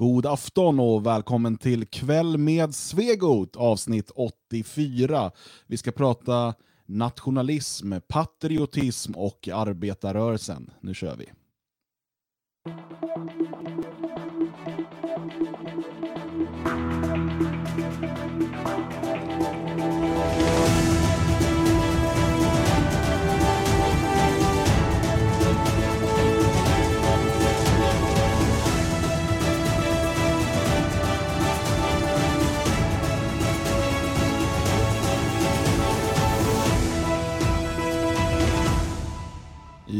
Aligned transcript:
God 0.00 0.26
afton 0.26 0.80
och 0.80 1.06
välkommen 1.06 1.56
till 1.56 1.86
Kväll 1.86 2.38
med 2.38 2.74
Svegot 2.74 3.56
avsnitt 3.56 4.10
84. 4.14 5.30
Vi 5.66 5.76
ska 5.76 5.92
prata 5.92 6.54
nationalism, 6.86 7.92
patriotism 8.08 9.12
och 9.12 9.48
arbetarrörelsen. 9.52 10.70
Nu 10.80 10.94
kör 10.94 11.16
vi. 11.16 11.26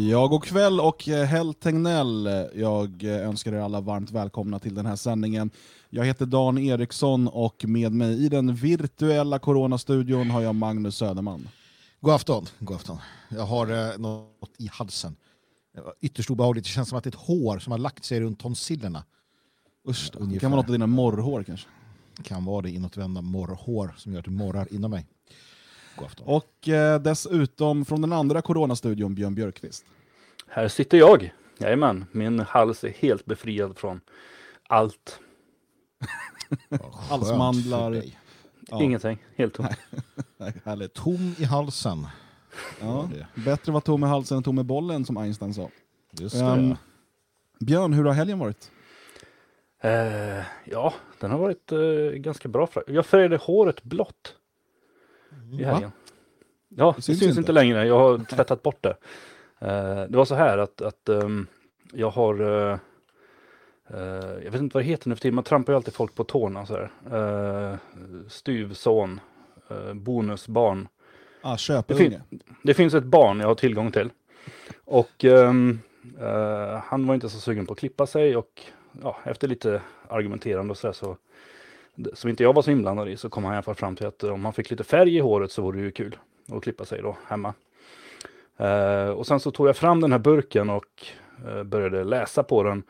Ja, 0.08 0.26
god 0.26 0.44
kväll 0.44 0.80
och 0.80 1.08
eh, 1.08 1.26
Hell 1.26 1.54
Tegnell. 1.54 2.28
Jag 2.54 3.04
eh, 3.04 3.28
önskar 3.28 3.52
er 3.52 3.58
alla 3.58 3.80
varmt 3.80 4.10
välkomna 4.10 4.58
till 4.58 4.74
den 4.74 4.86
här 4.86 4.96
sändningen. 4.96 5.50
Jag 5.90 6.04
heter 6.04 6.26
Dan 6.26 6.58
Eriksson 6.58 7.28
och 7.28 7.64
med 7.64 7.92
mig 7.92 8.24
i 8.24 8.28
den 8.28 8.54
virtuella 8.54 9.38
coronastudion 9.38 10.30
har 10.30 10.40
jag 10.40 10.54
Magnus 10.54 10.96
Söderman. 10.96 11.48
God 12.00 12.14
afton. 12.14 12.46
God 12.58 12.76
afton. 12.76 12.98
Jag 13.28 13.46
har 13.46 13.66
eh, 13.66 13.98
något 13.98 14.50
i 14.58 14.68
halsen. 14.72 15.16
Ytterst 16.00 16.30
obehagligt. 16.30 16.64
Det 16.64 16.70
känns 16.70 16.88
som 16.88 16.98
att 16.98 17.04
det 17.04 17.08
är 17.08 17.16
ett 17.16 17.26
hår 17.26 17.58
som 17.58 17.70
har 17.70 17.78
lagt 17.78 18.04
sig 18.04 18.20
runt 18.20 18.40
tonsillerna. 18.40 19.04
Usch, 19.88 20.10
det 20.12 20.38
kan 20.38 20.50
vara 20.50 20.60
något 20.60 20.68
av 20.68 20.72
dina 20.72 20.86
morrhår 20.86 21.42
kanske? 21.42 21.68
Kan 22.22 22.44
vara 22.44 22.62
det 22.62 22.70
inåtvända 22.70 23.22
morrhår 23.22 23.94
som 23.98 24.12
gör 24.12 24.18
att 24.18 24.24
det 24.24 24.30
morrar 24.30 24.68
inom 24.70 24.90
mig. 24.90 25.06
Och 26.24 26.68
eh, 26.68 27.00
dessutom 27.00 27.84
från 27.84 28.00
den 28.00 28.12
andra 28.12 28.42
coronastudion, 28.42 29.14
Björn 29.14 29.34
Björkqvist. 29.34 29.84
Här 30.52 30.68
sitter 30.68 30.98
jag. 30.98 31.32
Jajamän, 31.58 32.04
min 32.12 32.40
hals 32.40 32.84
är 32.84 32.88
helt 32.88 33.26
befriad 33.26 33.78
från 33.78 34.00
allt. 34.68 35.20
Halsmandlar. 37.08 38.02
Ja. 38.68 38.82
Ingenting, 38.82 39.18
helt 39.36 39.54
tom. 39.54 39.66
Härligt. 40.64 40.94
Tom 40.94 41.34
i 41.38 41.44
halsen. 41.44 42.06
Ja, 42.80 43.08
bättre 43.34 43.72
vara 43.72 43.80
tom 43.80 44.04
i 44.04 44.06
halsen 44.06 44.36
än 44.36 44.42
tom 44.42 44.58
i 44.58 44.62
bollen 44.62 45.04
som 45.04 45.16
Einstein 45.16 45.54
sa. 45.54 45.70
Just 46.10 46.38
det. 46.38 46.44
Um, 46.44 46.76
Björn, 47.60 47.92
hur 47.92 48.04
har 48.04 48.12
helgen 48.12 48.38
varit? 48.38 48.70
Uh, 49.84 50.44
ja, 50.64 50.94
den 51.20 51.30
har 51.30 51.38
varit 51.38 51.72
uh, 51.72 52.10
ganska 52.10 52.48
bra. 52.48 52.68
Jag 52.86 53.06
färgade 53.06 53.36
håret 53.36 53.82
blått 53.82 54.34
i 55.52 55.64
helgen. 55.64 55.90
Va? 55.90 55.92
Ja, 56.68 56.92
det 56.96 57.02
syns, 57.02 57.18
det 57.18 57.26
syns 57.26 57.38
inte. 57.38 57.52
längre. 57.52 57.86
Jag 57.86 57.98
har 57.98 58.18
tvättat 58.18 58.62
bort 58.62 58.82
det. 58.82 58.96
Uh, 59.64 60.02
det 60.08 60.16
var 60.16 60.24
så 60.24 60.34
här 60.34 60.58
att, 60.58 60.82
att 60.82 61.08
um, 61.08 61.46
jag 61.92 62.10
har 62.10 62.40
uh, 62.40 62.78
uh, 63.94 64.44
jag 64.44 64.50
vet 64.50 64.60
inte 64.60 64.74
vad 64.74 64.84
det 64.84 64.88
heter 64.88 65.08
nu 65.08 65.14
för 65.14 65.22
tiden, 65.22 65.34
man 65.34 65.44
trampar 65.44 65.72
ju 65.72 65.76
alltid 65.76 65.94
folk 65.94 66.14
på 66.14 66.24
tårna 66.24 66.66
så 66.66 66.74
här. 66.74 66.90
Uh, 67.18 67.76
styvson, 68.28 69.20
bonusbarn. 69.94 70.88
Ah, 71.42 71.56
det, 71.86 71.94
fin 71.94 72.20
det 72.62 72.74
finns 72.74 72.94
ett 72.94 73.04
barn 73.04 73.40
jag 73.40 73.48
har 73.48 73.54
tillgång 73.54 73.92
till. 73.92 74.10
Och 74.84 75.24
um, 75.24 75.80
han 76.82 77.06
var 77.06 77.14
inte 77.14 77.28
så 77.28 77.40
sugen 77.40 77.66
på 77.66 77.72
att 77.72 77.78
klippa 77.78 78.06
sig 78.06 78.36
och 78.36 78.62
ja, 79.02 79.16
efter 79.24 79.48
lite 79.48 79.82
argumenterande 80.08 80.70
och 80.70 80.78
så, 80.78 80.86
där, 80.86 80.92
så 80.92 81.16
som 82.14 82.30
inte 82.30 82.42
jag 82.42 82.52
var 82.52 82.62
så 82.62 82.70
inblandad 82.70 83.08
i, 83.08 83.16
så 83.16 83.28
kom 83.28 83.44
han 83.44 83.52
i 83.52 83.56
alla 83.56 83.62
fall 83.62 83.74
fram 83.74 83.96
till 83.96 84.06
att 84.06 84.24
om 84.24 84.44
han 84.44 84.54
fick 84.54 84.70
lite 84.70 84.84
färg 84.84 85.16
i 85.16 85.20
håret 85.20 85.52
så 85.52 85.62
vore 85.62 85.78
det 85.78 85.84
ju 85.84 85.90
kul 85.90 86.18
att 86.52 86.62
klippa 86.62 86.84
sig 86.84 87.02
då 87.02 87.16
hemma. 87.26 87.54
Uh, 88.60 89.10
och 89.10 89.26
sen 89.26 89.40
så 89.40 89.50
tog 89.50 89.68
jag 89.68 89.76
fram 89.76 90.00
den 90.00 90.12
här 90.12 90.18
burken 90.18 90.70
och 90.70 91.06
uh, 91.48 91.62
började 91.62 92.04
läsa 92.04 92.42
på 92.42 92.62
den. 92.62 92.82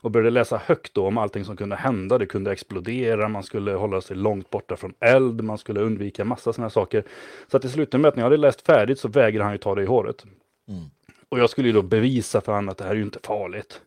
Och 0.00 0.10
började 0.10 0.30
läsa 0.30 0.60
högt 0.64 0.94
då 0.94 1.06
om 1.06 1.18
allting 1.18 1.44
som 1.44 1.56
kunde 1.56 1.76
hända. 1.76 2.18
Det 2.18 2.26
kunde 2.26 2.52
explodera, 2.52 3.28
man 3.28 3.42
skulle 3.42 3.72
hålla 3.72 4.00
sig 4.00 4.16
långt 4.16 4.50
borta 4.50 4.76
från 4.76 4.94
eld, 5.00 5.44
man 5.44 5.58
skulle 5.58 5.80
undvika 5.80 6.24
massa 6.24 6.52
sådana 6.52 6.70
saker. 6.70 7.04
Så 7.50 7.56
att 7.56 7.64
i 7.64 7.68
slutet 7.68 8.00
med 8.00 8.08
att 8.08 8.16
när 8.16 8.22
jag 8.22 8.26
hade 8.26 8.36
läst 8.36 8.66
färdigt 8.66 8.98
så 8.98 9.08
vägrade 9.08 9.44
han 9.44 9.52
ju 9.52 9.58
ta 9.58 9.74
det 9.74 9.82
i 9.82 9.86
håret. 9.86 10.24
Mm. 10.68 10.84
Och 11.28 11.38
jag 11.38 11.50
skulle 11.50 11.68
ju 11.68 11.74
då 11.74 11.82
bevisa 11.82 12.40
för 12.40 12.52
honom 12.52 12.68
att 12.68 12.78
det 12.78 12.84
här 12.84 12.90
är 12.90 12.96
ju 12.96 13.02
inte 13.02 13.18
farligt. 13.22 13.80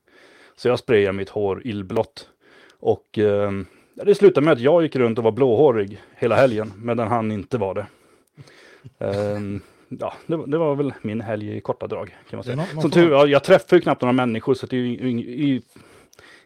Så 0.55 0.67
jag 0.67 0.79
sprayade 0.79 1.13
mitt 1.13 1.29
hår 1.29 1.61
illblått. 1.67 2.29
Och 2.79 3.17
uh, 3.17 3.51
det 3.93 4.15
slutade 4.15 4.45
med 4.45 4.53
att 4.53 4.59
jag 4.59 4.83
gick 4.83 4.95
runt 4.95 5.17
och 5.17 5.23
var 5.23 5.31
blåhårig 5.31 6.01
hela 6.15 6.35
helgen, 6.35 6.73
medan 6.77 7.07
han 7.07 7.31
inte 7.31 7.57
var 7.57 7.73
det. 7.73 7.85
Um, 9.05 9.61
ja, 9.99 10.13
det, 10.27 10.45
det, 10.47 10.57
var 10.57 10.75
väl 10.75 10.93
min 11.01 11.21
helg 11.21 11.57
i 11.57 11.61
korta 11.61 11.87
drag. 11.87 12.17
Kan 12.29 12.37
man 12.37 12.43
säga. 12.43 12.55
Någon, 12.55 12.81
Som 12.81 12.91
tur 12.91 13.11
ja, 13.11 13.27
jag 13.27 13.43
träffar 13.43 13.77
ju 13.77 13.81
knappt 13.81 14.01
några 14.01 14.13
människor, 14.13 14.53
så 14.53 14.65
det 14.65 14.75
är 14.75 14.79
ju 14.79 15.09
i, 15.09 15.51
i, 15.51 15.61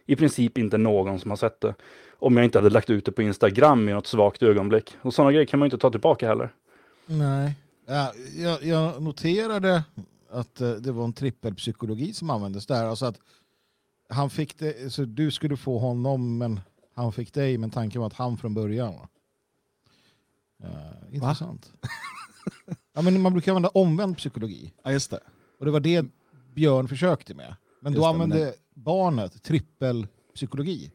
i 0.05 0.15
princip 0.15 0.57
inte 0.57 0.77
någon 0.77 1.19
som 1.19 1.31
har 1.31 1.35
sett 1.37 1.61
det. 1.61 1.75
Om 2.19 2.37
jag 2.37 2.45
inte 2.45 2.57
hade 2.57 2.69
lagt 2.69 2.89
ut 2.89 3.05
det 3.05 3.11
på 3.11 3.21
Instagram 3.21 3.89
i 3.89 3.93
något 3.93 4.07
svagt 4.07 4.43
ögonblick. 4.43 4.97
Och 5.01 5.13
sådana 5.13 5.31
grejer 5.31 5.45
kan 5.45 5.59
man 5.59 5.65
inte 5.65 5.77
ta 5.77 5.91
tillbaka 5.91 6.27
heller. 6.27 6.53
Nej, 7.05 7.55
ja, 7.85 8.13
jag, 8.37 8.63
jag 8.63 9.01
noterade 9.01 9.83
att 10.29 10.61
uh, 10.61 10.71
det 10.71 10.91
var 10.91 11.03
en 11.03 11.13
trippelpsykologi 11.13 12.13
som 12.13 12.29
användes 12.29 12.65
där. 12.65 12.85
Alltså 12.85 13.05
att 13.05 13.19
han 14.09 14.29
fick 14.29 14.59
det, 14.59 14.93
så 14.93 15.05
du 15.05 15.31
skulle 15.31 15.57
få 15.57 15.77
honom 15.77 16.37
men 16.37 16.59
han 16.95 17.11
fick 17.13 17.33
dig, 17.33 17.57
men 17.57 17.69
tanken 17.69 18.01
var 18.01 18.07
att 18.07 18.13
han 18.13 18.37
från 18.37 18.53
början. 18.53 18.93
Uh, 20.63 21.15
intressant. 21.15 21.71
ja, 22.95 23.01
men 23.01 23.21
man 23.21 23.33
brukar 23.33 23.51
använda 23.51 23.69
omvänd 23.69 24.17
psykologi. 24.17 24.73
Ja, 24.83 24.91
just 24.91 25.11
det. 25.11 25.19
Och 25.59 25.65
det 25.65 25.71
var 25.71 25.79
det 25.79 26.05
Björn 26.55 26.87
försökte 26.87 27.33
med. 27.33 27.55
Men 27.79 27.93
just 27.93 28.01
då 28.01 28.07
det, 28.07 28.13
använde 28.13 28.37
men 28.45 28.53
barnet 28.73 29.43
trippelpsykologi. 29.43 30.91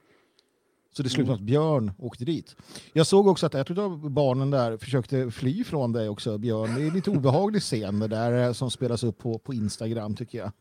Så 0.93 1.03
det 1.03 1.09
slutade 1.09 1.33
mm. 1.33 1.43
att 1.43 1.47
Björn 1.47 1.93
åkte 1.99 2.25
dit. 2.25 2.57
Jag 2.93 3.07
såg 3.07 3.27
också 3.27 3.47
att 3.47 3.55
ett 3.55 3.79
av 3.79 4.11
barnen 4.11 4.51
där 4.51 4.77
försökte 4.77 5.31
fly 5.31 5.65
från 5.65 5.93
dig 5.93 6.09
också, 6.09 6.39
Björn. 6.39 6.75
Det 6.75 6.83
är 6.83 6.91
lite 6.91 7.11
obehaglig 7.11 7.63
scen 7.63 7.99
det 7.99 8.09
där 8.09 8.47
eh, 8.47 8.53
som 8.53 8.71
spelas 8.71 9.05
upp 9.05 9.19
på, 9.19 9.39
på 9.39 9.55
Instagram 9.55 10.17
tycker 10.17 10.39
jag. 10.39 10.53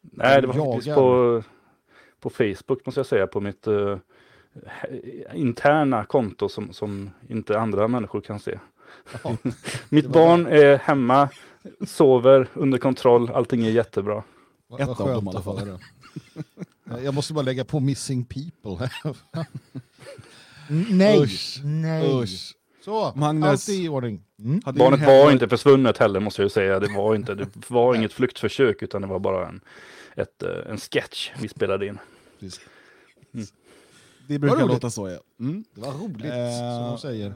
Nej, 0.00 0.40
det 0.40 0.46
var 0.46 0.54
jagar. 0.54 0.72
faktiskt 0.72 0.94
på, 0.94 1.42
på 2.20 2.30
Facebook 2.30 2.86
måste 2.86 2.98
jag 2.98 3.06
säga, 3.06 3.26
på 3.26 3.40
mitt 3.40 3.68
uh, 3.68 3.98
interna 5.34 6.04
konto 6.04 6.48
som, 6.48 6.72
som 6.72 7.10
inte 7.28 7.58
andra 7.58 7.88
människor 7.88 8.20
kan 8.20 8.40
se. 8.40 8.58
Ja, 9.22 9.36
Mitt 9.88 10.06
barn 10.12 10.46
är 10.46 10.78
hemma, 10.78 11.28
sover 11.86 12.48
under 12.54 12.78
kontroll, 12.78 13.30
allting 13.30 13.66
är 13.66 13.70
jättebra. 13.70 14.22
Ett 14.78 14.88
av 14.88 14.96
dem 15.08 15.26
i 15.26 15.30
alla 15.30 15.42
fall. 15.42 15.78
Jag 17.04 17.14
måste 17.14 17.32
bara 17.32 17.42
lägga 17.42 17.64
på 17.64 17.80
missing 17.80 18.24
people. 18.24 18.90
nej, 20.90 21.22
Usch. 21.22 21.60
nej. 21.64 22.22
Usch. 22.22 22.56
Så, 22.84 23.12
Magnus, 23.16 23.48
allt 23.48 23.68
i 23.68 23.88
ordning. 23.88 24.22
Mm. 24.38 24.60
Barnet 24.74 25.06
var 25.06 25.32
inte 25.32 25.48
försvunnet 25.48 25.98
heller 25.98 26.20
måste 26.20 26.42
jag 26.42 26.50
säga. 26.50 26.80
Det 26.80 26.94
var, 26.96 27.14
inte, 27.14 27.34
det 27.34 27.70
var 27.70 27.94
inget 27.94 28.12
flyktförsök 28.12 28.82
utan 28.82 29.02
det 29.02 29.08
var 29.08 29.18
bara 29.18 29.48
en, 29.48 29.60
ett, 30.16 30.42
eh, 30.42 30.70
en 30.70 30.78
sketch 30.78 31.30
vi 31.40 31.48
spelade 31.48 31.86
in. 31.86 31.98
Mm. 33.34 33.46
Det 34.28 34.38
brukar 34.38 34.66
låta 34.66 34.90
så 34.90 35.08
ja. 35.08 35.18
Mm. 35.40 35.64
Det 35.74 35.80
var 35.80 35.92
roligt, 35.92 36.24
eh, 36.24 36.78
som 36.78 36.86
de 36.90 36.98
säger. 36.98 37.34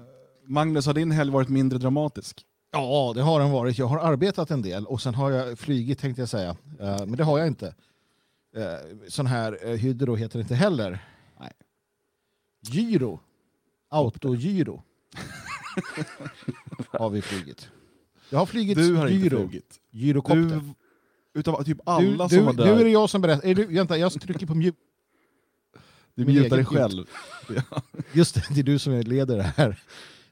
Magnus, 0.51 0.87
har 0.87 0.95
din 0.95 1.11
helg 1.11 1.31
varit 1.31 1.49
mindre 1.49 1.79
dramatisk? 1.79 2.47
Ja, 2.73 3.13
det 3.15 3.23
har 3.23 3.41
den 3.41 3.51
varit. 3.51 3.79
Jag 3.79 3.87
har 3.87 3.99
arbetat 3.99 4.51
en 4.51 4.63
del 4.63 4.87
och 4.87 5.03
sen 5.03 5.15
har 5.15 5.31
jag 5.31 5.59
flygit 5.59 5.99
tänkte 5.99 6.23
jag 6.23 6.29
säga. 6.29 6.51
Uh, 6.51 6.57
men 6.81 7.13
det 7.13 7.25
har 7.25 7.39
jag 7.39 7.47
inte. 7.47 7.75
Uh, 8.57 8.65
sån 9.09 9.27
här 9.27 9.67
uh, 9.67 9.77
hydro 9.77 10.15
heter 10.15 10.39
det 10.39 10.43
inte 10.43 10.55
heller. 10.55 11.05
Nej. 11.41 11.53
Gyro. 12.61 13.21
Autogyro. 13.89 14.83
har 16.91 17.11
vi 17.11 17.23
flygit. 17.23 17.69
Jag 18.31 18.39
har 18.39 18.47
flugit 18.47 18.79
Du 18.79 18.95
har 18.95 19.09
gyro. 19.09 19.25
inte 19.25 19.37
flugit. 19.37 19.81
Gyrokopter. 19.91 20.63
Du, 21.33 21.41
utav 21.41 21.65
typ 21.65 21.79
alla 21.85 22.29
du, 22.29 22.37
som 22.37 22.47
var 22.47 22.53
där. 22.53 22.65
Nu 22.65 22.81
är 22.81 22.85
det 22.85 22.91
jag 22.91 23.11
som 23.11 23.21
berättar. 23.21 23.49
Är 23.49 23.55
du, 23.55 23.67
vänta, 23.67 23.99
jag 23.99 24.13
trycker 24.13 24.47
på 24.47 24.55
mute. 24.55 24.79
Du 26.15 26.25
mutar 26.25 26.57
dig 26.57 26.67
själv. 26.67 27.07
Just 28.13 28.35
det, 28.35 28.45
det 28.51 28.61
är 28.61 28.65
du 28.65 28.79
som 28.79 29.01
leder 29.01 29.37
det 29.37 29.53
här. 29.57 29.83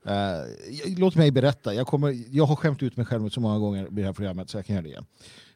Uh, 0.08 0.98
låt 0.98 1.14
mig 1.14 1.30
berätta. 1.30 1.74
Jag, 1.74 1.86
kommer, 1.86 2.16
jag 2.30 2.44
har 2.44 2.56
skämt 2.56 2.82
ut 2.82 2.96
mig 2.96 3.06
själv 3.06 3.28
så 3.28 3.40
många 3.40 3.58
gånger 3.58 3.86
i 3.86 3.88
det 3.90 4.02
här 4.02 4.12
programmet 4.12 4.50
så 4.50 4.58
jag 4.58 4.66
kan 4.66 4.76
göra 4.76 4.82
det 4.82 4.88
igen. 4.88 5.06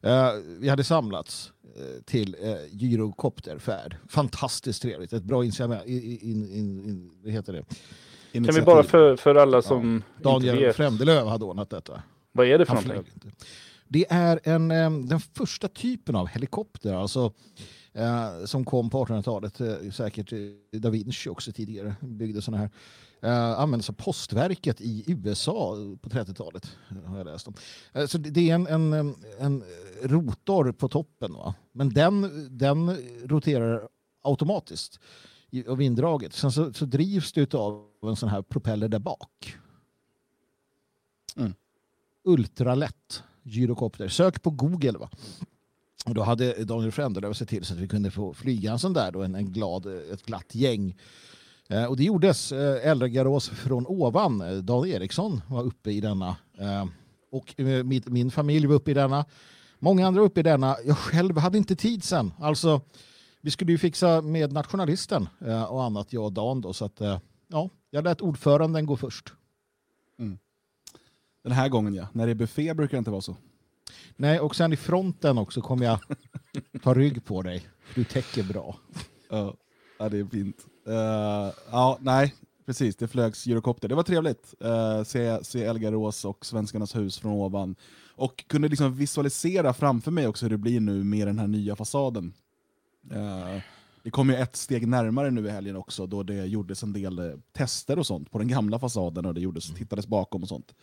Uh, 0.06 0.58
vi 0.60 0.68
hade 0.68 0.84
samlats 0.84 1.52
uh, 1.78 2.02
till 2.02 2.36
uh, 2.44 2.56
gyrokopterfärd. 2.70 3.96
Fantastiskt 4.08 4.82
trevligt. 4.82 5.12
Ett 5.12 5.22
bra 5.22 5.44
initiativ. 5.44 5.78
In, 5.86 6.50
in, 6.52 6.84
in, 6.84 7.10
vad 7.22 7.32
heter 7.32 7.52
det? 7.52 7.64
Initiativ. 8.32 8.44
Kan 8.44 8.54
vi 8.54 8.60
bara 8.62 8.82
för, 8.82 9.16
för 9.16 9.34
alla 9.34 9.62
som 9.62 10.02
ja. 10.16 10.30
Daniel 10.30 10.54
inte 10.54 10.66
vet. 10.66 10.76
Frändelöv 10.76 11.26
hade 11.26 11.44
ordnat 11.44 11.70
detta. 11.70 12.02
Vad 12.32 12.46
är 12.46 12.58
det 12.58 12.66
för 12.66 12.74
någonting? 12.74 13.32
Det 13.88 14.06
är 14.08 14.40
en, 14.44 14.70
um, 14.70 15.08
den 15.08 15.20
första 15.20 15.68
typen 15.68 16.16
av 16.16 16.26
helikopter. 16.26 16.94
Alltså 16.94 17.32
eh, 17.92 18.44
som 18.44 18.64
kom 18.64 18.90
på 18.90 19.04
1800-talet. 19.04 19.60
Eh, 19.60 19.90
säkert 19.92 20.32
eh, 20.32 20.38
da 20.80 20.90
Vinci 20.90 21.28
också 21.28 21.52
tidigare 21.52 21.94
byggde 22.00 22.42
sådana 22.42 22.58
här. 22.62 22.70
Eh, 23.24 23.60
användes 23.60 23.90
av 23.90 23.92
postverket 23.92 24.80
i 24.80 25.04
USA 25.06 25.76
på 26.00 26.08
30-talet. 26.08 26.76
har 27.06 27.18
jag 27.18 27.24
läst 27.24 27.48
om. 27.48 27.54
Eh, 27.92 28.06
så 28.06 28.18
det 28.18 28.50
är 28.50 28.54
en, 28.54 28.66
en, 28.66 29.14
en- 29.38 29.64
rotor 30.02 30.72
på 30.72 30.88
toppen. 30.88 31.32
Va? 31.32 31.54
Men 31.72 31.88
den, 31.88 32.48
den 32.58 32.96
roterar 33.24 33.88
automatiskt 34.22 35.00
av 35.68 35.76
vinddraget. 35.76 36.32
Sen 36.34 36.52
så, 36.52 36.72
så 36.72 36.84
drivs 36.84 37.32
det 37.32 37.54
av 37.54 37.86
en 38.02 38.16
sån 38.16 38.28
här 38.28 38.42
propeller 38.42 38.88
där 38.88 38.98
bak. 38.98 39.56
Mm. 41.36 41.54
Ultralätt 42.24 43.22
gyrokopter. 43.42 44.08
Sök 44.08 44.42
på 44.42 44.50
Google. 44.50 44.98
va. 44.98 45.10
Och 46.06 46.14
då 46.14 46.22
hade 46.22 46.64
Daniel 46.64 46.92
Frändelöv 46.92 47.32
sett 47.32 47.48
till 47.48 47.64
så 47.64 47.74
att 47.74 47.80
vi 47.80 47.88
kunde 47.88 48.10
få 48.10 48.34
flyga 48.34 48.72
en 48.72 48.78
sån 48.78 48.92
där, 48.92 49.12
då, 49.12 49.22
en, 49.22 49.34
en 49.34 49.52
glad, 49.52 49.86
ett 49.86 50.26
glatt 50.26 50.54
gäng. 50.54 50.96
Eh, 51.72 51.84
och 51.84 51.96
det 51.96 52.04
gjordes. 52.04 52.52
Eh, 52.52 52.88
Elgarås 52.90 53.48
från 53.48 53.86
ovan, 53.86 54.40
eh, 54.40 54.56
Dan 54.56 54.86
Eriksson 54.86 55.40
var 55.48 55.62
uppe 55.62 55.90
i 55.90 56.00
denna. 56.00 56.36
Eh, 56.58 56.86
och 57.30 57.60
eh, 57.60 57.84
min 58.06 58.30
familj 58.30 58.66
var 58.66 58.74
uppe 58.74 58.90
i 58.90 58.94
denna. 58.94 59.24
Många 59.78 60.06
andra 60.06 60.20
var 60.20 60.26
uppe 60.26 60.40
i 60.40 60.42
denna. 60.42 60.76
Jag 60.84 60.98
själv 60.98 61.38
hade 61.38 61.58
inte 61.58 61.76
tid 61.76 62.04
sen. 62.04 62.32
Alltså, 62.38 62.80
vi 63.40 63.50
skulle 63.50 63.72
ju 63.72 63.78
fixa 63.78 64.20
med 64.20 64.52
nationalisten 64.52 65.28
eh, 65.46 65.64
och 65.64 65.84
annat, 65.84 66.12
jag 66.12 66.24
och 66.24 66.32
Dan. 66.32 66.60
Då, 66.60 66.72
så 66.72 66.84
att, 66.84 67.00
eh, 67.00 67.18
ja, 67.48 67.70
jag 67.90 68.04
lät 68.04 68.20
ordföranden 68.20 68.86
gå 68.86 68.96
först. 68.96 69.32
Den 71.44 71.52
här 71.52 71.68
gången 71.68 71.94
ja. 71.94 72.08
När 72.12 72.26
det 72.26 72.32
är 72.32 72.34
buffé 72.34 72.74
brukar 72.74 72.96
det 72.96 72.98
inte 72.98 73.10
vara 73.10 73.20
så. 73.20 73.36
Nej, 74.16 74.40
och 74.40 74.56
sen 74.56 74.72
i 74.72 74.76
fronten 74.76 75.38
också 75.38 75.60
kommer 75.60 75.86
jag 75.86 75.98
ta 76.82 76.94
rygg 76.94 77.24
på 77.24 77.42
dig. 77.42 77.66
Du 77.94 78.04
täcker 78.04 78.42
bra. 78.42 78.76
Ja, 79.98 80.08
det 80.08 80.18
är 80.18 80.24
fint. 80.24 80.66
Eh, 80.86 81.52
ja, 81.70 81.98
nej, 82.00 82.34
precis. 82.66 82.96
Det 82.96 83.08
flögs 83.08 83.46
gyrokopter. 83.46 83.88
Det 83.88 83.94
var 83.94 84.02
trevligt. 84.02 84.54
Uh, 84.64 85.02
se, 85.04 85.44
se 85.44 85.64
Elgarås 85.64 86.24
och 86.24 86.46
Svenskarnas 86.46 86.96
hus 86.96 87.18
från 87.18 87.32
ovan. 87.32 87.76
Och 88.14 88.44
kunde 88.46 88.68
liksom 88.68 88.94
visualisera 88.94 89.74
framför 89.74 90.10
mig 90.10 90.26
också 90.26 90.44
hur 90.44 90.50
det 90.50 90.58
blir 90.58 90.80
nu 90.80 91.04
med 91.04 91.26
den 91.26 91.38
här 91.38 91.46
nya 91.46 91.76
fasaden. 91.76 92.34
Eh, 93.10 93.62
det 94.02 94.10
kom 94.10 94.30
ju 94.30 94.36
ett 94.36 94.56
steg 94.56 94.88
närmare 94.88 95.30
nu 95.30 95.46
i 95.46 95.50
helgen 95.50 95.76
också, 95.76 96.06
då 96.06 96.22
det 96.22 96.46
gjordes 96.46 96.82
en 96.82 96.92
del 96.92 97.40
tester 97.52 97.98
och 97.98 98.06
sånt 98.06 98.30
på 98.30 98.38
den 98.38 98.48
gamla 98.48 98.78
fasaden 98.78 99.26
och 99.26 99.34
det 99.34 99.40
gjordes, 99.40 99.74
tittades 99.74 100.06
bakom 100.06 100.42
och 100.42 100.48
sånt. 100.48 100.74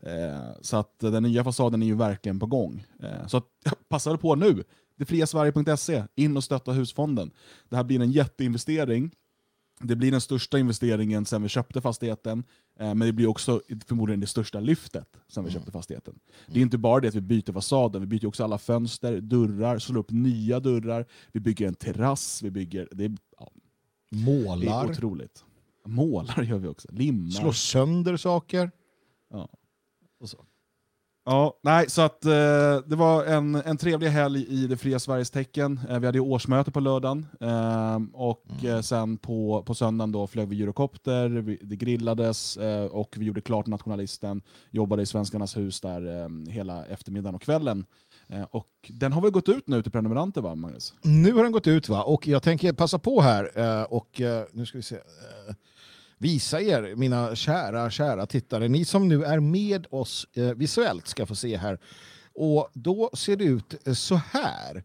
Eh, 0.00 0.50
så 0.60 0.76
att 0.76 0.98
den 0.98 1.22
nya 1.22 1.44
fasaden 1.44 1.82
är 1.82 1.86
ju 1.86 1.94
verkligen 1.94 2.38
på 2.38 2.46
gång. 2.46 2.86
Eh, 3.02 3.26
så 3.26 3.36
att, 3.36 3.46
passa 3.88 4.10
väl 4.10 4.18
på 4.18 4.34
nu! 4.34 4.64
Detfriasverige.se, 4.96 6.04
in 6.14 6.36
och 6.36 6.44
stötta 6.44 6.72
husfonden. 6.72 7.30
Det 7.68 7.76
här 7.76 7.84
blir 7.84 8.00
en 8.00 8.12
jätteinvestering. 8.12 9.10
Det 9.80 9.96
blir 9.96 10.10
den 10.10 10.20
största 10.20 10.58
investeringen 10.58 11.24
sen 11.24 11.42
vi 11.42 11.48
köpte 11.48 11.80
fastigheten, 11.80 12.44
eh, 12.78 12.86
men 12.86 12.98
det 12.98 13.12
blir 13.12 13.26
också 13.26 13.62
förmodligen 13.86 14.20
det 14.20 14.26
största 14.26 14.60
lyftet 14.60 15.08
sen 15.28 15.44
vi 15.44 15.50
köpte 15.50 15.72
fastigheten. 15.72 16.18
Det 16.46 16.58
är 16.58 16.62
inte 16.62 16.78
bara 16.78 17.00
det 17.00 17.08
att 17.08 17.14
vi 17.14 17.20
byter 17.20 17.52
fasaden, 17.52 18.00
vi 18.00 18.06
byter 18.06 18.26
också 18.26 18.44
alla 18.44 18.58
fönster, 18.58 19.20
dörrar, 19.20 19.78
slår 19.78 19.98
upp 19.98 20.10
nya 20.10 20.60
dörrar, 20.60 21.06
vi 21.32 21.40
bygger 21.40 21.68
en 21.68 21.74
terrass, 21.74 22.42
vi 22.42 22.50
bygger... 22.50 22.88
Det 22.92 23.04
är, 23.04 23.16
ja, 23.38 23.52
det 24.10 24.16
är 24.16 24.24
Målar, 24.24 24.90
otroligt. 24.90 25.44
Målar 25.86 26.42
gör 26.42 26.58
vi 26.58 26.68
också, 26.68 26.88
limmar. 26.92 27.30
slår 27.30 27.52
sönder 27.52 28.16
saker. 28.16 28.70
Ja. 29.30 29.48
Och 30.20 30.28
så. 30.30 30.44
Ja, 31.30 31.58
nej, 31.62 31.90
så 31.90 32.02
att 32.02 32.24
eh, 32.24 32.30
det 32.86 32.96
var 32.96 33.24
en, 33.24 33.54
en 33.54 33.76
trevlig 33.76 34.08
helg 34.08 34.46
i 34.48 34.66
det 34.66 34.76
fria 34.76 34.98
Sveriges 34.98 35.30
tecken. 35.30 35.80
Eh, 35.88 35.98
vi 35.98 36.06
hade 36.06 36.20
årsmöte 36.20 36.70
på 36.70 36.80
lördagen 36.80 37.26
eh, 37.40 37.98
och 38.12 38.64
eh, 38.64 38.80
sen 38.80 39.16
på, 39.16 39.62
på 39.66 39.74
söndagen 39.74 40.12
då 40.12 40.26
flög 40.26 40.48
vi 40.48 40.56
gyrokopter, 40.56 41.28
vi, 41.28 41.58
det 41.62 41.76
grillades 41.76 42.56
eh, 42.56 42.84
och 42.84 43.14
vi 43.18 43.24
gjorde 43.24 43.40
klart 43.40 43.66
Nationalisten, 43.66 44.42
jobbade 44.70 45.02
i 45.02 45.06
Svenskarnas 45.06 45.56
hus 45.56 45.80
där 45.80 46.22
eh, 46.22 46.52
hela 46.52 46.84
eftermiddagen 46.84 47.34
och 47.34 47.42
kvällen. 47.42 47.86
Och 48.50 48.68
den 48.88 49.12
har 49.12 49.22
väl 49.22 49.30
gått 49.30 49.48
ut 49.48 49.68
nu 49.68 49.82
till 49.82 49.92
prenumeranter 49.92 50.40
va, 50.40 50.54
Magnus? 50.54 50.94
Nu 51.02 51.32
har 51.32 51.42
den 51.42 51.52
gått 51.52 51.66
ut 51.66 51.88
va? 51.88 52.02
och 52.02 52.26
jag 52.26 52.42
tänker 52.42 52.72
passa 52.72 52.98
på 52.98 53.20
här 53.20 53.50
och 53.92 54.20
nu 54.52 54.66
ska 54.66 54.78
vi 54.78 54.82
se. 54.82 54.96
Visa 56.18 56.60
er, 56.60 56.94
mina 56.96 57.34
kära, 57.36 57.90
kära 57.90 58.26
tittare, 58.26 58.68
ni 58.68 58.84
som 58.84 59.08
nu 59.08 59.24
är 59.24 59.40
med 59.40 59.86
oss 59.90 60.26
eh, 60.34 60.44
visuellt 60.44 61.06
ska 61.08 61.26
få 61.26 61.34
se 61.34 61.56
här. 61.56 61.78
Och 62.34 62.70
då 62.74 63.10
ser 63.14 63.36
det 63.36 63.44
ut 63.44 63.86
eh, 63.88 63.94
så 63.94 64.14
här. 64.30 64.82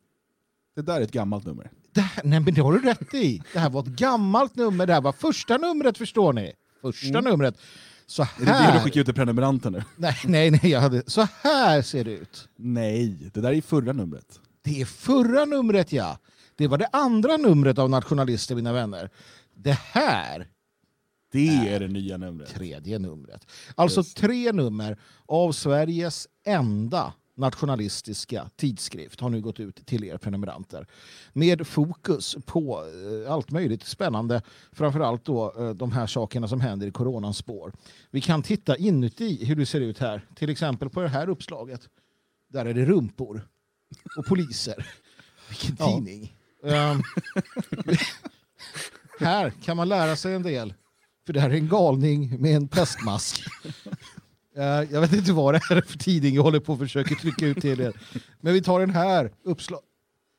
Det 0.76 0.82
där 0.82 0.98
är 0.98 1.02
ett 1.02 1.12
gammalt 1.12 1.46
nummer. 1.46 1.72
Det 1.92 2.02
här, 2.02 2.24
nej 2.24 2.40
men 2.40 2.54
det 2.54 2.62
har 2.62 2.74
du 2.74 2.80
rätt 2.80 3.14
i. 3.14 3.42
Det 3.54 3.60
här 3.60 3.70
var 3.70 3.82
ett 3.82 3.88
gammalt 3.88 4.56
nummer. 4.56 4.88
Det 4.88 4.94
här 4.94 5.02
var 5.02 5.12
första 5.12 5.58
numret 5.58 5.98
förstår 5.98 6.34
ni. 6.34 6.54
Första 6.82 7.22
numret. 7.22 7.58
Så 8.06 8.22
Är 8.24 8.28
det 8.38 8.46
det 8.46 8.52
du 8.52 8.52
här. 8.54 8.80
skickar 8.80 9.02
ut 9.02 9.08
till 9.08 9.16
prenumeranter 9.16 9.70
nu? 9.70 9.84
Nej, 9.96 10.16
nej, 10.26 10.52
nej. 10.52 10.72
Jag 10.72 10.82
hade... 10.82 11.04
Så 11.08 11.28
här 11.42 11.82
ser 11.82 12.04
det 12.04 12.12
ut. 12.12 12.48
Nej, 12.56 13.08
det 13.34 13.42
där 13.42 13.54
är 13.54 13.62
förra 13.62 13.94
numret. 13.94 14.40
Det 14.64 14.82
är 14.82 14.86
förra 14.86 15.46
numret 15.46 15.92
ja. 15.92 16.18
Det 16.56 16.68
var 16.68 16.78
det 16.78 16.90
andra 16.92 17.38
numret 17.38 17.80
av 17.80 17.90
Nationalister 17.90 18.56
mina 18.56 18.74
vänner. 18.74 19.10
Det 19.56 19.80
här 19.92 20.48
Det 21.34 21.48
är 21.48 21.80
det 21.80 21.88
nya 21.88 22.18
numret. 22.18 22.50
tredje 22.50 23.00
numret. 23.00 23.48
Alltså 23.76 24.00
Just. 24.00 24.18
tre 24.18 24.52
nummer 24.52 24.98
av 25.26 25.52
Sveriges 25.52 26.28
enda 26.46 27.14
nationalistiska 27.36 28.50
tidskrift 28.56 29.20
har 29.20 29.30
nu 29.30 29.42
gått 29.42 29.60
ut 29.60 29.86
till 29.86 30.04
er 30.04 30.18
prenumeranter. 30.18 30.88
Med 31.34 31.68
fokus 31.68 32.36
på 32.46 32.84
eh, 33.26 33.32
allt 33.34 33.52
möjligt 33.52 33.84
spännande. 33.84 34.42
Framförallt 34.72 35.26
då 35.26 35.54
eh, 35.58 35.70
de 35.70 35.92
här 35.92 36.08
sakerna 36.08 36.48
som 36.48 36.62
händer 36.62 36.88
i 36.88 36.92
coronans 36.92 37.38
spår. 37.38 37.74
Vi 38.12 38.22
kan 38.22 38.44
titta 38.44 38.78
inuti 38.78 39.46
hur 39.46 39.56
det 39.56 39.66
ser 39.66 39.82
ut 39.82 40.00
här. 40.00 40.22
Till 40.36 40.50
exempel 40.50 40.90
på 40.90 41.02
det 41.02 41.08
här 41.10 41.30
uppslaget. 41.30 41.90
Där 42.50 42.66
är 42.66 42.74
det 42.74 42.86
rumpor 42.86 43.48
och 44.18 44.26
poliser. 44.26 44.88
Vilken 45.50 45.76
Ja. 45.80 45.96
tidning. 45.96 46.36
Ehm, 46.64 47.02
här 49.20 49.50
kan 49.50 49.78
man 49.78 49.90
lära 49.90 50.16
sig 50.16 50.34
en 50.36 50.44
del. 50.44 50.74
För 51.26 51.34
det 51.34 51.40
här 51.40 51.50
är 51.50 51.54
en 51.54 51.68
galning 51.68 52.42
med 52.42 52.56
en 52.56 52.68
pestmask. 52.68 53.44
Eh, 54.56 54.64
jag 54.64 55.02
vet 55.02 55.14
inte 55.14 55.34
vad 55.34 55.54
det 55.54 55.62
här 55.70 55.76
är 55.76 55.82
för 55.82 55.98
tidning 55.98 56.36
jag 56.36 56.44
håller 56.44 56.60
på 56.60 56.74
att 56.74 56.80
försöka 56.80 57.16
trycka 57.16 57.46
ut 57.48 57.62
till 57.62 57.82
er. 57.82 57.94
Men 58.42 58.54
vi 58.54 58.62
tar 58.62 58.80
den 58.80 58.90
här. 58.90 59.32
Uppslag. 59.44 59.80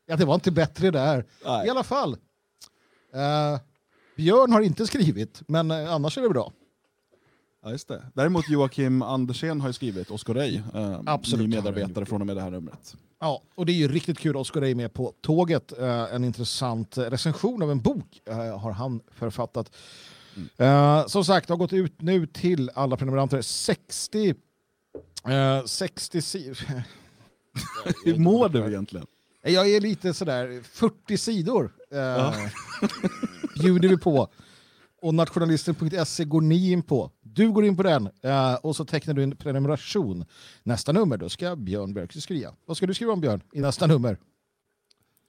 Ja, 0.07 0.17
det 0.17 0.25
var 0.25 0.35
inte 0.35 0.51
bättre 0.51 0.91
där. 0.91 1.25
Nej. 1.45 1.67
I 1.67 1.71
alla 1.71 1.83
fall. 1.83 2.13
Eh, 3.15 3.61
Björn 4.17 4.53
har 4.53 4.61
inte 4.61 4.87
skrivit, 4.87 5.43
men 5.49 5.71
eh, 5.71 5.93
annars 5.93 6.19
är 6.19 6.23
det 6.23 6.29
bra. 6.29 6.53
Ja, 7.65 7.71
just 7.71 7.89
det. 7.89 8.03
Däremot 8.15 8.49
Joakim 8.49 9.03
Andersén 9.03 9.61
har 9.61 9.69
ju 9.69 9.73
skrivit 9.73 10.11
Oskar 10.11 10.35
Rey, 10.35 10.61
eh, 10.75 11.01
Absolut. 11.07 11.49
ny 11.49 11.57
medarbetare 11.57 12.05
från 12.05 12.21
och 12.21 12.27
med 12.27 12.37
det 12.37 12.43
här 12.43 12.51
numret. 12.51 12.97
Ja, 13.21 13.43
och 13.55 13.67
det 13.67 13.73
är 13.73 13.77
ju 13.77 13.89
riktigt 13.89 14.19
kul 14.19 14.37
att 14.37 14.41
Oskar 14.41 14.61
Rey 14.61 14.75
med 14.75 14.93
på 14.93 15.13
tåget. 15.21 15.79
Eh, 15.79 16.15
en 16.15 16.25
intressant 16.25 16.99
recension 16.99 17.63
av 17.63 17.71
en 17.71 17.81
bok 17.81 18.21
eh, 18.25 18.59
har 18.59 18.73
han 18.73 19.01
författat. 19.11 19.77
Eh, 20.57 21.07
som 21.07 21.25
sagt, 21.25 21.49
har 21.49 21.57
gått 21.57 21.73
ut 21.73 22.03
nu 22.03 22.27
till 22.27 22.71
alla 22.75 22.97
prenumeranter. 22.97 23.43
60... 23.43 24.35
Eh, 25.29 25.65
60 25.65 26.23
sidor. 26.23 26.59
Hur 28.05 28.19
mår 28.19 28.49
du 28.49 28.67
egentligen? 28.67 29.07
Jag 29.43 29.71
är 29.71 29.81
lite 29.81 30.15
sådär 30.15 30.63
40 30.63 31.17
sidor 31.17 31.73
eh, 31.91 32.35
bjuder 33.59 33.89
vi 33.89 33.97
på. 33.97 34.29
Och 35.03 35.15
nationalisten.se 35.15 36.25
går 36.25 36.41
ni 36.41 36.73
in 36.73 36.83
på. 36.83 37.11
Du 37.23 37.53
går 37.53 37.65
in 37.65 37.77
på 37.77 37.83
den 37.83 38.09
eh, 38.23 38.55
och 38.55 38.77
så 38.77 38.85
tecknar 38.85 39.15
du 39.15 39.23
en 39.23 39.37
prenumeration. 39.37 40.25
Nästa 40.63 40.93
nummer 40.93 41.17
då 41.17 41.29
ska 41.29 41.57
Björn 41.57 41.95
Björk 41.95 42.13
skriva. 42.13 42.55
Vad 42.67 42.77
ska 42.77 42.87
du 42.87 42.95
skriva 42.95 43.13
om 43.13 43.21
Björn 43.21 43.43
i 43.53 43.61
nästa 43.61 43.87
nummer? 43.87 44.19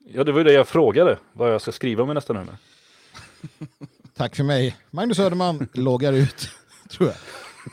Ja, 0.07 0.24
det 0.24 0.31
var 0.31 0.39
ju 0.39 0.43
det 0.43 0.53
jag 0.53 0.67
frågade, 0.67 1.19
vad 1.33 1.53
jag 1.53 1.62
ska 1.62 1.71
skriva 1.71 2.03
om 2.03 2.12
i 2.12 2.13
nästa 2.13 2.33
nummer. 2.33 2.57
Tack 4.17 4.36
för 4.36 4.43
mig. 4.43 4.75
Magnus 4.91 5.17
Söderman 5.17 5.67
loggar 5.74 6.13
ut, 6.13 6.50
tror 6.89 7.10
jag. 7.10 7.17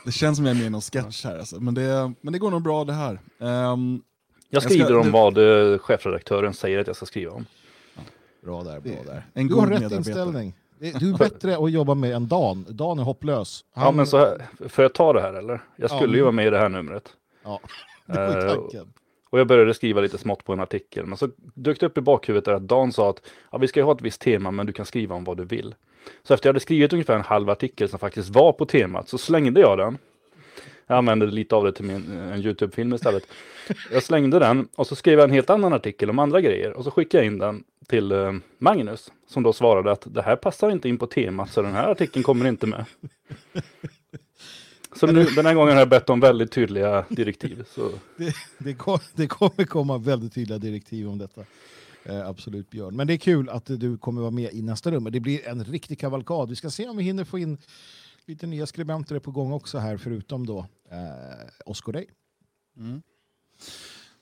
Det 0.05 0.11
känns 0.11 0.37
som 0.37 0.45
jag 0.45 0.55
är 0.55 0.59
med 0.59 0.67
i 0.67 0.69
någon 0.69 0.81
sketch 0.81 1.23
här, 1.25 1.37
alltså. 1.39 1.59
men, 1.59 1.73
det, 1.73 2.13
men 2.21 2.33
det 2.33 2.39
går 2.39 2.51
nog 2.51 2.61
bra 2.61 2.83
det 2.85 2.93
här. 2.93 3.19
Ehm, 3.39 4.01
Jag 4.49 4.61
ska- 4.61 4.69
skriver 4.69 4.97
om 4.97 5.05
du- 5.05 5.11
vad 5.11 5.37
eh, 5.73 5.77
chefredaktören 5.79 6.53
säger 6.53 6.79
att 6.79 6.87
jag 6.87 6.95
ska 6.95 7.05
skriva 7.05 7.31
om. 7.31 7.45
Bra 8.43 8.63
där, 8.63 8.79
bra 8.79 8.91
där. 9.05 9.25
en 9.33 9.47
Du 9.47 9.53
god 9.53 9.63
har 9.63 9.69
rätt 9.69 9.81
medarbetare. 9.81 9.97
inställning. 10.23 10.53
Du 10.99 11.13
är 11.13 11.17
bättre 11.17 11.57
att 11.57 11.71
jobba 11.71 11.93
med 11.95 12.11
än 12.15 12.27
Dan. 12.27 12.65
Dan 12.69 12.99
är 12.99 13.03
hopplös. 13.03 13.65
Ja, 13.75 13.91
men 13.91 14.07
så 14.07 14.17
här, 14.17 14.47
får 14.69 14.83
jag 14.83 14.93
ta 14.93 15.13
det 15.13 15.21
här 15.21 15.33
eller? 15.33 15.61
Jag 15.75 15.91
Ja. 15.91 15.95
skulle 15.97 16.17
ju 16.17 16.21
vara 16.23 16.31
med 16.31 16.47
i 16.47 16.49
det 16.49 16.57
här 16.57 16.69
numret. 16.69 17.03
Ja, 17.43 17.59
det 18.05 18.13
var 18.19 18.35
ju 18.41 18.47
Eh, 18.47 18.53
tanken. 18.55 18.93
Och 19.33 19.39
jag 19.39 19.47
började 19.47 19.73
skriva 19.73 20.01
lite 20.01 20.17
smått 20.17 20.43
på 20.43 20.53
en 20.53 20.59
artikel. 20.59 21.05
Men 21.05 21.17
så 21.17 21.29
dök 21.37 21.79
det 21.79 21.85
upp 21.85 21.97
i 21.97 22.01
bakhuvudet 22.01 22.45
där 22.45 22.53
att 22.53 22.67
Dan 22.67 22.91
sa 22.91 23.09
att 23.09 23.21
ja, 23.51 23.57
vi 23.57 23.67
ska 23.67 23.79
ju 23.79 23.83
ha 23.83 23.91
ett 23.91 24.01
visst 24.01 24.21
tema 24.21 24.51
men 24.51 24.65
du 24.65 24.73
kan 24.73 24.85
skriva 24.85 25.15
om 25.15 25.23
vad 25.23 25.37
du 25.37 25.45
vill. 25.45 25.75
Så 26.23 26.33
efter 26.33 26.47
jag 26.47 26.53
hade 26.53 26.59
skrivit 26.59 26.93
ungefär 26.93 27.15
en 27.15 27.21
halv 27.21 27.49
artikel 27.49 27.89
som 27.89 27.99
faktiskt 27.99 28.29
var 28.29 28.51
på 28.51 28.65
temat 28.65 29.09
så 29.09 29.17
slängde 29.17 29.61
jag 29.61 29.77
den. 29.77 29.97
Jag 30.87 30.97
använde 30.97 31.25
lite 31.25 31.55
av 31.55 31.63
det 31.63 31.71
till 31.71 31.85
min, 31.85 32.11
en 32.11 32.41
YouTube-film 32.41 32.93
istället. 32.93 33.27
Jag 33.91 34.03
slängde 34.03 34.39
den 34.39 34.67
och 34.75 34.87
så 34.87 34.95
skrev 34.95 35.19
jag 35.19 35.23
en 35.29 35.33
helt 35.33 35.49
annan 35.49 35.73
artikel 35.73 36.09
om 36.09 36.19
andra 36.19 36.41
grejer 36.41 36.73
och 36.73 36.83
så 36.83 36.91
skickade 36.91 37.23
jag 37.23 37.33
in 37.33 37.39
den 37.39 37.63
till 37.87 38.11
eh, 38.11 38.33
Magnus 38.57 39.11
som 39.27 39.43
då 39.43 39.53
svarade 39.53 39.91
att 39.91 40.03
det 40.05 40.21
här 40.21 40.35
passar 40.35 40.71
inte 40.71 40.89
in 40.89 40.97
på 40.97 41.07
temat 41.07 41.51
så 41.51 41.61
den 41.61 41.73
här 41.73 41.91
artikeln 41.91 42.23
kommer 42.23 42.47
inte 42.47 42.67
med. 42.67 42.85
Så 44.95 45.07
nu, 45.07 45.23
den 45.23 45.45
här 45.45 45.53
gången 45.53 45.73
har 45.73 45.79
jag 45.79 45.89
bett 45.89 46.09
om 46.09 46.19
väldigt 46.19 46.51
tydliga 46.51 47.05
direktiv. 47.09 47.63
Så. 47.75 47.91
Det, 48.17 48.33
det, 48.57 48.73
kom, 48.73 48.99
det 49.15 49.27
kommer 49.27 49.65
komma 49.65 49.97
väldigt 49.97 50.33
tydliga 50.33 50.57
direktiv 50.57 51.09
om 51.09 51.17
detta. 51.17 51.41
Eh, 52.05 52.27
absolut 52.27 52.69
Björn. 52.69 52.95
Men 52.95 53.07
det 53.07 53.13
är 53.13 53.17
kul 53.17 53.49
att 53.49 53.65
du 53.65 53.97
kommer 53.97 54.21
vara 54.21 54.31
med 54.31 54.53
i 54.53 54.61
nästa 54.61 54.89
nummer. 54.89 55.11
Det 55.11 55.19
blir 55.19 55.47
en 55.47 55.63
riktig 55.63 55.99
kavalkad. 55.99 56.49
Vi 56.49 56.55
ska 56.55 56.69
se 56.69 56.89
om 56.89 56.97
vi 56.97 57.03
hinner 57.03 57.23
få 57.23 57.39
in 57.39 57.57
lite 58.25 58.47
nya 58.47 58.65
skribenter 58.65 59.19
på 59.19 59.31
gång 59.31 59.51
också 59.51 59.77
här 59.77 59.97
förutom 59.97 60.45
då 60.45 60.59
eh, 60.91 61.47
Oscar 61.65 61.93
Day. 61.93 62.07
Mm. 62.77 63.01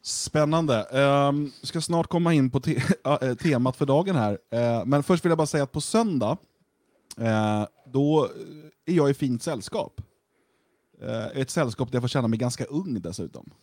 Spännande. 0.02 0.84
Um, 1.30 1.52
ska 1.62 1.82
snart 1.82 2.08
komma 2.08 2.34
in 2.34 2.50
på 2.50 2.60
te 2.60 2.82
äh, 3.22 3.34
temat 3.34 3.76
för 3.76 3.86
dagen 3.86 4.16
här. 4.16 4.32
Uh, 4.34 4.86
men 4.86 5.04
först 5.04 5.26
vill 5.26 5.30
jag 5.30 5.38
bara 5.38 5.48
säga 5.48 5.64
att 5.64 5.72
på 5.72 5.82
söndag, 5.82 6.38
uh, 7.20 7.66
då 7.94 8.30
är 8.86 8.94
jag 8.94 9.10
i 9.10 9.14
fint 9.14 9.44
sällskap. 9.44 10.02
Eh, 11.02 11.42
ett 11.42 11.50
sällskap 11.50 11.92
där 11.92 11.96
jag 11.96 12.04
får 12.04 12.08
känna 12.08 12.28
mig 12.28 12.40
ganska 12.40 12.66
ung 12.66 13.02
dessutom. 13.02 13.54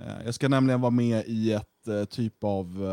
Eh, 0.00 0.24
jag 0.24 0.34
ska 0.34 0.48
nämligen 0.48 0.80
vara 0.80 0.90
med 0.90 1.24
i 1.26 1.52
ett 1.52 1.88
eh, 1.88 2.04
typ 2.04 2.44
av 2.44 2.84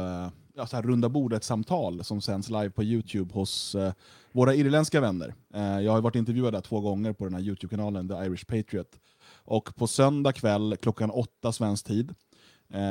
ja, 0.56 0.68
så 0.68 0.76
här 0.76 0.84
runda 0.84 1.10
bordet-samtal 1.10 2.04
som 2.04 2.22
sänds 2.22 2.50
live 2.50 2.70
på 2.70 2.84
Youtube 2.84 3.34
hos 3.34 3.76
våra 4.32 4.56
irländska 4.56 5.02
vänner. 5.02 5.36
jag 5.82 5.92
har 5.92 6.02
varit 6.02 6.16
intervjuad 6.16 6.54
där 6.54 6.62
två 6.62 6.82
gånger 6.82 7.14
på 7.14 7.24
den 7.24 7.34
här 7.34 7.42
Youtube-kanalen, 7.42 8.10
The 8.10 8.14
Irish 8.14 8.46
Patriot. 8.48 9.00
Och 9.36 9.76
på 9.76 9.88
söndag 9.88 10.34
kväll 10.34 10.76
klockan 10.82 11.10
åtta 11.10 11.52
svensk 11.52 11.86
tid 11.86 12.16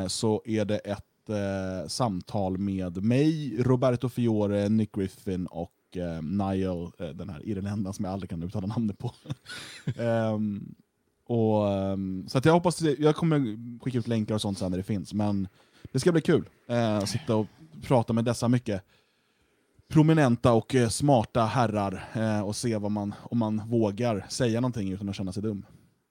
så 0.08 0.42
är 0.44 0.64
det 0.64 0.78
ett 0.78 1.04
samtal 1.90 2.58
med 2.58 3.04
mig, 3.04 3.56
Roberto 3.62 4.08
Fiore, 4.08 4.68
Nick 4.68 4.94
Griffin 4.94 5.46
och 5.46 5.72
Niall, 6.22 6.90
den 6.98 7.28
här 7.28 7.46
irländaren 7.46 7.94
som 7.94 8.04
jag 8.04 8.12
aldrig 8.12 8.30
kan 8.30 8.42
uttala 8.42 8.66
namnet 8.66 8.98
på. 8.98 9.12
Ehm, 9.96 10.74
och, 11.26 11.66
um, 11.66 12.28
så 12.28 12.38
att 12.38 12.44
jag 12.44 12.52
hoppas, 12.52 12.80
jag 12.80 13.16
kommer 13.16 13.56
skicka 13.80 13.98
ut 13.98 14.08
länkar 14.08 14.34
och 14.34 14.40
sånt 14.40 14.58
sen 14.58 14.70
när 14.70 14.78
det 14.78 14.84
finns, 14.84 15.14
men 15.14 15.48
det 15.92 16.00
ska 16.00 16.12
bli 16.12 16.20
kul 16.20 16.48
eh, 16.68 16.96
att 16.96 17.08
sitta 17.08 17.36
och 17.36 17.46
prata 17.82 18.12
med 18.12 18.24
dessa 18.24 18.48
mycket 18.48 18.82
prominenta 19.92 20.52
och 20.52 20.74
eh, 20.74 20.88
smarta 20.88 21.44
herrar 21.44 22.10
eh, 22.14 22.40
och 22.40 22.56
se 22.56 22.76
vad 22.76 22.90
man, 22.90 23.14
om 23.22 23.38
man 23.38 23.68
vågar 23.68 24.26
säga 24.28 24.60
någonting 24.60 24.92
utan 24.92 25.08
att 25.08 25.16
känna 25.16 25.32
sig 25.32 25.42
dum. 25.42 25.66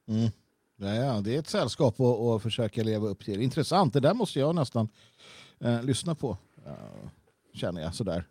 Mm. 0.08 0.30
Ja, 0.78 1.22
det 1.22 1.36
är 1.36 1.40
ett 1.40 1.50
sällskap 1.50 2.00
att, 2.00 2.20
att 2.20 2.42
försöka 2.42 2.84
leva 2.84 3.08
upp 3.08 3.26
till. 3.26 3.42
Intressant, 3.42 3.94
det 3.94 4.00
där 4.00 4.14
måste 4.14 4.40
jag 4.40 4.56
nästan 4.56 4.90
eh, 5.60 5.84
lyssna 5.84 6.16
på. 6.16 6.38
Uh, 6.68 7.10
känner 7.54 7.82
jag 7.82 7.96
sådär. 7.96 8.24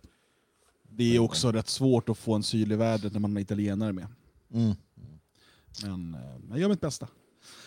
Det 0.88 1.16
är 1.16 1.18
också 1.18 1.52
rätt 1.52 1.68
svårt 1.68 2.08
att 2.08 2.18
få 2.18 2.34
en 2.34 2.42
syl 2.42 2.72
i 2.72 2.76
vädret 2.76 3.12
när 3.12 3.20
man 3.20 3.37
är 3.37 3.40
italienare 3.40 3.92
med. 3.92 4.06
Mm. 4.54 4.75
Men 5.84 6.14
eh, 6.14 6.20
jag 6.50 6.58
gör 6.58 6.68
mitt 6.68 6.80
bästa. 6.80 7.08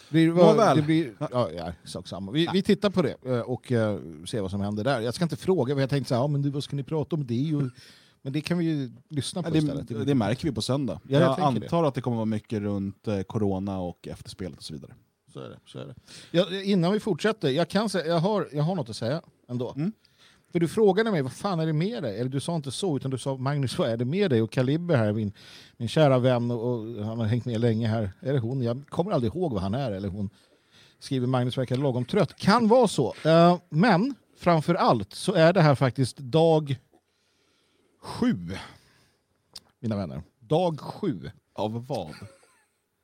Blir, 0.10 0.31
vad, 0.31 0.77
det 0.77 0.81
blir, 0.81 1.13
ja, 1.19 1.50
ja, 1.51 1.74
sak 1.83 2.07
samma. 2.07 2.31
Vi, 2.31 2.50
vi 2.53 2.62
tittar 2.62 2.89
på 2.89 3.01
det 3.01 3.15
eh, 3.25 3.39
och 3.39 3.72
uh, 3.72 4.25
ser 4.25 4.41
vad 4.41 4.51
som 4.51 4.62
händer 4.62 4.83
där. 4.83 5.01
Jag 5.01 5.13
ska 5.13 5.24
inte 5.24 5.36
fråga, 5.36 5.79
jag 5.79 5.89
tänkte 5.89 6.10
så 6.10 6.15
här, 6.15 6.22
ja, 6.22 6.27
men 6.27 6.41
du, 6.41 6.50
vad 6.50 6.63
ska 6.63 6.75
ni 6.75 6.83
prata 6.83 7.15
om? 7.15 7.27
Det 7.27 7.36
ju 7.36 7.69
men 8.24 8.33
det 8.33 8.41
kan 8.41 8.57
vi 8.57 8.65
ju 8.65 8.91
lyssna 9.10 9.43
på 9.43 9.50
ja, 9.50 9.51
det, 9.51 9.57
istället. 9.57 10.07
Det 10.07 10.15
märker 10.15 10.43
vi 10.43 10.51
på 10.51 10.62
söndag. 10.62 11.00
Ja, 11.03 11.19
jag, 11.19 11.22
jag 11.22 11.39
antar 11.39 11.81
det. 11.81 11.88
att 11.88 11.95
det 11.95 12.01
kommer 12.01 12.17
vara 12.17 12.25
mycket 12.25 12.62
runt 12.62 13.07
eh, 13.07 13.22
corona 13.22 13.79
och 13.79 14.07
efterspelet 14.07 14.57
och 14.57 14.63
så 14.63 14.74
vidare. 14.74 14.93
Så 15.33 15.39
är 15.39 15.50
det. 15.50 15.60
Så 15.65 15.79
är 15.79 15.86
det. 15.86 15.95
Ja, 16.31 16.62
innan 16.63 16.93
vi 16.93 17.00
fortsätter, 17.00 17.50
jag, 17.50 17.69
kan 17.69 17.89
säga, 17.89 18.07
jag, 18.07 18.19
har, 18.19 18.50
jag 18.51 18.63
har 18.63 18.75
något 18.75 18.89
att 18.89 18.95
säga 18.95 19.22
ändå. 19.48 19.74
Mm. 19.75 19.91
För 20.53 20.60
du 20.60 20.67
frågade 20.67 21.12
mig, 21.12 21.22
vad 21.22 21.33
fan 21.33 21.60
är 21.60 21.65
det 21.65 21.74
med 21.74 22.03
dig? 22.03 22.19
Eller 22.19 22.29
du 22.29 22.39
sa 22.39 22.55
inte 22.55 22.72
så, 22.72 22.98
utan 22.98 23.12
du 23.12 23.17
sa, 23.17 23.38
Magnus, 23.38 23.77
vad 23.77 23.89
är 23.89 23.98
det 23.98 24.05
med 24.05 24.29
dig? 24.29 24.41
Och 24.41 24.51
Kaliber 24.51 24.98
här, 24.98 25.13
min, 25.13 25.33
min 25.77 25.88
kära 25.88 26.19
vän, 26.19 26.51
och, 26.51 26.74
och, 26.74 27.05
han 27.05 27.19
har 27.19 27.25
hängt 27.25 27.45
med 27.45 27.62
länge 27.62 27.88
här. 27.88 28.12
Är 28.19 28.33
det 28.33 28.39
hon? 28.39 28.62
Jag 28.62 28.83
kommer 28.89 29.12
aldrig 29.12 29.36
ihåg 29.36 29.53
vad 29.53 29.62
han 29.62 29.74
är, 29.74 29.91
eller 29.91 30.10
hon. 30.10 30.29
Skriver 31.00 31.27
Magnus 31.27 31.57
verkar 31.57 31.75
lagom 31.77 32.05
trött. 32.05 32.36
Kan 32.36 32.67
vara 32.67 32.88
så. 32.88 33.13
Uh, 33.25 33.57
men 33.69 34.15
framför 34.38 34.75
allt 34.75 35.13
så 35.13 35.33
är 35.33 35.53
det 35.53 35.62
här 35.62 35.75
faktiskt 35.75 36.17
dag 36.17 36.79
sju, 38.01 38.50
mina 39.79 39.95
vänner. 39.95 40.22
Dag 40.39 40.79
sju. 40.79 41.31
Av 41.53 41.88
vad? 41.88 42.15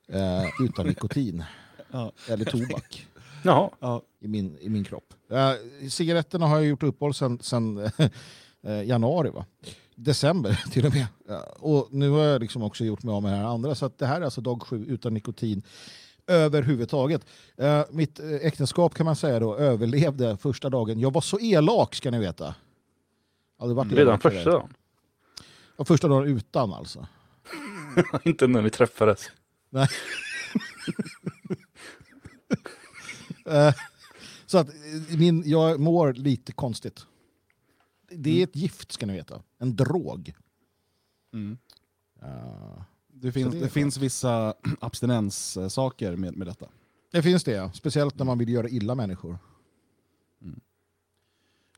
Eh, 0.08 0.64
utan 0.64 0.86
nikotin. 0.86 1.44
ja. 1.90 2.12
Eller 2.28 2.44
tobak. 2.44 3.06
Jaha. 3.42 4.00
I, 4.20 4.28
min, 4.28 4.58
I 4.60 4.68
min 4.68 4.84
kropp. 4.84 5.14
Eh, 5.30 5.52
cigaretterna 5.88 6.46
har 6.46 6.56
jag 6.56 6.66
gjort 6.66 6.82
uppehåll 6.82 7.14
sedan 7.14 7.78
eh, 8.62 8.82
januari. 8.84 9.30
Va? 9.30 9.44
December 9.94 10.64
till 10.70 10.86
och 10.86 10.94
med. 10.94 11.06
och 11.58 11.88
nu 11.90 12.10
har 12.10 12.24
jag 12.24 12.40
liksom 12.40 12.62
också 12.62 12.84
gjort 12.84 13.02
mig 13.02 13.12
av 13.14 13.22
med 13.22 13.32
det 13.32 13.36
här 13.36 13.44
andra. 13.44 13.74
Så 13.74 13.90
det 13.96 14.06
här 14.06 14.20
är 14.20 14.24
alltså 14.24 14.40
dag 14.40 14.62
sju 14.62 14.84
utan 14.88 15.14
nikotin 15.14 15.62
överhuvudtaget. 16.30 17.26
Uh, 17.62 17.82
mitt 17.90 18.20
uh, 18.20 18.34
äktenskap 18.34 18.94
kan 18.94 19.06
man 19.06 19.16
säga 19.16 19.40
då 19.40 19.56
överlevde 19.56 20.36
första 20.36 20.70
dagen. 20.70 21.00
Jag 21.00 21.12
var 21.12 21.20
så 21.20 21.40
elak 21.40 21.94
ska 21.94 22.10
ni 22.10 22.18
veta. 22.18 22.54
Redan 23.90 24.20
första 24.20 24.50
dagen? 24.50 24.74
Och 25.76 25.88
första 25.88 26.08
dagen 26.08 26.28
utan 26.28 26.72
alltså? 26.72 27.06
Inte 28.22 28.46
när 28.46 28.62
vi 28.62 28.70
träffades. 28.70 29.30
Nej. 29.70 29.88
Uh, 33.50 33.72
så 34.46 34.58
att 34.58 34.68
min, 35.18 35.42
jag 35.46 35.80
mår 35.80 36.12
lite 36.12 36.52
konstigt. 36.52 37.06
Det 38.10 38.40
är 38.40 38.44
ett 38.44 38.56
gift 38.56 38.92
ska 38.92 39.06
ni 39.06 39.12
veta. 39.12 39.42
En 39.58 39.76
drog. 39.76 40.34
Mm. 41.32 41.58
Uh, 42.22 42.82
det, 43.08 43.32
finns, 43.32 43.54
det, 43.54 43.60
det 43.60 43.68
finns 43.68 43.98
vissa 43.98 44.54
abstinenssaker 44.80 46.16
med, 46.16 46.36
med 46.36 46.46
detta. 46.46 46.66
Det 47.12 47.22
finns 47.22 47.44
det, 47.44 47.52
ja. 47.52 47.72
speciellt 47.72 48.18
när 48.18 48.24
man 48.24 48.38
vill 48.38 48.48
göra 48.48 48.68
illa 48.68 48.94
människor. 48.94 49.38
Mm. 50.42 50.60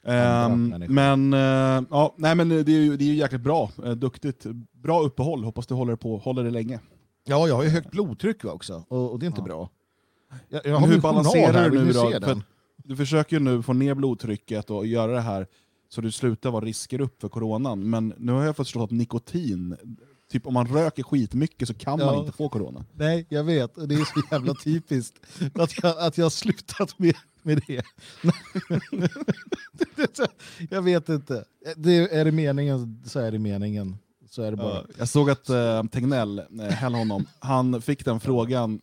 Um, 0.05 0.69
men, 0.89 1.35
uh, 1.35 1.85
ja, 1.91 2.15
nej, 2.17 2.35
men 2.35 2.49
det 2.49 2.73
är 2.73 2.81
ju, 2.81 2.97
det 2.97 3.05
är 3.05 3.07
ju 3.07 3.15
jäkligt 3.15 3.41
bra. 3.41 3.71
Duktigt. 3.97 4.47
Bra 4.73 5.01
uppehåll. 5.01 5.45
Hoppas 5.45 5.67
du 5.67 5.75
håller 5.75 5.97
på 5.97 6.19
håller 6.19 6.45
det 6.45 6.51
länge. 6.51 6.81
Ja, 7.25 7.49
jag 7.49 7.57
har 7.57 7.63
ju 7.63 7.69
högt 7.69 7.91
blodtryck 7.91 8.45
också 8.45 8.85
och, 8.89 9.13
och 9.13 9.19
det 9.19 9.27
är 9.27 9.29
inte 9.29 9.41
ja. 9.41 9.45
bra. 9.45 9.71
Jag, 10.49 10.67
jag 10.67 10.81
hur 10.81 11.01
balanserar 11.01 11.71
du 11.71 11.85
nu 11.85 11.93
då? 11.93 12.41
du 12.77 12.97
försöker 12.97 13.37
ju 13.37 13.43
nu 13.43 13.63
få 13.63 13.73
ner 13.73 13.95
blodtrycket 13.95 14.71
och 14.71 14.87
göra 14.87 15.13
det 15.13 15.21
här 15.21 15.47
så 15.89 16.01
du 16.01 16.13
slutar 16.13 16.51
vara 16.51 16.65
risker 16.65 17.01
upp 17.01 17.21
för 17.21 17.29
coronan. 17.29 17.91
Men 17.91 18.15
nu 18.19 18.33
har 18.33 18.45
jag 18.45 18.57
förstått 18.57 18.83
att 18.83 18.91
nikotin, 18.91 19.77
typ 20.31 20.47
om 20.47 20.55
man 20.55 20.67
röker 20.67 21.03
skitmycket 21.03 21.69
så 21.69 21.75
kan 21.75 21.99
ja. 21.99 22.07
man 22.07 22.19
inte 22.19 22.33
få 22.33 22.49
corona. 22.49 22.85
Nej, 22.93 23.27
jag 23.29 23.45
vet. 23.45 23.75
Det 23.75 23.95
är 23.95 24.05
så 24.05 24.23
jävla 24.31 24.55
typiskt 24.55 25.15
att 25.55 25.83
jag, 25.83 25.99
att 25.99 26.19
jag 26.19 26.25
har 26.25 26.31
slutat 26.31 26.99
med 26.99 27.15
med 27.43 27.63
det. 27.67 27.83
jag 30.71 30.83
vet 30.83 31.09
inte. 31.09 31.45
Det, 31.77 31.97
är 31.97 32.25
det 32.25 32.33
meningen 32.33 33.03
så 33.07 33.21
är 33.21 33.33
det 33.33 33.39
meningen. 33.39 33.97
Så 34.31 34.43
är 34.43 34.51
det 34.51 34.57
bara. 34.57 34.85
jag 34.99 35.09
såg 35.09 35.31
att 35.31 35.51
uh, 35.51 35.85
Tegnell, 35.85 36.43
uh, 36.53 36.63
häll 36.63 36.95
honom, 36.95 37.27
han 37.39 37.83
fick 37.83 38.05
den 38.05 38.21
frågan 38.21 38.81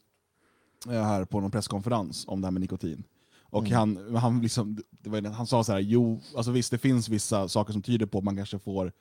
här 0.87 1.25
på 1.25 1.39
någon 1.39 1.51
presskonferens 1.51 2.25
om 2.27 2.41
det 2.41 2.47
här 2.47 2.51
med 2.51 2.61
nikotin. 2.61 3.03
Och 3.51 3.67
mm. 3.67 3.77
han, 3.77 4.15
han, 4.15 4.41
liksom, 4.41 4.77
var, 5.03 5.21
han 5.21 5.47
sa 5.47 5.63
så 5.63 5.71
här, 5.71 5.79
jo, 5.79 6.21
alltså 6.35 6.51
visst 6.51 6.71
det 6.71 6.77
finns 6.77 7.09
vissa 7.09 7.47
saker 7.47 7.73
som 7.73 7.81
tyder 7.81 8.05
på 8.05 8.17
att 8.17 8.23
man 8.23 8.35
kanske 8.35 8.59
får 8.59 8.91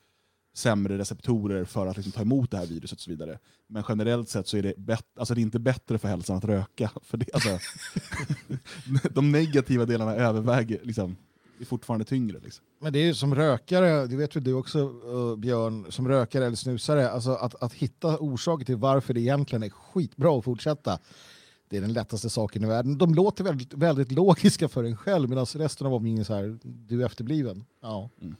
sämre 0.53 0.97
receptorer 0.97 1.65
för 1.65 1.87
att 1.87 1.97
liksom 1.97 2.11
ta 2.11 2.21
emot 2.21 2.51
det 2.51 2.57
här 2.57 2.65
viruset 2.65 2.97
och 2.97 3.01
så 3.01 3.09
vidare. 3.11 3.39
Men 3.67 3.83
generellt 3.89 4.29
sett 4.29 4.47
så 4.47 4.57
är 4.57 4.61
det, 4.77 4.97
alltså 5.19 5.33
det 5.33 5.39
är 5.39 5.43
inte 5.43 5.59
bättre 5.59 5.97
för 5.97 6.07
hälsan 6.07 6.37
att 6.37 6.45
röka. 6.45 6.91
För 7.03 7.17
det, 7.17 7.25
alltså, 7.33 7.59
de 9.11 9.31
negativa 9.31 9.85
delarna 9.85 10.15
överväger 10.15 10.79
liksom, 10.83 11.15
är 11.59 11.65
fortfarande 11.65 12.05
tyngre. 12.05 12.39
Liksom. 12.39 12.65
Men 12.81 12.93
det 12.93 12.99
är 12.99 13.03
ju 13.05 13.13
som 13.13 13.35
rökare, 13.35 14.07
det 14.07 14.15
vet 14.15 14.35
väl 14.35 14.43
du 14.43 14.53
också 14.53 14.79
uh, 14.89 15.35
Björn, 15.35 15.91
som 15.91 16.07
rökare 16.07 16.45
eller 16.45 16.55
snusare, 16.55 17.09
alltså 17.09 17.31
att, 17.31 17.63
att 17.63 17.73
hitta 17.73 18.17
orsaker 18.17 18.65
till 18.65 18.77
varför 18.77 19.13
det 19.13 19.21
egentligen 19.21 19.63
är 19.63 19.69
skitbra 19.69 20.37
att 20.37 20.45
fortsätta. 20.45 20.99
Det 21.69 21.77
är 21.77 21.81
den 21.81 21.93
lättaste 21.93 22.29
saken 22.29 22.63
i 22.63 22.67
världen. 22.67 22.97
De 22.97 23.13
låter 23.13 23.43
väldigt, 23.43 23.73
väldigt 23.73 24.11
logiska 24.11 24.67
för 24.67 24.83
en 24.83 24.97
själv 24.97 25.29
medan 25.29 25.45
resten 25.45 25.87
av 25.87 25.93
omgivningen 25.93 26.25
så 26.25 26.33
här, 26.33 26.59
du 26.63 27.01
är 27.01 27.05
efterbliven. 27.05 27.65
Ja. 27.81 28.09
Mm. 28.21 28.35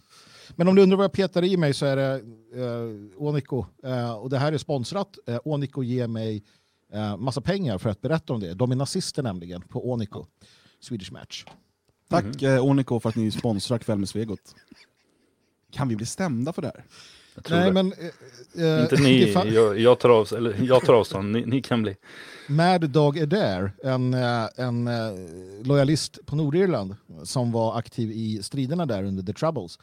Men 0.55 0.67
om 0.67 0.75
du 0.75 0.81
undrar 0.81 0.97
vad 0.97 1.03
jag 1.03 1.11
petar 1.11 1.43
i 1.43 1.57
mig 1.57 1.73
så 1.73 1.85
är 1.85 1.95
det 1.95 2.13
eh, 2.53 3.21
Onico. 3.23 3.65
Eh, 3.83 4.11
och 4.11 4.29
det 4.29 4.37
här 4.37 4.51
är 4.51 4.57
sponsrat. 4.57 5.17
Eh, 5.27 5.39
Onico 5.43 5.83
ger 5.83 6.07
mig 6.07 6.43
eh, 6.93 7.17
massa 7.17 7.41
pengar 7.41 7.77
för 7.77 7.89
att 7.89 8.01
berätta 8.01 8.33
om 8.33 8.39
det. 8.39 8.53
De 8.53 8.71
är 8.71 8.75
nazister 8.75 9.23
nämligen 9.23 9.61
på 9.61 9.91
Onico. 9.91 10.25
Swedish 10.79 11.11
Match. 11.11 11.45
Tack 12.09 12.23
mm 12.23 12.33
-hmm. 12.33 12.55
eh, 12.55 12.65
Onico 12.65 12.99
för 12.99 13.09
att 13.09 13.15
ni 13.15 13.31
sponsrar 13.31 13.77
Kväll 13.77 13.97
med 13.97 14.09
Svegot. 14.09 14.55
Kan 15.71 15.87
vi 15.87 15.95
bli 15.95 16.05
stämda 16.05 16.53
för 16.53 16.61
det 16.61 16.67
här? 16.67 16.85
Nej, 17.49 17.65
det. 17.65 17.73
men... 17.73 17.93
Eh 18.57 18.81
Inte 18.81 18.95
ni, 19.01 19.31
jag, 19.31 19.79
jag, 19.79 19.99
tar 19.99 20.09
av, 20.09 20.27
eller 20.37 20.55
jag 20.63 20.85
tar 20.85 20.93
avstånd, 20.93 21.31
ni, 21.31 21.45
ni, 21.45 21.61
kan 21.61 21.81
bli. 21.81 21.95
Mad 22.47 22.89
Dog 22.89 23.19
Adair, 23.19 23.71
en, 23.83 24.13
eh, 24.13 24.47
en 24.55 24.89
lojalist 25.63 26.19
på 26.25 26.35
Nordirland 26.35 26.95
som 27.23 27.51
var 27.51 27.77
aktiv 27.77 28.11
i 28.11 28.43
striderna 28.43 28.85
där 28.85 29.03
under 29.03 29.23
The 29.23 29.33
Troubles. 29.33 29.79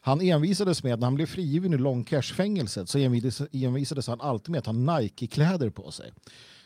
Han 0.00 0.20
envisades 0.20 0.82
med, 0.82 0.98
när 0.98 1.06
han 1.06 1.14
blev 1.14 1.26
frigiven 1.26 1.74
ur 1.74 1.78
Longcash-fängelset, 1.78 2.88
så 2.88 2.98
envisades, 2.98 3.48
envisades 3.52 4.06
han 4.06 4.20
alltid 4.20 4.50
med 4.50 4.58
att 4.58 4.66
ha 4.66 4.72
Nike-kläder 4.72 5.70
på 5.70 5.90
sig. 5.90 6.12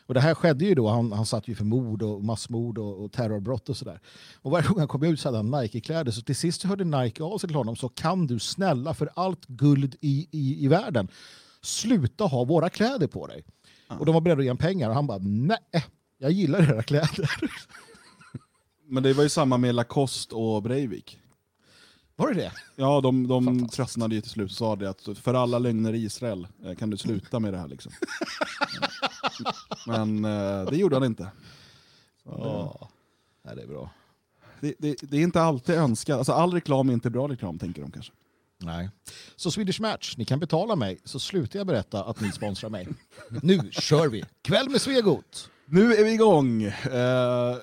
Och 0.07 0.15
det 0.15 0.21
här 0.21 0.35
skedde 0.35 0.65
ju 0.65 0.75
då, 0.75 0.89
han, 0.89 1.13
han 1.13 1.27
satt 1.27 1.49
ju 1.49 1.55
för 1.55 1.65
mord 1.65 2.03
och 2.03 2.25
massmord 2.25 2.79
och, 2.79 3.05
och 3.05 3.13
terrorbrott 3.13 3.69
och 3.69 3.77
sådär. 3.77 4.01
Och 4.35 4.51
varje 4.51 4.69
gång 4.69 4.79
han 4.79 4.89
kom 4.89 5.03
ut 5.03 5.21
så 5.21 5.29
hade 5.29 5.39
han 5.39 5.51
Nike-kläder. 5.51 6.13
Så 6.13 6.23
till 6.23 6.37
sist 6.37 6.63
hörde 6.63 6.85
Nike 6.85 7.23
av 7.23 7.39
sig 7.39 7.49
till 7.49 7.57
honom, 7.57 7.77
så 7.77 7.89
kan 7.89 8.27
du 8.27 8.39
snälla 8.39 8.95
för 8.95 9.11
allt 9.15 9.47
guld 9.47 9.97
i, 10.01 10.29
i, 10.31 10.65
i 10.65 10.69
världen 10.69 11.09
sluta 11.63 12.25
ha 12.25 12.45
våra 12.45 12.71
kläder 12.71 13.07
på 13.07 13.27
dig. 13.27 13.45
Och 13.89 14.07
de 14.07 14.15
var 14.15 14.21
beredda 14.21 14.39
att 14.39 14.45
ge 14.45 14.51
honom 14.51 14.59
pengar 14.59 14.89
och 14.89 14.95
han 14.95 15.07
bara 15.07 15.19
nej, 15.19 15.85
jag 16.19 16.31
gillar 16.31 16.63
era 16.63 16.83
kläder. 16.83 17.31
Men 18.87 19.03
det 19.03 19.13
var 19.13 19.23
ju 19.23 19.29
samma 19.29 19.57
med 19.59 19.75
Lacoste 19.75 20.35
och 20.35 20.63
Breivik. 20.63 21.19
Var 22.17 22.29
det 22.29 22.35
det? 22.35 22.53
Ja, 22.77 23.01
de, 23.01 23.29
de 23.29 23.69
tröttnade 23.69 24.15
ju 24.15 24.21
till 24.21 24.31
slut 24.31 24.51
och 24.51 24.57
sa 24.57 24.77
det 24.77 24.91
att 24.91 25.09
för 25.19 25.35
alla 25.35 25.59
lögner 25.59 25.93
i 25.93 26.05
Israel 26.05 26.47
eh, 26.65 26.75
kan 26.75 26.91
du 26.91 26.97
sluta 26.97 27.41
med 27.41 27.53
det 27.53 27.59
här 27.59 27.69
liksom. 27.69 27.93
Men 29.87 30.25
eh, 30.25 30.71
det 30.71 30.77
gjorde 30.77 30.97
han 30.97 31.05
inte. 31.05 31.29
Ja, 32.25 32.89
det 33.43 33.63
är 33.63 33.67
bra. 33.67 33.91
Det, 34.61 34.75
det, 34.79 34.97
det 35.03 35.17
är 35.17 35.23
inte 35.23 35.43
alltid 35.43 35.75
önskat, 35.75 36.19
alltså 36.19 36.33
all 36.33 36.53
reklam 36.53 36.89
är 36.89 36.93
inte 36.93 37.11
bra 37.11 37.29
reklam 37.29 37.59
tänker 37.59 37.83
de 37.83 37.91
kanske. 37.91 38.13
Nej. 38.59 38.91
Så 39.37 39.51
Swedish 39.51 39.81
Match, 39.81 40.15
ni 40.17 40.25
kan 40.25 40.41
betala 40.41 40.77
mig 40.77 40.99
så 41.05 41.21
slutar 41.21 41.59
jag 41.59 41.67
berätta 41.67 42.05
att 42.05 42.21
ni 42.21 42.33
sponsrar 42.33 42.71
mig. 42.71 42.89
Nu 43.43 43.71
kör 43.71 44.09
vi! 44.09 44.25
Kväll 44.43 44.71
med 44.71 44.81
Svegot! 44.81 45.51
Nu 45.67 45.95
är 45.95 46.05
vi 46.05 46.13
igång! 46.13 46.63
Eh, 46.63 47.57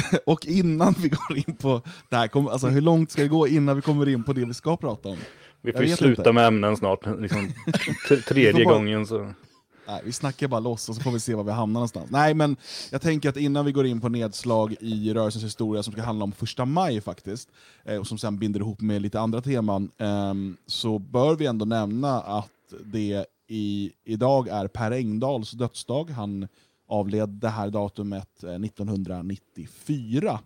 och 0.26 0.46
innan 0.46 0.94
vi 0.98 1.08
går 1.08 1.36
in 1.36 1.56
på 1.56 1.82
det 2.08 2.16
här, 2.16 2.28
kom, 2.28 2.48
alltså 2.48 2.66
hur 2.66 2.80
långt 2.80 3.10
ska 3.10 3.22
det 3.22 3.28
gå 3.28 3.48
innan 3.48 3.76
vi 3.76 3.82
kommer 3.82 4.08
in 4.08 4.24
på 4.24 4.32
det 4.32 4.44
vi 4.44 4.54
ska 4.54 4.76
prata 4.76 5.08
om? 5.08 5.16
Vi 5.62 5.72
får 5.72 5.84
ju 5.84 5.96
sluta 5.96 6.22
inte. 6.22 6.32
med 6.32 6.46
ämnen 6.46 6.76
snart. 6.76 7.06
Liksom, 7.20 7.52
tredje 8.28 8.64
bara- 8.64 8.74
gången 8.74 9.06
så. 9.06 9.32
Nej, 9.88 10.00
vi 10.04 10.12
snackar 10.12 10.48
bara 10.48 10.60
loss 10.60 10.88
och 10.88 10.94
så 10.94 11.00
får 11.00 11.10
vi 11.10 11.20
se 11.20 11.34
var 11.34 11.44
vi 11.44 11.52
hamnar 11.52 11.72
någonstans. 11.72 12.10
Nej, 12.10 12.34
men 12.34 12.56
jag 12.90 13.02
tänker 13.02 13.28
att 13.28 13.36
innan 13.36 13.64
vi 13.64 13.72
går 13.72 13.86
in 13.86 14.00
på 14.00 14.08
nedslag 14.08 14.74
i 14.80 15.14
rörelsens 15.14 15.44
historia 15.44 15.82
som 15.82 15.92
ska 15.92 16.02
handla 16.02 16.24
om 16.24 16.32
första 16.32 16.64
maj 16.64 17.00
faktiskt, 17.00 17.48
eh, 17.84 17.96
och 17.96 18.06
som 18.06 18.18
sen 18.18 18.38
binder 18.38 18.60
ihop 18.60 18.80
med 18.80 19.02
lite 19.02 19.20
andra 19.20 19.40
teman, 19.40 19.90
ehm, 19.98 20.56
så 20.66 20.98
bör 20.98 21.36
vi 21.36 21.46
ändå 21.46 21.64
nämna 21.64 22.20
att 22.20 22.50
det 22.84 23.26
i, 23.48 23.92
idag 24.04 24.48
är 24.48 24.68
Per 24.68 24.90
Engdahls 24.90 25.50
dödsdag. 25.50 26.10
Han 26.10 26.48
avled 26.86 27.28
det 27.28 27.48
här 27.48 27.70
datumet 27.70 28.44
eh, 28.44 28.54
1994. 28.54 30.40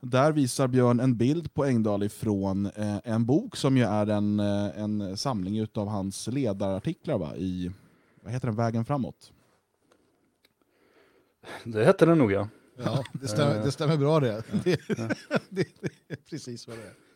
Där 0.00 0.32
visar 0.32 0.68
Björn 0.68 1.00
en 1.00 1.16
bild 1.16 1.54
på 1.54 1.64
Engdahl 1.64 2.02
ifrån 2.02 2.66
eh, 2.66 2.96
en 3.04 3.26
bok 3.26 3.56
som 3.56 3.76
ju 3.76 3.84
är 3.84 4.06
en, 4.06 4.40
eh, 4.40 4.80
en 4.80 5.16
samling 5.16 5.66
av 5.74 5.88
hans 5.88 6.26
ledarartiklar 6.26 7.18
va? 7.18 7.36
i 7.36 7.72
vad 8.22 8.32
heter 8.32 8.48
den, 8.48 8.56
Vägen 8.56 8.84
framåt? 8.84 9.32
Det 11.64 11.84
hette 11.84 12.06
den 12.06 12.18
nog 12.18 12.32
ja. 12.32 12.48
Ja, 12.84 13.04
det 13.12 13.28
stämmer, 13.28 13.64
det 13.64 13.72
stämmer 13.72 13.96
bra 13.96 14.20
det. 14.20 14.42
Det, 14.64 14.80
det. 14.88 15.16
det 15.50 15.64
är 16.08 16.16
precis 16.30 16.68
vad 16.68 16.76
det 16.76 16.82
är. 16.82 17.07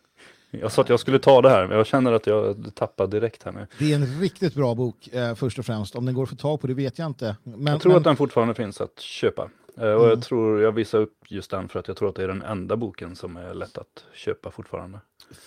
Jag 0.60 0.72
sa 0.72 0.82
att 0.82 0.88
jag 0.88 1.00
skulle 1.00 1.18
ta 1.18 1.40
det 1.42 1.50
här, 1.50 1.66
men 1.66 1.76
jag 1.76 1.86
känner 1.86 2.12
att 2.12 2.26
jag 2.26 2.70
tappar 2.74 3.06
direkt 3.06 3.42
här 3.42 3.52
nu. 3.52 3.66
Det 3.78 3.92
är 3.92 3.96
en 3.96 4.20
riktigt 4.20 4.54
bra 4.54 4.74
bok 4.74 5.08
eh, 5.12 5.34
först 5.34 5.58
och 5.58 5.66
främst. 5.66 5.96
Om 5.96 6.06
den 6.06 6.14
går 6.14 6.22
att 6.22 6.28
få 6.28 6.36
tag 6.36 6.60
på 6.60 6.66
det 6.66 6.74
vet 6.74 6.98
jag 6.98 7.06
inte. 7.06 7.36
Men, 7.42 7.66
jag 7.72 7.80
tror 7.80 7.90
men, 7.92 7.98
att 7.98 8.04
den 8.04 8.16
fortfarande 8.16 8.54
finns 8.54 8.80
att 8.80 9.00
köpa. 9.00 9.42
Eh, 9.78 9.82
Och 9.84 9.88
Mm. 10.04 10.08
jag 10.08 10.22
tror 10.22 10.60
jag 10.62 10.72
visar 10.72 10.98
upp 10.98 11.16
just 11.28 11.50
den 11.50 11.68
för 11.68 11.78
att 11.78 11.88
jag 11.88 11.96
tror 11.96 12.08
att 12.08 12.14
det 12.14 12.22
är 12.24 12.28
den 12.28 12.42
enda 12.42 12.76
boken 12.76 13.16
som 13.16 13.36
är 13.36 13.54
lätt 13.54 13.78
att 13.78 14.04
köpa 14.14 14.50
fortfarande. 14.50 14.98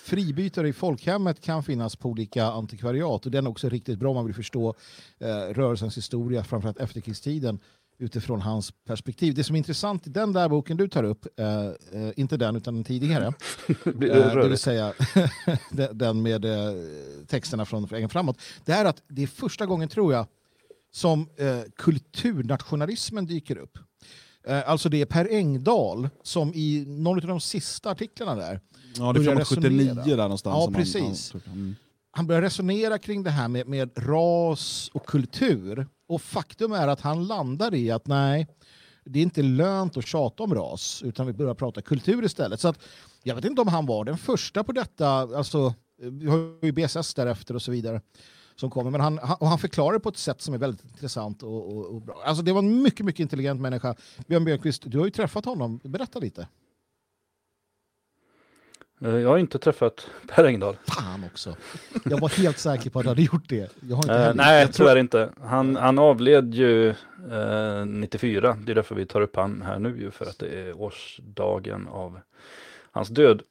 fribytare 0.04 0.68
i 0.68 0.74
folkhemmet 0.74 1.42
kan 1.42 1.64
finnas 1.64 1.96
på 1.96 2.10
olika 2.10 2.46
antikvariat 2.46 3.26
och 3.26 3.32
den 3.32 3.46
är 3.46 3.50
också 3.50 3.70
riktigt 3.70 4.00
bra 4.00 4.10
om 4.10 4.16
man 4.16 4.26
vill 4.26 4.36
förstå 4.36 4.76
eh, 5.20 5.54
rörelsens 5.54 5.98
historia, 5.98 6.44
framförallt 6.44 6.80
efterkrigstiden 6.80 7.60
utifrån 7.98 8.41
hans 8.41 8.72
perspektiv. 8.72 9.34
Det 9.34 9.43
som 9.43 9.56
är 9.56 9.58
intressant 9.58 10.08
i 10.08 10.10
den 10.10 10.34
där 10.34 10.50
boken 10.50 10.78
du 10.78 10.88
tar 10.88 11.04
upp, 11.04 11.39
eh, 11.39 11.65
eh, 11.65 12.12
inte 12.15 12.38
den 12.38 12.56
utan 12.56 12.74
den 12.76 12.84
tidigare, 12.84 13.34
Det 13.84 14.10
Eh, 14.10 14.36
det 14.36 14.48
vill 14.48 14.58
säga 14.58 14.93
den- 15.91 16.22
med 16.22 16.46
eh, 16.46 16.74
texterna 17.28 17.65
från 17.65 17.86
Vägen 17.86 18.10
framåt. 18.10 18.38
Det 18.65 18.72
är 18.72 18.86
att 18.86 19.02
det 19.08 19.24
är 19.24 19.28
första 19.28 19.65
gången, 19.65 19.89
tror 19.89 20.13
jag, 20.13 20.28
som 20.91 21.30
eh, 21.38 21.60
kulturnationalismen 21.78 23.26
dyker 23.26 23.58
upp. 23.58 23.78
Eh, 24.48 24.69
alltså 24.69 24.89
det 24.89 25.02
är 25.02 25.06
Per 25.06 25.28
Engdahl 25.32 26.10
som 26.24 26.54
i 26.54 26.86
någon 26.88 27.17
av 27.22 27.28
de 27.28 27.39
sista 27.41 27.89
artiklarna 27.91 28.36
där, 28.36 28.60
Ja, 28.98 29.04
det 29.13 29.19
är 29.19 29.24
Börja 29.24 29.30
framåt 29.32 29.48
79 29.48 29.80
resonera. 29.89 30.06
där 30.15 30.24
någonstans. 30.24 30.65
Ja, 30.67 30.72
precis. 30.80 31.34
Han, 31.34 31.41
mm 31.54 31.76
han 32.15 32.28
börjar 32.28 32.41
resonera 32.41 32.97
kring 32.97 33.23
det 33.23 33.30
här 33.30 33.47
med, 33.47 33.67
med 33.67 33.89
ras 33.95 34.89
och 34.93 35.06
kultur. 35.06 35.88
Och 36.08 36.21
faktum 36.21 36.71
är 36.71 36.88
att 36.88 37.01
han 37.01 37.28
landar 37.28 37.73
i 37.73 37.91
att 37.91 38.08
nej, 38.08 38.47
det 39.06 39.19
är 39.19 39.23
inte 39.23 39.41
lönt 39.41 39.97
att 39.97 40.08
tjata 40.08 40.43
om 40.43 40.56
ras, 40.56 41.04
utan 41.06 41.28
vi 41.28 41.34
börjar 41.34 41.54
prata 41.54 41.82
kultur 41.82 42.25
istället. 42.25 42.60
Så 42.60 42.67
att, 42.67 42.80
jag 43.23 43.36
vet 43.36 43.45
inte 43.45 43.62
om 43.62 43.67
han 43.67 43.86
var 43.86 44.06
den 44.06 44.17
första 44.17 44.63
på 44.63 44.71
detta, 44.71 45.08
alltså, 45.08 45.73
vi 45.97 46.28
har 46.28 46.65
ju 46.65 46.71
BSS 46.71 47.13
därefter 47.13 47.56
och 47.56 47.62
så 47.62 47.71
vidare 47.71 48.01
som 48.56 48.69
kommer. 48.69 48.91
Men 48.91 49.01
han, 49.01 49.19
han, 49.23 49.38
och 49.39 49.47
han 49.47 49.60
förklarar 49.60 49.93
det 49.93 49.99
på 49.99 50.10
ett 50.10 50.17
sätt 50.17 50.41
som 50.41 50.54
är 50.54 50.58
väldigt 50.58 50.84
intressant 50.86 51.43
och, 51.43 51.78
och, 51.78 51.86
och 51.86 52.01
bra. 52.01 52.21
Alltså 52.25 52.43
det 52.43 52.54
var 52.54 52.60
en 52.60 52.82
mycket, 52.82 53.06
mycket 53.06 53.19
intelligent 53.19 53.62
människa. 53.62 53.95
Björn 54.28 54.45
Björkqvist, 54.45 54.84
du 54.86 54.97
har 54.97 55.06
ju 55.06 55.12
träffat 55.12 55.45
honom. 55.45 55.80
Berätta 55.84 56.19
lite. 56.19 56.47
Eh, 59.01 59.15
Jag 59.15 59.29
har 59.29 59.38
inte 59.38 59.60
träffat 59.60 60.08
Per 60.27 60.43
Engdahl. 60.45 60.77
Fan 60.88 61.23
också. 61.34 61.55
Jag 62.03 62.19
var 62.19 62.29
helt 62.29 62.58
säker 62.60 62.89
på 62.89 62.99
att 62.99 63.05
du 63.05 63.10
hade 63.10 63.21
gjort 63.21 63.49
det. 63.49 63.71
Jag 63.89 63.95
har 63.95 64.03
inte 64.03 64.13
heller- 64.13 64.34
nej, 64.34 64.62
jag 64.62 64.73
tror- 64.73 64.86
tyvärr 64.86 64.99
inte. 64.99 65.29
Han, 65.41 65.75
han 65.75 65.99
avled 65.99 66.53
ju 66.53 66.89
eh, 66.89 67.86
94. 67.86 68.58
Det 68.65 68.71
är 68.71 68.75
därför 68.75 68.95
vi 68.95 69.05
tar 69.05 69.21
upp 69.21 69.36
han 69.36 69.62
här 69.62 69.79
nu 69.79 69.97
ju, 69.99 70.12
för 70.12 70.25
att 70.25 70.39
det 70.39 70.47
är 70.47 70.81
årsdagen 70.81 71.88
av 71.88 72.19
hans 72.91 73.10
död. 73.10 73.41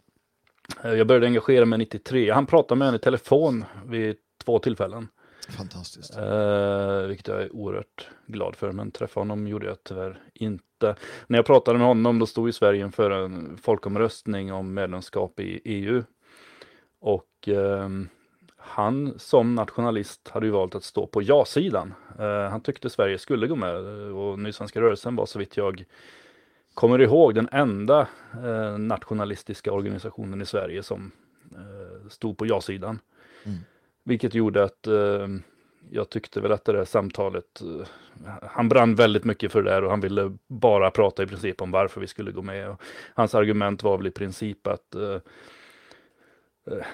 Eh, 0.84 0.92
jag 0.92 1.06
började 1.06 1.26
engagera 1.26 1.64
mig 1.64 1.78
93. 1.78 2.30
Han 2.30 2.46
pratade 2.46 2.78
med 2.78 2.86
henne 2.88 2.96
i 2.96 3.00
telefon 3.00 3.64
vid 3.86 4.16
två 4.44 4.58
tillfällen. 4.58 5.08
Fantastiskt. 5.48 6.16
Eh, 6.16 6.98
vilket 6.98 7.28
jag 7.28 7.42
är 7.42 7.56
oerhört 7.56 8.08
glad 8.26 8.56
för. 8.56 8.72
Men 8.72 8.90
träffa 8.90 9.20
honom 9.20 9.48
gjorde 9.48 9.66
jag 9.66 9.84
tyvärr 9.84 10.22
inte. 10.34 10.96
När 11.26 11.38
jag 11.38 11.46
pratade 11.46 11.78
med 11.78 11.86
honom 11.86 12.18
då 12.18 12.26
stod 12.26 12.48
ju 12.48 12.52
Sverige 12.52 12.84
inför 12.84 13.10
en 13.10 13.56
folkomröstning 13.56 14.52
om 14.52 14.74
medlemskap 14.74 15.40
i 15.40 15.60
EU. 15.64 16.02
Och 17.00 17.48
ehm, 17.48 18.08
han 18.56 19.18
som 19.18 19.54
nationalist 19.54 20.28
hade 20.28 20.46
ju 20.46 20.52
valt 20.52 20.74
att 20.74 20.84
stå 20.84 21.06
på 21.06 21.22
ja-sidan. 21.22 21.94
Eh, 22.18 22.50
han 22.50 22.60
tyckte 22.60 22.90
Sverige 22.90 23.18
skulle 23.18 23.46
gå 23.46 23.56
med 23.56 23.76
och 24.12 24.38
Nysvenska 24.38 24.80
rörelsen 24.80 25.16
var 25.16 25.26
så 25.26 25.38
vitt 25.38 25.56
jag 25.56 25.84
kommer 26.74 27.00
ihåg 27.00 27.34
den 27.34 27.48
enda 27.52 28.08
eh, 28.44 28.78
nationalistiska 28.78 29.72
organisationen 29.72 30.42
i 30.42 30.46
Sverige 30.46 30.82
som 30.82 31.12
eh, 31.52 32.08
stod 32.08 32.38
på 32.38 32.46
ja-sidan. 32.46 32.98
Mm. 33.44 33.58
Vilket 34.04 34.34
gjorde 34.34 34.64
att 34.64 34.86
eh, 34.86 35.28
jag 35.90 36.10
tyckte 36.10 36.40
väl 36.40 36.52
att 36.52 36.64
det 36.64 36.72
där 36.72 36.84
samtalet, 36.84 37.60
eh, 37.60 37.86
han 38.42 38.68
brann 38.68 38.94
väldigt 38.94 39.24
mycket 39.24 39.52
för 39.52 39.62
det 39.62 39.70
där 39.70 39.84
och 39.84 39.90
han 39.90 40.00
ville 40.00 40.36
bara 40.48 40.90
prata 40.90 41.22
i 41.22 41.26
princip 41.26 41.62
om 41.62 41.70
varför 41.70 42.00
vi 42.00 42.06
skulle 42.06 42.32
gå 42.32 42.42
med. 42.42 42.70
Och 42.70 42.82
hans 43.14 43.34
argument 43.34 43.82
var 43.82 43.96
väl 43.96 44.06
i 44.06 44.10
princip 44.10 44.66
att 44.66 44.94
eh, 44.94 45.14
eh 46.70 46.84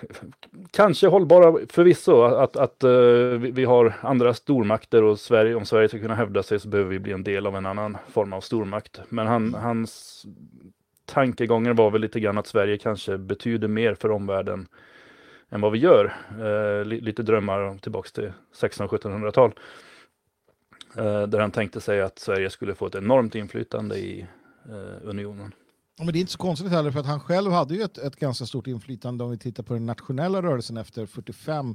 Kanske 0.71 1.07
hållbara 1.07 1.59
förvisso 1.69 2.23
att, 2.23 2.57
att 2.57 2.85
eh, 2.85 2.91
vi, 3.39 3.51
vi 3.51 3.65
har 3.65 3.95
andra 4.01 4.35
stormakter 4.35 5.03
och 5.03 5.19
Sverige, 5.19 5.55
om 5.55 5.65
Sverige 5.65 5.89
ska 5.89 5.99
kunna 5.99 6.15
hävda 6.15 6.43
sig 6.43 6.61
så 6.61 6.69
behöver 6.69 6.91
vi 6.91 6.99
bli 6.99 7.13
en 7.13 7.25
del 7.25 7.47
av 7.47 7.57
en 7.57 7.67
annan 7.67 7.97
form 8.09 8.33
av 8.33 8.41
stormakt. 8.41 9.01
Men 9.09 9.27
han, 9.27 9.55
hans 9.55 10.25
tankegångar 11.05 11.75
var 11.75 11.91
väl 11.91 12.01
lite 12.01 12.21
grann 12.21 12.39
att 12.39 12.47
Sverige 12.47 12.79
kanske 12.79 13.19
betyder 13.19 13.69
mer 13.69 13.95
för 13.95 14.11
omvärlden 14.11 14.69
än 15.51 15.61
vad 15.61 15.73
vi 15.73 15.79
gör. 15.79 16.17
Eh, 16.31 16.85
li, 16.85 17.01
lite 17.01 17.23
drömmar 17.23 17.61
om 17.61 17.79
tillbaks 17.79 18.13
till 18.13 18.33
1600-1700-tal. 18.61 19.53
Eh, 20.97 21.23
där 21.23 21.39
han 21.39 21.51
tänkte 21.51 21.81
sig 21.81 22.01
att 22.01 22.19
Sverige 22.19 22.51
skulle 22.51 22.75
få 22.75 22.87
ett 22.87 22.95
enormt 22.95 23.35
inflytande 23.35 23.99
i 23.99 24.27
eh, 24.69 25.09
unionen. 25.09 25.53
Ja, 25.99 26.05
men 26.05 26.13
det 26.13 26.19
är 26.19 26.21
inte 26.21 26.33
så 26.33 26.39
konstigt 26.39 26.71
heller 26.71 26.91
för 26.91 27.01
att 27.01 27.07
han 27.07 27.21
själv 27.21 27.53
hade 27.53 27.75
ju 27.75 27.83
ett, 27.83 27.99
ett 27.99 28.17
ganska 28.17 28.47
stort 28.47 28.67
inflytande 28.67 29.25
om 29.25 29.31
vi 29.31 29.39
tittar 29.39 29.63
på 29.63 29.75
den 29.75 29.87
nationella 29.87 30.43
rörelsen 30.43 30.77
efter 30.77 31.07
45, 31.07 31.75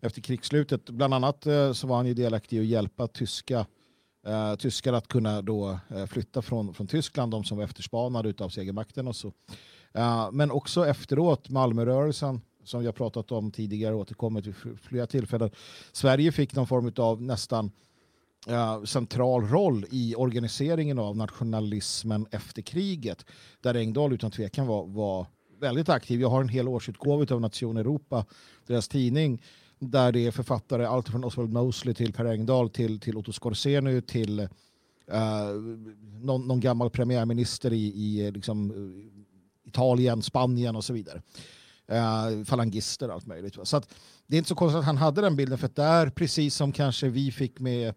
efter 0.00 0.20
krigsslutet. 0.20 0.90
Bland 0.90 1.14
annat 1.14 1.46
eh, 1.46 1.72
så 1.72 1.86
var 1.86 1.96
han 1.96 2.06
ju 2.06 2.14
delaktig 2.14 2.56
i 2.56 2.60
att 2.60 2.66
hjälpa 2.66 3.06
tyska, 3.06 3.66
eh, 4.26 4.54
tyskar 4.54 4.92
att 4.92 5.08
kunna 5.08 5.42
då, 5.42 5.78
eh, 5.88 6.06
flytta 6.06 6.42
från, 6.42 6.74
från 6.74 6.86
Tyskland, 6.86 7.32
de 7.32 7.44
som 7.44 7.56
var 7.56 7.64
efterspanade 7.64 8.44
av 8.44 8.48
segermakten 8.48 9.08
och 9.08 9.16
så. 9.16 9.32
Eh, 9.94 10.28
men 10.32 10.50
också 10.50 10.86
efteråt, 10.86 11.48
Malmörörelsen 11.48 12.40
som 12.68 12.84
jag 12.84 12.94
pratat 12.94 13.32
om 13.32 13.50
tidigare 13.50 13.94
och 13.94 14.00
återkommit 14.00 14.46
vid 14.46 14.54
flera 14.82 15.06
tillfällen. 15.06 15.50
Sverige 15.92 16.32
fick 16.32 16.54
någon 16.54 16.66
form 16.66 16.92
av 16.96 17.22
nästan 17.22 17.70
central 18.84 19.48
roll 19.48 19.86
i 19.90 20.14
organiseringen 20.14 20.98
av 20.98 21.16
nationalismen 21.16 22.26
efter 22.30 22.62
kriget. 22.62 23.26
Där 23.60 23.74
Engdahl 23.74 24.12
utan 24.12 24.30
tvekan 24.30 24.66
var, 24.66 24.86
var 24.86 25.26
väldigt 25.60 25.88
aktiv. 25.88 26.20
Jag 26.20 26.30
har 26.30 26.40
en 26.40 26.48
hel 26.48 26.68
årsutgåva 26.68 27.34
av 27.34 27.40
Nation 27.40 27.76
Europa, 27.76 28.26
deras 28.66 28.88
tidning, 28.88 29.42
där 29.78 30.12
det 30.12 30.26
är 30.26 30.30
författare 30.30 30.84
allt 30.84 31.08
från 31.08 31.24
Oswald 31.24 31.52
Mosley 31.52 31.94
till 31.94 32.12
Per 32.12 32.24
Engdahl 32.24 32.70
till, 32.70 33.00
till 33.00 33.16
Otto 33.16 33.32
Skorseny 33.32 34.00
till 34.00 34.40
uh, 34.40 34.48
någon, 36.22 36.48
någon, 36.48 36.60
gammal 36.60 36.90
premiärminister 36.90 37.72
i, 37.72 37.86
i 37.86 38.30
liksom, 38.30 38.70
eh, 38.70 39.68
Italien, 39.68 40.22
Spanien 40.22 40.76
och 40.76 40.84
så 40.84 40.92
vidare. 40.92 41.22
Uh, 41.92 42.44
falangister 42.44 43.08
och 43.08 43.14
allt 43.14 43.26
möjligt. 43.26 43.58
Så 43.62 43.76
att, 43.76 43.94
det 44.26 44.36
är 44.36 44.38
inte 44.38 44.48
så 44.48 44.54
konstigt 44.54 44.78
att 44.78 44.84
han 44.84 44.96
hade 44.96 45.20
den 45.20 45.36
bilden 45.36 45.58
för 45.58 45.66
att 45.66 45.76
det 45.76 45.82
är 45.82 46.10
precis 46.10 46.54
som 46.54 46.72
kanske 46.72 47.08
vi 47.08 47.32
fick 47.32 47.60
med 47.60 47.94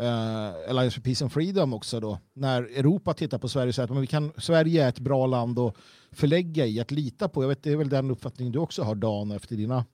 uh, 0.00 0.70
Alliance 0.70 0.94
for 0.94 1.00
Peace 1.00 1.24
and 1.24 1.32
Freedom 1.32 1.74
också 1.74 2.00
då. 2.00 2.18
När 2.34 2.62
Europa 2.62 3.14
tittar 3.14 3.38
på 3.38 3.48
Sverige 3.48 3.68
och 3.68 3.74
säger 3.74 3.84
att 3.84 3.90
men 3.90 4.00
vi 4.00 4.06
kan, 4.06 4.32
Sverige 4.36 4.84
är 4.84 4.88
ett 4.88 4.98
bra 4.98 5.26
land 5.26 5.58
att 5.58 5.76
förlägga 6.12 6.66
i, 6.66 6.80
att 6.80 6.90
lita 6.90 7.28
på. 7.28 7.42
Jag 7.42 7.48
vet, 7.48 7.62
det 7.62 7.72
är 7.72 7.76
väl 7.76 7.88
den 7.88 8.10
uppfattning 8.10 8.52
du 8.52 8.58
också 8.58 8.82
har 8.82 8.94
Dan 8.94 9.30
efter 9.30 9.56
dina, 9.56 9.76
uh, 9.76 9.84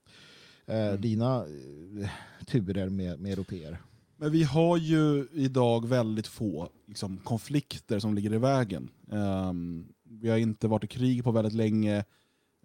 mm. 0.77 1.01
dina 1.01 1.45
uh, 1.45 2.09
turer 2.47 2.89
med, 2.89 3.21
med 3.21 3.33
europeer. 3.33 3.79
Men 4.17 4.33
vi 4.33 4.43
har 4.43 4.77
ju 4.77 5.27
idag 5.33 5.89
väldigt 5.89 6.27
få 6.27 6.69
liksom, 6.89 7.17
konflikter 7.17 7.99
som 7.99 8.15
ligger 8.15 8.35
i 8.35 8.39
vägen. 8.39 8.91
Um, 9.11 9.89
vi 10.09 10.31
har 10.31 10.39
inte 10.39 10.69
varit 10.69 10.85
i 10.85 10.87
krig 10.87 11.25
på 11.25 11.31
väldigt 11.31 11.55
länge. 11.55 12.05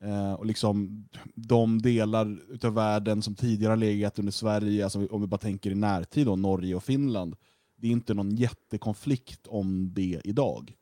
Uh, 0.03 0.33
och 0.33 0.45
liksom 0.45 1.05
de 1.35 1.81
delar 1.81 2.39
av 2.63 2.73
världen 2.73 3.21
som 3.21 3.35
tidigare 3.35 3.71
har 3.71 3.77
legat 3.77 4.19
under 4.19 4.31
Sverige, 4.31 4.83
alltså 4.83 5.07
om 5.07 5.21
vi 5.21 5.27
bara 5.27 5.37
tänker 5.37 5.71
i 5.71 5.75
närtid, 5.75 6.25
då, 6.25 6.35
Norge 6.35 6.75
och 6.75 6.83
Finland, 6.83 7.35
det 7.75 7.87
är 7.87 7.91
inte 7.91 8.13
någon 8.13 8.35
jättekonflikt 8.35 9.47
om 9.47 9.93
det 9.93 10.21
idag. 10.23 10.73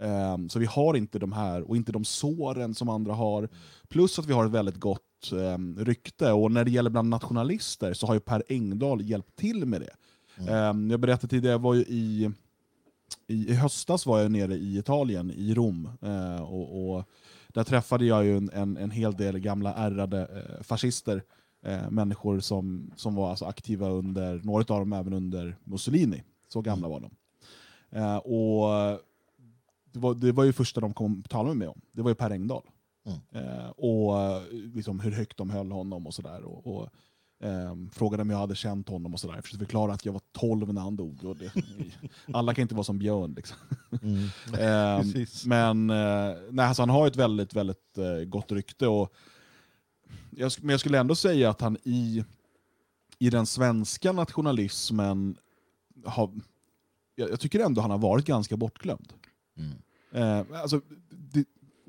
Um, 0.00 0.48
så 0.48 0.58
vi 0.58 0.66
har 0.66 0.96
inte 0.96 1.18
de 1.18 1.32
här, 1.32 1.62
och 1.62 1.76
inte 1.76 1.92
de 1.92 2.04
såren 2.04 2.74
som 2.74 2.88
andra 2.88 3.14
har. 3.14 3.48
Plus 3.88 4.18
att 4.18 4.26
vi 4.26 4.32
har 4.32 4.46
ett 4.46 4.52
väldigt 4.52 4.80
gott 4.80 5.32
um, 5.32 5.78
rykte. 5.78 6.32
Och 6.32 6.52
när 6.52 6.64
det 6.64 6.70
gäller 6.70 6.90
bland 6.90 7.08
nationalister 7.08 7.94
så 7.94 8.06
har 8.06 8.14
ju 8.14 8.20
Per 8.20 8.42
Engdahl 8.48 9.02
hjälpt 9.02 9.36
till 9.36 9.66
med 9.66 9.80
det. 9.80 9.94
Mm. 10.38 10.70
Um, 10.70 10.90
jag 10.90 11.00
berättade 11.00 11.30
tidigare, 11.30 11.54
jag 11.54 11.58
var 11.58 11.74
ju 11.74 11.80
i, 11.80 12.30
i, 13.26 13.34
i, 13.50 13.54
höstas 13.54 14.06
var 14.06 14.20
jag 14.20 14.30
nere 14.30 14.54
i 14.54 14.78
Italien, 14.78 15.30
i 15.30 15.54
Rom. 15.54 15.88
Uh, 16.02 16.42
och, 16.42 16.96
och 16.96 17.04
där 17.56 17.64
träffade 17.64 18.04
jag 18.04 18.24
ju 18.24 18.36
en, 18.36 18.50
en, 18.52 18.76
en 18.76 18.90
hel 18.90 19.12
del 19.12 19.38
gamla 19.38 19.74
ärrade 19.74 20.20
eh, 20.20 20.62
fascister, 20.62 21.22
eh, 21.62 21.90
människor 21.90 22.40
som, 22.40 22.92
som 22.96 23.14
var 23.14 23.30
alltså 23.30 23.44
aktiva 23.44 23.88
under, 23.88 24.40
några 24.44 24.74
av 24.74 24.80
dem 24.80 24.92
även 24.92 25.12
under 25.12 25.56
Mussolini. 25.64 26.22
Så 26.48 26.60
gamla 26.60 26.88
var 26.88 27.00
de. 27.00 27.10
Eh, 27.90 28.16
och 28.16 28.68
det 29.92 29.98
var, 29.98 30.14
det 30.14 30.32
var 30.32 30.44
ju 30.44 30.52
första 30.52 30.80
de 30.80 30.94
kom 30.94 31.22
tala 31.22 31.48
med 31.48 31.56
mig 31.56 31.68
om. 31.68 31.80
Det 31.92 32.02
var 32.02 32.10
ju 32.10 32.14
Per 32.14 32.30
Engdahl. 32.30 32.62
Mm. 33.06 33.46
Eh, 33.46 33.68
och 33.68 34.42
liksom 34.52 35.00
hur 35.00 35.10
högt 35.10 35.36
de 35.36 35.50
höll 35.50 35.72
honom 35.72 36.06
och 36.06 36.14
sådär. 36.14 36.44
Och, 36.44 36.76
och 36.76 36.88
Um, 37.38 37.90
frågade 37.90 38.22
om 38.22 38.30
jag 38.30 38.38
hade 38.38 38.54
känt 38.54 38.88
honom 38.88 39.14
och 39.14 39.20
sådär. 39.20 39.34
Jag 39.34 39.44
försökte 39.44 39.64
förklara 39.64 39.92
att 39.92 40.04
jag 40.04 40.12
var 40.12 40.22
12 40.32 40.74
när 40.74 40.80
han 40.80 40.96
dog. 40.96 41.24
Och 41.24 41.36
det, 41.36 41.52
alla 42.32 42.54
kan 42.54 42.62
inte 42.62 42.74
vara 42.74 42.84
som 42.84 42.98
Björn. 42.98 43.34
Liksom. 43.36 43.56
Mm. 44.02 44.28
um, 45.16 45.26
men 45.44 45.90
uh, 45.90 46.36
nej, 46.50 46.66
alltså 46.66 46.82
han 46.82 46.90
har 46.90 47.06
ett 47.06 47.16
väldigt, 47.16 47.54
väldigt 47.54 47.98
uh, 47.98 48.24
gott 48.24 48.52
rykte. 48.52 48.88
Och 48.88 49.14
jag, 50.30 50.52
men 50.60 50.70
jag 50.70 50.80
skulle 50.80 50.98
ändå 50.98 51.14
säga 51.14 51.50
att 51.50 51.60
han 51.60 51.76
i, 51.82 52.24
i 53.18 53.30
den 53.30 53.46
svenska 53.46 54.12
nationalismen 54.12 55.36
har, 56.04 56.30
jag, 57.14 57.30
jag 57.30 57.40
tycker 57.40 57.60
ändå 57.60 57.80
han 57.80 57.90
har 57.90 57.98
varit 57.98 58.26
ganska 58.26 58.56
bortglömd. 58.56 59.12
Mm. 59.56 59.72
Uh, 60.14 60.60
alltså, 60.62 60.80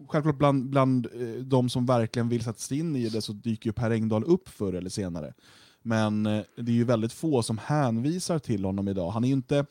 självklart 0.07 0.37
bland, 0.37 0.69
bland 0.69 1.05
eh, 1.05 1.43
de 1.43 1.69
som 1.69 1.85
verkligen 1.85 2.29
vill 2.29 2.43
sätta 2.43 2.59
sig 2.59 2.79
in 2.79 2.95
i 2.95 3.09
det 3.09 3.21
så 3.21 3.33
dyker 3.33 3.69
ju 3.69 3.73
Per 3.73 3.91
Engdahl 3.91 4.23
upp 4.23 4.49
förr 4.49 4.73
eller 4.73 4.89
senare. 4.89 5.33
Men 5.81 6.25
eh, 6.25 6.43
det 6.55 6.71
är 6.71 6.75
ju 6.75 6.83
väldigt 6.83 7.13
få 7.13 7.43
som 7.43 7.57
hänvisar 7.57 8.39
till 8.39 8.65
honom 8.65 8.87
idag. 8.87 9.11
Han 9.11 9.23
är 9.23 9.27
ju 9.27 9.33
inte... 9.33 9.65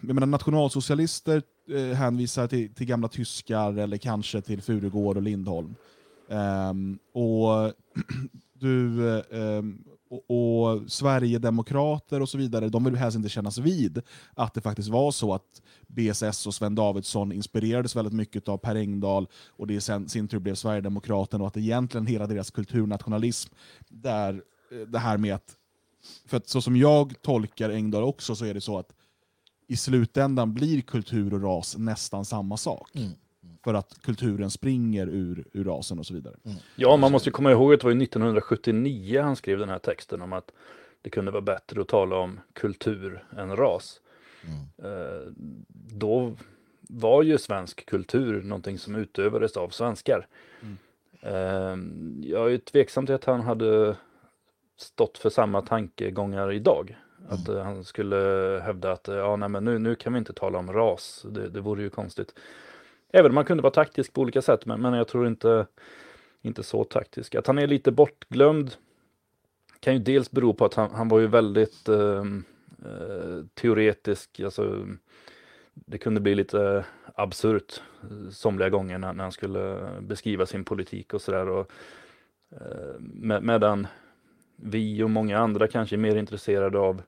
Jag 0.00 0.14
menar, 0.14 0.26
nationalsocialister 0.26 1.42
eh, 1.70 1.96
hänvisar 1.96 2.48
till, 2.48 2.74
till 2.74 2.86
gamla 2.86 3.08
tyskar 3.08 3.78
eller 3.78 3.96
kanske 3.96 4.40
till 4.40 4.62
Furugård 4.62 5.16
och 5.16 5.22
Lindholm. 5.22 5.74
Um, 6.28 6.98
och 7.12 7.72
du, 8.52 9.00
um, 9.30 9.84
och, 10.10 10.30
och 10.30 10.90
Sverigedemokrater 10.90 12.22
och 12.22 12.28
så 12.28 12.38
vidare, 12.38 12.68
de 12.68 12.84
vill 12.84 12.96
helst 12.96 13.16
inte 13.16 13.28
kännas 13.28 13.58
vid 13.58 14.02
att 14.34 14.54
det 14.54 14.60
faktiskt 14.60 14.88
var 14.88 15.12
så 15.12 15.34
att 15.34 15.62
BSS 15.86 16.46
och 16.46 16.54
Sven 16.54 16.74
Davidsson 16.74 17.32
inspirerades 17.32 17.96
väldigt 17.96 18.14
mycket 18.14 18.48
av 18.48 18.58
Per 18.58 18.74
Engdahl 18.74 19.28
och 19.48 19.66
det 19.66 19.74
i 19.74 19.80
sin 19.80 20.28
tur 20.28 20.38
blev 20.38 20.54
Sverigedemokraterna 20.54 21.44
och 21.44 21.48
att 21.48 21.56
egentligen 21.56 22.06
hela 22.06 22.26
deras 22.26 22.50
kulturnationalism, 22.50 23.54
där 23.88 24.42
eh, 24.72 24.78
det 24.88 24.98
här 24.98 25.18
med 25.18 25.34
att, 25.34 25.56
för 26.26 26.36
att 26.36 26.48
så 26.48 26.60
som 26.60 26.76
jag 26.76 27.22
tolkar 27.22 27.70
Engdahl 27.70 28.04
också 28.04 28.36
så 28.36 28.44
är 28.44 28.54
det 28.54 28.60
så 28.60 28.78
att 28.78 28.92
i 29.68 29.76
slutändan 29.76 30.54
blir 30.54 30.80
kultur 30.80 31.34
och 31.34 31.42
ras 31.42 31.76
nästan 31.78 32.24
samma 32.24 32.56
sak. 32.56 32.90
Mm 32.94 33.12
för 33.64 33.74
att 33.74 34.02
kulturen 34.02 34.50
springer 34.50 35.06
ur, 35.06 35.44
ur 35.52 35.64
rasen 35.64 35.98
och 35.98 36.06
så 36.06 36.14
vidare. 36.14 36.34
Mm. 36.44 36.56
Ja, 36.76 36.96
man 36.96 37.12
måste 37.12 37.30
komma 37.30 37.50
ihåg 37.50 37.74
att 37.74 37.80
det 37.80 37.86
var 37.86 38.02
1979 38.02 39.22
han 39.22 39.36
skrev 39.36 39.58
den 39.58 39.68
här 39.68 39.78
texten 39.78 40.22
om 40.22 40.32
att 40.32 40.52
det 41.02 41.10
kunde 41.10 41.30
vara 41.30 41.42
bättre 41.42 41.80
att 41.80 41.88
tala 41.88 42.16
om 42.16 42.40
kultur 42.52 43.24
än 43.36 43.56
ras. 43.56 44.00
Mm. 44.44 44.92
Eh, 44.92 45.32
då 45.98 46.36
var 46.80 47.22
ju 47.22 47.38
svensk 47.38 47.86
kultur 47.86 48.42
någonting 48.42 48.78
som 48.78 48.94
utövades 48.94 49.56
av 49.56 49.68
svenskar. 49.68 50.26
Mm. 50.62 50.78
Eh, 51.20 52.30
jag 52.30 52.52
är 52.52 52.58
tveksam 52.58 53.06
till 53.06 53.14
att 53.14 53.24
han 53.24 53.40
hade 53.40 53.96
stått 54.76 55.18
för 55.18 55.30
samma 55.30 55.62
tankegångar 55.62 56.52
idag. 56.52 56.96
Att 57.28 57.48
mm. 57.48 57.64
han 57.64 57.84
skulle 57.84 58.16
hävda 58.64 58.92
att 58.92 59.08
ja, 59.08 59.36
nej, 59.36 59.48
men 59.48 59.64
nu, 59.64 59.78
nu 59.78 59.94
kan 59.94 60.12
vi 60.12 60.18
inte 60.18 60.32
tala 60.32 60.58
om 60.58 60.72
ras, 60.72 61.26
det, 61.30 61.48
det 61.48 61.60
vore 61.60 61.82
ju 61.82 61.90
konstigt. 61.90 62.34
Även 63.16 63.30
om 63.30 63.34
man 63.34 63.44
kunde 63.44 63.62
vara 63.62 63.72
taktisk 63.72 64.12
på 64.12 64.20
olika 64.20 64.42
sätt, 64.42 64.66
men, 64.66 64.80
men 64.80 64.94
jag 64.94 65.08
tror 65.08 65.26
inte, 65.26 65.66
inte 66.42 66.62
så 66.62 66.84
taktisk. 66.84 67.34
Att 67.34 67.46
han 67.46 67.58
är 67.58 67.66
lite 67.66 67.92
bortglömd 67.92 68.74
kan 69.80 69.92
ju 69.92 69.98
dels 69.98 70.30
bero 70.30 70.54
på 70.54 70.64
att 70.64 70.74
han, 70.74 70.90
han 70.90 71.08
var 71.08 71.18
ju 71.18 71.26
väldigt 71.26 71.88
ehm, 71.88 72.44
eh, 72.84 73.46
teoretisk, 73.54 74.40
alltså 74.40 74.86
det 75.74 75.98
kunde 75.98 76.20
bli 76.20 76.34
lite 76.34 76.84
absurt 77.14 77.82
eh, 78.02 78.30
somliga 78.30 78.70
gånger 78.70 78.98
när, 78.98 79.12
när 79.12 79.24
han 79.24 79.32
skulle 79.32 79.90
beskriva 80.00 80.46
sin 80.46 80.64
politik 80.64 81.14
och 81.14 81.22
sådär. 81.22 81.58
Eh, 81.58 83.00
med, 83.00 83.42
medan 83.42 83.86
vi 84.56 85.02
och 85.02 85.10
många 85.10 85.38
andra 85.38 85.68
kanske 85.68 85.96
är 85.96 85.98
mer 85.98 86.16
intresserade 86.16 86.78
av 86.78 87.02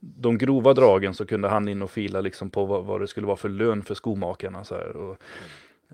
de 0.00 0.38
grova 0.38 0.74
dragen 0.74 1.14
så 1.14 1.26
kunde 1.26 1.48
han 1.48 1.68
in 1.68 1.82
och 1.82 1.90
fila 1.90 2.20
liksom 2.20 2.50
på 2.50 2.64
vad, 2.64 2.84
vad 2.84 3.00
det 3.00 3.06
skulle 3.06 3.26
vara 3.26 3.36
för 3.36 3.48
lön 3.48 3.82
för 3.82 3.94
skomakarna. 3.94 4.64
Så 4.64 4.74
här, 4.74 4.96
och, 4.96 5.16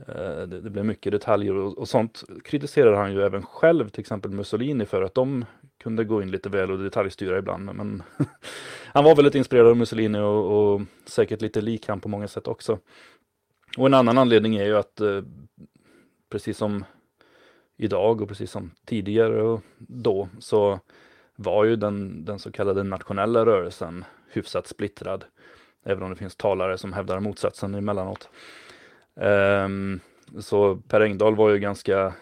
eh, 0.08 0.46
det, 0.46 0.60
det, 0.60 0.70
blev 0.70 0.84
mycket 0.84 1.12
detaljer 1.12 1.54
och, 1.54 1.78
och, 1.78 1.88
sånt 1.88 2.24
kritiserade 2.44 2.96
han 2.96 3.12
ju 3.12 3.22
även 3.22 3.42
själv, 3.42 3.88
till 3.88 4.00
exempel 4.00 4.30
Mussolini, 4.30 4.86
för 4.86 5.02
att 5.02 5.14
de 5.14 5.44
kunde 5.82 6.04
gå 6.04 6.22
in 6.22 6.30
lite 6.30 6.48
väl 6.48 6.70
och 6.70 6.78
detaljstyra 6.78 7.38
ibland. 7.38 7.64
Men 7.64 8.02
han 8.92 9.04
var 9.04 9.16
väldigt 9.16 9.34
inspirerad 9.34 9.66
av 9.66 9.76
Mussolini 9.76 10.18
och, 10.18 10.74
och 10.74 10.80
säkert 11.06 11.42
lite 11.42 11.60
lik 11.60 11.88
han 11.88 12.00
på 12.00 12.08
många 12.08 12.28
sätt 12.28 12.48
också. 12.48 12.78
Och 13.78 13.86
en 13.86 13.94
annan 13.94 14.18
anledning 14.18 14.56
är 14.56 14.64
ju 14.64 14.76
att 14.76 15.00
eh, 15.00 15.22
precis 16.30 16.56
som 16.56 16.84
idag 17.76 18.20
och 18.20 18.28
precis 18.28 18.50
som 18.50 18.70
tidigare 18.84 19.42
och 19.42 19.60
då 19.78 20.28
så 20.38 20.80
var 21.36 21.64
ju 21.64 21.76
den, 21.76 22.24
den 22.24 22.38
så 22.38 22.52
kallade 22.52 22.82
nationella 22.82 23.46
rörelsen 23.46 24.04
hyfsat 24.28 24.66
splittrad. 24.66 25.24
Även 25.84 26.02
om 26.02 26.10
det 26.10 26.16
finns 26.16 26.36
talare 26.36 26.78
som 26.78 26.92
hävdar 26.92 27.20
motsatsen 27.20 27.74
emellanåt. 27.74 28.28
Um, 29.14 30.00
så 30.40 30.76
Per 30.76 31.00
Engdahl 31.00 31.36
var 31.36 31.50
ju 31.50 31.58
ganska 31.58 32.14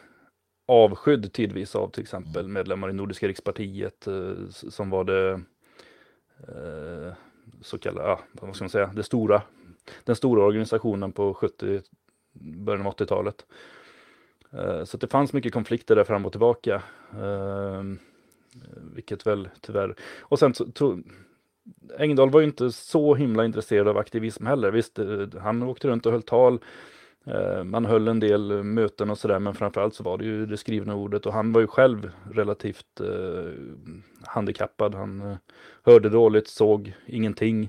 avskydd 0.67 1.33
tidvis 1.33 1.77
av 1.77 1.89
till 1.89 2.03
exempel 2.03 2.49
medlemmar 2.49 2.91
i 2.91 2.93
Nordiska 2.93 3.29
rikspartiet 3.29 4.09
uh, 4.09 4.49
som 4.51 4.91
var 4.91 5.05
det 5.05 5.33
uh, 6.49 7.13
så 7.63 7.79
kallade, 7.79 8.09
ja, 8.09 8.21
vad 8.33 8.57
ska 8.57 8.65
man 8.65 8.71
säga, 8.71 8.91
det 8.95 9.03
stora, 9.03 9.43
den 10.05 10.17
stora 10.17 10.45
organisationen 10.45 11.13
på 11.13 11.35
70, 11.35 11.83
början 12.33 12.87
av 12.87 12.97
80-talet. 12.97 13.47
Uh, 14.55 14.61
eh, 14.61 14.85
så 14.85 14.97
det 14.97 15.07
fanns 15.07 15.33
mycket 15.33 15.53
konflikter 15.53 15.97
där 15.97 16.05
fram 16.05 16.27
och 16.27 16.33
tillbaka. 16.33 16.83
Eh, 17.13 17.83
Eh, 18.55 18.83
vilket 18.95 19.27
väl 19.27 19.49
tyvärr... 19.61 19.95
Och 20.21 20.39
sen 20.39 20.55
så, 20.55 20.65
tog, 20.65 21.03
Engdahl 21.99 22.31
var 22.31 22.41
ju 22.41 22.47
inte 22.47 22.73
så 22.73 23.15
himla 23.15 23.45
intresserad 23.45 23.89
av 23.89 23.99
aktivism 23.99 24.47
heller. 24.47 24.71
Visst, 24.71 24.99
eh, 24.99 25.27
han 25.41 25.63
åkte 25.63 25.89
runt 25.89 26.07
och 26.07 26.13
höll 26.13 26.23
tal. 26.23 26.61
Eh, 27.25 27.65
man 27.65 27.85
höll 27.85 28.09
en 28.09 28.21
del 28.21 28.63
möten 28.63 29.11
och 29.11 29.19
sådär, 29.19 29.39
men 29.39 29.55
framförallt 29.55 29.95
så 29.95 30.03
var 30.03 30.19
det 30.19 30.25
ju 30.25 30.47
det 30.47 30.57
skrivna 30.57 30.95
ordet 30.95 31.27
och 31.27 31.33
han 31.33 31.53
var 31.53 31.61
ju 31.61 31.67
själv 31.67 32.11
relativt 32.31 33.01
eh, 33.01 33.53
handikappad. 34.23 34.95
Han 34.95 35.21
eh, 35.21 35.37
hörde 35.83 36.09
dåligt, 36.09 36.49
såg 36.49 36.95
ingenting, 37.07 37.69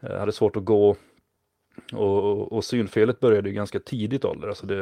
eh, 0.00 0.18
hade 0.18 0.32
svårt 0.32 0.56
att 0.56 0.64
gå. 0.64 0.96
Och, 1.92 2.52
och 2.52 2.64
synfelet 2.64 3.20
började 3.20 3.48
ju 3.48 3.54
ganska 3.54 3.80
tidigt 3.80 4.24
ålder. 4.24 4.48
Alltså 4.48 4.66
det, 4.66 4.76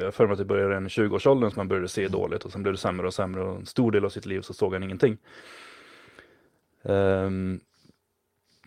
jag 0.00 0.14
för 0.14 0.26
mig 0.26 0.32
att 0.32 0.38
det 0.38 0.44
började 0.44 0.70
redan 0.70 0.86
i 0.86 0.88
20-årsåldern 0.88 1.50
som 1.50 1.60
man 1.60 1.68
började 1.68 1.88
se 1.88 2.08
dåligt 2.08 2.44
och 2.44 2.52
sen 2.52 2.62
blev 2.62 2.72
det 2.72 2.78
sämre 2.78 3.06
och 3.06 3.14
sämre 3.14 3.42
och 3.42 3.56
en 3.56 3.66
stor 3.66 3.92
del 3.92 4.04
av 4.04 4.08
sitt 4.08 4.26
liv 4.26 4.40
så 4.40 4.54
såg 4.54 4.72
han 4.72 4.82
ingenting. 4.82 5.18
Um, 6.82 7.60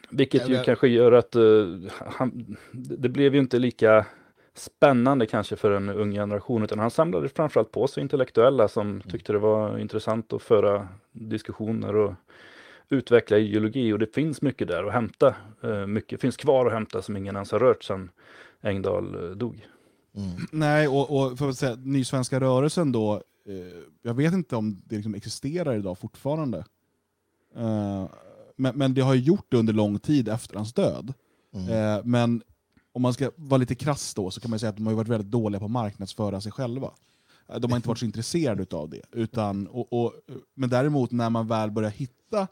vilket 0.09 0.49
ju 0.49 0.63
kanske 0.63 0.87
gör 0.87 1.11
att 1.11 1.35
uh, 1.35 1.89
han, 1.91 2.57
det 2.71 3.09
blev 3.09 3.33
ju 3.33 3.39
inte 3.39 3.59
lika 3.59 4.05
spännande 4.53 5.25
kanske 5.25 5.55
för 5.55 5.71
en 5.71 5.89
ung 5.89 6.11
generation 6.11 6.63
utan 6.63 6.79
han 6.79 6.91
samlade 6.91 7.29
framförallt 7.29 7.71
på 7.71 7.87
sig 7.87 8.03
intellektuella 8.03 8.67
som 8.67 8.87
mm. 8.87 9.01
tyckte 9.01 9.33
det 9.33 9.39
var 9.39 9.77
intressant 9.77 10.33
att 10.33 10.41
föra 10.41 10.87
diskussioner 11.11 11.95
och 11.95 12.13
utveckla 12.89 13.37
ideologi 13.37 13.93
och 13.93 13.99
det 13.99 14.13
finns 14.15 14.41
mycket 14.41 14.67
där 14.67 14.83
att 14.83 14.93
hämta. 14.93 15.35
Uh, 15.63 15.85
mycket 15.85 16.21
finns 16.21 16.37
kvar 16.37 16.65
att 16.65 16.73
hämta 16.73 17.01
som 17.01 17.17
ingen 17.17 17.35
ens 17.35 17.51
har 17.51 17.59
rört 17.59 17.83
sedan 17.83 18.09
Engdahl 18.61 19.15
uh, 19.15 19.31
dog. 19.31 19.67
Mm. 20.15 20.47
Nej, 20.51 20.87
och, 20.87 21.17
och 21.17 21.37
för 21.37 21.49
att 21.49 21.57
säga, 21.57 21.75
Nysvenska 21.75 22.39
rörelsen 22.39 22.91
då, 22.91 23.13
eh, 23.47 23.83
jag 24.01 24.13
vet 24.13 24.33
inte 24.33 24.55
om 24.55 24.81
det 24.85 24.95
liksom 24.95 25.15
existerar 25.15 25.75
idag 25.75 25.97
fortfarande. 25.97 26.65
Men, 28.55 28.77
men 28.77 28.93
det 28.93 29.01
har 29.01 29.13
ju 29.13 29.21
gjort 29.21 29.45
det 29.49 29.57
under 29.57 29.73
lång 29.73 29.99
tid 29.99 30.29
efter 30.29 30.55
hans 30.55 30.73
död. 30.73 31.13
Mm. 31.55 31.69
Eh, 31.69 32.03
men 32.05 32.43
om 32.91 33.01
man 33.01 33.13
ska 33.13 33.31
vara 33.35 33.57
lite 33.57 33.75
krass 33.75 34.13
då 34.13 34.31
så 34.31 34.41
kan 34.41 34.49
man 34.49 34.59
säga 34.59 34.69
att 34.69 34.77
de 34.77 34.87
har 34.87 34.93
varit 34.93 35.07
väldigt 35.07 35.31
dåliga 35.31 35.59
på 35.59 35.65
att 35.65 35.71
marknadsföra 35.71 36.41
sig 36.41 36.51
själva. 36.51 36.91
Eh, 37.47 37.59
de 37.59 37.71
har 37.71 37.75
inte 37.77 37.87
varit 37.87 37.99
så 37.99 38.05
intresserade 38.11 38.75
av 38.75 38.89
det. 38.89 39.01
Utan, 39.11 39.67
och, 39.67 39.93
och, 39.93 40.13
men 40.53 40.69
däremot 40.69 41.11
när 41.11 41.29
man 41.29 41.47
väl 41.47 41.71
börjar 41.71 41.89
hitta 41.89 42.47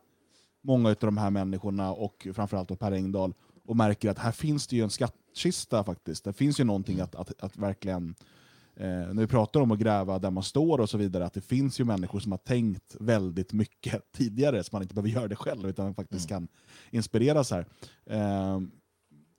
många 0.63 0.89
av 0.89 0.95
de 0.99 1.17
här 1.17 1.29
människorna 1.29 1.91
och 1.91 2.27
framförallt 2.33 2.69
då 2.69 2.75
Per 2.75 2.91
Engdahl 2.91 3.33
och 3.65 3.75
märker 3.75 4.09
att 4.09 4.19
här 4.19 4.31
finns 4.31 4.67
det 4.67 4.75
ju 4.75 4.83
en 4.83 4.89
skattkista 4.89 5.83
faktiskt. 5.83 6.23
Det 6.23 6.33
finns 6.33 6.59
ju 6.59 6.63
någonting 6.63 6.99
att, 6.99 7.15
att, 7.15 7.43
att 7.43 7.57
verkligen 7.57 8.15
eh, 8.75 8.87
när 8.87 9.21
vi 9.21 9.27
pratar 9.27 9.61
om 9.61 9.71
att 9.71 9.79
gräva 9.79 10.19
där 10.19 10.31
man 10.31 10.43
står 10.43 10.79
och 10.79 10.89
så 10.89 10.97
vidare, 10.97 11.25
att 11.25 11.33
det 11.33 11.41
finns 11.41 11.79
ju 11.79 11.83
människor 11.83 12.19
som 12.19 12.31
har 12.31 12.39
tänkt 12.39 12.95
väldigt 12.99 13.53
mycket 13.53 14.11
tidigare, 14.17 14.63
så 14.63 14.69
man 14.71 14.81
inte 14.81 14.95
behöver 14.95 15.09
göra 15.09 15.27
det 15.27 15.35
själv, 15.35 15.69
utan 15.69 15.95
faktiskt 15.95 16.31
mm. 16.31 16.47
kan 16.47 16.55
inspireras 16.91 17.51
här. 17.51 17.65
Eh, 18.05 18.59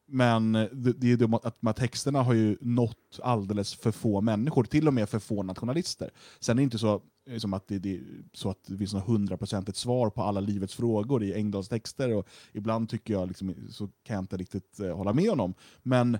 men 0.06 0.52
det, 0.52 0.92
det 0.92 1.12
är 1.12 1.16
det 1.16 1.38
att 1.42 1.60
de 1.60 1.66
här 1.66 1.72
texterna 1.72 2.22
har 2.22 2.34
ju 2.34 2.56
nått 2.60 3.20
alldeles 3.22 3.74
för 3.74 3.90
få 3.90 4.20
människor, 4.20 4.64
till 4.64 4.88
och 4.88 4.94
med 4.94 5.08
för 5.08 5.18
få 5.18 5.42
nationalister. 5.42 6.10
Sen 6.40 6.52
är 6.52 6.56
det 6.56 6.62
inte 6.62 6.78
så 6.78 7.02
som 7.38 7.54
att 7.54 7.68
det, 7.68 7.78
det, 7.78 8.00
så 8.32 8.50
att 8.50 8.64
det 8.66 8.78
finns 8.78 8.94
något 8.94 9.06
hundraprocentigt 9.06 9.78
svar 9.78 10.10
på 10.10 10.22
alla 10.22 10.40
livets 10.40 10.74
frågor 10.74 11.22
i 11.22 11.34
Engdahls 11.34 11.68
texter. 11.68 12.14
Och 12.14 12.28
ibland 12.52 12.88
tycker 12.88 13.14
jag 13.14 13.28
liksom, 13.28 13.54
så 13.70 13.88
kan 14.02 14.14
jag 14.14 14.22
inte 14.22 14.36
riktigt 14.36 14.80
eh, 14.80 14.96
hålla 14.96 15.12
med 15.12 15.28
honom. 15.28 15.54
Men 15.82 16.18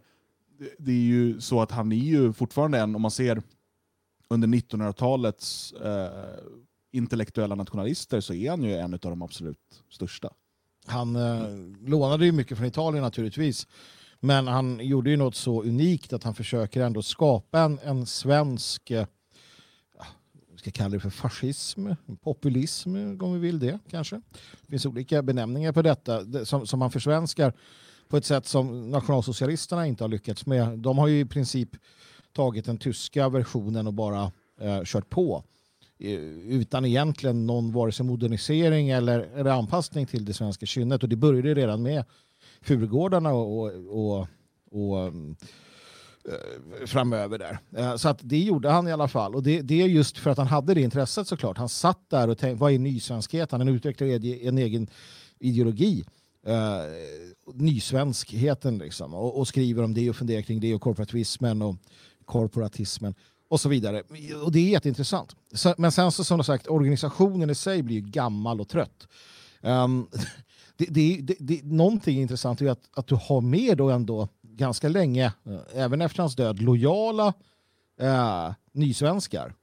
det 0.79 0.93
är 0.93 0.97
ju 0.97 1.41
så 1.41 1.61
att 1.61 1.71
han 1.71 1.93
är 1.93 1.97
ju 1.97 2.33
fortfarande 2.33 2.79
en, 2.79 2.95
om 2.95 3.03
man 3.03 3.11
ser 3.11 3.43
under 4.29 4.49
1900-talets 4.49 5.73
eh, 5.73 6.39
intellektuella 6.93 7.55
nationalister, 7.55 8.21
så 8.21 8.35
är 8.35 8.51
han 8.51 8.63
ju 8.63 8.75
en 8.75 8.95
av 8.95 8.99
de 9.01 9.23
absolut 9.23 9.83
största. 9.91 10.33
Han 10.87 11.17
eh, 11.17 11.49
lånade 11.89 12.27
ju 12.27 12.33
mycket 12.33 12.59
från 12.59 12.67
Italien 12.67 13.03
naturligtvis. 13.05 13.67
Men 14.21 14.47
han 14.47 14.81
gjorde 14.83 15.11
ju 15.11 15.17
något 15.17 15.35
så 15.35 15.63
unikt 15.63 16.13
att 16.13 16.25
han 16.25 16.35
försöker 16.35 16.83
ändå 16.83 17.03
skapa 17.03 17.61
en, 17.61 17.79
en 17.79 18.07
svensk 18.07 18.91
eh, 18.91 19.07
ska 20.65 20.71
kalla 20.71 20.91
det 20.91 21.01
för 21.01 21.11
fascism, 21.11 21.89
populism 22.23 22.97
om 23.21 23.33
vi 23.33 23.39
vill 23.39 23.59
det 23.59 23.79
kanske. 23.91 24.17
Det 24.63 24.71
finns 24.71 24.87
olika 24.87 25.23
benämningar 25.23 25.73
på 25.73 25.83
detta 25.83 26.45
som, 26.45 26.67
som 26.67 26.79
man 26.79 26.91
försvenskar 26.91 27.53
på 28.09 28.17
ett 28.17 28.25
sätt 28.25 28.47
som 28.47 28.91
nationalsocialisterna 28.91 29.87
inte 29.87 30.05
har 30.05 30.09
lyckats 30.09 30.47
med. 30.47 30.79
De 30.79 30.99
har 30.99 31.09
ju 31.09 31.21
i 31.21 31.25
princip 31.25 31.69
tagit 32.33 32.65
den 32.65 32.79
tyska 32.79 33.29
versionen 33.29 33.87
och 33.87 33.95
bara 33.95 34.33
eh, 34.61 34.81
kört 34.85 35.11
på 35.11 35.45
utan 35.99 36.85
egentligen 36.85 37.47
någon 37.47 37.73
vare 37.73 37.93
sig 37.93 38.07
modernisering 38.07 38.91
eller, 38.91 39.21
eller 39.21 39.51
anpassning 39.51 40.07
till 40.07 40.25
det 40.25 40.35
svenska 40.35 40.67
kynnet. 40.67 41.03
Och 41.03 41.09
det 41.09 41.17
började 41.17 41.55
redan 41.55 41.83
med 41.83 42.05
Furugårdarna 42.61 43.33
och, 43.33 43.59
och, 43.59 43.71
och, 43.89 44.27
och 44.71 45.13
Eh, 46.29 46.87
framöver 46.87 47.39
där. 47.39 47.59
Eh, 47.77 47.97
så 47.97 48.09
att 48.09 48.19
det 48.23 48.39
gjorde 48.39 48.71
han 48.71 48.89
i 48.89 48.93
alla 48.93 49.09
fall. 49.09 49.35
Och 49.35 49.43
det, 49.43 49.63
det, 49.63 49.83
är 49.83 49.87
just 49.87 50.19
för 50.19 50.31
att 50.31 50.39
han 50.39 50.47
hade 50.47 50.75
det 50.75 50.81
intresset 50.81 51.29
såklart. 51.29 51.59
Han 51.59 51.69
satt 51.69 52.11
där 52.11 52.29
och 52.29 52.39
tänkte, 52.39 52.61
vad 52.61 52.73
är 52.73 52.79
nysvenskhet? 52.79 53.53
Han 53.53 53.69
utvecklade 53.69 54.13
en 54.13 54.59
egen 54.59 54.89
ideologi 55.39 56.05
uh, 56.49 56.55
nysvenskheten 57.55 58.79
liksom, 58.79 59.15
och, 59.15 59.39
och, 59.39 59.49
skriver 59.49 59.83
om 59.83 59.95
det 59.95 60.11
och 60.11 60.17
funderar 60.17 60.43
kring 60.43 60.61
det 60.61 60.75
och 60.75 60.81
korporativismen 60.81 61.63
och 61.63 61.77
korporatismen 62.25 63.15
och 63.49 63.61
så 63.61 63.69
vidare. 63.69 64.03
Och 64.45 64.53
det 64.53 64.59
är 64.59 64.71
jätteintressant. 64.71 65.37
Så, 65.53 65.75
men 65.79 65.93
sen 65.93 66.13
så 66.13 66.25
som 66.25 66.45
sagt, 66.45 66.69
organisationen 66.69 67.51
i 67.51 67.55
sig 67.55 67.83
blir 67.83 67.97
ju 67.97 68.03
gammal 68.03 68.61
och 68.61 68.69
trött. 68.69 69.09
Um, 69.61 70.09
det, 70.77 70.87
det, 70.91 71.19
det, 71.23 71.37
det, 71.39 71.65
någonting 71.65 72.21
intressant 72.21 72.61
är 72.61 72.71
att, 72.71 72.91
att 72.93 73.07
du 73.07 73.15
har 73.15 73.41
med 73.41 73.77
då 73.77 73.91
ändå 73.91 74.29
ganska 74.57 74.89
länge, 74.89 75.33
uh, 75.47 75.61
även 75.75 76.01
efter 76.01 76.23
hans 76.23 76.37
död, 76.37 76.63
lojala 76.63 77.35
uh, 78.03 78.53
nysvenskar 78.73 79.55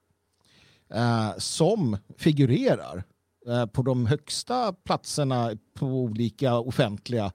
uh, 0.96 1.38
som 1.38 1.98
figurerar 2.18 3.04
Eh, 3.48 3.66
på 3.66 3.82
de 3.82 4.06
högsta 4.06 4.74
platserna 4.74 5.58
på 5.74 5.86
olika 5.86 6.58
offentliga 6.58 7.32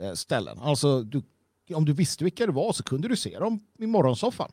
eh, 0.00 0.12
ställen. 0.12 0.58
Alltså, 0.58 1.02
du, 1.02 1.22
om 1.74 1.84
du 1.84 1.92
visste 1.92 2.24
vilka 2.24 2.46
det 2.46 2.52
var 2.52 2.72
så 2.72 2.82
kunde 2.82 3.08
du 3.08 3.16
se 3.16 3.38
dem 3.38 3.60
i 3.78 3.86
morgonsoffan. 3.86 4.52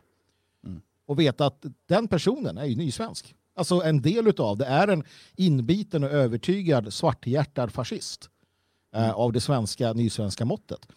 Mm. 0.66 0.82
Och 1.06 1.20
veta 1.20 1.46
att 1.46 1.66
den 1.86 2.08
personen 2.08 2.58
är 2.58 2.66
ju 2.66 2.76
nysvensk. 2.76 3.36
Alltså 3.56 3.82
en 3.82 4.02
del 4.02 4.42
av 4.42 4.58
det 4.58 4.66
är 4.66 4.88
en 4.88 5.04
inbiten 5.36 6.04
och 6.04 6.10
övertygad 6.10 6.94
svarthjärtad 6.94 7.72
fascist 7.72 8.30
eh, 8.96 9.04
mm. 9.04 9.16
av 9.16 9.34
det 9.34 9.42
svenska 9.42 9.94
nysvenska 9.94 10.46
måttet. 10.46 10.88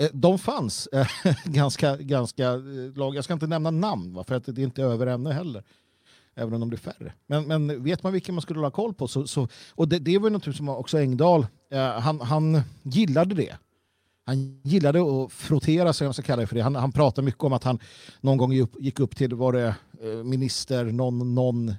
Eh, 0.00 0.08
de 0.12 0.38
fanns 0.38 0.86
eh, 0.86 1.06
ganska, 1.44 1.96
ganska, 1.96 2.44
eh, 2.44 3.12
jag 3.14 3.24
ska 3.24 3.32
inte 3.32 3.46
nämna 3.46 3.70
namn 3.70 4.24
för 4.24 4.34
att 4.34 4.44
det 4.44 4.62
är 4.62 4.64
inte 4.64 4.82
över 4.82 5.06
ännu 5.06 5.32
heller 5.32 5.62
även 6.34 6.54
om 6.54 6.60
de 6.60 6.68
blir 6.68 6.78
färre. 6.78 7.12
Men, 7.26 7.44
men 7.46 7.84
vet 7.84 8.02
man 8.02 8.12
vilka 8.12 8.32
man 8.32 8.42
skulle 8.42 8.60
ha 8.60 8.70
koll 8.70 8.94
på 8.94 9.08
så, 9.08 9.26
så 9.26 9.48
och 9.70 9.88
det, 9.88 9.98
det 9.98 10.18
var 10.18 10.30
något 10.30 10.56
som 10.56 10.68
också 10.68 10.98
Engdahl, 10.98 11.46
eh, 11.70 12.00
han, 12.00 12.20
han 12.20 12.62
gillade 12.82 13.34
det. 13.34 13.56
Han 14.24 14.60
gillade 14.62 15.00
att 15.00 15.32
frottera 15.32 15.92
sig, 15.92 16.04
om 16.04 16.08
jag 16.08 16.14
ska 16.14 16.22
kalla 16.22 16.40
det 16.40 16.46
för 16.46 16.56
det. 16.56 16.62
Han, 16.62 16.74
han 16.74 16.92
pratade 16.92 17.24
mycket 17.24 17.44
om 17.44 17.52
att 17.52 17.64
han 17.64 17.78
någon 18.20 18.36
gång 18.36 18.52
gick 18.52 18.62
upp, 18.62 18.76
gick 18.80 19.00
upp 19.00 19.16
till 19.16 19.34
var 19.34 19.52
det, 19.52 19.74
minister, 20.24 20.84
någon, 20.84 21.34
någon, 21.34 21.74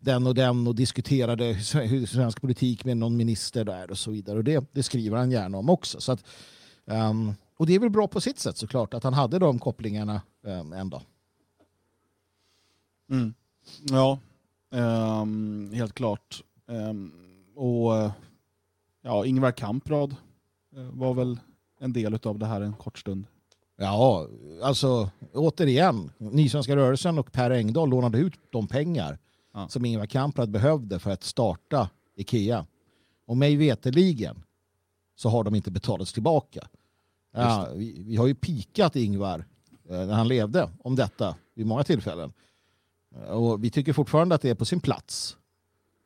den 0.00 0.26
och 0.26 0.34
den 0.34 0.66
och 0.66 0.74
diskuterade 0.74 1.44
hur 1.44 2.06
svensk 2.06 2.40
politik 2.40 2.84
med 2.84 2.96
någon 2.96 3.16
minister 3.16 3.64
där 3.64 3.90
och 3.90 3.98
så 3.98 4.10
vidare. 4.10 4.38
Och 4.38 4.44
det, 4.44 4.64
det 4.72 4.82
skriver 4.82 5.16
han 5.16 5.30
gärna 5.30 5.58
om 5.58 5.70
också. 5.70 6.00
Så 6.00 6.12
att, 6.12 6.24
um, 6.84 7.34
och 7.60 7.66
det 7.66 7.74
är 7.74 7.78
väl 7.78 7.90
bra 7.90 8.08
på 8.08 8.20
sitt 8.20 8.38
sätt 8.38 8.56
såklart 8.56 8.94
att 8.94 9.04
han 9.04 9.14
hade 9.14 9.38
de 9.38 9.58
kopplingarna 9.58 10.22
um, 10.42 10.72
ändå. 10.72 11.02
Mm. 13.10 13.34
Ja, 13.82 14.18
um, 14.70 15.72
helt 15.72 15.94
klart. 15.94 16.42
Um, 16.66 17.12
och 17.54 18.10
ja, 19.02 19.26
Ingvar 19.26 19.52
Kamprad 19.52 20.16
uh, 20.76 20.90
var 20.90 21.14
väl 21.14 21.40
en 21.80 21.92
del 21.92 22.18
av 22.22 22.38
det 22.38 22.46
här 22.46 22.60
en 22.60 22.72
kort 22.72 22.98
stund. 22.98 23.26
Ja, 23.76 24.26
alltså 24.62 25.10
återigen, 25.34 26.10
Nysvenska 26.18 26.76
rörelsen 26.76 27.18
och 27.18 27.32
Per 27.32 27.50
Engdahl 27.50 27.88
lånade 27.88 28.18
ut 28.18 28.40
de 28.50 28.66
pengar 28.66 29.18
ja. 29.54 29.68
som 29.68 29.84
Ingvar 29.84 30.06
Kamprad 30.06 30.50
behövde 30.50 30.98
för 30.98 31.10
att 31.10 31.22
starta 31.22 31.90
Ikea. 32.16 32.66
Och 33.26 33.36
mig 33.36 33.56
veteligen 33.56 34.42
så 35.16 35.28
har 35.28 35.44
de 35.44 35.54
inte 35.54 35.70
betalats 35.70 36.12
tillbaka. 36.12 36.68
Ja, 37.32 37.68
vi, 37.74 38.02
vi, 38.06 38.16
har 38.16 38.26
ju 38.26 38.34
pikat 38.34 38.96
Ingvar 38.96 39.44
eh, 39.88 39.96
när 40.06 40.14
han 40.14 40.28
levde 40.28 40.70
om 40.84 40.96
detta 40.96 41.36
vid 41.54 41.66
många 41.66 41.84
tillfällen. 41.84 42.32
Och 43.28 43.64
vi 43.64 43.70
tycker 43.70 43.92
fortfarande 43.92 44.34
att 44.34 44.42
det 44.42 44.50
är 44.50 44.54
på 44.54 44.64
sin 44.64 44.80
plats 44.80 45.36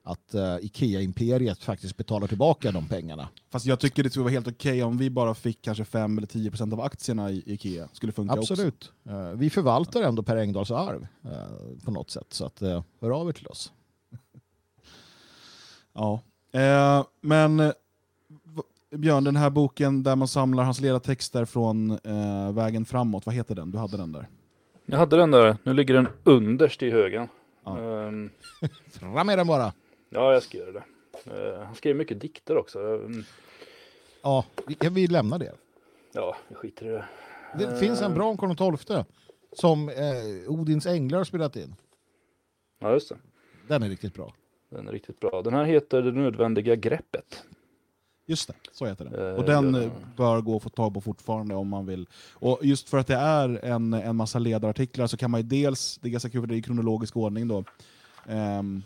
att 0.07 0.35
uh, 0.35 0.57
Ikea-imperiet 0.65 1.63
faktiskt 1.63 1.97
betalar 1.97 2.27
tillbaka 2.27 2.73
de 2.73 2.89
pengarna. 2.89 3.29
Fast 3.51 3.67
jag 3.67 3.81
tycker 3.81 4.03
det 4.03 4.11
skulle 4.11 4.23
vara 4.23 4.33
helt 4.33 4.49
okej 4.49 4.73
okay 4.73 4.83
om 4.83 4.99
vi 4.99 5.11
bara 5.11 5.35
fick 5.35 5.63
kanske 5.63 5.85
5 5.85 6.19
eller 6.19 6.27
10 6.27 6.51
procent 6.51 6.73
av 6.73 6.81
aktierna 6.81 7.31
i 7.31 7.43
Ikea. 7.47 7.89
skulle 7.93 8.13
funka 8.13 8.35
Absolut. 8.35 8.93
Uh, 9.07 9.31
vi 9.31 9.51
förvaltar 9.51 10.03
ändå 10.03 10.23
Per 10.23 10.37
Engdahls 10.37 10.71
arv 10.71 11.07
uh, 11.25 11.85
på 11.85 11.91
något 11.91 12.11
sätt. 12.11 12.27
Så 12.29 12.47
att, 12.47 12.61
hör 13.01 13.11
av 13.11 13.29
er 13.29 13.33
till 13.33 13.47
oss. 13.47 13.73
ja, 15.93 16.21
men 17.21 17.73
Björn, 18.97 19.25
den 19.25 19.37
här 19.37 19.51
boken 19.51 20.03
där 20.03 20.17
man 20.17 20.29
samlar 20.29 20.65
hans 20.65 20.81
ledartexter 20.81 21.45
från 21.45 21.99
vägen 22.55 22.85
framåt, 22.85 23.27
vad 23.27 23.35
heter 23.35 23.55
den? 23.55 23.71
Du 23.71 23.79
hade 23.79 23.97
den 23.97 24.13
där. 24.13 24.29
Jag 24.87 24.99
hade 24.99 25.17
den 25.17 25.31
där. 25.31 25.57
Nu 25.63 25.75
ligger 25.75 25.95
den 25.95 26.09
underst 26.25 26.83
i 26.83 26.91
högen. 26.91 27.29
Ja. 27.65 27.79
Um, 28.05 28.31
Fram 28.91 29.27
med 29.27 29.39
den 29.39 29.47
bara. 29.47 29.73
Ja, 30.11 30.33
jag 30.33 30.43
ska 30.43 30.59
göra 30.59 30.73
det. 30.73 30.85
Uh, 31.27 31.65
han 31.65 31.75
skrev 31.75 31.97
mycket 31.97 32.21
dikter 32.21 32.57
också. 32.57 32.79
Um, 32.79 33.25
ja, 34.23 34.45
vi, 34.67 34.89
vi 34.91 35.07
lämnar 35.07 35.39
det. 35.39 35.53
Ja, 36.13 36.37
vi 36.49 36.55
skiter 36.55 36.87
i 36.87 36.89
det. 36.89 37.05
Det 37.59 37.77
finns 37.77 38.03
en 38.03 38.15
bra 38.15 38.29
om 38.29 38.37
Karl 38.57 38.77
XII 38.77 39.05
som 39.53 39.89
eh, 39.89 40.51
Odins 40.51 40.87
änglar 40.87 41.19
har 41.19 41.25
spelat 41.25 41.57
in. 41.57 41.75
Ja, 42.79 42.93
just 42.93 43.09
det. 43.09 43.17
Den 43.69 43.83
är 43.83 43.89
riktigt 43.89 44.15
bra. 44.15 44.35
Den 44.71 44.89
är 44.89 44.93
riktigt 44.93 45.21
bra. 45.21 45.43
Den 45.43 45.55
här 45.55 45.65
heter 45.65 46.03
Det 46.03 46.13
nödvändiga 46.13 46.77
greppet. 46.77 47.45
Just 48.27 48.49
det, 48.49 48.55
så 48.73 48.87
heter 48.87 49.05
den. 49.05 49.29
Eh, 49.29 49.35
Och 49.35 49.45
den 49.45 49.75
eh, 49.75 49.91
bör 50.17 50.41
gå 50.41 50.57
att 50.57 50.63
få 50.63 50.69
tag 50.69 50.95
på 50.95 51.01
fortfarande 51.01 51.55
om 51.55 51.69
man 51.69 51.87
vill. 51.87 52.07
Och 52.33 52.59
just 52.63 52.89
för 52.89 52.99
att 52.99 53.07
det 53.07 53.15
är 53.17 53.65
en, 53.65 53.93
en 53.95 54.17
massa 54.17 54.39
ledarartiklar 54.39 55.07
så 55.07 55.17
kan 55.17 55.31
man 55.31 55.41
ju 55.41 55.47
dels, 55.47 55.99
det 56.03 56.09
är 56.09 56.11
ganska 56.11 56.31
kul 56.31 56.41
för 56.41 56.47
det 56.49 56.55
är 56.55 56.59
i 56.59 56.63
kronologisk 56.63 57.17
ordning 57.17 57.49
då, 57.49 57.65
ehm, 58.29 58.83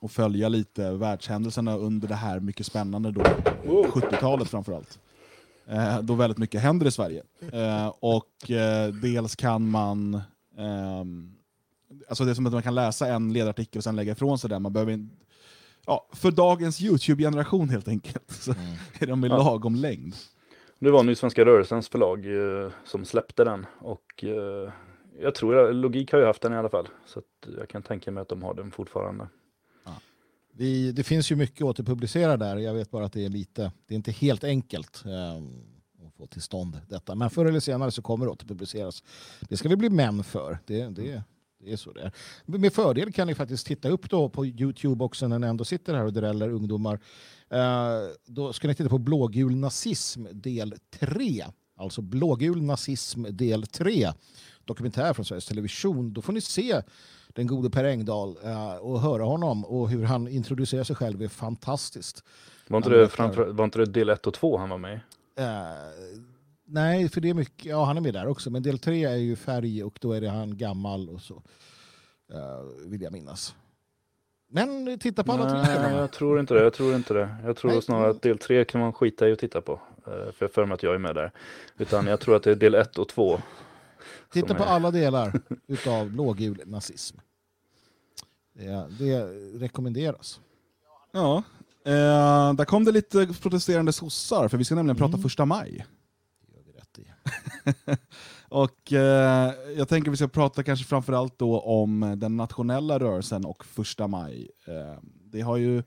och 0.00 0.10
följa 0.10 0.48
lite 0.48 0.90
världshändelserna 0.92 1.76
under 1.76 2.08
det 2.08 2.14
här 2.14 2.40
mycket 2.40 2.66
spännande 2.66 3.10
då, 3.10 3.22
70-talet 3.64 4.48
framförallt. 4.48 4.98
Eh, 5.66 6.00
då 6.00 6.14
väldigt 6.14 6.38
mycket 6.38 6.60
händer 6.62 6.86
i 6.86 6.90
Sverige. 6.90 7.22
Eh, 7.52 7.92
och 8.00 8.50
eh, 8.50 8.92
dels 8.94 9.36
kan 9.36 9.68
man 9.70 10.20
ehm, 10.58 11.32
Alltså 12.08 12.24
det 12.24 12.30
är 12.30 12.34
som 12.34 12.46
att 12.46 12.52
man 12.52 12.62
kan 12.62 12.74
läsa 12.74 13.08
en 13.08 13.32
ledarartikel 13.32 13.78
och 13.78 13.84
sen 13.84 13.96
lägga 13.96 14.12
ifrån 14.12 14.38
sig 14.38 14.50
den. 14.50 14.62
Man 14.62 14.72
behöver 14.72 15.08
ja, 15.86 16.08
för 16.12 16.30
dagens 16.30 16.80
YouTube-generation 16.82 17.68
helt 17.68 17.88
enkelt, 17.88 18.30
så 18.30 18.54
är 19.00 19.06
de 19.06 19.24
i 19.24 19.28
Ja. 19.28 19.36
lagom 19.36 19.74
längd. 19.74 20.14
Det 20.78 20.90
var 20.90 21.02
nu 21.02 21.14
Svenska 21.14 21.44
rörelsens 21.44 21.88
förlag 21.88 22.26
eh, 22.64 22.70
som 22.84 23.04
släppte 23.04 23.44
den. 23.44 23.66
Och 23.78 24.24
eh, 24.24 24.72
jag 25.20 25.34
tror, 25.34 25.72
Logik 25.72 26.12
har 26.12 26.18
ju 26.18 26.24
haft 26.26 26.42
den 26.42 26.52
i 26.52 26.56
alla 26.56 26.68
fall. 26.68 26.88
Så 27.06 27.18
att 27.18 27.54
jag 27.58 27.68
kan 27.68 27.82
tänka 27.82 28.10
mig 28.10 28.20
att 28.22 28.28
de 28.28 28.42
har 28.42 28.54
den 28.54 28.70
fortfarande. 28.70 29.28
Vi, 30.54 30.92
det 30.92 31.02
finns 31.02 31.32
ju 31.32 31.36
mycket 31.36 31.62
återpublicera 31.62 32.36
där. 32.36 32.56
Jag 32.56 32.74
vet 32.74 32.90
bara 32.90 33.04
att 33.04 33.12
det 33.12 33.24
är 33.24 33.28
lite, 33.28 33.72
det 33.86 33.94
är 33.94 33.96
inte 33.96 34.10
helt 34.12 34.44
enkelt 34.44 35.04
eh, 35.06 35.36
att 36.06 36.14
få 36.16 36.26
till 36.26 36.42
stånd 36.42 36.80
detta. 36.88 37.14
Men 37.14 37.30
förr 37.30 37.44
eller 37.46 37.60
senare 37.60 37.90
så 37.90 38.02
kommer 38.02 38.26
det 38.26 38.32
återpubliceras. 38.32 39.02
Det 39.40 39.56
ska 39.56 39.68
vi 39.68 39.76
bli 39.76 39.90
män 39.90 40.24
för. 40.24 40.58
Det, 40.66 40.86
det, 40.86 41.22
det 41.64 41.72
är 41.72 41.76
så 41.76 41.92
det 41.92 42.00
är. 42.00 42.12
Med 42.58 42.72
fördel 42.72 43.12
kan 43.12 43.26
ni 43.26 43.34
faktiskt 43.34 43.66
titta 43.66 43.88
upp 43.88 44.10
då 44.10 44.28
på 44.28 44.46
Youtube 44.46 45.04
också 45.04 45.28
när 45.28 45.38
ni 45.38 45.46
ändå 45.46 45.64
sitter 45.64 45.94
här 45.94 46.04
och 46.04 46.12
dräller 46.12 46.50
ungdomar. 46.50 47.00
Eh, 47.50 47.98
då 48.26 48.52
ska 48.52 48.68
ni 48.68 48.74
titta 48.74 48.88
på 48.88 48.98
blågul 48.98 49.56
nazism 49.56 50.26
del 50.32 50.74
3. 50.90 51.44
Alltså 51.76 52.02
blågul 52.02 52.62
nazism 52.62 53.26
del 53.30 53.66
3. 53.66 54.12
Dokumentär 54.64 55.12
från 55.12 55.24
Sveriges 55.24 55.46
Television. 55.46 56.12
Då 56.12 56.22
får 56.22 56.32
ni 56.32 56.40
se 56.40 56.82
den 57.28 57.46
gode 57.46 57.70
Per 57.70 57.84
Engdahl 57.84 58.36
eh, 58.44 58.74
och 58.74 59.00
höra 59.00 59.24
honom 59.24 59.64
och 59.64 59.90
hur 59.90 60.04
han 60.04 60.28
introducerar 60.28 60.84
sig 60.84 60.96
själv 60.96 61.22
är 61.22 61.28
fantastiskt. 61.28 62.24
Var 62.68 62.76
inte, 62.76 62.90
det, 62.90 63.08
framför, 63.08 63.46
var 63.46 63.64
inte 63.64 63.78
det 63.78 63.86
del 63.86 64.08
1 64.08 64.26
och 64.26 64.34
2 64.34 64.58
han 64.58 64.68
var 64.68 64.78
med 64.78 64.96
i? 64.96 65.00
Nej, 66.72 67.08
för 67.08 67.20
det 67.20 67.30
är 67.30 67.34
mycket, 67.34 67.64
ja 67.64 67.84
han 67.84 67.96
är 67.96 68.00
med 68.00 68.14
där 68.14 68.26
också, 68.28 68.50
men 68.50 68.62
del 68.62 68.78
tre 68.78 69.04
är 69.04 69.16
ju 69.16 69.36
färg 69.36 69.84
och 69.84 69.98
då 70.00 70.12
är 70.12 70.20
det 70.20 70.28
han 70.30 70.56
gammal 70.56 71.08
och 71.08 71.20
så. 71.20 71.42
eh, 72.32 72.88
vill 72.88 73.02
jag 73.02 73.12
minnas. 73.12 73.54
Men 74.50 74.98
titta 74.98 75.24
på 75.24 75.32
alla 75.32 75.64
tre 75.64 75.80
Nej, 75.82 75.94
jag 75.96 76.12
tror 76.12 76.40
inte 76.40 76.54
det. 76.54 76.62
Jag 76.62 76.72
tror 76.74 76.94
inte 76.94 77.14
det. 77.14 77.36
Jag 77.44 77.56
tror 77.56 77.70
Nej. 77.70 77.82
snarare 77.82 78.10
att 78.10 78.22
del 78.22 78.38
3 78.38 78.64
kan 78.64 78.80
man 78.80 78.92
skita 78.92 79.28
i 79.28 79.32
att 79.32 79.38
titta 79.38 79.60
på. 79.60 79.72
Eh, 79.72 80.12
För 80.32 80.36
jag 80.38 80.52
för 80.52 80.66
mig 80.66 80.74
att 80.74 80.82
jag 80.82 80.94
är 80.94 80.98
med 80.98 81.14
där. 81.14 81.32
Utan 81.78 82.06
jag 82.06 82.20
tror 82.20 82.36
att 82.36 82.42
det 82.42 82.50
är 82.50 82.54
del 82.54 82.74
1 82.74 82.98
och 82.98 83.08
2. 83.08 83.40
Titta 84.32 84.54
på 84.54 84.62
är- 84.62 84.66
alla 84.66 84.90
delar 84.90 85.40
utav 85.66 86.10
blågul 86.10 86.62
nazism. 86.66 87.18
Det, 88.52 88.86
det 88.98 89.22
rekommenderas. 89.58 90.40
Ja. 91.12 91.42
Eh, 91.84 92.52
där 92.54 92.64
kom 92.64 92.84
det 92.84 92.92
lite 92.92 93.26
protesterande 93.42 93.92
sossar, 93.92 94.48
för 94.48 94.58
vi 94.58 94.64
ska 94.64 94.74
nämligen 94.74 94.96
prata 94.96 95.08
Mm. 95.14 95.22
första 95.22 95.44
maj. 95.44 95.86
Det 96.46 96.52
gör 96.56 96.62
vi 96.66 96.72
rätt 96.72 96.98
i. 96.98 97.11
Och 98.48 98.92
eh, 98.92 99.52
jag 99.76 99.88
tänker 99.88 100.10
vi 100.10 100.16
ska 100.16 100.28
prata 100.28 100.62
kanske 100.62 100.84
framförallt 100.84 101.38
då 101.38 101.60
om 101.60 102.14
den 102.16 102.36
nationella 102.36 102.98
rörelsen 102.98 103.44
och 103.44 103.64
första 103.64 104.06
maj. 104.06 104.50
Eh, 104.66 104.98
det 105.24 105.40
har 105.40 105.56
ju... 105.56 105.82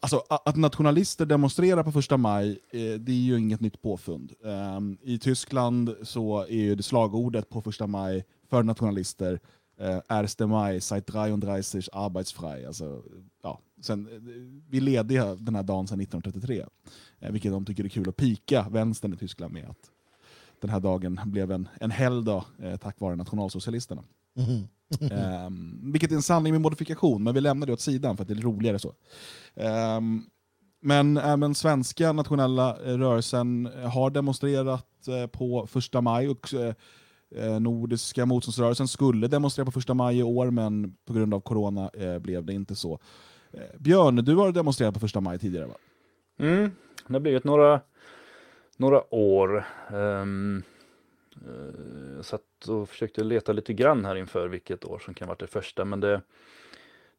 Alltså 0.00 0.22
att 0.28 0.56
nationalister 0.56 1.26
demonstrerar 1.26 1.82
på 1.82 1.92
första 1.92 2.16
maj, 2.16 2.50
eh, 2.50 2.80
det 2.80 3.12
är 3.12 3.16
ju 3.16 3.38
inget 3.38 3.60
nytt 3.60 3.82
påfund. 3.82 4.32
Eh, 4.44 4.80
I 5.02 5.18
Tyskland 5.18 5.94
så 6.02 6.40
är 6.40 6.62
ju 6.62 6.74
det 6.74 6.82
slagordet 6.82 7.48
på 7.48 7.62
första 7.62 7.86
maj 7.86 8.24
för 8.50 8.62
nationalister 8.62 9.40
eh, 9.80 10.18
Erste 10.18 10.46
Mai, 10.46 10.80
seit 10.80 11.06
33 11.06 11.82
Arbeitsfrei. 11.92 12.66
Alltså, 12.66 13.02
ja, 13.42 13.60
sen, 13.80 14.08
eh, 14.12 14.20
vi 14.68 14.76
är 14.76 14.80
lediga 14.80 15.34
den 15.34 15.54
här 15.54 15.62
dagen 15.62 15.86
sedan 15.86 16.00
1933. 16.00 16.66
Eh, 17.20 17.32
vilket 17.32 17.52
de 17.52 17.64
tycker 17.64 17.84
är 17.84 17.88
kul 17.88 18.08
att 18.08 18.16
pika 18.16 18.66
vänstern 18.70 19.14
i 19.14 19.16
Tyskland 19.16 19.52
med. 19.52 19.70
Att 19.70 19.90
den 20.66 20.72
här 20.72 20.80
dagen 20.80 21.20
blev 21.24 21.52
en, 21.52 21.68
en 21.80 21.90
helgdag 21.90 22.44
eh, 22.62 22.76
tack 22.76 23.00
vare 23.00 23.16
nationalsocialisterna. 23.16 24.02
Mhm. 24.36 24.68
Ehm, 25.12 25.92
vilket 25.92 26.10
är 26.10 26.14
en 26.14 26.22
sanning 26.22 26.52
med 26.52 26.60
modifikation, 26.60 27.22
men 27.22 27.34
vi 27.34 27.40
lämnar 27.40 27.66
det 27.66 27.72
åt 27.72 27.80
sidan 27.80 28.16
för 28.16 28.22
att 28.22 28.28
det 28.28 28.34
är 28.34 28.40
roligare 28.40 28.78
så. 28.78 28.94
Ehm, 29.54 30.22
men 30.82 31.16
även 31.16 31.54
svenska 31.54 32.12
nationella 32.12 32.78
eh, 32.84 32.98
rörelsen 32.98 33.66
eh, 33.66 33.90
har 33.90 34.10
demonstrerat 34.10 35.08
eh, 35.08 35.26
på 35.26 35.66
första 35.66 36.00
maj 36.00 36.28
och 36.28 36.54
Nordiska 37.60 38.26
motståndsrörelsen 38.26 38.88
skulle 38.88 39.28
demonstrera 39.28 39.64
på 39.64 39.72
första 39.72 39.94
maj 39.94 40.18
i 40.18 40.22
år, 40.22 40.50
men 40.50 40.96
på 41.06 41.12
grund 41.12 41.34
av 41.34 41.40
corona 41.40 41.90
eh, 41.94 42.18
blev 42.18 42.44
det 42.44 42.52
inte 42.52 42.74
så. 42.74 42.98
Eh, 43.52 43.60
Björn, 43.78 44.16
du 44.16 44.36
har 44.36 44.52
demonstrerat 44.52 44.94
på 44.94 45.00
första 45.00 45.20
maj 45.20 45.38
tidigare 45.38 45.66
va? 45.66 45.74
Mm, 46.38 46.70
det 47.06 47.12
har 47.12 47.20
blivit 47.20 47.44
några, 47.44 47.80
några 48.76 49.14
år. 49.14 49.64
Um, 49.92 50.62
jag 52.16 52.24
satt 52.24 52.68
och 52.68 52.88
försökte 52.88 53.24
leta 53.24 53.52
lite 53.52 53.72
grann 53.72 54.04
här 54.04 54.16
inför 54.16 54.48
vilket 54.48 54.84
år 54.84 54.98
som 54.98 55.14
kan 55.14 55.28
vara 55.28 55.38
det 55.38 55.46
första, 55.46 55.84
men 55.84 56.00
det, 56.00 56.22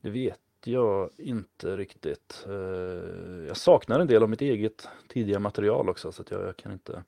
det 0.02 0.10
vet 0.10 0.40
jag 0.64 1.10
inte 1.18 1.78
riktigt. 1.78 2.46
Eh, 2.48 3.48
jag 3.48 3.58
saknar 3.58 4.00
en 4.00 4.08
del 4.08 4.24
av 4.24 4.30
mitt 4.30 4.42
eget 4.42 4.88
tidiga 5.08 5.40
material 5.40 5.90
också, 5.90 6.12
så 6.12 6.22
att 6.22 6.32
jag, 6.32 6.48
jag 6.48 6.58
kan 6.58 6.72
inte 6.72 7.04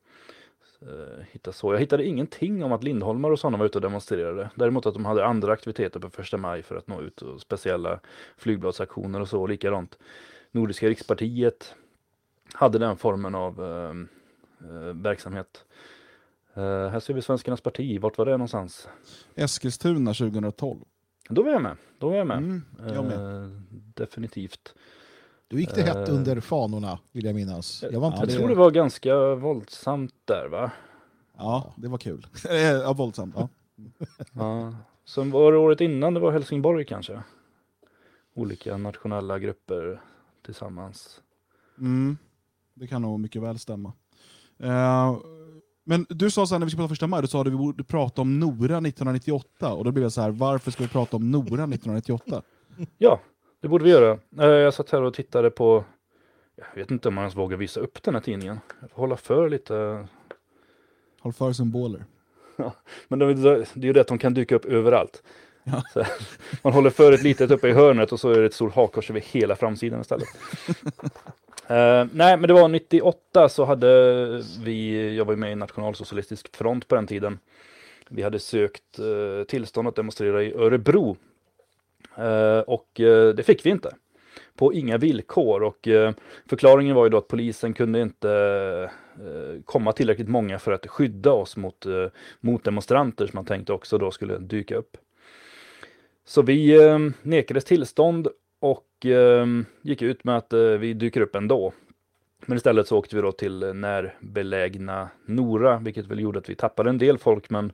eh, 0.82 1.24
hitta 1.32 1.52
så. 1.52 1.74
Jag 1.74 1.80
hittade 1.80 2.06
ingenting 2.06 2.64
om 2.64 2.72
att 2.72 2.84
Lindholmar 2.84 3.32
och 3.32 3.40
sådana 3.40 3.58
var 3.58 3.66
ute 3.66 3.78
och 3.78 3.82
demonstrerade. 3.82 4.50
Däremot 4.56 4.86
att 4.86 4.94
de 4.94 5.06
hade 5.06 5.26
andra 5.26 5.54
aktiviteter 5.54 6.00
på 6.00 6.10
första 6.10 6.38
maj 6.38 6.64
för 6.64 6.76
att 6.76 6.88
nå 6.88 7.02
ut 7.02 7.22
och 7.22 7.42
speciella 7.42 8.00
flygbladsaktioner 8.38 9.22
och 9.22 9.30
så. 9.30 9.48
Likadant 9.48 10.00
Nordiska 10.52 10.90
rikspartiet 10.90 11.76
hade 12.54 12.80
den 12.80 12.98
formen 12.98 13.36
av 13.36 13.64
ehm, 13.64 14.08
verksamhet. 14.94 15.66
Eh, 16.54 16.62
här 16.64 17.00
ser 17.00 17.14
vi 17.14 17.22
Svenskarnas 17.22 17.62
parti, 17.62 18.02
vart 18.02 18.18
var 18.18 18.26
det 18.26 18.32
någonstans? 18.32 18.88
Eskilstuna 19.36 20.14
2012. 20.14 20.80
Då 21.30 21.44
var 21.44 21.52
jag 21.52 21.62
med, 21.62 21.78
då 21.98 22.10
var 22.10 22.16
jag 22.18 22.28
med. 22.28 22.38
Mm, 22.38 22.64
jag 22.94 23.06
med. 23.06 23.44
Eh, 23.44 23.50
definitivt. 23.96 24.76
Då 25.48 25.60
gick 25.60 25.76
det 25.76 25.82
hett 25.82 26.10
Eh. 26.10 26.16
under 26.16 26.40
fanorna, 26.40 27.00
vill 27.12 27.26
jag 27.26 27.36
minnas. 27.36 27.84
Jag 27.92 28.00
var 28.00 28.08
inte 28.08 28.20
Jag 28.20 28.30
tror 28.40 28.48
det 28.50 28.56
var 28.56 28.72
ganska 28.72 29.36
våldsamt 29.36 30.14
där 30.26 30.48
va? 30.52 30.72
Ja, 31.38 31.74
det 31.78 31.88
var 31.88 31.98
kul. 31.98 32.28
Eh, 32.50 32.56
ja, 32.58 32.94
våldsamt. 32.94 33.36
Ja. 33.38 33.50
Ja. 34.34 34.76
Sen 35.06 35.32
var 35.32 35.52
det 35.52 35.58
året 35.58 35.82
innan, 35.82 36.14
det 36.14 36.20
var 36.20 36.32
Helsingborg 36.32 36.86
kanske? 36.86 37.24
Olika 38.34 38.78
nationella 38.78 39.40
grupper 39.40 40.02
tillsammans. 40.46 41.22
Mm, 41.78 42.18
det 42.74 42.88
kan 42.88 43.02
nog 43.02 43.20
mycket 43.20 43.42
väl 43.42 43.60
stämma. 43.60 43.94
Eh, 44.64 45.18
men 45.86 46.06
du 46.10 46.32
sa 46.32 46.46
så 46.46 46.56
här 46.56 46.60
när 46.60 46.66
vi 46.66 46.70
skulle 46.70 46.82
prata 46.84 46.90
första 46.90 47.08
maj, 47.08 47.22
du 47.22 47.28
sa 47.28 47.42
att 47.42 47.48
vi 47.48 47.52
borde 47.52 47.84
prata 47.84 48.22
om 48.22 48.40
Nora 48.40 48.78
1998, 48.78 49.74
och 49.74 49.84
då 49.86 49.92
blev 49.92 50.04
jag 50.04 50.12
så 50.12 50.22
här, 50.22 50.30
varför 50.32 50.72
ska 50.72 50.84
vi 50.84 50.90
prata 50.90 51.16
om 51.18 51.32
Nora 51.32 51.44
1998? 51.64 52.42
Ja, 52.98 53.20
det 53.62 53.68
borde 53.68 53.84
vi 53.84 53.90
göra. 53.90 54.20
Eh, 54.40 54.46
Jag 54.46 54.74
satt 54.74 54.90
här 54.90 55.02
och 55.02 55.14
tittade 55.14 55.50
på, 55.50 55.84
jag 56.56 56.82
vet 56.82 56.92
inte 56.92 57.08
om 57.08 57.14
man 57.14 57.22
ens 57.22 57.36
vågar 57.36 57.58
visa 57.58 57.80
upp 57.80 58.04
den 58.04 58.14
här 58.14 58.22
tidningen. 58.22 58.60
Jag 58.82 58.92
får 58.92 58.98
hålla 58.98 59.18
för 59.18 59.50
lite. 59.50 60.08
Håll 61.22 61.34
för 61.34 61.54
symboler. 61.54 62.06
Men 63.08 63.20
det 63.20 63.34
det 63.34 63.50
är 63.76 63.86
ju 63.86 63.94
det 63.94 64.02
att 64.02 64.08
de 64.08 64.18
kan 64.18 64.34
dyka 64.34 64.56
upp 64.56 64.66
överallt. 64.66 65.24
Ja. 65.64 65.84
Så, 65.94 66.06
man 66.64 66.74
håller 66.74 66.90
för 66.90 67.12
ett 67.12 67.24
litet 67.24 67.52
uppe 67.52 67.68
i 67.68 67.72
hörnet 67.72 68.12
och 68.12 68.20
så 68.20 68.30
är 68.30 68.40
det 68.40 68.46
ett 68.46 68.54
stort 68.54 68.74
hakkors 68.76 69.10
över 69.10 69.20
hela 69.20 69.56
framsidan 69.56 70.02
istället. 70.02 70.28
Eh, 71.70 72.06
nej, 72.14 72.38
men 72.38 72.42
det 72.42 72.54
var 72.54 72.68
98 72.68 73.50
så 73.50 73.66
hade 73.66 73.88
vi, 74.64 75.16
jag 75.16 75.26
var 75.26 75.34
ju 75.34 75.38
med 75.38 75.52
i 75.52 75.56
Nationalsocialistisk 75.56 76.56
front 76.56 76.88
på 76.88 76.96
den 76.96 77.08
tiden. 77.08 77.40
Vi 78.10 78.24
hade 78.24 78.40
sökt 78.40 79.00
eh, 79.00 79.44
tillstånd 79.48 79.88
att 79.88 79.96
demonstrera 79.96 80.44
i 80.44 80.54
Örebro. 80.54 81.18
Eh, 82.18 82.60
och 82.60 83.00
eh, 83.00 83.34
det 83.34 83.44
fick 83.44 83.66
vi 83.66 83.70
inte. 83.70 83.96
På 84.56 84.74
inga 84.74 84.98
villkor 84.98 85.64
och 85.64 85.88
eh, 85.88 86.14
förklaringen 86.50 86.96
var 86.96 87.04
ju 87.04 87.10
då 87.10 87.18
att 87.18 87.28
polisen 87.28 87.74
kunde 87.74 88.02
inte 88.02 88.32
eh, 89.16 89.62
komma 89.66 89.92
tillräckligt 89.92 90.30
många 90.30 90.60
för 90.60 90.72
att 90.72 90.88
skydda 90.88 91.32
oss 91.32 91.58
mot, 91.58 91.86
eh, 91.86 92.08
mot 92.40 92.64
demonstranter 92.64 93.28
som 93.28 93.38
man 93.38 93.46
tänkte 93.46 93.74
också 93.74 93.98
då 93.98 94.12
skulle 94.12 94.38
dyka 94.38 94.76
upp. 94.76 94.98
Så 96.26 96.42
vi 96.42 96.86
eh, 96.86 97.00
nekades 97.22 97.66
tillstånd 97.66 98.28
och 98.60 99.06
eh, 99.06 99.48
gick 99.82 100.02
ut 100.02 100.24
med 100.24 100.38
att 100.38 100.54
eh, 100.54 100.60
vi 100.60 100.94
dyker 100.94 101.22
upp 101.22 101.36
ändå. 101.36 101.74
Men 102.46 102.58
istället 102.58 102.88
så 102.88 102.98
åkte 102.98 103.16
vi 103.16 103.22
då 103.22 103.32
till 103.32 103.64
eh, 103.64 103.74
närbelägna 103.74 105.10
Nora, 105.26 105.78
vilket 105.78 106.06
väl 106.06 106.20
gjorde 106.20 106.40
att 106.40 106.50
vi 106.50 106.56
tappade 106.56 106.90
en 106.90 106.98
del 106.98 107.18
folk, 107.18 107.50
men 107.50 107.72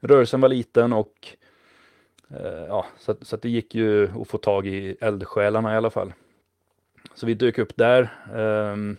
rörelsen 0.00 0.40
var 0.40 0.48
liten 0.48 0.92
och 0.92 1.28
eh, 2.30 2.66
ja, 2.68 2.86
så, 2.98 3.12
att, 3.12 3.26
så 3.26 3.36
att 3.36 3.42
det 3.42 3.48
gick 3.48 3.74
ju 3.74 4.20
att 4.20 4.28
få 4.28 4.38
tag 4.38 4.66
i 4.66 4.96
eldsjälarna 5.00 5.74
i 5.74 5.76
alla 5.76 5.90
fall. 5.90 6.12
Så 7.14 7.26
vi 7.26 7.34
dök 7.34 7.58
upp 7.58 7.76
där. 7.76 8.14
Ehm, 8.34 8.96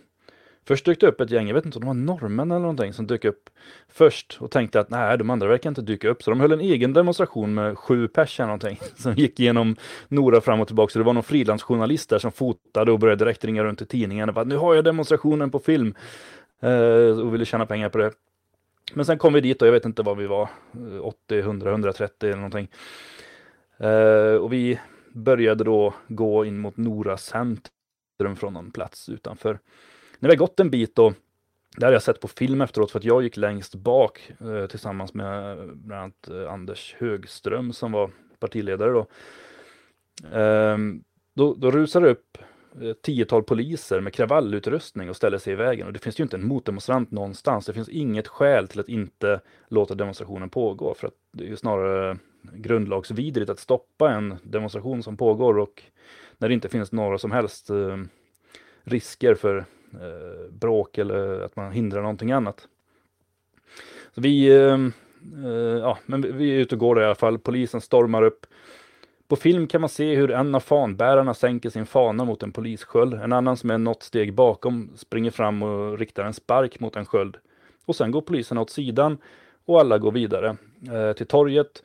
Först 0.68 0.84
dök 0.84 1.00
det 1.00 1.06
upp 1.06 1.20
ett 1.20 1.30
gäng, 1.30 1.48
jag 1.48 1.54
vet 1.54 1.64
inte 1.64 1.78
om 1.78 1.80
de 1.80 1.86
var 1.86 1.94
norrmän 1.94 2.50
eller 2.50 2.60
någonting, 2.60 2.92
som 2.92 3.06
dök 3.06 3.24
upp 3.24 3.50
först 3.88 4.36
och 4.40 4.50
tänkte 4.50 4.80
att 4.80 4.90
nej, 4.90 5.18
de 5.18 5.30
andra 5.30 5.48
verkar 5.48 5.70
inte 5.70 5.82
dyka 5.82 6.08
upp. 6.08 6.22
Så 6.22 6.30
de 6.30 6.40
höll 6.40 6.52
en 6.52 6.60
egen 6.60 6.92
demonstration 6.92 7.54
med 7.54 7.78
sju 7.78 8.08
pers 8.08 8.40
eller 8.40 8.46
någonting 8.46 8.80
som 8.96 9.14
gick 9.14 9.40
genom 9.40 9.76
Nora 10.08 10.40
fram 10.40 10.60
och 10.60 10.66
tillbaka. 10.66 10.92
Så 10.92 10.98
det 10.98 11.04
var 11.04 11.12
någon 11.12 11.22
frilansjournalist 11.22 12.10
där 12.10 12.18
som 12.18 12.32
fotade 12.32 12.92
och 12.92 12.98
började 12.98 13.24
direkt 13.24 13.44
ringa 13.44 13.64
runt 13.64 13.82
i 13.82 13.86
tidningen 13.86 14.28
och 14.28 14.34
bara 14.34 14.44
nu 14.44 14.56
har 14.56 14.74
jag 14.74 14.84
demonstrationen 14.84 15.50
på 15.50 15.58
film 15.58 15.94
eh, 16.62 17.20
och 17.20 17.34
ville 17.34 17.44
tjäna 17.44 17.66
pengar 17.66 17.88
på 17.88 17.98
det. 17.98 18.12
Men 18.94 19.04
sen 19.04 19.18
kom 19.18 19.32
vi 19.32 19.40
dit 19.40 19.62
och 19.62 19.68
jag 19.68 19.72
vet 19.72 19.84
inte 19.84 20.02
vad 20.02 20.16
vi 20.16 20.26
var, 20.26 20.48
80, 21.02 21.38
100, 21.38 21.70
130 21.70 22.26
eller 22.26 22.36
någonting. 22.36 22.68
Eh, 23.78 24.34
och 24.34 24.52
vi 24.52 24.80
började 25.12 25.64
då 25.64 25.94
gå 26.08 26.44
in 26.44 26.58
mot 26.58 26.76
Nora 26.76 27.16
centrum 27.16 28.36
från 28.36 28.52
någon 28.52 28.70
plats 28.70 29.08
utanför 29.08 29.58
när 30.18 30.28
vi 30.28 30.34
har 30.34 30.38
gått 30.38 30.60
en 30.60 30.70
bit 30.70 30.94
då, 30.94 31.14
det 31.76 31.86
har 31.86 31.92
jag 31.92 32.02
sett 32.02 32.20
på 32.20 32.28
film 32.28 32.60
efteråt 32.60 32.90
för 32.90 32.98
att 32.98 33.04
jag 33.04 33.22
gick 33.22 33.36
längst 33.36 33.74
bak 33.74 34.32
eh, 34.40 34.66
tillsammans 34.66 35.14
med 35.14 35.58
eh, 35.58 35.64
bland 35.64 36.02
annat 36.02 36.28
eh, 36.28 36.52
Anders 36.52 36.96
Högström 36.98 37.72
som 37.72 37.92
var 37.92 38.10
partiledare 38.38 38.92
då. 38.92 39.06
Ehm, 40.32 41.04
då, 41.34 41.54
då 41.54 41.70
rusar 41.70 42.00
det 42.00 42.10
upp 42.10 42.38
ett 42.82 43.02
tiotal 43.02 43.42
poliser 43.42 44.00
med 44.00 44.14
kravallutrustning 44.14 45.10
och 45.10 45.16
ställer 45.16 45.38
sig 45.38 45.52
i 45.52 45.56
vägen. 45.56 45.86
Och 45.86 45.92
det 45.92 45.98
finns 45.98 46.20
ju 46.20 46.22
inte 46.22 46.36
en 46.36 46.46
motdemonstrant 46.46 47.10
någonstans. 47.10 47.66
Det 47.66 47.72
finns 47.72 47.88
inget 47.88 48.28
skäl 48.28 48.68
till 48.68 48.80
att 48.80 48.88
inte 48.88 49.40
låta 49.68 49.94
demonstrationen 49.94 50.50
pågå. 50.50 50.94
För 50.94 51.06
att 51.06 51.14
det 51.32 51.44
är 51.44 51.48
ju 51.48 51.56
snarare 51.56 52.18
grundlagsvidrigt 52.42 53.50
att 53.50 53.58
stoppa 53.58 54.10
en 54.10 54.36
demonstration 54.42 55.02
som 55.02 55.16
pågår 55.16 55.58
och 55.58 55.82
när 56.38 56.48
det 56.48 56.54
inte 56.54 56.68
finns 56.68 56.92
några 56.92 57.18
som 57.18 57.30
helst 57.30 57.70
eh, 57.70 57.96
risker 58.84 59.34
för 59.34 59.64
eh, 59.94 60.50
bråk 60.50 60.98
eller 60.98 61.40
att 61.40 61.56
man 61.56 61.72
hindrar 61.72 62.02
någonting 62.02 62.32
annat. 62.32 62.68
Så 64.14 64.20
vi, 64.20 64.56
eh, 64.56 64.74
eh, 65.44 65.78
ja, 65.80 65.98
men 66.06 66.38
vi 66.38 66.50
är 66.50 66.58
ute 66.58 66.74
och 66.74 66.78
går 66.78 67.02
i 67.02 67.04
alla 67.04 67.14
fall. 67.14 67.38
Polisen 67.38 67.80
stormar 67.80 68.22
upp. 68.22 68.46
På 69.28 69.36
film 69.36 69.66
kan 69.66 69.80
man 69.80 69.90
se 69.90 70.14
hur 70.14 70.30
en 70.30 70.54
av 70.54 70.60
fanbärarna 70.60 71.34
sänker 71.34 71.70
sin 71.70 71.86
fana 71.86 72.24
mot 72.24 72.42
en 72.42 72.52
polissköld. 72.52 73.14
En 73.14 73.32
annan 73.32 73.56
som 73.56 73.70
är 73.70 73.78
något 73.78 74.02
steg 74.02 74.34
bakom 74.34 74.90
springer 74.96 75.30
fram 75.30 75.62
och 75.62 75.98
riktar 75.98 76.24
en 76.24 76.34
spark 76.34 76.80
mot 76.80 76.96
en 76.96 77.06
sköld. 77.06 77.36
Och 77.86 77.96
sen 77.96 78.10
går 78.10 78.20
polisen 78.20 78.58
åt 78.58 78.70
sidan 78.70 79.18
och 79.64 79.80
alla 79.80 79.98
går 79.98 80.12
vidare 80.12 80.56
eh, 80.92 81.12
till 81.12 81.26
torget. 81.26 81.82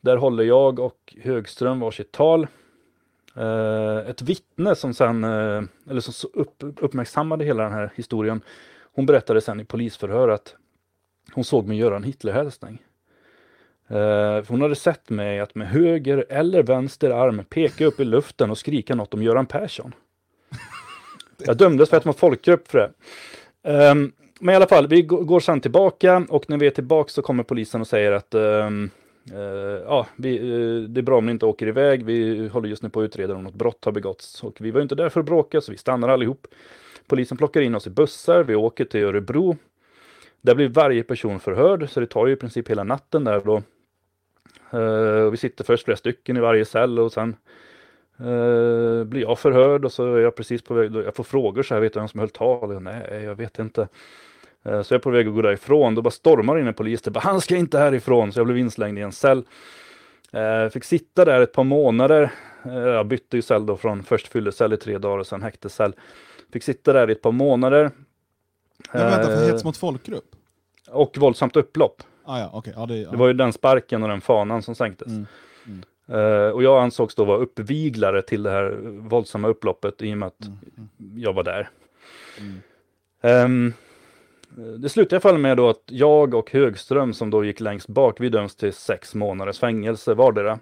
Där 0.00 0.16
håller 0.16 0.44
jag 0.44 0.78
och 0.78 1.14
Högström 1.22 1.80
varsitt 1.80 2.12
tal. 2.12 2.46
Eh, 3.36 4.10
ett 4.10 4.22
vittne 4.22 4.74
som 4.74 4.94
sen, 4.94 5.24
eh, 5.24 5.62
eller 5.90 6.00
som 6.00 6.30
upp, 6.34 6.54
uppmärksammade 6.60 7.44
hela 7.44 7.62
den 7.62 7.72
här 7.72 7.92
historien, 7.94 8.40
hon 8.92 9.06
berättade 9.06 9.40
sen 9.40 9.60
i 9.60 9.64
polisförhör 9.64 10.28
att 10.28 10.54
hon 11.32 11.44
såg 11.44 11.66
mig 11.66 11.78
göra 11.78 11.96
en 11.96 12.04
Hitlerhälsning. 12.04 12.82
Uh, 13.90 14.44
hon 14.48 14.62
hade 14.62 14.74
sett 14.74 15.10
mig 15.10 15.40
att 15.40 15.54
med 15.54 15.68
höger 15.68 16.26
eller 16.28 16.62
vänster 16.62 17.10
arm 17.10 17.44
peka 17.50 17.86
upp 17.86 18.00
i 18.00 18.04
luften 18.04 18.50
och 18.50 18.58
skrika 18.58 18.94
något 18.94 19.14
om 19.14 19.22
Göran 19.22 19.46
Persson. 19.46 19.94
Jag 21.38 21.56
dömdes 21.56 21.90
för 21.90 21.96
att 21.96 22.04
vara 22.04 22.16
folkgrupp 22.16 22.68
för 22.68 22.78
det. 22.78 22.90
Um, 23.90 24.12
men 24.40 24.52
i 24.52 24.56
alla 24.56 24.66
fall, 24.66 24.88
vi 24.88 25.02
går 25.02 25.40
sen 25.40 25.60
tillbaka 25.60 26.26
och 26.28 26.50
när 26.50 26.58
vi 26.58 26.66
är 26.66 26.70
tillbaka 26.70 27.08
så 27.08 27.22
kommer 27.22 27.42
polisen 27.42 27.80
och 27.80 27.86
säger 27.86 28.12
att 28.12 28.34
Uh, 28.34 28.70
Eh, 29.32 29.82
ja, 29.84 30.06
vi, 30.16 30.38
uh, 30.38 30.88
det 30.88 31.00
är 31.00 31.02
bra 31.02 31.18
om 31.18 31.26
ni 31.26 31.32
inte 31.32 31.46
åker 31.46 31.66
iväg. 31.66 32.04
Vi 32.04 32.48
håller 32.48 32.68
just 32.68 32.82
nu 32.82 32.88
på 32.88 33.00
att 33.00 33.04
utreda 33.04 33.34
om 33.34 33.44
något 33.44 33.54
brott 33.54 33.84
har 33.84 33.92
begåtts. 33.92 34.44
Och 34.44 34.56
vi 34.60 34.70
var 34.70 34.80
inte 34.80 34.94
där 34.94 35.08
för 35.08 35.20
att 35.20 35.26
bråka, 35.26 35.60
så 35.60 35.72
vi 35.72 35.78
stannar 35.78 36.08
allihop. 36.08 36.46
Polisen 37.06 37.36
plockar 37.36 37.60
in 37.60 37.74
oss 37.74 37.86
i 37.86 37.90
bussar. 37.90 38.44
Vi 38.44 38.54
åker 38.54 38.84
till 38.84 39.04
Örebro. 39.04 39.56
Där 40.42 40.54
blir 40.54 40.68
varje 40.68 41.02
person 41.02 41.40
förhörd, 41.40 41.90
så 41.90 42.00
det 42.00 42.06
tar 42.06 42.26
ju 42.26 42.32
i 42.32 42.36
princip 42.36 42.70
hela 42.70 42.84
natten 42.84 43.24
där 43.24 43.42
då. 43.44 43.62
Uh, 44.74 45.30
vi 45.30 45.36
sitter 45.36 45.64
först 45.64 45.84
flera 45.84 45.96
stycken 45.96 46.36
i 46.36 46.40
varje 46.40 46.64
cell 46.64 46.98
och 46.98 47.12
sen 47.12 47.36
blir 49.06 49.20
jag 49.20 49.38
förhörd 49.38 49.84
och 49.84 49.92
så 49.92 50.14
är 50.14 50.20
jag 50.20 50.36
precis 50.36 50.62
på 50.62 50.74
väg. 50.74 50.94
Jag 50.94 51.14
får 51.14 51.24
frågor 51.24 51.62
så 51.62 51.74
här, 51.74 51.80
vet 51.80 51.92
du 51.92 52.00
vem 52.00 52.08
som 52.08 52.20
höll 52.20 52.30
tal? 52.30 52.82
Nej, 52.82 53.22
jag 53.24 53.34
vet 53.34 53.58
inte. 53.58 53.88
Eh, 54.64 54.82
så 54.82 54.94
jag 54.94 54.98
är 54.98 55.02
på 55.02 55.10
väg 55.10 55.28
att 55.28 55.34
gå 55.34 55.42
därifrån, 55.42 55.94
då 55.94 56.02
bara 56.02 56.10
stormar 56.10 56.58
in 56.58 56.66
en 56.66 56.74
polis. 56.74 57.04
Bara, 57.04 57.20
han 57.20 57.40
ska 57.40 57.56
inte 57.56 57.78
härifrån, 57.78 58.32
så 58.32 58.40
jag 58.40 58.46
blev 58.46 58.58
inslängd 58.58 58.98
i 58.98 59.02
en 59.02 59.12
cell. 59.12 59.44
Eh, 60.32 60.68
fick 60.68 60.84
sitta 60.84 61.24
där 61.24 61.40
ett 61.40 61.52
par 61.52 61.64
månader. 61.64 62.30
Eh, 62.64 62.72
jag 62.72 63.06
bytte 63.06 63.36
ju 63.36 63.42
cell 63.42 63.66
då 63.66 63.76
från 63.76 64.02
först 64.02 64.28
fyllecell 64.28 64.72
i 64.72 64.76
tre 64.76 64.98
dagar 64.98 65.18
och 65.18 65.26
sen 65.26 65.42
häktescell. 65.42 65.92
Fick 66.52 66.62
sitta 66.62 66.92
där 66.92 67.08
i 67.08 67.12
ett 67.12 67.22
par 67.22 67.32
månader. 67.32 67.90
Men 68.92 69.10
vänta, 69.10 69.26
för 69.26 69.46
hets 69.46 69.64
mot 69.64 69.76
folkgrupp? 69.76 70.24
Och 70.90 71.18
våldsamt 71.18 71.56
upplopp. 71.56 72.02
Ah, 72.24 72.38
ja, 72.38 72.58
okay. 72.58 72.72
ja, 72.76 72.86
det, 72.86 72.96
ja. 72.96 73.10
det 73.10 73.16
var 73.16 73.26
ju 73.26 73.32
den 73.32 73.52
sparken 73.52 74.02
och 74.02 74.08
den 74.08 74.20
fanan 74.20 74.62
som 74.62 74.74
sänktes. 74.74 75.08
Mm. 75.08 75.26
Mm. 75.66 75.82
Uh, 76.20 76.50
och 76.50 76.62
jag 76.62 76.82
ansågs 76.82 77.14
då 77.14 77.24
vara 77.24 77.38
uppviglare 77.38 78.22
till 78.22 78.42
det 78.42 78.50
här 78.50 78.78
våldsamma 79.08 79.48
upploppet 79.48 80.02
i 80.02 80.14
och 80.14 80.18
med 80.18 80.26
att 80.26 80.46
mm. 80.46 80.58
mm. 80.98 81.18
jag 81.18 81.32
var 81.32 81.42
där. 81.42 81.70
Um, 83.22 83.74
det 84.78 84.88
slutade 84.88 85.14
i 85.14 85.16
alla 85.16 85.20
fall 85.20 85.38
med 85.38 85.56
då 85.56 85.68
att 85.68 85.82
jag 85.86 86.34
och 86.34 86.50
Högström 86.50 87.14
som 87.14 87.30
då 87.30 87.44
gick 87.44 87.60
längst 87.60 87.88
bak, 87.88 88.20
vi 88.20 88.28
döms 88.28 88.56
till 88.56 88.72
sex 88.72 89.14
månaders 89.14 89.58
fängelse 89.58 90.14
vardera. 90.14 90.58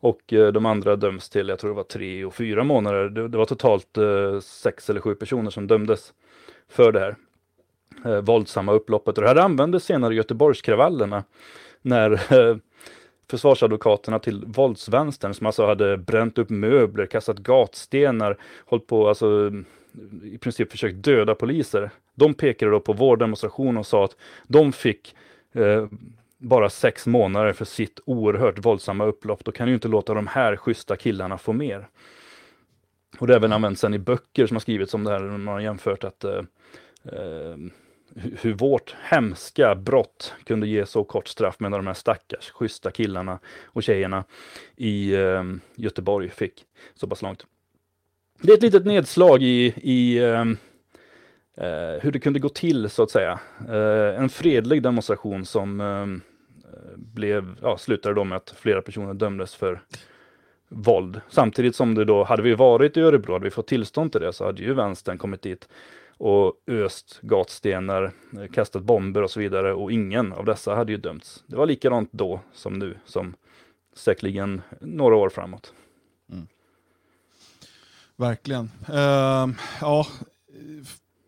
Och 0.00 0.32
eh, 0.32 0.52
de 0.52 0.66
andra 0.66 0.96
döms 0.96 1.30
till, 1.30 1.48
jag 1.48 1.58
tror 1.58 1.70
det 1.70 1.76
var 1.76 1.82
tre 1.82 2.24
och 2.24 2.34
fyra 2.34 2.64
månader. 2.64 3.08
Det, 3.08 3.28
det 3.28 3.38
var 3.38 3.44
totalt 3.44 3.98
eh, 3.98 4.40
sex 4.40 4.90
eller 4.90 5.00
sju 5.00 5.14
personer 5.14 5.50
som 5.50 5.66
dömdes 5.66 6.12
för 6.68 6.92
det 6.92 7.00
här 7.00 7.16
eh, 8.04 8.20
våldsamma 8.20 8.72
upploppet. 8.72 9.18
Och 9.18 9.22
det 9.22 9.28
här 9.28 9.36
användes 9.36 9.84
senare 9.84 10.14
i 10.14 10.16
Göteborgskravallerna 10.16 11.24
när 11.82 12.12
eh, 12.12 12.56
försvarsadvokaterna 13.30 14.18
till 14.18 14.44
våldsvänstern 14.46 15.34
som 15.34 15.46
alltså 15.46 15.66
hade 15.66 15.96
bränt 15.96 16.38
upp 16.38 16.50
möbler, 16.50 17.06
kastat 17.06 17.38
gatstenar, 17.38 18.38
hållit 18.64 18.86
på, 18.86 19.08
alltså 19.08 19.52
i 20.22 20.38
princip 20.38 20.70
försökt 20.70 21.04
döda 21.04 21.34
poliser. 21.34 21.90
De 22.14 22.34
pekade 22.34 22.70
då 22.70 22.80
på 22.80 22.92
vår 22.92 23.16
demonstration 23.16 23.76
och 23.76 23.86
sa 23.86 24.04
att 24.04 24.16
de 24.46 24.72
fick 24.72 25.14
eh, 25.52 25.86
bara 26.38 26.70
sex 26.70 27.06
månader 27.06 27.52
för 27.52 27.64
sitt 27.64 28.00
oerhört 28.04 28.58
våldsamma 28.58 29.04
upplopp. 29.04 29.44
Då 29.44 29.52
kan 29.52 29.68
ju 29.68 29.74
inte 29.74 29.88
låta 29.88 30.14
de 30.14 30.26
här 30.26 30.56
schyssta 30.56 30.96
killarna 30.96 31.38
få 31.38 31.52
mer. 31.52 31.88
Och 33.18 33.26
det 33.26 33.32
har 33.32 33.38
även 33.38 33.52
använts 33.52 33.80
sen 33.80 33.94
i 33.94 33.98
böcker 33.98 34.46
som 34.46 34.54
har 34.54 34.60
skrivits 34.60 34.94
om 34.94 35.04
det 35.04 35.10
här, 35.10 35.20
man 35.20 35.54
har 35.54 35.60
jämfört 35.60 36.04
att 36.04 36.24
eh, 36.24 36.42
eh, 37.04 37.56
hur 38.14 38.54
vårt 38.54 38.96
hemska 39.02 39.74
brott 39.74 40.34
kunde 40.44 40.66
ge 40.66 40.86
så 40.86 41.04
kort 41.04 41.28
straff 41.28 41.60
medan 41.60 41.78
de 41.78 41.86
här 41.86 41.94
stackars 41.94 42.50
schyssta 42.50 42.90
killarna 42.90 43.38
och 43.64 43.82
tjejerna 43.82 44.24
i 44.76 45.14
eh, 45.14 45.44
Göteborg 45.74 46.30
fick 46.30 46.64
så 46.94 47.06
pass 47.06 47.22
långt. 47.22 47.46
Det 48.40 48.52
är 48.52 48.56
ett 48.56 48.62
litet 48.62 48.86
nedslag 48.86 49.42
i, 49.42 49.74
i 49.76 50.18
eh, 50.18 50.44
eh, 51.56 52.02
hur 52.02 52.12
det 52.12 52.20
kunde 52.20 52.38
gå 52.38 52.48
till 52.48 52.90
så 52.90 53.02
att 53.02 53.10
säga. 53.10 53.40
Eh, 53.68 54.20
en 54.22 54.28
fredlig 54.28 54.82
demonstration 54.82 55.44
som 55.44 55.80
eh, 55.80 56.06
blev, 56.96 57.56
ja, 57.62 57.78
slutade 57.78 58.14
då 58.14 58.24
med 58.24 58.36
att 58.36 58.54
flera 58.56 58.82
personer 58.82 59.14
dömdes 59.14 59.54
för 59.54 59.80
våld. 60.68 61.20
Samtidigt 61.28 61.76
som 61.76 61.94
det 61.94 62.04
då, 62.04 62.24
hade 62.24 62.42
vi 62.42 62.54
varit 62.54 62.96
i 62.96 63.00
Örebro, 63.00 63.32
hade 63.32 63.44
vi 63.44 63.50
fått 63.50 63.66
tillstånd 63.66 64.12
till 64.12 64.20
det, 64.20 64.32
så 64.32 64.44
hade 64.44 64.62
ju 64.62 64.74
vänstern 64.74 65.18
kommit 65.18 65.42
dit 65.42 65.68
och 66.16 66.54
öst 66.66 67.18
gatstenar, 67.22 68.12
eh, 68.38 68.46
kastat 68.52 68.82
bomber 68.82 69.22
och 69.22 69.30
så 69.30 69.40
vidare 69.40 69.74
och 69.74 69.92
ingen 69.92 70.32
av 70.32 70.44
dessa 70.44 70.74
hade 70.74 70.92
ju 70.92 70.98
dömts. 70.98 71.44
Det 71.46 71.56
var 71.56 71.66
likadant 71.66 72.08
då 72.12 72.40
som 72.52 72.78
nu, 72.78 72.98
som 73.04 73.34
säkerligen 73.96 74.62
några 74.80 75.16
år 75.16 75.28
framåt. 75.28 75.72
Mm. 76.32 76.46
Verkligen. 78.16 78.70
Uh, 78.88 79.48
ja, 79.80 80.06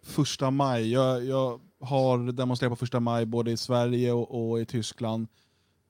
första 0.07 0.51
maj. 0.51 0.93
Jag, 0.93 1.25
jag, 1.25 1.61
har 1.81 2.33
demonstrerat 2.33 2.73
på 2.73 2.77
första 2.77 3.01
maj 3.01 3.27
både 3.27 3.51
i 3.51 3.57
Sverige 3.57 4.13
och, 4.13 4.51
och 4.51 4.61
i 4.61 4.65
Tyskland. 4.65 5.29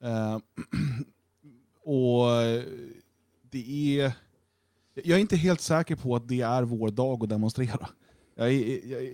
Eh, 0.01 0.37
och 1.83 2.31
eh, 2.31 2.63
det 3.41 3.99
är... 3.99 4.11
Jag 4.93 5.17
är 5.17 5.21
inte 5.21 5.35
helt 5.35 5.61
säker 5.61 5.95
på 5.95 6.15
att 6.15 6.27
det 6.27 6.41
är 6.41 6.63
vår 6.63 6.89
dag 6.89 7.23
att 7.23 7.29
demonstrera. 7.29 7.89
Jag, 8.35 8.53
jag, 8.53 9.13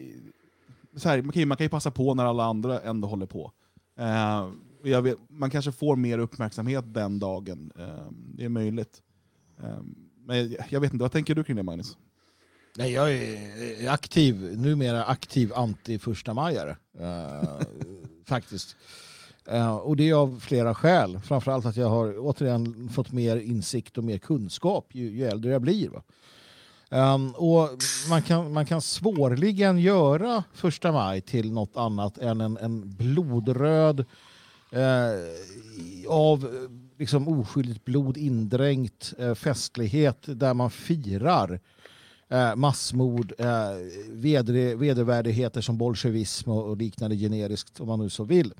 så 0.95 1.09
här, 1.09 1.21
man, 1.21 1.31
kan, 1.31 1.47
man 1.47 1.57
kan 1.57 1.65
ju 1.65 1.69
passa 1.69 1.91
på 1.91 2.13
när 2.13 2.25
alla 2.25 2.43
andra 2.43 2.79
ändå 2.79 3.07
håller 3.07 3.25
på. 3.25 3.51
Uh, 3.99 5.01
vet, 5.01 5.17
man 5.27 5.49
kanske 5.49 5.71
får 5.71 5.95
mer 5.95 6.17
uppmärksamhet 6.17 6.85
den 6.87 7.19
dagen. 7.19 7.71
Eh, 7.79 8.11
det 8.11 8.45
är 8.45 8.49
möjligt. 8.49 9.01
Um, 9.57 9.95
men 10.25 10.55
jag 10.69 10.79
vet 10.79 10.93
inte, 10.93 11.03
vad 11.03 11.11
tänker 11.11 11.35
du 11.35 11.43
kring 11.43 11.55
det 11.55 11.63
Magnus? 11.63 11.97
Nej, 12.77 12.91
jag 12.91 13.13
är 13.13 13.89
aktiv, 13.89 14.57
numera 14.57 15.03
aktiv 15.03 15.51
anti-första 15.55 16.33
majare. 16.33 16.77
Uh, 16.99 17.59
faktiskt. 18.25 18.75
Uh, 19.51 19.75
och 19.75 19.95
det 19.95 20.09
är 20.09 20.13
av 20.13 20.39
flera 20.39 20.75
skäl. 20.75 21.19
Framförallt 21.19 21.65
att 21.65 21.77
jag 21.77 21.89
har 21.89 22.15
återigen 22.19 22.89
fått 22.89 23.11
mer 23.11 23.37
insikt 23.37 23.97
och 23.97 24.03
mer 24.03 24.17
kunskap 24.17 24.87
ju, 24.91 25.09
ju 25.09 25.25
äldre 25.25 25.51
jag 25.51 25.61
blir. 25.61 25.89
Um, 26.89 27.31
och 27.31 27.69
man 28.09 28.21
kan, 28.21 28.53
man 28.53 28.65
kan 28.65 28.81
svårligen 28.81 29.79
göra 29.79 30.43
första 30.53 30.91
maj 30.91 31.21
till 31.21 31.51
något 31.51 31.77
annat 31.77 32.17
än 32.17 32.41
en, 32.41 32.57
en 32.57 32.95
blodröd 32.95 33.99
uh, 33.99 34.05
av 36.07 36.67
liksom 36.97 37.27
oskyldigt 37.27 37.85
blod 37.85 38.17
indränkt 38.17 39.13
uh, 39.19 39.33
festlighet 39.33 40.23
där 40.25 40.53
man 40.53 40.71
firar 40.71 41.59
eh, 42.33 42.55
massmord, 42.55 43.33
eh, 43.37 43.47
veder, 44.09 44.75
vedervärdigheter 44.75 45.61
som 45.61 45.77
bolsjevism 45.77 46.49
och, 46.49 46.69
och 46.69 46.77
liknande 46.77 47.15
generiskt 47.15 47.79
om 47.79 47.87
man 47.87 47.99
nu 47.99 48.09
så 48.09 48.23
vill. 48.23 48.53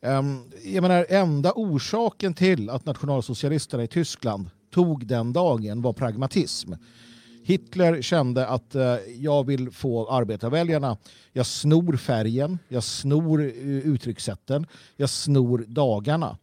Um, 0.00 0.50
jag 0.64 0.82
menar, 0.82 1.06
enda 1.08 1.52
orsaken 1.56 2.34
till 2.34 2.70
att 2.70 2.86
nationalsocialisterna 2.86 3.84
i 3.84 3.88
Tyskland 3.88 4.50
tog 4.70 5.06
den 5.06 5.32
dagen 5.32 5.82
var 5.82 5.92
pragmatism. 5.92 6.72
Hitler 7.44 8.02
kände 8.02 8.46
att 8.46 8.74
eh, 8.74 8.96
jag 9.18 9.46
vill 9.46 9.70
få 9.70 10.10
arbetarväljarna. 10.10 10.96
Jag 11.32 11.46
snor 11.46 11.96
färgen, 11.96 12.58
jag 12.68 12.84
snor 12.84 13.42
eh, 13.42 13.50
uttryckssätten, 13.64 14.66
jag 14.96 15.10
snor 15.10 15.64
dagarna 15.68 16.36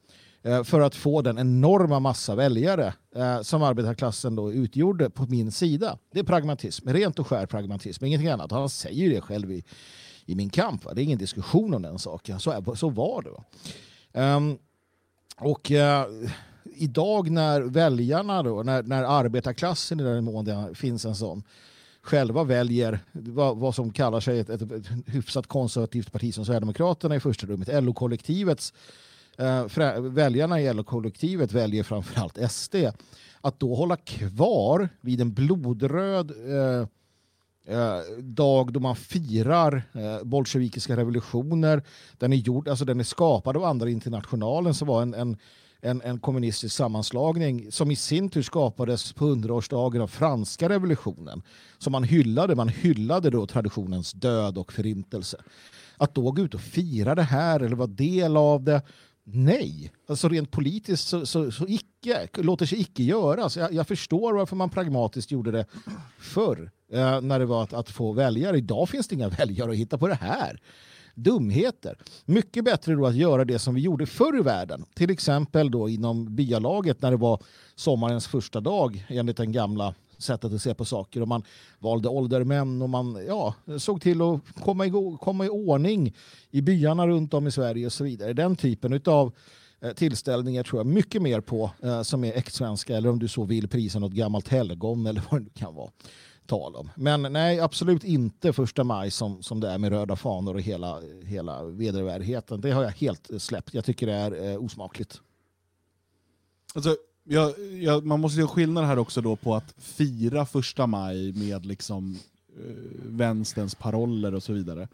Eh, 0.46 0.64
för 0.64 0.82
att 0.82 0.96
få 0.96 1.22
den 1.22 1.38
enorma 1.38 2.00
massa 2.00 2.36
väljare 2.36 2.94
eh, 3.16 3.42
som 3.42 3.64
arbetarklassen 3.64 4.36
då 4.36 4.54
utgjorde 4.54 5.10
på 5.10 5.26
min 5.26 5.52
sida. 5.52 5.98
Det 6.12 6.20
är 6.20 6.24
pragmatism, 6.24 6.90
rent 6.90 7.20
och 7.20 7.28
skär 7.28 7.46
pragmatism, 7.46 8.06
ingenting 8.06 8.30
annat. 8.30 8.52
Han 8.52 8.70
säger 8.70 9.10
det 9.10 9.22
själv 9.22 9.52
i, 9.52 9.64
i 10.26 10.36
min 10.36 10.50
kamp. 10.50 10.86
Va? 10.86 10.94
Det 10.94 11.02
är 11.02 11.04
ingen 11.04 11.18
diskussion 11.18 11.74
om 11.74 11.82
den 11.82 12.00
saken. 12.00 12.40
Så, 12.40 12.76
så 12.76 12.90
var 12.90 13.22
det. 13.22 13.30
Um, 14.22 14.58
och 15.38 15.72
uh, 15.72 16.30
idag 16.66 17.30
när 17.30 17.62
väljarna, 17.62 18.44
då, 18.44 18.64
när, 18.64 18.84
när 18.84 19.04
arbetarklassen 19.04 20.00
i 20.00 20.04
den 20.04 20.24
mån 20.24 20.46
det 20.46 20.70
finns 20.74 21.06
en 21.06 21.16
sån, 21.16 21.44
själva 22.02 22.44
väljer 22.44 23.00
vad, 23.12 23.58
vad 23.58 23.76
som 23.76 23.92
kallar 23.92 24.20
sig 24.20 24.40
ett, 24.40 24.50
ett, 24.50 24.72
ett 24.72 24.88
hyfsat 25.06 25.48
konservativt 25.48 26.12
parti 26.12 26.34
som 26.34 26.46
Sverigedemokraterna 26.46 27.16
i 27.16 27.20
första 27.20 27.48
rummet, 27.48 27.84
LO-kollektivets 27.84 28.74
Eh, 29.38 30.00
väljarna 30.00 30.62
i 30.62 30.74
LO-kollektivet 30.74 31.52
väljer 31.52 31.84
framförallt 31.84 32.52
SD. 32.52 32.76
Att 33.42 33.60
då 33.60 33.76
hålla 33.76 33.96
kvar 33.96 34.90
vid 35.02 35.22
en 35.22 35.34
blodröd 35.34 36.32
eh, 36.32 36.88
eh, 37.76 38.00
dag 38.20 38.74
då 38.74 38.80
man 38.80 38.96
firar 38.96 39.84
eh, 39.94 40.24
bolsjevikiska 40.24 40.98
revolutioner. 40.98 41.84
Den 42.18 42.34
är, 42.34 42.38
gjord, 42.38 42.68
alltså 42.68 42.86
den 42.86 43.00
är 43.00 43.04
skapad 43.04 43.58
av 43.58 43.64
andra 43.64 43.90
internationalen 43.90 44.74
som 44.74 44.88
var 44.88 45.02
en, 45.02 45.14
en, 45.14 45.38
en, 45.82 46.02
en 46.02 46.20
kommunistisk 46.20 46.76
sammanslagning 46.76 47.72
som 47.72 47.92
i 47.92 47.96
sin 47.96 48.30
tur 48.30 48.42
skapades 48.42 49.14
på 49.14 49.26
hundraårsdagen 49.26 50.02
av 50.02 50.08
franska 50.08 50.70
revolutionen. 50.70 51.42
Som 51.78 51.92
man 51.92 52.04
hyllade. 52.04 52.56
Man 52.56 52.70
hyllade 52.70 53.30
då 53.30 53.48
traditionens 53.48 54.12
död 54.12 54.58
och 54.58 54.74
förintelse. 54.74 55.38
Att 55.98 56.16
då 56.16 56.32
gå 56.32 56.42
ut 56.42 56.54
och 56.54 56.62
fira 56.62 57.16
det 57.16 57.24
här 57.24 57.60
eller 57.60 57.76
vara 57.76 57.88
del 57.88 58.38
av 58.38 58.64
det 58.64 58.82
Nej, 59.28 59.92
alltså 60.08 60.30
rent 60.30 60.52
politiskt 60.52 61.08
så, 61.08 61.26
så, 61.26 61.52
så 61.52 61.68
icke, 61.68 62.28
låter 62.34 62.66
sig 62.66 62.82
icke 62.82 63.04
göras. 63.04 63.58
Jag, 63.58 63.74
jag 63.74 63.88
förstår 63.88 64.34
varför 64.34 64.56
man 64.56 64.70
pragmatiskt 64.70 65.32
gjorde 65.32 65.52
det 65.52 65.66
förr 66.20 66.72
eh, 66.92 67.22
när 67.22 67.40
det 67.40 67.46
var 67.46 67.64
att, 67.64 67.74
att, 67.74 67.90
få 67.90 68.12
väljare. 68.12 68.58
Idag 68.58 68.90
finns 68.90 69.08
det 69.08 69.16
inga 69.16 69.30
väljare 69.40 69.72
att 69.72 69.78
hitta 69.78 69.98
på 69.98 70.08
det 70.08 70.16
här. 70.16 70.60
Dumheter. 71.16 71.98
Mycket 72.26 72.64
bättre 72.64 72.96
då 72.96 73.06
att 73.06 73.16
göra 73.16 73.46
det 73.46 73.60
som 73.60 73.76
vi 73.76 73.82
gjorde 73.82 74.06
förr 74.06 74.40
i 74.40 74.42
världen. 74.42 74.86
Till 74.94 75.10
exempel 75.10 75.72
då 75.72 75.90
inom 75.90 76.36
byalaget 76.36 77.02
när 77.02 77.12
det 77.12 77.18
var 77.18 77.42
sommarens 77.76 78.28
första 78.28 78.62
dag 78.62 79.06
enligt 79.10 79.38
den 79.38 79.52
gamla 79.52 79.94
sättet 80.18 80.54
att 80.54 80.62
se 80.62 80.74
på 80.74 80.86
saker 80.86 81.22
och 81.22 81.28
man 81.28 81.44
valde 81.80 82.10
åldermän 82.10 82.82
och 82.82 82.90
man 82.90 83.26
ja, 83.28 83.54
såg 83.78 84.02
till 84.02 84.22
att 84.22 84.42
komma 84.64 84.86
i, 84.86 84.92
komma 85.22 85.46
i 85.46 85.50
ordning 85.50 86.16
i 86.52 86.62
byarna 86.62 87.08
runt 87.08 87.34
om 87.34 87.48
i 87.48 87.52
Sverige 87.52 87.86
och 87.86 87.94
så 87.94 88.04
vidare. 88.04 88.34
Den 88.34 88.56
typen 88.56 89.02
av 89.06 89.34
eh, 89.82 89.92
tillställningar 89.92 90.64
tror 90.64 90.80
jag 90.80 90.88
mycket 90.88 91.22
mer 91.22 91.42
på 91.42 91.72
eh, 91.84 92.02
som 92.02 92.24
är 92.24 92.34
äktsvenska 92.34 92.98
eller 92.98 93.10
om 93.10 93.20
du 93.20 93.28
så 93.28 93.44
vill 93.44 93.68
prisa 93.68 94.00
något 94.00 94.14
gammalt 94.14 94.48
helgon 94.48 95.06
eller 95.06 95.24
vad 95.32 95.44
det 95.44 95.54
kan 95.54 95.76
vara 95.76 95.92
tal 96.46 96.76
om. 96.76 96.90
Men 96.96 97.22
nej, 97.22 97.60
absolut 97.60 98.04
inte 98.04 98.54
första 98.54 98.84
maj 98.84 99.12
som, 99.12 99.44
som 99.44 99.60
det 99.60 99.70
är 99.70 99.78
med 99.78 99.92
röda 99.92 100.16
fanor 100.16 100.54
och 100.54 100.62
hela, 100.62 101.02
hela 101.24 101.64
vedervärdigheten. 101.64 102.62
Det 102.62 102.72
har 102.72 102.84
jag 102.84 102.92
helt 102.92 103.30
släppt. 103.38 103.74
Jag 103.74 103.86
tycker 103.86 104.08
det 104.08 104.14
är 104.14 104.52
eh, 104.52 104.64
osmakligt. 104.64 105.22
Alltså, 106.76 106.96
jag, 107.28 107.54
jag, 107.82 108.06
man 108.06 108.20
måste 108.20 108.40
göra 108.40 108.50
skillnad 108.50 108.86
här 108.86 109.00
också 109.00 109.22
då 109.22 109.36
på 109.36 109.56
att 109.56 109.74
fira 109.78 110.46
första 110.46 110.88
maj 110.88 111.34
med 111.34 111.66
liksom 111.66 112.18
eh, 112.58 112.76
vänsterns 113.04 113.76
paroller 113.76 114.36
och 114.36 114.44
så 114.44 114.54
vidare. 114.54 114.88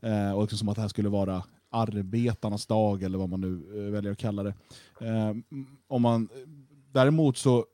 Eh, 0.00 0.32
och 0.32 0.42
liksom 0.42 0.58
som 0.58 0.68
att 0.68 0.74
det 0.74 0.80
här 0.80 0.88
skulle 0.88 1.08
vara 1.08 1.42
arbetarnas 1.70 2.66
dag 2.66 3.02
eller 3.02 3.18
vad 3.18 3.28
man 3.28 3.40
nu 3.40 3.84
eh, 3.86 3.92
väljer 3.92 4.12
att 4.12 4.18
kalla 4.18 4.42
det. 4.42 4.54
Eh, 5.00 5.34
om 5.88 6.02
man, 6.02 6.28
däremot 6.92 7.36
så 7.36 7.66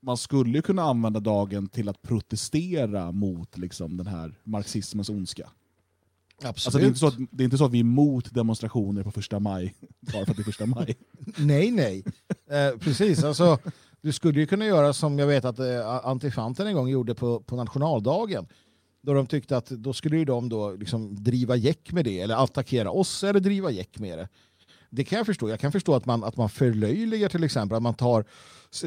man 0.00 0.16
skulle 0.16 0.62
kunna 0.62 0.82
använda 0.82 1.20
dagen 1.20 1.68
till 1.68 1.88
att 1.88 2.02
protestera 2.02 3.12
mot 3.12 3.58
liksom, 3.58 3.96
den 3.96 4.06
här 4.06 4.34
marxismens 4.44 5.08
ondska. 5.08 5.50
Absolut. 6.42 6.66
Alltså, 6.66 6.78
det, 6.78 6.84
är 6.84 6.86
inte 6.86 6.98
så 6.98 7.06
att, 7.06 7.14
det 7.30 7.42
är 7.42 7.44
inte 7.44 7.58
så 7.58 7.64
att 7.64 7.72
vi 7.72 7.78
är 7.78 7.84
emot 7.84 8.34
demonstrationer 8.34 9.02
på 9.02 9.10
första 9.10 9.40
maj, 9.40 9.74
bara 10.12 10.24
för 10.24 10.30
att 10.30 10.36
det 10.36 10.42
är 10.42 10.44
första 10.44 10.66
maj. 10.66 10.96
nej, 11.36 11.70
nej. 11.70 12.04
Eh, 12.50 12.78
precis. 12.78 13.24
Alltså, 13.24 13.58
du 14.00 14.12
skulle 14.12 14.40
ju 14.40 14.46
kunna 14.46 14.66
göra 14.66 14.92
som 14.92 15.18
jag 15.18 15.26
vet 15.26 15.44
att 15.44 15.58
eh, 15.58 16.06
Antifanten 16.06 16.66
en 16.66 16.74
gång 16.74 16.88
gjorde 16.88 17.14
på, 17.14 17.40
på 17.40 17.56
nationaldagen. 17.56 18.46
Då 19.02 19.12
de 19.12 19.26
tyckte 19.26 19.56
att 19.56 19.66
då 19.66 19.92
skulle 19.92 20.16
ju 20.16 20.24
de 20.24 20.48
då 20.48 20.72
liksom 20.72 21.24
driva 21.24 21.56
gäck 21.56 21.92
med 21.92 22.04
det, 22.04 22.20
eller 22.20 22.44
attackera 22.44 22.90
oss 22.90 23.24
eller 23.24 23.40
driva 23.40 23.70
gäck 23.70 23.98
med 23.98 24.18
det. 24.18 24.28
Det 24.90 25.04
kan 25.04 25.16
jag 25.16 25.26
förstå. 25.26 25.48
Jag 25.48 25.60
kan 25.60 25.72
förstå 25.72 25.94
att 25.94 26.06
man, 26.06 26.24
att 26.24 26.36
man 26.36 26.48
förlöjligar 26.48 27.28
till 27.28 27.44
exempel, 27.44 27.76
att 27.76 27.82
man 27.82 27.94
tar 27.94 28.24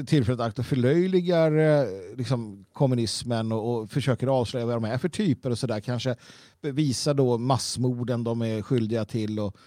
tillfället 0.07 0.39
akt 0.39 0.59
och 0.59 0.65
förlöjligar 0.65 1.57
eh, 1.57 1.87
liksom, 2.17 2.65
kommunismen 2.73 3.51
och, 3.51 3.75
och, 3.75 3.89
försöker 3.89 4.27
avslöja 4.27 4.65
vad 4.65 4.75
de 4.75 4.83
är 4.83 4.97
för 4.97 5.09
typer 5.09 5.49
och 5.49 5.59
sådär. 5.59 5.79
Kanske 5.79 6.15
visa 6.61 7.13
då 7.13 7.37
massmorden 7.37 8.23
de 8.23 8.41
är 8.41 8.61
skyldiga 8.61 9.05
till 9.05 9.39
och 9.39 9.57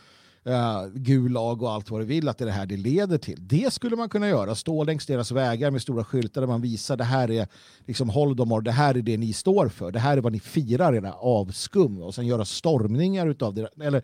uh, 0.47 0.87
Gulag 0.95 1.63
och 1.63 1.73
allt 1.73 1.91
vad 1.91 2.01
du 2.01 2.05
vill 2.05 2.29
att 2.29 2.39
det 2.39 2.45
är 2.45 2.47
det 2.47 2.53
här 2.53 2.67
det 2.67 2.77
leder 2.77 3.19
till. 3.19 3.49
Det 3.49 3.73
skulle 3.73 3.97
man 3.97 4.09
kunna 4.09 4.29
göra. 4.29 4.55
Stå 4.55 4.85
längs 4.85 5.07
deras 5.07 5.31
vägar 5.31 5.71
med 5.71 5.83
stora 5.83 6.05
skyltar 6.05 6.41
där 6.41 6.49
man 6.49 6.61
visar 6.61 6.97
det 6.97 7.05
här 7.05 7.31
är 7.31 7.49
liksom 7.87 8.11
Holodomor, 8.11 8.61
det 8.61 8.73
här 8.73 8.95
är 8.95 9.03
det 9.03 9.17
ni 9.17 9.33
står 9.33 9.69
för. 9.69 9.91
Det 9.91 9.99
här 9.99 10.17
är 10.17 10.21
vad 10.21 10.33
ni 10.33 10.41
firar, 10.41 10.95
era 10.95 11.13
avskum. 11.13 12.03
Och 12.03 12.15
sen 12.15 12.27
göra 12.27 12.45
stormningar 12.45 13.27
utav 13.27 13.55
det. 13.55 13.69
Eller 13.81 14.03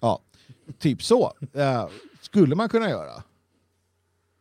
ja, 0.00 0.20
typ 0.78 1.02
så. 1.02 1.32
Uh, 1.56 1.86
skulle 2.20 2.54
man 2.54 2.68
kunna 2.68 2.90
göra. 2.90 3.22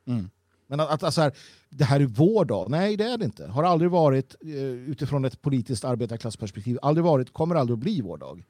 Mm. 0.07 0.30
Men 0.72 0.80
att, 0.80 0.89
att 0.89 1.03
alltså 1.03 1.22
här, 1.22 1.32
det 1.69 1.84
här 1.84 1.99
är 1.99 2.05
vår 2.05 2.45
dag, 2.45 2.69
nej 2.69 2.97
det 2.97 3.03
är 3.03 3.17
det 3.17 3.26
inte. 3.26 3.47
Har 3.47 3.63
aldrig 3.63 3.91
varit 3.91 4.36
uh, 4.45 4.53
utifrån 4.89 5.26
ett 5.26 5.41
politiskt 5.41 5.86
arbetarklassperspektiv, 5.86 6.80
aldrig 6.82 7.03
varit, 7.03 7.34
kommer 7.34 7.55
aldrig 7.55 7.74
att 7.74 7.80
bli 7.80 8.01
vår 8.01 8.17
dag. 8.17 8.43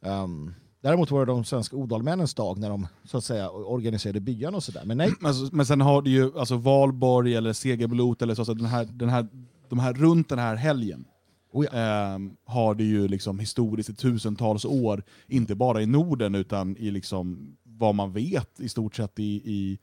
Um, 0.00 0.54
Däremot 0.80 1.10
var 1.10 1.26
det 1.26 1.32
de 1.32 1.44
svenska 1.44 1.76
odalmännens 1.76 2.34
dag 2.34 2.58
när 2.58 2.68
de 2.68 2.86
så 3.04 3.18
att 3.18 3.24
säga 3.24 3.50
organiserade 3.50 4.20
byarna 4.20 4.56
och 4.56 4.64
sådär. 4.64 4.82
Men 4.84 4.96
nej. 4.96 5.12
Men, 5.20 5.34
men 5.52 5.66
sen 5.66 5.80
har 5.80 6.02
du 6.02 6.10
ju 6.10 6.38
alltså 6.38 6.56
Valborg 6.56 7.34
eller 7.34 7.52
Segerblot 7.52 8.22
eller 8.22 8.34
så, 8.34 8.40
alltså 8.40 8.54
den 8.54 8.66
här, 8.66 8.84
den 8.84 9.08
här, 9.08 9.26
de 9.68 9.78
här, 9.78 9.92
runt 9.92 10.28
den 10.28 10.38
här 10.38 10.56
helgen. 10.56 11.04
Oh 11.52 11.66
ja. 11.72 11.78
eh, 11.78 12.18
har 12.44 12.74
det 12.74 12.84
ju 12.84 13.08
liksom 13.08 13.38
historiskt 13.38 13.90
i 13.90 13.94
tusentals 13.94 14.64
år, 14.64 15.02
inte 15.26 15.54
bara 15.54 15.82
i 15.82 15.86
Norden 15.86 16.34
utan 16.34 16.76
i 16.76 16.90
liksom 16.90 17.56
vad 17.62 17.94
man 17.94 18.12
vet 18.12 18.60
i 18.60 18.68
stort 18.68 18.96
sett 18.96 19.18
i, 19.18 19.42
i, 19.44 19.78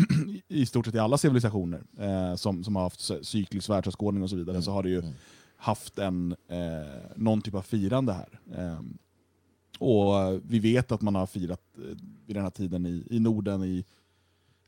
i 0.48 0.66
stort 0.66 0.86
sett 0.86 0.94
i 0.94 0.98
alla 0.98 1.18
civilisationer 1.18 1.82
eh, 1.98 2.34
som, 2.34 2.64
som 2.64 2.76
har 2.76 2.82
haft 2.82 3.10
cyklisk 3.22 3.68
världsåskådning 3.70 4.22
och 4.22 4.30
så 4.30 4.36
vidare, 4.36 4.56
mm. 4.56 4.62
så 4.62 4.70
har 4.70 4.82
det 4.82 4.88
ju 4.88 4.98
mm. 4.98 5.12
haft 5.56 5.98
en, 5.98 6.36
eh, 6.48 7.16
någon 7.16 7.42
typ 7.42 7.54
av 7.54 7.62
firande 7.62 8.12
här. 8.12 8.40
Ehm, 8.56 8.98
och 9.78 10.40
vi 10.44 10.58
vet 10.58 10.92
att 10.92 11.02
man 11.02 11.14
har 11.14 11.26
firat 11.26 11.60
eh, 11.78 11.96
vid 12.26 12.36
den 12.36 12.42
här 12.42 12.50
tiden 12.50 12.86
i, 12.86 13.06
i 13.10 13.20
Norden, 13.20 13.64
i, 13.64 13.84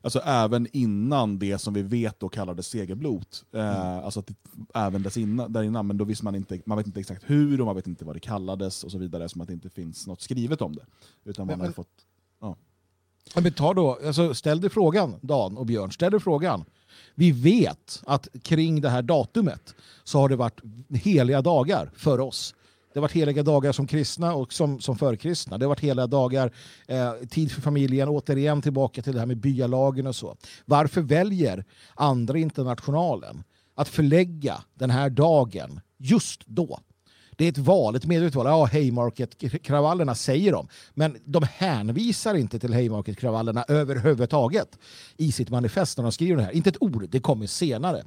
alltså 0.01 0.19
även 0.19 0.67
innan 0.71 1.39
det 1.39 1.57
som 1.57 1.73
vi 1.73 1.81
vet 1.81 2.19
då 2.19 2.29
kallades 2.29 2.67
segerblot. 2.67 3.45
Eh, 3.51 3.77
mm. 3.77 4.05
alltså 4.05 4.19
att 4.19 4.27
det, 4.27 4.35
även 4.73 5.03
dess 5.03 5.17
innan, 5.17 5.53
där 5.53 5.63
innan, 5.63 5.87
men 5.87 5.97
då 5.97 6.05
visste 6.05 6.25
man 6.25 6.35
inte, 6.35 6.61
man 6.65 6.77
vet 6.77 6.87
inte 6.87 6.99
exakt 6.99 7.23
hur 7.25 7.59
och 7.61 7.65
man 7.65 7.75
vet 7.75 7.87
inte 7.87 8.05
vad 8.05 8.15
det 8.15 8.19
kallades 8.19 8.83
och 8.83 8.91
så 8.91 8.97
vidare, 8.97 9.29
som 9.29 9.41
att 9.41 9.47
det 9.47 9.53
inte 9.53 9.69
finns 9.69 10.07
något 10.07 10.21
skrivet 10.21 10.61
om 10.61 10.75
det. 10.75 10.85
Utan 11.23 11.47
man 11.47 11.57
men, 11.57 11.67
har 11.67 11.73
fått, 11.73 12.05
ja. 12.39 12.55
Ja, 13.33 13.41
Men 13.41 13.53
ta 13.53 13.73
då, 13.73 13.99
alltså 14.05 14.33
ställ 14.33 14.61
dig 14.61 14.69
frågan, 14.69 15.15
Dan 15.21 15.57
och 15.57 15.65
Björn, 15.65 15.91
ställ 15.91 16.11
dig 16.11 16.19
frågan. 16.19 16.65
Vi 17.15 17.31
vet 17.31 18.01
att 18.05 18.27
kring 18.43 18.81
det 18.81 18.89
här 18.89 19.01
datumet 19.01 19.75
så 20.03 20.19
har 20.19 20.29
det 20.29 20.35
varit 20.35 20.61
heliga 20.93 21.41
dagar 21.41 21.91
för 21.95 22.19
oss. 22.19 22.55
Det 22.93 22.99
har 22.99 23.01
varit 23.01 23.11
heliga 23.11 23.43
dagar 23.43 23.71
som 23.71 23.87
kristna 23.87 24.33
och 24.33 24.53
som, 24.53 24.79
som 24.79 24.97
förkristna. 24.97 25.57
Det 25.57 25.65
har 25.65 25.69
varit 25.69 25.79
heliga 25.79 26.07
dagar, 26.07 26.51
eh, 26.87 27.13
tid 27.29 27.51
för 27.51 27.61
familjen, 27.61 28.09
återigen 28.09 28.61
tillbaka 28.61 29.01
till 29.01 29.13
det 29.13 29.19
här 29.19 29.25
med 29.25 29.37
byalagen 29.37 30.07
och 30.07 30.15
så. 30.15 30.35
Varför 30.65 31.01
väljer 31.01 31.65
andra 31.95 32.37
internationalen 32.37 33.43
att 33.75 33.87
förlägga 33.87 34.63
den 34.73 34.89
här 34.89 35.09
dagen 35.09 35.79
just 35.97 36.41
då? 36.45 36.79
Det 37.35 37.45
är 37.45 37.49
ett 37.49 37.57
val, 37.57 37.95
ett 37.95 38.05
medvetet 38.05 38.35
val. 38.35 38.45
Ja, 38.45 38.65
Haymarket-kravallerna 38.65 40.15
säger 40.15 40.51
de. 40.51 40.67
Men 40.93 41.17
de 41.25 41.43
hänvisar 41.43 42.35
inte 42.35 42.59
till 42.59 42.73
Haymarket-kravallerna 42.73 43.65
överhuvudtaget 43.67 44.79
i 45.17 45.31
sitt 45.31 45.49
manifest 45.49 45.97
när 45.97 46.03
de 46.03 46.11
skriver 46.11 46.37
det 46.37 46.43
här. 46.43 46.51
Inte 46.51 46.69
ett 46.69 46.81
ord, 46.81 47.07
det 47.09 47.19
kommer 47.19 47.47
senare. 47.47 48.03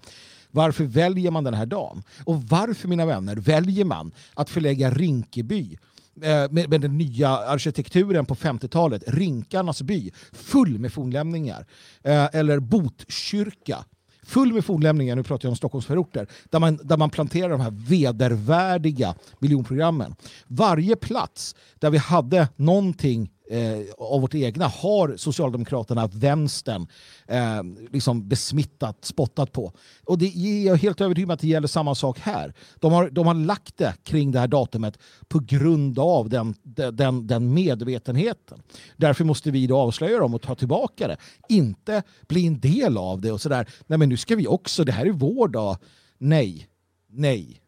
Varför 0.51 0.85
väljer 0.85 1.31
man 1.31 1.45
den 1.45 1.55
här 1.55 1.67
dagen? 1.67 2.03
Och 2.25 2.43
varför, 2.43 2.89
mina 2.89 3.07
vänner, 3.07 3.37
väljer 3.37 3.85
man 3.85 4.13
att 4.35 4.51
förlägga 4.51 4.91
Rinkeby 4.91 5.79
eh, 6.23 6.51
med, 6.51 6.69
med 6.69 6.81
den 6.81 6.99
nya 6.99 7.29
arkitekturen 7.29 8.27
på 8.27 8.35
50-talet, 8.35 9.03
Rinkarnas 9.07 9.83
by, 9.83 10.11
full 10.33 10.79
med 10.79 10.93
fornlämningar. 10.93 11.67
Eh, 12.03 12.29
eller 12.33 12.61
Botkyrka, 12.61 13.85
full 14.29 14.53
med 14.53 14.65
fornlämningar, 14.65 15.17
nu 15.17 15.23
pratar 15.23 15.47
jag 15.47 15.51
om 15.51 15.57
Stockholmsförorter, 15.57 16.27
där 16.51 16.59
man, 16.59 16.79
där 16.83 16.97
man 16.97 17.11
planterar 17.11 17.49
de 17.49 17.61
här 17.61 17.71
vedervärdiga 17.71 19.15
miljonprogrammen. 19.39 20.15
Varje 20.47 20.97
plats 20.97 21.55
där 21.79 21.91
vi 21.91 21.99
hade 21.99 22.49
någonting 22.57 23.31
eh, 23.51 23.81
av 23.99 24.21
vårt 24.21 24.35
egna 24.35 24.67
har 24.67 25.17
Socialdemokraterna, 25.17 26.07
vänstern, 26.07 26.87
eh, 27.27 27.63
liksom 27.91 28.29
besmittat, 28.29 29.05
spottat 29.05 29.53
på. 29.53 29.73
Och 30.05 30.19
det 30.19 30.37
är 30.37 30.67
jag 30.67 30.77
helt 30.77 31.01
övertygad 31.01 31.31
om 31.31 31.35
att 31.35 31.41
det 31.41 31.49
gäller 31.49 31.69
samma 31.69 31.95
sak 31.95 32.19
här. 32.19 32.55
De 32.81 32.93
har, 32.93 33.11
de 33.11 33.27
har 33.27 33.35
lagt 33.35 33.77
det 33.77 33.95
kring 34.03 34.33
det 34.33 34.39
här 34.39 34.49
datumet 34.49 34.99
på 35.29 35.39
grund 35.39 35.99
av 35.99 36.29
den, 36.29 36.55
den, 36.93 37.27
den 37.27 37.55
medvetenheten. 37.55 38.63
Därför 38.97 39.25
måste 39.25 39.51
vi 39.51 39.67
då 39.67 39.79
avslöja 39.79 40.19
dem 40.19 40.35
och 40.35 40.43
ta 40.43 40.55
tillbaka 40.55 41.09
det. 41.09 41.17
Inte 41.49 42.03
bli 42.29 42.47
en 42.47 42.61
del 42.61 42.97
av 42.97 43.21
det 43.21 43.33
och 43.33 43.41
sådär. 43.41 43.69
Nej 43.87 43.99
men 43.99 44.09
nu 44.09 44.17
ska 44.17 44.37
vi 44.37 44.47
också, 44.47 44.85
det 44.85 44.93
här 44.93 45.07
är 45.07 45.13
vår 45.13 45.49
dag. 45.49 45.77
Nej, 46.19 46.69
nej, 47.07 47.61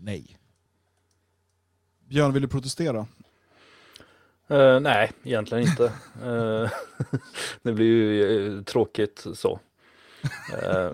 nej. 0.00 0.38
Björn, 2.08 2.32
vill 2.32 2.42
du 2.42 2.48
protestera? 2.48 3.06
Uh, 4.50 4.80
nej, 4.80 5.12
egentligen 5.22 5.64
inte. 5.64 5.92
Uh, 6.24 6.70
det 7.62 7.72
blir 7.72 7.86
ju 7.86 8.56
eh, 8.56 8.62
tråkigt 8.62 9.26
så. 9.34 9.60
Uh, 10.62 10.90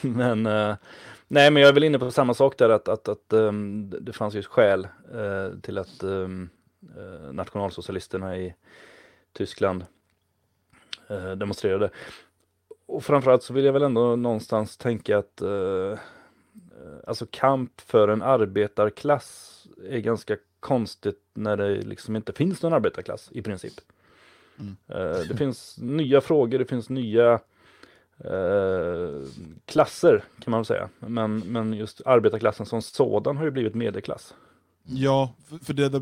men 0.00 0.42
nej, 1.28 1.50
men 1.50 1.56
jag 1.56 1.68
är 1.68 1.72
väl 1.72 1.84
inne 1.84 1.98
på 1.98 2.10
samma 2.10 2.34
sak 2.34 2.58
där 2.58 2.68
att, 2.68 2.88
att, 2.88 3.08
att 3.08 3.32
um, 3.32 3.90
det 4.00 4.12
fanns 4.12 4.34
ju 4.34 4.40
ett 4.40 4.46
skäl 4.46 4.88
till 5.62 5.78
att 5.78 6.02
um, 6.02 6.50
nationalsocialisterna 7.32 8.36
i 8.36 8.54
Tyskland 9.32 9.84
demonstrerade. 11.36 11.90
Och 12.86 13.04
framförallt 13.04 13.42
så 13.42 13.54
vill 13.54 13.64
jag 13.64 13.72
väl 13.72 13.82
ändå 13.82 14.16
någonstans 14.16 14.76
tänka 14.76 15.18
att 15.18 15.42
alltså 17.06 17.26
kamp 17.30 17.80
för 17.80 18.08
en 18.08 18.22
arbetarklass 18.22 19.66
är 19.90 19.98
ganska 19.98 20.36
konstigt 20.60 21.20
när 21.34 21.56
det 21.56 21.82
liksom 21.82 22.16
inte 22.16 22.32
finns 22.32 22.62
någon 22.62 22.72
arbetarklass 22.72 23.28
i 23.32 23.42
princip. 23.42 23.74
Mm. 24.58 24.76
Eh, 24.88 25.18
det 25.28 25.36
finns 25.36 25.78
nya 25.78 26.20
frågor, 26.20 26.58
det 26.58 26.64
finns 26.64 26.88
nya 26.88 27.32
eh, 28.24 29.22
klasser 29.64 30.24
kan 30.40 30.50
man 30.50 30.60
väl 30.60 30.64
säga. 30.64 30.88
Men, 30.98 31.38
men 31.38 31.72
just 31.72 32.00
arbetarklassen 32.06 32.66
som 32.66 32.82
sådan 32.82 33.36
har 33.36 33.44
ju 33.44 33.50
blivit 33.50 33.74
medelklass. 33.74 34.34
Ja, 34.90 35.34
för, 35.62 35.74
det, 35.74 35.88
det, 35.88 36.00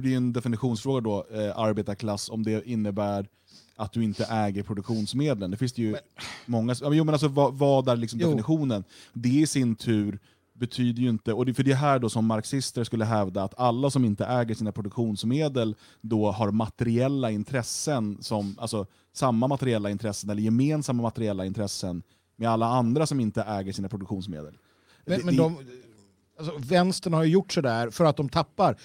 blir, 0.00 0.16
en 0.16 0.32
definitionsfråga 0.32 1.00
då, 1.00 1.26
eh, 1.30 1.58
arbetarklass, 1.58 2.30
om 2.30 2.42
det 2.42 2.68
innebär 2.68 3.28
att 3.76 3.92
du 3.92 4.04
inte 4.04 4.24
äger 4.24 4.62
produktionsmedlen. 4.62 5.50
Det 5.50 5.56
finns 5.56 5.72
det 5.72 5.82
ju 5.82 5.96
många... 6.46 6.74
ja, 6.80 6.88
men 6.88 6.98
Jo, 6.98 7.04
men 7.04 7.14
alltså, 7.14 7.28
vad, 7.28 7.54
vad 7.54 7.88
är 7.88 7.96
liksom 7.96 8.20
Jo. 8.20 8.26
definitionen? 8.26 8.84
Det 9.12 9.28
i 9.28 9.46
sin 9.46 9.76
tur 9.76 10.18
betyder 10.66 11.02
ju 11.02 11.08
inte, 11.08 11.32
och 11.32 11.46
det, 11.46 11.54
för 11.54 11.62
det 11.62 11.72
är 11.72 11.76
här 11.76 11.98
då 11.98 12.08
som 12.08 12.26
marxister 12.26 12.84
skulle 12.84 13.04
hävda 13.04 13.42
att 13.42 13.54
alla 13.58 13.90
som 13.90 14.04
inte 14.04 14.24
äger 14.26 14.54
sina 14.54 14.72
produktionsmedel 14.72 15.74
då 16.00 16.30
har 16.30 16.50
materiella 16.50 17.30
intressen, 17.30 18.18
som, 18.20 18.56
alltså 18.58 18.86
samma 19.12 19.46
materiella 19.48 19.90
intressen 19.90 20.30
eller 20.30 20.42
gemensamma 20.42 21.02
materiella 21.02 21.46
intressen 21.46 22.02
med 22.36 22.48
alla 22.50 22.66
andra 22.66 23.06
som 23.06 23.20
inte 23.20 23.42
äger 23.42 23.72
sina 23.72 23.88
produktionsmedel. 23.88 24.54
Men, 25.04 25.18
Det- 25.18 25.24
men 25.24 25.36
de, 25.36 25.56
alltså, 26.38 26.52
vänstern 26.58 27.12
har 27.14 27.24
ju 27.24 27.30
gjort 27.32 27.52
sådär 27.52 27.90
för 27.90 28.04
att 28.04 28.16
de 28.16 28.28
tappar. 28.28 28.76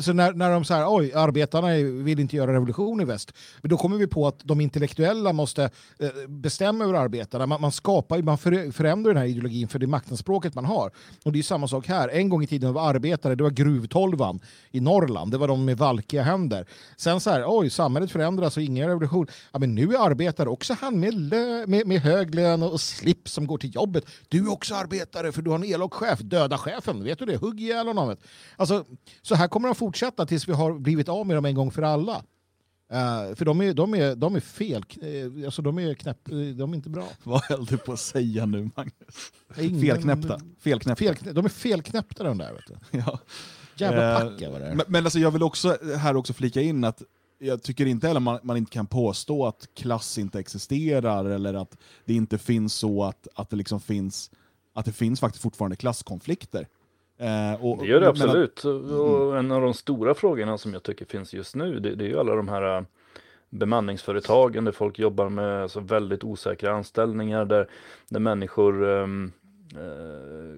Så 0.00 0.12
när, 0.12 0.32
när 0.32 0.50
de 0.50 0.64
säger 0.64 0.84
oj, 0.88 1.12
arbetarna 1.14 1.68
vill 2.04 2.20
inte 2.20 2.36
göra 2.36 2.52
revolution 2.52 3.00
i 3.00 3.04
väst, 3.04 3.32
men 3.60 3.70
då 3.70 3.76
kommer 3.76 3.96
vi 3.96 4.06
på 4.06 4.26
att 4.26 4.40
de 4.44 4.60
intellektuella 4.60 5.32
måste 5.32 5.70
eh, 5.98 6.08
bestämma 6.28 6.84
över 6.84 6.94
arbetarna. 6.94 7.46
Man, 7.46 7.60
man 7.60 7.72
skapar, 7.72 8.22
man 8.22 8.38
förändrar 8.72 9.14
den 9.14 9.22
här 9.22 9.28
ideologin 9.28 9.68
för 9.68 9.78
det 9.78 9.86
maktanspråket 9.86 10.54
man 10.54 10.64
har. 10.64 10.90
Och 11.24 11.32
det 11.32 11.38
är 11.38 11.42
samma 11.42 11.68
sak 11.68 11.86
här. 11.86 12.08
En 12.08 12.28
gång 12.28 12.42
i 12.42 12.46
tiden 12.46 12.72
var 12.72 12.88
arbetare, 12.88 13.34
det 13.34 13.42
var 13.42 13.50
gruvtolvan 13.50 14.40
i 14.70 14.80
Norrland, 14.80 15.30
det 15.30 15.38
var 15.38 15.48
de 15.48 15.64
med 15.64 15.78
valkiga 15.78 16.22
händer. 16.22 16.66
Sen 16.96 17.20
så 17.20 17.30
här, 17.30 17.44
oj, 17.46 17.70
samhället 17.70 18.10
förändras 18.10 18.56
och 18.56 18.62
ingen 18.62 18.88
revolution. 18.88 19.26
Ja, 19.52 19.58
men 19.58 19.74
nu 19.74 19.94
är 19.94 20.06
arbetare 20.06 20.48
också 20.48 20.76
han 20.80 21.00
med, 21.00 21.14
lö, 21.14 21.66
med, 21.66 21.86
med 21.86 22.00
hög 22.00 22.34
lön 22.34 22.62
och 22.62 22.80
slips 22.80 23.32
som 23.32 23.46
går 23.46 23.58
till 23.58 23.74
jobbet. 23.74 24.04
Du 24.28 24.38
är 24.38 24.52
också 24.52 24.74
arbetare 24.74 25.32
för 25.32 25.42
du 25.42 25.50
har 25.50 25.56
en 25.56 25.64
elak 25.64 25.94
chef, 25.94 26.18
döda 26.18 26.58
chefen, 26.58 27.04
vet 27.04 27.18
du 27.18 27.24
det? 27.24 27.36
Hugg 27.36 27.60
ihjäl 27.60 27.86
honom. 27.86 28.16
Alltså, 28.56 28.84
så 29.22 29.34
här 29.34 29.48
kommer 29.48 29.73
de 29.74 29.78
fortsätta 29.78 30.26
tills 30.26 30.48
vi 30.48 30.52
har 30.52 30.78
blivit 30.78 31.08
av 31.08 31.26
med 31.26 31.36
dem 31.36 31.44
en 31.44 31.54
gång 31.54 31.70
för 31.70 31.82
alla. 31.82 32.22
Eh, 32.92 33.34
för 33.34 33.44
de 33.44 33.60
är, 33.60 33.74
de 33.74 33.94
är, 33.94 34.16
de 34.16 34.36
är 34.36 34.40
fel, 34.40 34.84
eh, 35.00 35.44
alltså 35.44 35.62
de 35.62 35.78
är 35.78 35.94
knäpp, 35.94 36.28
eh, 36.28 36.36
de 36.36 36.70
är 36.72 36.74
inte 36.76 36.88
bra. 36.90 37.08
Vad 37.22 37.42
höll 37.42 37.64
du 37.64 37.76
på 37.78 37.92
att 37.92 38.00
säga 38.00 38.46
nu 38.46 38.70
Magnus? 38.76 39.32
Ingen- 39.58 39.80
Felknäppta. 39.80 40.40
Felknäppta. 40.60 41.04
Fel, 41.04 41.34
de 41.34 41.44
är 41.44 41.48
felknäppta 41.48 42.24
de 42.24 42.38
där. 42.38 42.52
Vet 42.52 42.66
du. 42.66 42.98
Ja. 43.06 43.18
Jävla 43.76 44.20
packa 44.20 44.50
vad 44.50 44.60
det. 44.60 44.74
Men, 44.74 44.86
men 44.88 45.04
alltså 45.04 45.18
jag 45.18 45.30
vill 45.30 45.42
också 45.42 45.76
här 45.98 46.16
också 46.16 46.32
flika 46.32 46.60
in 46.60 46.84
att 46.84 47.02
jag 47.38 47.62
tycker 47.62 47.86
inte 47.86 48.06
heller 48.06 48.20
man, 48.20 48.38
man 48.42 48.56
inte 48.56 48.70
kan 48.70 48.86
påstå 48.86 49.46
att 49.46 49.68
klass 49.76 50.18
inte 50.18 50.38
existerar 50.40 51.24
eller 51.24 51.54
att 51.54 51.76
det 52.04 52.14
inte 52.14 52.38
finns 52.38 52.74
så 52.74 53.04
att, 53.04 53.28
att 53.34 53.50
det 53.50 53.56
liksom 53.56 53.80
finns 53.80 54.30
att 54.74 54.84
det 54.84 54.92
finns 54.92 55.20
faktiskt 55.20 55.42
fortfarande 55.42 55.76
klasskonflikter. 55.76 56.68
Eh, 57.18 57.64
och, 57.64 57.78
Det 57.78 57.86
gör 57.86 58.00
det 58.00 58.06
men 58.06 58.08
absolut. 58.08 58.64
Och 58.64 59.38
en 59.38 59.52
av 59.52 59.60
de 59.62 59.74
stora 59.74 60.14
frågorna 60.14 60.58
som 60.58 60.72
jag 60.72 60.82
tycker 60.82 61.04
finns 61.04 61.34
just 61.34 61.54
nu, 61.56 61.80
det, 61.80 61.94
det 61.94 62.04
är 62.04 62.08
ju 62.08 62.18
alla 62.18 62.34
de 62.34 62.48
här 62.48 62.76
äh, 62.76 62.82
bemanningsföretagen 63.50 64.64
där 64.64 64.72
folk 64.72 64.98
jobbar 64.98 65.28
med 65.28 65.62
alltså, 65.62 65.80
väldigt 65.80 66.24
osäkra 66.24 66.72
anställningar, 66.72 67.44
där, 67.44 67.68
där 68.08 68.20
människor 68.20 68.88
eh, 69.00 69.06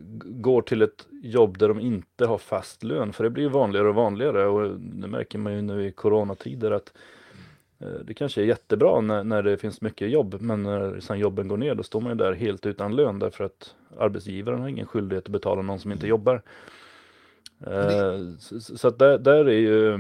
g- 0.01 0.21
går 0.25 0.63
till 0.63 0.83
ett 0.83 1.07
jobb 1.23 1.59
där 1.59 1.69
de 1.69 1.81
inte 1.81 2.27
har 2.27 2.39
fast 2.39 2.85
lön, 2.85 3.13
för 3.13 3.25
det 3.25 3.31
blir 3.31 3.49
vanligare 3.49 3.89
och 3.89 3.95
vanligare. 3.95 4.47
Och 4.47 4.81
det 4.81 5.09
märker 5.09 5.39
man 5.39 5.53
ju 5.53 5.63
nu 5.63 5.87
i 5.87 5.93
coronatider 5.93 6.71
att 6.71 6.93
eh, 6.97 7.01
det 7.79 8.15
kanske 8.15 8.41
är 8.41 8.45
jättebra 8.45 9.01
när, 9.01 9.25
när 9.25 9.43
det 9.43 9.57
finns 9.57 9.81
mycket 9.81 10.11
jobb, 10.11 10.37
men 10.41 10.63
när 10.63 11.01
sen 11.01 11.19
jobben 11.19 11.49
går 11.49 11.57
ner 11.57 11.75
då 11.75 11.83
står 11.83 12.01
man 12.01 12.13
ju 12.13 12.17
där 12.17 12.33
helt 12.33 12.67
utan 12.67 12.97
lön 12.97 13.19
därför 13.19 13.45
att 13.45 13.75
arbetsgivaren 13.99 14.61
har 14.61 14.69
ingen 14.69 14.87
skyldighet 14.87 15.25
att 15.25 15.31
betala 15.31 15.63
någon 15.63 15.79
som 15.81 15.93
inte 15.93 16.07
jobbar. 16.07 16.43
Eh, 17.67 18.19
Så, 18.61 18.89
att 18.89 18.99
där, 18.99 19.19
där 19.19 19.45
är 19.45 19.59
ju 19.59 19.95
eh, 19.95 19.99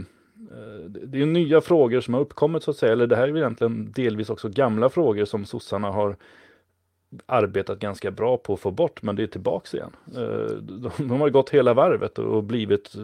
det 0.88 1.06
det 1.06 1.22
är 1.22 1.26
nya 1.26 1.60
frågor 1.60 2.00
som 2.00 2.14
har 2.14 2.20
uppkommit 2.20 2.62
så 2.62 2.70
att 2.70 2.76
säga, 2.76 2.92
eller 2.92 3.06
det 3.06 3.16
här 3.16 3.28
är 3.28 3.36
egentligen 3.36 3.92
delvis 3.92 4.30
också 4.30 4.48
gamla 4.48 4.88
frågor 4.88 5.24
som 5.24 5.44
sossarna 5.44 5.90
har 5.90 6.16
arbetat 7.26 7.78
ganska 7.78 8.10
bra 8.10 8.36
på 8.36 8.54
att 8.54 8.60
få 8.60 8.70
bort, 8.70 9.02
men 9.02 9.16
det 9.16 9.22
är 9.22 9.26
tillbaks 9.26 9.74
igen. 9.74 9.96
Eh, 10.16 10.56
De, 10.98 11.20
har 11.20 11.30
gått 11.30 11.50
hela 11.50 11.74
varvet 11.74 12.18
och 12.18 12.44
blivit 12.44 12.94
eh, 12.94 13.02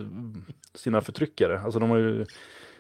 sina 0.75 1.01
förtryckare. 1.01 1.61
Alltså 1.61 1.79
de 1.81 1.91
har 1.91 1.99
ju, 1.99 2.27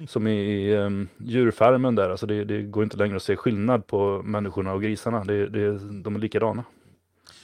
som 0.08 0.26
i 0.26 0.74
um, 0.74 1.08
djurfarmen 1.18 1.94
där, 1.94 2.10
alltså 2.10 2.26
det, 2.26 2.44
det 2.44 2.62
går 2.62 2.84
inte 2.84 2.96
längre 2.96 3.16
att 3.16 3.22
se 3.22 3.36
skillnad 3.36 3.86
på 3.86 4.22
människorna 4.22 4.72
och 4.72 4.82
grisarna. 4.82 5.24
Det, 5.24 5.48
det, 5.48 5.78
de 6.02 6.14
är 6.14 6.18
likadana. 6.18 6.64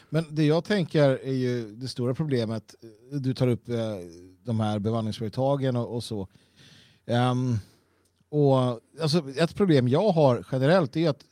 Men 0.09 0.25
det 0.31 0.45
jag 0.45 0.65
tänker 0.65 1.09
är 1.09 1.33
ju 1.33 1.75
det 1.75 1.89
stora 1.89 2.15
problemet. 2.15 2.75
Eh, 2.83 3.19
du 3.19 3.35
tar 3.35 3.49
upp 3.49 3.69
eh, 3.69 3.77
de 4.45 4.61
här 4.61 4.79
bemanningsföretagen 4.79 5.77
och, 5.77 5.95
och 5.95 6.05
så. 6.05 6.29
Um, 7.07 7.57
och 8.31 8.81
alltså, 9.03 9.31
ett 9.37 9.55
problem 9.55 9.89
jag 9.89 10.11
har 10.11 10.47
generellt 10.53 10.97
är 10.97 11.11
att 11.11 11.25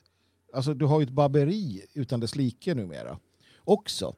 alltså, 0.55 0.74
du 0.74 0.85
har 0.85 1.01
ju 1.01 1.05
ett 1.05 1.11
baberi 1.11 1.85
utan 1.95 2.20
dess 2.20 2.37
like 2.37 2.74
numera 2.74 3.18
också. 3.64 4.14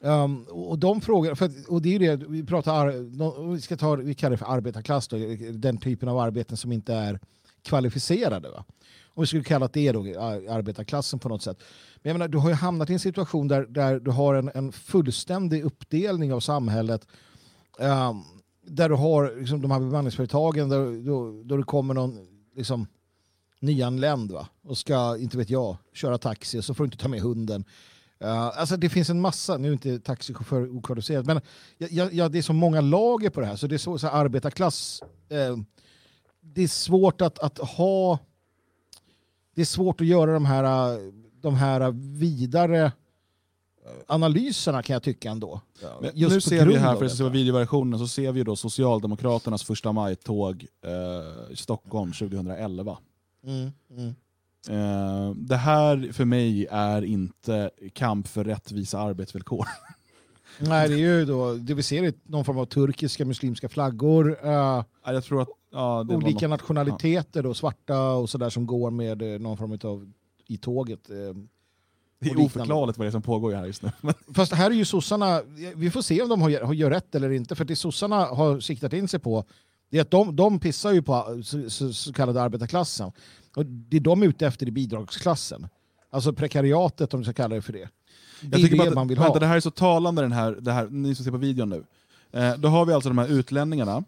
Um, 0.00 0.42
och 0.50 0.78
de 0.78 1.00
frågorna... 1.00 1.36
för, 1.36 1.46
att- 1.46 1.66
och 1.68 1.82
det 1.82 1.88
är 1.88 2.00
ju 2.00 2.16
det, 2.16 2.26
vi 2.28 2.44
pratar, 2.44 3.52
vi 3.52 3.60
ska 3.60 3.76
ta, 3.76 3.94
vi 3.94 4.14
kallar 4.14 4.30
det 4.30 4.36
för 4.36 4.52
arbetarklass 4.52 5.08
då, 5.08 5.16
den 5.52 5.78
typen 5.78 6.08
av 6.08 6.18
arbeten 6.18 6.56
som 6.56 6.72
inte 6.72 6.94
är 6.94 7.20
kvalificerade. 7.62 8.50
Va? 8.50 8.64
Om 9.14 9.20
vi 9.20 9.26
skulle 9.26 9.44
kalla 9.44 9.68
det 9.68 9.92
då, 9.92 10.00
arbetarklassen 10.00 11.18
på 11.18 11.28
något 11.28 11.42
sätt. 11.42 11.62
Men 12.02 12.10
jag 12.10 12.14
menar, 12.14 12.28
du 12.28 12.38
har 12.38 12.48
ju 12.48 12.54
hamnat 12.54 12.90
i 12.90 12.92
en 12.92 12.98
situation 12.98 13.48
där, 13.48 13.66
där 13.66 14.00
du 14.00 14.10
har 14.10 14.34
en, 14.34 14.50
en 14.54 14.72
fullständig 14.72 15.64
uppdelning 15.64 16.32
av 16.32 16.40
samhället. 16.40 17.06
Um, 17.78 18.24
där 18.66 18.88
du 18.88 18.94
har 18.94 19.38
liksom, 19.38 19.62
de 19.62 19.70
här 19.70 19.80
bemanningsföretagen 19.80 20.68
där 20.68 21.06
då, 21.06 21.42
då 21.44 21.56
det 21.56 21.62
kommer 21.62 21.94
någon 21.94 22.18
liksom, 22.56 22.86
nyanländ 23.60 24.32
va? 24.32 24.48
och 24.62 24.78
ska, 24.78 25.16
inte 25.18 25.38
vet 25.38 25.50
jag, 25.50 25.76
köra 25.94 26.18
taxi 26.18 26.58
och 26.58 26.64
så 26.64 26.74
får 26.74 26.84
du 26.84 26.86
inte 26.86 26.98
ta 26.98 27.08
med 27.08 27.20
hunden. 27.20 27.64
Uh, 28.24 28.28
alltså 28.30 28.76
det 28.76 28.88
finns 28.88 29.10
en 29.10 29.20
massa, 29.20 29.56
nu 29.56 29.68
är 29.68 29.72
inte 29.72 29.98
taxichaufför 29.98 30.76
okvalificerad, 30.76 31.26
men 31.26 31.40
ja, 31.78 32.08
ja, 32.12 32.28
det 32.28 32.38
är 32.38 32.42
så 32.42 32.52
många 32.52 32.80
lager 32.80 33.30
på 33.30 33.40
det 33.40 33.46
här 33.46 33.56
så 33.56 33.66
det 33.66 33.76
är 33.76 33.78
så, 33.78 33.98
så 33.98 34.06
här, 34.06 34.24
arbetarklass. 34.24 35.02
Uh, 35.32 35.58
det 36.40 36.62
är 36.62 36.68
svårt 36.68 37.20
att, 37.20 37.38
att 37.38 37.58
ha, 37.58 38.18
det 39.54 39.60
är 39.60 39.66
svårt 39.66 40.00
att 40.00 40.06
göra 40.06 40.32
de 40.32 40.44
här, 40.44 40.98
de 41.40 41.54
här 41.54 41.90
vidare 42.18 42.92
analyserna 44.06 44.82
kan 44.82 44.94
jag 44.94 45.02
tycka 45.02 45.30
ändå. 45.30 45.60
Just 46.14 46.34
nu 46.34 46.40
ser 46.40 46.66
vi 46.66 46.76
här, 46.76 46.96
för 46.96 47.04
att 47.04 47.16
se 47.16 47.28
videoversionen, 47.28 47.98
så 47.98 48.08
ser 48.08 48.32
vi 48.32 48.42
då 48.42 48.56
Socialdemokraternas 48.56 49.64
första 49.64 49.92
maj-tåg 49.92 50.66
eh, 50.82 51.54
Stockholm 51.54 52.12
2011. 52.12 52.98
Mm, 53.44 53.72
mm. 53.90 54.14
Eh, 54.70 55.30
det 55.36 55.56
här 55.56 56.12
för 56.12 56.24
mig 56.24 56.66
är 56.70 57.04
inte 57.04 57.70
kamp 57.92 58.28
för 58.28 58.44
rättvisa 58.44 58.98
arbetsvillkor. 58.98 59.66
Nej, 60.58 60.88
det 60.88 60.94
är 60.94 60.98
ju 60.98 61.24
då, 61.24 61.54
det 61.54 61.74
vi 61.74 61.82
ser 61.82 62.02
är 62.02 62.12
någon 62.24 62.44
form 62.44 62.58
av 62.58 62.64
turkiska 62.64 63.24
muslimska 63.24 63.68
flaggor. 63.68 64.38
Uh, 64.44 64.84
jag 65.04 65.24
tror 65.24 65.42
att, 65.42 65.48
ja, 65.72 66.00
olika 66.00 66.48
något, 66.48 66.60
nationaliteter, 66.60 67.42
då, 67.42 67.54
svarta 67.54 68.12
och 68.12 68.30
sådär 68.30 68.50
som 68.50 68.66
går 68.66 68.90
med 68.90 69.22
eh, 69.22 69.40
någon 69.40 69.56
form 69.56 69.78
av 69.82 70.12
i 70.46 70.56
tåget. 70.56 71.10
Uh, 71.10 71.16
det 72.20 72.30
är 72.30 72.40
oförklarligt 72.40 72.98
vad 72.98 73.06
det 73.06 73.08
är 73.08 73.12
som 73.12 73.22
pågår 73.22 73.52
här 73.52 73.66
just 73.66 73.82
nu. 73.82 73.90
Fast 74.34 74.52
här 74.52 74.70
är 74.70 74.74
ju 74.74 74.84
sossarna, 74.84 75.42
vi 75.74 75.90
får 75.90 76.02
se 76.02 76.22
om 76.22 76.28
de 76.28 76.42
har, 76.42 76.60
har 76.60 76.74
gör 76.74 76.90
rätt 76.90 77.14
eller 77.14 77.30
inte, 77.30 77.54
för 77.54 77.64
det 77.64 77.76
sossarna 77.76 78.24
har 78.24 78.60
siktat 78.60 78.92
in 78.92 79.08
sig 79.08 79.20
på 79.20 79.44
det 79.90 79.98
är 79.98 80.02
att 80.02 80.10
de, 80.10 80.36
de 80.36 80.60
pissar 80.60 80.92
ju 80.92 81.02
på 81.02 81.42
så, 81.44 81.70
så, 81.70 81.92
så 81.92 82.12
kallade 82.12 82.42
arbetarklassen. 82.42 83.12
Och 83.56 83.66
det 83.66 83.96
är 83.96 84.00
de 84.00 84.22
ute 84.22 84.46
efter 84.46 84.68
i 84.68 84.70
bidragsklassen. 84.70 85.68
Alltså 86.10 86.32
prekariatet 86.32 87.14
om 87.14 87.20
vi 87.20 87.24
ska 87.24 87.32
kalla 87.32 87.54
det 87.54 87.62
för 87.62 87.72
det. 87.72 87.88
Det 88.40 88.62
är 88.62 88.84
det 88.84 88.94
man 88.94 89.08
vill 89.08 89.18
vänta, 89.18 89.32
ha. 89.32 89.38
Det 89.38 89.46
här 89.46 89.56
är 89.56 89.60
så 89.60 89.70
talande, 89.70 90.22
den 90.22 90.32
här, 90.32 90.58
det 90.60 90.72
här, 90.72 90.86
ni 90.86 91.14
som 91.14 91.24
ser 91.24 91.32
på 91.32 91.38
videon 91.38 91.68
nu. 91.68 91.84
Eh, 92.32 92.54
då 92.56 92.68
har 92.68 92.86
vi 92.86 92.92
alltså 92.92 93.08
de 93.10 93.18
här 93.18 93.28
utlänningarna 93.28 94.04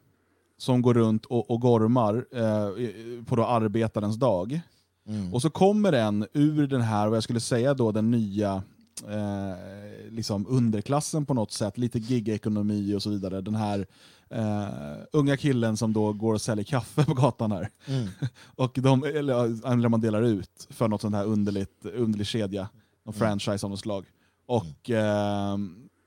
som 0.59 0.83
går 0.83 0.95
runt 0.95 1.25
och, 1.25 1.51
och 1.51 1.61
gormar 1.61 2.27
eh, 2.33 3.25
på 3.25 3.37
då 3.37 3.45
arbetarens 3.45 4.17
dag. 4.17 4.61
Mm. 5.09 5.35
Och 5.35 5.43
så 5.43 5.51
kommer 5.51 5.93
en 5.93 6.27
ur 6.33 6.67
den 6.67 6.81
här, 6.81 7.09
vad 7.09 7.17
jag 7.17 7.23
skulle 7.23 7.41
säga 7.41 7.75
då, 7.75 7.93
den 7.93 8.11
nya 8.11 8.63
eh, 9.03 10.11
liksom 10.11 10.47
underklassen 10.49 11.27
på 11.27 11.35
något 11.35 11.53
sätt, 11.53 11.79
lite 11.79 11.99
gigekonomi 11.99 12.95
och 12.95 13.03
så 13.03 13.11
vidare. 13.11 13.41
Den 13.41 13.55
här 13.55 13.87
eh, 14.31 14.69
unga 15.13 15.37
killen 15.37 15.77
som 15.77 15.93
då 15.93 16.13
går 16.13 16.35
och 16.35 16.41
säljer 16.41 16.65
kaffe 16.65 17.05
på 17.05 17.15
gatan 17.15 17.53
här. 17.53 17.71
Mm. 17.87 18.09
och 18.57 18.73
de, 18.75 19.05
eller, 19.05 19.67
eller 19.73 19.89
man 19.89 20.01
delar 20.01 20.23
ut 20.23 20.67
för 20.71 20.89
något 20.89 21.01
sånt 21.01 21.15
här 21.15 21.25
underligt, 21.25 21.85
underlig 21.85 22.27
kedja, 22.27 22.69
någon 23.05 23.15
mm. 23.15 23.19
franchise 23.19 23.67
av 23.67 23.71
något 23.71 23.81
slag. 23.81 24.05
Och 24.47 24.91
eh, 24.91 25.59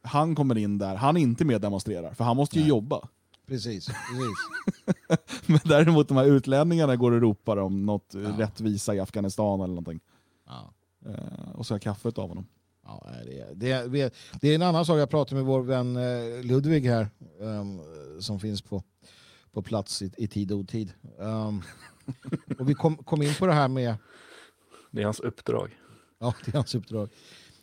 han 0.04 0.36
kommer 0.36 0.58
in 0.58 0.78
där, 0.78 0.96
han 0.96 1.18
är 1.18 1.22
inte 1.22 1.46
med 1.46 1.56
och 1.56 1.62
demonstrerar, 1.62 2.14
för 2.14 2.24
han 2.24 2.38
måste 2.38 2.56
ju 2.56 2.62
Nej. 2.62 2.70
jobba. 2.70 3.08
Precis. 3.48 3.86
precis. 3.86 4.38
Men 5.46 5.60
däremot 5.64 6.08
de 6.08 6.18
här 6.18 6.26
utlänningarna 6.26 6.96
går 6.96 7.12
och 7.12 7.22
ropar 7.22 7.58
om 7.58 7.86
något 7.86 8.14
ja. 8.14 8.20
rättvisa 8.20 8.96
i 8.96 9.00
Afghanistan 9.00 9.60
eller 9.60 9.68
någonting. 9.68 10.00
Ja. 10.48 10.74
Eh, 11.06 11.52
och 11.56 11.66
så 11.66 11.74
har 11.74 11.80
kaffet 11.80 12.18
av 12.18 12.30
honom. 12.30 12.46
Ja, 12.92 13.12
det, 13.56 13.92
det, 13.92 14.14
det, 14.42 14.50
är 14.50 14.56
en 14.56 14.62
annan 14.62 14.86
sak 14.86 15.00
jag 15.00 15.10
pratade 15.10 15.36
med 15.36 15.46
vår 15.46 15.62
vän 15.62 15.96
eh, 15.98 16.44
Ludvig 16.44 16.86
här, 16.86 17.10
um, 17.40 17.82
som 18.20 18.40
finns 18.40 18.62
på, 18.62 18.84
på 19.52 19.62
plats 19.62 20.02
i, 20.02 20.12
i 20.18 20.28
tid 20.28 20.52
och 20.52 20.58
otid. 20.58 20.94
Um, 21.18 21.64
och 22.60 22.70
vi 22.70 22.74
kom, 22.74 22.98
kom 22.98 23.22
in 23.22 23.34
på 23.40 23.48
det 23.48 23.54
här 23.54 23.68
med... 23.68 23.96
Det 24.92 25.02
är 25.02 25.06
hans 25.06 25.20
uppdrag. 25.20 25.78
Ja, 26.20 26.34
det 26.46 26.52
är 26.52 26.56
hans 26.56 26.76
uppdrag. 26.76 27.10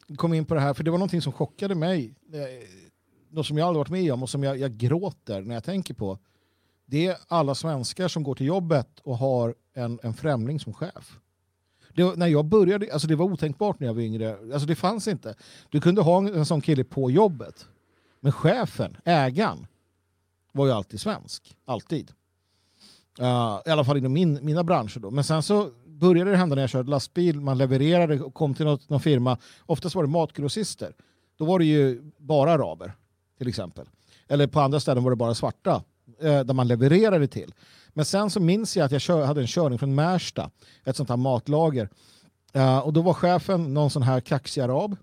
Vi 0.06 0.16
kom 0.16 0.34
in 0.34 0.44
på 0.44 0.54
det 0.54 0.60
här, 0.60 0.74
för 0.74 0.84
det 0.84 0.90
var 0.90 0.98
någonting 0.98 1.22
som 1.22 1.32
chockade 1.32 1.74
mig. 1.74 2.14
Eh, 2.32 2.68
något 3.30 3.46
som 3.46 3.58
jag 3.58 3.68
aldrig 3.68 3.78
varit 3.78 4.02
med 4.02 4.12
om 4.12 4.22
och 4.22 4.30
som 4.30 4.42
jag, 4.42 4.58
jag 4.58 4.76
gråter 4.76 5.42
när 5.42 5.54
jag 5.54 5.64
tänker 5.64 5.94
på. 5.94 6.18
Det 6.86 7.06
är 7.06 7.16
alla 7.28 7.54
svenskar 7.54 8.08
som 8.08 8.22
går 8.22 8.34
till 8.34 8.46
jobbet 8.46 9.00
och 9.00 9.18
har 9.18 9.54
en, 9.74 9.98
en 10.02 10.14
främling 10.14 10.60
som 10.60 10.74
chef. 10.74 11.18
Det, 11.98 12.16
när 12.16 12.26
jag 12.26 12.44
började, 12.44 12.92
alltså 12.92 13.08
det 13.08 13.16
var 13.16 13.24
otänkbart 13.26 13.80
när 13.80 13.86
jag 13.86 13.94
var 13.94 14.02
yngre. 14.02 14.36
Alltså 14.52 14.66
det 14.66 14.74
fanns 14.74 15.08
inte. 15.08 15.34
Du 15.70 15.80
kunde 15.80 16.02
ha 16.02 16.18
en, 16.18 16.34
en 16.34 16.46
sån 16.46 16.60
kille 16.60 16.84
på 16.84 17.10
jobbet. 17.10 17.66
Men 18.20 18.32
chefen, 18.32 18.96
ägaren, 19.04 19.66
var 20.52 20.66
ju 20.66 20.72
alltid 20.72 21.00
svensk. 21.00 21.56
Alltid. 21.64 22.10
Uh, 23.20 23.60
I 23.66 23.70
alla 23.70 23.84
fall 23.84 23.96
inom 23.96 24.12
min, 24.12 24.38
mina 24.42 24.64
branscher. 24.64 24.98
Då. 24.98 25.10
Men 25.10 25.24
sen 25.24 25.42
så 25.42 25.70
började 25.86 26.30
det 26.30 26.36
hända 26.36 26.54
när 26.54 26.62
jag 26.62 26.70
körde 26.70 26.90
lastbil. 26.90 27.40
Man 27.40 27.58
levererade 27.58 28.20
och 28.20 28.34
kom 28.34 28.54
till 28.54 28.66
något, 28.66 28.88
någon 28.88 29.00
firma. 29.00 29.38
Oftast 29.66 29.94
var 29.94 30.02
det 30.02 30.08
matgrossister. 30.08 30.92
Då 31.38 31.44
var 31.44 31.58
det 31.58 31.64
ju 31.64 32.02
bara 32.18 32.52
araber, 32.52 32.92
till 33.38 33.48
exempel. 33.48 33.86
Eller 34.28 34.46
på 34.46 34.60
andra 34.60 34.80
ställen 34.80 35.04
var 35.04 35.10
det 35.10 35.16
bara 35.16 35.34
svarta, 35.34 35.82
uh, 36.24 36.40
där 36.40 36.54
man 36.54 36.68
levererade 36.68 37.28
till. 37.28 37.54
Men 37.98 38.04
sen 38.04 38.30
så 38.30 38.40
minns 38.40 38.76
jag 38.76 38.84
att 38.84 38.92
jag 38.92 39.00
kör, 39.00 39.24
hade 39.24 39.40
en 39.40 39.46
körning 39.46 39.78
från 39.78 39.94
Märsta, 39.94 40.50
ett 40.84 40.96
sånt 40.96 41.08
här 41.08 41.16
matlager. 41.16 41.88
Uh, 42.56 42.78
och 42.78 42.92
då 42.92 43.02
var 43.02 43.14
chefen 43.14 43.74
någon 43.74 43.90
sån 43.90 44.02
här 44.02 44.20
kaxig 44.20 44.60
arab. 44.60 44.96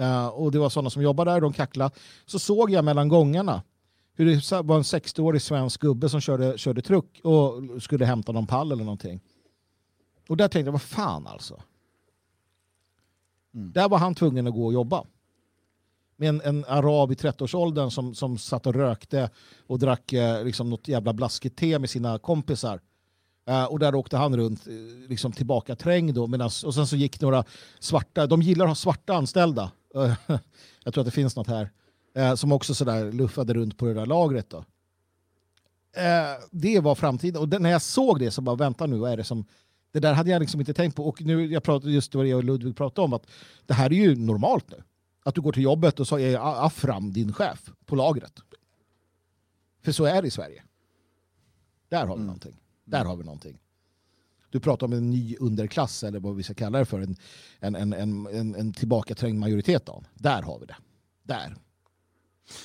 Uh, 0.00 0.26
och 0.26 0.52
det 0.52 0.58
var 0.58 0.68
sådana 0.68 0.90
som 0.90 1.02
jobbade 1.02 1.30
där, 1.30 1.40
de 1.40 1.52
kacklade. 1.52 1.94
Så 2.26 2.38
såg 2.38 2.70
jag 2.70 2.84
mellan 2.84 3.08
gångarna 3.08 3.62
hur 4.14 4.26
det 4.26 4.62
var 4.62 4.76
en 4.76 4.82
60-årig 4.82 5.42
svensk 5.42 5.80
gubbe 5.80 6.08
som 6.08 6.20
körde, 6.20 6.58
körde 6.58 6.82
truck 6.82 7.20
och 7.24 7.82
skulle 7.82 8.04
hämta 8.04 8.32
någon 8.32 8.46
pall 8.46 8.72
eller 8.72 8.84
någonting. 8.84 9.20
Och 10.28 10.36
där 10.36 10.48
tänkte 10.48 10.66
jag, 10.66 10.72
vad 10.72 10.82
fan 10.82 11.26
alltså. 11.26 11.62
Mm. 13.54 13.72
Där 13.72 13.88
var 13.88 13.98
han 13.98 14.14
tvungen 14.14 14.46
att 14.46 14.54
gå 14.54 14.66
och 14.66 14.72
jobba 14.72 15.04
med 16.16 16.28
en, 16.28 16.40
en 16.40 16.64
arab 16.68 17.12
i 17.12 17.14
30-årsåldern 17.14 17.90
som, 17.90 18.14
som 18.14 18.38
satt 18.38 18.66
och 18.66 18.74
rökte 18.74 19.30
och 19.66 19.78
drack 19.78 20.12
eh, 20.12 20.44
liksom 20.44 20.70
något 20.70 20.88
jävla 20.88 21.12
blaskigt 21.12 21.56
te 21.56 21.78
med 21.78 21.90
sina 21.90 22.18
kompisar. 22.18 22.80
Uh, 23.50 23.64
och 23.64 23.78
där 23.78 23.94
åkte 23.94 24.16
han 24.16 24.36
runt 24.36 24.68
uh, 24.68 25.08
liksom 25.08 25.32
tillbaka 25.32 25.76
träng 25.76 26.14
då, 26.14 26.26
medans, 26.26 26.64
och 26.64 26.74
sen 26.74 26.86
så 26.86 26.96
gick 26.96 27.20
några 27.20 27.44
svarta, 27.78 28.26
de 28.26 28.42
gillar 28.42 28.64
att 28.64 28.70
ha 28.70 28.74
svarta 28.74 29.14
anställda. 29.14 29.72
Uh, 29.96 30.14
jag 30.84 30.94
tror 30.94 31.02
att 31.02 31.06
det 31.06 31.10
finns 31.10 31.36
något 31.36 31.46
här. 31.46 31.70
Uh, 32.18 32.34
som 32.34 32.52
också 32.52 32.74
sådär 32.74 33.12
luffade 33.12 33.54
runt 33.54 33.78
på 33.78 33.86
det 33.86 33.94
där 33.94 34.06
lagret 34.06 34.50
då. 34.50 34.64
det 36.50 36.80
var 36.80 36.94
framtiden. 36.94 37.40
Och 37.40 37.48
det, 37.48 37.58
när 37.58 37.70
jag 37.70 37.82
såg 37.82 38.18
det 38.18 38.30
så 38.30 38.40
bara, 38.40 38.56
vänta 38.56 38.86
nu, 38.86 38.96
vad 38.96 39.12
är 39.12 39.16
det 39.16 39.24
som... 39.24 39.44
Det 39.92 40.00
där 40.00 40.12
hade 40.12 40.30
jag 40.30 40.40
liksom 40.40 40.60
inte 40.60 40.74
tänkt 40.74 40.96
på. 40.96 41.08
Och 41.08 41.22
nu, 41.22 41.46
jag 41.46 41.62
pratade 41.62 41.92
just 41.92 42.12
det 42.12 42.28
jag 42.28 42.36
och 42.36 42.44
Ludvig 42.44 42.76
pratade 42.76 43.04
om, 43.04 43.12
att 43.12 43.26
det 43.66 43.74
här 43.74 43.92
är 43.92 43.96
ju 43.96 44.16
normalt 44.16 44.70
nu. 44.70 44.82
Att 45.22 45.34
du 45.34 45.40
går 45.40 45.52
till 45.52 45.62
jobbet 45.62 46.00
och 46.00 46.08
så 46.08 46.18
är 46.18 46.64
Afram 46.66 47.12
din 47.12 47.32
chef 47.32 47.70
på 47.86 47.96
lagret. 47.96 48.40
För 49.82 49.92
så 49.92 50.04
är 50.04 50.22
det 50.22 50.28
i 50.28 50.30
Sverige. 50.30 50.62
Där 51.88 52.06
har 52.06 52.06
vi 52.06 52.12
mm. 52.12 52.26
någonting. 52.26 52.56
Där 52.84 53.04
har 53.04 53.16
vi 53.16 53.24
någonting. 53.24 53.58
Du 54.50 54.60
pratar 54.60 54.86
om 54.86 54.92
en 54.92 55.10
ny 55.10 55.36
underklass 55.40 56.04
eller 56.04 56.20
vad 56.20 56.36
vi 56.36 56.42
ska 56.42 56.54
kalla 56.54 56.78
det 56.78 56.84
för. 56.84 57.00
En, 57.00 57.16
en, 57.60 57.74
en, 57.74 57.92
en, 57.92 58.26
en, 58.26 58.54
en 58.54 58.72
tillbakaträngd 58.72 59.38
majoritet 59.38 59.88
av. 59.88 60.04
Där 60.14 60.42
har 60.42 60.58
vi 60.58 60.66
det. 60.66 60.76
Där. 61.22 61.54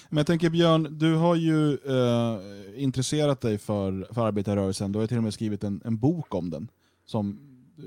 Men 0.09 0.17
jag 0.17 0.27
tänker 0.27 0.49
Björn, 0.49 0.97
du 0.97 1.15
har 1.15 1.35
ju 1.35 1.73
eh, 1.73 2.39
intresserat 2.83 3.41
dig 3.41 3.57
för, 3.57 4.07
för 4.13 4.27
arbetarrörelsen. 4.27 4.91
Du 4.91 4.99
har 4.99 5.07
till 5.07 5.17
och 5.17 5.23
med 5.23 5.33
skrivit 5.33 5.63
en, 5.63 5.81
en 5.85 5.97
bok 5.97 6.35
om 6.35 6.49
den. 6.49 6.67
Som, 7.05 7.39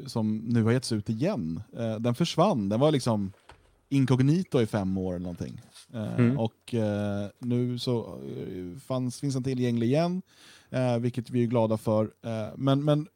som 0.06 0.38
nu 0.38 0.62
har 0.62 0.72
getts 0.72 0.92
ut 0.92 1.08
igen. 1.08 1.62
Eh, 1.76 1.96
den 1.96 2.14
försvann. 2.14 2.68
Den 2.68 2.80
var 2.80 2.92
liksom 2.92 3.32
inkognito 3.90 4.60
i 4.60 4.66
fem 4.66 4.98
år 4.98 5.14
eller 5.14 5.22
någonting. 5.22 5.60
Eh, 5.94 6.14
mm. 6.14 6.38
och 6.38 6.74
eh, 6.74 7.28
nu 7.38 7.78
så 7.78 7.98
eh, 7.98 8.78
fanns, 8.86 9.20
finns 9.20 9.34
den 9.34 9.44
tillgänglig 9.44 9.86
igen, 9.86 10.22
vilket 11.00 11.30
vi 11.30 11.42
är 11.42 11.46
glada 11.46 11.76
för. 11.76 12.10
men, 12.56 12.84
men 12.84 13.08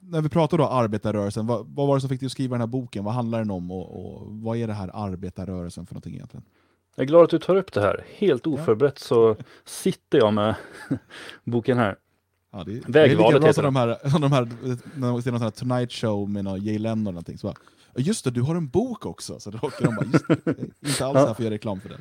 när 0.00 0.20
vi 0.20 0.28
pratar 0.28 0.58
då 0.58 0.64
arbetarrörelsen, 0.64 1.46
vad, 1.46 1.66
vad, 1.66 1.88
var 1.88 1.94
det 1.94 2.00
som 2.00 2.08
fick 2.10 2.20
dig 2.20 2.26
att 2.26 2.32
skriva 2.32 2.54
den 2.54 2.60
här 2.60 2.66
boken? 2.66 3.04
Vad 3.04 3.14
handlar 3.14 3.38
den 3.38 3.50
om 3.50 3.70
och, 3.70 4.06
och 4.06 4.26
vad 4.26 4.56
är 4.56 4.66
det 4.66 4.72
här 4.72 4.90
arbetarrörelsen 4.94 5.86
för 5.86 5.94
någonting 5.94 6.14
egentligen? 6.14 6.44
Jag 6.94 7.04
är 7.04 7.06
glad 7.06 7.24
att 7.24 7.30
du 7.30 7.38
tar 7.38 7.56
upp 7.56 7.72
det 7.72 7.80
här. 7.80 8.04
Helt 8.16 8.46
oförberett 8.46 8.98
så 8.98 9.36
sitter 9.64 10.18
jag 10.18 10.34
med 10.34 10.54
boken 11.44 11.78
här. 11.78 11.96
Ja, 12.52 12.64
det, 12.64 12.72
Vägvalet 12.72 12.92
det 12.92 13.00
är 13.00 13.08
lika 13.08 13.38
bra 13.40 13.52
som 13.52 13.64
de 13.64 13.76
här, 13.76 14.18
de 14.20 14.32
här, 14.32 14.48
när 14.94 15.12
man 15.12 15.22
ser 15.22 15.32
någon 15.32 15.42
här 15.42 15.50
Tonight 15.50 15.92
Show 15.92 16.30
med 16.30 16.44
någon 16.44 16.64
Jay 16.64 16.78
Leno 16.78 16.92
eller 16.92 17.02
någonting. 17.02 17.38
Så 17.38 17.46
bara, 17.46 17.56
just 17.96 18.24
det, 18.24 18.30
du 18.30 18.42
har 18.42 18.54
en 18.54 18.68
bok 18.68 19.06
också. 19.06 19.40
Så 19.40 19.50
då 19.50 19.58
åker 19.62 19.84
de 19.84 19.94
bara, 19.94 20.06
just 20.12 20.28
det, 20.28 20.88
inte 20.88 21.06
alls 21.06 21.18
här 21.18 21.24
för 21.24 21.30
att 21.30 21.40
göra 21.40 21.54
reklam 21.54 21.80
för 21.80 21.88
den. 21.88 22.00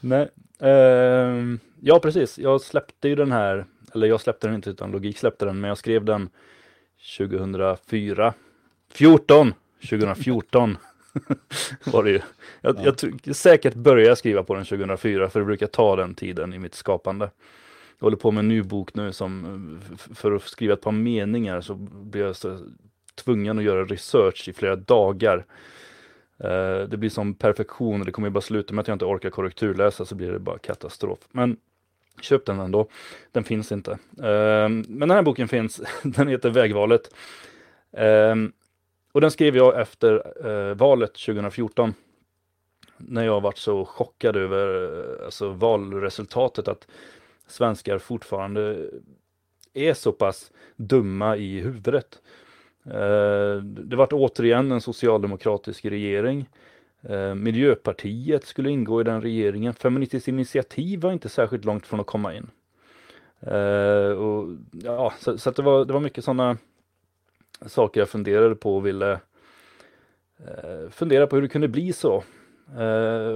Nej, 0.00 0.28
uh, 0.62 1.58
ja 1.80 2.00
precis. 2.00 2.38
Jag 2.38 2.60
släppte 2.60 3.08
ju 3.08 3.14
den 3.14 3.32
här, 3.32 3.66
eller 3.94 4.06
jag 4.06 4.20
släppte 4.20 4.46
den 4.46 4.56
inte 4.56 4.70
utan 4.70 4.90
Logik 4.90 5.18
släppte 5.18 5.44
den, 5.44 5.60
men 5.60 5.68
jag 5.68 5.78
skrev 5.78 6.04
den 6.04 6.28
2004. 7.18 8.34
14! 8.92 9.54
2014 9.80 10.76
var 11.84 12.04
det 12.04 12.10
ju. 12.10 12.20
Jag, 12.60 12.76
Ja. 12.84 12.94
jag 13.24 13.36
säkert 13.36 13.74
började 13.74 14.16
skriva 14.16 14.42
på 14.42 14.54
den 14.54 14.64
2004 14.64 15.30
för 15.30 15.40
det 15.40 15.46
brukar 15.46 15.66
ta 15.66 15.96
den 15.96 16.14
tiden 16.14 16.54
i 16.54 16.58
mitt 16.58 16.74
skapande. 16.74 17.30
Jag 17.98 18.06
håller 18.06 18.16
på 18.16 18.30
med 18.30 18.38
en 18.38 18.48
ny 18.48 18.62
bok 18.62 18.94
nu 18.94 19.12
som 19.12 19.44
eh, 19.92 19.96
för 20.14 20.32
att 20.32 20.42
skriva 20.42 20.74
ett 20.74 20.80
par 20.80 20.92
meningar 20.92 21.60
så 21.60 21.74
blir 21.74 22.22
jag 22.22 22.36
så 22.36 22.58
tvungen 23.14 23.58
att 23.58 23.64
göra 23.64 23.84
research 23.84 24.48
i 24.48 24.52
flera 24.52 24.76
dagar. 24.76 25.44
Eh, 26.38 26.80
Det 26.88 26.96
blir 26.96 27.10
som 27.10 27.34
perfektion 27.34 28.04
det 28.04 28.12
kommer 28.12 28.28
ju 28.28 28.32
bara 28.32 28.40
sluta 28.40 28.74
med 28.74 28.80
att 28.82 28.88
jag 28.88 28.94
inte 28.94 29.04
orkar 29.04 29.30
korrekturläsa 29.30 30.04
så 30.04 30.14
blir 30.14 30.32
det 30.32 30.38
bara 30.38 30.58
katastrof. 30.58 31.18
Men 31.30 31.56
köp 32.20 32.46
den 32.46 32.60
ändå. 32.60 32.88
Den 33.32 33.44
finns 33.44 33.72
inte. 33.72 33.92
Eh, 34.18 34.68
Men 34.68 34.98
den 34.98 35.10
här 35.10 35.22
boken 35.22 35.48
finns. 35.48 35.80
Den 36.02 36.28
heter 36.28 36.50
Vägvalet. 36.50 37.14
Eh, 37.92 38.34
Och 39.12 39.20
den 39.20 39.30
skrev 39.30 39.56
jag 39.56 39.80
efter 39.80 40.22
eh, 40.46 40.74
valet 40.74 41.14
2014. 41.14 41.94
När 42.96 43.24
jag 43.24 43.40
varit 43.40 43.58
så 43.58 43.84
chockad 43.84 44.36
över 44.36 44.92
eh, 45.20 45.24
alltså, 45.24 45.48
valresultatet 45.50 46.68
att 46.68 46.86
svenskar 47.46 47.98
fortfarande 47.98 48.90
är 49.74 49.94
så 49.94 50.12
pass 50.12 50.52
dumma 50.76 51.36
i 51.36 51.60
huvudet. 51.60 52.18
Eh, 52.84 53.62
det 53.62 53.96
vart 53.96 54.12
återigen 54.12 54.72
en 54.72 54.80
socialdemokratisk 54.80 55.84
regering. 55.84 56.48
Eh, 57.02 57.34
Miljöpartiet 57.34 58.44
skulle 58.44 58.70
ingå 58.70 59.00
i 59.00 59.04
den 59.04 59.22
regeringen. 59.22 59.74
Feministiskt 59.74 60.28
initiativ 60.28 61.00
var 61.00 61.12
inte 61.12 61.28
särskilt 61.28 61.64
långt 61.64 61.86
från 61.86 62.00
att 62.00 62.06
komma 62.06 62.34
in. 62.34 62.50
Eh, 63.40 64.10
och, 64.10 64.48
ja, 64.72 65.12
så 65.18 65.38
så 65.38 65.50
att 65.50 65.56
det, 65.56 65.62
var, 65.62 65.84
det 65.84 65.92
var 65.92 66.00
mycket 66.00 66.24
sådana 66.24 66.56
saker 67.66 68.00
jag 68.00 68.08
funderade 68.08 68.54
på 68.54 68.76
och 68.76 68.86
ville 68.86 69.20
fundera 70.90 71.26
på 71.26 71.36
hur 71.36 71.42
det 71.42 71.48
kunde 71.48 71.68
bli 71.68 71.92
så. 71.92 72.24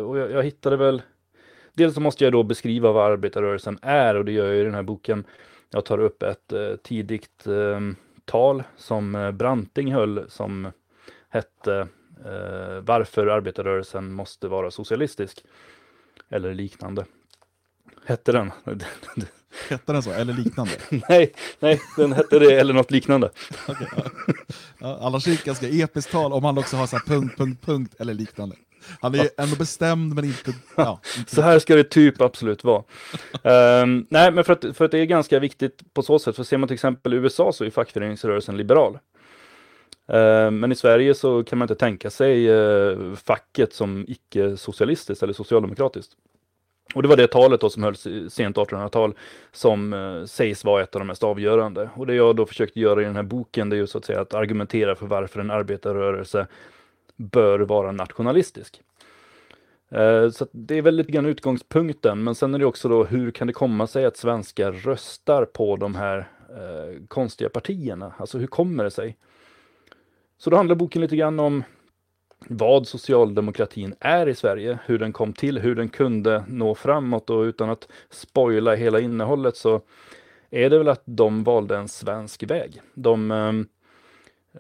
Och 0.07 0.19
jag, 0.19 0.31
jag 0.31 0.43
hittade 0.43 0.77
väl 0.77 1.03
Dels 1.75 1.95
så 1.95 2.01
måste 2.01 2.25
jag 2.25 2.33
då 2.33 2.43
beskriva 2.43 2.93
vad 2.93 3.13
arbetarrörelsen 3.13 3.79
är 3.83 4.15
och 4.15 4.25
det 4.25 4.33
gör 4.33 4.47
jag 4.47 4.57
i 4.61 4.65
den 4.65 4.75
här 4.75 4.83
boken. 4.83 5.25
Jag 5.71 5.85
tar 5.85 5.99
upp 5.99 6.23
ett 6.23 6.53
eh, 6.53 6.77
tidigt 6.83 7.47
eh, 7.47 7.81
tal 8.25 8.63
som 8.77 9.15
eh, 9.15 9.31
Branting 9.31 9.93
höll 9.93 10.31
som 10.31 10.73
hette 11.29 11.89
eh, 12.25 12.81
Varför 12.81 13.27
arbetarrörelsen 13.27 14.13
måste 14.13 14.49
vara 14.49 14.71
socialistisk. 14.71 15.45
Eller 16.31 16.55
liknande. 16.55 17.05
Hette 18.07 18.33
den? 18.33 18.51
Hette 19.69 19.93
den 19.93 20.03
så? 20.03 20.11
Eller 20.11 20.33
liknande? 20.33 20.73
nej, 21.09 21.35
nej, 21.61 21.81
den 21.97 22.13
hette 22.13 22.39
det 22.39 22.61
eller 22.61 22.75
något 22.75 22.91
liknande. 22.91 23.31
Okej, 23.69 23.89
ja. 23.97 24.05
Ja, 24.79 24.99
annars 25.01 25.27
är 25.27 25.31
det 25.31 25.37
ett 25.37 25.45
ganska 25.45 25.69
episkt 25.69 26.13
tal 26.13 26.33
om 26.33 26.45
han 26.45 26.59
också 26.59 26.77
har 26.77 26.87
så 26.87 26.97
här 26.97 27.05
punkt, 27.07 27.37
punkt, 27.37 27.67
punkt 27.67 27.95
eller 27.99 28.15
liknande. 28.15 28.57
Han 29.01 29.15
är 29.15 29.29
ändå 29.39 29.57
bestämd 29.57 30.15
men 30.15 30.25
inte... 30.25 30.53
Ja, 30.77 31.01
inte 31.19 31.35
Så 31.35 31.43
här 31.43 31.59
ska 31.59 31.77
det 31.77 31.85
typ 31.85 32.21
absolut 32.21 32.65
vara. 32.65 32.83
Ehm, 33.43 34.07
nej, 34.11 34.33
men 34.33 34.45
för 34.45 34.53
att, 34.53 34.77
för 34.77 34.85
att 34.85 34.91
det 34.91 34.99
är 34.99 35.05
ganska 35.05 35.39
viktigt 35.39 35.95
på 35.95 36.03
så 36.03 36.19
sätt. 36.19 36.37
För 36.37 36.43
ser 36.43 36.59
man 36.59 36.69
till 36.69 36.75
exempel 36.75 37.15
i 37.15 37.17
USA 37.17 37.53
så 37.53 37.65
är 37.65 37.71
fackföreningsrörelsen 37.71 38.57
liberal. 38.57 38.99
Ehm, 40.09 40.61
men 40.61 40.73
i 40.73 40.75
Sverige 40.75 41.15
så 41.15 41.45
kan 41.45 41.59
man 41.59 41.65
inte 41.67 41.75
tänka 41.75 42.11
sig 42.11 42.51
eh, 42.51 43.15
facket 43.15 43.75
som 43.75 44.05
icke-socialistiskt 44.09 45.23
eller 45.23 45.33
socialdemokratiskt. 45.33 46.13
Och 46.95 47.03
det 47.03 47.09
var 47.09 47.17
det 47.17 47.27
talet 47.27 47.61
då 47.61 47.71
som 47.71 47.83
hölls 47.83 48.07
sent 48.29 48.57
1800-tal 48.57 49.15
som 49.53 49.93
eh, 49.93 50.25
sägs 50.25 50.65
vara 50.65 50.83
ett 50.83 50.95
av 50.95 51.01
de 51.01 51.07
mest 51.07 51.23
avgörande. 51.23 51.91
Och 51.97 52.07
det 52.07 52.15
jag 52.15 52.37
då 52.37 52.47
försökte 52.47 52.81
göra 52.81 53.03
i 53.03 53.05
den 53.05 53.17
här 53.17 53.23
boken 53.23 53.69
det 53.69 53.77
är 53.77 53.79
ju 53.79 53.87
så 53.87 53.99
att 53.99 54.05
säga 54.05 54.21
att 54.21 54.35
argumentera 54.35 54.95
för 54.95 55.07
varför 55.07 55.41
en 55.41 55.51
arbetarrörelse 55.51 56.47
bör 57.17 57.61
vara 57.61 57.93
nationalistisk. 57.93 58.83
Eh, 59.91 60.31
så 60.31 60.47
det 60.53 60.79
är 60.79 60.83
väl 60.83 60.97
lite 60.97 61.13
grann 61.13 61.27
utgångspunkten, 61.27 62.25
men 62.25 62.35
sen 62.35 62.55
är 62.55 62.59
det 62.59 62.67
också 62.67 62.89
då 62.89 63.05
hur 63.05 63.31
kan 63.31 63.47
det 63.47 63.53
komma 63.53 63.87
sig 63.87 64.05
att 64.05 64.17
svenskar 64.17 64.73
röstar 64.73 65.45
på 65.45 65.77
de 65.77 65.95
här 65.95 66.19
eh, 66.49 67.07
konstiga 67.09 67.51
partierna? 67.51 68.15
Alltså 68.19 68.39
hur 68.39 68.47
kommer 68.47 68.85
det 68.85 68.91
sig? 68.91 69.17
Så 70.39 70.51
då 70.51 70.57
handlar 70.57 70.77
boken 70.77 71.03
lite 71.03 71.17
grann 71.17 71.41
om 71.41 71.65
vad 72.49 72.87
socialdemokratin 72.87 73.95
är 74.01 74.29
i 74.29 74.35
Sverige, 74.35 74.79
hur 74.87 74.99
den 74.99 75.13
kom 75.13 75.33
till, 75.33 75.59
hur 75.59 75.75
den 75.75 75.89
kunde 75.89 76.45
nå 76.49 76.75
framåt 76.75 77.31
och 77.31 77.43
utan 77.43 77.71
att 77.71 77.89
spoila 78.11 78.75
hela 78.75 79.01
innehållet 79.01 79.57
så 79.57 79.81
är 80.51 80.71
det 80.71 80.79
väl 80.79 80.89
att 80.89 81.03
de 81.05 81.45
valde 81.45 81.77
en 81.77 81.89
svensk 81.89 82.43
väg. 82.43 82.81
De, 82.95 83.31
eh, 83.31 83.53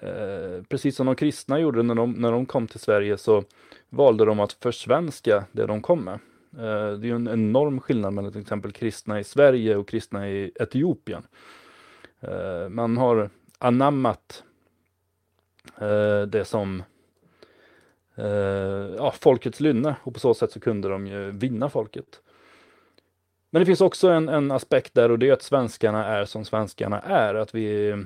eh, 0.02 0.62
precis 0.68 0.96
som 0.96 1.06
de 1.06 1.16
kristna 1.16 1.58
gjorde 1.58 1.82
när 1.82 1.94
de, 1.94 2.12
när 2.12 2.32
de 2.32 2.46
kom 2.46 2.66
till 2.66 2.80
Sverige 2.80 3.18
så 3.18 3.44
valde 3.88 4.24
de 4.24 4.40
att 4.40 4.52
försvenska 4.52 5.44
det 5.52 5.66
de 5.66 5.82
kom 5.82 6.04
med. 6.04 6.18
Eh, 6.58 6.98
det 6.98 7.06
är 7.06 7.08
ju 7.08 7.14
en 7.14 7.28
enorm 7.28 7.80
skillnad 7.80 8.12
mellan 8.12 8.32
till 8.32 8.40
exempel 8.40 8.72
kristna 8.72 9.20
i 9.20 9.24
Sverige 9.24 9.76
och 9.76 9.88
kristna 9.88 10.28
i 10.28 10.52
Etiopien. 10.54 11.22
Eh, 12.20 12.68
man 12.68 12.96
har 12.96 13.30
anammat 13.58 14.44
eh, 15.78 16.22
det 16.22 16.44
som 16.44 16.82
eh, 18.14 18.94
ja, 18.96 19.14
folkets 19.20 19.60
lynne 19.60 19.96
och 20.02 20.14
på 20.14 20.20
så 20.20 20.34
sätt 20.34 20.52
så 20.52 20.60
kunde 20.60 20.88
de 20.88 21.06
ju 21.06 21.30
vinna 21.30 21.68
folket. 21.68 22.20
Men 23.50 23.60
det 23.60 23.66
finns 23.66 23.80
också 23.80 24.08
en, 24.08 24.28
en 24.28 24.50
aspekt 24.50 24.94
där 24.94 25.10
och 25.10 25.18
det 25.18 25.28
är 25.28 25.32
att 25.32 25.42
svenskarna 25.42 26.04
är 26.04 26.24
som 26.24 26.44
svenskarna 26.44 27.00
är. 27.00 27.34
Att 27.34 27.54
vi 27.54 27.96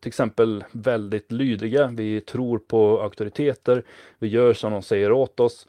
till 0.00 0.08
exempel 0.08 0.64
väldigt 0.72 1.32
lydiga. 1.32 1.86
Vi 1.86 2.20
tror 2.20 2.58
på 2.58 3.02
auktoriteter. 3.02 3.82
Vi 4.18 4.28
gör 4.28 4.52
som 4.52 4.72
de 4.72 4.82
säger 4.82 5.12
åt 5.12 5.40
oss. 5.40 5.66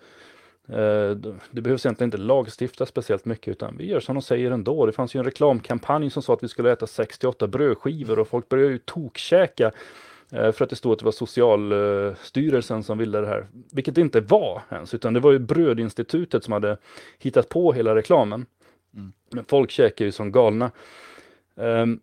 Eh, 0.68 1.18
det 1.52 1.62
behövs 1.62 1.86
egentligen 1.86 2.08
inte 2.08 2.18
lagstifta 2.18 2.86
speciellt 2.86 3.26
mycket 3.26 3.48
utan 3.48 3.78
vi 3.78 3.88
gör 3.88 4.00
som 4.00 4.16
de 4.16 4.22
säger 4.22 4.52
ändå. 4.52 4.86
Det 4.86 4.92
fanns 4.92 5.16
ju 5.16 5.18
en 5.18 5.26
reklamkampanj 5.26 6.10
som 6.10 6.24
sa 6.24 6.34
att 6.34 6.44
vi 6.44 6.48
skulle 6.48 6.72
äta 6.72 6.88
68 6.88 7.48
brödskivor 7.48 8.20
och 8.20 8.28
folk 8.28 8.50
började 8.50 8.72
ju 8.72 8.78
tokkäka 8.78 9.72
eh, 10.32 10.52
för 10.52 10.64
att 10.64 10.70
det 10.70 10.76
stod 10.76 10.94
att 10.94 11.00
det 11.00 11.06
var 11.06 11.12
Socialstyrelsen 11.12 12.84
som 12.84 12.98
ville 12.98 13.22
det 13.22 13.28
här. 13.28 13.48
Vilket 13.72 13.96
det 13.96 14.02
inte 14.02 14.22
var 14.22 14.62
ens, 14.72 14.94
utan 14.94 15.14
det 15.14 15.20
var 15.20 15.32
ju 15.32 15.40
Brödinstitutet 15.40 16.44
som 16.44 16.54
hade 16.54 16.78
hittat 17.20 17.50
på 17.50 17.74
hela 17.74 17.96
reklamen. 17.96 18.46
Mm. 18.94 19.14
Men 19.32 19.46
folk 19.46 19.72
käkar 19.72 20.06
ju 20.06 20.12
som 20.12 20.32
galna. 20.32 20.72
Ehm, 21.60 22.00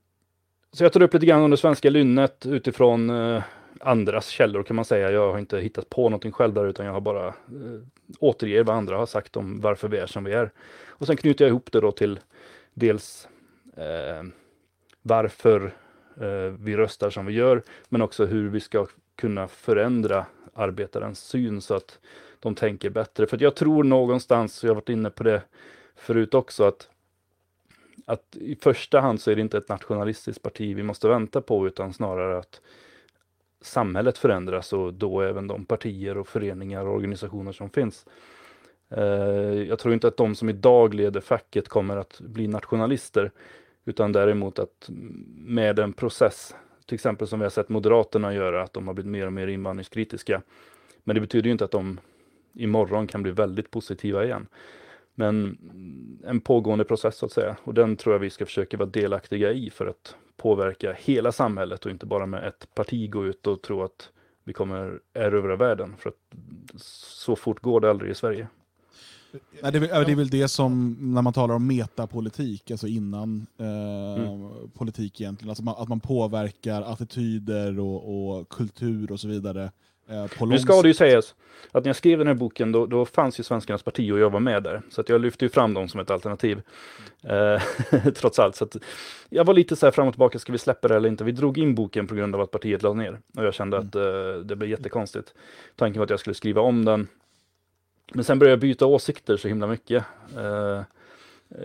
så 0.73 0.85
jag 0.85 0.93
tar 0.93 1.03
upp 1.03 1.15
lite 1.15 1.27
grann 1.27 1.43
om 1.43 1.51
det 1.51 1.57
svenska 1.57 1.91
lynnet 1.91 2.47
utifrån 2.47 3.11
eh, 3.11 3.43
andras 3.81 4.29
källor 4.29 4.63
kan 4.63 4.77
man 4.77 4.85
säga. 4.85 5.11
Jag 5.11 5.33
har 5.33 5.39
inte 5.39 5.61
hittat 5.61 5.91
på 5.91 6.03
någonting 6.03 6.33
själv 6.33 6.55
där 6.55 6.67
utan 6.67 6.87
jag 6.87 6.93
har 6.93 7.01
bara 7.01 7.27
eh, 7.27 7.35
återger 8.19 8.65
vad 8.65 8.77
andra 8.77 8.97
har 8.97 9.07
sagt 9.07 9.37
om 9.37 9.61
varför 9.61 9.89
vi 9.89 9.99
är 9.99 10.07
som 10.07 10.25
vi 10.25 10.33
är. 10.33 10.51
Och 10.87 11.07
sen 11.07 11.17
knyter 11.17 11.45
jag 11.45 11.51
ihop 11.51 11.73
det 11.73 11.81
då 11.81 11.93
till 11.93 12.21
dels 12.75 13.29
eh, 13.77 14.25
varför 15.03 15.75
eh, 16.21 16.55
vi 16.59 16.77
röstar 16.77 17.11
som 17.11 17.27
vi 17.27 17.33
gör, 17.33 17.63
men 17.89 18.03
också 18.03 18.27
hur 18.27 18.49
vi 18.49 18.61
ska 18.61 18.87
kunna 19.17 19.49
förändra 19.49 20.27
arbetarens 20.55 21.19
syn 21.19 21.61
så 21.61 21.75
att 21.75 21.99
de 22.41 22.55
tänker 22.55 22.91
bättre. 22.91 23.27
För 23.27 23.37
att 23.37 23.41
jag 23.41 23.55
tror 23.55 23.85
någonstans, 23.85 24.63
jag 24.63 24.71
har 24.71 24.75
varit 24.75 24.89
inne 24.89 25.11
på 25.11 25.23
det 25.23 25.43
förut 25.97 26.35
också, 26.35 26.65
att 26.65 26.89
att 28.05 28.37
i 28.37 28.57
första 28.57 29.01
hand 29.01 29.21
så 29.21 29.31
är 29.31 29.35
det 29.35 29.43
inte 29.43 29.59
ett 29.59 29.69
nationalistiskt 29.69 30.43
parti 30.43 30.77
vi 30.77 30.83
måste 30.83 31.09
vänta 31.09 31.41
på 31.41 31.67
utan 31.67 31.93
snarare 31.93 32.39
att 32.39 32.61
samhället 33.61 34.19
förändras 34.19 34.73
och 34.73 34.95
då 34.95 35.21
även 35.21 35.47
de 35.47 35.65
partier 35.65 36.19
och 36.19 36.29
föreningar 36.29 36.87
och 36.87 36.95
organisationer 36.95 37.53
som 37.53 37.71
finns. 37.71 38.07
Eh, 38.91 39.03
jag 39.69 39.79
tror 39.79 39.95
inte 39.95 40.09
att 40.09 40.17
de 40.17 40.35
som 40.35 40.49
idag 40.49 40.95
leder 40.95 41.21
facket 41.21 41.69
kommer 41.69 41.97
att 41.97 42.21
bli 42.21 42.49
nationalister 42.49 43.31
utan 43.85 44.13
däremot 44.13 44.59
att 44.59 44.91
med 45.37 45.79
en 45.79 45.93
process, 45.93 46.55
till 46.87 46.95
exempel 46.95 47.29
som 47.29 47.39
vi 47.39 47.45
har 47.45 47.51
sett 47.51 47.69
Moderaterna 47.69 48.35
göra, 48.35 48.63
att 48.63 48.73
de 48.73 48.87
har 48.87 48.95
blivit 48.95 49.11
mer 49.11 49.27
och 49.27 49.33
mer 49.33 49.47
invandringskritiska. 49.47 50.43
Men 51.05 51.15
det 51.15 51.21
betyder 51.21 51.47
ju 51.47 51.53
inte 51.53 51.65
att 51.65 51.71
de 51.71 52.01
imorgon 52.55 53.07
kan 53.07 53.23
bli 53.23 53.33
väldigt 53.33 53.71
positiva 53.71 54.25
igen. 54.25 54.47
Men 55.15 55.59
en 56.27 56.41
pågående 56.41 56.85
process 56.85 57.17
så 57.17 57.27
att 57.27 57.33
säga. 57.33 57.57
Och 57.65 57.75
den 57.75 57.97
tror 57.97 58.15
jag 58.15 58.21
vi 58.21 58.31
ska 58.31 58.47
försöka 58.47 58.77
vara 58.77 58.89
delaktiga 58.89 59.53
i 59.53 59.71
för 59.71 59.87
att 59.87 60.15
påverka 60.37 60.93
hela 60.99 61.33
samhället 61.33 61.85
och 61.85 61.91
inte 61.91 62.07
bara 62.07 62.27
med 62.27 62.45
ett 62.49 62.75
parti 62.75 63.11
gå 63.11 63.27
ut 63.27 63.47
och 63.47 63.63
tro 63.63 63.83
att 63.83 64.09
vi 64.45 64.53
kommer 64.53 65.01
erövra 65.15 65.57
världen. 65.57 65.95
För 65.99 66.09
att 66.09 66.39
så 66.77 67.37
fort 67.37 67.61
går 67.61 67.81
det 67.81 67.91
aldrig 67.91 68.11
i 68.11 68.15
Sverige. 68.15 68.49
Nej, 69.63 69.73
det, 69.73 69.79
är, 69.79 69.81
väl- 69.81 70.05
det 70.07 70.13
är 70.13 70.17
väl 70.17 70.29
det 70.29 70.49
som, 70.49 70.97
när 71.01 71.23
man 71.23 71.33
talar 71.33 71.55
om 71.55 71.67
metapolitik, 71.67 72.71
alltså 72.71 72.87
innan 72.87 73.47
eh, 73.59 74.23
Mm. 74.23 74.71
politik 74.75 75.21
egentligen, 75.21 75.49
alltså 75.51 75.65
man, 75.65 75.75
att 75.79 75.89
man 75.89 76.01
påverkar 76.01 76.83
attityder 76.83 77.81
och, 77.81 78.39
och 78.39 78.49
kultur 78.49 79.13
och 79.13 79.21
så 79.21 79.29
vidare 79.29 79.73
Eh, 80.09 80.47
Nu 80.47 80.59
ska 80.59 80.83
det 80.83 80.89
ju 80.89 80.95
sägas 80.95 81.35
att 81.73 81.85
när 81.85 81.89
jag 81.89 81.97
skrev 81.97 82.19
den 82.19 82.27
här 82.27 82.35
boken 82.35 82.73
då, 82.73 82.87
då 82.87 83.05
fanns 83.05 83.41
ju 83.41 83.45
Svenskarnas 83.45 83.83
parti 83.83 84.13
och 84.13 84.19
jag 84.19 84.31
var 84.31 84.41
med 84.41 84.63
där. 84.63 84.83
Så 84.91 85.01
att 85.01 85.09
jag 85.09 85.21
lyfte 85.21 85.45
ju 85.45 85.49
fram 85.49 85.75
dem 85.75 85.89
som 85.89 86.01
ett 86.01 86.11
alternativ. 86.11 86.63
Eh, 87.23 87.63
trots 88.15 88.39
allt. 88.39 88.57
Så 88.57 88.69
jag 89.29 89.45
var 89.45 89.55
lite 89.55 89.77
så 89.77 89.87
här 89.87 89.91
fram 89.91 90.07
och 90.09 90.15
tillbaka, 90.15 90.39
ska 90.39 90.53
vi 90.53 90.59
släppa 90.59 90.89
det 90.89 90.97
eller 90.97 91.09
inte? 91.09 91.25
Vi 91.25 91.33
drog 91.33 91.59
in 91.59 91.75
boken 91.75 92.07
på 92.07 92.15
grund 92.15 92.35
av 92.35 92.41
att 92.41 92.51
partiet 92.51 92.83
lade 92.83 92.95
ner. 92.95 93.19
Och 93.37 93.45
jag 93.45 93.55
kände 93.55 93.79
att 93.79 93.95
eh, 93.95 94.35
det 94.45 94.57
blev 94.57 94.71
jättekonstigt. 94.71 95.35
Tanken 95.77 96.01
var 96.01 96.05
att 96.05 96.11
jag 96.11 96.21
skulle 96.21 96.35
skriva 96.35 96.61
om 96.61 96.85
den. 96.85 97.09
Men 98.13 98.25
sen 98.25 98.39
började 98.39 98.53
jag 98.53 98.61
byta 98.61 98.87
åsikter 98.87 99.37
så 99.37 99.49
himla 99.49 99.67
mycket. 99.67 100.05
Eh, 100.37 100.83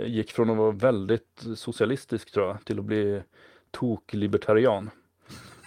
gick 0.05 0.31
från 0.31 0.49
att 0.49 0.57
vara 0.57 0.71
väldigt 0.71 1.45
socialistisk 1.55 2.31
tror 2.31 2.47
jag, 2.47 2.65
till 2.65 2.79
att 2.79 2.85
bli 2.85 3.21
tok-libertarian. 3.71 4.89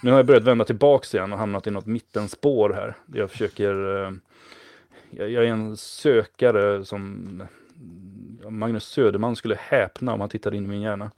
Nu 0.03 0.11
har 0.11 0.17
jag 0.19 0.25
börjat 0.25 0.43
vända 0.43 0.65
tillbaks 0.65 1.15
igen 1.15 1.33
och 1.33 1.39
hamnat 1.39 1.67
i 1.67 1.71
något 1.71 1.85
mittenspår 1.85 2.69
här. 2.69 2.97
Jag 3.13 3.31
försöker, 3.31 4.03
eh, 4.05 4.11
jag, 5.11 5.29
jag 5.29 5.43
är 5.45 5.47
en 5.51 5.77
sökare 5.77 6.85
som 6.85 7.43
Magnus 8.49 8.83
Söderman 8.85 9.35
skulle 9.35 9.55
häpna 9.59 10.13
om 10.13 10.19
han 10.19 10.29
tittade 10.29 10.57
in 10.57 10.65
i 10.65 10.67
min 10.67 10.81
hjärna. 10.81 11.11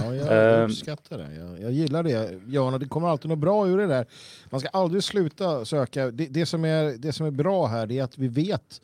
Ja, 0.00 0.14
jag 0.14 0.58
Ehm. 0.62 0.70
uppskattar 0.70 1.18
det. 1.18 1.34
Jag, 1.34 1.60
jag 1.62 1.72
gillar 1.72 2.02
det. 2.02 2.40
Jan, 2.46 2.80
det 2.80 2.86
kommer 2.88 3.08
alltid 3.08 3.28
något 3.28 3.38
bra 3.38 3.68
ur 3.68 3.78
det 3.78 3.86
där. 3.86 4.06
Man 4.50 4.60
ska 4.60 4.68
aldrig 4.68 5.02
sluta 5.04 5.64
söka. 5.64 6.10
Det, 6.10 6.26
det, 6.26 6.46
som 6.46 6.64
är, 6.64 6.98
det 6.98 7.12
som 7.12 7.26
är 7.26 7.30
bra 7.30 7.66
här 7.66 7.92
är 7.92 8.02
att 8.02 8.18
vi 8.18 8.28
vet 8.28 8.80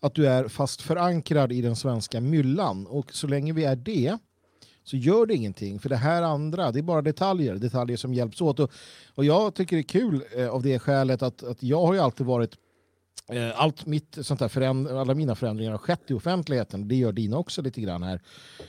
att 0.00 0.14
du 0.14 0.26
är 0.26 0.48
fast 0.48 0.82
förankrad 0.82 1.52
i 1.52 1.62
den 1.62 1.76
svenska 1.76 2.20
myllan. 2.20 2.86
Och 2.86 3.12
så 3.12 3.26
länge 3.26 3.52
vi 3.52 3.64
är 3.64 3.76
det 3.76 4.18
så 4.84 4.96
gör 4.96 5.26
det 5.26 5.34
ingenting. 5.34 5.78
För 5.78 5.88
det 5.88 5.96
här 5.96 6.22
andra, 6.22 6.72
det 6.72 6.78
är 6.78 6.82
bara 6.82 7.02
detaljer. 7.02 7.54
Detaljer 7.54 7.96
som 7.96 8.14
hjälps 8.14 8.40
åt. 8.40 8.60
Och, 8.60 8.70
och 9.14 9.24
jag 9.24 9.54
tycker 9.54 9.76
det 9.76 9.80
är 9.80 10.00
kul 10.00 10.22
eh, 10.36 10.48
av 10.48 10.62
det 10.62 10.78
skälet 10.78 11.22
att, 11.22 11.42
att 11.42 11.62
jag 11.62 11.86
har 11.86 11.94
ju 11.94 12.00
alltid 12.00 12.26
varit 12.26 12.56
Eh, 13.32 13.60
Allt 13.62 13.86
mitt 13.86 14.18
sånt 14.22 14.40
här 14.40 14.48
föränd- 14.48 14.98
alla 15.00 15.14
mina 15.14 15.34
förändringar 15.34 15.70
har 15.70 15.78
skett 15.78 16.00
i 16.10 16.14
offentligheten. 16.14 16.88
Det 16.88 16.94
gör 16.96 17.12
dina 17.12 17.36
också 17.38 17.62
lite 17.62 17.80
grann 17.80 18.02
här. 18.02 18.20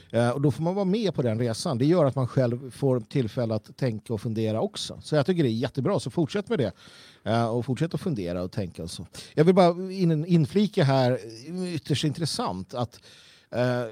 Eh, 0.10 0.30
Och 0.30 0.42
då 0.42 0.52
får 0.52 0.64
man 0.64 0.76
vara 0.76 0.86
med 0.86 1.14
på 1.14 1.22
den 1.22 1.40
resan. 1.40 1.78
Det 1.78 1.86
gör 1.86 2.06
att 2.06 2.16
man 2.16 2.28
själv 2.28 2.72
får 2.72 3.00
tillfälle 3.00 3.56
att 3.56 3.78
tänka 3.78 4.14
och 4.14 4.22
fundera 4.22 4.62
också. 4.62 5.00
Så 5.04 5.16
jag 5.16 5.26
tycker 5.26 5.44
det 5.44 5.50
är 5.50 5.52
jättebra, 5.52 6.00
så 6.00 6.10
fortsätt 6.10 6.50
med 6.50 6.60
det. 6.60 6.72
Eh, 7.24 7.46
Och 7.48 7.66
fortsätt 7.66 7.94
att 7.94 8.02
fundera 8.02 8.44
och 8.44 8.52
tänka. 8.52 8.84
Och 8.84 8.92
så. 8.92 9.06
Jag 9.34 9.44
vill 9.44 9.56
bara 9.56 9.92
in, 9.94 10.26
inflika 10.26 10.84
här, 10.84 11.20
ytterst 11.76 12.04
intressant, 12.04 12.74
att 12.74 12.96
eh, 12.96 13.02
Eh, 13.56 13.84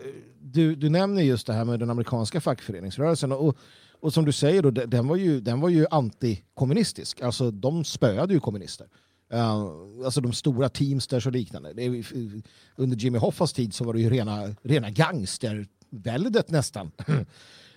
du, 0.41 0.75
du 0.75 0.89
nämner 0.89 1.21
just 1.21 1.47
det 1.47 1.53
här 1.53 1.65
med 1.65 1.79
den 1.79 1.89
amerikanska 1.89 2.41
fackföreningsrörelsen. 2.41 3.31
Och, 3.31 3.57
och 3.99 4.13
som 4.13 4.25
du 4.25 4.31
säger, 4.31 4.61
då, 4.61 4.71
den 4.71 5.07
var 5.07 5.15
ju, 5.15 5.41
den 5.41 5.61
var 5.61 5.69
ju 5.69 5.85
antikommunistisk. 5.91 7.21
Alltså 7.21 7.51
de 7.51 7.83
spöade 7.83 8.33
ju 8.33 8.39
kommunister. 8.39 8.87
Uh, 9.33 10.05
alltså 10.05 10.21
de 10.21 10.33
stora 10.33 10.69
Teamsters 10.69 11.25
och 11.25 11.31
liknande. 11.31 11.73
Det 11.73 11.85
eh, 11.85 12.03
under 12.75 12.97
Jimmy 12.97 13.17
Hoffas 13.17 13.53
tid 13.53 13.73
så 13.73 13.83
var 13.83 13.93
det 13.93 14.01
ju 14.01 14.09
rena, 14.09 14.55
rena 14.63 14.89
gangsterväldet 14.89 16.49
nästan. 16.49 16.91
Uh, 17.09 17.15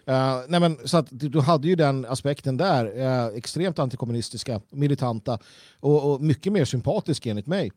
nej 0.49 0.61
men, 0.61 0.78
så 0.85 0.97
att 0.97 1.07
du, 1.11 1.28
du 1.28 1.41
hade 1.41 1.68
ju 1.68 1.74
den 1.74 2.05
aspekten 2.05 2.57
där, 2.57 2.87
uh, 2.87 3.37
extremt 3.37 3.78
antikommunistiska, 3.78 4.61
militanta 4.70 5.39
och, 5.80 6.12
och 6.12 6.20
mycket 6.20 6.53
mer 6.53 6.64
sympatisk 6.64 7.26
enligt 7.26 7.47
mig. 7.47 7.72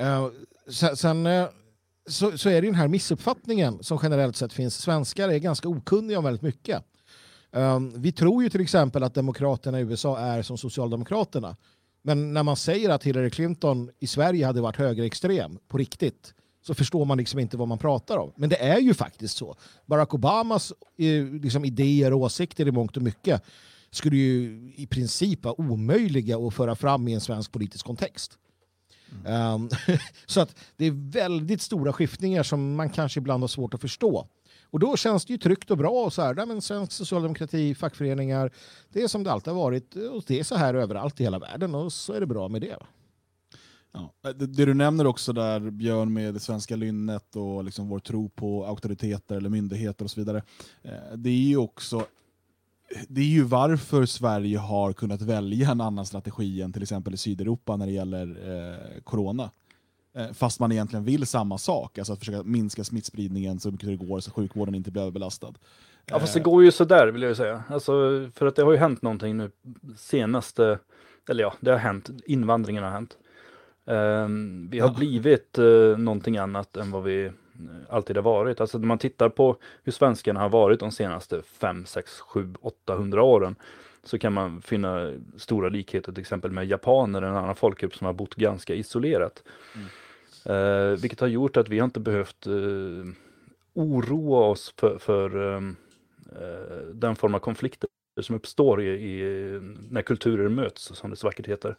Uh, 0.00 0.28
sen 0.70 0.96
sen 0.96 1.26
uh, 1.26 1.46
så, 2.08 2.38
så 2.38 2.48
är 2.48 2.62
det 2.62 2.68
den 2.68 2.74
här 2.74 2.88
missuppfattningen 2.88 3.82
som 3.82 3.98
generellt 4.02 4.36
sett 4.36 4.52
finns. 4.52 4.78
Svenskar 4.78 5.28
är 5.28 5.38
ganska 5.38 5.68
okunniga 5.68 6.18
om 6.18 6.24
väldigt 6.24 6.42
mycket. 6.42 6.82
Um, 7.52 8.02
vi 8.02 8.12
tror 8.12 8.42
ju 8.42 8.50
till 8.50 8.60
exempel 8.60 9.02
att 9.02 9.14
demokraterna 9.14 9.80
i 9.80 9.82
USA 9.82 10.18
är 10.18 10.42
som 10.42 10.58
socialdemokraterna. 10.58 11.56
Men 12.02 12.34
när 12.34 12.42
man 12.42 12.56
säger 12.56 12.90
att 12.90 13.04
Hillary 13.04 13.30
Clinton 13.30 13.90
i 13.98 14.06
Sverige 14.06 14.46
hade 14.46 14.60
varit 14.60 14.76
högerextrem 14.76 15.58
på 15.68 15.78
riktigt 15.78 16.34
så 16.66 16.74
förstår 16.74 17.04
man 17.04 17.18
liksom 17.18 17.40
inte 17.40 17.56
vad 17.56 17.68
man 17.68 17.78
pratar 17.78 18.18
om. 18.18 18.32
Men 18.36 18.48
det 18.48 18.62
är 18.62 18.78
ju 18.78 18.94
faktiskt 18.94 19.36
så. 19.36 19.56
Barack 19.86 20.14
Obamas 20.14 20.72
eh, 20.98 21.24
liksom, 21.24 21.64
idéer 21.64 22.12
och 22.12 22.20
åsikter 22.20 22.68
i 22.68 22.70
mångt 22.70 22.96
och 22.96 23.02
mycket 23.02 23.42
skulle 23.90 24.16
ju 24.16 24.72
i 24.76 24.86
princip 24.86 25.44
vara 25.44 25.60
omöjliga 25.60 26.38
att 26.38 26.54
föra 26.54 26.74
fram 26.74 27.08
i 27.08 27.14
en 27.14 27.20
svensk 27.20 27.52
politisk 27.52 27.86
kontext. 27.86 28.38
Um, 29.26 29.70
så 30.26 30.40
att 30.40 30.56
det 30.76 30.86
är 30.86 31.10
väldigt 31.10 31.62
stora 31.62 31.92
skiftningar 31.92 32.42
som 32.42 32.74
man 32.74 32.90
kanske 32.90 33.20
ibland 33.20 33.42
har 33.42 33.48
svårt 33.48 33.74
att 33.74 33.80
förstå. 33.80 34.28
Och 34.70 34.80
då 34.80 34.96
känns 34.96 35.24
det 35.24 35.32
ju 35.32 35.38
tryggt 35.38 35.70
och 35.70 35.78
bra. 35.78 36.04
Och 36.04 36.12
så 36.12 36.22
här, 36.22 36.34
nej, 36.34 36.46
men 36.46 36.62
svensk 36.62 36.92
socialdemokrati, 36.92 37.74
fackföreningar, 37.74 38.50
det 38.92 39.02
är 39.02 39.08
som 39.08 39.24
det 39.24 39.32
alltid 39.32 39.52
har 39.52 39.60
varit. 39.60 39.96
Och 39.96 40.24
det 40.26 40.40
är 40.40 40.44
så 40.44 40.54
här 40.54 40.74
överallt 40.74 41.20
i 41.20 41.22
hela 41.22 41.38
världen 41.38 41.74
och 41.74 41.92
så 41.92 42.12
är 42.12 42.20
det 42.20 42.26
bra 42.26 42.48
med 42.48 42.60
det. 42.60 42.76
Ja. 43.92 44.12
Eh, 44.24 44.36
det, 44.36 44.46
det 44.46 44.64
du 44.64 44.74
nämner 44.74 45.06
också 45.06 45.32
där, 45.32 45.70
Björn, 45.70 46.12
med 46.12 46.34
det 46.34 46.40
svenska 46.40 46.76
lynnet 46.76 47.36
och 47.36 47.64
liksom 47.64 47.88
vår 47.88 47.98
tro 47.98 48.28
på 48.28 48.66
auktoriteter 48.66 49.36
eller 49.36 49.48
myndigheter 49.48 50.04
och 50.04 50.10
så 50.10 50.20
vidare. 50.20 50.42
Eh, 50.82 51.16
det 51.16 51.30
är 51.30 51.48
ju 51.48 51.56
också 51.56 52.06
det 53.08 53.20
är 53.20 53.24
ju 53.24 53.42
varför 53.42 54.06
Sverige 54.06 54.58
har 54.58 54.92
kunnat 54.92 55.22
välja 55.22 55.70
en 55.70 55.80
annan 55.80 56.06
strategi 56.06 56.62
än 56.62 56.72
till 56.72 56.82
exempel 56.82 57.14
i 57.14 57.16
Sydeuropa 57.16 57.76
när 57.76 57.86
det 57.86 57.92
gäller 57.92 58.26
eh, 58.46 59.00
corona. 59.04 59.50
Eh, 60.14 60.32
fast 60.32 60.60
man 60.60 60.72
egentligen 60.72 61.04
vill 61.04 61.26
samma 61.26 61.58
sak, 61.58 61.98
alltså 61.98 62.12
att 62.12 62.18
försöka 62.18 62.42
minska 62.42 62.84
smittspridningen 62.84 63.60
så 63.60 63.70
mycket 63.70 63.88
det 63.88 63.96
går 64.06 64.20
så 64.20 64.30
sjukvården 64.30 64.74
inte 64.74 64.90
blir 64.90 65.02
överbelastad. 65.02 65.52
Ja 66.06 66.20
fast 66.20 66.34
det 66.34 66.40
går 66.40 66.64
ju 66.64 66.72
sådär 66.72 67.06
vill 67.08 67.22
jag 67.22 67.28
ju 67.28 67.34
säga. 67.34 67.64
Alltså, 67.68 67.92
för 68.34 68.46
att 68.46 68.56
det 68.56 68.62
har 68.62 68.72
ju 68.72 68.78
hänt 68.78 69.02
någonting 69.02 69.36
nu 69.36 69.50
senaste, 69.96 70.78
eller 71.30 71.42
ja, 71.42 71.54
det 71.60 71.70
har 71.70 71.78
hänt, 71.78 72.10
invandringen 72.26 72.82
har 72.82 72.90
hänt. 72.90 73.16
Ehm, 73.86 74.68
vi 74.70 74.80
har 74.80 74.88
Ja. 74.88 74.94
blivit 74.94 75.58
uh, 75.58 75.98
någonting 75.98 76.36
annat 76.36 76.76
än 76.76 76.90
vad 76.90 77.02
vi 77.02 77.24
eh, 77.24 77.32
alltid 77.88 78.16
har 78.16 78.22
varit. 78.22 78.60
Alltså 78.60 78.78
när 78.78 78.86
man 78.86 78.98
tittar 78.98 79.28
på 79.28 79.56
hur 79.82 79.92
svenskarna 79.92 80.40
har 80.40 80.48
varit 80.48 80.80
de 80.80 80.92
senaste 80.92 81.42
5, 81.42 81.86
6, 81.86 82.20
7, 82.20 82.54
800 82.60 83.22
åren 83.22 83.56
så 84.04 84.18
kan 84.18 84.32
man 84.32 84.62
finna 84.62 85.12
stora 85.36 85.68
likheter 85.68 86.12
till 86.12 86.20
exempel 86.20 86.50
med 86.50 86.66
japaner, 86.66 87.22
en 87.22 87.36
annan 87.36 87.56
folkgrupp 87.56 87.94
som 87.94 88.06
har 88.06 88.12
bott 88.12 88.34
ganska 88.34 88.74
isolerat. 88.74 89.42
Eh, 90.44 91.00
vilket 91.00 91.20
har 91.20 91.28
gjort 91.28 91.56
att 91.56 91.68
vi 91.68 91.78
har 91.78 91.84
inte 91.84 92.00
behövt 92.00 92.46
eh, 92.46 93.12
oroa 93.74 94.46
oss 94.46 94.74
för, 94.76 94.98
för 94.98 95.56
ehm, 95.56 95.76
eh, 96.32 96.86
den 96.94 97.16
form 97.16 97.34
av 97.34 97.38
konflikter 97.38 97.88
som 98.20 98.36
uppstår 98.36 98.82
i, 98.82 98.88
i, 98.88 99.20
när 99.90 100.02
kulturer 100.02 100.48
möts, 100.48 100.82
som 100.82 101.10
det 101.10 101.16
så 101.16 101.26
vackert 101.26 101.46
heter. 101.46 101.76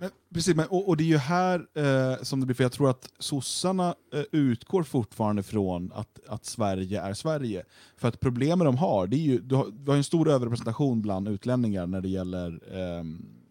Men, 0.00 0.10
precis, 0.34 0.56
men, 0.56 0.66
och, 0.66 0.88
och 0.88 0.96
det 0.96 1.04
är 1.04 1.06
ju 1.06 1.16
här 1.16 1.66
eh, 1.74 2.22
som 2.22 2.40
det 2.40 2.46
blir, 2.46 2.54
för 2.54 2.64
jag 2.64 2.72
tror 2.72 2.90
att 2.90 3.08
sossarna 3.18 3.94
eh, 4.12 4.22
utgår 4.32 4.82
fortfarande 4.82 5.42
från 5.42 5.92
att, 5.92 6.20
att 6.28 6.44
Sverige 6.44 7.00
är 7.00 7.14
Sverige. 7.14 7.64
För 7.96 8.08
att 8.08 8.20
problemet 8.20 8.64
de 8.64 8.76
har, 8.76 9.06
det 9.06 9.16
är 9.16 9.18
ju, 9.18 9.38
du 9.40 9.54
har, 9.54 9.66
du 9.70 9.90
har 9.90 9.96
en 9.96 10.04
stor 10.04 10.28
överrepresentation 10.30 11.02
bland 11.02 11.28
utlänningar 11.28 11.86
när 11.86 12.00
det 12.00 12.08
gäller 12.08 12.60
eh, 12.78 13.04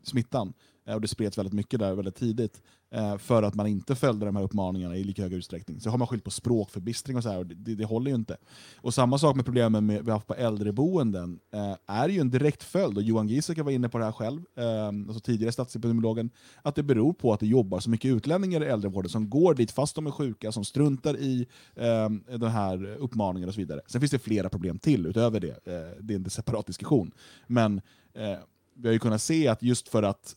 smittan. 0.03 0.53
Eh, 0.89 0.95
och 0.95 1.01
det 1.01 1.07
spreds 1.07 1.37
väldigt 1.37 1.53
mycket 1.53 1.79
där 1.79 1.95
väldigt 1.95 2.15
tidigt. 2.15 2.61
Eh, 2.91 3.17
för 3.17 3.43
att 3.43 3.55
man 3.55 3.67
inte 3.67 3.95
följde 3.95 4.25
de 4.25 4.35
här 4.35 4.43
uppmaningarna 4.43 4.97
i 4.97 5.03
lika 5.03 5.21
hög 5.21 5.33
utsträckning. 5.33 5.79
Så 5.81 5.89
har 5.89 5.97
man 5.97 6.07
skyllt 6.07 6.23
på 6.23 6.31
språkförbistring 6.31 7.17
och 7.17 7.23
så 7.23 7.29
här, 7.29 7.37
och 7.37 7.45
det, 7.45 7.75
det, 7.75 7.85
håller 7.85 8.11
ju 8.11 8.15
inte. 8.15 8.37
Och 8.75 8.93
samma 8.93 9.17
sak 9.17 9.35
med 9.35 9.45
problemen 9.45 9.85
med, 9.85 10.05
vi 10.05 10.11
har 10.11 10.17
haft 10.17 10.27
på 10.27 10.33
äldreboenden, 10.33 11.39
eh, 11.53 11.75
är 11.85 12.09
ju 12.09 12.19
en 12.19 12.29
direkt 12.29 12.63
följd, 12.63 12.97
och 12.97 13.03
Johan 13.03 13.27
Giesecke 13.27 13.63
var 13.63 13.71
inne 13.71 13.89
på 13.89 13.97
det 13.97 14.05
här 14.05 14.11
själv, 14.11 14.41
eh, 14.55 14.87
alltså 14.87 15.19
tidigare 15.19 15.51
statsepidemiologen, 15.51 16.29
att 16.61 16.75
det 16.75 16.83
beror 16.83 17.13
på 17.13 17.33
att 17.33 17.39
det 17.39 17.47
jobbar 17.47 17.79
så 17.79 17.89
mycket 17.89 18.11
utlänningar 18.11 18.63
i 18.63 18.65
äldrevården 18.65 19.09
som 19.09 19.29
går 19.29 19.53
dit 19.53 19.71
fast 19.71 19.95
de 19.95 20.07
är 20.07 20.11
sjuka, 20.11 20.51
som 20.51 20.65
struntar 20.65 21.17
i 21.17 21.47
eh, 21.75 22.09
den 22.37 22.51
här 22.51 22.85
uppmaningen 22.85 23.49
och 23.49 23.55
så 23.55 23.61
vidare. 23.61 23.81
Sen 23.87 24.01
finns 24.01 24.11
det 24.11 24.19
flera 24.19 24.49
problem 24.49 24.79
till 24.79 25.05
utöver 25.05 25.39
det, 25.39 25.67
eh, 25.67 25.97
det 26.01 26.13
är 26.13 26.15
en 26.15 26.29
separat 26.29 26.67
diskussion. 26.67 27.11
Men 27.47 27.81
eh, 28.13 28.37
vi 28.75 28.87
har 28.87 28.93
ju 28.93 28.99
kunnat 28.99 29.21
se 29.21 29.47
att 29.47 29.63
just 29.63 29.87
för 29.87 30.03
att 30.03 30.35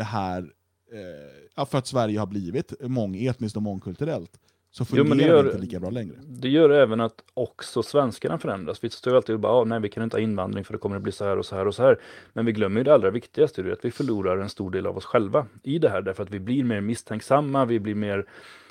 det 0.00 0.04
här, 0.04 0.52
eh, 1.56 1.66
för 1.66 1.78
att 1.78 1.86
Sverige 1.86 2.18
har 2.18 2.26
blivit 2.26 2.72
mångetniskt 2.80 3.56
och 3.56 3.62
mångkulturellt, 3.62 4.30
så 4.72 4.84
Jo, 4.92 5.04
fungerar 5.04 5.16
det 5.16 5.24
det, 5.24 5.28
gör- 5.28 5.46
inte 5.46 5.58
lika 5.58 5.80
bra 5.80 5.90
längre. 5.90 6.14
Det 6.26 6.48
gör 6.48 6.70
även 6.70 7.00
att 7.00 7.14
också 7.34 7.82
svenskarna 7.82 8.38
förändras. 8.38 8.84
Vi 8.84 8.90
står 8.90 9.12
ju 9.12 9.16
alltid 9.16 9.34
och 9.34 9.40
bara, 9.40 9.52
"Ah, 9.52 9.64
nej 9.64 9.80
vi 9.80 9.88
kan 9.88 10.02
inte 10.02 10.16
ha 10.16 10.20
invandring 10.22 10.64
för 10.64 10.72
det 10.72 10.78
kommer 10.78 10.96
att 10.96 11.02
bli 11.02 11.12
så 11.12 11.24
här 11.24 11.38
och 11.38 11.46
så 11.46 11.56
här 11.56 11.66
och 11.66 11.74
så 11.74 11.82
här. 11.82 12.00
Men 12.32 12.46
vi 12.46 12.52
glömmer 12.52 12.80
ju 12.80 12.84
det 12.84 12.94
allra 12.94 13.10
viktigaste, 13.10 13.62
det 13.62 13.68
är 13.68 13.72
att 13.72 13.84
vi 13.84 13.90
förlorar 13.90 14.38
en 14.38 14.48
stor 14.48 14.70
del 14.70 14.86
av 14.86 14.96
oss 14.96 15.04
själva 15.04 15.46
i 15.62 15.78
det 15.78 15.88
här. 15.88 16.02
Därför 16.02 16.22
att 16.22 16.30
vi 16.30 16.40
blir 16.40 16.64
mer 16.64 16.80
misstänksamma, 16.80 17.64
vi 17.64 17.80
blir 17.80 17.94
mer 17.94 18.26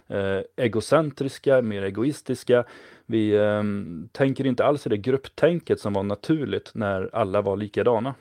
eh, 0.07 0.41
egocentriska, 0.55 1.61
mer 1.61 1.83
egoistiska. 1.83 2.63
Vi 3.05 3.31
eh, 3.35 3.63
tänker 4.11 4.45
inte 4.45 4.65
alls 4.65 4.85
i 4.85 4.89
det 4.89 4.97
grupptänket 4.97 5.79
som 5.79 5.93
var 5.93 6.03
naturligt 6.03 6.71
när 6.73 7.09
alla 7.15 7.41
var 7.41 7.57
likadana. 7.57 8.15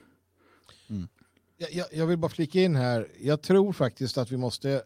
Jag, 1.59 1.87
jag, 1.93 2.07
vill 2.07 2.19
bara 2.19 2.29
flika 2.29 2.63
in 2.63 2.77
här. 2.77 3.09
Jag 3.21 3.43
tror 3.43 3.73
faktiskt 3.73 4.19
att 4.19 4.31
vi 4.31 4.37
måste 4.37 4.83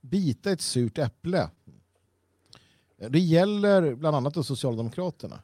bita 0.00 0.50
ett 0.50 0.60
surt 0.60 0.98
äpple. 0.98 1.50
Det 3.08 3.18
gäller 3.18 3.94
bland 3.94 4.16
annat 4.16 4.46
Socialdemokraterna. 4.46 5.40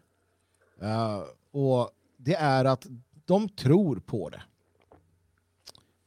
Uh, 0.82 1.22
och 1.50 1.90
det 2.16 2.34
är 2.34 2.64
att 2.64 2.86
de 3.24 3.48
tror 3.48 3.96
på 3.96 4.28
det. 4.28 4.42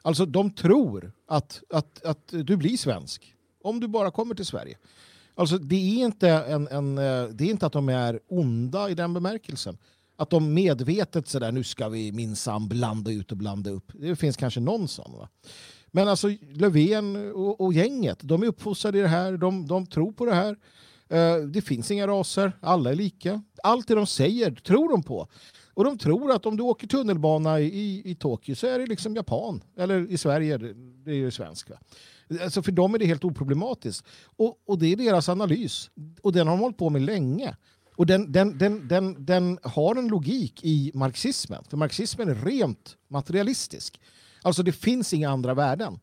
Alltså 0.02 0.26
de 0.26 0.52
tror 0.52 1.12
att, 1.28 1.64
att, 1.70 2.06
att 2.06 2.28
du 2.28 2.58
blir 2.58 2.78
svensk 2.78 3.36
om 3.62 3.80
du 3.80 3.88
bara 3.88 4.12
kommer 4.12 4.36
till 4.36 4.46
Sverige. 4.46 4.78
Alltså 5.36 5.58
det 5.58 5.76
är 5.76 6.06
inte, 6.06 6.30
en, 6.30 6.68
en, 6.68 6.98
eh, 6.98 7.24
det 7.24 7.44
är 7.44 7.50
inte 7.50 7.66
att 7.66 7.74
de 7.74 7.90
är 7.90 8.20
onda 8.28 8.90
i 8.90 8.94
den 8.94 9.14
bemärkelsen. 9.14 9.78
Att 10.18 10.30
de 10.30 10.54
medvetet 10.54 11.28
sådär, 11.28 11.52
nu 11.52 11.64
ska 11.64 11.90
vi 11.90 12.12
minsann 12.12 12.68
blanda 12.68 13.12
ut 13.12 13.32
och 13.32 13.38
blanda 13.38 13.70
upp. 13.70 13.92
Det 13.94 14.16
finns 14.16 14.38
kanske 14.38 14.60
någon 14.60 14.88
sån. 14.88 15.12
Va? 15.18 15.30
Men 15.92 16.08
alltså 16.08 16.28
Löfven 16.54 17.32
och, 17.32 17.62
och, 17.62 17.74
gänget, 17.74 18.20
de 18.22 18.44
är 18.44 18.48
uppfostrade 18.48 18.98
i 18.98 19.02
det 19.02 19.08
här, 19.08 19.38
de, 19.38 19.68
de 19.68 19.86
tror 19.86 20.12
på 20.12 20.26
det 20.26 20.34
här. 20.34 20.58
Uh, 21.14 21.48
det 21.48 21.62
finns 21.62 21.92
inga 21.92 22.08
raser, 22.08 22.52
alla 22.62 22.92
är 22.92 22.96
lika. 22.96 23.44
Allt 23.64 23.88
det 23.88 23.96
de 23.96 24.08
säger 24.08 24.52
tror 24.52 24.90
de 24.90 25.04
på. 25.04 25.28
Och 25.74 25.84
de 25.84 25.98
tror 25.98 26.32
att 26.32 26.46
om 26.46 26.58
du 26.58 26.64
åker 26.64 26.88
tunnelbana 26.88 27.60
i, 27.60 28.02
i 28.06 28.16
Tokyo 28.16 28.56
så 28.56 28.68
är 28.68 28.80
det 28.80 28.86
liksom 28.86 29.16
japan. 29.16 29.64
Eller 29.78 30.12
i 30.12 30.18
Sverige, 30.18 30.58
det 31.06 31.12
är 31.12 31.16
ju 31.16 31.32
svenska. 31.32 31.80
Alltså 32.44 32.64
för 32.64 32.72
dem 32.72 32.96
är 32.96 33.00
det 33.00 33.06
helt 33.06 33.24
oproblematiskt. 33.24 34.08
Och, 34.26 34.58
och 34.66 34.80
det 34.80 34.92
är 34.92 34.96
deras 34.96 35.30
analys. 35.30 35.90
Och 36.22 36.34
den 36.34 36.48
har 36.48 36.56
de 36.56 36.62
hållit 36.62 36.78
på 36.78 36.90
med 36.90 37.02
länge. 37.02 37.56
Och 37.98 38.06
den, 38.06 38.32
den, 38.32 38.58
den, 38.58 38.88
den, 38.88 39.26
den 39.26 39.60
har 39.64 39.96
en 39.96 40.08
logik 40.08 40.64
i 40.64 40.92
marxismen. 40.94 41.64
För 41.70 41.78
marxismen 41.78 42.30
är 42.30 42.36
rent 42.36 42.98
materialistisk. 43.08 44.02
Alltså 44.42 44.64
det 44.64 44.72
finns 44.72 45.14
inga 45.14 45.30
andra 45.30 45.54
värden. 45.54 46.00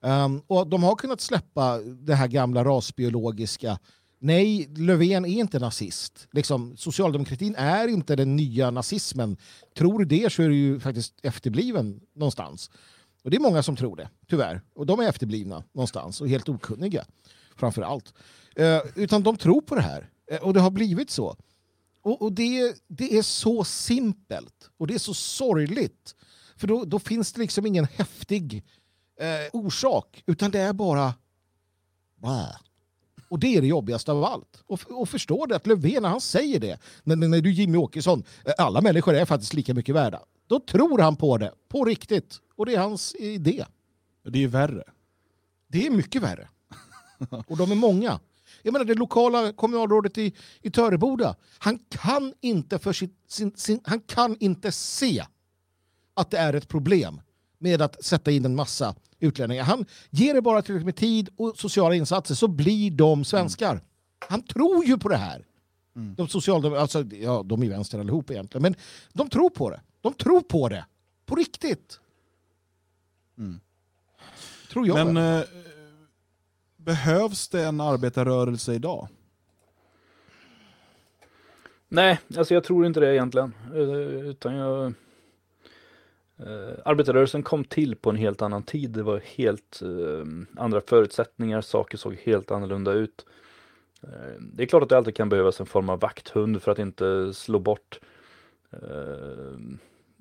Um, 0.00 0.42
och 0.46 0.66
de 0.66 0.82
har 0.82 0.96
kunnat 0.96 1.20
släppa 1.20 1.78
det 1.78 2.14
här 2.14 2.28
gamla 2.28 2.64
rasbiologiska. 2.64 3.78
Nej, 4.18 4.68
Löfven 4.76 5.24
är 5.24 5.40
inte 5.40 5.58
nazist. 5.58 6.28
Liksom, 6.32 6.76
socialdemokratin 6.76 7.54
är 7.54 7.88
inte 7.88 8.16
den 8.16 8.36
nya 8.36 8.70
nazismen. 8.70 9.36
Tror 9.76 9.98
du 9.98 10.04
det 10.04 10.32
så 10.32 10.42
är 10.42 10.48
du 10.48 10.56
ju 10.56 10.80
faktiskt 10.80 11.14
efterbliven 11.22 12.00
någonstans. 12.14 12.70
Och 13.24 13.30
det 13.30 13.36
är 13.36 13.40
många 13.40 13.62
som 13.62 13.76
tror 13.76 13.96
det, 13.96 14.08
tyvärr. 14.28 14.60
Och 14.74 14.86
de 14.86 15.00
är 15.00 15.08
efterblivna 15.08 15.64
någonstans 15.72 16.20
och 16.20 16.28
helt 16.28 16.48
okunniga 16.48 17.04
framför 17.56 17.82
allt. 17.82 18.14
Uh, 18.60 18.66
ehm, 18.66 18.80
utan 18.94 19.22
de 19.22 19.36
tror 19.36 19.60
på 19.60 19.74
det 19.74 19.82
här. 19.82 20.10
Uh, 20.32 20.38
och 20.38 20.54
det 20.54 20.60
har 20.60 20.70
blivit 20.70 21.10
så. 21.10 21.36
Och, 22.02 22.22
och 22.22 22.32
det, 22.32 22.76
det 22.88 23.18
är 23.18 23.22
så 23.22 23.64
simpelt 23.64 24.70
och 24.76 24.86
det 24.86 24.94
är 24.94 24.98
så 24.98 25.14
sorgligt 25.14 26.14
för 26.56 26.66
då, 26.66 26.84
då 26.84 26.98
finns 26.98 27.32
det 27.32 27.40
liksom 27.40 27.66
ingen 27.66 27.84
häftig 27.84 28.64
eh, 29.20 29.26
orsak, 29.52 30.22
utan 30.26 30.50
det 30.50 30.60
är 30.60 30.72
bara... 30.72 31.14
Bah. 32.16 32.56
Och 33.28 33.38
det 33.38 33.56
är 33.56 33.60
det 33.60 33.66
jobbigaste 33.66 34.12
av 34.12 34.24
allt. 34.24 34.62
Och, 34.66 34.80
och 34.90 35.08
förstår 35.08 35.46
det 35.46 35.56
att 35.56 35.66
Löfven, 35.66 36.02
när 36.02 36.08
han 36.08 36.20
säger 36.20 36.60
det, 36.60 36.78
när, 37.02 37.16
när 37.16 37.40
du 37.40 37.52
Jimmy 37.52 37.78
Åkesson, 37.78 38.24
eh, 38.44 38.52
alla 38.58 38.80
människor 38.80 39.14
är 39.14 39.24
faktiskt 39.24 39.54
lika 39.54 39.74
mycket 39.74 39.94
värda. 39.94 40.22
Då 40.46 40.60
tror 40.60 40.98
han 40.98 41.16
på 41.16 41.38
det, 41.38 41.52
på 41.68 41.84
riktigt. 41.84 42.40
Och 42.56 42.66
det 42.66 42.74
är 42.74 42.78
hans 42.78 43.14
idé. 43.14 43.64
Det 44.24 44.44
är 44.44 44.48
värre. 44.48 44.84
Det 45.68 45.86
är 45.86 45.90
mycket 45.90 46.22
värre. 46.22 46.48
Och 47.46 47.56
de 47.56 47.72
är 47.72 47.76
många. 47.76 48.20
Jag 48.66 48.72
menar 48.72 48.84
det 48.84 48.94
lokala 48.94 49.52
kommunalrådet 49.52 50.18
i, 50.18 50.34
i 50.62 50.70
Töreboda, 50.70 51.36
han 51.58 51.78
kan 51.88 52.34
inte 52.40 52.78
för 52.78 52.92
sin, 52.92 53.10
sin, 53.28 53.52
sin, 53.56 53.80
han 53.84 54.00
kan 54.00 54.36
inte 54.40 54.72
se 54.72 55.24
att 56.14 56.30
det 56.30 56.38
är 56.38 56.52
ett 56.52 56.68
problem 56.68 57.20
med 57.58 57.82
att 57.82 58.04
sätta 58.04 58.30
in 58.30 58.44
en 58.44 58.54
massa 58.54 58.94
utlänningar. 59.20 59.64
Han 59.64 59.86
ger 60.10 60.34
det 60.34 60.42
bara 60.42 60.62
tillräckligt 60.62 60.86
med 60.86 60.96
tid 60.96 61.28
och 61.36 61.56
sociala 61.56 61.94
insatser 61.94 62.34
så 62.34 62.48
blir 62.48 62.90
de 62.90 63.24
svenskar. 63.24 63.70
Mm. 63.70 63.84
Han 64.28 64.42
tror 64.42 64.84
ju 64.84 64.98
på 64.98 65.08
det 65.08 65.16
här. 65.16 65.46
Mm. 65.96 66.14
De 66.14 66.28
sociala, 66.28 66.80
alltså, 66.80 67.04
ja, 67.04 67.42
de 67.46 67.62
är 67.62 67.68
vänster 67.68 67.98
allihop 67.98 68.30
egentligen, 68.30 68.62
men 68.62 68.74
de 69.12 69.28
tror 69.30 69.50
på 69.50 69.70
det. 69.70 69.80
De 70.00 70.14
tror 70.14 70.40
på 70.40 70.68
det. 70.68 70.84
På 71.26 71.34
riktigt. 71.34 72.00
Mm. 73.38 73.60
Tror 74.72 74.86
jag. 74.86 75.06
Men 75.06 75.16
eh, 75.16 75.44
behövs 76.86 77.48
det 77.48 77.64
en 77.64 77.80
arbetarrörelse 77.80 78.74
idag? 78.74 79.08
Nej, 81.88 82.20
alltså 82.36 82.54
jag 82.54 82.64
tror 82.64 82.86
inte 82.86 83.00
det 83.00 83.14
egentligen. 83.14 83.54
Eh, 83.74 84.28
utan 84.30 84.54
jag 84.54 84.94
Eh, 86.38 86.78
arbetarrörelsen 86.84 87.42
kom 87.42 87.64
till 87.64 87.96
på 87.96 88.10
en 88.10 88.16
helt 88.16 88.42
annan 88.42 88.62
tid. 88.62 88.90
Det 88.90 89.02
var 89.02 89.20
helt 89.36 89.82
eh, 89.82 90.62
andra 90.62 90.80
förutsättningar, 90.80 91.60
saker 91.60 91.98
såg 91.98 92.14
helt 92.24 92.50
annorlunda 92.50 92.92
ut. 92.92 93.26
Eh, 94.02 94.40
det 94.40 94.62
är 94.62 94.66
klart 94.66 94.82
att 94.82 94.88
det 94.88 94.96
alltid 94.96 95.16
kan 95.16 95.28
behövas 95.28 95.60
en 95.60 95.66
form 95.66 95.88
av 95.88 96.00
vakthund 96.00 96.62
för 96.62 96.72
att 96.72 96.78
inte 96.78 97.34
slå 97.34 97.58
bort 97.58 98.00
eh, 98.72 99.58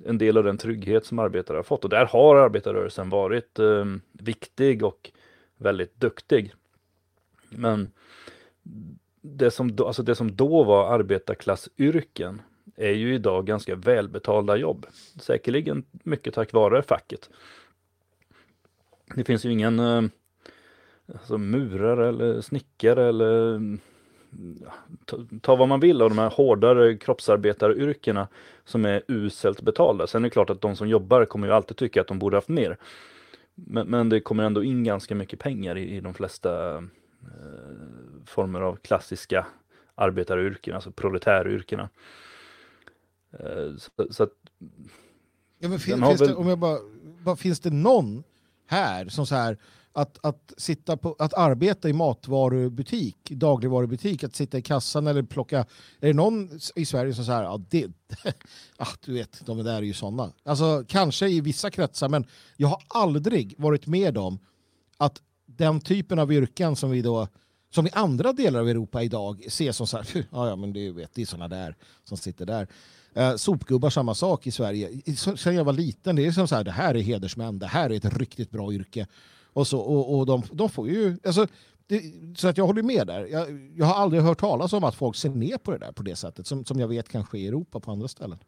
en 0.05 0.17
del 0.17 0.37
av 0.37 0.43
den 0.43 0.57
trygghet 0.57 1.05
som 1.05 1.19
arbetare 1.19 1.57
har 1.57 1.63
fått. 1.63 1.83
Och 1.83 1.89
där 1.89 2.05
har 2.05 2.35
arbetarrörelsen 2.35 3.09
varit 3.09 3.59
eh, 3.59 3.85
viktig 4.11 4.83
och 4.83 5.11
väldigt 5.57 5.95
duktig. 5.95 6.53
Men 7.49 7.91
det 9.21 9.51
som, 9.51 9.75
då, 9.75 9.87
alltså 9.87 10.03
det 10.03 10.15
som 10.15 10.35
då 10.35 10.63
var 10.63 10.93
arbetarklassyrken 10.93 12.41
är 12.75 12.91
ju 12.91 13.15
idag 13.15 13.45
ganska 13.45 13.75
välbetalda 13.75 14.55
jobb. 14.55 14.85
Säkerligen 15.19 15.83
mycket 15.91 16.33
tack 16.33 16.53
vare 16.53 16.81
facket. 16.81 17.29
Det 19.15 19.23
finns 19.23 19.45
ju 19.45 19.51
ingen 19.51 19.79
eh, 19.79 20.03
alltså 21.13 21.37
murare 21.37 22.09
eller 22.09 22.41
snickare 22.41 23.09
eller 23.09 23.59
ta, 25.05 25.17
ta 25.41 25.55
vad 25.55 25.67
man 25.67 25.79
vill 25.79 26.01
av 26.01 26.09
de 26.09 26.17
här 26.17 26.29
hårdare 26.29 26.97
kroppsarbetaryrkena 26.97 28.27
som 28.65 28.85
är 28.85 29.03
uselt 29.07 29.61
betalda. 29.61 30.07
Sen 30.07 30.23
är 30.23 30.29
det 30.29 30.33
klart 30.33 30.49
att 30.49 30.61
de 30.61 30.75
som 30.75 30.87
jobbar 30.87 31.25
kommer 31.25 31.47
ju 31.47 31.53
alltid 31.53 31.77
tycka 31.77 32.01
att 32.01 32.07
de 32.07 32.19
borde 32.19 32.37
haft 32.37 32.49
mer. 32.49 32.77
Men, 33.55 33.87
men 33.87 34.09
det 34.09 34.19
kommer 34.19 34.43
ändå 34.43 34.63
in 34.63 34.83
ganska 34.83 35.15
mycket 35.15 35.39
pengar 35.39 35.77
i, 35.77 35.95
i 35.95 36.01
de 36.01 36.13
flesta 36.13 36.77
eh, 36.77 36.83
former 38.25 38.61
av 38.61 38.75
klassiska 38.75 39.47
arbetaryrken, 39.95 40.75
alltså 40.75 40.91
proletäryrkena. 40.91 41.89
Eh, 43.39 43.75
så, 43.77 43.91
så 44.09 44.23
att, 44.23 44.31
ja, 45.59 45.69
men 45.69 45.79
fin, 45.79 46.05
finns, 46.05 46.21
väl... 46.21 46.27
det, 46.27 46.35
om 46.35 46.47
jag 46.47 46.59
bara, 46.59 46.79
bara, 47.23 47.35
finns 47.35 47.59
det 47.59 47.69
någon 47.69 48.23
här 48.67 49.07
som 49.07 49.25
så 49.25 49.35
här 49.35 49.57
att, 49.95 50.25
att, 50.25 50.53
sitta 50.57 50.97
på, 50.97 51.15
att 51.19 51.33
arbeta 51.33 51.89
i 51.89 51.93
matvarubutik, 51.93 53.17
dagligvarubutik, 53.29 54.23
att 54.23 54.35
sitta 54.35 54.57
i 54.57 54.61
kassan 54.61 55.07
eller 55.07 55.23
plocka... 55.23 55.59
Är 55.99 56.07
det 56.07 56.13
någon 56.13 56.59
i 56.75 56.85
Sverige 56.85 57.13
som 57.13 57.25
säger 57.25 57.43
ja, 57.43 57.61
det, 57.69 57.87
ah, 58.77 58.87
du 59.05 59.13
vet, 59.13 59.45
de 59.45 59.63
där 59.63 59.75
är 59.75 59.81
ju 59.81 59.93
sådana. 59.93 60.31
Alltså 60.43 60.83
kanske 60.87 61.27
i 61.27 61.41
vissa 61.41 61.69
kretsar, 61.69 62.09
men 62.09 62.25
jag 62.57 62.67
har 62.67 62.81
aldrig 62.87 63.55
varit 63.57 63.87
med 63.87 64.17
om 64.17 64.39
att 64.97 65.21
den 65.45 65.81
typen 65.81 66.19
av 66.19 66.33
yrken 66.33 66.75
som 66.75 66.89
vi 66.89 67.01
då 67.01 67.27
som 67.69 67.87
i 67.87 67.89
andra 67.93 68.33
delar 68.33 68.59
av 68.59 68.69
Europa 68.69 69.03
idag 69.03 69.45
ses 69.45 69.77
som 69.77 69.87
så 69.87 69.97
här, 69.97 70.07
ja, 70.31 70.49
ja 70.49 70.55
men 70.55 70.73
det, 70.73 70.91
vet, 70.91 71.13
det 71.13 71.21
är 71.21 71.25
sådana 71.25 71.47
där 71.47 71.75
som 72.03 72.17
sitter 72.17 72.45
där. 72.45 72.67
Eh, 73.13 73.35
sopgubbar 73.35 73.89
samma 73.89 74.15
sak 74.15 74.47
i 74.47 74.51
Sverige. 74.51 75.15
Sen 75.15 75.55
jag 75.55 75.63
var 75.63 75.73
liten, 75.73 76.15
det 76.15 76.25
är 76.25 76.31
som 76.31 76.47
så 76.47 76.55
här, 76.55 76.63
det 76.63 76.71
här 76.71 76.95
är 76.95 77.01
hedersmän, 77.01 77.59
det 77.59 77.67
här 77.67 77.89
är 77.89 77.95
ett 77.95 78.17
riktigt 78.17 78.51
bra 78.51 78.73
yrke. 78.73 79.07
Och, 79.55 79.67
så, 79.67 79.79
och, 79.79 80.17
och 80.17 80.25
de, 80.25 80.43
de 80.51 80.69
får 80.69 80.89
ju, 80.89 81.17
alltså, 81.25 81.47
det, 81.87 82.01
så 82.37 82.47
att 82.47 82.57
jag 82.57 82.67
håller 82.67 82.83
med 82.83 83.07
där. 83.07 83.25
Jag, 83.25 83.71
jag, 83.75 83.85
har 83.85 83.93
aldrig 83.93 84.21
hört 84.21 84.39
talas 84.39 84.73
om 84.73 84.83
att 84.83 84.95
folk 84.95 85.15
ser 85.15 85.29
ner 85.29 85.57
på 85.57 85.71
det 85.71 85.77
där 85.77 85.91
på 85.91 86.03
det 86.03 86.15
sättet, 86.15 86.47
som, 86.47 86.65
som 86.65 86.79
jag 86.79 86.87
vet 86.87 87.09
kan 87.09 87.25
ske 87.25 87.37
i 87.37 87.47
Europa 87.47 87.79
på 87.79 87.91
andra 87.91 88.07
ställen. 88.07 88.39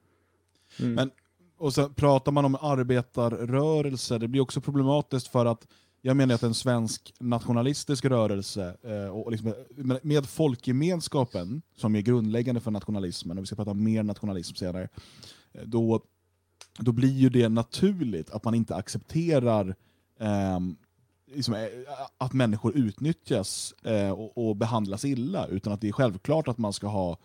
Mm. 0.79 0.93
Men, 0.93 1.11
och 1.57 1.73
så 1.73 1.89
pratar 1.89 2.31
man 2.31 2.45
om 2.45 2.55
arbetarrörelse, 2.55 4.17
det 4.17 4.27
blir 4.27 4.41
också 4.41 4.61
problematiskt 4.61 5.27
för 5.27 5.45
att 5.45 5.67
jag 6.01 6.17
menar 6.17 6.35
att 6.35 6.43
en 6.43 6.53
svensk 6.53 7.13
nationalistisk 7.19 8.05
rörelse 8.05 8.77
eh, 8.83 9.09
och 9.09 9.31
liksom, 9.31 9.53
med 10.01 10.25
folkgemenskapen 10.25 11.61
som 11.75 11.95
är 11.95 12.01
grundläggande 12.01 12.61
för 12.61 12.71
nationalismen, 12.71 13.37
och 13.37 13.41
vi 13.41 13.47
ska 13.47 13.55
prata 13.55 13.73
mer 13.73 14.03
nationalism 14.03 14.55
senare, 14.55 14.89
eh, 15.53 15.61
då, 15.65 16.01
då 16.79 16.91
blir 16.91 17.13
ju 17.13 17.29
det 17.29 17.49
naturligt 17.49 18.29
att 18.29 18.43
man 18.43 18.55
inte 18.55 18.75
accepterar 18.75 19.75
eh, 20.19 20.59
liksom, 21.35 21.53
eh, 21.53 21.67
att 22.17 22.33
människor 22.33 22.77
utnyttjas 22.77 23.73
eh, 23.83 24.09
och, 24.09 24.47
och, 24.47 24.55
behandlas 24.55 25.05
illa, 25.05 25.47
utan 25.47 25.73
att 25.73 25.81
det 25.81 25.87
är 25.87 25.91
självklart 25.91 26.47
att 26.47 26.57
man 26.57 26.73
ska 26.73 26.87
ha 26.87 27.17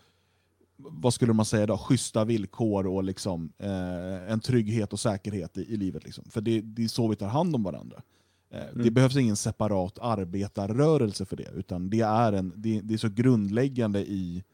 vad 0.77 1.15
skulle 1.15 1.33
man 1.33 1.47
säga 1.47 1.67
då, 1.67 1.79
schyssta 1.79 2.25
villkor 2.25 2.87
och 2.87 3.05
liksom, 3.05 3.53
eh, 3.59 4.33
en 4.33 4.41
trygghet 4.41 4.93
och 4.93 5.01
säkerhet 5.01 5.59
i, 5.59 5.61
i 5.61 5.77
livet. 5.77 6.05
Liksom. 6.05 6.25
För 6.31 6.41
det, 6.41 6.61
det 6.61 6.85
är 6.85 6.89
så 6.89 7.09
vi 7.09 7.17
tar 7.17 7.29
hand 7.29 7.55
om 7.55 7.63
varandra. 7.63 8.03
Eh, 8.51 8.69
mm. 8.69 8.85
Det 8.85 8.91
behövs 8.91 9.17
ingen 9.17 9.37
separat 9.37 9.99
arbetarrörelse 9.99 11.25
för 11.25 11.37
det, 11.37 11.51
utan 11.55 11.91
det 11.91 12.01
är, 12.01 12.33
en, 12.33 12.53
det, 12.57 12.81
det 12.81 12.95
är 12.95 12.99
så 12.99 13.09
grundläggande 13.09 14.01
i, 14.01 14.45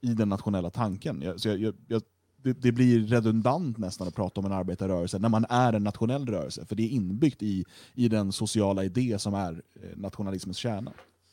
i 0.00 0.14
den 0.14 0.28
nationella 0.28 0.70
tanken. 0.70 1.22
Jag, 1.22 1.40
så 1.40 1.48
jag, 1.48 1.74
jag, 1.88 2.02
det, 2.42 2.52
det, 2.52 2.72
blir 2.72 3.06
redundant 3.06 3.78
nästan 3.78 4.08
att 4.08 4.16
prata 4.16 4.40
om 4.40 4.46
en 4.46 4.52
arbetarrörelse 4.52 5.18
när 5.18 5.28
man 5.28 5.46
är 5.48 5.72
en 5.72 5.84
nationell 5.84 6.26
rörelse, 6.26 6.66
för 6.66 6.76
det 6.76 6.82
är 6.82 6.88
inbyggt 6.88 7.42
i, 7.42 7.64
i 7.94 8.08
den 8.08 8.32
sociala 8.32 8.84
idé 8.84 9.18
som 9.18 9.34
är 9.34 9.52
eh, 9.52 9.96
nationalismens 9.96 10.56
kärna. 10.56 10.92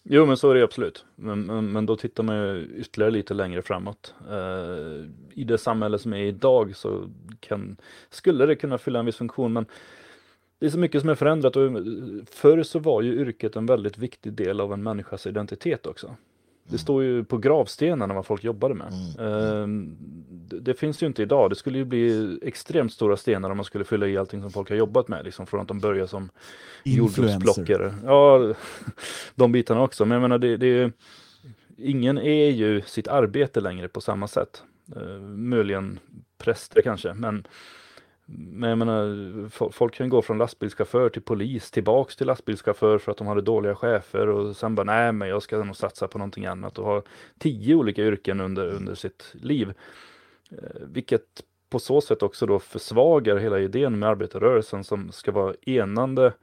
Jo, 0.09 0.25
men 0.25 0.37
så 0.37 0.51
är 0.51 0.55
det 0.55 0.63
absolut. 0.63 1.05
Men, 1.15 1.45
men, 1.45 1.71
men 1.71 1.85
då 1.85 1.95
tittar 1.95 2.23
man 2.23 2.35
ju 2.35 2.75
ytterligare 2.77 3.11
lite 3.11 3.33
längre 3.33 3.61
framåt. 3.61 4.13
Eh, 4.29 5.09
I 5.33 5.43
det 5.43 5.57
samhälle 5.57 5.99
som 5.99 6.13
är 6.13 6.23
idag 6.23 6.75
så 6.75 7.09
kan, 7.39 7.77
skulle 8.09 8.45
det 8.45 8.55
kunna 8.55 8.77
fylla 8.77 8.99
en 8.99 9.05
viss 9.05 9.15
funktion, 9.15 9.53
men 9.53 9.65
det 10.59 10.65
är 10.65 10.69
så 10.69 10.79
mycket 10.79 11.01
som 11.01 11.09
är 11.09 11.15
förändrat 11.15 11.55
och 11.55 11.63
eh, 11.63 11.71
förr 12.31 12.63
så 12.63 12.79
var 12.79 13.01
ju 13.01 13.13
yrket 13.13 13.55
en 13.55 13.65
väldigt 13.65 13.97
viktig 13.97 14.33
del 14.33 14.61
av 14.61 14.73
en 14.73 14.83
människas 14.83 15.27
identitet 15.27 15.85
också. 15.85 16.15
Det 16.69 16.77
står 16.77 17.03
ju 17.03 17.23
på 17.23 17.37
gravstenarna 17.37 18.13
vad 18.13 18.25
folk 18.25 18.43
jobbade 18.43 18.73
med. 18.73 18.93
Mm. 19.19 19.97
Det, 20.29 20.59
det, 20.59 20.73
finns 20.73 21.03
ju 21.03 21.07
inte 21.07 21.21
idag. 21.21 21.49
Det 21.49 21.55
skulle 21.55 21.77
ju 21.77 21.85
bli 21.85 22.39
extremt 22.41 22.93
stora 22.93 23.17
stenar 23.17 23.49
om 23.49 23.57
man 23.57 23.63
skulle 23.63 23.85
fylla 23.85 24.07
i 24.07 24.17
allting 24.17 24.41
som 24.41 24.51
folk 24.51 24.69
har 24.69 24.75
jobbat 24.75 25.07
med. 25.07 25.25
Liksom 25.25 25.47
från 25.47 25.61
att 25.61 25.67
de 25.67 25.79
börjar 25.79 26.07
som 26.07 26.29
jordgubbsplockare. 26.83 27.93
Ja, 28.05 28.53
de 29.35 29.51
bitarna 29.51 29.81
också. 29.81 30.05
Men 30.05 30.15
jag 30.15 30.21
menar, 30.21 30.37
det, 30.37 30.57
det, 30.57 30.91
ingen 31.77 32.17
är 32.17 32.49
ju 32.49 32.81
sitt 32.81 33.07
arbete 33.07 33.61
längre 33.61 33.87
på 33.87 34.01
samma 34.01 34.27
sätt. 34.27 34.63
Uh, 34.97 35.19
möjligen 35.21 35.99
präster 36.37 36.81
kanske, 36.81 37.13
men 37.13 37.47
men 38.29 38.69
jag 38.69 38.77
menar, 38.77 39.69
folk 39.71 39.93
kan 39.93 40.09
gå 40.09 40.21
från 40.21 40.37
lastbilschaufför 40.37 41.09
till 41.09 41.21
polis, 41.21 41.71
tillbaks 41.71 42.15
till 42.15 42.27
lastbilschaufför 42.27 42.97
för 42.97 43.11
att 43.11 43.17
de 43.17 43.27
hade 43.27 43.41
dåliga 43.41 43.75
chefer 43.75 44.27
och 44.27 44.55
sen 44.55 44.75
bara, 44.75 44.83
nej 44.83 45.11
men 45.11 45.29
jag 45.29 45.43
ska 45.43 45.63
nog 45.63 45.75
satsa 45.75 46.07
på 46.07 46.17
någonting 46.17 46.45
annat 46.45 46.79
och 46.79 46.85
ha 46.85 47.03
tio 47.37 47.75
olika 47.75 48.01
yrken 48.01 48.41
under, 48.41 48.67
under 48.67 48.95
sitt 48.95 49.33
liv. 49.33 49.73
Eh, 50.51 50.81
vilket 50.81 51.43
på 51.69 51.79
så 51.79 52.01
sätt 52.01 52.23
också 52.23 52.45
då 52.45 52.59
försvagar 52.59 53.37
hela 53.37 53.59
idén 53.59 53.99
med 53.99 54.09
arbetarrörelsen 54.09 54.83
som 54.83 55.11
ska 55.11 55.31
vara 55.31 55.55
enande 55.61 56.33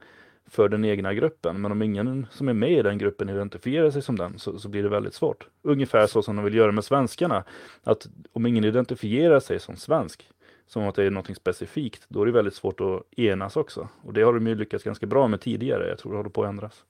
för 0.49 0.69
den 0.69 0.85
egna 0.85 1.13
gruppen. 1.13 1.61
Men 1.61 1.71
om 1.71 1.81
ingen 1.81 2.27
som 2.31 2.49
är 2.49 2.53
med 2.53 2.71
i 2.71 2.81
den 2.81 2.97
gruppen 2.97 3.29
identifierar 3.29 3.91
sig 3.91 4.01
som 4.01 4.15
den 4.15 4.39
så, 4.39 4.59
så, 4.59 4.69
blir 4.69 4.83
det 4.83 4.89
väldigt 4.89 5.13
svårt. 5.13 5.47
Ungefär 5.61 6.07
så 6.07 6.21
som 6.21 6.35
de 6.35 6.45
vill 6.45 6.55
göra 6.55 6.71
med 6.71 6.83
svenskarna. 6.83 7.43
Att 7.83 8.07
om 8.33 8.45
ingen 8.45 8.65
identifierar 8.65 9.39
sig 9.39 9.59
som 9.59 9.75
svensk 9.75 10.29
som 10.67 10.87
att 10.87 10.95
det 10.95 11.03
är 11.03 11.09
något 11.09 11.37
specifikt, 11.37 12.05
då 12.07 12.21
är 12.21 12.25
det 12.25 12.31
väldigt 12.31 12.55
svårt 12.55 12.81
att 12.81 13.19
enas 13.19 13.55
också. 13.55 13.89
Och 14.03 14.13
det 14.13 14.21
har 14.21 14.33
de 14.33 14.47
ju 14.47 14.55
lyckats 14.55 14.83
ganska 14.83 15.05
bra 15.05 15.27
med 15.27 15.41
tidigare. 15.41 15.89
Jag 15.89 15.97
tror 15.97 16.11
det 16.11 16.17
håller 16.17 16.29
på 16.29 16.43
att 16.43 16.49
ändras. 16.49 16.83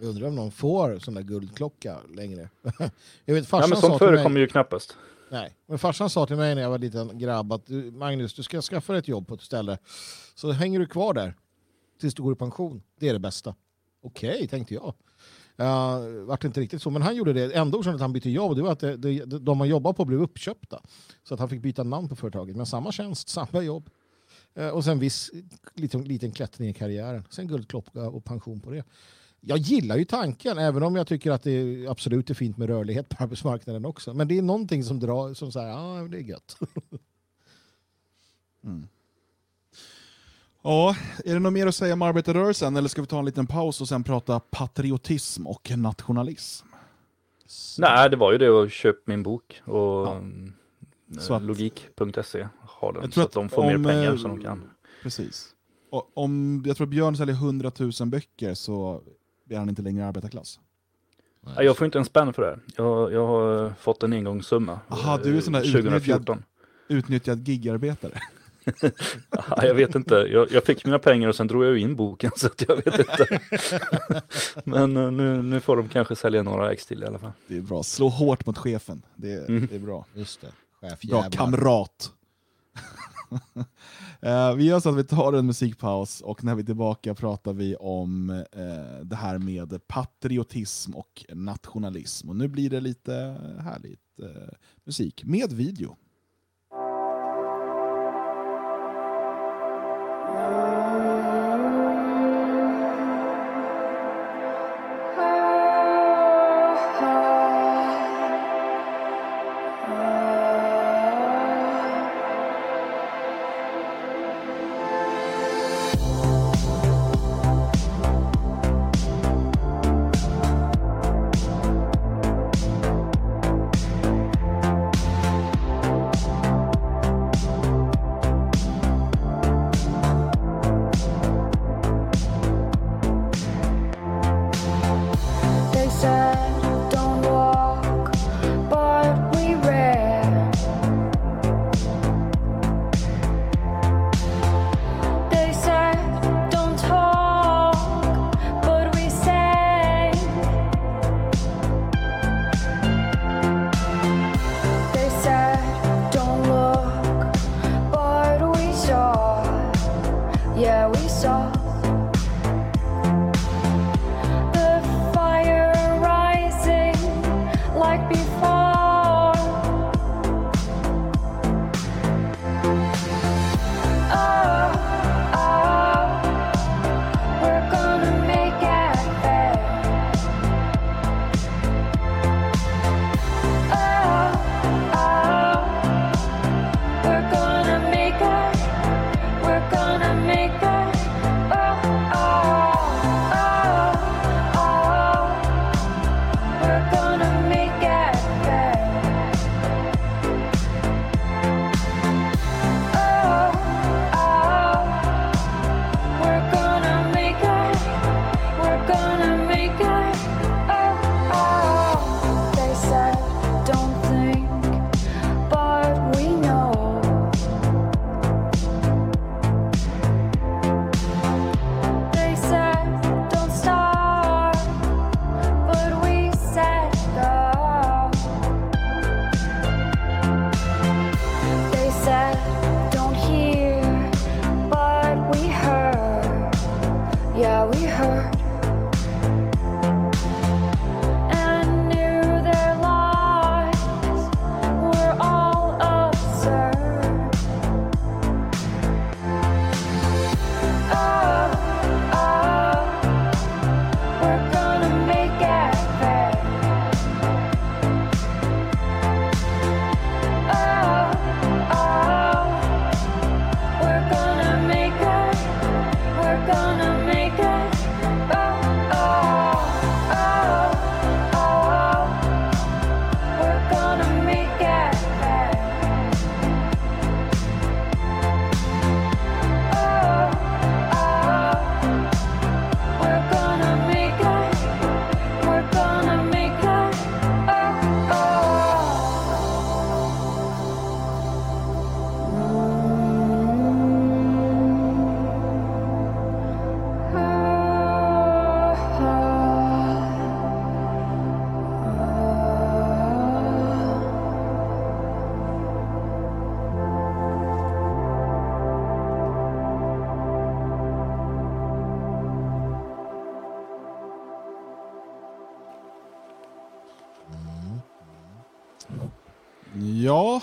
Jag 0.00 0.08
undrar 0.08 0.28
om 0.28 0.34
någon 0.34 0.50
får 0.50 0.98
sån 0.98 1.14
där 1.14 1.22
guldklocka 1.22 1.98
längre. 2.14 2.48
jag 3.24 3.34
vet, 3.34 3.52
ja, 3.52 3.66
men 3.68 3.76
sånt 3.76 3.98
förekommer 3.98 4.30
mig... 4.30 4.42
ju 4.42 4.48
knappast. 4.48 4.96
Nej, 5.30 5.56
men 5.66 5.78
farsan 5.78 6.10
sa 6.10 6.26
till 6.26 6.36
mig 6.36 6.54
när 6.54 6.62
jag 6.62 6.70
var 6.70 6.78
liten 6.78 7.18
grabb 7.18 7.52
att 7.52 7.68
Magnus, 7.92 8.34
du 8.34 8.42
ska 8.42 8.62
skaffa 8.62 8.92
dig 8.92 9.00
ett 9.00 9.08
jobb 9.08 9.28
på 9.28 9.34
ett 9.34 9.40
ställe. 9.40 9.78
Så 10.34 10.52
hänger 10.52 10.78
du 10.78 10.86
kvar 10.86 11.14
där 11.14 11.34
tills 12.00 12.14
du 12.14 12.22
går 12.22 12.32
i 12.32 12.36
pension. 12.36 12.82
Det 12.98 13.08
är 13.08 13.12
det 13.12 13.18
bästa. 13.18 13.54
Okej, 14.02 14.34
okay, 14.34 14.46
tänkte 14.46 14.74
jag. 14.74 14.94
Uh, 15.60 16.24
vart 16.24 16.44
inte 16.44 16.60
riktigt 16.60 16.82
så, 16.82 16.90
men 16.90 17.02
han 17.02 17.16
gjorde 17.16 17.32
det. 17.32 17.52
Enda 17.52 17.78
orsaken 17.78 17.94
att 17.94 18.00
han 18.00 18.12
bytte 18.12 18.30
jobb 18.30 18.56
det 18.56 18.62
var 18.62 18.72
att 18.72 18.80
det, 18.80 18.96
det, 18.96 19.24
de 19.24 19.60
han 19.60 19.68
jobbade 19.68 19.94
på 19.94 20.04
blev 20.04 20.22
uppköpta. 20.22 20.82
Så 21.24 21.34
att 21.34 21.40
han 21.40 21.48
fick 21.48 21.62
byta 21.62 21.82
namn 21.82 22.08
på 22.08 22.16
företaget. 22.16 22.56
Men 22.56 22.66
samma 22.66 22.92
tjänst, 22.92 23.28
samma 23.38 23.62
jobb. 23.62 23.90
Uh, 24.58 24.68
och 24.68 24.84
sen 24.84 24.98
viss 24.98 25.30
liten, 25.74 26.04
liten 26.04 26.32
klättring 26.32 26.68
i 26.68 26.72
karriären. 26.72 27.24
Sen 27.30 27.48
guldklocka 27.48 28.08
och 28.08 28.24
pension 28.24 28.60
på 28.60 28.70
det. 28.70 28.84
Jag 29.40 29.58
gillar 29.58 29.96
ju 29.96 30.04
tanken, 30.04 30.58
även 30.58 30.82
om 30.82 30.96
jag 30.96 31.06
tycker 31.06 31.30
att 31.30 31.42
det 31.42 31.86
absolut 31.88 32.30
är 32.30 32.34
fint 32.34 32.56
med 32.56 32.68
rörlighet 32.68 33.08
på 33.08 33.16
arbetsmarknaden 33.24 33.84
också. 33.84 34.14
Men 34.14 34.28
det 34.28 34.38
är 34.38 34.42
någonting 34.42 34.84
som 34.84 35.00
drar, 35.00 35.34
som 35.34 35.52
säger, 35.52 35.68
ja 35.68 36.02
ah, 36.02 36.08
det 36.08 36.16
är 36.16 36.22
gött. 36.22 36.56
mm. 38.64 38.88
Ja, 40.68 40.96
är 41.24 41.34
det 41.34 41.40
något 41.40 41.52
mer 41.52 41.66
att 41.66 41.74
säga 41.74 41.92
om 41.94 42.02
arbetarrörelsen 42.02 42.76
eller 42.76 42.88
ska 42.88 43.00
vi 43.00 43.06
ta 43.06 43.18
en 43.18 43.24
liten 43.24 43.46
paus 43.46 43.80
och 43.80 43.88
sen 43.88 44.04
prata 44.04 44.40
patriotism 44.40 45.46
och 45.46 45.70
nationalism? 45.76 46.66
Nej, 47.78 48.10
det 48.10 48.16
var 48.16 48.32
ju 48.32 48.38
det 48.38 48.62
att 48.62 48.72
köpa 48.72 49.00
min 49.04 49.22
bok 49.22 49.62
och 49.64 50.06
ja. 50.06 50.16
Mm, 50.16 51.46
logik.se 51.46 52.48
har 52.60 52.92
den 52.92 53.12
så 53.12 53.22
att 53.22 53.32
de 53.32 53.48
får 53.48 53.62
om, 53.62 53.82
mer 53.82 53.90
pengar 53.92 54.16
som 54.16 54.30
de 54.30 54.44
kan. 54.44 54.70
Precis. 55.02 55.48
Och 55.90 56.10
om 56.14 56.62
jag 56.66 56.76
tror 56.76 56.86
Björn 56.86 57.16
säljer 57.16 57.34
100 57.34 57.72
000 57.78 57.92
böcker 58.04 58.54
så 58.54 59.02
är 59.50 59.58
han 59.58 59.68
inte 59.68 59.82
längre 59.82 60.06
arbetarklass. 60.06 60.60
Nej, 61.40 61.64
jag 61.64 61.76
får 61.76 61.84
inte 61.84 61.98
en 61.98 62.04
spänn 62.04 62.32
för 62.32 62.42
det. 62.42 62.58
Jag, 62.76 63.12
jag 63.12 63.26
har 63.26 63.72
fått 63.80 64.02
en 64.02 64.12
engångssumma. 64.12 64.80
Jaha, 64.88 65.18
du 65.22 65.36
är 65.36 65.40
sån 65.40 65.52
där 65.52 65.78
utnyttjad, 65.78 66.42
utnyttjad 66.88 67.48
gigarbetare. 67.48 68.20
Jag 69.56 69.74
vet 69.74 69.94
inte, 69.94 70.14
jag, 70.14 70.52
jag, 70.52 70.64
fick 70.64 70.84
mina 70.84 70.98
pengar 70.98 71.28
och 71.28 71.36
sen 71.36 71.46
drog 71.46 71.64
jag 71.64 71.78
in 71.78 71.96
boken 71.96 72.30
så 72.36 72.46
att 72.46 72.64
jag 72.68 72.76
vet 72.76 72.98
inte. 72.98 73.40
Men 74.64 74.96
uh, 74.96 75.12
nu, 75.12 75.42
nu 75.42 75.60
får 75.60 75.76
de 75.76 75.88
kanske 75.88 76.16
sälja 76.16 76.42
några 76.42 76.72
ex 76.72 76.86
till 76.86 77.02
i 77.02 77.06
alla 77.06 77.18
fall. 77.18 77.32
Det 77.46 77.56
är 77.56 77.60
bra, 77.60 77.82
slå 77.82 78.08
hårt 78.08 78.46
mot 78.46 78.58
chefen. 78.58 79.02
Det, 79.16 79.48
mm. 79.48 79.66
det 79.70 79.76
är 79.76 79.80
bra. 79.80 80.04
Just 80.14 80.40
det. 80.40 80.52
Chef, 80.80 81.00
bra 81.00 81.22
kamrat. 81.30 82.12
uh, 84.26 84.54
vi 84.56 84.64
gör 84.64 84.80
så 84.80 84.88
att 84.88 84.96
vi 84.96 85.04
tar 85.04 85.32
en 85.32 85.46
musikpaus 85.46 86.20
och 86.20 86.44
när 86.44 86.54
vi 86.54 86.62
är 86.62 86.66
tillbaka 86.66 87.14
pratar 87.14 87.52
vi 87.52 87.76
om 87.76 88.30
uh, 88.30 89.04
det 89.04 89.16
här 89.16 89.38
med 89.38 89.86
patriotism 89.86 90.94
och 90.94 91.24
nationalism. 91.28 92.28
Och 92.28 92.36
nu 92.36 92.48
blir 92.48 92.70
det 92.70 92.80
lite 92.80 93.12
härligt 93.60 94.00
musik 94.84 95.24
med 95.24 95.52
video. 95.52 95.96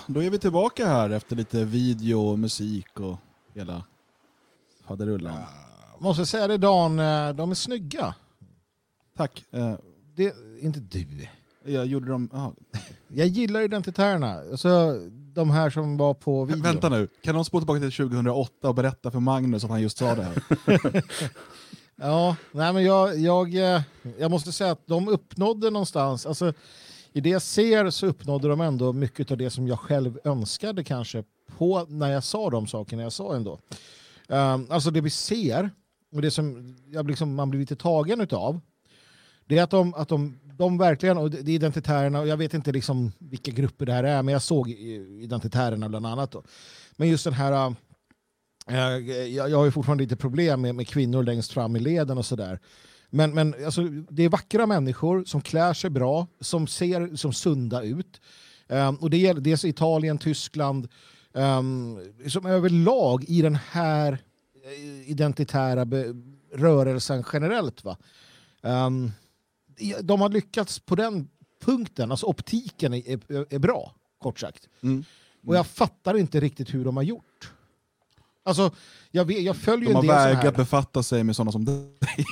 Då 0.06 0.22
är 0.22 0.30
vi 0.30 0.38
tillbaka 0.38 0.86
här 0.86 1.10
efter 1.10 1.36
lite 1.36 1.64
video 1.64 2.20
och 2.20 2.38
musik 2.38 3.00
och 3.00 3.16
hela 3.54 3.84
faderullan. 4.84 5.42
Måste 5.98 6.26
säga 6.26 6.46
det 6.48 6.56
Dan, 6.56 6.98
eh, 6.98 7.32
de 7.32 7.50
är 7.50 7.54
snygga. 7.54 8.14
Tack. 9.16 9.44
Eh, 9.50 9.74
Det, 10.16 10.34
inte 10.60 10.80
du. 10.80 11.28
jag 11.64 11.86
gjorde 11.86 12.08
dem... 12.10 12.30
aha. 12.32 12.54
Jag 13.08 13.26
gillar 13.26 13.60
identitärerna. 13.60 14.32
Alltså, 14.50 15.00
de 15.10 15.50
här 15.50 15.70
som 15.70 15.96
var 15.96 16.14
på 16.14 16.44
video. 16.44 16.62
Vänta 16.62 16.88
nu, 16.88 17.08
kan 17.22 17.34
någon 17.34 17.44
spå 17.44 17.60
tillbaka 17.60 17.80
till 17.80 17.92
2008 17.92 18.68
och 18.68 18.74
berätta 18.74 19.10
för 19.10 19.20
Magnus 19.20 19.64
att 19.64 19.70
han 19.70 19.82
just 19.82 19.98
sa 19.98 20.14
det 20.14 20.22
här? 20.22 20.42
Ja, 21.98 22.36
nej 22.52 22.72
men 22.72 22.84
jag, 22.84 23.18
jag, 23.18 23.54
eh, 23.54 23.82
jag 24.18 24.30
måste 24.30 24.52
säga 24.52 24.70
att 24.70 24.86
de 24.86 25.08
uppnådde 25.08 25.70
någonstans, 25.70 26.26
alltså 26.26 26.52
i 27.16 27.20
det 27.20 27.28
jag 27.28 27.42
ser 27.42 27.90
så 27.90 28.06
uppnådde 28.06 28.48
de 28.48 28.60
ändå 28.60 28.92
mycket 28.92 29.30
av 29.30 29.36
det 29.36 29.50
som 29.50 29.68
jag 29.68 29.78
själv 29.78 30.18
önskade 30.24 30.84
kanske 30.84 31.24
på 31.56 31.86
när 31.88 32.12
jag 32.12 32.24
sa 32.24 32.50
de 32.50 32.66
sakerna 32.66 33.02
jag 33.02 33.12
sa 33.12 33.36
ändå. 33.36 33.58
Um, 34.28 34.66
alltså 34.70 34.90
det 34.90 35.00
vi 35.00 35.10
ser 35.10 35.70
och 36.12 36.22
det 36.22 36.30
som 36.30 36.76
jag 36.86 37.10
liksom, 37.10 37.34
man 37.34 37.50
blir 37.50 37.60
lite 37.60 37.76
tagen 37.76 38.20
utav 38.20 38.60
det 39.46 39.58
är 39.58 39.62
att 39.62 39.70
de, 39.70 39.94
att 39.94 40.08
de, 40.08 40.38
de 40.58 40.78
verkligen, 40.78 41.18
och 41.18 41.30
det 41.30 41.50
är 41.50 41.54
identitärerna, 41.54 42.20
och 42.20 42.28
jag 42.28 42.36
vet 42.36 42.54
inte 42.54 42.72
liksom 42.72 43.12
vilka 43.18 43.50
grupper 43.50 43.86
det 43.86 43.92
här 43.92 44.04
är, 44.04 44.22
men 44.22 44.32
jag 44.32 44.42
såg 44.42 44.70
identitärerna 44.70 45.88
bland 45.88 46.06
annat. 46.06 46.30
Då. 46.30 46.42
Men 46.96 47.08
just 47.08 47.24
den 47.24 47.32
här, 47.32 47.68
uh, 47.68 48.76
jag, 49.28 49.50
jag 49.50 49.58
har 49.58 49.64
ju 49.64 49.70
fortfarande 49.70 50.04
lite 50.04 50.16
problem 50.16 50.60
med, 50.60 50.74
med 50.74 50.88
kvinnor 50.88 51.22
längst 51.22 51.52
fram 51.52 51.76
i 51.76 51.80
leden 51.80 52.18
och 52.18 52.26
sådär. 52.26 52.60
Men, 53.10 53.34
men 53.34 53.54
alltså, 53.64 53.82
det 54.10 54.22
är 54.22 54.28
vackra 54.28 54.66
människor 54.66 55.24
som 55.24 55.40
klär 55.40 55.74
sig 55.74 55.90
bra, 55.90 56.26
som 56.40 56.66
ser 56.66 57.16
som 57.16 57.32
sunda 57.32 57.82
ut. 57.82 58.20
Ehm, 58.68 58.96
och 58.96 59.10
det 59.10 59.16
gäller 59.16 59.40
dels 59.40 59.64
Italien, 59.64 60.18
Tyskland, 60.18 60.88
um, 61.32 62.00
som 62.28 62.46
överlag 62.46 63.24
i 63.28 63.42
den 63.42 63.58
här 63.70 64.12
eh, 64.64 65.10
identitära 65.10 65.86
rörelsen 66.52 67.24
generellt. 67.32 67.84
Va? 67.84 67.96
Ehm, 68.62 69.12
de 70.02 70.20
har 70.20 70.28
lyckats 70.28 70.78
på 70.78 70.94
den 70.94 71.28
punkten, 71.64 72.10
alltså 72.10 72.26
optiken 72.26 72.94
är, 72.94 73.32
är, 73.32 73.54
är 73.54 73.58
bra, 73.58 73.94
kort 74.18 74.38
sagt. 74.38 74.68
Mm. 74.82 75.04
Och 75.46 75.56
jag 75.56 75.66
fattar 75.66 76.16
inte 76.16 76.40
riktigt 76.40 76.74
hur 76.74 76.84
de 76.84 76.96
har 76.96 77.04
gjort. 77.04 77.52
Alltså, 78.44 78.70
jag, 79.10 79.24
vet, 79.24 79.42
jag 79.42 79.56
följer 79.56 79.88
De 79.88 79.94
har 79.94 80.02
vägrat 80.02 80.56
befatta 80.56 81.02
sig 81.02 81.24
med 81.24 81.36
sådana 81.36 81.52
som 81.52 81.64
dig. 81.64 82.24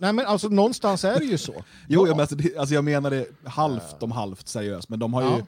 Nej, 0.00 0.12
men 0.12 0.26
alltså, 0.26 0.48
någonstans 0.48 1.04
är 1.04 1.18
det 1.18 1.24
ju 1.24 1.38
så. 1.38 1.52
Jo, 1.88 2.00
Ja. 2.02 2.06
jag, 2.06 2.08
men 2.16 2.20
alltså, 2.20 2.36
det, 2.36 2.56
alltså 2.56 2.74
jag 2.74 2.84
menar 2.84 3.10
det 3.10 3.26
halvt 3.44 4.02
om 4.02 4.12
halvt 4.12 4.48
seriöst, 4.48 4.88
men 4.88 4.98
de 4.98 5.14
har 5.14 5.22
ju 5.22 5.28
Ja. 5.28 5.46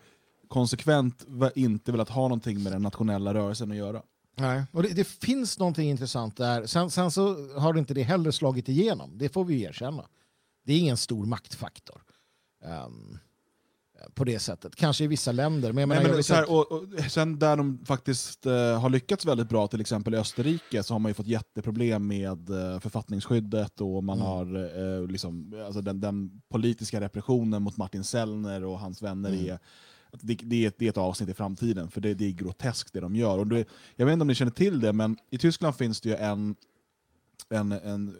konsekvent 0.48 1.24
va- 1.28 1.50
inte 1.54 1.92
velat 1.92 2.08
ha 2.08 2.22
någonting 2.22 2.62
med 2.62 2.72
den 2.72 2.82
nationella 2.82 3.34
rörelsen 3.34 3.70
att 3.70 3.76
göra. 3.76 4.02
Nej. 4.36 4.62
Och 4.72 4.82
det, 4.82 4.88
det 4.88 5.04
finns 5.08 5.58
någonting 5.58 5.90
intressant 5.90 6.36
där. 6.36 6.66
Sen, 6.66 6.90
sen 6.90 7.10
så 7.10 7.48
har 7.58 7.78
inte 7.78 7.94
det 7.94 8.02
heller 8.02 8.30
slagit 8.30 8.68
igenom. 8.68 9.10
Det 9.18 9.28
får 9.28 9.44
vi 9.44 9.62
erkänna. 9.62 10.04
Det 10.66 10.72
är 10.72 10.78
ingen 10.78 10.96
stor 10.96 11.26
maktfaktor. 11.26 12.02
ehm, 12.64 13.18
på 14.14 14.24
det 14.24 14.38
sättet. 14.38 14.76
Kanske 14.76 15.04
i 15.04 15.06
vissa 15.06 15.32
länder. 15.32 15.72
Men, 15.72 15.88
Nej, 15.88 16.02
men 16.02 16.24
så 16.24 16.34
här, 16.34 16.50
och, 16.50 16.72
och, 16.72 16.84
sen 17.08 17.38
där 17.38 17.56
de 17.56 17.84
faktiskt 17.84 18.46
eh, 18.46 18.80
har 18.80 18.90
lyckats 18.90 19.26
väldigt 19.26 19.48
bra, 19.48 19.66
till 19.66 19.80
exempel 19.80 20.14
i 20.14 20.16
Österrike, 20.16 20.82
så 20.82 20.94
har 20.94 20.98
man 20.98 21.10
ju 21.10 21.14
fått 21.14 21.26
jätteproblem 21.26 22.06
med 22.06 22.50
eh, 22.50 22.80
författningsskyddet 22.80 23.80
och 23.80 24.04
man 24.04 24.20
Mm. 24.20 24.26
har 24.26 24.46
eh, 25.00 25.06
liksom, 25.06 25.62
alltså 25.66 25.80
den, 25.80 26.00
den 26.00 26.40
politiska 26.48 27.00
repressionen 27.00 27.62
mot 27.62 27.76
Martin 27.76 28.04
Sellner 28.04 28.64
och 28.64 28.78
hans 28.78 29.02
vänner. 29.02 29.30
Mm. 29.30 29.46
Är, 29.50 29.58
det, 30.12 30.34
det, 30.34 30.66
är, 30.66 30.72
det 30.78 30.84
är 30.84 30.90
ett 30.90 30.96
avsnitt 30.96 31.28
i 31.28 31.34
framtiden, 31.34 31.90
för 31.90 32.00
det, 32.00 32.14
det 32.14 32.26
är 32.26 32.30
groteskt 32.30 32.92
det 32.92 33.00
de 33.00 33.16
gör. 33.16 33.38
Och 33.38 33.46
det, 33.46 33.64
jag 33.96 34.06
vet 34.06 34.12
inte 34.12 34.22
om 34.22 34.28
ni 34.28 34.34
känner 34.34 34.52
till 34.52 34.80
det, 34.80 34.92
men 34.92 35.16
i 35.30 35.38
Tyskland 35.38 35.74
finns 35.76 36.00
det 36.00 36.08
ju 36.08 36.14
en 36.14 36.54
en, 37.50 37.72
en, 37.72 38.16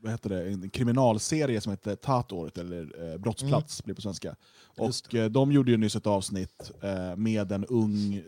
vad 0.00 0.12
heter 0.12 0.30
det, 0.30 0.48
en 0.48 0.70
kriminalserie 0.70 1.60
som 1.60 1.70
heter 1.70 1.96
Tatort, 1.96 2.58
eller 2.58 3.12
eh, 3.12 3.18
Brottsplats 3.18 3.84
blir 3.84 3.94
det 3.94 3.96
på 3.96 4.02
svenska. 4.02 4.36
Och 4.76 5.14
eh, 5.14 5.30
de 5.30 5.52
gjorde 5.52 5.70
ju 5.70 5.76
nyss 5.76 5.96
ett 5.96 6.06
avsnitt 6.06 6.70
eh, 6.80 7.16
med 7.16 7.52
en 7.52 7.64
ung, 7.64 8.22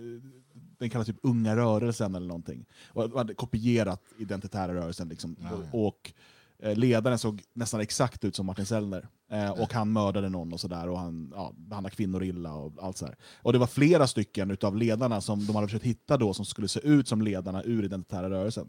den 0.78 0.90
kallas 0.90 1.06
typ 1.06 1.18
Unga 1.22 1.56
rörelsen 1.56 2.14
eller 2.14 2.26
någonting. 2.26 2.66
Och 2.88 3.08
de 3.10 3.16
hade 3.18 3.34
kopierat 3.34 4.02
identitära 4.18 4.74
rörelsen. 4.74 5.08
Liksom. 5.08 5.36
Ja, 5.40 5.50
Och, 5.72 5.86
och 5.88 6.12
eh, 6.58 6.76
ledaren 6.76 7.18
såg 7.18 7.42
nästan 7.52 7.80
exakt 7.80 8.24
ut 8.24 8.36
som 8.36 8.46
Martin 8.46 8.66
Sellner. 8.66 9.08
Eh, 9.30 9.50
och 9.50 9.72
han 9.72 9.92
mördade 9.92 10.28
någon 10.28 10.52
och 10.52 10.60
sådär 10.60 10.88
och 10.88 10.98
han 10.98 11.32
ja, 11.36 11.52
behandlade 11.56 11.96
kvinnor 11.96 12.24
illa 12.24 12.54
och 12.54 12.72
allt 12.80 12.96
sådär. 12.96 13.16
Och 13.42 13.52
det 13.52 13.58
var 13.58 13.66
flera 13.66 14.06
stycken 14.06 14.50
utav 14.50 14.76
ledarna 14.76 15.20
som 15.20 15.46
de 15.46 15.56
hade 15.56 15.68
försökt 15.68 15.84
hitta 15.84 16.16
då 16.16 16.34
som 16.34 16.44
skulle 16.44 16.68
se 16.68 16.80
ut 16.80 17.08
som 17.08 17.22
ledarna 17.22 17.62
ur 17.62 17.84
identitära 17.84 18.30
rörelsen. 18.30 18.68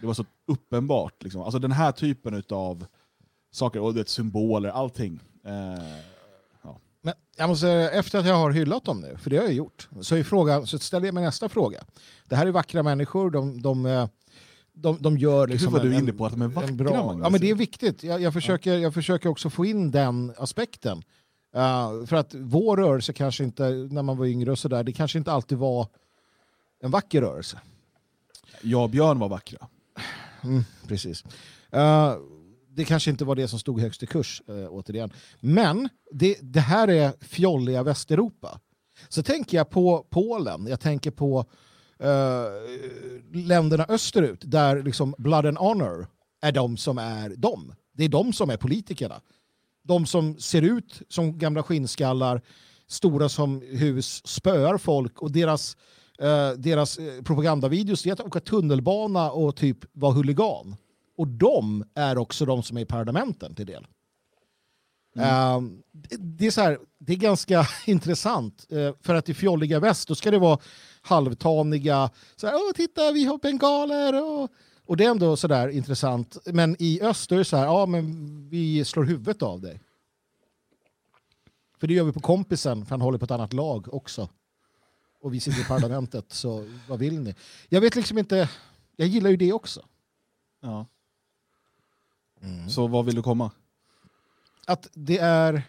Det 0.00 0.06
var 0.06 0.14
så 0.14 0.24
uppenbart. 0.46 1.22
Liksom. 1.22 1.42
Alltså 1.42 1.58
den 1.58 1.72
här 1.72 1.92
typen 1.92 2.34
utav 2.34 2.86
saker, 3.52 3.80
och 3.80 3.94
det 3.94 4.08
symboler, 4.08 4.68
allting. 4.68 5.20
Eh, 5.44 5.82
Men 7.02 7.14
jag 7.36 7.48
måste, 7.48 7.70
efter 7.70 8.18
att 8.18 8.26
jag 8.26 8.34
har 8.34 8.50
hyllat 8.50 8.84
dem 8.84 9.00
nu, 9.00 9.16
för 9.16 9.30
det 9.30 9.36
har 9.36 9.44
jag 9.44 9.52
gjort, 9.52 9.88
så, 10.00 10.16
är 10.16 10.22
frågan, 10.24 10.66
så 10.66 10.78
ställer 10.78 11.06
jag 11.06 11.14
mig 11.14 11.24
nästa 11.24 11.48
fråga. 11.48 11.84
Det 12.28 12.36
här 12.36 12.46
är 12.46 12.50
vackra 12.50 12.82
människor, 12.82 13.30
de, 13.30 13.62
de, 13.62 13.86
eh, 13.86 14.08
de, 14.72 14.98
de 15.00 15.18
gör 15.18 15.46
liksom 15.46 15.66
Gud 15.66 15.72
vad 15.72 15.82
du 15.82 15.94
är 15.94 15.98
inne 15.98 16.12
på 16.12 16.26
att 16.26 16.32
de 16.32 16.42
är 16.42 16.48
vackra, 16.48 16.72
bra. 16.72 17.18
Ja 17.22 17.28
men 17.30 17.40
det 17.40 17.50
är 17.50 17.54
viktigt. 17.54 18.02
Jag, 18.02 18.20
jag, 18.20 18.32
försöker, 18.32 18.78
jag 18.78 18.94
försöker 18.94 19.28
också 19.28 19.50
få 19.50 19.64
in 19.64 19.90
den 19.90 20.32
aspekten. 20.38 21.02
Eh, 21.54 22.06
för 22.06 22.16
att 22.16 22.34
vår 22.34 22.76
rörelse 22.76 23.12
kanske 23.12 23.44
inte, 23.44 23.68
när 23.70 24.02
man 24.02 24.16
var 24.16 24.26
yngre 24.26 24.50
och 24.50 24.58
sådär, 24.58 24.84
det 24.84 24.92
kanske 24.92 25.18
inte 25.18 25.32
alltid 25.32 25.58
var 25.58 25.86
en 26.80 26.90
vacker 26.90 27.20
rörelse. 27.20 27.60
Jag 28.62 28.82
och 28.82 28.90
Björn 28.90 29.18
var 29.18 29.28
vackra. 29.28 29.68
Mm, 30.44 30.64
precis. 30.88 31.24
Uh, 31.76 32.14
det 32.68 32.84
kanske 32.84 33.10
inte 33.10 33.24
var 33.24 33.34
det 33.34 33.48
som 33.48 33.58
stod 33.58 33.80
högst 33.80 34.02
i 34.02 34.06
kurs, 34.06 34.42
uh, 34.50 34.66
återigen. 34.70 35.12
Men 35.40 35.88
det, 36.12 36.38
det 36.42 36.60
här 36.60 36.88
är 36.88 37.12
fjolliga 37.20 37.82
Västeuropa. 37.82 38.60
Så 39.08 39.22
tänker 39.22 39.56
jag 39.56 39.70
på 39.70 40.06
Polen, 40.10 40.66
jag 40.66 40.80
tänker 40.80 41.10
på 41.10 41.38
uh, 42.02 43.46
länderna 43.46 43.86
österut, 43.88 44.40
där 44.44 44.82
liksom 44.82 45.14
blood 45.18 45.46
and 45.46 45.58
honor 45.58 46.06
är 46.42 46.52
de 46.52 46.76
som 46.76 46.98
är 46.98 47.34
de. 47.36 47.74
Det 47.92 48.04
är 48.04 48.08
de 48.08 48.32
som 48.32 48.50
är 48.50 48.56
politikerna. 48.56 49.20
De 49.82 50.06
som 50.06 50.38
ser 50.38 50.62
ut 50.62 51.02
som 51.08 51.38
gamla 51.38 51.62
skinnskallar, 51.62 52.42
stora 52.86 53.28
som 53.28 53.62
hus, 53.62 54.26
spöar 54.26 54.78
folk 54.78 55.22
och 55.22 55.32
deras, 55.32 55.76
eh, 56.18 56.50
deras 56.50 56.98
eh, 56.98 57.22
propagandavideos 57.22 58.06
är 58.06 58.12
att 58.12 58.20
åka 58.20 58.40
tunnelbana 58.40 59.30
och 59.30 59.56
typ 59.56 59.78
vara 59.92 60.12
huligan. 60.12 60.76
Och 61.16 61.28
de 61.28 61.84
är 61.94 62.18
också 62.18 62.44
de 62.46 62.62
som 62.62 62.76
är 62.76 62.80
i 62.80 62.84
parlamenten 62.84 63.54
till 63.54 63.66
del. 63.66 63.86
Eh, 65.16 65.60
det, 65.92 66.16
det, 66.16 66.46
är 66.46 66.50
så 66.50 66.60
här, 66.60 66.78
det 66.98 67.12
är 67.12 67.16
ganska 67.16 67.66
intressant. 67.86 68.66
eh, 68.70 68.94
för 69.00 69.14
att 69.14 69.28
i 69.28 69.34
fjolliga 69.34 69.80
väst 69.80 70.08
då 70.08 70.14
ska 70.14 70.30
det 70.30 70.38
vara 70.38 70.58
halvtaniga, 71.02 72.10
så 72.36 72.46
här, 72.46 72.54
Åh, 72.54 72.72
titta 72.74 73.12
vi 73.12 73.24
har 73.24 73.38
bengaler. 73.38 74.22
Och, 74.24 74.50
och 74.86 74.96
det 74.96 75.04
är 75.04 75.10
ändå 75.10 75.36
sådär 75.36 75.68
intressant. 75.68 76.36
Men 76.46 76.76
i 76.78 77.00
öst 77.02 77.30
då 77.30 77.34
är 77.34 77.38
det 77.38 77.44
så 77.44 77.56
här, 77.56 77.64
ja 77.64 77.86
men 77.86 78.48
vi 78.48 78.84
slår 78.84 79.04
huvudet 79.04 79.42
av 79.42 79.60
dig. 79.60 79.80
För 81.80 81.86
det 81.86 81.94
gör 81.94 82.04
vi 82.04 82.12
på 82.12 82.20
kompisen, 82.20 82.86
för 82.86 82.90
han 82.90 83.00
håller 83.00 83.18
på 83.18 83.24
ett 83.24 83.30
annat 83.30 83.52
lag 83.52 83.94
också. 83.94 84.28
Och 85.24 85.34
vi 85.34 85.40
sitter 85.40 85.60
i 85.60 85.64
parlamentet, 85.64 86.32
så 86.32 86.68
vad 86.88 86.98
vill 86.98 87.20
ni? 87.20 87.34
Jag 87.68 87.80
vet 87.80 87.96
liksom 87.96 88.18
inte, 88.18 88.48
jag 88.96 89.08
gillar 89.08 89.30
ju 89.30 89.36
det 89.36 89.52
också. 89.52 89.86
Ja. 90.60 90.86
Så 92.68 92.86
vad 92.86 93.04
vill 93.04 93.14
du 93.14 93.22
komma? 93.22 93.50
Att 94.66 94.88
det 94.94 95.18
är 95.18 95.62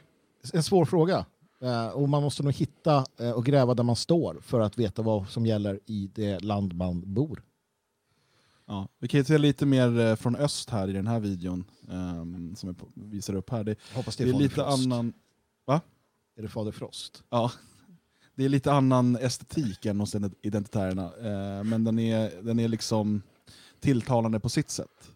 en 0.53 0.64
svår 0.64 0.86
fråga. 0.86 1.26
Eh, 1.61 1.88
och 1.88 2.10
man 2.10 2.23
måste 2.23 2.44
nog 2.44 2.53
hitta 2.53 3.06
eh, 3.19 3.32
och 3.32 3.45
gräva 3.45 3.73
där 3.73 3.84
man 3.84 3.95
står 3.95 4.38
för 4.41 4.60
att 4.60 4.77
veta 4.77 5.02
vad 5.02 5.30
som 5.30 5.45
gäller 5.45 5.80
i 5.86 6.10
det 6.14 6.40
land 6.40 6.73
man 6.73 7.14
bor. 7.14 7.44
Ja. 8.65 8.88
Vi 8.99 9.07
kan 9.07 9.18
ju 9.19 9.23
se 9.23 9.38
lite 9.38 9.65
mer 9.65 9.99
eh, 9.99 10.15
från 10.15 10.36
öst 10.36 10.69
här 10.69 10.88
i 10.88 10.94
den 10.94 11.07
här 11.07 11.19
videon 11.19 11.65
ehm, 11.90 12.56
som 12.56 12.69
jag 12.69 13.06
visar 13.06 13.36
upp 13.36 13.49
här. 13.49 13.64
Det, 13.64 13.76
Hoppas 13.94 14.15
det 14.15 14.23
det 14.23 14.30
är, 14.30 14.30
är 14.30 14.34
Fader 14.34 14.44
lite 14.44 14.56
Frost. 14.56 14.86
annan... 14.86 15.14
Är 16.38 16.41
det 16.41 16.48
Fader 16.48 16.72
Frost? 16.72 17.23
Ja. 17.30 17.52
Det 18.36 18.45
är 18.45 18.49
lite 18.49 18.72
annan 18.74 19.16
estetik 19.16 19.86
än 19.86 19.99
hos 19.99 20.16
identitärerna, 20.41 21.03
eh, 21.03 21.64
men 21.64 21.84
den 21.84 21.99
är, 21.99 22.32
den 22.41 22.60
är 22.60 22.68
liksom 22.68 23.22
tilltalande 23.80 24.40
på 24.40 24.49
sitt 24.49 24.70
sätt. 24.70 25.12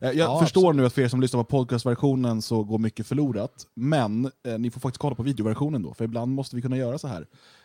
Eh, 0.00 0.08
jag 0.08 0.14
Ja, 0.16 0.40
förstår 0.40 0.60
absolut. 0.60 0.76
nu 0.76 0.86
att 0.86 0.92
för 0.92 1.02
er 1.02 1.08
som 1.08 1.20
lyssnar 1.20 1.42
på 1.42 1.50
podcastversionen 1.50 2.42
så 2.42 2.64
går 2.64 2.78
mycket 2.78 3.06
förlorat, 3.06 3.66
men 3.74 4.24
eh, 4.46 4.58
ni 4.58 4.70
får 4.70 4.80
faktiskt 4.80 5.00
kolla 5.00 5.14
på 5.14 5.22
videoversionen 5.22 5.82
då, 5.82 5.94
för 5.94 6.04
ibland 6.04 6.32
måste 6.34 6.56
vi 6.56 6.62
kunna 6.62 6.76
göra 6.76 6.98
så 6.98 7.08
här. 7.08 7.20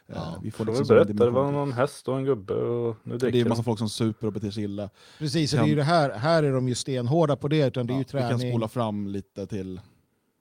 Eh, 0.08 0.16
Ja. 0.16 0.40
vi 0.44 0.52
får 0.52 0.66
liksom 0.66 0.88
berätta, 0.88 1.14
det 1.14 1.30
var 1.30 1.52
någon 1.52 1.72
häst 1.74 2.08
och 2.08 2.18
en 2.18 2.26
gubbe 2.26 2.54
och 2.54 2.96
nu 3.04 3.12
Det 3.12 3.16
är 3.16 3.20
dricker 3.32 3.42
en 3.46 3.50
massa 3.50 3.64
folk 3.64 3.80
som 3.80 3.90
super 3.90 4.28
och 4.28 4.34
beter 4.34 4.52
sig 4.52 4.64
illa. 4.64 4.90
Precis, 5.20 5.54
Kan- 5.54 5.66
det 5.66 5.72
är 5.72 5.76
det 5.76 5.84
här, 5.84 6.10
här 6.18 6.44
är 6.44 6.52
de 6.54 6.68
ju 6.70 6.76
stenhårda 6.76 7.36
på 7.36 7.48
det, 7.48 7.68
utan 7.68 7.88
det 7.88 7.94
är 7.94 7.96
Ja, 7.96 8.00
ju 8.00 8.04
vi 8.06 8.20
kan 8.20 8.30
träning. 8.40 8.52
spola 8.54 8.68
fram 8.68 9.08
lite 9.08 9.48
till... 9.48 9.82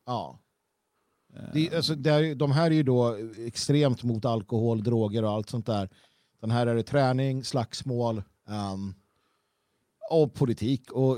Ja. 0.07 0.39
Det, 1.53 1.69
är- 1.69 1.77
alltså, 1.77 1.95
det 1.95 2.11
är, 2.11 2.35
de 2.35 2.53
här 2.53 2.71
är 2.71 2.75
ju 2.75 2.83
då 2.83 3.17
extremt 3.47 4.03
mot 4.03 4.25
alkohol, 4.25 4.83
droger 4.83 5.25
och 5.25 5.31
allt 5.31 5.51
sånt 5.51 5.67
där. 5.67 5.89
Den 6.41 6.51
här 6.51 6.67
är 6.67 6.75
det 6.75 6.83
träning, 6.83 7.45
slagsmål 7.45 8.23
ehm, 8.49 8.95
och 10.11 10.35
politik 10.35 10.91
och 10.93 11.17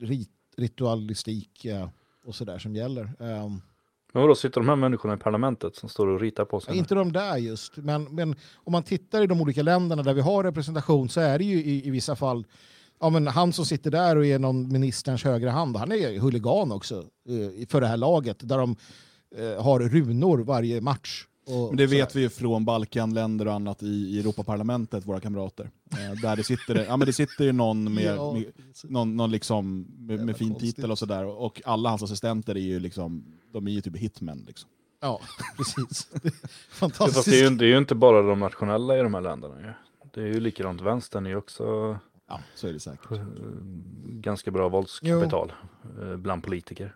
rit, 0.00 0.30
ritualistik 0.56 1.64
eh, 1.64 1.88
och 2.24 2.34
sådär 2.34 2.58
som 2.58 2.76
gäller. 2.76 3.04
Ehm, 3.04 3.60
Men 4.12 4.22
vadå, 4.22 4.34
sitter 4.34 4.60
de 4.60 4.68
här 4.68 4.76
människorna 4.76 5.14
i 5.14 5.16
parlamentet 5.16 5.76
som 5.76 5.88
står 5.88 6.06
och 6.06 6.20
ritar 6.20 6.44
på 6.44 6.60
sig? 6.60 6.76
inte 6.76 6.94
de 6.94 7.12
där 7.12 7.36
just, 7.36 7.76
men, 7.76 8.04
men 8.04 8.34
om 8.54 8.72
man 8.72 8.82
tittar 8.82 9.22
i 9.22 9.26
de 9.26 9.40
olika 9.40 9.62
länderna 9.62 10.02
där 10.02 10.14
vi 10.14 10.20
har 10.20 10.44
representation 10.44 11.08
så 11.08 11.20
är 11.20 11.38
det 11.38 11.44
ju 11.44 11.56
i, 11.64 11.86
i 11.86 11.90
vissa 11.90 12.16
fall 12.16 12.46
Ja, 13.02 13.10
men 13.10 13.26
han 13.26 13.52
som 13.52 13.64
sitter 13.66 13.90
där 13.90 14.16
och 14.16 14.26
är 14.26 14.38
någon 14.38 14.72
ministerns 14.72 15.24
högra 15.24 15.50
hand, 15.50 15.76
han 15.76 15.92
är 15.92 16.20
huligan 16.20 16.72
också 16.72 16.94
eh, 17.28 17.66
för 17.68 17.80
det 17.80 17.86
här 17.86 17.96
laget 17.96 18.48
där 18.48 18.58
de 18.58 18.76
har 19.58 19.80
runor 19.80 20.38
varje 20.38 20.80
match. 20.80 21.26
Och 21.46 21.68
Men 21.68 21.76
det 21.76 21.88
sådär. 21.88 22.00
vet 22.00 22.16
vi 22.16 22.20
ju 22.20 22.28
från 22.28 22.64
Balkanländer 22.64 23.46
och 23.48 23.52
annat 23.54 23.82
i, 23.82 24.20
Europaparlamentet, 24.20 25.06
våra 25.06 25.20
kamrater. 25.20 25.70
Eh, 25.92 26.20
där 26.22 26.36
det 26.36 26.44
sitter, 26.44 26.84
ja, 26.84 26.96
men 26.96 27.06
det 27.06 27.12
sitter 27.12 27.44
ju 27.44 27.52
någon 27.52 27.94
med, 27.94 28.16
med, 28.16 28.44
någon, 28.84 29.16
någon 29.16 29.30
liksom 29.30 29.86
med, 29.98 30.24
med 30.26 30.36
fin 30.36 30.48
konstigt. 30.50 30.76
titel 30.76 30.90
och 30.90 30.98
sådär. 30.98 31.24
Och 31.24 31.62
alla 31.64 31.88
hans 31.88 32.02
assistenter 32.02 32.54
är 32.54 32.60
ju 32.60 32.80
liksom, 32.80 33.24
de 33.52 33.66
är 33.66 33.70
ju 33.70 33.80
typ 33.80 33.96
hitmen. 33.96 34.44
Liksom. 34.46 34.68
Ja, 35.00 35.20
precis. 35.56 36.08
Det 36.22 36.32
Fantastiskt. 36.70 37.24
det 37.30 37.40
är, 37.40 37.50
ju, 37.50 37.56
det 37.56 37.64
är 37.64 37.68
ju 37.68 37.78
inte 37.78 37.94
bara 37.94 38.22
de 38.22 38.38
nationella 38.40 38.98
i 38.98 39.02
de 39.02 39.14
här 39.14 39.20
länderna. 39.20 39.54
Ju. 39.60 39.72
Det 40.14 40.20
är 40.20 40.26
ju 40.34 40.40
likadant, 40.40 40.80
vänstern 40.80 41.26
är 41.26 41.30
ju 41.30 41.36
också 41.36 41.98
Ja, 42.28 42.40
så 42.54 42.68
är 42.68 42.72
det 42.72 42.80
säkert. 42.80 43.10
eh, 43.12 43.18
ganska 44.04 44.50
bra 44.50 44.68
våldskapital 44.68 45.52
eh, 46.02 46.16
bland 46.16 46.42
politiker. 46.42 46.94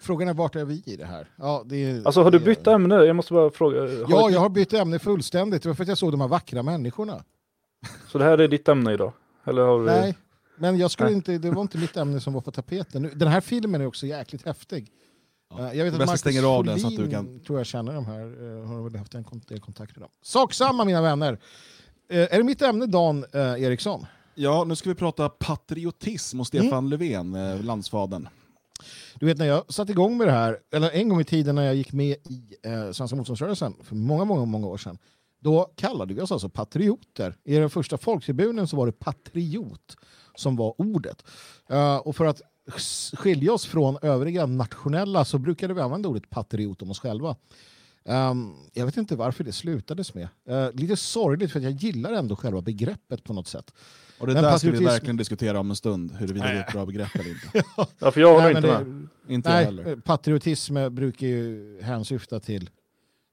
Frågan 0.00 0.28
är 0.28 0.34
vart 0.34 0.56
är 0.56 0.64
vi 0.64 0.82
i 0.86 0.96
det 0.96 1.04
här? 1.04 1.28
Ja, 1.36 1.62
det 1.66 1.76
är, 1.76 2.02
Alltså 2.06 2.22
har 2.22 2.30
du 2.30 2.38
bytt 2.38 2.66
ämne? 2.66 2.94
Jag 2.94 3.16
måste 3.16 3.32
bara 3.32 3.50
fråga. 3.50 3.80
Har 3.80 3.88
Ja, 4.08 4.26
du- 4.28 4.34
jag 4.34 4.40
har 4.40 4.48
bytt 4.48 4.72
ämne 4.72 4.98
fullständigt. 4.98 5.62
Det 5.62 5.68
var 5.68 5.74
för 5.76 5.82
att 5.82 5.88
jag 5.88 5.98
såg 5.98 6.10
de 6.12 6.20
här 6.20 6.28
vackra 6.28 6.62
människorna. 6.62 7.24
Så 8.08 8.18
det 8.18 8.24
här 8.24 8.38
är 8.38 8.48
ditt 8.48 8.68
ämne 8.68 8.92
idag? 8.92 9.12
Eller 9.44 9.62
har 9.62 9.78
du... 9.78 9.84
Nej, 9.84 10.14
men 10.58 10.78
jag 10.78 10.90
skulle 10.90 11.08
Nej. 11.08 11.16
inte, 11.16 11.38
det 11.38 11.50
var 11.50 11.62
inte 11.62 11.78
mitt 11.78 11.96
ämne 11.96 12.20
som 12.20 12.32
var 12.32 12.40
på 12.40 12.50
tapeten. 12.50 13.10
Den 13.14 13.28
här 13.28 13.40
filmen 13.40 13.80
är 13.80 13.86
också 13.86 14.06
jäkligt 14.06 14.46
häftig. 14.46 14.88
Ja. 15.50 15.58
Eh, 15.70 15.78
Jag 15.78 15.84
vet 15.84 15.94
att 15.94 16.00
Marcus 16.06 16.20
stänger 16.20 16.42
av 16.56 16.64
den 16.64 16.80
så 16.80 16.86
att 16.86 16.90
du 16.90 16.96
Folin 16.96 17.10
kan- 17.10 17.40
tror 17.40 17.58
jag 17.58 17.66
känner 17.66 17.92
de 17.94 18.06
här. 18.06 18.20
eh, 18.60 18.66
Har 18.68 18.82
väl 18.90 18.96
haft 18.98 19.14
en 19.14 19.24
del 19.48 19.60
kontakt 19.60 19.96
med 19.96 20.02
dem. 20.02 20.10
Sak 20.22 20.54
samma 20.54 20.84
mina 20.84 21.02
vänner. 21.02 21.38
Eh, 22.10 22.18
Är 22.18 22.36
det 22.38 22.42
mitt 22.44 22.62
ämne 22.62 22.86
Dan 22.86 23.24
Eriksson? 23.34 24.06
Ja, 24.34 24.64
nu 24.64 24.76
ska 24.76 24.88
vi 24.88 24.94
prata 24.94 25.28
patriotism 25.28 26.40
och 26.40 26.46
Stefan 26.46 26.88
Löfven, 26.88 27.34
eh, 27.34 27.62
landsfadern. 27.62 28.28
Du 29.14 29.26
vet 29.26 29.38
när 29.38 29.46
jag 29.46 29.72
satte 29.72 29.92
igång 29.92 30.16
med 30.16 30.26
det 30.26 30.32
här, 30.32 30.58
eller 30.72 30.90
en 30.90 31.08
gång 31.08 31.20
i 31.20 31.24
tiden 31.24 31.54
när 31.54 31.62
jag 31.62 31.74
gick 31.74 31.92
med 31.92 32.16
i 32.28 32.56
eh, 32.62 32.92
Svenska 32.92 33.16
motståndsrörelsen 33.16 33.74
för 33.82 33.94
många, 33.94 34.24
många, 34.24 34.44
många 34.44 34.66
år 34.66 34.78
sedan. 34.78 34.98
Då 35.40 35.72
kallade 35.74 36.14
vi 36.14 36.20
oss 36.20 36.32
alltså 36.32 36.48
patrioter. 36.48 37.36
I 37.44 37.56
den 37.56 37.70
första 37.70 37.98
folktribunen 37.98 38.68
så 38.68 38.76
var 38.76 38.86
det 38.86 38.92
patriot 38.92 39.96
som 40.34 40.56
var 40.56 40.74
ordet. 40.78 41.24
Eh, 41.68 41.96
och 41.96 42.16
för 42.16 42.24
att 42.24 42.42
skilja 43.12 43.52
oss 43.52 43.66
från 43.66 43.98
övriga 44.02 44.46
nationella 44.46 45.24
så 45.24 45.38
brukade 45.38 45.74
vi 45.74 45.80
använda 45.80 46.08
ordet 46.08 46.30
patriot 46.30 46.82
om 46.82 46.90
oss 46.90 47.00
själva. 47.00 47.36
Um, 48.08 48.56
jag 48.72 48.86
vet 48.86 48.96
inte 48.96 49.16
varför 49.16 49.44
det 49.44 49.52
slutades 49.52 50.14
med. 50.14 50.28
Uh, 50.50 50.72
lite 50.72 50.96
sorgligt 50.96 51.52
för 51.52 51.58
att 51.58 51.64
jag 51.64 51.72
gillar 51.72 52.12
ändå 52.12 52.36
själva 52.36 52.60
begreppet 52.60 53.24
på 53.24 53.32
något 53.32 53.48
sätt. 53.48 53.72
Och 54.18 54.26
det 54.26 54.34
Men 54.34 54.42
där 54.42 54.58
ska 54.58 54.70
vi 54.70 54.76
patriotism- 54.78 54.84
verkligen 54.84 55.16
diskutera 55.16 55.60
om 55.60 55.70
en 55.70 55.76
stund, 55.76 56.12
huruvida 56.12 56.46
det 56.46 56.52
är 56.52 56.60
ett 56.60 56.72
bra 56.72 56.86
begrepp 56.86 57.14
eller 57.14 57.30
inte. 57.30 57.62
Ja, 57.98 58.10
för 58.10 58.20
jag 58.20 58.28
håller 58.32 58.42
Nej, 58.44 58.56
inte 58.56 58.84
med. 58.84 59.08
det- 59.26 59.34
inte 59.34 59.48
Nej, 59.50 59.64
heller. 59.64 59.96
patriotism 59.96 60.76
brukar 60.90 61.26
ju 61.26 61.78
hänsyfta 61.82 62.40
till 62.40 62.70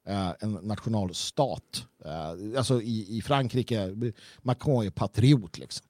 eh, 0.07 0.29
en 0.39 0.51
nationalstat. 0.53 1.85
Eh, 2.05 2.57
alltså 2.57 2.81
i, 2.81 3.17
i 3.17 3.21
Frankrike, 3.21 3.95
Macron 4.41 4.85
är 4.85 4.89
patriot 4.89 5.57
liksom. 5.57 5.85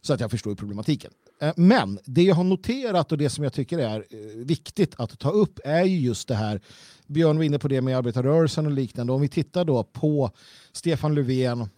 Så 0.00 0.12
att 0.14 0.20
jag 0.20 0.30
förstår 0.30 0.54
problematiken. 0.54 1.10
Eh, 1.40 1.52
men 1.56 1.98
det 2.04 2.22
jag 2.22 2.34
har 2.34 2.44
noterat 2.44 3.12
och 3.12 3.18
det 3.18 3.30
som 3.30 3.44
jag 3.44 3.52
tycker 3.52 3.78
är 3.78 4.04
viktigt 4.44 4.94
att 4.98 5.18
ta 5.18 5.30
upp 5.30 5.60
är 5.64 5.84
ju 5.84 5.98
just 5.98 6.28
det 6.28 6.34
här, 6.34 6.60
Björn 7.06 7.36
var 7.36 7.44
inne 7.44 7.58
på 7.58 7.68
det 7.68 7.80
med 7.80 7.96
arbetarrörelsen 7.98 8.66
och 8.66 8.72
liknande, 8.72 9.12
om 9.12 9.20
vi 9.20 9.28
tittar 9.28 9.64
då 9.64 9.84
på 9.84 10.30
Stefan 10.72 11.14
Löfven 11.14 11.68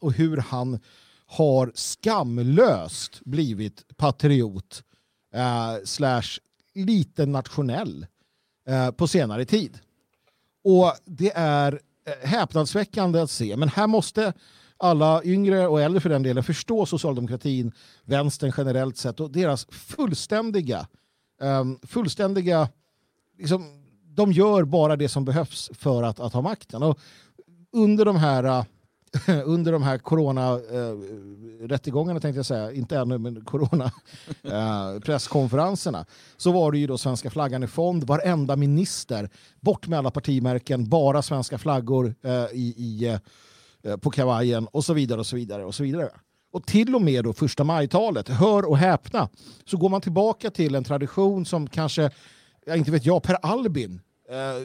och 0.00 0.12
hur 0.12 0.36
han 0.36 0.78
har 1.30 1.72
skamlöst 1.74 3.20
blivit 3.20 3.96
patriot 3.96 4.82
eh, 5.34 5.84
slash 5.84 6.38
lite 6.74 7.26
nationell 7.26 8.06
eh, 8.68 8.90
på 8.90 9.08
senare 9.08 9.44
tid. 9.44 9.78
Och 10.64 10.92
det 11.04 11.32
är 11.34 11.80
eh, 12.06 12.28
häpnadsväckande 12.28 13.20
att 13.20 13.30
se. 13.30 13.56
Men 13.56 13.68
här 13.68 13.86
måste 13.86 14.32
alla 14.76 15.24
yngre 15.24 15.66
och 15.66 15.80
äldre 15.80 16.00
för 16.00 16.08
den 16.08 16.22
delen 16.22 16.44
förstå 16.44 16.86
socialdemokratin, 16.86 17.72
vänstern 18.04 18.52
generellt 18.56 18.96
sett 18.96 19.20
och 19.20 19.30
deras 19.30 19.66
fullständiga, 19.70 20.86
eh, 21.42 21.64
fullständiga 21.82 22.68
liksom, 23.38 23.84
de 24.04 24.32
gör 24.32 24.64
bara 24.64 24.96
det 24.96 25.08
som 25.08 25.24
behövs 25.24 25.70
för 25.74 26.02
att, 26.02 26.20
att 26.20 26.32
ha 26.32 26.40
makten. 26.40 26.82
Och 26.82 26.98
under 27.72 28.04
de 28.04 28.16
här 28.16 28.44
eh, 28.44 28.64
under 29.44 29.72
de 29.72 29.82
här 29.82 29.98
corona-rättegångarna 29.98 32.20
tänkte 32.20 32.38
jag 32.38 32.46
säga, 32.46 32.72
inte 32.72 32.98
ännu 32.98 33.18
men 33.18 33.44
corona 33.44 33.84
eh, 34.42 34.98
presskonferenserna. 35.00 36.06
Så 36.36 36.52
var 36.52 36.72
det 36.72 36.78
ju 36.78 36.86
då 36.86 36.98
svenska 36.98 37.30
flaggan 37.30 37.62
i 37.62 37.66
fond, 37.66 38.04
varenda 38.04 38.56
minister, 38.56 39.30
bort 39.60 39.88
med 39.88 39.98
alla 39.98 40.10
partimärken, 40.10 40.88
bara 40.88 41.22
svenska 41.22 41.58
flaggor 41.58 42.14
eh, 42.22 42.44
i, 42.52 42.74
i, 42.76 43.18
eh, 43.82 43.96
på 43.96 44.10
kavajen 44.10 44.66
och 44.66 44.84
så 44.84 44.94
vidare 44.94 45.20
och 45.20 45.26
så 45.26 45.36
vidare 45.36 45.64
och 45.64 45.74
så 45.74 45.82
vidare. 45.82 46.10
Och 46.52 46.66
till 46.66 46.94
och 46.94 47.02
med 47.02 47.24
då 47.24 47.32
första 47.32 47.64
majtalet, 47.64 48.28
hör 48.28 48.68
och 48.68 48.78
häpna, 48.78 49.28
så 49.64 49.76
går 49.76 49.88
man 49.88 50.00
tillbaka 50.00 50.50
till 50.50 50.74
en 50.74 50.84
tradition 50.84 51.46
som 51.46 51.66
kanske, 51.66 52.10
jag 52.66 52.76
inte 52.76 52.90
vet 52.90 53.06
jag, 53.06 53.22
Per 53.22 53.36
Albin, 53.42 54.00
eh, 54.30 54.56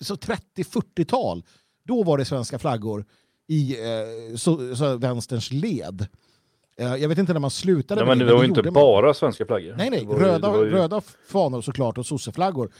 så 0.00 0.14
30-40-tal, 0.14 1.44
då 1.84 2.02
var 2.02 2.18
det 2.18 2.24
svenska 2.24 2.58
flaggor 2.58 3.04
i 3.50 3.76
eh, 3.80 4.36
så, 4.36 4.76
så 4.76 4.96
vänsterns 4.96 5.52
led. 5.52 6.06
Eh, 6.78 6.96
jag 6.96 7.08
vet 7.08 7.18
inte 7.18 7.32
när 7.32 7.40
man 7.40 7.50
slutade 7.50 8.00
Nej, 8.04 8.16
men 8.16 8.26
det 8.26 8.34
var 8.34 8.42
ju 8.42 8.48
inte 8.48 8.62
man. 8.62 8.72
bara 8.72 9.14
svenska 9.14 9.46
flaggor. 9.46 9.74
Nej, 9.78 9.90
nej. 9.90 10.02
Ju- 10.02 10.08
röda, 10.18 10.56
ju- 10.56 10.70
röda 10.70 11.00
fanor 11.28 11.62
såklart 11.62 11.98
och 11.98 12.06
sosseflaggor. 12.06 12.70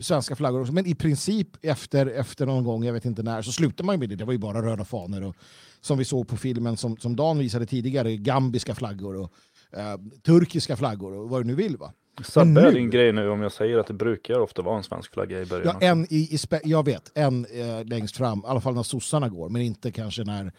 Svenska 0.00 0.36
flaggor 0.36 0.60
också. 0.60 0.72
Men 0.72 0.86
i 0.86 0.94
princip 0.94 1.48
efter, 1.62 2.06
efter 2.06 2.46
någon 2.46 2.64
gång, 2.64 2.84
jag 2.84 2.92
vet 2.92 3.04
inte 3.04 3.22
när, 3.22 3.42
så 3.42 3.52
slutade 3.52 3.86
man 3.86 3.98
med 3.98 4.08
det. 4.08 4.16
Det 4.16 4.24
var 4.24 4.32
ju 4.32 4.38
bara 4.38 4.62
röda 4.62 4.84
fanor. 4.84 5.22
Och, 5.22 5.36
som 5.80 5.98
vi 5.98 6.04
såg 6.04 6.28
på 6.28 6.36
filmen 6.36 6.76
som, 6.76 6.96
som 6.96 7.16
Dan 7.16 7.38
visade 7.38 7.66
tidigare, 7.66 8.16
gambiska 8.16 8.74
flaggor 8.74 9.16
och 9.16 9.32
eh, 9.78 9.96
turkiska 10.26 10.76
flaggor 10.76 11.12
och 11.12 11.28
vad 11.30 11.40
du 11.40 11.46
nu 11.46 11.54
vill. 11.54 11.76
va? 11.76 11.92
Sabbe 12.24 12.60
är 12.60 12.72
din 12.72 12.90
grej 12.90 13.12
nu 13.12 13.28
om 13.28 13.42
jag 13.42 13.52
säger 13.52 13.78
att 13.78 13.86
det 13.86 13.94
brukar 13.94 14.40
ofta 14.40 14.62
vara 14.62 14.76
en 14.76 14.82
svensk 14.82 15.12
flagga 15.12 15.42
i 15.42 15.46
början. 15.46 15.76
Ja, 15.80 15.86
en 15.86 16.06
i, 16.10 16.16
i 16.16 16.38
jag 16.64 16.84
vet, 16.84 17.12
en 17.14 17.44
eh, 17.44 17.84
längst 17.84 18.16
fram, 18.16 18.38
i 18.38 18.42
alla 18.46 18.60
fall 18.60 18.74
när 18.74 18.82
sossarna 18.82 19.28
går, 19.28 19.48
men 19.48 19.62
inte 19.62 19.92
kanske 19.92 20.24
när 20.24 20.52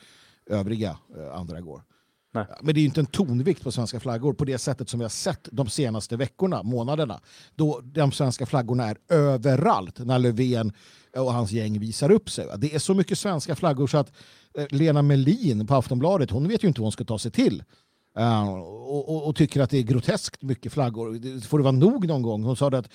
övriga 0.49 0.97
eh, 1.17 1.39
andra 1.39 1.61
går. 1.61 1.81
Nej. 2.33 2.45
Men 2.61 2.73
det 2.73 2.79
är 2.79 2.81
ju 2.81 2.87
inte 2.87 2.99
en 2.99 3.05
tonvikt 3.05 3.63
på 3.63 3.71
svenska 3.71 3.99
flaggor 3.99 4.33
på 4.33 4.45
det 4.45 4.57
sättet 4.57 4.89
som 4.89 4.99
vi 4.99 5.03
har 5.03 5.09
sett 5.09 5.49
de 5.51 5.69
senaste 5.69 6.17
veckorna, 6.17 6.63
månaderna. 6.63 7.19
Då 7.55 7.81
de 7.83 8.11
svenska 8.11 8.45
flaggorna 8.45 8.85
är 8.85 8.97
överallt 9.09 9.99
när 9.99 10.19
Löfven 10.19 10.73
och 11.17 11.33
hans 11.33 11.51
gäng 11.51 11.79
visar 11.79 12.11
upp 12.11 12.29
sig. 12.29 12.47
Det 12.57 12.75
är 12.75 12.79
så 12.79 12.93
mycket 12.93 13.19
svenska 13.19 13.55
flaggor 13.55 13.87
så 13.87 13.97
att 13.97 14.11
eh, 14.57 14.65
Lena 14.69 15.01
Melin 15.01 15.67
på 15.67 15.75
Aftonbladet, 15.75 16.31
hon 16.31 16.47
vet 16.47 16.63
ju 16.63 16.67
inte 16.67 16.81
vad 16.81 16.85
hon 16.85 16.91
ska 16.91 17.03
ta 17.03 17.19
sig 17.19 17.31
till. 17.31 17.63
Ehm, 18.15 18.47
och, 18.47 19.09
och, 19.09 19.27
och 19.27 19.35
tycker 19.35 19.61
att 19.61 19.69
det 19.69 19.77
är 19.77 19.83
groteskt 19.83 20.41
mycket 20.41 20.73
flaggor. 20.73 21.13
Det 21.13 21.41
får 21.41 21.57
det 21.57 21.63
vara 21.63 21.71
nog 21.71 22.07
någon 22.07 22.21
gång. 22.21 22.43
Hon 22.43 22.55
sa 22.55 22.69
det 22.69 22.77
att 22.77 22.89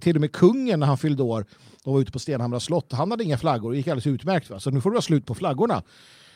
till 0.00 0.16
och 0.16 0.20
med 0.20 0.32
kungen 0.32 0.80
när 0.80 0.86
han 0.86 0.98
fyllde 0.98 1.22
år 1.22 1.46
och 1.84 1.92
var 1.92 2.00
ute 2.00 2.12
på 2.12 2.18
Stenhamra 2.18 2.60
slott, 2.60 2.92
han 2.92 3.10
hade 3.10 3.24
inga 3.24 3.38
flaggor. 3.38 3.70
Det 3.70 3.76
gick 3.76 3.88
alldeles 3.88 4.06
utmärkt. 4.06 4.50
Va? 4.50 4.60
Så 4.60 4.70
nu 4.70 4.80
får 4.80 4.90
det 4.90 4.94
vara 4.94 5.02
slut 5.02 5.26
på 5.26 5.34
flaggorna. 5.34 5.82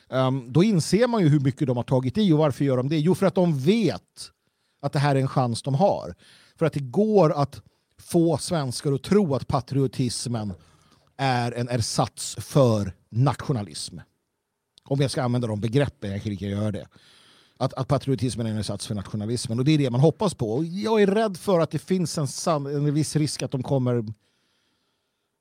Um, 0.09 0.52
då 0.52 0.65
inser 0.65 1.06
man 1.06 1.23
ju 1.23 1.28
hur 1.28 1.40
mycket 1.40 1.66
de 1.66 1.77
har 1.77 1.85
tagit 1.85 2.19
i 2.19 2.32
och 2.32 2.39
varför 2.39 2.65
gör 2.65 2.77
de 2.77 2.89
det? 2.89 2.98
Jo, 2.98 3.15
för 3.15 3.27
att 3.27 3.35
de 3.35 3.59
vet 3.59 4.31
att 4.82 4.93
det 4.93 4.98
här 4.98 5.16
är 5.16 5.20
en 5.20 5.28
chans 5.28 5.62
de 5.62 5.74
har. 5.74 6.15
För 6.59 6.66
att 6.66 6.73
det 6.73 6.81
går 6.81 7.32
att 7.32 7.62
få 8.01 8.39
svenskar 8.39 8.93
att 8.93 9.02
tro 9.02 9.35
att 9.35 9.48
patriotismen 9.48 10.52
är 11.16 11.52
en 11.52 11.69
ersats 11.69 12.36
för 12.40 12.93
nationalism. 13.09 13.98
Om 14.85 15.01
jag 15.01 15.10
ska 15.10 15.23
använda 15.23 15.48
de 15.48 15.60
begreppen, 15.60 16.10
jag 16.10 16.23
kan 16.23 16.32
inte 16.32 16.47
göra 16.47 16.73
det. 16.73 16.86
Att, 17.61 17.75
att 17.75 17.89
patriotismen 17.89 18.47
är 18.47 18.51
en 18.51 18.65
sats 18.65 18.87
för 18.87 18.95
nationalismen 18.95 19.59
och 19.59 19.65
det 19.65 19.73
är 19.73 19.79
det 19.79 19.91
man 19.91 20.01
hoppas 20.01 20.35
på. 20.35 20.53
Och 20.53 20.65
jag 20.65 21.03
är 21.03 21.07
rädd 21.07 21.37
för 21.37 21.61
att 21.61 21.71
det 21.71 21.79
finns 21.79 22.19
en, 22.19 22.67
en 22.67 22.95
viss 22.95 23.17
risk 23.17 23.43
att 23.43 23.51
de 23.51 23.63
kommer 23.63 24.05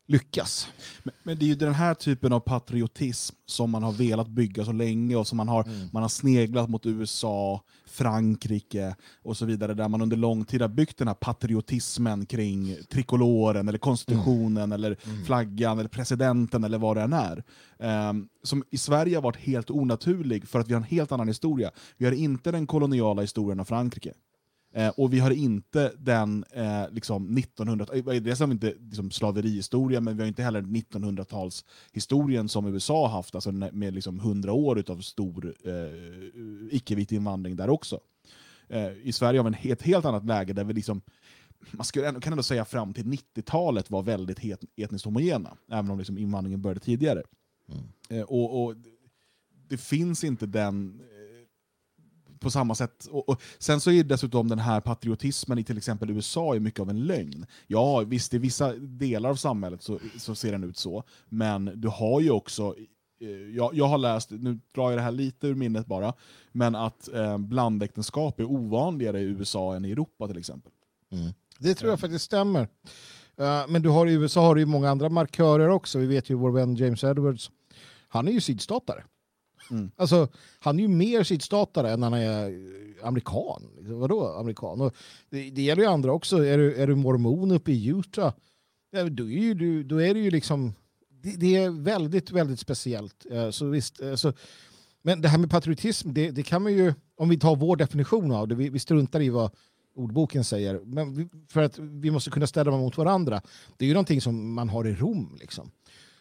lyckas. 0.08 0.68
Men, 1.04 1.14
men 1.24 1.38
det 1.38 1.46
är 1.46 1.48
ju 1.48 1.56
den 1.56 1.74
här 1.74 1.94
typen 1.94 2.34
av 2.34 2.40
patriotism 2.40 3.36
som 3.46 3.70
man 3.72 3.84
har 3.84 3.92
velat 3.92 4.28
bygga 4.28 4.66
så 4.66 4.72
länge 4.72 5.16
och 5.16 5.28
som 5.28 5.38
man 5.38 5.48
har, 5.48 5.64
Mm. 5.64 5.88
man 5.92 6.02
har 6.02 6.10
sneglat 6.10 6.70
mot 6.70 6.86
USA, 6.86 7.62
Frankrike 7.86 8.96
och 9.24 9.38
så 9.38 9.46
vidare, 9.46 9.74
där 9.74 9.88
man 9.90 10.02
under 10.02 10.18
lång 10.18 10.46
tid 10.46 10.62
har 10.62 10.70
byggt 10.70 10.98
den 10.98 11.08
här 11.08 11.16
patriotismen 11.16 12.26
kring 12.26 12.76
trikoloren, 12.90 13.68
eller 13.68 13.78
konstitutionen, 13.80 14.72
eller 14.72 14.98
flaggan, 15.26 15.80
eller 15.80 15.90
presidenten, 15.90 16.64
eller 16.64 16.78
vad 16.78 16.98
det 16.98 17.02
än 17.02 17.14
är. 17.14 17.44
Ehm, 17.80 18.28
som 18.44 18.64
i 18.70 18.78
Sverige 18.78 19.18
har 19.18 19.22
varit 19.22 19.38
helt 19.38 19.72
onaturlig 19.72 20.48
för 20.48 20.60
att 20.60 20.68
vi 20.68 20.74
har 20.74 20.82
en 20.82 20.88
helt 20.88 21.12
annan 21.12 21.28
historia. 21.28 21.72
Vi 21.98 22.06
har 22.06 22.12
inte 22.14 22.52
den 22.52 22.68
koloniala 22.68 23.22
historien 23.22 23.60
av 23.60 23.66
Frankrike. 23.66 24.14
Eh, 24.74 24.90
och 24.90 25.14
vi 25.14 25.20
har 25.20 25.32
inte 25.32 25.94
den 25.98 26.46
eh, 26.52 26.90
liksom 26.92 27.38
1900 27.38 27.86
eh, 27.94 28.04
dels 28.04 28.40
har 28.40 28.48
vi 28.48 28.54
inte 28.54 28.74
liksom, 28.80 29.12
slaverihistoria, 29.12 30.02
men 30.02 30.18
vi 30.18 30.24
har 30.24 30.28
inte 30.28 30.44
heller 30.44 30.62
1900-talshistorien 30.62 32.48
som 32.48 32.66
USA 32.66 33.08
har 33.08 33.16
haft, 33.16 33.36
alltså 33.36 33.52
med 33.52 33.94
liksom 33.94 34.20
100 34.20 34.54
år 34.54 34.84
av 34.88 35.02
stor 35.02 35.54
eh, 35.64 36.76
icke-vit 36.76 37.12
invandring 37.12 37.56
där 37.56 37.70
också. 37.70 38.00
Eh, 38.68 38.92
I 39.04 39.12
Sverige 39.12 39.40
har 39.40 39.50
vi 39.50 39.70
en, 39.70 39.72
ett 39.72 39.82
helt 39.82 40.06
annat 40.06 40.26
läge 40.26 40.54
där 40.54 40.64
vi 40.64 40.74
liksom 40.74 41.02
man 41.72 41.86
skulle 41.86 42.08
ändå, 42.08 42.20
kan 42.20 42.34
ändå 42.34 42.44
säga 42.44 42.66
fram 42.66 42.94
till 42.94 43.06
90-talet 43.06 43.92
var 43.92 44.04
väldigt 44.04 44.40
het, 44.40 44.64
etniskt 44.76 45.06
homogena, 45.06 45.58
även 45.72 45.92
om 45.92 45.98
liksom 45.98 46.18
invandringen 46.18 46.62
började 46.62 46.80
tidigare. 46.80 47.24
Eh, 48.10 48.22
och, 48.22 48.64
och 48.64 48.76
det 49.68 49.78
finns 49.78 50.24
inte 50.24 50.46
den 50.46 51.02
på 52.40 52.52
samma 52.52 52.76
sätt. 52.76 53.06
Och, 53.06 53.30
och, 53.30 53.42
sen 53.60 53.80
så 53.80 53.92
är 53.92 54.04
dessutom 54.04 54.50
den 54.50 54.60
här 54.60 54.82
patriotismen 54.82 55.58
i 55.58 55.64
till 55.64 55.78
exempel 55.78 56.10
USA 56.10 56.56
är 56.56 56.60
mycket 56.60 56.80
av 56.80 56.90
en 56.90 57.06
lögn. 57.06 57.46
Ja, 57.68 58.00
visst 58.00 58.34
i 58.34 58.38
vissa 58.38 58.74
delar 58.74 59.30
av 59.30 59.36
samhället 59.36 59.84
så, 59.84 60.00
så 60.18 60.36
ser 60.36 60.52
den 60.52 60.64
ut 60.64 60.78
så, 60.78 61.04
men 61.30 61.72
du 61.76 61.88
har 61.88 62.22
ju 62.22 62.30
också 62.30 62.76
eh, 63.22 63.30
jag, 63.30 63.74
jag 63.74 63.88
har 63.88 63.98
läst, 63.98 64.32
nu 64.32 64.60
drar 64.76 64.90
jag 64.90 64.98
det 64.98 65.04
här 65.04 65.12
lite 65.12 65.48
ur 65.48 65.56
minnet 65.56 65.86
bara, 65.86 66.14
men 66.52 66.76
att 66.76 67.14
eh, 67.14 67.38
blandäktenskap 67.38 68.40
är 68.40 68.52
ovanligare 68.52 69.20
i 69.20 69.24
USA 69.24 69.76
än 69.76 69.86
i 69.86 69.92
Europa 69.92 70.28
till 70.28 70.38
exempel. 70.38 70.72
Mm. 71.12 71.34
Det 71.60 71.76
tror 71.76 71.90
jag 71.90 72.00
faktiskt 72.00 72.26
stämmer. 72.26 72.68
Uh, 73.42 73.68
men 73.68 73.82
du 73.82 73.90
har 73.90 74.08
i 74.08 74.14
USA 74.14 74.42
har 74.42 74.56
du 74.56 74.62
ju 74.62 74.66
många 74.66 74.90
andra 74.90 75.10
markörer 75.10 75.70
också. 75.70 76.00
Vi 76.00 76.06
vet 76.06 76.30
ju 76.30 76.36
vår 76.36 76.52
vän 76.52 76.76
James 76.76 77.04
Edwards. 77.04 77.52
Han 78.08 78.28
är 78.28 78.32
ju 78.32 78.42
sydstatare. 78.42 79.04
Mm. 79.72 79.92
Alltså, 79.96 80.28
han 80.60 80.80
är 80.80 80.82
ju 80.82 80.88
mer 80.88 81.24
sydstatare 81.24 81.92
än 81.92 82.04
han 82.04 82.14
är 82.14 82.50
eh, 82.50 83.08
amerikan. 83.08 83.64
Liksom, 83.78 84.00
vadå 84.00 84.28
amerikan? 84.28 84.82
Och 84.82 84.96
det, 85.30 85.50
det 85.50 85.62
gäller 85.62 85.84
ju 85.84 85.90
andra 85.90 86.12
också. 86.12 86.46
Är 86.46 86.58
du, 86.58 86.76
är 86.76 86.88
du 86.88 86.96
mormon 86.96 87.52
uppe 87.52 87.72
i 87.72 87.88
Utah, 87.88 88.34
då, 88.92 89.24
är 89.24 89.28
ju, 89.28 89.54
du, 89.54 89.84
då 89.84 90.02
är 90.02 90.14
det 90.14 90.20
ju 90.20 90.32
liksom... 90.32 90.74
Det, 91.10 91.36
det 91.36 91.56
är 91.56 91.70
väldigt, 91.70 92.32
väldigt 92.32 92.60
speciellt. 92.60 93.26
Eh, 93.32 93.50
så 93.50 93.66
visst, 93.66 94.02
eh, 94.02 94.16
så, 94.16 94.34
men 95.02 95.22
det 95.22 95.28
här 95.28 95.38
med 95.38 95.52
patriotism, 95.52 96.14
det, 96.14 96.32
det 96.32 96.44
kan 96.44 96.64
man 96.64 96.74
ju... 96.74 96.94
Om 97.20 97.30
vi 97.30 97.40
tar 97.40 97.56
vår 97.56 97.76
definition 97.76 98.32
av 98.32 98.48
det, 98.48 98.56
vi, 98.56 98.70
vi 98.70 98.80
struntar 98.80 99.22
i 99.22 99.30
vad 99.30 99.52
ordboken 99.96 100.44
säger, 100.44 100.80
men 100.86 101.16
vi, 101.16 101.30
för 101.50 101.64
att 101.64 101.80
vi 101.80 102.12
måste 102.12 102.30
kunna 102.30 102.48
ställa 102.48 102.72
dem 102.72 102.80
mot 102.80 102.98
varandra. 102.98 103.42
Det 103.78 103.86
är 103.86 103.88
ju 103.88 103.94
någonting 103.94 104.22
som 104.22 104.54
man 104.54 104.70
har 104.70 104.88
i 104.88 104.96
Rom. 104.96 105.38
Liksom. 105.40 105.72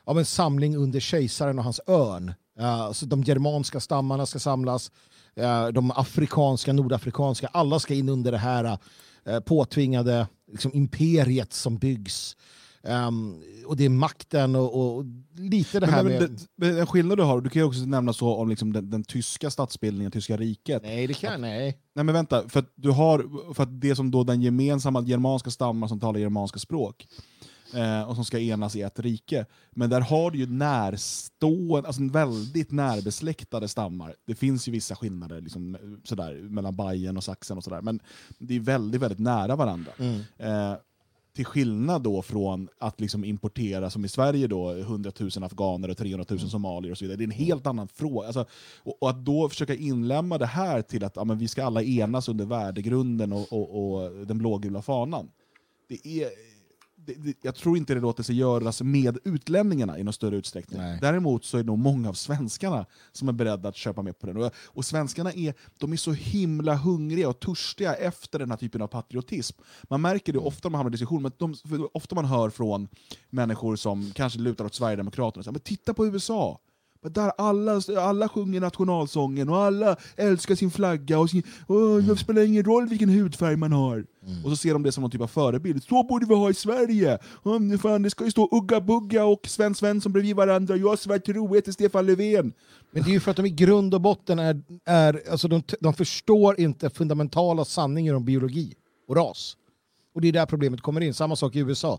Av 0.07 0.19
en 0.19 0.25
samling 0.25 0.77
under 0.77 1.01
kejsaren 1.01 1.59
och 1.59 1.65
hans 1.65 1.81
örn. 1.87 2.35
Uh, 2.61 2.93
så 2.93 3.07
de 3.07 3.23
germanska 3.23 3.81
stammarna 3.81 4.27
ska 4.27 4.39
samlas, 4.39 4.91
eh, 5.37 5.67
de 5.69 5.91
afrikanska, 5.91 6.73
nordafrikanska, 6.73 7.47
alla 7.53 7.79
ska 7.79 7.95
in 7.95 8.09
under 8.09 8.33
det 8.33 8.39
här 8.39 8.79
uh, 9.29 9.41
påtvingade 9.41 10.27
liksom, 10.53 10.71
imperiet 10.75 11.53
som 11.53 11.79
byggs. 11.79 12.37
Um, 12.83 13.43
och 13.67 13.77
det 13.77 13.85
är 13.85 13.89
makten 13.89 14.57
och, 14.57 14.97
och 14.97 15.05
lite 15.37 15.81
det 15.81 15.87
här 15.87 16.03
Men, 16.03 16.13
men, 16.13 16.23
med... 16.23 16.41
men 16.57 16.79
en 16.79 16.87
skillnad 16.87 17.19
du 17.19 17.23
har, 17.23 17.41
du 17.41 17.51
kan 17.51 17.63
ju 17.63 17.69
också 17.69 17.81
nämna 17.81 18.13
så 18.13 18.35
om 18.35 18.49
liksom 18.49 18.73
den, 18.73 18.91
den 18.91 19.05
tyska 19.05 19.51
statsbildningen, 19.51 20.13
tyska 20.13 20.37
riket. 20.37 20.83
Nej, 20.83 21.07
det 21.07 21.15
kan 21.15 21.41
nej. 21.41 21.79
Nej 21.95 22.05
men 22.05 22.15
vänta, 22.15 22.49
för 22.49 22.61
att, 22.61 22.73
du 22.75 22.91
har, 22.91 23.55
för 23.55 23.63
att 23.63 23.81
det 23.81 23.97
som 23.97 24.11
då 24.11 24.25
den 24.25 24.43
gemensamma 24.43 25.03
germanska 25.03 25.51
stammar 25.51 25.89
som 25.89 26.01
talar 26.01 26.21
germanska 26.21 26.59
språk 26.59 27.07
eh, 27.75 28.09
och 28.09 28.15
som 28.15 28.25
ska 28.25 28.39
enas 28.39 28.77
i 28.77 28.83
ett 28.83 29.01
rike. 29.01 29.47
Men 29.71 29.91
där 29.91 30.01
har 30.01 30.31
du 30.31 30.39
ju 30.39 30.47
närstående, 30.47 31.89
alltså 31.89 32.03
väldigt 32.03 32.73
närbesläktade 32.73 33.69
stammar. 33.69 34.15
Det 34.27 34.35
finns 34.35 34.69
ju 34.69 34.73
vissa 34.73 34.97
skillnader 34.97 35.41
liksom, 35.41 35.77
sådär, 36.05 36.35
mellan 36.35 36.77
Bayern 36.77 37.17
och 37.17 37.25
Sachsen 37.25 37.57
och 37.57 37.65
sådär, 37.65 37.83
men 37.83 38.01
det 38.39 38.57
är 38.57 38.61
väldigt, 38.61 39.01
väldigt 39.01 39.19
nära 39.19 39.57
varandra. 39.57 39.93
Eh, 40.39 40.75
till 41.37 41.45
skillnad 41.45 42.03
då 42.03 42.23
från 42.23 42.69
att 42.79 43.01
liksom 43.01 43.25
importera, 43.25 43.91
som 43.91 44.05
i 44.05 44.09
Sverige, 44.09 44.47
då, 44.47 44.71
100 44.71 45.13
000 45.21 45.31
afghaner 45.45 45.91
och 45.91 45.97
300 45.97 46.27
000 46.31 46.41
somalier 46.41 46.93
och 46.93 46.99
så 46.99 47.05
vidare. 47.05 47.17
Det 47.17 47.25
är 47.25 47.27
en 47.27 47.31
helt 47.31 47.67
annan 47.67 47.89
fråga. 47.89 48.27
Alltså, 48.27 48.47
och, 48.83 49.03
och 49.03 49.11
att 49.11 49.25
då 49.25 49.49
försöka 49.49 49.75
inlämna 49.75 50.39
det 50.39 50.47
här 50.47 50.83
till 50.83 51.05
att 51.05 51.17
ja, 51.17 51.25
men 51.25 51.39
vi 51.39 51.49
ska 51.49 51.65
alla 51.65 51.83
enas 51.83 52.29
under 52.29 52.45
värdegrunden 52.45 53.33
och, 53.33 53.53
och, 53.53 53.95
och 53.95 54.27
den 54.27 54.39
blågula 54.39 54.83
fanan. 54.83 55.31
Det 55.89 56.07
är, 56.07 56.29
det, 57.07 57.37
jag 57.43 57.55
tror 57.55 57.77
inte 57.77 57.95
det 57.95 58.01
låter 58.01 58.23
sig 58.23 58.37
göras 58.37 58.83
med 58.83 59.19
utlänningarna 59.25 59.99
i 59.99 60.05
någon 60.05 60.13
större 60.13 60.37
utsträckning. 60.37 60.81
Nej. 60.81 60.99
Däremot 61.01 61.45
så 61.45 61.59
är 61.59 61.63
det 61.63 61.67
nog 61.67 61.79
många 61.79 62.09
av 62.09 62.13
svenskarna 62.15 62.87
som 63.13 63.29
är 63.29 63.33
beredda 63.33 63.69
att 63.69 63.77
köpa 63.77 64.03
med 64.03 64.19
på 64.19 64.27
den. 64.27 64.37
Och, 64.37 64.53
och 64.57 64.85
svenskarna 64.85 65.33
är, 65.33 65.55
de 65.79 65.93
är 65.93 65.97
så 65.97 66.13
himla 66.13 66.75
hungriga 66.75 67.29
och 67.29 67.41
törstiga 67.41 67.95
efter 67.95 68.39
den 68.39 68.51
här 68.51 68.59
typen 68.59 68.83
av 68.83 68.87
patriotism. 68.87 69.61
Man 69.83 70.01
märker 70.01 70.33
det 70.33 70.39
ofta 70.39 70.69
när 70.69 70.71
man 70.71 70.79
hamnar 70.79 70.91
i 70.91 70.93
diskussion, 70.93 71.23
men 71.23 71.33
de, 71.39 71.55
ofta 71.93 72.15
man 72.15 72.25
hör 72.25 72.51
från 72.51 72.89
människor 73.31 73.77
som 73.77 74.13
kanske 74.15 74.39
lutar 74.39 74.65
åt 74.65 74.75
Sverigedemokraterna, 74.75 75.43
så 75.43 75.51
här, 75.51 75.53
men 75.53 75.61
titta 75.61 75.95
på 75.95 76.07
USA! 76.07 76.61
Där 77.03 77.33
alla, 77.39 77.81
alla 77.99 78.29
sjunger 78.29 78.61
nationalsången 78.61 79.49
och 79.49 79.57
alla 79.57 79.97
älskar 80.17 80.55
sin 80.55 80.71
flagga. 80.71 81.19
Och 81.19 81.31
sin, 81.31 81.43
Åh, 81.69 81.99
det 81.99 82.17
spelar 82.17 82.43
ingen 82.43 82.65
roll 82.65 82.89
vilken 82.89 83.09
hudfärg 83.09 83.57
man 83.57 83.73
har. 83.73 84.07
Och 84.45 84.51
så 84.51 84.57
ser 84.57 84.73
de 84.73 84.83
det 84.83 84.93
som 84.93 85.03
någon 85.03 85.11
typ 85.11 85.21
av 85.21 85.27
förebild. 85.27 85.83
Så 85.85 86.03
borde 86.03 86.27
vi 86.27 86.35
ha 86.35 86.51
i 86.51 86.55
Sverige! 86.55 87.19
Om, 87.43 87.79
fan, 87.79 88.03
det 88.03 88.11
ska 88.11 88.25
ju 88.25 88.31
stå 88.31 88.49
Ugga 88.53 88.81
Bugga 88.81 89.25
och 89.25 89.47
Sven 89.47 89.75
Svensson 89.75 90.13
bredvid 90.13 90.37
varandra. 90.37 90.77
Jag 90.77 90.99
svär 90.99 91.19
trohet 91.19 91.65
till 91.65 91.73
Stefan 91.73 92.07
Löfven. 92.07 92.53
Men 92.91 93.03
det 93.03 93.11
är 93.11 93.13
ju 93.13 93.21
för 93.21 93.31
att 93.31 93.37
de 93.37 93.47
i 93.47 93.51
grund 93.51 93.95
och 93.95 94.01
botten 94.01 94.39
är, 94.39 94.63
är 94.85 95.23
alltså 95.31 95.49
de, 95.49 95.63
de 95.81 95.95
förstår 95.95 96.61
inte 96.61 96.91
fundamentala 96.91 97.65
sanningar 97.65 98.15
om 98.15 98.25
biologi 98.25 98.75
och 99.09 99.17
ras. 99.17 99.57
Och 100.15 100.21
det 100.21 100.29
är 100.29 100.33
där 100.33 100.47
problemet 100.47 100.81
kommer 100.81 101.01
in. 101.01 101.15
Samma 101.15 101.37
sak 101.37 101.57
i 101.57 101.59
USA. 101.59 101.99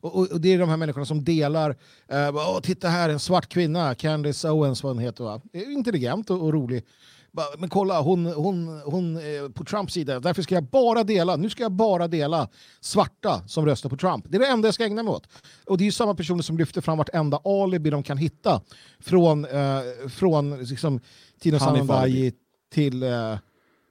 Och, 0.00 0.32
och, 0.32 0.40
det 0.40 0.54
är 0.54 0.58
de 0.58 0.68
här 0.68 0.76
människorna 0.76 1.06
som 1.06 1.24
delar, 1.24 1.76
eh, 2.08 2.32
bara, 2.32 2.60
titta 2.60 2.88
här, 2.88 3.08
en 3.08 3.20
svart 3.20 3.48
kvinna, 3.48 3.94
Candice 3.94 4.44
Owens 4.44 4.82
vad 4.82 4.92
hon 4.92 5.02
heter 5.02 5.24
va? 5.24 5.40
Är 5.52 5.72
Intelligent 5.72 6.30
och, 6.30 6.42
och 6.42 6.52
rolig. 6.52 6.84
Bara, 7.32 7.46
Men 7.58 7.68
kolla, 7.68 8.00
hon, 8.00 8.26
hon, 8.26 8.80
hon 8.84 9.16
är 9.16 9.48
på 9.48 9.64
Trumps 9.64 9.94
sida, 9.94 10.20
därför 10.20 10.42
ska 10.42 10.54
jag 10.54 10.64
bara 10.64 11.04
dela, 11.04 11.36
nu 11.36 11.50
ska 11.50 11.62
jag 11.62 11.72
bara 11.72 12.08
dela 12.08 12.48
svarta 12.80 13.42
som 13.48 13.66
röstar 13.66 13.90
på 13.90 13.96
Trump. 13.96 14.24
Det 14.28 14.36
är 14.36 14.40
det 14.40 14.46
enda 14.46 14.68
jag 14.68 14.74
ska 14.74 14.84
ägna 14.84 15.02
mig 15.02 15.12
åt. 15.12 15.28
Och 15.66 15.78
det 15.78 15.82
är 15.84 15.86
ju 15.86 15.92
samma 15.92 16.14
personer 16.14 16.42
som 16.42 16.58
lyfter 16.58 16.80
fram 16.80 16.98
vartenda 16.98 17.40
alibi 17.44 17.90
de 17.90 18.02
kan 18.02 18.18
hitta. 18.18 18.60
Från, 19.00 19.44
eh, 19.44 19.80
från 20.08 20.58
liksom, 20.58 21.00
Tino 21.40 21.58
Hanif 21.58 21.86
Sanandaji 21.86 22.32
till, 22.72 23.02
eh, 23.02 23.38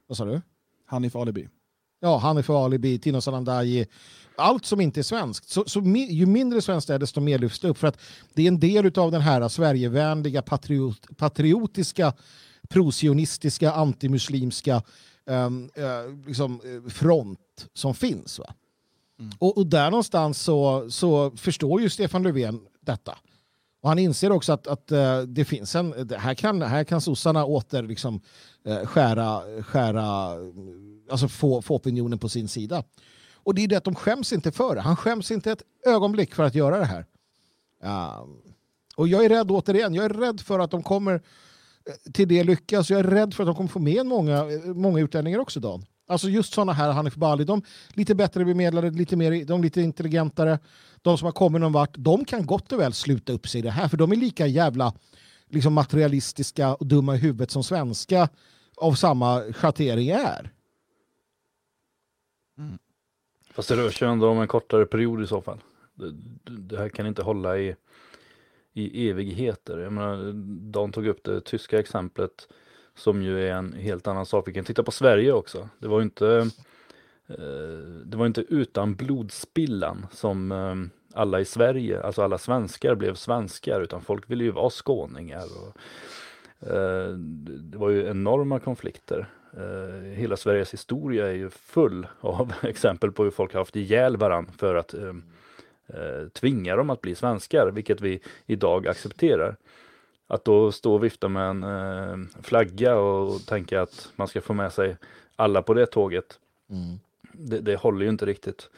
vad 0.06 0.16
sa 0.16 0.24
du? 0.24 0.40
Hanif 0.86 1.16
Alibi. 1.16 1.48
Ja, 2.00 2.18
Hanif 2.18 2.50
Alibi, 2.50 2.98
Tino 2.98 3.20
Sanandaji, 3.20 3.86
allt 4.36 4.64
som 4.64 4.80
inte 4.80 5.00
är 5.00 5.02
svenskt. 5.02 5.48
Så, 5.48 5.64
så 5.66 5.80
mi, 5.80 6.12
ju 6.12 6.26
mindre 6.26 6.62
svenskt 6.62 6.88
det 6.88 6.94
är, 6.94 6.98
desto 6.98 7.20
mer 7.20 7.38
lyfts 7.38 7.60
det 7.60 7.68
upp. 7.68 7.78
För 7.78 7.86
att 7.86 8.00
det 8.34 8.42
är 8.42 8.48
en 8.48 8.60
del 8.60 8.98
av 8.98 9.12
den 9.12 9.20
här 9.20 9.48
Sverigevänliga, 9.48 10.42
patriot, 10.42 11.06
patriotiska, 11.16 12.12
prosionistiska, 12.68 13.72
antimuslimska 13.72 14.82
ehm, 15.26 15.70
eh, 15.74 16.26
liksom, 16.26 16.60
eh, 16.64 16.90
front 16.90 17.66
som 17.74 17.94
finns. 17.94 18.38
Va? 18.38 18.54
Och, 19.38 19.58
och 19.58 19.66
där 19.66 19.90
någonstans 19.90 20.42
så, 20.42 20.90
så 20.90 21.30
förstår 21.30 21.80
ju 21.80 21.90
Stefan 21.90 22.22
Löfven 22.22 22.60
detta. 22.80 23.18
Och 23.80 23.88
han 23.88 23.98
inser 23.98 24.32
också 24.32 24.52
att, 24.52 24.66
att 24.66 24.92
eh, 24.92 25.20
det 25.20 25.44
finns 25.44 25.74
en, 25.74 25.94
det 26.06 26.18
här 26.18 26.34
kan, 26.34 26.62
här 26.62 26.84
kan 26.84 27.00
sossarna 27.00 27.44
åter 27.44 27.82
liksom, 27.82 28.20
eh, 28.64 28.86
skära, 28.86 29.42
skära, 29.62 30.34
alltså 31.10 31.28
få, 31.28 31.62
få 31.62 31.74
opinionen 31.74 32.18
på 32.18 32.28
sin 32.28 32.48
sida. 32.48 32.84
Och 33.34 33.54
det 33.54 33.64
är 33.64 33.68
det 33.68 33.76
att 33.76 33.84
de 33.84 33.94
skäms 33.94 34.32
inte 34.32 34.52
för 34.52 34.74
det. 34.74 34.80
Han 34.80 34.96
skäms 34.96 35.30
inte 35.30 35.52
ett 35.52 35.62
ögonblick 35.86 36.34
för 36.34 36.44
att 36.44 36.54
göra 36.54 36.78
det 36.78 36.84
här. 36.84 37.04
Um, 38.22 38.42
och 38.96 39.08
jag 39.08 39.24
är 39.24 39.28
rädd 39.28 39.50
återigen, 39.50 39.94
jag 39.94 40.04
är 40.04 40.08
rädd 40.08 40.40
för 40.40 40.58
att 40.58 40.70
de 40.70 40.82
kommer 40.82 41.14
eh, 41.14 42.12
till 42.12 42.28
det 42.28 42.44
lyckas. 42.44 42.90
Jag 42.90 43.00
är 43.00 43.04
rädd 43.04 43.34
för 43.34 43.42
att 43.42 43.46
de 43.46 43.54
kommer 43.54 43.68
få 43.68 43.78
med 43.78 44.06
många, 44.06 44.36
eh, 44.36 44.74
många 44.74 45.00
utlänningar 45.00 45.38
också 45.38 45.60
Dan. 45.60 45.84
Alltså 46.08 46.28
just 46.28 46.54
sådana 46.54 46.72
här 46.72 46.92
Hanif 46.92 47.14
Bali, 47.14 47.44
de 47.44 47.62
lite 47.88 48.14
bättre 48.14 48.44
bemedlade, 48.44 48.90
lite 48.90 49.16
mer, 49.16 49.44
de 49.44 49.62
lite 49.62 49.80
intelligentare, 49.80 50.58
de 51.02 51.18
som 51.18 51.24
har 51.24 51.32
kommit 51.32 51.60
någon 51.60 51.72
vart, 51.72 51.94
de 51.98 52.24
kan 52.24 52.46
gott 52.46 52.72
och 52.72 52.80
väl 52.80 52.92
sluta 52.92 53.32
upp 53.32 53.48
sig 53.48 53.58
i 53.58 53.62
det 53.62 53.70
här, 53.70 53.88
för 53.88 53.96
de 53.96 54.12
är 54.12 54.16
lika 54.16 54.46
jävla 54.46 54.94
liksom 55.50 55.72
materialistiska 55.72 56.74
och 56.74 56.86
dumma 56.86 57.14
i 57.14 57.18
huvudet 57.18 57.50
som 57.50 57.64
svenska 57.64 58.28
av 58.76 58.94
samma 58.94 59.42
schattering 59.52 60.08
är. 60.08 60.52
Fast 63.50 63.68
det 63.68 63.76
rör 63.76 63.90
sig 63.90 64.08
ändå 64.08 64.28
om 64.28 64.40
en 64.40 64.48
kortare 64.48 64.86
period 64.86 65.22
i 65.22 65.26
så 65.26 65.42
fall. 65.42 65.58
det, 65.94 66.12
det 66.44 66.78
här 66.78 66.88
kan 66.88 67.06
inte 67.06 67.22
hålla 67.22 67.58
i, 67.58 67.76
i 68.72 69.10
evigheter. 69.10 69.78
Jag 69.78 69.92
menar, 69.92 70.32
de 70.72 70.92
tog 70.92 71.06
upp 71.06 71.24
det 71.24 71.40
tyska 71.40 71.78
exemplet 71.78 72.48
som 72.94 73.22
ju 73.22 73.48
är 73.48 73.52
en 73.52 73.72
helt 73.72 74.06
annan 74.06 74.26
sak. 74.26 74.48
Vi 74.48 74.52
kan 74.52 74.64
titta 74.64 74.82
på 74.82 74.90
Sverige 74.90 75.32
också. 75.32 75.68
Det 75.78 75.88
var 75.88 75.98
ju 75.98 76.04
inte, 76.04 76.50
eh, 77.26 77.78
det 78.04 78.16
var 78.16 78.26
inte 78.26 78.40
utan 78.40 78.94
blodspillan 78.94 80.06
som 80.12 80.52
eh, 80.52 80.74
alla 81.20 81.40
i 81.40 81.44
Sverige, 81.44 82.02
alltså 82.02 82.22
alla 82.22 82.38
svenskar 82.38 82.94
blev 82.94 83.14
svenskar, 83.14 83.80
utan 83.80 84.02
folk 84.02 84.30
ville 84.30 84.44
ju 84.44 84.50
vara 84.50 84.70
skåningar. 84.70 85.44
Och, 85.44 85.76
eh, 86.68 87.10
det 87.60 87.78
var 87.78 87.90
ju 87.90 88.06
enorma 88.06 88.60
konflikter. 88.60 89.28
Hela 90.14 90.36
Sveriges 90.36 90.72
historia 90.72 91.26
är 91.26 91.32
ju 91.32 91.50
full 91.50 92.06
av 92.20 92.52
exempel 92.62 93.12
på 93.12 93.24
hur 93.24 93.30
folk 93.30 93.52
har 93.52 93.60
haft 93.60 93.76
ihjäl 93.76 94.16
varandra 94.16 94.52
för 94.58 94.74
att 94.74 94.94
tvinga 96.32 96.76
dem 96.76 96.90
att 96.90 97.00
bli 97.00 97.14
svenskar, 97.14 97.70
vilket 97.70 98.00
vi 98.00 98.20
idag 98.46 98.88
accepterar. 98.88 99.56
Att 100.28 100.44
då 100.44 100.72
stå 100.72 100.94
och 100.94 101.04
vifta 101.04 101.28
med 101.28 101.50
en 101.50 101.62
eh, 101.62 102.42
flagga 102.42 102.96
och 102.96 103.46
tänka 103.46 103.82
att 103.82 104.12
man 104.16 104.28
ska 104.28 104.40
få 104.40 104.54
med 104.54 104.72
sig 104.72 104.96
alla 105.36 105.62
på 105.62 105.74
det 105.74 105.86
tåget. 105.86 106.38
Mm. 106.70 106.98
Det, 107.32 107.58
det, 107.58 107.76
håller 107.76 108.02
ju 108.02 108.08
inte 108.08 108.26
riktigt. 108.26 108.70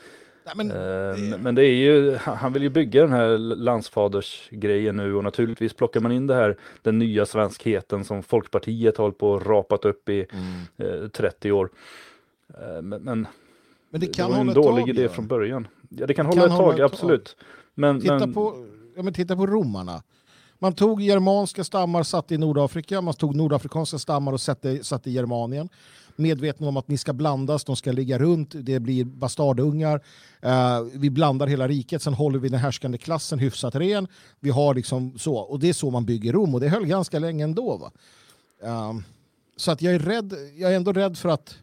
Nej, 0.44 0.54
men, 0.56 0.70
eh, 0.70 0.76
det... 0.76 1.38
men 1.38 1.54
det 1.54 1.64
är 1.64 1.74
ju, 1.74 2.16
han 2.16 2.52
vill 2.52 2.62
ju 2.62 2.68
bygga 2.68 3.00
den 3.00 3.12
här 3.12 3.38
landsfadersgrejen 3.38 4.96
nu 4.96 5.14
och 5.14 5.24
naturligtvis 5.24 5.74
plockar 5.74 6.00
man 6.00 6.12
in 6.12 6.26
det 6.26 6.34
här, 6.34 6.56
den 6.82 6.98
nya 6.98 7.26
svenskheten 7.26 8.04
som 8.04 8.22
Folkpartiet 8.22 8.96
har 8.96 9.04
hållit 9.04 9.18
på 9.18 9.30
och 9.30 9.46
rapat 9.46 9.84
upp 9.84 10.08
i 10.08 10.26
mm. 10.78 11.02
eh, 11.04 11.08
30 11.08 11.52
år. 11.52 11.70
Eh, 12.48 12.82
men, 12.82 13.02
men, 13.02 13.26
men, 13.90 14.00
det 14.00 14.06
kan 14.06 14.30
det 14.30 14.36
var 14.36 14.40
en 14.40 14.54
dålig 14.54 14.88
idé 14.88 15.08
från 15.08 15.26
början. 15.26 15.68
Ja, 15.88 16.06
det 16.06 16.14
kan, 16.14 16.26
det 16.26 16.30
hålla 16.30 16.42
kan 16.42 16.52
ett 16.52 16.58
tag, 16.58 16.74
ett 16.78 16.92
absolut. 16.92 17.24
Tag. 17.24 17.46
Men, 17.74 18.00
titta, 18.00 18.18
men... 18.18 18.34
På, 18.34 18.66
ja, 18.96 19.02
men 19.02 19.14
titta 19.14 19.36
på 19.36 19.46
romarna. 19.46 20.02
Man 20.58 20.72
tog 20.72 21.02
germanska 21.02 21.64
stammar, 21.64 22.02
satte 22.02 22.34
i 22.34 22.38
Nordafrika. 22.38 23.00
Man 23.00 23.14
tog 23.14 23.34
nordafrikanska 23.34 23.98
stammar 23.98 24.32
och 24.32 24.40
satte, 24.40 24.84
satte 24.84 25.10
i 25.10 25.12
Germanien 25.12 25.68
medvetna 26.20 26.68
om 26.68 26.76
att 26.76 26.88
ni 26.88 26.98
ska 26.98 27.12
blandas, 27.12 27.64
de 27.64 27.76
ska 27.76 27.92
ligga 27.92 28.18
runt, 28.18 28.54
det 28.54 28.80
blir 28.80 29.04
bastardungar. 29.04 30.04
Eh, 30.40 30.82
vi 30.94 31.10
blandar 31.10 31.46
hela 31.46 31.68
riket, 31.68 32.02
sen 32.02 32.14
håller 32.14 32.38
vi 32.38 32.48
den 32.48 32.60
härskande 32.60 32.98
klassen 32.98 33.38
hyfsat 33.38 33.74
ren. 33.74 34.08
Vi 34.40 34.50
har 34.50 34.74
liksom 34.74 35.18
så, 35.18 35.36
och 35.36 35.60
det 35.60 35.68
är 35.68 35.72
så 35.72 35.90
man 35.90 36.04
bygger 36.04 36.32
Rom 36.32 36.54
och 36.54 36.60
det 36.60 36.68
höll 36.68 36.86
ganska 36.86 37.18
länge 37.18 37.44
ändå. 37.44 37.76
Va? 37.76 37.92
Eh, 38.62 38.92
så 39.56 39.70
att 39.70 39.82
jag 39.82 39.94
är 39.94 39.98
rädd, 39.98 40.34
jag 40.56 40.72
är 40.72 40.76
ändå 40.76 40.92
rädd 40.92 41.18
för 41.18 41.28
att 41.28 41.58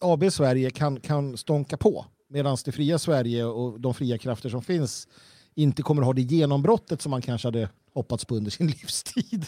AB 0.00 0.32
Sverige 0.32 0.70
kan, 0.70 1.00
kan 1.00 1.36
stånka 1.36 1.76
på 1.76 2.04
medan 2.28 2.56
det 2.64 2.72
fria 2.72 2.98
Sverige 2.98 3.44
och 3.44 3.80
de 3.80 3.94
fria 3.94 4.18
krafter 4.18 4.48
som 4.48 4.62
finns 4.62 5.08
inte 5.54 5.82
kommer 5.82 6.02
att 6.02 6.06
ha 6.06 6.12
det 6.12 6.22
genombrottet 6.22 7.02
som 7.02 7.10
man 7.10 7.22
kanske 7.22 7.48
hade 7.48 7.68
hoppats 7.94 8.24
på 8.24 8.36
under 8.36 8.50
sin 8.50 8.66
livstid. 8.80 9.46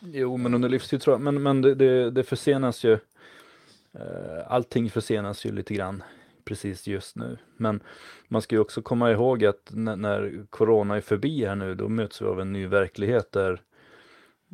Jo, 0.00 0.36
men 0.36 0.54
under 0.54 0.68
livstid 0.68 1.00
tror 1.00 1.14
jag, 1.14 1.20
men, 1.20 1.42
men 1.42 1.62
det, 1.62 1.74
det, 1.74 2.10
det 2.10 2.22
försenas 2.22 2.84
ju. 2.84 2.92
Eh, 3.92 4.42
allting 4.46 4.90
försenas 4.90 5.46
ju 5.46 5.52
lite 5.52 5.74
grann 5.74 6.02
precis 6.44 6.86
just 6.86 7.16
nu. 7.16 7.38
Men 7.56 7.80
man 8.28 8.42
ska 8.42 8.54
ju 8.54 8.60
också 8.60 8.82
komma 8.82 9.12
ihåg 9.12 9.44
att 9.44 9.70
när, 9.70 9.96
när 9.96 10.46
corona 10.50 10.96
är 10.96 11.00
förbi 11.00 11.44
här 11.44 11.54
nu, 11.54 11.74
då 11.74 11.88
möts 11.88 12.22
vi 12.22 12.26
av 12.26 12.40
en 12.40 12.52
ny 12.52 12.66
verklighet 12.66 13.32
där 13.32 13.60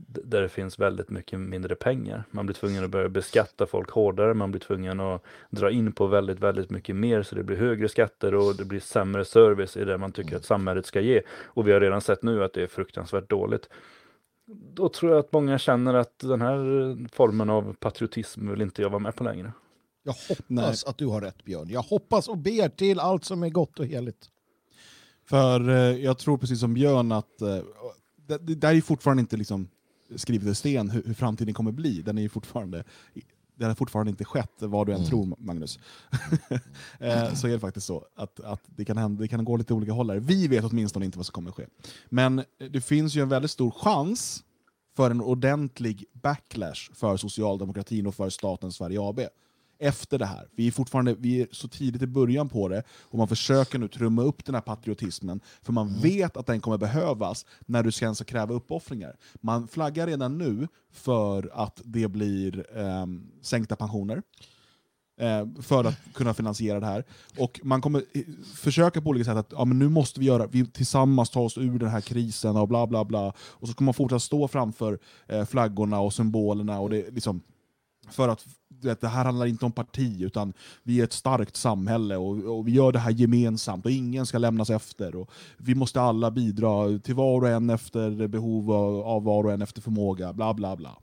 där 0.05 0.43
det 0.43 0.49
finns 0.49 0.79
väldigt 0.79 1.11
mycket 1.11 1.41
mindre 1.41 1.75
pengar. 1.75 2.25
Man 2.31 2.47
blir 2.47 2.55
tvungen 2.55 2.85
att 2.85 2.91
börja 2.91 3.09
beskatta 3.09 3.67
folk 3.67 3.91
hårdare, 3.91 4.35
man 4.35 4.51
blir 4.51 4.61
tvungen 4.61 5.01
att 5.01 5.23
dra 5.51 5.71
in 5.71 5.93
på 5.93 6.07
väldigt, 6.07 6.41
väldigt 6.41 6.71
mycket 6.71 6.97
mer 6.97 7.23
så 7.23 7.35
det 7.35 7.43
blir 7.43 7.57
högre 7.57 7.89
skatter 7.89 8.35
och 8.35 8.57
det 8.57 8.65
blir 8.65 8.81
sämre 8.81 9.25
service 9.25 9.77
i 9.77 9.85
det 9.85 9.99
man 9.99 10.13
tycker 10.13 10.37
att 10.37 10.45
samhället 10.45 10.87
ska 10.87 11.01
ge. 11.01 11.23
Och 11.45 11.69
vi 11.69 11.73
har 11.73 11.81
redan 11.81 12.01
sett 12.01 12.23
nu 12.23 12.45
att 12.45 12.53
det 12.53 12.63
är 12.63 12.67
fruktansvärt 12.67 13.29
dåligt. 13.29 13.69
Då 14.47 14.89
tror 14.89 15.13
jag 15.13 15.21
att 15.21 15.33
många 15.33 15.59
känner 15.59 15.95
att 15.95 16.19
den 16.19 16.41
här 16.41 17.09
formen 17.09 17.51
av 17.51 17.75
patriotism 17.75 18.51
vill 18.51 18.63
inte 18.63 18.83
jag 18.83 18.91
vara 18.91 18.99
med 18.99 19.17
på 19.17 19.25
längre. 19.25 19.53
Jag 20.03 20.13
hoppas 20.29 20.45
Nej. 20.47 20.75
att 20.87 20.99
du 20.99 21.07
har 21.07 21.21
rätt 21.21 21.45
Björn. 21.45 21.69
Jag 21.69 21.83
hoppas 21.83 22.29
och 22.29 22.39
ber 22.39 22.69
till 22.69 23.01
allt 23.01 23.25
som 23.25 23.43
är 23.43 23.49
gott 23.49 23.79
och 23.79 23.87
heligt. 23.87 24.29
För 25.25 25.69
eh, 25.69 25.77
jag 25.77 26.19
tror 26.19 26.39
precis 26.39 26.61
som 26.61 26.75
Björn 26.75 27.13
att 27.13 27.43
eh, 27.43 27.59
det, 28.17 28.39
det 28.39 28.55
där 28.55 28.75
är 28.75 28.81
fortfarande 28.81 29.21
inte 29.21 29.37
liksom 29.37 29.69
skrivet 30.17 30.49
i 30.49 30.55
sten 30.55 30.91
hur, 30.91 31.03
hur, 31.03 31.15
framtiden 31.15 31.55
kommer 31.55 31.73
bli. 31.73 32.03
Den 32.03 32.19
är 32.19 32.29
fortfarande 32.29 32.85
det 33.55 33.65
har 33.65 33.75
fortfarande 33.75 34.11
inte 34.11 34.25
skett, 34.25 34.53
vad 34.59 34.87
du 34.87 34.93
än 34.93 34.99
mm. 34.99 35.11
tror 35.11 35.37
Magnus. 35.39 35.79
eh, 36.99 37.35
så 37.35 37.47
är 37.47 37.53
det 37.53 37.61
faktiskt 37.61 37.87
så 37.87 38.05
att, 38.17 38.41
att 38.41 38.63
det, 38.67 38.85
kan 38.85 38.97
hända, 38.97 39.23
det 39.23 39.29
kan 39.29 39.45
gå 39.45 39.57
lite 39.57 39.75
olika 39.75 39.93
håll 39.93 40.11
här. 40.11 40.17
Vi 40.17 40.49
vet 40.49 40.65
åtminstone 40.65 41.05
inte 41.05 41.19
vad 41.19 41.27
som 41.27 41.33
kommer 41.33 41.51
ske. 41.51 41.67
Men 42.09 42.45
det 42.71 42.81
finns 42.81 43.15
ju 43.15 43.23
en 43.23 43.29
väldigt 43.29 43.51
stor 43.51 43.71
chans 43.71 44.45
för 44.97 45.11
en 45.11 45.21
ordentlig 45.21 46.05
backlash 46.13 46.93
för 46.95 47.17
socialdemokratin 47.17 48.07
och 48.07 48.15
för 48.15 48.31
staten 48.31 48.73
Sverige 48.73 49.01
AB 49.01 49.21
efter 49.83 50.19
det 50.19 50.27
här. 50.27 50.49
Vi 50.57 50.67
är 50.67 50.71
fortfarande 50.71 51.15
vi 51.19 51.41
är 51.41 51.49
så 51.53 51.69
tidigt 51.69 52.03
i 52.03 52.07
början 52.07 52.49
på 52.49 52.69
det 52.69 52.83
och 52.91 53.19
man 53.19 53.29
försöker 53.29 53.79
nu 53.79 53.89
trumma 53.89 54.23
upp 54.23 54.45
den 54.45 54.55
här 54.55 54.63
patriotismen 54.63 55.41
för 55.63 55.73
man 55.73 55.89
mm. 55.89 56.01
vet 56.01 56.37
att 56.37 56.47
den 56.47 56.61
kommer 56.61 56.79
behövas 56.79 57.47
när 57.67 57.83
du 57.83 57.93
ska 57.93 58.25
kräva 58.25 58.55
uppoffringar. 58.55 59.17
Man 59.41 59.69
flaggar 59.69 60.07
redan 60.07 60.39
nu 60.39 60.69
för 60.93 61.51
att 61.55 61.81
det 61.85 62.09
blir 62.09 62.79
eh, 62.79 63.07
sänkta 63.43 63.77
pensioner 63.77 64.23
eh, 65.21 65.47
för 65.63 65.85
att 65.85 65.95
kunna 66.15 66.35
finansiera 66.35 66.81
det 66.81 66.87
här. 66.87 67.05
Och 67.39 67.61
man 67.63 67.81
kommer 67.81 68.05
försöka 68.55 69.01
på 69.01 69.11
olika 69.11 69.25
sätt 69.25 69.37
att 69.37 69.53
ja, 69.53 69.65
men 69.65 69.79
nu 69.79 69.89
måste 69.89 70.21
vi 70.21 70.27
göra, 70.27 70.47
vi 70.47 70.67
tillsammans 70.67 71.31
ta 71.31 71.41
oss 71.41 71.59
ur 71.59 71.79
den 71.79 71.89
här 71.89 72.01
krisen 72.01 72.57
och 72.57 72.69
bla 72.69 72.87
bla 72.87 73.05
bla. 73.05 73.33
Och 73.39 73.69
så 73.69 73.75
kommer 73.75 73.87
man 73.87 73.95
fortsätta 73.95 74.21
stå 74.21 74.49
framför 74.49 74.99
eh, 75.27 75.45
flaggorna 75.45 76.01
och 76.01 76.15
symbolerna 76.15 76.81
och 76.81 76.91
det, 76.91 77.11
liksom, 77.11 77.41
för 78.11 78.29
att 78.29 78.47
vet, 78.85 79.01
det 79.01 79.09
här 79.09 79.25
handlar 79.25 79.47
inte 79.47 79.65
om 79.65 79.73
parti, 79.73 80.23
utan 80.23 80.53
vi 80.83 81.01
är 81.01 81.05
ett 81.05 81.13
starkt 81.13 81.57
samhälle 81.57 82.17
och, 82.17 82.59
och, 82.59 82.69
vi 82.69 82.73
gör 82.73 82.93
det 82.93 82.99
här 82.99 83.11
gemensamt 83.11 83.85
och 83.85 83.91
ingen 83.91 84.27
ska 84.27 84.39
lämnas 84.39 84.71
efter. 84.71 85.17
Och 85.17 85.31
vi 85.57 85.75
måste 85.75 86.01
alla 86.01 86.31
bidra 86.31 86.99
till 86.99 87.15
var 87.15 87.41
och 87.41 87.49
en 87.49 87.71
efter 87.71 88.29
behov 88.29 88.73
av 89.07 89.25
var 89.25 89.45
och 89.45 89.53
en 89.53 89.63
efter 89.63 89.81
förmåga, 89.81 90.33
bla 90.33 90.55
bla 90.55 90.77
bla. 90.77 90.97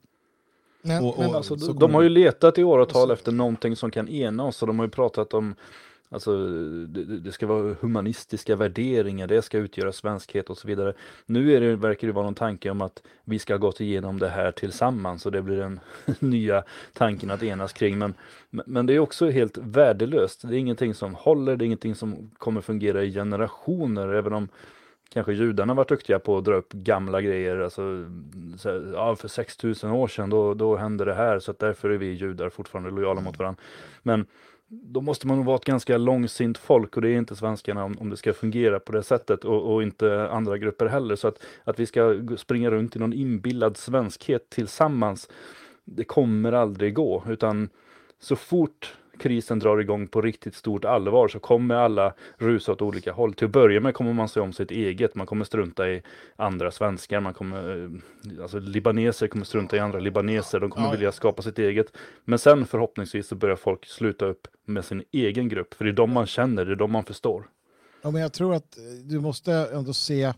Men, 0.82 1.04
och, 1.04 1.20
och, 1.20 1.36
alltså, 1.36 1.56
de 1.56 1.94
har 1.94 2.02
ju 2.02 2.10
letat 2.10 2.58
i 2.58 2.64
åratal 2.64 3.12
efter 3.12 3.32
någonting 3.32 3.76
som 3.76 3.92
kan 3.92 4.08
ena 4.08 4.44
oss 4.44 4.62
och 4.62 4.68
de 4.68 4.80
har 4.80 4.86
ju 4.86 4.92
pratat 4.92 5.34
om 5.34 5.56
Alltså 6.11 6.48
det, 6.88 7.03
det, 7.03 7.31
ska 7.31 7.48
vara 7.48 7.76
humanistiska 7.81 8.56
värderingar, 8.56 9.27
det 9.27 9.41
ska 9.41 9.57
utgöra 9.57 9.91
svenskhet 9.91 10.49
och 10.49 10.57
så 10.57 10.68
vidare. 10.68 10.94
Nu 11.26 11.53
är 11.53 11.61
det, 11.61 11.76
verkar 11.76 12.07
det 12.07 12.14
vara 12.14 12.26
någon 12.26 12.36
tanke 12.36 12.69
om 12.69 12.81
att 12.81 13.03
vi 13.23 13.40
ska 13.40 13.53
ha 13.53 13.57
gått 13.57 13.81
igenom 13.81 14.19
det 14.19 14.30
här 14.30 14.52
tillsammans 14.52 15.26
och 15.26 15.31
det 15.31 15.41
blir 15.41 15.57
den 15.57 15.80
nya 16.19 16.64
tanken 16.94 17.31
att 17.31 17.44
enas 17.44 17.73
kring. 17.73 17.98
Men, 17.98 18.14
men 18.49 18.86
det 18.86 18.94
är 18.94 18.99
också 18.99 19.30
helt 19.30 19.57
värdelöst. 19.57 20.41
Det 20.41 20.56
är 20.56 20.60
ingenting 20.60 20.94
som 20.94 21.15
håller, 21.15 21.56
det 21.56 21.64
är 21.64 21.65
ingenting 21.65 21.95
som 21.95 22.31
kommer 22.38 22.61
fungera 22.61 23.03
i 23.03 23.14
generationer, 23.14 24.07
även 24.07 24.34
om 24.34 24.49
kanske 25.14 25.34
judarna 25.34 25.73
varit 25.73 25.90
duktiga 25.90 26.19
på 26.19 26.38
att 26.38 26.45
dra 26.45 26.56
upp 26.56 26.73
gamla 26.73 27.22
grejer. 27.22 27.60
Alltså, 27.60 28.06
ja, 28.94 29.15
för 29.15 29.27
6000 29.27 29.91
år 29.91 30.07
sedan 30.07 30.30
då, 30.30 30.53
då 30.53 30.76
hände 30.76 31.06
det 31.06 31.14
här 31.14 31.40
så 31.40 31.52
att 31.52 31.60
därför 31.60 31.90
är 31.90 31.98
vi 31.98 32.14
judar 32.14 32.49
fortfarande 32.49 32.91
lojala 32.91 33.22
mot 33.22 33.40
varandra. 33.40 33.61
Men 34.03 34.26
då 34.70 35.02
måste 35.02 35.28
man 35.28 35.38
nog 35.38 35.46
vara 35.46 35.56
ett 35.56 35.66
ganska 35.66 35.98
långsint 35.98 36.58
folk 36.58 36.96
och 36.96 37.02
det 37.02 37.10
är 37.10 37.18
inte 37.18 37.36
svenskarna 37.36 37.84
om, 37.84 37.98
om 38.00 38.10
det 38.10 38.18
ska 38.18 38.34
fungera 38.34 38.80
på 38.80 38.91
det 38.91 39.04
sättet 39.04 39.46
och, 39.46 39.74
och, 39.74 39.84
inte 39.84 40.30
andra 40.30 40.58
grupper 40.58 40.86
heller. 40.86 41.16
Så 41.16 41.28
att, 41.28 41.44
att 41.64 41.80
vi 41.80 41.86
ska 41.86 42.22
springa 42.38 42.72
runt 42.72 42.96
i 42.96 43.00
någon 43.00 43.14
inbillad 43.14 43.78
svenskhet 43.78 44.50
tillsammans, 44.50 45.30
det 45.86 46.04
kommer 46.04 46.52
aldrig 46.52 46.94
gå. 46.94 47.24
Utan 47.30 47.70
så 48.20 48.36
fort 48.36 48.94
krisen 49.20 49.60
drar 49.60 49.78
igång 49.78 50.08
på 50.08 50.22
riktigt 50.22 50.56
stort 50.56 50.86
allvar 50.86 51.28
så 51.28 51.40
kommer 51.40 51.76
alla 51.76 52.14
rusa 52.38 52.72
åt 52.72 52.82
olika 52.82 53.12
håll. 53.12 53.34
Till 53.34 53.46
att 53.46 53.52
börja 53.52 53.80
med 53.80 53.94
kommer 53.94 54.14
man 54.14 54.30
se 54.30 54.40
om 54.40 54.54
sitt 54.54 54.72
eget. 54.72 55.16
Man 55.16 55.28
kommer 55.28 55.46
strunta 55.46 55.90
i 55.90 56.02
andra 56.36 56.72
svenskar. 56.72 57.20
Man 57.20 57.34
kommer, 57.34 57.84
eh, 57.84 58.41
alltså 58.41 58.60
libaneser 58.60 59.28
kommer 59.28 59.46
strunta 59.46 59.76
i 59.76 59.80
andra 59.80 60.00
libaneser. 60.00 60.60
De 60.60 60.70
kommer 60.70 60.88
ja. 60.88 60.91
vilja 60.91 61.12
skapa 61.12 61.41
sitt 61.41 61.60
eget. 61.60 61.88
Men 62.26 62.40
sen 62.40 62.66
förhoppningsvis 62.66 63.28
så 63.28 63.36
börjar 63.36 63.56
folk 63.56 63.86
sluta 63.86 64.26
upp 64.26 64.48
med 64.66 64.86
sin 64.86 65.04
egen 65.12 65.50
grupp. 65.50 65.74
För 65.74 65.86
det 65.86 65.91
är 65.91 65.96
de 65.96 66.14
man 66.14 66.26
känner, 66.26 66.66
det 66.66 66.72
är 66.72 66.76
de 66.76 66.91
man 66.91 67.04
förstår. 67.04 67.50
Ja, 68.02 68.12
men 68.12 68.22
jag 68.22 68.34
tror 68.34 68.56
att 68.56 68.78
du 69.04 69.20
måste 69.20 69.54
ändå 69.54 69.94
se 69.94 70.34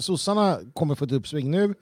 sossarna 0.00 0.58
kommer 0.74 0.94
få 0.94 1.04
ett 1.04 1.12
uppsving 1.12 1.50
nu, 1.50 1.74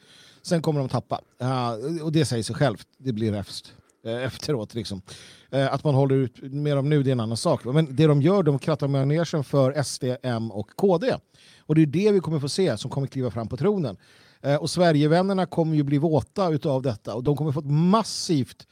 sen 0.42 0.62
kommer 0.62 0.80
de 0.80 0.88
tappa. 0.88 1.20
Uh, 1.42 2.04
och 2.04 2.12
det 2.12 2.24
säger 2.24 2.42
sig 2.42 2.56
självt, 2.56 2.88
det 2.98 3.12
blir 3.12 3.32
räfst 3.32 3.74
Eh, 4.06 4.24
efteråt. 4.24 4.74
Liksom. 4.74 5.02
Eh, 5.50 5.74
att 5.74 5.84
man 5.84 5.94
håller 5.94 6.16
ut 6.16 6.42
med 6.42 6.76
dem 6.76 6.88
nu 6.88 7.02
det 7.02 7.10
är 7.10 7.12
en 7.12 7.20
annan 7.20 7.36
sak. 7.36 7.64
Men 7.64 7.96
det 7.96 8.06
de 8.06 8.22
gör, 8.22 8.42
de 8.42 8.58
krattar 8.58 8.88
manegen 8.88 9.44
för 9.44 9.82
SD, 9.82 10.04
M 10.22 10.50
och 10.50 10.70
KD. 10.76 11.16
Och 11.58 11.74
det 11.74 11.82
är 11.82 11.86
det 11.86 12.12
vi 12.12 12.20
kommer 12.20 12.40
få 12.40 12.48
se 12.48 12.78
som 12.78 12.90
kommer 12.90 13.06
kliva 13.06 13.30
fram 13.30 13.48
på 13.48 13.56
tronen. 13.56 13.96
Eh, 14.42 14.56
och 14.56 14.70
Sverigevännerna 14.70 15.46
kommer 15.46 15.76
ju 15.76 15.82
bli 15.82 15.98
våta 15.98 16.46
av 16.64 16.82
detta 16.82 17.14
och 17.14 17.22
de 17.22 17.36
kommer 17.36 17.52
få 17.52 17.60
ett 17.60 17.70
massivt 17.70 18.66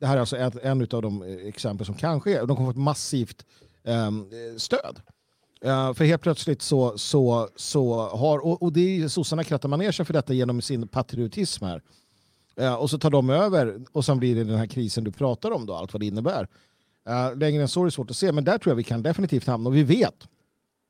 det 0.00 0.06
här 0.06 0.16
är 0.16 0.20
alltså 0.20 0.36
ett, 0.36 0.56
en 0.56 0.80
av 0.80 1.02
de 1.02 1.22
exempel 1.22 1.86
som 1.86 1.94
kan 1.94 2.20
ske. 2.20 2.40
De 2.40 2.56
kommer 2.56 2.66
få 2.66 2.70
ett 2.70 2.84
massivt 2.84 3.44
ehm, 3.84 4.30
stöd. 4.56 5.00
Uh, 5.64 5.92
för 5.92 6.04
helt 6.04 6.22
plötsligt 6.22 6.62
så, 6.62 6.98
så, 6.98 7.48
så 7.56 8.08
har, 8.08 8.38
och, 8.38 8.62
och 8.62 8.72
det 8.72 9.02
är 9.02 9.08
sossarna 9.08 9.44
krattar 9.44 9.68
manegen 9.68 10.06
för 10.06 10.12
detta 10.12 10.32
genom 10.32 10.62
sin 10.62 10.88
patriotism 10.88 11.64
här. 11.64 11.82
Eh, 12.60 12.74
och 12.74 12.90
så 12.90 12.98
tar 12.98 13.10
de 13.10 13.30
över 13.30 13.80
och 13.92 14.04
sen 14.04 14.18
blir 14.18 14.34
det 14.34 14.44
den 14.44 14.58
här 14.58 14.66
krisen 14.66 15.04
du 15.04 15.12
pratar 15.12 15.50
om 15.50 15.66
då, 15.66 15.74
allt 15.74 15.92
vad 15.92 16.02
det 16.02 16.06
innebär. 16.06 16.48
Eh, 17.08 17.36
längre 17.36 17.62
än 17.62 17.68
så 17.68 17.80
är 17.80 17.84
det 17.84 17.90
svårt 17.90 18.10
att 18.10 18.16
se, 18.16 18.32
men 18.32 18.44
där 18.44 18.58
tror 18.58 18.70
jag 18.70 18.76
vi 18.76 18.84
kan 18.84 19.02
definitivt 19.02 19.46
hamna. 19.46 19.68
Och 19.68 19.76
vi 19.76 19.82
vet, 19.82 20.28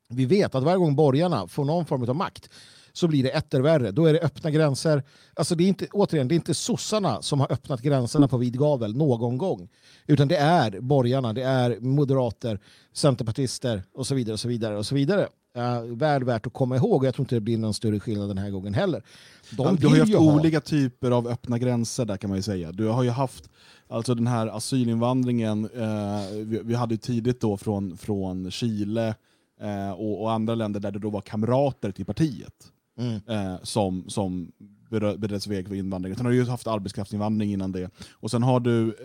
vi 0.09 0.25
vet 0.25 0.55
att 0.55 0.63
varje 0.63 0.77
gång 0.77 0.95
borgarna 0.95 1.47
får 1.47 1.65
någon 1.65 1.85
form 1.85 2.09
av 2.09 2.15
makt 2.15 2.49
så 2.93 3.07
blir 3.07 3.23
det 3.23 3.29
etter 3.29 3.61
värre. 3.61 3.91
Då 3.91 4.05
är 4.05 4.13
det 4.13 4.19
öppna 4.19 4.51
gränser. 4.51 5.03
Alltså 5.33 5.55
det 5.55 5.63
är 5.63 5.67
inte, 5.67 5.87
återigen, 5.91 6.27
det 6.27 6.33
är 6.33 6.35
inte 6.35 6.53
sossarna 6.53 7.21
som 7.21 7.39
har 7.39 7.51
öppnat 7.51 7.81
gränserna 7.81 8.27
på 8.27 8.37
vid 8.37 8.59
gavel 8.59 8.95
någon 8.95 9.37
gång. 9.37 9.69
Utan 10.07 10.27
det 10.27 10.37
är 10.37 10.79
borgarna, 10.79 11.33
det 11.33 11.43
är 11.43 11.79
moderater, 11.79 12.59
centerpartister 12.93 13.83
och 13.93 14.07
så 14.07 14.15
vidare. 14.15 14.33
och 14.33 14.39
så 14.39 14.47
vidare 14.47 14.77
och 14.77 14.85
så 14.85 14.95
vidare. 14.95 15.27
Uh, 15.57 15.81
väl 15.95 16.23
värt 16.23 16.47
att 16.47 16.53
komma 16.53 16.75
ihåg. 16.75 17.05
Jag 17.05 17.15
tror 17.15 17.23
inte 17.23 17.35
det 17.35 17.41
blir 17.41 17.57
någon 17.57 17.73
större 17.73 17.99
skillnad 17.99 18.29
den 18.29 18.37
här 18.37 18.49
gången 18.49 18.73
heller. 18.73 19.03
De 19.51 19.75
du 19.75 19.87
har 19.87 19.95
ju 19.95 20.01
haft 20.01 20.13
ha... 20.13 20.35
olika 20.35 20.61
typer 20.61 21.11
av 21.11 21.27
öppna 21.27 21.57
gränser 21.57 22.05
där 22.05 22.17
kan 22.17 22.29
man 22.29 22.37
ju 22.37 22.43
säga. 22.43 22.71
Du 22.71 22.87
har 22.87 23.03
ju 23.03 23.09
haft 23.09 23.49
alltså 23.87 24.15
den 24.15 24.27
här 24.27 24.47
asylinvandringen, 24.47 25.69
eh, 25.75 26.21
vi, 26.45 26.61
vi, 26.63 26.75
hade 26.75 26.93
ju 26.93 26.97
tidigt 26.97 27.41
då 27.41 27.57
från, 27.57 27.97
från 27.97 28.51
Chile 28.51 29.15
eh, 29.61 29.91
och, 29.91 30.21
och, 30.21 30.31
andra 30.31 30.55
länder 30.55 30.79
där 30.79 30.91
det 30.91 30.99
då 30.99 31.09
var 31.09 31.21
kamrater 31.21 31.91
till 31.91 32.05
partiet 32.05 32.71
mm. 32.99 33.57
som, 33.63 34.09
som 34.09 34.51
bereddes 34.89 35.47
väg 35.47 35.67
för 35.67 35.75
invandring. 35.75 36.15
Sen 36.15 36.25
har 36.25 36.31
du 36.31 36.37
ju 36.37 36.45
haft 36.45 36.67
arbetskraftsinvandring 36.67 37.53
innan 37.53 37.71
det. 37.71 37.89
Och 38.11 38.31
sen 38.31 38.43
har 38.43 38.59
du 38.59 38.95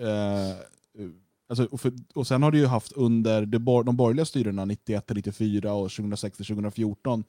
Alltså, 1.52 1.64
och, 1.70 1.80
för, 1.80 1.92
och, 2.14 2.26
sen 2.26 2.42
har 2.42 2.50
du 2.50 2.58
ju 2.58 2.66
haft 2.66 2.92
under 2.92 3.46
de, 3.46 3.58
de 3.84 3.96
borgerliga 3.96 4.24
styrena 4.24 4.64
91-94 4.64 5.66
och 5.66 5.88
2006-2014 5.88 7.24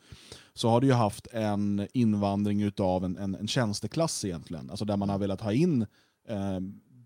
så 0.53 0.69
har 0.69 0.81
du 0.81 0.87
ju 0.87 0.93
haft 0.93 1.27
en 1.31 1.87
invandring 1.93 2.71
av 2.77 3.05
en, 3.05 3.17
en, 3.17 3.35
en 3.35 3.47
tjänsteklass 3.47 4.25
egentligen. 4.25 4.69
Alltså 4.69 4.85
där 4.85 4.97
man 4.97 5.09
har 5.09 5.17
velat 5.17 5.41
ha 5.41 5.51
in 5.51 5.81
eh, 6.27 6.59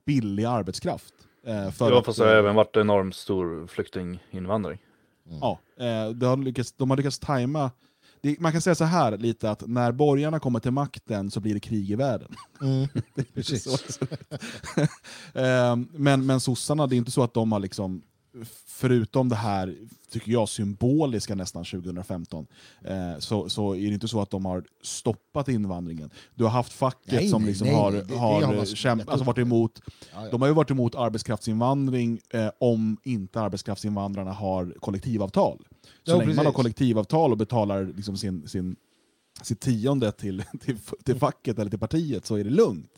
billig 0.05 0.43
arbetskraft. 0.43 1.13
Eh, 1.45 1.71
för 1.71 1.91
ja, 1.91 2.03
fast 2.03 2.19
det 2.19 2.25
har 2.25 2.33
även 2.33 2.55
varit 2.55 2.77
enormt 2.77 3.15
stor 3.15 3.67
flyktinginvandring. 3.67 4.79
Mm. 5.27 5.39
Ja, 5.41 5.59
eh, 5.77 6.09
de, 6.09 6.25
har 6.25 6.37
lyckats, 6.37 6.71
de 6.71 6.89
har 6.89 6.97
lyckats 6.97 7.19
tajma 7.19 7.71
det, 8.21 8.39
man 8.39 8.51
kan 8.51 8.61
säga 8.61 8.75
så 8.75 8.83
här 8.83 9.17
lite 9.17 9.51
att 9.51 9.67
när 9.67 9.91
borgarna 9.91 10.39
kommer 10.39 10.59
till 10.59 10.71
makten 10.71 11.31
så 11.31 11.39
blir 11.39 11.53
det 11.53 11.59
krig 11.59 11.91
i 11.91 11.95
världen. 11.95 12.35
Mm. 12.61 12.87
Ehm, 15.33 15.87
men, 15.91 16.25
men 16.25 16.39
sossarna, 16.39 16.87
det 16.87 16.95
är 16.95 16.97
inte 16.97 17.11
så 17.11 17.23
att 17.23 17.33
de 17.33 17.51
har 17.51 17.59
liksom 17.59 18.01
förutom 18.77 19.29
det 19.29 19.35
här, 19.35 19.75
tycker 20.11 20.31
jag, 20.31 20.49
symboliska 20.49 21.35
nästan 21.35 21.65
2015, 21.65 22.47
eh, 22.81 23.19
så, 23.19 23.49
så 23.49 23.75
är 23.75 23.87
det 23.87 23.93
inte 23.93 24.07
så 24.07 24.21
att 24.21 24.29
de 24.29 24.45
har 24.45 24.63
stoppat 24.81 25.47
invandringen. 25.47 26.09
Du 26.35 26.43
har 26.43 26.51
haft 26.51 26.73
facket 26.73 27.13
nej, 27.13 27.29
som 27.29 27.45
liksom 27.45 27.67
nej, 27.67 27.75
har, 27.75 27.91
det, 27.91 28.15
har, 28.15 28.41
har 28.41 28.65
kämp, 28.65 29.09
alltså 29.09 29.25
varit 29.25 29.37
emot, 29.37 29.81
ja, 29.85 30.25
ja. 30.25 30.31
de 30.31 30.41
har 30.41 30.47
ju 30.47 30.53
varit 30.53 30.71
emot 30.71 30.95
arbetskraftsinvandring 30.95 32.19
eh, 32.29 32.49
om 32.59 32.97
inte 33.03 33.41
arbetskraftsinvandrarna 33.41 34.31
har 34.31 34.75
kollektivavtal. 34.79 35.57
Så 35.81 36.11
ja, 36.11 36.17
länge 36.17 36.33
man 36.33 36.45
har 36.45 36.53
kollektivavtal 36.53 37.31
och 37.31 37.37
betalar 37.37 37.93
liksom 37.95 38.17
sin, 38.17 38.47
sin, 38.47 38.75
sitt 39.41 39.59
tionde 39.59 40.11
till, 40.11 40.43
till, 40.61 40.77
till 41.05 41.15
facket 41.15 41.59
eller 41.59 41.69
till 41.69 41.79
partiet 41.79 42.25
så 42.25 42.35
är 42.35 42.43
det 42.43 42.49
lugnt. 42.49 42.91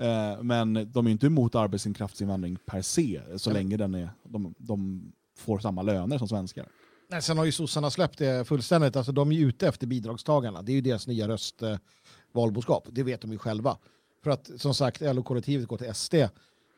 Eh, 0.00 0.42
men 0.42 0.92
de 0.92 1.06
är 1.06 1.10
inte 1.10 1.26
emot 1.26 1.54
arbetskraftsinvandring 1.54 2.58
per 2.66 2.82
se, 2.82 3.20
så 3.36 3.50
länge 3.50 3.76
den 3.76 3.94
är, 3.94 4.10
de, 4.22 4.54
de 4.58 5.02
får 5.36 5.58
samma 5.58 5.82
löner 5.82 6.18
som 6.18 6.28
svenskar. 6.28 6.66
Nej, 7.10 7.22
sen 7.22 7.38
har 7.38 7.44
ju 7.44 7.52
sossarna 7.52 7.90
släppt 7.90 8.18
det 8.18 8.48
fullständigt. 8.48 8.96
Alltså, 8.96 9.12
de 9.12 9.32
är 9.32 9.40
ute 9.40 9.68
efter 9.68 9.86
bidragstagarna. 9.86 10.62
Det 10.62 10.72
är 10.72 10.74
ju 10.74 10.80
deras 10.80 11.06
nya 11.06 11.28
röstvalboskap. 11.28 12.88
Det 12.90 13.02
vet 13.02 13.20
de 13.20 13.32
ju 13.32 13.38
själva. 13.38 13.78
För 14.22 14.30
att 14.30 14.50
som 14.56 14.74
sagt, 14.74 15.00
LO-kollektivet 15.00 15.68
går 15.68 15.76
till 15.76 15.94
SD. 15.94 16.14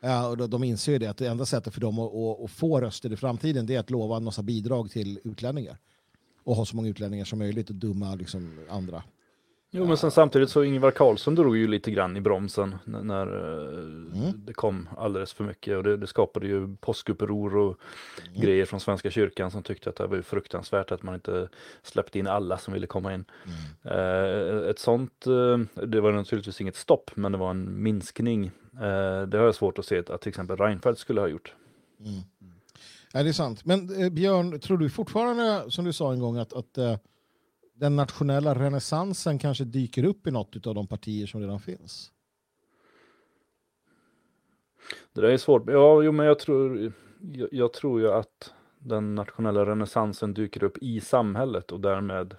Uh, 0.05 0.25
och 0.25 0.49
de 0.49 0.63
inser 0.63 0.91
ju 0.91 0.97
det 0.97 1.07
att 1.07 1.17
det 1.17 1.27
enda 1.27 1.45
sättet 1.45 1.73
för 1.73 1.81
dem 1.81 1.99
att, 1.99 2.15
att, 2.15 2.43
att, 2.43 2.51
få 2.51 2.81
röster 2.81 3.13
i 3.13 3.17
framtiden 3.17 3.65
det 3.65 3.75
är 3.75 3.79
att 3.79 3.89
lova 3.89 4.17
en 4.17 4.23
massa 4.23 4.43
bidrag 4.43 4.91
till 4.91 5.19
utlänningar. 5.23 5.77
Och 6.43 6.55
ha 6.55 6.65
så 6.65 6.75
många 6.75 6.89
utlänningar 6.89 7.25
som 7.25 7.39
möjligt 7.39 7.69
och 7.69 7.75
dumma 7.75 8.15
liksom, 8.15 8.59
andra. 8.69 9.03
Jo, 9.75 9.85
men 9.85 9.97
sen 9.97 10.11
samtidigt 10.11 10.49
så 10.49 10.63
Ingvar 10.63 10.91
Carlsson 10.91 11.35
drog 11.35 11.57
ju 11.57 11.67
lite 11.67 11.91
grann 11.91 12.17
i 12.17 12.21
bromsen 12.21 12.75
när, 12.85 13.27
eh, 13.27 14.21
mm. 14.21 14.31
det 14.45 14.53
kom 14.53 14.89
alldeles 14.97 15.33
för 15.33 15.43
mycket 15.43 15.77
och 15.77 15.83
det, 15.83 15.97
det 15.97 16.07
skapade 16.07 16.47
ju 16.47 16.75
påskuppror 16.75 17.57
och 17.57 17.77
mm. 18.27 18.41
grejer 18.41 18.65
från 18.65 18.79
Svenska 18.79 19.11
kyrkan 19.11 19.51
som 19.51 19.63
tyckte 19.63 19.89
att 19.89 19.95
det 19.95 20.07
var 20.07 20.21
fruktansvärt 20.21 20.91
att 20.91 21.03
man 21.03 21.15
inte 21.15 21.49
släppte 21.83 22.19
in 22.19 22.27
alla 22.27 22.57
som 22.57 22.73
ville 22.73 22.87
komma 22.87 23.13
in. 23.13 23.25
Mm. 23.45 23.97
Eh, 23.97 24.69
ett 24.69 24.79
sånt, 24.79 25.27
eh, 25.27 25.85
det 25.85 26.01
var 26.01 26.11
naturligtvis 26.11 26.61
inget 26.61 26.75
stopp, 26.75 27.11
men 27.15 27.31
det 27.31 27.37
var 27.37 27.49
en 27.49 27.83
minskning. 27.83 28.51
Det 29.27 29.37
har 29.37 29.45
jag 29.45 29.55
svårt 29.55 29.79
att 29.79 29.85
se 29.85 30.03
att, 30.09 30.21
till 30.21 30.29
exempel 30.29 30.57
Reinfeldt 30.57 30.99
skulle 30.99 31.21
ha 31.21 31.27
gjort. 31.27 31.53
Mm. 31.99 32.21
Ja, 33.13 33.23
det 33.23 33.29
är 33.29 33.33
sant. 33.33 33.65
Men 33.65 33.87
Björn, 34.15 34.59
tror 34.59 34.77
du 34.77 34.89
fortfarande, 34.89 35.71
som 35.71 35.85
du 35.85 35.93
sa 35.93 36.13
en 36.13 36.19
gång, 36.19 36.37
att, 36.37 36.53
att 36.53 36.77
den 37.73 37.95
nationella 37.95 38.55
renässansen 38.55 39.39
kanske 39.39 39.63
dyker 39.63 40.03
upp 40.03 40.27
i 40.27 40.31
något 40.31 40.67
av 40.67 40.75
de 40.75 40.87
partier 40.87 41.27
som 41.27 41.41
redan 41.41 41.59
finns? 41.59 42.11
Det 45.13 45.21
där 45.21 45.29
är 45.29 45.37
svårt. 45.37 45.63
Ja, 45.67 46.01
jo, 46.01 46.11
men 46.11 46.25
jag 46.25 46.39
tror, 46.39 46.93
jag, 47.33 47.49
jag 47.51 47.73
tror 47.73 47.99
ju 47.99 48.11
att 48.11 48.53
den 48.79 49.15
nationella 49.15 49.65
renässansen 49.65 50.33
dyker 50.33 50.63
upp 50.63 50.77
i 50.77 50.99
samhället 50.99 51.71
och 51.71 51.79
därmed 51.79 52.35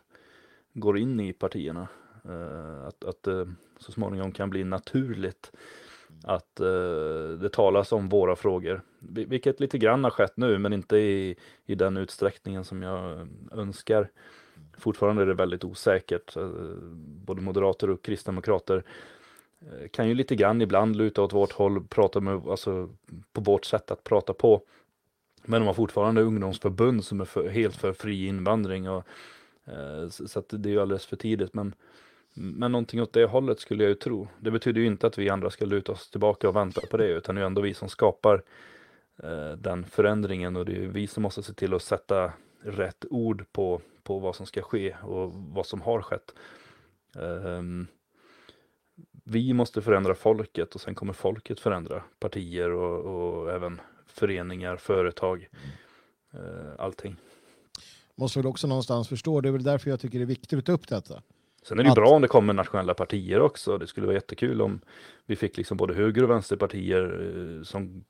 går 0.73 0.99
in 0.99 1.21
i 1.21 1.33
partierna. 1.33 1.89
Eh, 2.25 2.87
att, 2.87 3.05
att 3.05 3.23
det 3.23 3.55
så 3.79 3.93
småningom 3.93 4.33
kan 4.33 4.51
bli 4.51 4.65
naturligt 4.65 5.53
att 6.25 6.61
eh, 6.61 7.29
det 7.41 7.49
talas 7.53 7.93
om 7.93 8.09
våra 8.09 8.37
frågor. 8.37 8.83
Vilket 9.09 9.61
lite 9.61 9.79
grann 9.79 10.05
har 10.05 10.11
skett 10.11 10.37
nu, 10.37 10.59
men 10.59 10.73
inte 10.73 10.97
i, 10.97 11.37
i 11.67 11.75
den 11.75 11.97
utsträckningen 11.97 12.65
som 12.65 12.83
jag 12.83 13.29
önskar. 13.53 14.11
Fortfarande 14.79 15.23
är 15.23 15.27
det 15.27 15.35
väldigt 15.35 15.65
osäkert. 15.65 16.37
Eh, 16.37 16.49
både 17.27 17.43
moderater 17.43 17.91
och 17.91 18.03
kristdemokrater 18.03 18.85
eh, 19.61 19.89
kan 19.89 20.09
ju 20.09 20.15
lite 20.15 20.37
grann 20.37 20.63
ibland 20.63 20.97
luta 20.97 21.23
åt 21.23 21.33
vårt 21.33 21.53
håll, 21.53 21.85
prata 21.85 22.21
med, 22.21 22.49
alltså, 22.49 22.89
på 23.33 23.41
vårt 23.41 23.65
sätt 23.65 23.91
att 23.91 24.05
prata 24.05 24.33
på. 24.33 24.63
Men 25.43 25.61
de 25.61 25.67
har 25.67 25.75
fortfarande 25.75 26.23
ungdomsförbund 26.23 27.05
som 27.05 27.21
är 27.21 27.25
för, 27.25 27.49
helt 27.49 27.77
för 27.77 27.93
fri 27.93 28.27
invandring. 28.27 28.89
Och, 28.89 29.07
eh, 29.65 30.09
så 30.09 30.39
att 30.39 30.49
det 30.49 30.69
är 30.69 30.73
ju 30.73 30.81
alldeles 30.81 31.07
för 31.07 31.17
tidigt. 31.17 31.55
Men, 31.55 31.75
men 32.35 32.73
någonting 32.73 33.03
åt 33.03 33.13
det 33.13 33.25
hållet 33.25 33.61
skulle 33.61 33.85
jag 33.85 33.89
ju 33.89 33.95
tro. 33.95 34.29
Det 34.41 34.51
betyder 34.51 34.81
ju 34.81 34.87
inte 34.87 35.07
att 35.07 35.19
vi 35.19 35.31
andra 35.31 35.51
ska 35.51 35.65
luta 35.65 35.93
oss 35.93 36.11
tillbaka 36.11 36.49
och 36.49 36.57
vänta 36.57 36.81
på 36.91 36.97
det, 36.97 37.09
utan 37.09 37.35
det 37.35 37.41
är 37.41 37.47
ändå 37.47 37.61
vi 37.61 37.75
som 37.75 37.89
skapar 37.89 38.43
eh, 39.23 39.53
den 39.53 39.85
förändringen 39.85 40.57
och 40.57 40.65
det 40.65 40.85
är 40.85 40.89
vi 40.89 41.07
som 41.07 41.23
måste 41.23 41.43
se 41.43 41.53
till 41.53 41.75
att 41.75 41.83
sätta 41.83 42.33
rätt 42.65 43.05
ord 43.11 43.45
på 43.53 43.81
på 44.05 44.19
vad 44.19 44.37
som 44.37 44.47
ska 44.47 44.63
ske 44.63 44.95
och 45.03 45.33
vad 45.33 45.67
som 45.67 45.81
har 45.81 46.03
skett. 46.03 46.35
Um, 47.15 47.87
vi 49.25 49.53
måste 49.53 49.83
förändra 49.83 50.15
folket 50.15 50.75
och 50.75 50.81
sen 50.81 50.95
kommer 50.95 51.13
folket 51.13 51.61
förändra 51.61 52.03
partier 52.19 52.71
och, 52.71 53.41
och 53.41 53.53
även 53.53 53.81
föreningar, 54.07 54.77
företag, 54.77 55.49
uh, 56.35 56.41
allting. 56.79 57.17
Måste 58.15 58.39
väl 58.39 58.47
också 58.47 58.67
någonstans 58.67 59.09
förstå, 59.09 59.41
det 59.41 59.49
är 59.49 59.53
väl 59.53 59.63
därför 59.63 59.91
jag 59.91 60.01
tycker 60.01 60.19
det 60.19 60.25
är 60.25 60.27
viktigt 60.27 60.59
att 60.59 60.65
ta 60.65 60.73
upp 60.73 60.89
detta. 60.89 61.23
Sen 61.63 61.79
är 61.79 61.85
det 61.85 61.91
att... 61.91 61.95
bra 61.95 62.11
om 62.11 62.23
det 62.23 62.29
kommer 62.29 62.53
nationella 62.55 62.95
partier 62.95 63.41
också. 63.41 63.79
Det 63.79 63.87
skulle 63.87 64.07
vara 64.07 64.17
jättekul 64.17 64.63
om 64.63 64.81
vi 65.27 65.37
fick 65.37 65.57
liksom 65.57 65.77
både 65.77 65.95
höger 65.95 66.23
och 66.23 66.31
vänsterpartier 66.31 67.03
eh, 67.59 67.63
som 67.63 68.05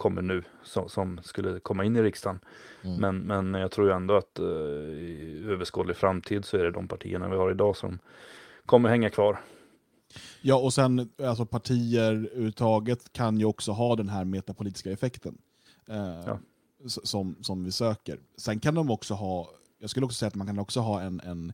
kommer 0.00 0.22
nu 0.22 0.42
som, 0.62 0.88
som, 0.88 1.20
skulle 1.22 1.60
komma 1.60 1.84
in 1.84 1.96
i 1.96 2.02
riksdagen. 2.02 2.40
Mm. 2.82 2.96
Men, 3.00 3.18
men 3.18 3.60
jag 3.60 3.70
tror 3.70 3.92
ändå 3.92 4.16
att 4.16 4.38
uh, 4.40 4.46
i 4.46 5.44
överskådlig 5.48 5.96
framtid 5.96 6.44
så 6.44 6.56
är 6.56 6.64
det 6.64 6.70
de 6.70 6.88
partierna 6.88 7.28
vi 7.28 7.36
har 7.36 7.50
idag 7.50 7.76
som 7.76 7.98
kommer 8.66 8.88
hänga 8.88 9.10
kvar. 9.10 9.40
Ja, 10.42 10.56
och 10.56 10.74
sen 10.74 11.10
alltså 11.22 11.46
partier 11.46 12.12
överhuvudtaget 12.12 13.12
kan 13.12 13.38
ju 13.38 13.44
också 13.44 13.72
ha 13.72 13.96
den 13.96 14.08
här 14.08 14.24
metapolitiska 14.24 14.90
effekten 14.90 15.38
eh, 15.88 16.20
ja. 16.26 16.38
som, 16.86 17.36
som 17.40 17.64
vi 17.64 17.72
söker. 17.72 18.20
Sen 18.36 18.60
kan 18.60 18.74
de 18.74 18.90
också 18.90 19.14
ha, 19.14 19.50
jag 19.78 19.90
skulle 19.90 20.06
också 20.06 20.16
säga 20.16 20.28
att 20.28 20.34
man 20.34 20.46
kan 20.46 20.58
också 20.58 20.80
ha 20.80 21.00
en, 21.00 21.20
en, 21.20 21.52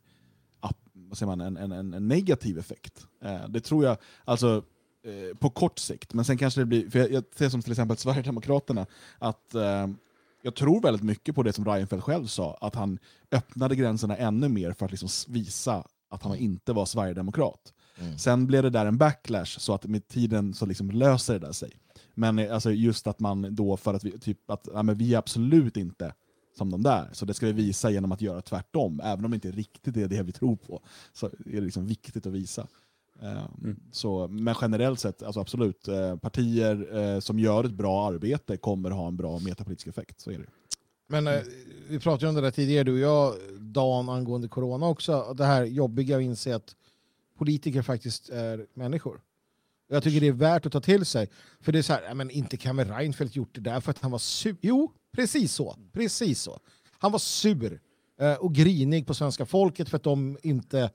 vad 0.92 1.18
säger 1.18 1.36
man, 1.36 1.56
en, 1.56 1.72
en, 1.72 1.94
en 1.94 2.08
negativ 2.08 2.58
effekt. 2.58 3.06
Eh, 3.22 3.48
det 3.48 3.60
tror 3.60 3.84
jag, 3.84 3.96
alltså 4.24 4.62
Eh, 5.06 5.36
på 5.36 5.50
kort 5.50 5.78
sikt. 5.78 6.14
Men 6.14 6.24
sen 6.24 6.38
kanske 6.38 6.60
det 6.60 6.66
blir, 6.66 6.90
för 6.90 6.98
jag, 6.98 7.12
jag 7.12 7.24
ser 7.34 7.48
som 7.48 7.62
till 7.62 7.72
exempel 7.72 7.96
Sverigedemokraterna, 7.96 8.86
att 9.18 9.54
eh, 9.54 9.86
jag 10.42 10.54
tror 10.54 10.82
väldigt 10.82 11.02
mycket 11.02 11.34
på 11.34 11.42
det 11.42 11.52
som 11.52 11.64
Reinfeldt 11.64 12.04
själv 12.04 12.26
sa, 12.26 12.58
att 12.60 12.74
han 12.74 12.98
öppnade 13.30 13.76
gränserna 13.76 14.16
ännu 14.16 14.48
mer 14.48 14.72
för 14.72 14.84
att 14.86 14.90
liksom 14.90 15.08
visa 15.28 15.84
att 16.10 16.22
han 16.22 16.36
inte 16.36 16.72
var 16.72 16.86
sverigedemokrat. 16.86 17.72
Mm. 17.98 18.18
Sen 18.18 18.46
blev 18.46 18.62
det 18.62 18.70
där 18.70 18.86
en 18.86 18.98
backlash, 18.98 19.58
så 19.58 19.74
att 19.74 19.84
med 19.84 20.08
tiden 20.08 20.54
så 20.54 20.66
liksom 20.66 20.90
löser 20.90 21.34
det 21.34 21.46
där 21.46 21.52
sig. 21.52 21.72
Men 22.14 22.38
eh, 22.38 22.54
alltså 22.54 22.72
just 22.72 23.06
att 23.06 23.20
man 23.20 23.54
då, 23.54 23.76
för 23.76 23.94
att 23.94 24.04
vi, 24.04 24.18
typ, 24.18 24.50
att 24.50 24.68
ja, 24.74 24.82
men 24.82 24.94
vi 24.94 25.14
är 25.14 25.18
absolut 25.18 25.76
inte 25.76 26.14
som 26.56 26.70
de 26.70 26.82
där. 26.82 27.08
Så 27.12 27.24
det 27.24 27.34
ska 27.34 27.46
vi 27.46 27.52
visa 27.52 27.90
genom 27.90 28.12
att 28.12 28.20
göra 28.20 28.42
tvärtom. 28.42 29.00
Även 29.04 29.24
om 29.24 29.30
det 29.30 29.34
inte 29.34 29.50
riktigt 29.50 29.96
är 29.96 30.08
det 30.08 30.22
vi 30.22 30.32
tror 30.32 30.56
på, 30.56 30.82
så 31.12 31.26
är 31.26 31.32
det 31.44 31.60
liksom 31.60 31.86
viktigt 31.86 32.26
att 32.26 32.32
visa. 32.32 32.66
Eh, 33.22 33.44
Mm. 33.62 33.80
Så, 33.92 34.28
men 34.28 34.54
generellt 34.60 35.00
sett, 35.00 35.22
alltså 35.22 35.40
absolut, 35.40 35.88
eh, 35.88 36.16
partier 36.16 36.96
eh, 36.96 37.20
som 37.20 37.38
gör 37.38 37.64
ett 37.64 37.72
bra 37.72 38.06
arbete 38.06 38.56
kommer 38.56 38.90
ha 38.90 39.08
en 39.08 39.16
bra 39.16 39.38
metapolitisk 39.38 39.86
effekt. 39.86 40.20
Så 40.20 40.30
är 40.30 40.38
det. 40.38 40.46
Men 41.08 41.26
eh, 41.26 41.40
vi 41.88 41.98
pratade 41.98 42.26
ju 42.26 42.28
om 42.28 42.34
det 42.34 42.40
där 42.40 42.50
tidigare, 42.50 42.84
du 42.84 42.92
och 42.92 42.98
jag, 42.98 43.34
Dan, 43.60 44.08
angående 44.08 44.48
corona 44.48 44.86
också. 44.88 45.34
Det 45.36 45.44
här 45.44 45.64
jobbiga 45.64 46.16
att 46.16 46.22
inse 46.22 46.56
att 46.56 46.76
politiker 47.38 47.82
faktiskt 47.82 48.28
är 48.28 48.66
människor. 48.74 49.20
Jag 49.88 50.02
tycker 50.02 50.20
det 50.20 50.28
är 50.28 50.32
värt 50.32 50.66
att 50.66 50.72
ta 50.72 50.80
till 50.80 51.06
sig. 51.06 51.28
För 51.60 51.72
det 51.72 51.78
är 51.78 51.82
så 51.82 51.92
här, 51.92 52.14
men 52.14 52.30
inte 52.30 52.56
kan 52.56 52.76
väl 52.76 52.88
Reinfeldt 52.88 53.36
gjort 53.36 53.54
det 53.54 53.60
där 53.60 53.80
för 53.80 53.90
att 53.90 53.98
han 53.98 54.10
var 54.10 54.18
sur? 54.18 54.56
Jo, 54.60 54.92
precis 55.12 55.52
så. 55.52 55.76
Precis 55.92 56.42
så. 56.42 56.60
Han 56.98 57.12
var 57.12 57.18
sur 57.18 57.80
och 58.38 58.54
grinig 58.54 59.06
på 59.06 59.14
svenska 59.14 59.46
folket 59.46 59.88
för 59.88 59.96
att 59.96 60.02
de 60.02 60.38
inte 60.42 60.90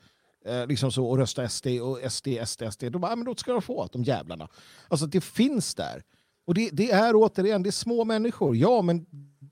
eh, 0.46 0.68
liksom 0.68 0.92
så 0.92 1.06
och 1.06 1.18
rösta 1.18 1.50
SD 1.50 1.68
och 1.68 2.12
SD, 2.12 2.28
SD, 2.46 2.64
SD. 2.72 2.84
Då 2.92 3.00
bara, 3.00 3.12
ah, 3.12 3.16
men 3.16 3.26
då 3.26 3.36
ska 3.36 3.52
de 3.52 3.62
få, 3.62 3.90
de 3.92 4.04
jävlarna. 4.04 4.48
Alltså 4.88 5.06
det 5.06 5.22
finns 5.22 5.76
där. 5.76 6.04
Och 6.46 6.54
det, 6.54 6.70
det 6.74 6.92
är 6.92 7.12
återigen, 7.16 7.64
det 7.64 7.70
är 7.70 7.72
små 7.72 8.04
människor. 8.04 8.56
Ja, 8.56 8.82
men 8.82 9.06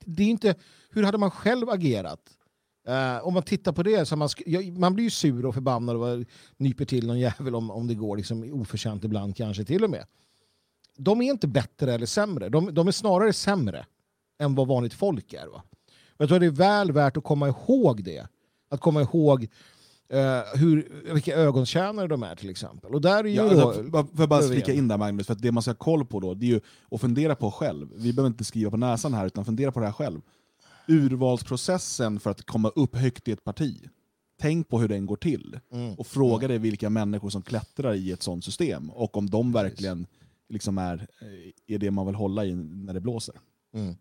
det 0.06 0.24
är 0.24 0.28
inte, 0.28 0.56
hur 0.90 1.04
hade 1.04 1.18
man 1.18 1.32
själv 1.32 1.70
agerat? 1.70 2.20
Eh, 2.88 3.28
om 3.28 3.34
man 3.34 3.44
tittar 3.44 3.72
på 3.72 3.84
det, 3.84 4.06
så 4.06 4.16
man, 4.16 4.30
ja, 4.46 4.62
man 4.62 4.94
blir 4.94 5.04
ju 5.04 5.10
sur 5.10 5.46
och 5.46 5.54
förbannad 5.54 5.96
och 5.96 6.26
nyper 6.58 6.86
till 6.86 7.08
någon 7.08 7.20
jävel 7.20 7.56
om, 7.56 7.72
om 7.72 7.88
det 7.88 7.96
går 7.96 8.18
liksom, 8.18 8.54
oförtjänt 8.54 9.04
ibland 9.04 9.36
kanske 9.36 9.66
till 9.66 9.84
och 9.84 9.90
med. 9.90 10.06
De 10.98 11.22
är 11.22 11.32
inte 11.32 11.48
bättre 11.48 11.94
eller 11.94 12.06
sämre, 12.06 12.50
de, 12.50 12.74
de 12.74 12.88
är 12.88 12.92
snarare 12.92 13.34
sämre 13.34 13.86
än 14.40 14.56
vad 14.56 14.68
vanligt 14.68 14.94
folk 14.94 15.34
är. 15.34 15.48
Va? 15.48 15.64
Jag 16.18 16.30
tror 16.30 16.40
det 16.40 16.46
är 16.46 16.50
väl 16.52 16.92
värt 16.92 17.18
att 17.18 17.24
komma 17.24 17.48
ihåg 17.48 18.04
det. 18.04 18.28
Att 18.70 18.82
komma 18.82 19.02
ihåg 19.02 19.48
eh, 20.10 20.60
hur, 20.60 21.04
vilka 21.14 21.36
ögontjänare 21.36 22.08
de 22.08 22.24
är 22.24 22.36
till 22.36 22.50
exempel. 22.50 22.94
Och 22.94 23.02
där 23.02 23.24
är 23.24 23.28
ju 23.28 23.34
Ja, 23.36 23.44
då, 23.54 23.68
alltså, 23.68 23.84
för- 23.84 24.18
för 24.18 24.28
bara 24.28 24.42
flika 24.42 24.74
in 24.74 24.88
där 24.88 24.98
Magnus, 24.98 25.28
för 25.28 25.34
att 25.34 25.42
det 25.42 25.52
man 25.52 25.64
ska 25.64 25.72
ha 25.72 25.76
koll 25.76 26.06
på 26.06 26.20
då, 26.20 26.34
det 26.34 26.46
är 26.46 26.50
ju 26.50 26.60
att 26.92 27.02
fundera 27.02 27.36
på 27.36 27.52
själv. 27.52 27.90
Vi 27.96 28.14
behöver 28.14 28.28
inte 28.28 28.44
skriva 28.44 28.72
på 28.72 28.78
näsan 28.78 29.14
här, 29.14 29.26
utan 29.26 29.46
fundera 29.46 29.72
på 29.72 29.80
det 29.80 29.86
här 29.86 29.94
själv. 29.94 30.22
Urvalsprocessen 30.88 32.20
för 32.20 32.30
att 32.32 32.46
komma 32.46 32.70
upp 32.70 32.96
högt 32.96 33.28
i 33.28 33.32
ett 33.32 33.44
parti. 33.44 33.90
Tänk 34.42 34.70
på 34.70 34.80
hur 34.80 34.88
den 34.88 35.06
går 35.06 35.16
till. 35.16 35.60
Mm. 35.72 35.94
Och 35.94 36.08
fråga 36.08 36.48
dig 36.48 36.58
vilka 36.58 36.90
människor 36.90 37.30
som 37.30 37.42
klättrar 37.42 37.94
i 37.94 38.12
ett 38.12 38.24
sånt 38.24 38.46
system. 38.46 38.90
Och 38.90 39.18
om 39.18 39.30
de 39.30 39.52
verkligen 39.52 40.06
liksom 40.50 40.78
är, 40.78 41.08
är 41.68 41.78
det 41.78 41.92
man 41.92 42.06
vill 42.06 42.16
hålla 42.16 42.46
i 42.46 42.56
när 42.56 42.94
det 42.94 43.00
blåser. 43.02 43.36
Mm. 43.74 43.96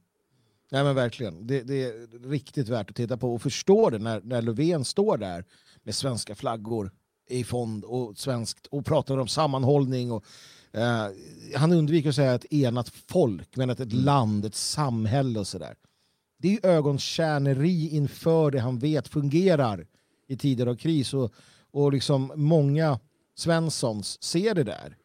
Nej 0.71 0.85
men 0.85 0.95
verkligen, 0.95 1.47
det, 1.47 1.63
det 1.63 1.83
är 1.85 2.29
riktigt 2.29 2.69
värt 2.69 2.91
att 2.91 2.97
titta 2.97 3.17
på 3.17 3.35
och 3.35 3.43
förstå 3.43 3.91
det 3.91 3.99
när, 3.99 4.21
när 4.21 4.43
Löfven 4.43 4.85
står 4.85 5.17
där 5.19 5.45
med 5.89 5.95
svenska 5.95 6.35
flaggor 6.35 6.91
i 7.29 7.45
fond 7.45 7.85
och 7.85 8.19
svenskt 8.19 8.67
och 8.67 8.87
pratar 8.87 9.19
om 9.19 9.29
sammanhållning. 9.29 10.13
Och, 10.13 10.25
eh, 10.73 11.07
han 11.57 11.73
undviker 11.73 12.09
att 12.09 12.15
säga 12.15 12.35
ett 12.35 12.53
enat 12.53 12.89
folk, 12.89 13.57
men 13.57 13.71
att 13.71 13.81
ett 13.81 13.93
land, 13.93 14.45
ett 14.45 14.55
samhälle 14.55 15.41
och 15.41 15.47
sådär. 15.47 15.77
Det 16.39 16.53
är 16.53 16.67
ögontjäneri 16.67 17.89
inför 17.89 18.51
det 18.51 18.61
han 18.61 18.79
vet 18.79 19.09
fungerar 19.09 19.87
i 20.27 20.37
tider 20.37 20.67
av 20.67 20.77
kris 20.77 21.15
och, 21.15 21.33
och 21.71 21.93
liksom 21.93 22.33
många 22.35 22.99
Svenssons 23.35 24.23
ser 24.23 24.55
det 24.55 24.65
där. 24.65 24.97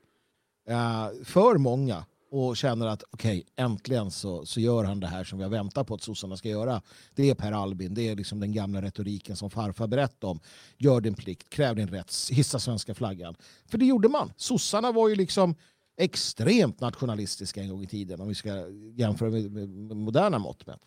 Eh, 0.67 1.23
för 1.23 1.57
många 1.57 2.05
och 2.33 2.57
känner 2.57 2.87
att 2.87 3.03
okej, 3.11 3.45
äntligen 3.55 4.11
så, 4.11 4.45
så 4.45 4.59
gör 4.59 4.83
han 4.83 4.99
det 4.99 5.07
här 5.07 5.23
som 5.23 5.37
vi 5.37 5.43
har 5.43 5.51
väntat 5.51 5.87
på 5.87 5.93
att 5.93 6.01
sossarna 6.01 6.37
ska 6.37 6.49
göra. 6.49 6.81
Det 7.15 7.29
är 7.29 7.35
Per 7.35 7.51
Albin, 7.51 7.93
det 7.93 8.09
är 8.09 8.15
liksom 8.15 8.39
den 8.39 8.51
gamla 8.51 8.81
retoriken 8.81 9.35
som 9.35 9.49
farfar 9.49 9.87
berättade 9.87 10.31
om. 10.31 10.39
Gör 10.77 11.01
din 11.01 11.13
plikt, 11.13 11.49
kräv 11.49 11.75
din 11.75 11.87
rätt, 11.87 12.13
hissa 12.31 12.59
svenska 12.59 12.93
flaggan. 12.93 13.35
För 13.65 13.77
det 13.77 13.85
gjorde 13.85 14.09
man. 14.09 14.33
Sossarna 14.37 14.91
var 14.91 15.09
ju 15.09 15.15
liksom 15.15 15.55
extremt 15.97 16.79
nationalistiska 16.79 17.61
en 17.61 17.69
gång 17.69 17.83
i 17.83 17.87
tiden 17.87 18.21
om 18.21 18.27
vi 18.27 18.35
ska 18.35 18.69
jämföra 18.95 19.29
med, 19.29 19.51
med, 19.51 19.69
med 19.69 19.97
moderna 19.97 20.39
mått 20.39 20.67
mätt. 20.67 20.85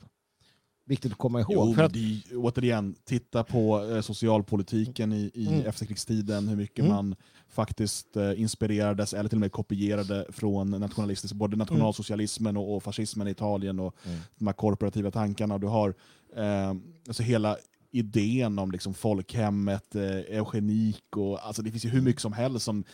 Viktigt 0.88 1.12
att 1.12 1.18
komma 1.18 1.40
ihåg. 1.40 1.68
Jo, 1.68 1.74
för 1.74 1.82
att, 1.82 1.92
det 1.92 2.20
återigen, 2.36 2.94
titta 3.04 3.44
på 3.44 3.84
eh, 3.84 4.00
socialpolitiken 4.00 5.12
i, 5.12 5.30
i 5.34 5.46
Mm. 5.46 5.66
efterkrigstiden, 5.66 6.48
hur 6.48 6.56
mycket 6.56 6.78
Mm. 6.84 6.92
man 6.96 7.16
faktiskt 7.48 8.16
eh, 8.16 8.40
inspirerades 8.40 9.14
eller 9.14 9.28
till 9.28 9.36
och 9.36 9.40
med 9.40 9.52
kopierade 9.52 10.26
från 10.28 10.70
nationalistisk, 10.70 11.34
både 11.34 11.56
nationalsocialismen 11.56 12.56
och, 12.56 12.76
och 12.76 12.82
fascismen 12.82 13.28
i 13.28 13.30
Italien 13.30 13.80
och 13.80 13.96
Mm. 14.06 14.18
de 14.38 14.46
här 14.46 14.54
korporativa 14.54 15.10
tankarna. 15.10 15.58
Du 15.58 15.66
har 15.66 15.94
eh, 16.36 16.74
alltså 17.08 17.22
hela 17.22 17.56
idén 17.90 18.58
om 18.58 18.70
liksom 18.70 18.94
folkhemmet, 18.94 19.94
eh, 19.94 20.02
eugenik 20.38 21.16
och 21.16 21.46
alltså 21.46 21.62
det 21.62 21.70
finns 21.70 21.84
ju 21.84 21.88
hur 21.88 22.02
mycket 22.02 22.22
som 22.22 22.32
helst 22.32 22.64
som 22.64 22.84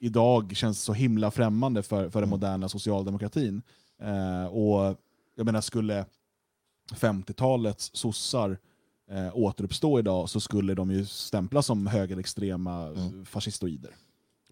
idag 0.00 0.56
känns 0.56 0.82
så 0.82 0.92
himla 0.92 1.30
främmande 1.30 1.82
för, 1.82 2.10
för 2.10 2.20
den 2.20 2.28
Mm. 2.28 2.30
moderna 2.30 2.68
socialdemokratin. 2.68 3.62
Eh, 4.02 4.44
och 4.46 4.96
jag 5.36 5.44
menar, 5.44 5.60
skulle 5.60 6.04
50-talets 6.94 7.90
sossar 7.94 8.58
eh, 9.10 9.36
återuppstå 9.36 9.98
idag 9.98 10.28
så 10.30 10.40
skulle 10.40 10.74
de 10.74 10.90
ju 10.90 11.06
stämplas 11.06 11.66
som 11.66 11.86
högerextrema 11.86 12.86
Mm. 12.86 13.24
fascistoider. 13.24 13.90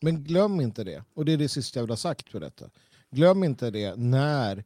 Men 0.02 0.24
glöm 0.24 0.60
inte 0.60 0.84
det, 0.84 1.04
och 1.14 1.24
det 1.24 1.32
är 1.32 1.36
det 1.36 1.48
sista 1.48 1.78
jag 1.78 1.84
vill 1.84 1.90
ha 1.90 1.96
sagt 1.96 2.28
för 2.30 2.40
detta. 2.40 2.64
Glöm 3.10 3.44
inte 3.44 3.70
det 3.70 3.96
när 3.96 4.64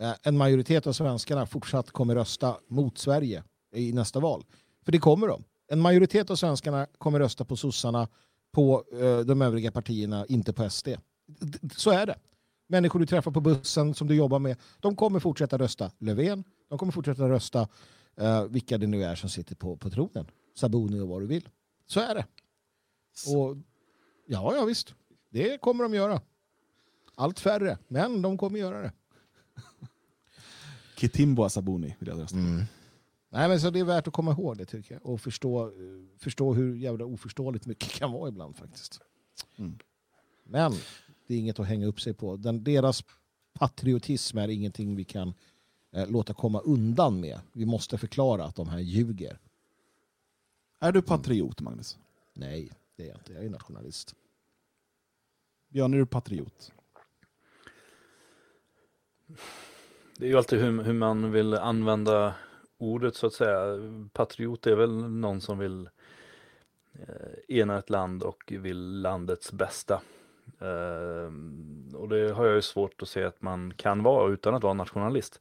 eh, 0.00 0.14
en 0.22 0.36
majoritet 0.36 0.86
av 0.86 0.92
svenskarna 0.92 1.46
fortsatt 1.46 1.90
kommer 1.90 2.14
rösta 2.14 2.56
mot 2.68 2.98
Sverige 2.98 3.44
i 3.74 3.92
nästa 3.92 4.20
val. 4.20 4.44
För 4.84 4.92
det 4.92 4.98
kommer 4.98 5.28
de. 5.28 5.44
En 5.68 5.80
majoritet 5.80 6.30
av 6.30 6.36
svenskarna 6.36 6.86
kommer 6.98 7.18
rösta 7.18 7.44
på 7.44 7.56
sossarna, 7.56 8.08
på 8.52 8.84
eh, 8.92 9.18
de 9.18 9.42
övriga 9.42 9.70
partierna, 9.72 10.26
inte 10.26 10.52
på 10.52 10.70
SD. 10.70 10.86
D- 10.88 10.98
d- 11.62 11.68
Så 11.76 11.90
är 11.90 12.06
det. 12.06 12.16
Människor 12.68 12.98
du 13.00 13.06
träffar 13.06 13.30
på 13.30 13.40
bussen 13.40 13.94
som 13.94 14.08
du 14.08 14.14
jobbar 14.14 14.38
med, 14.38 14.56
de 14.80 14.96
kommer 14.96 15.20
fortsätta 15.20 15.58
rösta 15.58 15.90
Löfven, 15.98 16.44
de 16.72 16.78
kommer 16.78 16.92
fortsätta 16.92 17.28
rösta 17.28 17.68
eh, 18.16 18.44
vilka 18.44 18.78
det 18.78 18.86
nu 18.86 19.04
är 19.04 19.14
som 19.14 19.28
sitter 19.28 19.54
på, 19.54 19.76
på 19.76 19.90
tronen. 19.90 20.26
Sabuni 20.54 21.00
och 21.00 21.08
vad 21.08 21.22
du 21.22 21.26
vill. 21.26 21.48
Så 21.86 22.00
är 22.00 22.14
det. 22.14 22.26
Och 23.36 23.56
Ja, 24.26 24.54
ja 24.56 24.64
visst. 24.64 24.94
Det 25.30 25.60
kommer 25.60 25.84
de 25.84 25.94
göra. 25.94 26.20
Allt 27.14 27.40
färre, 27.40 27.78
men 27.88 28.22
de 28.22 28.38
kommer 28.38 28.58
göra 28.58 28.82
det. 28.82 28.92
Kitimbo 30.96 31.44
Asabuni 31.44 31.96
vill 31.98 32.08
jag 32.08 32.20
rösta 32.20 32.36
på. 32.36 32.64
Nej, 33.30 33.48
men 33.48 33.60
så 33.60 33.70
det 33.70 33.80
är 33.80 33.84
värt 33.84 34.08
att 34.08 34.14
komma 34.14 34.32
ihåg 34.32 34.58
det 34.58 34.64
tycker 34.66 34.94
jag. 34.94 35.06
Och 35.06 35.20
förstå, 35.20 35.72
förstå 36.18 36.54
hur 36.54 36.76
jävla 36.76 37.04
oförståeligt 37.04 37.66
mycket 37.66 37.88
kan 37.88 38.12
vara 38.12 38.28
ibland 38.28 38.56
faktiskt. 38.56 39.00
Mm. 39.56 39.78
Men 40.44 40.72
det 41.26 41.34
är 41.34 41.38
inget 41.38 41.58
att 41.58 41.66
hänga 41.66 41.86
upp 41.86 42.00
sig 42.00 42.14
på. 42.14 42.36
Den, 42.36 42.64
deras 42.64 43.04
patriotism 43.52 44.38
är 44.38 44.48
ingenting 44.48 44.96
vi 44.96 45.04
kan 45.04 45.34
eh, 45.92 46.10
låta 46.10 46.34
komma 46.34 46.60
undan 46.60 47.20
med. 47.20 47.40
Vi 47.52 47.66
måste 47.66 47.98
förklara 47.98 48.44
att 48.44 48.56
de 48.56 48.68
här 48.68 48.78
ljuger. 48.78 49.38
Är 50.78 50.92
du 50.92 51.02
patriot, 51.02 51.60
Magnus? 51.60 51.98
Nej, 52.34 52.72
det 52.96 53.02
är 53.02 53.08
jag 53.08 53.16
inte. 53.16 53.32
Jag 53.32 53.44
är 53.44 53.50
nationalist. 53.50 54.14
Björn, 55.68 55.94
är 55.94 55.98
du 55.98 56.06
patriot? 56.06 56.72
Det 60.16 60.24
är 60.24 60.28
ju 60.28 60.36
alltid 60.36 60.60
hur, 60.60 60.82
hur 60.82 60.92
man 60.92 61.32
vill 61.32 61.54
använda 61.54 62.34
ordet 62.78 63.16
så 63.16 63.26
att 63.26 63.32
säga. 63.32 63.64
Patriot 64.12 64.66
är 64.66 64.76
väl 64.76 65.08
någon 65.08 65.40
som 65.40 65.58
vill 65.58 65.88
eh, 66.92 67.56
ena 67.56 67.78
ett 67.78 67.90
land 67.90 68.22
och 68.22 68.52
vill 68.58 69.00
landets 69.00 69.52
bästa. 69.52 70.02
Eh, 70.58 71.32
och 71.96 72.08
det 72.08 72.32
har 72.32 72.46
jag 72.46 72.54
ju 72.54 72.62
svårt 72.62 73.02
att 73.02 73.08
se 73.08 73.24
att 73.24 73.42
man 73.42 73.74
kan 73.76 74.02
vara 74.02 74.32
utan 74.32 74.54
att 74.54 74.62
vara 74.62 74.74
nationalist. 74.74 75.40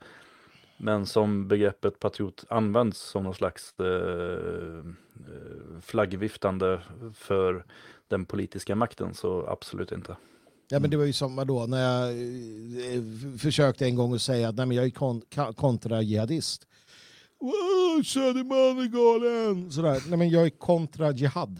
Men 0.83 1.05
som 1.05 1.47
begreppet 1.47 1.99
patriot 1.99 2.45
används 2.49 2.99
som 2.99 3.23
någon 3.23 3.33
slags 3.33 3.73
eh, 3.79 3.85
eh, 3.85 5.81
flaggviftande 5.81 6.81
för 7.13 7.65
den 8.07 8.25
politiska 8.25 8.75
makten 8.75 9.13
så 9.13 9.47
absolut 9.47 9.91
inte. 9.91 10.15
Ja, 10.69 10.79
men 10.79 10.89
det 10.89 10.97
var 10.97 11.05
ju 11.05 11.13
samma 11.13 11.45
då 11.45 11.65
när 11.65 11.81
jag 11.81 12.09
eh, 12.95 13.03
försökte 13.37 13.85
en 13.85 13.95
gång 13.95 14.13
att 14.13 14.21
säga 14.21 14.49
att 14.49 14.55
nej, 14.55 14.65
men 14.65 14.77
jag 14.77 14.85
är 14.85 14.89
kon- 14.89 15.21
kontra-jihadist. 15.55 16.67
Wow, 17.39 18.03
Söderman 18.03 18.77
är 18.79 18.87
galen! 18.87 19.71
Sådär. 19.71 20.03
Nej, 20.07 20.17
men 20.17 20.29
jag 20.29 20.45
är 20.45 20.49
kontra-jihad. 20.49 21.59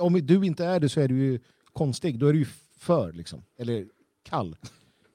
Om 0.00 0.26
du 0.26 0.46
inte 0.46 0.64
är 0.64 0.80
det 0.80 0.88
så 0.88 1.00
är 1.00 1.08
du 1.08 1.18
ju 1.18 1.40
konstig. 1.72 2.18
Då 2.18 2.26
är 2.26 2.32
du 2.32 2.38
ju 2.38 2.46
för, 2.78 3.12
liksom. 3.12 3.42
eller 3.58 3.86
kall. 4.22 4.56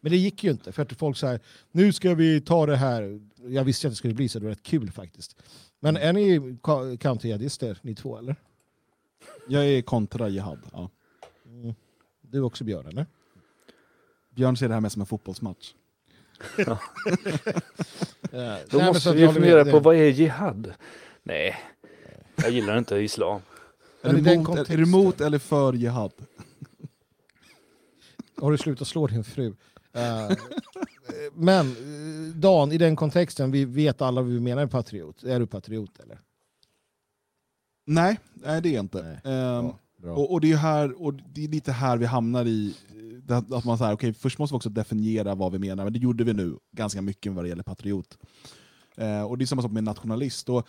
Men 0.02 0.12
det 0.12 0.18
gick 0.18 0.44
ju 0.44 0.52
inte, 0.52 0.72
för 0.72 0.82
att 0.82 0.94
folk 0.94 1.18
säger 1.18 1.40
nu 1.72 1.94
ska 1.94 2.16
vi 2.16 2.42
ta 2.42 2.66
det 2.66 2.76
här. 2.76 3.22
Jag 3.36 3.64
visste 3.64 3.88
att 3.88 3.92
det 3.92 3.96
skulle 3.96 4.14
bli 4.14 4.30
så, 4.30 4.40
det 4.40 4.46
var 4.46 4.50
rätt 4.52 4.64
kul 4.64 4.92
faktiskt. 4.92 5.36
Men 5.80 5.98
är 5.98 6.14
ni 6.14 6.58
counter-jihadister, 6.98 7.78
ni 7.82 7.96
två, 7.96 8.18
eller? 8.18 8.36
Jag 9.48 9.66
är 9.68 9.82
kontra 9.82 10.30
jihad. 10.30 10.60
Ja. 10.74 10.90
Du 12.22 12.42
också 12.42 12.64
Björn, 12.64 12.88
eller? 12.88 13.06
Björn 14.30 14.58
ser 14.58 14.68
det 14.68 14.74
här 14.74 14.82
med 14.82 14.92
som 14.92 15.02
en 15.02 15.06
fotbollsmatch. 15.06 15.74
Nej, 18.32 18.64
Då 18.70 18.80
måste 18.80 19.14
vi 19.14 19.28
fundera 19.28 19.66
på 19.66 19.80
vad 19.80 19.96
är 19.96 20.10
jihad? 20.10 20.74
Nej, 21.24 21.60
jag 22.36 22.52
gillar 22.52 22.78
inte 22.78 22.96
islam. 22.96 23.42
Är 24.02 24.14
du, 24.14 24.38
mot, 24.38 24.70
är, 24.70 24.78
du 24.78 24.86
mot 24.86 25.22
eller 25.22 25.40
för 25.40 25.74
jihad? 25.74 26.12
Har 28.38 28.52
du 28.52 28.58
slutat 28.58 28.88
slå 28.88 29.08
din 29.08 29.24
fru? 29.24 29.56
Eh, 29.94 30.38
men 31.34 31.68
eh, 31.68 32.36
Dan, 32.36 32.72
i 32.72 32.78
den 32.78 32.96
kontexten, 32.96 33.52
vi 33.52 33.66
vet 33.66 34.02
alla 34.02 34.22
vad 34.22 34.32
vi 34.32 34.40
menar 34.40 34.62
med 34.62 34.72
patriot. 34.72 35.24
Är 35.24 35.40
du 35.40 35.48
patriot 35.48 36.00
eller? 36.00 36.20
Nej, 37.86 38.20
nej 38.34 38.62
det 38.62 38.70
är 38.70 38.74
jag 38.74 38.84
inte. 38.84 39.02
Nej. 39.02 39.34
Ehm, 39.34 39.66
Ja, 39.66 39.78
bra. 39.98 40.16
och, 40.16 40.32
och, 40.32 40.42
det 40.42 40.52
är 40.52 40.58
här, 40.58 41.02
och 41.02 41.14
det 41.14 41.44
är 41.44 41.48
lite 41.48 41.72
här 41.72 41.98
vi 41.98 42.06
hamnar 42.06 42.46
i, 42.46 42.76
eh, 43.30 43.38
att 43.38 43.66
man 43.66 43.78
säger, 43.78 43.94
okej, 43.94 44.14
först 44.14 44.40
måste 44.40 44.54
vi 44.54 44.58
också 44.58 44.70
definiera 44.70 45.36
vad 45.36 45.52
vi 45.52 45.60
menar, 45.60 45.84
men 45.84 45.94
det 45.94 46.00
gjorde 46.00 46.24
vi 46.24 46.34
nu 46.34 46.58
ganska 46.72 47.02
mycket 47.02 47.32
vad 47.32 47.46
det 47.46 47.50
gäller 47.50 47.64
patriot. 47.64 48.18
Och 49.28 49.38
det 49.38 49.44
är 49.44 49.46
samma 49.46 49.62
sak 49.62 49.72
med 49.72 49.84
nationalist. 49.84 50.50
Och 50.50 50.68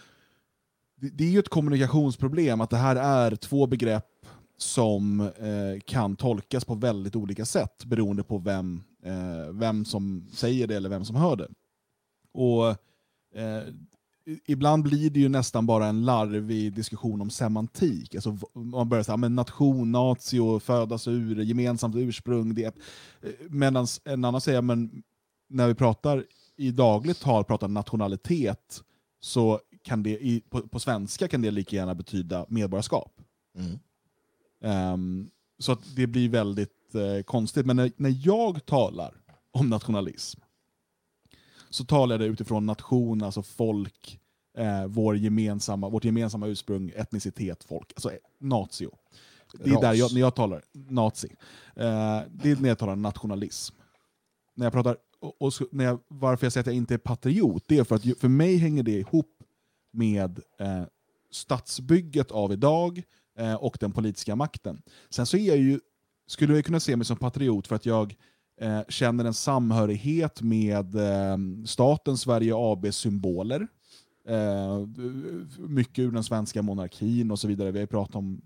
det, 0.96 1.24
är 1.24 1.28
ju 1.28 1.38
ett 1.38 1.48
kommunikationsproblem 1.48 2.60
att 2.60 2.70
det 2.70 2.76
här 2.76 2.96
är 2.96 3.36
två 3.36 3.66
begrepp 3.66 4.26
som 4.56 5.30
kan 5.84 6.16
tolkas 6.16 6.64
på 6.64 6.74
väldigt 6.74 7.16
olika 7.16 7.44
sätt 7.44 7.84
beroende 7.84 8.22
på 8.22 8.38
vem, 8.38 8.84
eh, 9.04 9.52
vem 9.52 9.84
som 9.84 10.26
säger 10.32 10.66
det 10.66 10.76
eller 10.76 10.88
vem 10.88 11.04
som 11.04 11.16
hör 11.16 11.36
det. 11.36 11.48
Och 12.32 12.68
eh, 13.40 13.62
Ibland 14.46 14.82
blir 14.82 15.10
det 15.10 15.20
ju 15.20 15.28
nästan 15.28 15.66
bara 15.66 15.86
en 15.86 16.04
larvig 16.04 16.74
diskussion 16.74 17.20
om 17.20 17.30
semantik. 17.30 18.14
Alltså, 18.14 18.38
man 18.54 18.88
börjar 18.88 19.04
säga 19.04 19.16
men 19.16 19.34
nation, 19.34 19.92
nazi 19.92 20.38
och 20.38 20.62
födas 20.62 21.08
ur, 21.08 21.42
gemensamt 21.42 21.96
ursprung. 21.96 22.54
Det. 22.54 22.76
Medan 23.48 23.86
en 24.04 24.24
annan 24.24 24.40
säger 24.40 24.62
men 24.62 25.02
när 25.48 25.68
vi 25.68 25.74
pratar 25.74 26.24
i 26.56 26.70
dagligt 26.70 27.20
tal 27.20 27.44
pratar 27.44 27.68
nationalitet 27.68 28.82
så 29.20 29.60
kan 29.82 30.02
det 30.02 30.10
i, 30.10 30.42
på, 30.50 30.68
på 30.68 30.80
svenska 30.80 31.28
kan 31.28 31.42
det 31.42 31.50
lika 31.50 31.76
gärna 31.76 31.94
betyda 31.94 32.46
medborgarskap. 32.48 33.20
Mm. 33.58 33.78
Ehm, 34.60 35.30
så 35.58 35.72
att 35.72 35.96
det 35.96 36.06
blir 36.06 36.28
väldigt 36.28 36.81
eh, 36.94 37.22
konstigt. 37.22 37.66
Men 37.66 37.76
när, 37.76 37.92
när 37.96 38.14
jag 38.22 38.66
talar 38.66 39.14
om 39.50 39.70
nationalism 39.70 40.40
så 41.70 41.84
talar 41.84 42.14
jag 42.14 42.20
det 42.20 42.26
utifrån 42.26 42.66
nation, 42.66 43.22
alltså 43.22 43.42
folk, 43.42 44.20
eh, 44.58 44.86
vår 44.86 45.16
gemensamma, 45.16 45.88
vårt 45.88 46.04
gemensamma 46.04 46.46
ursprung, 46.46 46.92
etnicitet, 46.96 47.64
folk. 47.64 47.92
Alltså 47.96 48.10
eh, 48.10 48.18
natio. 48.38 48.90
Det 49.58 49.70
är 49.70 49.74
Ras. 49.74 49.80
där 49.80 49.92
jag, 49.92 50.12
när 50.12 50.20
jag 50.20 50.34
talar 50.34 50.62
nazi. 50.72 51.36
Eh, 51.76 52.20
det 52.30 52.50
är 52.50 52.60
när 52.60 52.68
jag 52.68 52.78
talar 52.78 52.96
nationalism. 52.96 53.76
När 54.54 54.66
jag 54.66 54.72
pratar, 54.72 54.96
och, 55.20 55.42
och 55.42 55.52
när 55.70 55.84
jag, 55.84 55.98
varför 56.08 56.46
jag 56.46 56.52
säger 56.52 56.62
att 56.62 56.66
jag 56.66 56.76
inte 56.76 56.94
är 56.94 56.98
patriot, 56.98 57.64
det 57.66 57.78
är 57.78 57.84
för 57.84 57.96
att 57.96 58.18
för 58.20 58.28
mig 58.28 58.56
hänger 58.56 58.82
det 58.82 58.98
ihop 58.98 59.42
med 59.92 60.40
eh, 60.58 60.82
statsbygget 61.30 62.30
av 62.30 62.52
idag 62.52 63.02
eh, 63.38 63.54
och 63.54 63.76
den 63.80 63.92
politiska 63.92 64.36
makten. 64.36 64.82
Sen 65.10 65.26
så 65.26 65.36
är 65.36 65.48
jag 65.48 65.56
ju, 65.56 65.80
skulle 66.32 66.54
jag 66.54 66.64
kunna 66.64 66.80
se 66.80 66.96
mig 66.96 67.06
som 67.06 67.16
patriot 67.16 67.66
för 67.66 67.76
att 67.76 67.86
jag 67.86 68.16
eh, 68.60 68.80
känner 68.88 69.24
en 69.24 69.34
samhörighet 69.34 70.42
med 70.42 70.94
eh, 70.94 71.36
staten 71.66 72.18
Sverige 72.18 72.52
ABs 72.56 72.96
symboler. 72.96 73.66
Eh, 74.28 74.86
mycket 75.58 75.98
ur 75.98 76.10
den 76.12 76.24
svenska 76.24 76.62
monarkin 76.62 77.30
och 77.30 77.38
så 77.38 77.48
vidare. 77.48 77.70
Vi 77.70 77.78
har 77.78 77.86
pratat 77.86 78.16
om, 78.16 78.42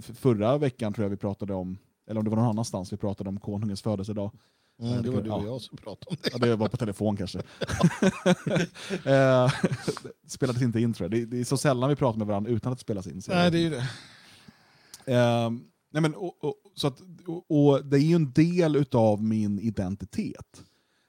förra 0.00 0.58
veckan 0.58 0.92
tror 0.92 1.04
jag 1.04 1.10
vi 1.10 1.16
pratade 1.16 1.54
om, 1.54 1.78
eller 2.08 2.18
om 2.18 2.24
det 2.24 2.30
var 2.30 2.36
någon 2.36 2.48
annanstans, 2.50 2.92
vi 2.92 2.96
pratade 2.96 3.28
om 3.28 3.40
konungens 3.40 3.82
födelsedag. 3.82 4.30
Mm, 4.82 5.02
det 5.02 5.10
var 5.10 5.22
du 5.22 5.30
och 5.30 5.42
Ja. 5.42 5.46
jag 5.46 5.60
som 5.60 5.76
pratade 5.76 6.06
om 6.10 6.16
det. 6.22 6.30
Ja, 6.32 6.38
det 6.38 6.56
var 6.56 6.68
på 6.68 6.76
telefon 6.76 7.16
kanske. 7.16 7.38
eh, 9.04 9.52
spelades 10.26 10.62
inte 10.62 10.80
in 10.80 10.94
tror 10.94 11.04
jag. 11.04 11.20
Det, 11.20 11.26
det 11.26 11.40
är 11.40 11.44
så 11.44 11.56
sällan 11.56 11.90
vi 11.90 11.96
pratar 11.96 12.18
med 12.18 12.26
varandra 12.26 12.50
utan 12.50 12.72
att 12.72 12.78
det 12.78 12.82
spelas 12.82 13.06
in. 13.06 13.22
Nej, 13.28 13.50
det 13.50 13.58
är 13.58 13.62
ju 13.62 13.70
det. 13.70 13.86
Ehm, 15.06 15.64
nej 15.90 16.02
men, 16.02 16.14
och, 16.14 16.44
och, 16.44 16.54
så 16.74 16.86
att, 16.86 17.00
och, 17.48 17.84
det 17.84 17.96
är 17.96 18.00
ju 18.00 18.14
en 18.16 18.32
del 18.32 18.76
utav 18.76 19.22
min 19.22 19.58
identitet. 19.58 20.64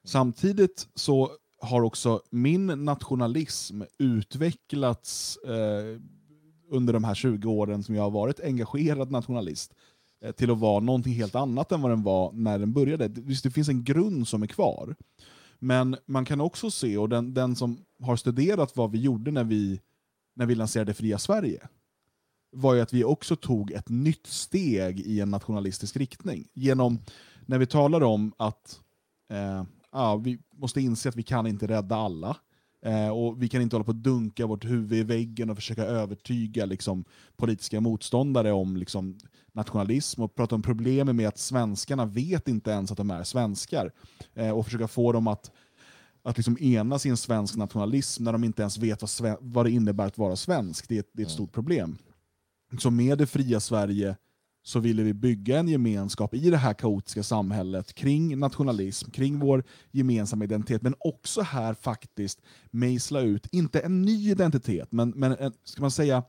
Samtidigt 0.06 0.88
så 0.96 1.32
har 1.62 1.82
också 1.82 2.22
min 2.30 2.66
nationalism 2.68 3.82
utvecklats 4.00 5.38
eh, 5.38 6.00
under 6.70 6.94
de 6.94 7.04
här 7.04 7.16
20 7.16 7.52
åren 7.52 7.84
som 7.84 7.96
jag 7.96 8.04
har 8.04 8.12
varit 8.12 8.40
engagerad 8.40 9.12
nationalist 9.12 9.74
eh, 10.24 10.32
till 10.32 10.52
att 10.52 10.58
vara 10.60 10.80
någonting 10.80 11.14
helt 11.14 11.36
annat 11.36 11.72
än 11.72 11.82
vad 11.82 11.92
den 11.92 12.04
var 12.04 12.32
när 12.34 12.60
den 12.60 12.74
började. 12.74 13.08
Det- 13.08 13.22
Visst, 13.22 13.44
det 13.44 13.52
finns 13.52 13.70
en 13.70 13.84
grund 13.84 14.28
som 14.28 14.44
är 14.44 14.48
kvar. 14.48 14.96
Men 15.60 15.96
man 16.06 16.26
kan 16.26 16.42
också 16.42 16.72
se, 16.72 16.98
och 16.98 17.10
den, 17.10 17.34
den 17.34 17.56
som 17.56 17.78
har 18.02 18.16
studerat 18.16 18.76
vad 18.78 18.92
vi 18.92 19.00
gjorde 19.02 19.32
när 19.32 19.44
vi, 19.44 19.82
när 20.36 20.46
vi 20.46 20.56
lanserade 20.56 20.94
Fria 20.94 21.18
Sverige, 21.18 21.68
var 22.56 22.74
ju 22.74 22.82
att 22.82 22.94
vi 22.94 23.04
också 23.04 23.36
tog 23.36 23.72
ett 23.72 23.90
nytt 23.90 24.28
steg 24.28 25.00
i 25.00 25.20
en 25.20 25.32
nationalistisk 25.32 25.98
riktning. 25.98 26.48
Genom, 26.54 27.00
när 27.46 27.58
vi 27.58 27.66
talar 27.66 28.04
om 28.04 28.34
att 28.38 28.80
eh, 29.32 29.64
ja, 29.92 30.16
vi 30.16 30.40
måste 30.56 30.82
inse 30.82 31.10
att 31.10 31.16
vi 31.16 31.24
kan 31.24 31.48
inte 31.48 31.68
rädda 31.68 31.96
alla, 31.96 32.38
eh, 32.86 33.10
och 33.10 33.44
vi 33.44 33.50
kan 33.50 33.62
inte 33.62 33.76
hålla 33.76 33.84
på 33.84 33.92
att 33.92 34.04
dunka 34.04 34.46
vårt 34.46 34.66
huvud 34.66 35.00
i 35.00 35.04
väggen 35.04 35.50
och 35.50 35.56
försöka 35.56 35.84
övertyga 35.84 36.66
liksom, 36.66 37.06
politiska 37.36 37.82
motståndare 37.82 38.52
om 38.52 38.78
liksom, 38.78 39.18
nationalism 39.54 40.22
och 40.22 40.36
prata 40.36 40.56
om 40.56 40.62
problemen 40.62 41.16
med 41.16 41.28
att 41.28 41.38
svenskarna 41.38 42.06
vet 42.06 42.48
inte 42.48 42.72
ens 42.72 42.92
att 42.92 42.98
de 42.98 43.12
är 43.12 43.24
svenskar. 43.24 43.92
Eh, 44.34 44.50
och 44.50 44.66
försöka 44.66 44.88
få 44.88 45.12
dem 45.12 45.28
att 45.28 45.52
att 46.26 46.38
liksom 46.38 46.58
enas 46.60 47.06
i 47.06 47.10
en 47.10 47.18
svensk 47.18 47.56
nationalism 47.56 48.24
när 48.24 48.32
de 48.32 48.44
inte 48.44 48.62
ens 48.62 48.78
vet 48.78 49.22
vad, 49.22 49.38
vad 49.42 49.66
det 49.66 49.72
innebär 49.72 50.06
att 50.06 50.18
vara 50.18 50.36
svensk. 50.36 50.90
Det 50.90 50.98
är, 50.98 51.04
det 51.14 51.22
är 51.22 51.26
ett 51.26 51.32
stort 51.32 51.52
problem. 51.52 51.98
Så 52.80 52.92
med 52.92 53.18
det 53.18 53.28
fria 53.28 53.60
Sverige 53.60 54.16
så 54.64 54.80
ville 54.80 55.04
vi 55.04 55.14
bygga 55.14 55.60
en 55.60 55.68
gemenskap 55.68 56.34
i 56.34 56.50
det 56.50 56.58
här 56.58 56.74
kaotiska 56.74 57.24
samhället 57.24 57.94
kring 57.94 58.40
nationalism, 58.40 59.12
kring 59.12 59.40
vår 59.40 59.64
gemensamma 59.92 60.44
identitet, 60.44 60.82
men 60.82 60.96
också 61.00 61.42
här 61.42 61.74
faktiskt 61.74 62.42
mejsla 62.72 63.22
ut, 63.22 63.48
inte 63.52 63.80
en 63.80 64.02
ny 64.02 64.32
identitet, 64.32 64.92
men, 64.92 65.10
men 65.10 65.32
en, 65.32 65.54
ska 65.64 65.82
man 65.82 65.92
säga, 65.92 66.24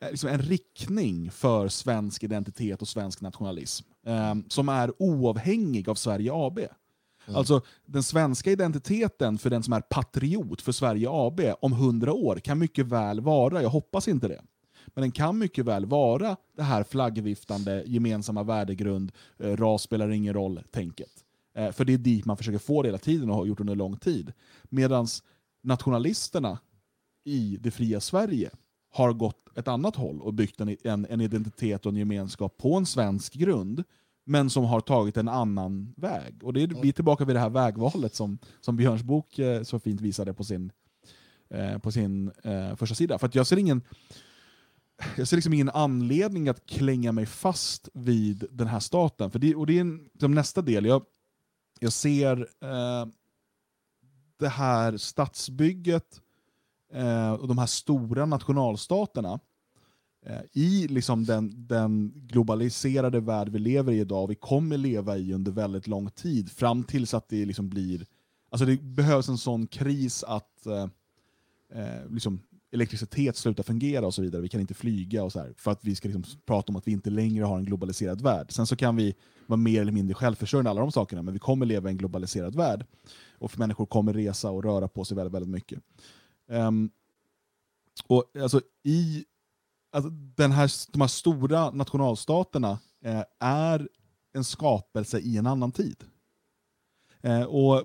eh, 0.00 0.10
liksom 0.10 0.30
en 0.30 0.42
riktning 0.42 1.30
för 1.30 1.68
svensk 1.68 2.22
identitet 2.22 2.82
och 2.82 2.88
svensk 2.88 3.20
nationalism 3.20 3.86
eh, 4.06 4.34
som 4.48 4.68
är 4.68 4.92
oavhängig 4.98 5.88
av 5.88 5.94
Sverige 5.94 6.30
AB. 6.34 6.58
Alltså 7.26 7.60
den 7.86 8.02
svenska 8.02 8.50
identiteten 8.50 9.38
för 9.38 9.50
den 9.50 9.62
som 9.62 9.72
är 9.72 9.80
patriot 9.80 10.62
för 10.62 10.72
Sverige 10.72 11.08
AB 11.10 11.40
om 11.60 11.72
hundra 11.72 12.12
år 12.12 12.36
kan 12.36 12.58
mycket 12.58 12.86
väl 12.86 13.20
vara, 13.20 13.62
jag 13.62 13.70
hoppas 13.70 14.08
inte 14.08 14.28
det, 14.28 14.42
men 14.86 15.02
den 15.02 15.12
kan 15.12 15.38
mycket 15.38 15.64
väl 15.64 15.86
vara 15.86 16.36
det 16.56 16.62
här 16.62 16.84
flaggviftande, 16.84 17.84
gemensamma 17.86 18.42
värdegrund, 18.42 19.12
eh, 19.38 19.56
ras 19.56 19.82
spelar 19.82 20.10
ingen 20.10 20.34
roll-tänket. 20.34 21.24
Eh, 21.54 21.72
för 21.72 21.84
det 21.84 21.92
är 21.92 21.98
dit 21.98 22.24
man 22.24 22.36
försöker 22.36 22.58
få 22.58 22.82
det 22.82 22.88
hela 22.88 22.98
tiden 22.98 23.30
och 23.30 23.36
har 23.36 23.46
gjort 23.46 23.60
under 23.60 23.74
lång 23.74 23.96
tid. 23.96 24.32
Medan 24.62 25.06
nationalisterna 25.62 26.58
i 27.24 27.58
det 27.60 27.70
fria 27.70 28.00
Sverige 28.00 28.50
har 28.90 29.12
gått 29.12 29.58
ett 29.58 29.68
annat 29.68 29.96
håll 29.96 30.20
och 30.20 30.34
byggt 30.34 30.60
en, 30.60 30.76
en, 30.84 31.06
en 31.10 31.20
identitet 31.20 31.86
och 31.86 31.92
en 31.92 31.98
gemenskap 31.98 32.58
på 32.58 32.74
en 32.74 32.86
svensk 32.86 33.34
grund, 33.34 33.84
men 34.24 34.50
som 34.50 34.64
har 34.64 34.80
tagit 34.80 35.16
en 35.16 35.28
annan 35.28 35.94
väg. 35.96 36.44
Och 36.44 36.52
det 36.52 36.62
är, 36.62 36.82
vi 36.82 36.88
är 36.88 36.92
tillbaka 36.92 37.24
vid 37.24 37.36
det 37.36 37.40
här 37.40 37.50
vägvalet 37.50 38.14
som, 38.14 38.38
som 38.60 38.76
Björns 38.76 39.02
bok 39.02 39.38
eh, 39.38 39.62
så 39.62 39.78
fint 39.78 40.00
visade 40.00 40.34
på 40.34 40.44
sin, 40.44 40.72
eh, 41.50 41.78
på 41.78 41.92
sin 41.92 42.30
eh, 42.42 42.76
första 42.76 42.94
sida. 42.94 43.18
För 43.18 43.26
att 43.26 43.34
jag 43.34 43.46
ser 43.46 43.56
ingen 43.56 43.82
jag 45.16 45.28
ser 45.28 45.36
liksom 45.36 45.52
ingen 45.52 45.70
anledning 45.70 46.48
att 46.48 46.66
klänga 46.66 47.12
mig 47.12 47.26
fast 47.26 47.88
vid 47.94 48.44
den 48.50 48.66
här 48.66 48.80
staten. 48.80 49.30
För 49.30 49.38
det, 49.38 49.54
och 49.54 49.66
det 49.66 49.76
är 49.76 49.80
en, 49.80 50.10
som 50.20 50.34
nästa 50.34 50.62
del. 50.62 50.84
Jag, 50.84 51.02
jag 51.80 51.92
ser 51.92 52.40
eh, 52.40 53.06
det 54.38 54.48
här 54.48 54.96
stadsbygget 54.96 56.20
eh, 56.92 57.32
och 57.32 57.48
de 57.48 57.58
här 57.58 57.66
stora 57.66 58.26
nationalstaterna 58.26 59.40
eh, 60.26 60.40
i 60.52 60.88
liksom 60.88 61.24
den, 61.24 61.66
den 61.66 62.12
globaliserade 62.14 63.20
värld 63.20 63.48
vi 63.48 63.58
lever 63.58 63.92
i 63.92 64.00
idag, 64.00 64.24
och 64.24 64.30
vi 64.30 64.34
kommer 64.34 64.76
leva 64.76 65.16
i 65.16 65.32
under 65.32 65.52
väldigt 65.52 65.86
lång 65.86 66.10
tid, 66.10 66.50
fram 66.50 66.84
tills 66.84 67.14
att 67.14 67.28
det 67.28 67.44
liksom 67.44 67.68
blir... 67.68 68.06
Alltså 68.50 68.66
det 68.66 68.82
behövs 68.82 69.28
en 69.28 69.38
sån 69.38 69.66
kris 69.66 70.24
att 70.24 70.66
eh, 70.66 70.88
eh 71.72 72.10
liksom 72.10 72.40
elektricitet 72.72 73.36
slutar 73.36 73.62
fungera 73.62 74.06
och 74.06 74.14
så 74.14 74.22
vidare. 74.22 74.42
Vi 74.42 74.48
kan 74.48 74.60
inte 74.60 74.74
flyga 74.74 75.24
och 75.24 75.32
så 75.32 75.40
här, 75.40 75.54
för 75.56 75.70
att 75.70 75.84
vi 75.84 75.94
ska 75.94 76.08
liksom 76.08 76.40
prata 76.46 76.72
om 76.72 76.76
att 76.76 76.88
vi 76.88 76.92
inte 76.92 77.10
längre 77.10 77.44
har 77.44 77.56
en 77.56 77.64
globaliserad 77.64 78.20
värld. 78.20 78.52
Sen 78.52 78.66
så 78.66 78.76
kan 78.76 78.96
vi 78.96 79.14
vara 79.46 79.56
mer 79.56 79.80
eller 79.80 79.92
mindre 79.92 80.14
självförsörjande 80.14 80.70
alla 80.70 80.80
de 80.80 80.92
sakerna, 80.92 81.22
men 81.22 81.34
vi 81.34 81.40
kommer 81.40 81.66
leva 81.66 81.88
i 81.88 81.92
en 81.92 81.98
globaliserad 81.98 82.56
värld. 82.56 82.86
Och 83.38 83.50
för 83.50 83.58
människor 83.58 83.86
kommer 83.86 84.12
resa 84.12 84.50
och 84.50 84.64
röra 84.64 84.88
på 84.88 85.04
sig 85.04 85.16
väldigt, 85.16 85.34
väldigt 85.34 85.50
mycket. 85.50 85.80
Um, 86.48 86.90
och 88.06 88.24
alltså 88.40 88.60
i 88.82 89.24
alltså 89.92 90.10
den 90.10 90.52
här, 90.52 90.92
de 90.92 91.00
här 91.00 91.08
stora 91.08 91.70
nationalstaterna 91.70 92.78
eh, 93.04 93.24
är 93.40 93.88
en 94.32 94.44
skapelse 94.44 95.18
i 95.18 95.36
en 95.36 95.46
annan 95.46 95.72
tid. 95.72 96.04
Eh, 97.20 97.42
och 97.42 97.84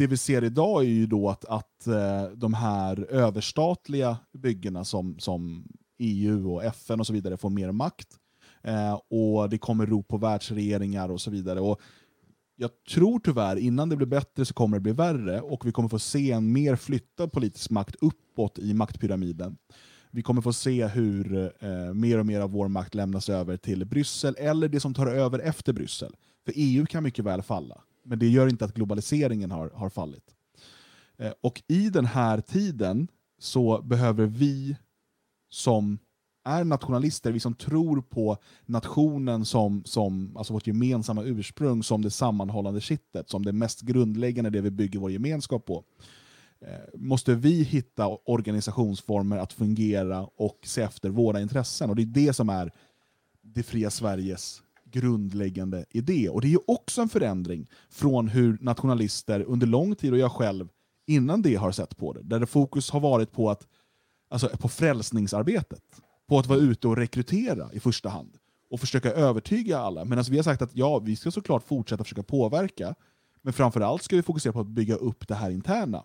det 0.00 0.06
vi 0.06 0.16
ser 0.16 0.44
idag 0.44 0.84
är 0.84 0.88
ju 0.88 1.06
då 1.06 1.28
att, 1.28 1.44
att 1.44 1.86
eh, 1.86 2.24
de 2.34 2.54
här 2.54 3.06
överstatliga 3.10 4.16
byggena 4.32 4.84
som, 4.84 5.18
som 5.18 5.64
EU 5.98 6.54
och 6.54 6.64
FN 6.64 7.00
och 7.00 7.06
så 7.06 7.12
vidare 7.12 7.36
får 7.36 7.50
mer 7.50 7.72
makt. 7.72 8.08
Eh, 8.62 9.00
och 9.10 9.50
det 9.50 9.58
kommer 9.58 9.86
rop 9.86 10.08
på 10.08 10.16
världsregeringar 10.16 11.08
och 11.08 11.20
så 11.20 11.30
vidare. 11.30 11.60
Och 11.60 11.80
jag 12.56 12.70
tror 12.90 13.20
tyvärr, 13.24 13.56
innan 13.56 13.88
det 13.88 13.96
blir 13.96 14.06
bättre 14.06 14.44
så 14.44 14.54
kommer 14.54 14.76
det 14.76 14.80
bli 14.80 14.92
värre 14.92 15.40
och 15.40 15.66
vi 15.66 15.72
kommer 15.72 15.88
få 15.88 15.98
se 15.98 16.32
en 16.32 16.52
mer 16.52 16.76
flyttad 16.76 17.32
politisk 17.32 17.70
makt 17.70 17.96
uppåt 18.00 18.58
i 18.58 18.74
maktpyramiden. 18.74 19.56
Vi 20.10 20.22
kommer 20.22 20.42
få 20.42 20.52
se 20.52 20.86
hur 20.86 21.52
eh, 21.60 21.94
mer 21.94 22.18
och 22.18 22.26
mer 22.26 22.40
av 22.40 22.50
vår 22.50 22.68
makt 22.68 22.94
lämnas 22.94 23.28
över 23.28 23.56
till 23.56 23.84
Bryssel 23.84 24.36
eller 24.38 24.68
det 24.68 24.80
som 24.80 24.94
tar 24.94 25.06
över 25.06 25.38
efter 25.38 25.72
Bryssel. 25.72 26.16
För 26.44 26.52
EU 26.56 26.86
kan 26.86 27.02
mycket 27.02 27.24
väl 27.24 27.42
falla, 27.42 27.80
men 28.02 28.18
det 28.18 28.28
gör 28.28 28.48
inte 28.48 28.64
att 28.64 28.74
globaliseringen 28.74 29.50
har, 29.50 29.70
har 29.74 29.88
fallit. 29.88 30.34
Eh, 31.18 31.32
och 31.40 31.62
i 31.68 31.90
den 31.90 32.06
här 32.06 32.40
tiden 32.40 33.08
så 33.38 33.82
behöver 33.82 34.26
vi 34.26 34.76
som 35.48 35.98
är 36.44 36.64
nationalister, 36.64 37.32
vi 37.32 37.40
som 37.40 37.54
tror 37.54 38.02
på 38.02 38.36
nationen 38.66 39.44
som, 39.44 39.84
som 39.84 40.36
alltså 40.36 40.52
vårt 40.52 40.66
gemensamma 40.66 41.22
ursprung, 41.22 41.82
som 41.82 42.02
det 42.02 42.10
sammanhållande 42.10 42.80
kittet, 42.80 43.30
som 43.30 43.44
det 43.44 43.52
mest 43.52 43.80
grundläggande, 43.80 44.50
det 44.50 44.60
vi 44.60 44.70
bygger 44.70 44.98
vår 44.98 45.10
gemenskap 45.10 45.66
på, 45.66 45.84
eh, 46.60 47.00
måste 47.00 47.34
vi 47.34 47.62
hitta 47.62 48.08
organisationsformer 48.08 49.36
att 49.36 49.52
fungera 49.52 50.26
och 50.36 50.58
se 50.64 50.82
efter 50.82 51.10
våra 51.10 51.40
intressen. 51.40 51.90
Och 51.90 51.96
Det 51.96 52.02
är 52.02 52.06
det 52.26 52.32
som 52.32 52.48
är 52.48 52.72
det 53.42 53.62
fria 53.62 53.90
Sveriges 53.90 54.62
grundläggande 54.90 55.84
idé. 55.90 56.28
Och 56.28 56.40
Det 56.40 56.52
är 56.52 56.70
också 56.70 57.02
en 57.02 57.08
förändring 57.08 57.66
från 57.90 58.28
hur 58.28 58.58
nationalister 58.60 59.40
under 59.42 59.66
lång 59.66 59.94
tid, 59.94 60.12
och 60.12 60.18
jag 60.18 60.32
själv 60.32 60.68
innan 61.06 61.42
det 61.42 61.54
har 61.54 61.72
sett 61.72 61.96
på 61.96 62.12
det, 62.12 62.22
där 62.22 62.40
det 62.40 62.46
fokus 62.46 62.90
har 62.90 63.00
varit 63.00 63.32
på, 63.32 63.50
att, 63.50 63.66
alltså 64.28 64.48
på 64.48 64.68
frälsningsarbetet 64.68 65.82
på 66.28 66.38
att 66.38 66.46
vara 66.46 66.58
ute 66.58 66.88
och 66.88 66.96
rekrytera 66.96 67.72
i 67.72 67.80
första 67.80 68.08
hand 68.08 68.36
och 68.70 68.80
försöka 68.80 69.12
övertyga 69.12 69.78
alla. 69.78 70.04
Medan 70.04 70.24
vi 70.30 70.36
har 70.36 70.44
sagt 70.44 70.62
att 70.62 70.76
ja, 70.76 70.98
vi 70.98 71.16
ska 71.16 71.30
såklart 71.30 71.62
fortsätta 71.68 72.04
försöka 72.04 72.22
påverka, 72.22 72.94
men 73.42 73.52
framförallt 73.52 74.02
ska 74.02 74.16
vi 74.16 74.22
fokusera 74.22 74.52
på 74.52 74.60
att 74.60 74.66
bygga 74.66 74.94
upp 74.94 75.28
det 75.28 75.34
här 75.34 75.50
interna 75.50 76.02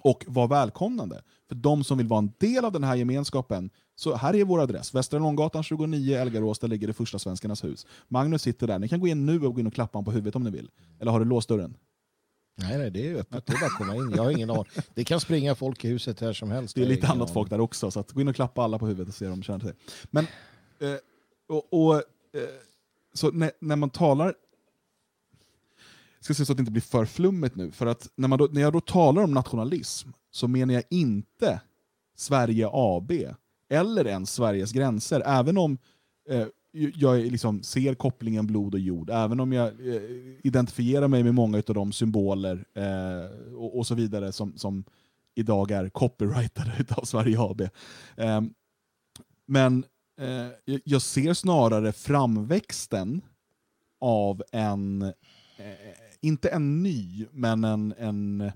och 0.00 0.24
vara 0.28 0.46
välkomnande. 0.46 1.22
För 1.48 1.54
de 1.54 1.84
som 1.84 1.98
vill 1.98 2.06
vara 2.06 2.18
en 2.18 2.32
del 2.38 2.64
av 2.64 2.72
den 2.72 2.84
här 2.84 2.94
gemenskapen, 2.96 3.70
så 4.00 4.14
här 4.14 4.34
är 4.34 4.44
vår 4.44 4.60
adress. 4.60 4.94
Västra 4.94 5.18
Långgatan 5.18 5.62
29, 5.62 6.16
Elgarås, 6.16 6.58
där 6.58 6.68
ligger 6.68 6.86
det 6.86 6.92
första 6.92 7.18
Svenskarnas 7.18 7.64
hus. 7.64 7.86
Magnus 8.08 8.42
sitter 8.42 8.66
där. 8.66 8.78
Ni 8.78 8.88
kan 8.88 9.00
gå 9.00 9.06
in 9.06 9.26
nu 9.26 9.46
och 9.46 9.54
gå 9.54 9.60
in 9.60 9.66
och 9.66 9.74
klappa 9.74 9.98
honom 9.98 10.04
på 10.04 10.10
huvudet 10.10 10.36
om 10.36 10.44
ni 10.44 10.50
vill. 10.50 10.70
Eller 11.00 11.12
har 11.12 11.18
du 11.18 11.24
låst 11.24 11.48
dörren? 11.48 11.76
Nej, 12.56 12.78
nej, 12.78 12.90
det 12.90 13.08
är 13.08 13.14
öppet. 13.14 13.46
Det 13.46 13.52
är 13.52 13.60
bara 13.60 13.66
att 13.66 13.78
komma 13.78 13.96
in. 13.96 14.12
Jag 14.16 14.22
har 14.22 14.30
ingen 14.30 14.50
aning. 14.50 14.64
Det 14.94 15.04
kan 15.04 15.20
springa 15.20 15.54
folk 15.54 15.84
i 15.84 15.88
huset 15.88 16.20
här 16.20 16.32
som 16.32 16.50
helst. 16.50 16.74
Det 16.74 16.82
är 16.82 16.86
lite 16.86 17.06
annat 17.06 17.22
aning. 17.22 17.34
folk 17.34 17.50
där 17.50 17.60
också, 17.60 17.90
så 17.90 18.00
att 18.00 18.12
gå 18.12 18.20
in 18.20 18.28
och 18.28 18.34
klappa 18.34 18.62
alla 18.62 18.78
på 18.78 18.86
huvudet 18.86 19.08
och 19.08 19.14
se 19.14 19.26
om 19.26 19.30
de 19.30 19.42
känner 19.42 19.60
sig. 19.60 19.72
Men, 20.10 20.26
eh, 20.78 20.96
och, 21.48 21.72
och, 21.72 21.94
eh, 21.94 22.02
så 23.14 23.30
när, 23.30 23.52
när 23.60 23.76
man 23.76 23.90
talar, 23.90 24.26
jag 26.18 26.24
ska 26.24 26.34
se 26.34 26.46
så 26.46 26.52
att 26.52 26.56
det 26.56 26.60
inte 26.62 26.72
blir 26.72 26.82
för 26.82 27.04
flummigt 27.04 27.56
nu, 27.56 27.70
för 27.70 27.86
att 27.86 28.08
när, 28.14 28.28
man 28.28 28.38
då, 28.38 28.48
när 28.52 28.60
jag 28.60 28.72
då 28.72 28.80
talar 28.80 29.22
om 29.22 29.34
nationalism 29.34 30.08
så 30.30 30.48
menar 30.48 30.74
jag 30.74 30.84
inte 30.90 31.60
Sverige 32.16 32.68
AB 32.72 33.12
eller 33.70 34.06
ens 34.06 34.32
Sveriges 34.34 34.72
gränser, 34.72 35.22
även 35.26 35.58
om 35.58 35.78
eh, 36.28 36.46
jag 36.72 37.18
liksom 37.20 37.62
ser 37.62 37.94
kopplingen 37.94 38.46
blod 38.46 38.74
och 38.74 38.80
jord, 38.80 39.10
även 39.10 39.40
om 39.40 39.52
jag 39.52 39.66
eh, 39.68 40.02
identifierar 40.42 41.08
mig 41.08 41.22
med 41.22 41.34
många 41.34 41.56
av 41.68 41.74
de 41.74 41.92
symboler 41.92 42.64
eh, 42.74 43.54
och, 43.56 43.78
och 43.78 43.86
så 43.86 43.94
vidare 43.94 44.32
som, 44.32 44.56
som 44.58 44.84
idag 45.34 45.70
är 45.70 45.88
copyrightade 45.88 46.84
av 46.96 47.04
Sverige 47.04 47.36
AB. 47.40 47.60
Eh, 48.16 48.40
men 49.46 49.84
eh, 50.20 50.46
jag- 50.84 51.02
ser 51.02 51.34
snarare 51.34 51.92
framväxten 51.92 53.20
av 54.00 54.42
en, 54.52 55.02
eh, 55.02 55.12
inte 56.20 56.48
en 56.48 56.82
ny, 56.82 57.26
men 57.32 57.64
en, 57.64 57.94
en 57.98 58.52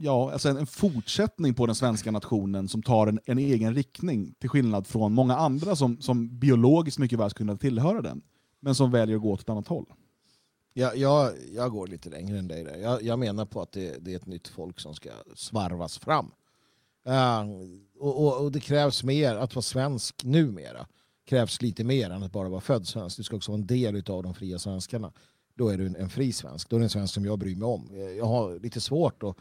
Ja, 0.00 0.32
alltså 0.32 0.48
en, 0.48 0.56
en 0.56 0.66
fortsättning 0.66 1.54
på 1.54 1.66
den 1.66 1.74
svenska 1.74 2.10
nationen 2.10 2.68
som 2.68 2.82
tar 2.82 3.06
en, 3.06 3.20
en 3.24 3.38
egen 3.38 3.74
riktning, 3.74 4.34
till 4.38 4.50
skillnad 4.50 4.86
från 4.86 5.12
många 5.12 5.36
andra 5.36 5.76
som, 5.76 6.00
som 6.00 6.38
biologiskt 6.38 6.98
mycket 6.98 7.18
väl 7.18 7.30
skulle 7.30 7.48
kunna 7.48 7.58
tillhöra 7.58 8.02
den, 8.02 8.22
men 8.60 8.74
som 8.74 8.90
väljer 8.90 9.16
att 9.16 9.22
gå 9.22 9.32
åt 9.32 9.40
ett 9.40 9.48
annat 9.48 9.68
håll. 9.68 9.86
Jag, 10.72 10.96
jag, 10.96 11.32
jag 11.54 11.70
går 11.70 11.86
lite 11.86 12.10
längre 12.10 12.38
än 12.38 12.48
dig 12.48 12.64
där. 12.64 12.76
Jag, 12.76 13.02
jag 13.02 13.18
menar 13.18 13.44
på 13.44 13.62
att 13.62 13.72
det, 13.72 14.04
det 14.04 14.12
är 14.12 14.16
ett 14.16 14.26
nytt 14.26 14.48
folk 14.48 14.80
som 14.80 14.94
ska 14.94 15.10
svarvas 15.34 15.98
fram. 15.98 16.30
Uh, 17.08 17.50
och, 17.98 18.24
och, 18.24 18.44
och 18.44 18.52
det 18.52 18.60
krävs 18.60 19.04
mer, 19.04 19.36
att 19.36 19.54
vara 19.54 19.62
svensk 19.62 20.24
numera, 20.24 20.86
krävs 21.24 21.62
lite 21.62 21.84
mer 21.84 22.10
än 22.10 22.22
att 22.22 22.32
bara 22.32 22.48
vara 22.48 22.60
född 22.60 22.86
svensk. 22.86 23.16
Du 23.16 23.22
ska 23.22 23.36
också 23.36 23.52
vara 23.52 23.60
en 23.60 23.66
del 23.66 23.96
av 24.10 24.22
de 24.22 24.34
fria 24.34 24.58
svenskarna. 24.58 25.12
Då 25.54 25.68
är 25.68 25.78
du 25.78 25.86
en, 25.86 25.96
en 25.96 26.08
fri 26.08 26.32
svensk. 26.32 26.70
Då 26.70 26.76
är 26.76 26.80
du 26.80 26.84
en 26.84 26.90
svensk 26.90 27.14
som 27.14 27.24
jag 27.24 27.38
bryr 27.38 27.56
mig 27.56 27.66
om. 27.66 27.90
Eh, 27.92 27.98
jag 28.00 28.24
har 28.24 28.58
lite 28.58 28.80
svårt 28.80 29.22
att, 29.22 29.36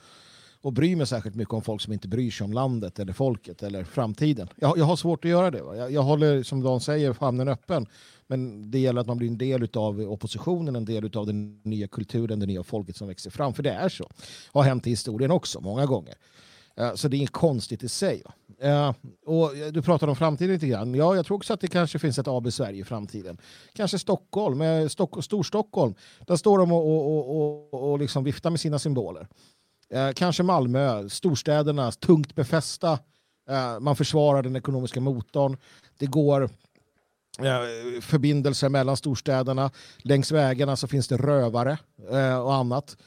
och 0.62 0.74
bry 0.74 0.96
mig 0.96 1.08
särskilt 1.08 1.36
mycket 1.36 1.54
om 1.54 1.62
folk 1.62 1.82
som 1.82 1.94
inte 1.94 2.08
bryr 2.08 2.32
sig 2.32 2.46
om 2.46 2.54
landet 2.54 3.00
eller 3.00 3.14
folket 3.14 3.64
eller 3.64 3.84
framtiden. 3.84 4.48
Jag, 4.56 4.78
jag 4.78 4.86
har 4.86 4.96
svårt 4.96 5.26
att 5.26 5.32
göra 5.32 5.52
det. 5.52 5.62
Va? 5.62 5.76
Jag, 5.76 5.92
jag 5.92 6.04
håller, 6.04 6.44
som 6.44 6.64
Dan 6.64 6.82
säger, 6.82 7.14
famnen 7.14 7.48
öppen. 7.48 7.88
Men 8.28 8.72
det 8.72 8.80
gäller 8.80 9.02
att 9.02 9.08
man 9.08 9.18
blir 9.18 9.28
en 9.28 9.38
del 9.38 9.68
av 9.74 10.00
oppositionen, 10.00 10.76
en 10.76 10.86
del 10.86 11.18
av 11.18 11.28
den 11.28 11.62
nya 11.64 11.88
kulturen, 11.88 12.40
det 12.40 12.46
nya 12.46 12.64
folket 12.64 12.98
som 12.98 13.08
växer 13.08 13.30
fram. 13.30 13.54
För 13.54 13.64
det 13.64 13.72
är 13.72 13.90
så. 13.90 14.10
Har 14.52 14.64
hänt 14.64 14.88
i 14.88 14.90
historien 14.90 15.32
också, 15.32 15.62
många 15.62 15.86
gånger. 15.86 16.16
Eh, 16.78 16.94
så 16.94 17.08
det 17.08 17.16
är 17.16 17.18
inget 17.18 17.32
konstigt 17.32 17.84
i 17.84 17.90
sig. 17.90 18.24
Eh, 18.60 18.94
och 19.26 19.58
eh, 19.58 19.72
du 19.72 19.82
pratade 19.82 20.10
om 20.10 20.16
framtiden 20.16 20.54
lite 20.54 20.68
grann. 20.68 20.96
Ja, 20.96 21.16
jag 21.16 21.26
tror 21.26 21.38
också 21.38 21.54
att 21.54 21.62
det 21.62 21.68
kanske 21.68 22.00
finns 22.00 22.20
ett 22.20 22.28
AB 22.28 22.54
Sverige 22.54 22.82
i 22.82 22.84
framtiden. 22.84 23.38
Kanske 23.74 24.00
Stockholm, 24.00 24.90
Stock 24.90 25.24
Storstockholm. 25.24 25.96
Där 26.28 26.36
står 26.36 26.58
de 26.58 26.72
och, 26.72 26.88
och, 26.88 27.74
och, 27.74 27.92
och, 27.92 28.00
liksom 28.00 28.24
viftar 28.24 28.50
med 28.50 28.60
sina 28.60 28.80
symboler. 28.80 29.28
Kanske 30.16 30.44
Malmö, 30.44 31.10
storstäderna, 31.10 31.92
tungt 31.92 32.36
befästa. 32.36 33.00
Man 33.80 33.96
försvarar 33.96 34.44
den 34.44 34.56
ekonomiska 34.56 35.00
motorn. 35.00 35.58
Det 35.98 36.06
går 36.06 36.50
förbindelser 38.02 38.70
mellan 38.70 38.98
storstäderna. 38.98 39.72
Längs 39.98 40.32
vägarna 40.32 40.76
så 40.76 40.88
finns 40.88 41.08
det 41.08 41.18
rövare 41.18 41.78
och 42.44 42.54
annat. 42.54 42.98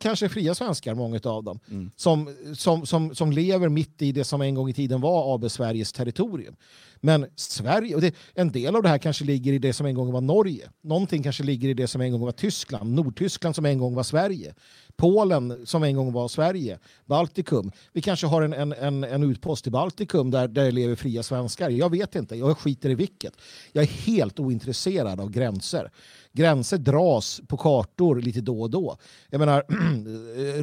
Kanske 0.00 0.28
fria 0.28 0.54
svenskar, 0.54 0.94
många 0.94 1.20
av 1.24 1.44
dem, 1.44 1.58
Mm. 1.68 1.90
som, 1.96 2.28
som, 2.54 2.86
som, 2.86 3.14
som 3.14 3.32
lever 3.32 3.68
mitt 3.68 4.02
i 4.02 4.12
det 4.12 4.24
som 4.24 4.40
en 4.42 4.54
gång 4.54 4.68
i 4.68 4.72
tiden 4.72 5.00
var 5.00 5.34
AB 5.34 5.50
Sveriges 5.50 5.92
territorium. 5.92 6.56
Men 7.00 7.26
Sverige, 7.36 7.94
och 7.94 8.00
det, 8.00 8.14
en 8.34 8.52
del 8.52 8.76
av 8.76 8.82
det 8.82 8.88
här 8.88 8.98
kanske 8.98 9.24
ligger 9.24 9.52
i 9.52 9.58
det 9.58 9.72
som 9.72 9.86
en 9.86 9.94
gång 9.94 10.12
var 10.12 10.20
Norge. 10.20 10.70
Någonting 10.82 11.22
kanske 11.22 11.42
ligger 11.42 11.68
i 11.68 11.74
det 11.74 11.86
som 11.86 12.00
en 12.00 12.12
gång 12.12 12.20
var 12.20 12.32
Tyskland. 12.32 12.94
Nordtyskland 12.94 13.54
som 13.54 13.66
en 13.66 13.78
gång 13.78 13.94
var 13.94 14.02
Sverige. 14.02 14.54
Polen 14.96 15.66
som 15.66 15.82
en 15.82 15.96
gång 15.96 16.12
var 16.12 16.28
Sverige. 16.28 16.78
Baltikum. 17.06 17.72
Vi 17.92 18.02
kanske 18.02 18.26
har 18.26 18.42
en, 18.42 18.52
en, 18.52 18.72
en, 18.72 19.04
en 19.04 19.22
utpost 19.22 19.66
i 19.66 19.70
Baltikum 19.70 20.30
där, 20.30 20.48
där 20.48 20.64
det 20.64 20.70
lever 20.70 20.94
fria 20.94 21.22
svenskar. 21.22 21.70
Jag 21.70 21.90
vet 21.90 22.14
inte, 22.14 22.36
jag 22.36 22.58
skiter 22.58 22.90
i 22.90 22.94
vilket. 22.94 23.34
Jag 23.72 23.82
är 23.82 23.88
helt 23.88 24.40
ointresserad 24.40 25.20
av 25.20 25.30
gränser. 25.30 25.90
Gränser 26.32 26.78
dras 26.78 27.40
på 27.48 27.56
kartor 27.56 28.20
lite 28.20 28.40
då 28.40 28.62
och 28.62 28.70
då. 28.70 28.96
Jag 29.30 29.38
menar, 29.38 29.64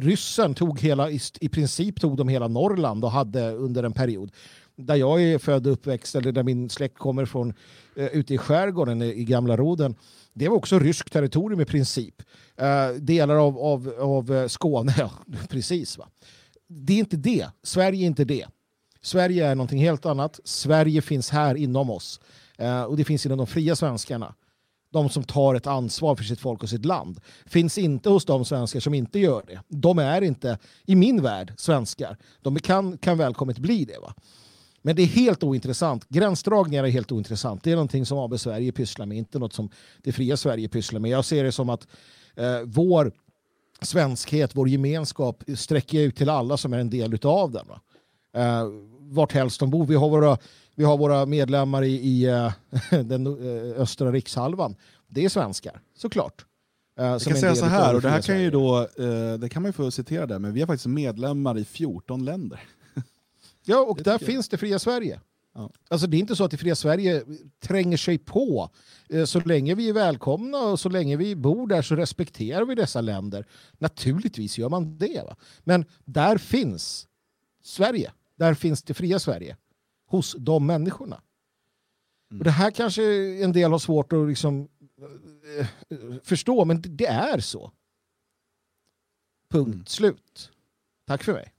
ryssen 0.00 0.54
tog 0.54 0.80
hela, 0.80 1.10
i, 1.10 1.48
princip 1.48 2.00
tog 2.00 2.16
de 2.16 2.28
hela 2.28 2.48
Norrland 2.48 3.04
och 3.04 3.10
hade 3.10 3.50
under 3.50 3.82
en 3.82 3.92
period 3.92 4.30
där 4.78 4.94
jag 4.94 5.22
är 5.22 5.38
född 5.38 5.66
och 5.66 5.72
uppväxt, 5.72 6.14
eller 6.14 6.32
där 6.32 6.42
min 6.42 6.70
släkt 6.70 6.98
kommer 6.98 7.24
från, 7.24 7.54
eh, 7.96 8.06
ute 8.06 8.34
i 8.34 8.38
skärgården 8.38 9.02
i, 9.02 9.24
Gamla 9.24 9.56
Roden, 9.56 9.94
det 10.32 10.48
var 10.48 10.56
också 10.56 10.78
ryskt 10.78 11.12
territorium 11.12 11.60
i 11.60 11.64
princip. 11.64 12.22
Eh, 12.56 12.88
delar 12.88 13.34
av, 13.34 13.58
av, 13.58 13.94
av 14.00 14.34
eh, 14.34 14.46
Skåne, 14.46 14.94
ja, 14.98 15.10
precis. 15.48 15.98
Va? 15.98 16.08
Det 16.68 16.92
är 16.92 16.98
inte 16.98 17.16
det. 17.16 17.46
Sverige 17.62 18.04
är 18.04 18.06
inte 18.06 18.24
det. 18.24 18.46
Sverige 19.02 19.46
är 19.46 19.54
någonting 19.54 19.80
helt 19.80 20.06
annat. 20.06 20.40
Sverige 20.44 21.02
finns 21.02 21.30
här 21.30 21.54
inom 21.54 21.90
oss. 21.90 22.20
Eh, 22.58 22.82
och 22.82 22.96
det 22.96 23.04
finns 23.04 23.26
inom 23.26 23.38
de 23.38 23.46
fria 23.46 23.76
svenskarna. 23.76 24.34
De 24.92 25.08
som 25.08 25.24
tar 25.24 25.54
ett 25.54 25.66
ansvar 25.66 26.16
för 26.16 26.24
sitt 26.24 26.40
folk 26.40 26.62
och 26.62 26.68
sitt 26.68 26.84
land. 26.84 27.20
Finns 27.46 27.78
inte 27.78 28.08
hos 28.08 28.24
de 28.24 28.44
svenskar 28.44 28.80
som 28.80 28.94
inte 28.94 29.18
gör 29.18 29.44
det. 29.46 29.60
De 29.68 29.98
är 29.98 30.22
inte, 30.22 30.58
i 30.86 30.94
min 30.94 31.22
värld, 31.22 31.52
svenskar. 31.56 32.16
De 32.42 32.58
kan, 32.58 32.98
kan 32.98 33.18
välkommet 33.18 33.58
bli 33.58 33.84
det. 33.84 33.98
Va? 33.98 34.14
Men 34.82 34.96
det 34.96 35.02
är 35.02 35.06
helt 35.06 35.42
ointressant. 35.42 36.08
Gränsdragningar 36.08 36.84
är 36.84 36.88
helt 36.88 37.12
ointressant. 37.12 37.62
Det 37.62 37.70
är 37.70 37.74
någonting 37.74 38.06
som 38.06 38.18
AB 38.18 38.40
Sverige 38.40 38.72
pysslar 38.72 39.06
med, 39.06 39.18
inte 39.18 39.38
något 39.38 39.52
som 39.52 39.70
det 40.02 40.12
fria 40.12 40.36
Sverige 40.36 40.68
pysslar 40.68 41.00
med. 41.00 41.10
Jag 41.10 41.24
ser 41.24 41.44
det 41.44 41.52
som 41.52 41.68
att 41.68 41.86
eh, 42.36 42.60
vår 42.64 43.12
svenskhet, 43.82 44.50
vår 44.54 44.68
gemenskap 44.68 45.44
sträcker 45.56 46.00
ut 46.00 46.16
till 46.16 46.28
alla 46.28 46.56
som 46.56 46.72
är 46.72 46.78
en 46.78 46.90
del 46.90 47.18
av 47.22 47.50
den. 47.52 47.66
Va? 47.68 47.80
Eh, 48.34 48.64
vart 49.00 49.32
helst 49.32 49.60
de 49.60 49.70
bor. 49.70 49.86
Vi 49.86 49.94
har 49.94 50.08
våra, 50.08 50.38
vi 50.74 50.84
har 50.84 50.98
våra 50.98 51.26
medlemmar 51.26 51.82
i, 51.82 51.92
i 51.94 52.24
eh, 52.24 52.52
den 53.04 53.26
eh, 53.26 53.80
östra 53.80 54.12
rikshalvan. 54.12 54.76
Det 55.08 55.24
är 55.24 55.28
svenskar, 55.28 55.80
såklart. 55.96 56.44
Eh, 56.98 57.04
Jag 57.06 57.22
kan 57.22 57.36
säga 57.36 57.54
så 57.54 57.64
här, 57.64 57.94
och 57.94 58.02
det 58.02 58.08
här 58.08 58.22
kan 58.22 58.42
ju 58.42 58.50
då, 58.50 58.78
eh, 58.80 59.34
det 59.38 59.48
kan 59.48 59.62
man 59.62 59.68
ju 59.68 59.72
få 59.72 59.90
citera 59.90 60.26
där, 60.26 60.38
men 60.38 60.52
vi 60.52 60.62
är 60.62 60.66
faktiskt 60.66 60.86
medlemmar 60.86 61.58
i 61.58 61.64
14 61.64 62.24
länder. 62.24 62.60
Ja, 63.68 63.80
och 63.80 63.96
Det 63.96 64.02
där 64.02 64.18
finns 64.18 64.48
det 64.48 64.56
fria 64.58 64.78
Sverige. 64.78 65.20
Ja. 65.54 65.70
Alltså 65.88 66.06
det 66.06 66.16
är 66.16 66.18
inte 66.18 66.36
så 66.36 66.44
att 66.44 66.50
det 66.50 66.56
fria 66.56 66.74
Sverige 66.74 67.24
tränger 67.60 67.96
sig 67.96 68.18
på. 68.18 68.70
Eh, 69.08 69.24
Så 69.24 69.40
länge 69.40 69.74
vi 69.74 69.88
är 69.88 69.92
välkomna 69.92 70.58
och 70.58 70.80
så 70.80 70.88
länge 70.88 71.16
vi 71.16 71.36
bor 71.36 71.66
där 71.66 71.82
så 71.82 71.96
respekterar 71.96 72.64
vi 72.64 72.74
dessa 72.74 73.00
länder. 73.00 73.46
Naturligtvis 73.78 74.58
gör 74.58 74.68
man 74.68 74.98
det. 74.98 75.22
Va? 75.26 75.36
Men 75.64 75.84
där 76.04 76.38
finns 76.38 77.08
Sverige. 77.62 78.12
Där 78.36 78.54
finns 78.54 78.82
det 78.82 78.94
fria 78.94 79.18
Sverige. 79.18 79.56
Hos 80.06 80.36
de 80.38 80.66
människorna. 80.66 81.20
Mm. 82.30 82.40
Och 82.40 82.44
det 82.44 82.50
här 82.50 82.70
kanske 82.70 83.02
en 83.44 83.52
del 83.52 83.70
har 83.70 83.78
svårt 83.78 84.12
att 84.12 84.28
liksom, 84.28 84.68
eh, 85.60 85.66
eh, 85.90 86.14
förstå, 86.22 86.64
men 86.64 86.80
det- 86.80 86.88
det 86.88 87.06
är 87.06 87.40
så. 87.40 87.72
Punkt 89.50 89.74
Mm. 89.74 89.86
slut. 89.86 90.50
Tack 91.06 91.22
för 91.24 91.32
mig. 91.32 91.52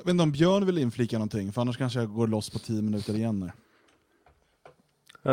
Jag 0.00 0.04
vet 0.04 0.10
inte 0.10 0.22
om 0.22 0.32
Björn 0.32 0.66
vill 0.66 0.78
inflika 0.78 1.18
någonting, 1.18 1.52
för 1.52 1.60
annars 1.60 1.76
kanske 1.76 1.98
jag 1.98 2.12
går 2.12 2.26
loss 2.26 2.50
på 2.50 2.58
10 2.58 2.82
minuter 2.82 3.14
igen. 3.14 3.40
Nu. 3.40 3.50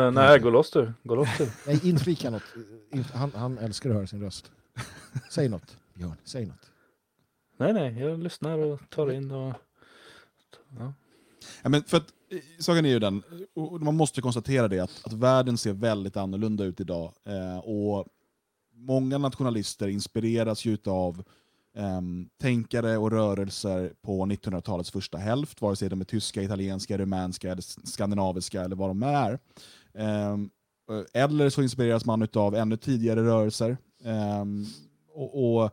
Eh, 0.00 0.10
nej, 0.10 0.38
gå 0.38 0.50
loss 0.50 0.70
du. 0.70 0.92
Gå 1.02 1.14
loss 1.14 1.28
du. 1.38 1.50
Nej, 1.66 1.80
inflika 1.88 2.30
något. 2.30 2.42
Han, 3.14 3.32
han 3.34 3.58
älskar 3.58 3.90
att 3.90 3.96
höra 3.96 4.06
sin 4.06 4.20
röst. 4.20 4.50
Säg 5.30 5.48
något, 5.48 5.76
Björn. 5.94 6.16
Säg 6.24 6.46
något. 6.46 6.70
Nej, 7.56 7.72
nej, 7.72 7.98
jag 7.98 8.22
lyssnar 8.22 8.58
och 8.58 8.80
tar 8.90 9.12
in 9.12 9.30
och... 9.30 9.54
Ja. 10.78 10.92
Ja, 11.62 11.68
men 11.68 11.82
för 11.82 11.96
att, 11.96 12.12
eh, 12.30 12.38
saken 12.58 12.84
är 12.84 12.90
ju 12.90 12.98
den, 12.98 13.22
och 13.54 13.80
man 13.80 13.94
måste 13.94 14.20
konstatera 14.20 14.68
det, 14.68 14.80
att, 14.80 15.06
att 15.06 15.12
världen 15.12 15.58
ser 15.58 15.72
väldigt 15.72 16.16
annorlunda 16.16 16.64
ut 16.64 16.80
idag. 16.80 17.12
Eh, 17.24 17.58
och 17.58 18.06
Många 18.80 19.18
nationalister 19.18 19.88
inspireras 19.88 20.64
ju 20.64 20.78
av 20.86 21.24
um, 21.78 22.28
tänkare 22.40 22.96
och 22.96 23.10
rörelser 23.10 23.92
på 24.02 24.26
1900-talets 24.26 24.90
första 24.90 25.18
hälft, 25.18 25.60
vare 25.60 25.76
sig 25.76 25.88
de 25.88 26.00
är 26.00 26.04
tyska, 26.04 26.42
italienska, 26.42 26.98
rumänska, 26.98 27.52
eller 27.52 27.86
skandinaviska 27.86 28.62
eller 28.62 28.76
vad 28.76 28.90
de 28.90 29.02
är. 29.02 29.38
Um, 29.92 30.50
eller 31.12 31.50
så 31.50 31.62
inspireras 31.62 32.04
man 32.04 32.28
av 32.34 32.54
ännu 32.54 32.76
tidigare 32.76 33.22
rörelser. 33.22 33.76
Um, 34.04 34.66
och, 35.08 35.54
och 35.54 35.70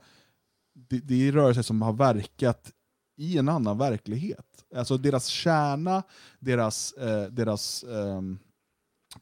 det, 0.73 0.99
det 0.99 1.27
är 1.27 1.31
rörelser 1.31 1.61
som 1.61 1.81
har 1.81 1.93
verkat 1.93 2.71
i 3.17 3.37
en 3.37 3.49
annan 3.49 3.77
verklighet. 3.77 4.65
Alltså 4.75 4.97
deras 4.97 5.27
kärna, 5.27 6.03
deras, 6.39 6.93
eh, 6.93 7.23
deras 7.23 7.83
eh, 7.83 8.21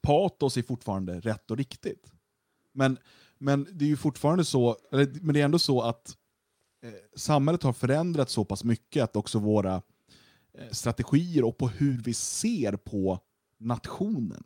patos 0.02 0.58
är 0.58 0.64
fortfarande 0.64 1.20
rätt 1.20 1.52
och 1.52 1.58
riktigt. 1.58 2.12
Men, 2.74 2.98
men 3.38 3.68
det 3.72 3.86
är 3.86 3.90
ju 3.90 3.98
fortfarande 3.98 4.46
så, 4.46 4.78
eller, 4.92 5.14
men 5.22 5.34
det 5.34 5.42
är 5.42 5.46
ändå 5.46 5.60
så 5.60 5.82
att 5.82 6.18
Eh, 6.84 6.92
samhället 7.16 7.64
har 7.64 7.74
förändrats 7.74 8.34
så 8.34 8.46
pass 8.46 8.64
mycket 8.64 9.04
att 9.04 9.16
också 9.16 9.40
våra 9.40 9.82
eh, 10.54 10.70
strategier 10.72 11.44
och 11.44 11.58
på 11.58 11.68
hur 11.68 12.02
vi 12.02 12.14
ser 12.14 12.76
på 12.76 13.20
nationen 13.58 14.44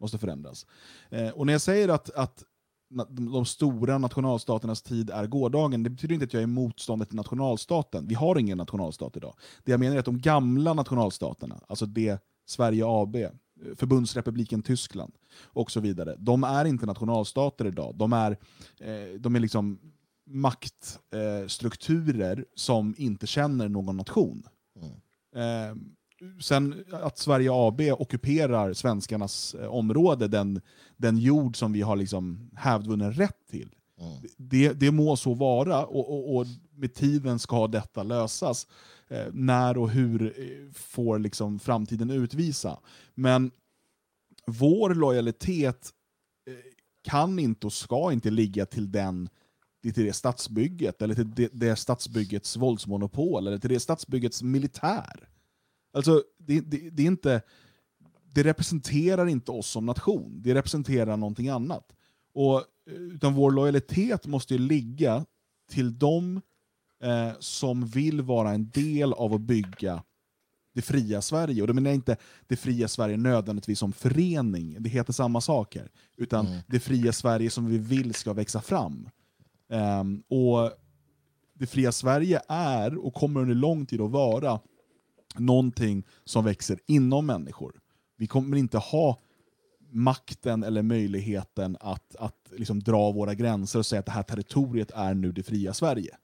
måste 0.00 0.18
förändras. 0.18 0.66
Eh, 1.10 1.28
och 1.28 1.46
när 1.46 1.52
jag 1.52 1.62
säger 1.62 1.88
att, 1.88 2.10
att 2.10 2.44
de, 3.08 3.44
stora 3.44 3.98
nationalstaternas 3.98 4.82
tid 4.82 5.10
är 5.10 5.26
gårdagen, 5.26 5.82
det 5.82 5.90
betyder 5.90 6.14
inte 6.14 6.24
att 6.24 6.32
jag 6.32 6.42
är 6.42 6.46
motståndare 6.46 7.08
till 7.08 7.16
nationalstaten. 7.16 8.06
Vi 8.06 8.14
har 8.14 8.38
ingen 8.38 8.58
nationalstat 8.58 9.16
idag. 9.16 9.34
Det 9.64 9.70
jag 9.70 9.80
menar 9.80 9.96
är 9.96 9.98
att 9.98 10.04
de 10.04 10.20
gamla 10.20 10.74
nationalstaterna, 10.74 11.60
alltså 11.66 11.86
det 11.86 12.22
Sverige 12.46 12.84
AB, 12.86 13.16
Förbundsrepubliken 13.76 14.62
Tyskland 14.62 15.12
och 15.42 15.70
så 15.70 15.80
vidare, 15.80 16.16
de 16.18 16.44
är 16.44 16.64
inte 16.64 16.86
nationalstater 16.86 17.66
idag. 17.66 17.94
De 17.96 18.12
är, 18.12 18.36
de 19.18 19.36
är 19.36 19.40
liksom 19.40 19.78
maktstrukturer 20.30 22.38
eh, 22.38 22.44
som 22.54 22.94
inte 22.98 23.26
känner 23.26 23.68
någon 23.68 23.96
nation. 23.96 24.42
Eh, 25.36 25.74
sen 26.40 26.84
att 26.92 27.18
Sverige 27.18 27.50
AB 27.52 27.80
ockuperar 27.80 28.72
svenskarnas 28.72 29.54
eh, 29.54 29.66
område, 29.66 30.28
den, 30.28 30.60
den 30.96 31.18
jord 31.18 31.56
som 31.56 31.72
vi 31.72 31.82
har 31.82 31.96
liksom 31.96 32.50
hävdvunnen 32.54 33.12
rätt 33.12 33.46
till, 33.50 33.74
det, 34.36 34.72
det 34.72 34.90
må 34.90 35.16
så 35.16 35.34
vara 35.34 35.86
och, 35.86 36.10
och, 36.10 36.36
och 36.36 36.46
med 36.74 36.94
tiden 36.94 37.38
ska 37.38 37.66
detta 37.66 38.02
lösas. 38.02 38.66
Eh, 39.10 39.26
när 39.32 39.78
och 39.78 39.90
hur 39.90 40.22
eh, 40.22 40.72
får 40.72 41.18
liksom 41.18 41.58
framtiden 41.58 42.10
utvisa. 42.10 42.80
Men 43.14 43.50
vår 44.46 44.94
lojalitet 44.94 45.90
eh, 46.46 46.54
kan 47.02 47.38
inte 47.38 47.66
och 47.66 47.72
ska 47.72 48.12
inte 48.12 48.30
ligga 48.30 48.66
till 48.66 48.92
den 48.92 49.28
till 49.82 50.04
det 50.04 50.12
stadsbygget, 50.12 51.02
eller 51.02 51.14
till 51.14 51.34
det, 51.34 51.48
det 51.52 51.76
stadsbyggets 51.76 52.56
våldsmonopol, 52.56 53.46
eller 53.46 53.58
till 53.58 53.70
det 53.70 53.80
stadsbyggets 53.80 54.42
militär. 54.42 55.28
Alltså, 55.92 56.22
det, 56.38 56.60
det, 56.60 56.90
det, 56.90 57.02
är 57.02 57.06
inte, 57.06 57.42
det 58.32 58.42
representerar 58.42 59.26
inte 59.26 59.50
oss 59.50 59.66
som 59.66 59.86
nation, 59.86 60.42
det 60.42 60.54
representerar 60.54 61.16
någonting 61.16 61.48
annat. 61.48 61.92
Och, 62.34 62.56
eh, 62.56 62.94
utan 62.94 63.34
vår 63.34 63.50
lojalitet 63.50 64.26
måste 64.26 64.54
ju 64.54 64.60
ligga 64.60 65.26
till 65.70 65.98
de 65.98 66.40
eh, 67.02 67.32
som 67.38 67.86
vill 67.86 68.22
vara 68.22 68.50
en 68.50 68.70
del 68.70 69.12
av 69.12 69.34
att 69.34 69.40
bygga 69.40 70.02
det 70.74 70.82
fria 70.82 71.22
Sverige. 71.22 71.62
Och 71.62 71.68
då 71.68 71.74
menar 71.74 71.90
jag 71.90 71.94
inte 71.94 72.16
det 72.46 72.56
fria 72.56 72.88
Sverige 72.88 73.16
nödvändigtvis 73.16 73.78
som 73.78 73.92
förening, 73.92 74.76
det 74.80 74.90
heter 74.90 75.12
samma 75.12 75.40
sak 75.40 75.76
här. 75.76 75.90
Utan 76.16 76.48
det 76.66 76.80
fria 76.80 77.12
Sverige 77.12 77.50
som 77.50 77.66
vi 77.66 77.78
vill 77.78 78.14
ska 78.14 78.32
växa 78.32 78.60
fram. 78.60 79.08
Ehm, 79.70 80.22
och 80.28 80.70
Det 81.54 81.66
fria 81.66 81.92
Sverige 81.92 82.40
är, 82.48 82.98
och 83.06 83.14
kommer 83.14 83.40
under 83.40 83.54
lång 83.54 83.86
tid 83.86 84.00
att 84.00 84.10
vara, 84.10 84.60
någonting 85.36 86.06
som 86.24 86.44
växer 86.44 86.78
inom 86.86 87.26
människor. 87.26 87.80
Vi 88.16 88.26
kommer 88.26 88.56
inte 88.56 88.78
ha 88.78 89.18
makten 89.92 90.62
eller 90.62 90.82
möjligheten 90.82 91.76
att, 91.80 92.16
att 92.16 92.52
liksom 92.56 92.80
dra 92.80 93.12
våra 93.12 93.34
gränser 93.34 93.78
och 93.78 93.86
säga 93.86 94.00
att 94.00 94.06
det 94.06 94.12
här 94.12 94.22
territoriet 94.22 94.90
är 94.90 95.14
nu 95.14 95.32
det 95.32 95.42
fria 95.42 95.74
Sverige. 95.74 96.16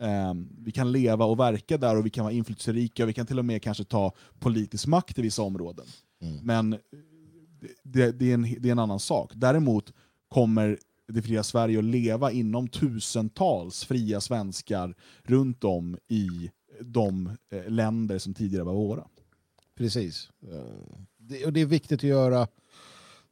Ehm, 0.00 0.48
vi 0.58 0.72
kan 0.72 0.92
leva 0.92 1.24
och 1.24 1.38
verka 1.38 1.78
där 1.78 1.96
och 1.96 2.06
vi 2.06 2.10
kan 2.10 2.24
vara 2.24 2.34
inflytelserika 2.34 3.02
och 3.02 3.08
vi 3.08 3.12
kan 3.12 3.26
till 3.26 3.38
och 3.38 3.44
med 3.44 3.62
kanske 3.62 3.84
ta 3.84 4.12
politisk 4.38 4.86
makt 4.86 5.18
i 5.18 5.22
vissa 5.22 5.42
områden. 5.42 5.86
Men 6.42 6.70
det, 7.82 8.12
det, 8.12 8.30
är 8.30 8.34
en, 8.34 8.42
det 8.42 8.68
är 8.68 8.72
en 8.72 8.78
annan 8.78 9.00
sak. 9.00 9.32
Däremot 9.34 9.92
kommer 10.28 10.78
det 11.12 11.22
fria 11.22 11.42
Sverige 11.42 11.78
att 11.78 11.84
leva 11.84 12.32
inom 12.32 12.68
tusentals 12.68 13.84
fria 13.84 14.20
svenskar 14.20 14.94
runt 15.22 15.64
om 15.64 15.98
i 16.08 16.50
de 16.80 17.30
eh, 17.50 17.68
länder 17.68 18.18
som 18.18 18.34
tidigare 18.34 18.64
var 18.64 18.72
våra. 18.72 19.06
Precis. 19.76 20.30
Eh, 20.42 20.96
det, 21.16 21.46
och 21.46 21.52
det 21.52 21.60
är 21.60 21.66
viktigt 21.66 22.00
att 22.00 22.02
göra, 22.02 22.48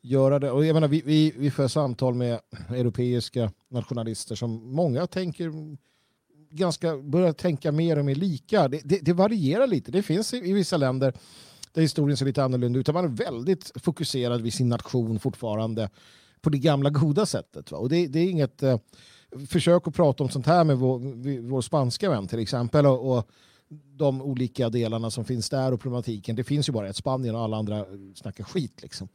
göra 0.00 0.38
det. 0.38 0.50
Och 0.50 0.66
jag 0.66 0.74
menar, 0.74 0.88
vi, 0.88 1.02
vi, 1.04 1.32
vi 1.36 1.50
för 1.50 1.68
samtal 1.68 2.14
med 2.14 2.40
europeiska 2.68 3.52
nationalister 3.68 4.34
som 4.34 4.74
många 4.74 5.06
tänker 5.06 5.52
ganska, 6.50 6.96
börjar 6.96 7.32
tänka 7.32 7.72
mer 7.72 7.98
och 7.98 8.04
mer 8.04 8.14
lika. 8.14 8.68
Det, 8.68 8.80
det, 8.84 8.98
det 8.98 9.12
varierar 9.12 9.66
lite. 9.66 9.90
Det 9.90 10.02
finns 10.02 10.34
i, 10.34 10.36
i 10.36 10.52
vissa 10.52 10.76
länder 10.76 11.14
där 11.72 11.82
historien 11.82 12.16
ser 12.16 12.26
lite 12.26 12.44
annorlunda 12.44 12.78
ut. 12.78 12.86
där 12.86 12.92
Man 12.92 13.04
är 13.04 13.08
väldigt 13.08 13.72
fokuserad 13.74 14.42
vid 14.42 14.54
sin 14.54 14.68
nation 14.68 15.18
fortfarande 15.18 15.90
på 16.40 16.50
det 16.50 16.58
gamla 16.58 16.90
goda 16.90 17.26
sättet. 17.26 17.70
Va? 17.70 17.78
Och 17.78 17.88
det, 17.88 18.06
det 18.06 18.18
är 18.18 18.30
inget... 18.30 18.62
Eh, 18.62 18.78
försök 19.48 19.88
att 19.88 19.94
prata 19.94 20.24
om 20.24 20.30
sånt 20.30 20.46
här 20.46 20.64
med 20.64 20.78
vår, 20.78 20.98
vår 21.48 21.60
spanska 21.60 22.10
vän 22.10 22.28
till 22.28 22.38
exempel. 22.38 22.86
Och, 22.86 23.18
och 23.18 23.30
de 23.96 24.22
olika 24.22 24.68
delarna 24.68 25.10
som 25.10 25.24
finns 25.24 25.50
där 25.50 25.72
och 25.72 25.80
problematiken. 25.80 26.36
Det 26.36 26.44
finns 26.44 26.68
ju 26.68 26.72
bara 26.72 26.88
ett 26.88 26.96
Spanien 26.96 27.34
och 27.34 27.40
alla 27.40 27.56
andra 27.56 27.84
snackar 28.14 28.44
skit. 28.44 28.82
Liksom. 28.82 29.08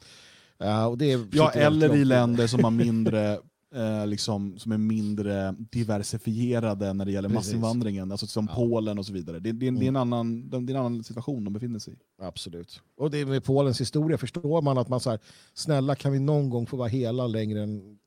Uh, 0.63 0.85
och 0.85 0.97
det 0.97 1.11
är 1.11 1.27
Ja, 1.31 1.51
eller 1.51 1.95
i 1.95 2.05
länder 2.05 2.47
som 2.47 2.63
har 2.63 2.71
mindre 2.71 3.39
eh, 3.75 4.07
liksom, 4.07 4.59
som 4.59 4.71
är 4.71 4.77
mindre 4.77 5.55
diversifierade 5.71 6.93
när 6.93 7.05
det 7.05 7.11
gäller 7.11 7.29
Precis. 7.29 7.53
massinvandringen, 7.53 8.11
alltså 8.11 8.27
som 8.27 8.47
Ja. 8.49 8.55
Polen 8.55 8.99
och 8.99 9.05
så 9.05 9.13
vidare. 9.13 9.39
Det, 9.39 9.51
det, 9.51 9.71
det, 9.71 9.85
är 9.85 9.87
en 9.87 9.95
annan, 9.95 10.49
det 10.49 10.57
är 10.57 10.59
en 10.59 10.75
annan 10.75 11.03
situation 11.03 11.43
de 11.43 11.53
befinner 11.53 11.79
sig 11.79 11.93
i. 11.93 11.97
Absolut. 12.21 12.81
Och 12.97 13.11
det 13.11 13.25
med 13.25 13.43
Polens 13.43 13.81
historia 13.81 14.17
förstår 14.17 14.61
man 14.61 14.77
att 14.77 14.89
man 14.89 14.99
så 14.99 15.09
här, 15.09 15.19
snälla 15.53 15.95
kan 15.95 16.11
vi 16.11 16.19
någon 16.19 16.49
gång 16.49 16.65
få 16.65 16.77
vara 16.77 16.87
hela 16.87 17.27
längre 17.27 17.63
än 17.63 17.97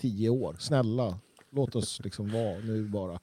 tio 0.00 0.30
år? 0.30 0.56
Snälla, 0.58 1.18
låt 1.50 1.76
oss 1.76 2.00
liksom 2.04 2.30
vara 2.30 2.58
nu 2.58 2.88
bara. 2.88 3.20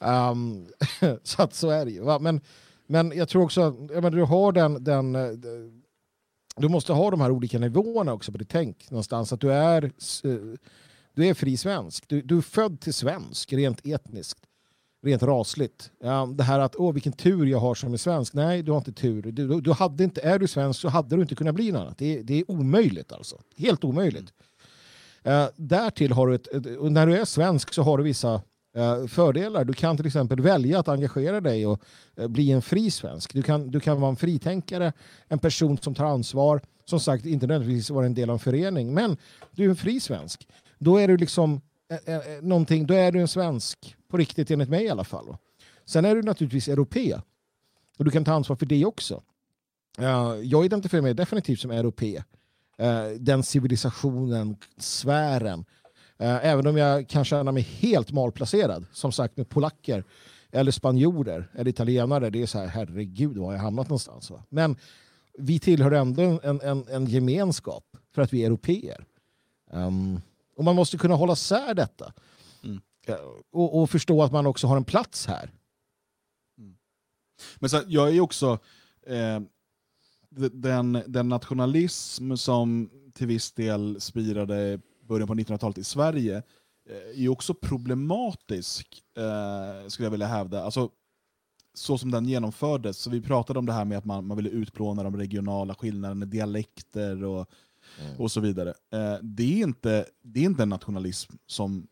Ehm, 0.00 0.66
så 1.22 1.42
att 1.42 1.54
så 1.54 1.70
är 1.70 1.84
det 1.84 1.90
ju. 1.90 2.00
va? 2.00 2.18
Men, 2.18 2.40
men 2.86 3.12
jag 3.16 3.28
tror 3.28 3.42
också 3.42 3.62
att 3.62 4.12
du 4.12 4.22
har 4.22 4.52
den, 4.52 4.84
den 4.84 5.14
eh, 5.14 5.30
du 6.56 6.68
måste 6.68 6.92
ha 6.92 7.10
de 7.10 7.20
här 7.20 7.30
olika 7.30 7.58
nivåerna 7.58 8.12
också 8.12 8.32
på 8.32 8.38
ditt 8.38 8.48
tänk 8.48 8.90
någonstans. 8.90 9.32
Att 9.32 9.40
du 9.40 9.52
är, 9.52 9.84
eh, 9.84 9.90
du 11.14 11.26
är 11.26 11.34
fri 11.34 11.56
svensk. 11.56 12.04
Du, 12.08 12.22
du 12.22 12.36
är 12.36 12.40
född 12.42 12.80
till 12.80 12.94
svensk 12.94 13.52
rent 13.52 13.86
etniskt. 13.86 14.38
Rent 15.02 15.22
rasligt. 15.22 15.90
Ja, 16.02 16.28
det 16.34 16.42
här 16.44 16.58
att 16.60 16.76
åh 16.76 16.92
vilken 16.92 17.12
tur 17.12 17.46
jag 17.46 17.58
har 17.58 17.74
som 17.74 17.92
är 17.92 17.96
svensk. 17.96 18.34
Nej, 18.34 18.62
du 18.62 18.70
har 18.70 18.78
inte 18.78 18.92
tur. 18.92 19.22
Du, 19.22 19.30
du, 19.32 19.60
du 19.60 19.72
hade 19.72 20.04
inte, 20.04 20.20
är 20.20 20.38
du 20.38 20.48
svensk 20.48 20.80
så 20.80 20.88
hade 20.88 21.16
du 21.16 21.22
inte 21.22 21.34
kunnat 21.34 21.54
bli 21.54 21.72
något 21.72 21.80
annat. 21.80 21.98
Det, 21.98 22.18
är- 22.18 22.22
det 22.22 22.34
är 22.40 22.50
omöjligt 22.50 23.12
alltså. 23.12 23.40
Helt 23.56 23.84
omöjligt. 23.84 24.32
Eh, 25.22 25.46
därtill 25.56 26.12
har 26.12 26.26
du 26.26 26.34
ett, 26.34 26.46
och 26.78 26.92
när 26.92 27.06
du 27.06 27.16
är 27.18 27.24
svensk 27.24 27.74
så 27.74 27.82
har 27.82 27.98
du 27.98 28.04
vissa 28.04 28.42
eh, 28.76 29.06
fördelar. 29.06 29.64
Du 29.64 29.72
kan 29.72 29.96
till 29.96 30.06
exempel 30.06 30.40
välja 30.40 30.78
att 30.78 30.88
engagera 30.88 31.40
dig 31.40 31.66
och 31.66 31.80
eh, 32.16 32.28
bli 32.28 32.50
en 32.50 32.62
fri 32.62 32.90
svensk. 32.90 33.32
Du 33.34 33.42
kan, 33.42 33.70
du 33.70 33.80
kan 33.80 34.00
vara 34.00 34.10
en 34.10 34.16
fritänkare, 34.16 34.92
en 35.28 35.38
person 35.38 35.78
som 35.78 35.94
tar 35.94 36.04
ansvar. 36.04 36.60
Som 36.84 37.00
sagt, 37.00 37.26
inte 37.26 37.46
nödvändigtvis 37.46 37.90
vara 37.90 38.06
en 38.06 38.14
del 38.14 38.30
av 38.30 38.34
en 38.34 38.38
förening, 38.40 38.94
men 38.94 39.16
du 39.50 39.64
är 39.64 39.68
en 39.68 39.76
fri 39.76 40.00
svensk. 40.00 40.48
Då 40.78 40.96
är 40.96 41.08
du 41.08 41.16
liksom 41.16 41.60
eh, 41.90 42.14
eh, 42.14 42.36
eh, 42.36 42.42
någonting, 42.42 42.86
då 42.86 42.94
är 42.94 43.12
du 43.12 43.20
en 43.20 43.28
svensk 43.28 43.96
på 44.10 44.16
riktigt 44.16 44.50
enligt 44.50 44.68
mig 44.68 44.84
i 44.84 44.88
alla 44.88 45.04
fall. 45.04 45.26
va. 45.26 45.38
Sen 45.84 46.04
är 46.04 46.14
du 46.14 46.22
naturligtvis 46.22 46.68
europé 46.68 47.20
och 47.98 48.04
du 48.04 48.10
kan 48.10 48.24
ta 48.24 48.32
ansvar 48.32 48.56
för 48.56 48.66
det 48.66 48.84
också. 48.84 49.22
Uh, 50.00 50.34
jag 50.42 50.64
identifierar 50.64 51.02
mig 51.02 51.14
definitivt 51.14 51.60
som 51.60 51.70
europé. 51.70 52.22
Uh, 52.80 52.86
eh, 52.86 53.08
den 53.10 53.42
civilisationen, 53.42 54.56
sfären. 54.76 55.58
Uh, 56.22 56.46
även 56.46 56.66
om 56.66 56.76
jag 56.76 57.08
kan 57.08 57.24
känna 57.24 57.52
mig 57.52 57.62
helt 57.62 58.12
malplacerad, 58.12 58.86
som 58.92 59.12
sagt 59.12 59.36
med 59.36 59.48
polacker 59.48 60.04
eller 60.52 60.72
spanjorer 60.72 61.50
eller 61.54 61.70
italienare. 61.70 62.30
Det 62.30 62.42
är 62.42 62.46
så 62.46 62.58
här, 62.58 62.66
herregud, 62.66 63.36
var 63.36 63.46
har 63.46 63.52
jag 63.52 63.60
hamnat 63.60 63.88
någonstans? 63.88 64.30
Va? 64.30 64.42
Men 64.48 64.76
vi 65.38 65.58
tillhör 65.58 65.90
ändå 65.90 66.40
en, 66.42 66.60
en, 66.60 66.88
en 66.88 67.06
gemenskap 67.06 67.84
för 68.14 68.22
att 68.22 68.32
vi 68.32 68.42
är 68.42 68.46
europeer. 68.46 69.04
Um, 69.72 70.20
och 70.56 70.64
man 70.64 70.76
måste 70.76 70.98
kunna 70.98 71.14
hålla 71.14 71.36
sär 71.36 71.74
detta. 71.74 72.12
Mm. 72.64 72.80
Eh, 73.06 73.16
Och, 73.50 73.82
och 73.82 73.90
förstå 73.90 74.22
att 74.22 74.32
man 74.32 74.46
också 74.46 74.66
har 74.66 74.76
en 74.76 74.84
plats 74.84 75.26
här. 75.26 75.50
Men 77.58 77.70
så, 77.70 77.82
jag 77.86 78.08
är 78.08 78.12
ju 78.12 78.20
också... 78.20 78.58
Eh, 79.06 79.40
den, 80.52 81.02
den 81.06 81.28
nationalism 81.28 82.34
som 82.36 82.90
till 83.12 83.26
viss 83.26 83.52
del 83.52 84.00
spirade 84.00 84.72
i 84.72 84.80
början 85.06 85.28
på 85.28 85.34
1900-talet 85.34 85.78
i 85.78 85.84
Sverige 85.84 86.42
eh, 86.90 87.24
är 87.24 87.28
också 87.28 87.54
problematisk, 87.54 89.02
eh, 89.16 89.88
skulle 89.88 90.06
jag 90.06 90.10
vilja 90.10 90.26
hävda. 90.26 90.62
Alltså, 90.64 90.90
så 91.74 91.98
som 91.98 92.10
den 92.10 92.28
genomfördes. 92.28 92.98
Så 92.98 93.10
vi 93.10 93.20
pratade 93.20 93.58
om 93.58 93.66
det 93.66 93.72
här 93.72 93.84
med 93.84 93.98
att 93.98 94.04
man, 94.04 94.26
man 94.26 94.36
ville 94.36 94.50
utplåna 94.50 95.02
de 95.02 95.16
regionala 95.16 95.74
skillnaderna, 95.74 96.26
dialekter 96.26 97.24
och, 97.24 97.50
och 98.18 98.30
så 98.30 98.40
vidare. 98.40 98.74
Eh, 98.92 99.16
det, 99.22 99.60
är 99.60 99.62
inte, 99.62 100.06
det 100.22 100.40
är 100.40 100.44
inte 100.44 100.62
en 100.62 100.68
nationalism 100.68 101.32
som, 101.46 101.86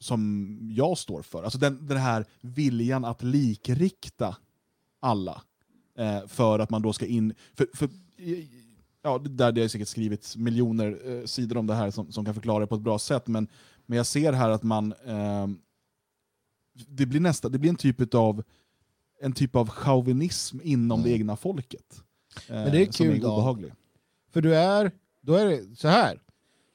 som 0.00 0.58
jag 0.76 0.98
står 0.98 1.22
för. 1.22 1.42
Alltså 1.42 1.58
den, 1.58 1.86
den 1.86 1.98
här 1.98 2.24
viljan 2.40 3.04
att 3.04 3.22
likrikta 3.22 4.36
alla 5.00 5.42
eh, 5.98 6.26
för 6.26 6.58
att 6.58 6.70
man 6.70 6.82
då 6.82 6.92
ska 6.92 7.06
in... 7.06 7.34
För, 7.54 7.66
för, 7.74 7.88
ja, 9.02 9.18
där 9.18 9.52
det 9.52 9.60
har 9.60 9.68
säkert 9.68 9.88
skrivits 9.88 10.36
miljoner 10.36 11.00
eh, 11.04 11.24
sidor 11.24 11.56
om 11.56 11.66
det 11.66 11.74
här 11.74 11.90
som, 11.90 12.12
som 12.12 12.24
kan 12.24 12.34
förklara 12.34 12.60
det 12.60 12.66
på 12.66 12.74
ett 12.74 12.80
bra 12.80 12.98
sätt, 12.98 13.26
men, 13.26 13.48
men 13.86 13.96
jag 13.96 14.06
ser 14.06 14.32
här 14.32 14.50
att 14.50 14.62
man... 14.62 14.92
Eh, 15.04 15.46
det, 16.88 17.06
blir 17.06 17.20
nästa, 17.20 17.48
det 17.48 17.58
blir 17.58 17.70
en 17.70 17.76
typ 17.76 18.14
av 18.14 18.42
en 19.20 19.32
typ 19.32 19.56
av 19.56 19.68
chauvinism 19.68 20.58
inom 20.62 21.02
det 21.02 21.10
egna 21.10 21.36
folket. 21.36 22.02
Eh, 22.48 22.54
Men 22.54 22.72
det 22.72 22.82
är 22.82 22.92
som 22.92 23.06
kul 23.06 23.20
då. 23.20 23.32
obehaglig. 23.32 23.72
För 24.30 24.42
du 24.42 24.54
är, 24.56 24.90
då 25.26 25.34
är 25.34 25.46
det 25.46 25.76
så 25.76 25.88
här. 25.88 26.22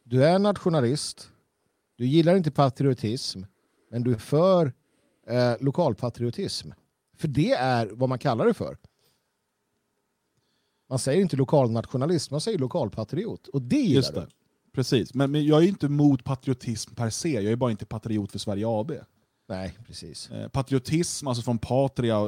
Du 0.03 0.25
är 0.25 0.39
nationalist. 0.39 1.29
Du 1.95 2.05
gillar 2.05 2.35
inte 2.35 2.51
patriotism. 2.51 3.41
Men 3.91 4.03
du 4.03 4.13
är 4.13 4.17
för 4.17 4.73
eh, 5.27 5.53
lokalpatriotism. 5.59 6.71
För 7.17 7.27
det 7.27 7.51
är 7.51 7.87
vad 7.91 8.09
man 8.09 8.19
kallar 8.19 8.45
det 8.45 8.53
för. 8.53 8.77
Man 10.89 10.99
säger 10.99 11.21
inte 11.21 11.35
lokalnationalist, 11.37 12.31
man 12.31 12.41
säger 12.41 12.57
lokalpatriot. 12.57 13.47
Och 13.47 13.61
det 13.61 13.75
gillar 13.75 13.95
Just 13.95 14.13
du. 14.13 14.19
det. 14.19 14.27
Precis, 14.73 15.13
men, 15.13 15.31
men 15.31 15.45
jag 15.45 15.63
är 15.63 15.67
inte 15.67 15.85
emot 15.85 16.23
patriotism 16.23 16.95
per 16.95 17.09
se, 17.09 17.29
jag 17.29 17.45
är 17.51 17.55
bara 17.55 17.71
inte 17.71 17.85
patriot 17.85 18.31
för 18.31 18.39
Sverige 18.39 18.65
AB. 18.67 18.91
Nej, 19.47 19.77
precis. 19.87 20.29
Eh, 20.31 20.47
patriotism, 20.47 21.27
alltså 21.27 21.43
från 21.43 21.57
patria, 21.57 22.15
eh, 22.15 22.21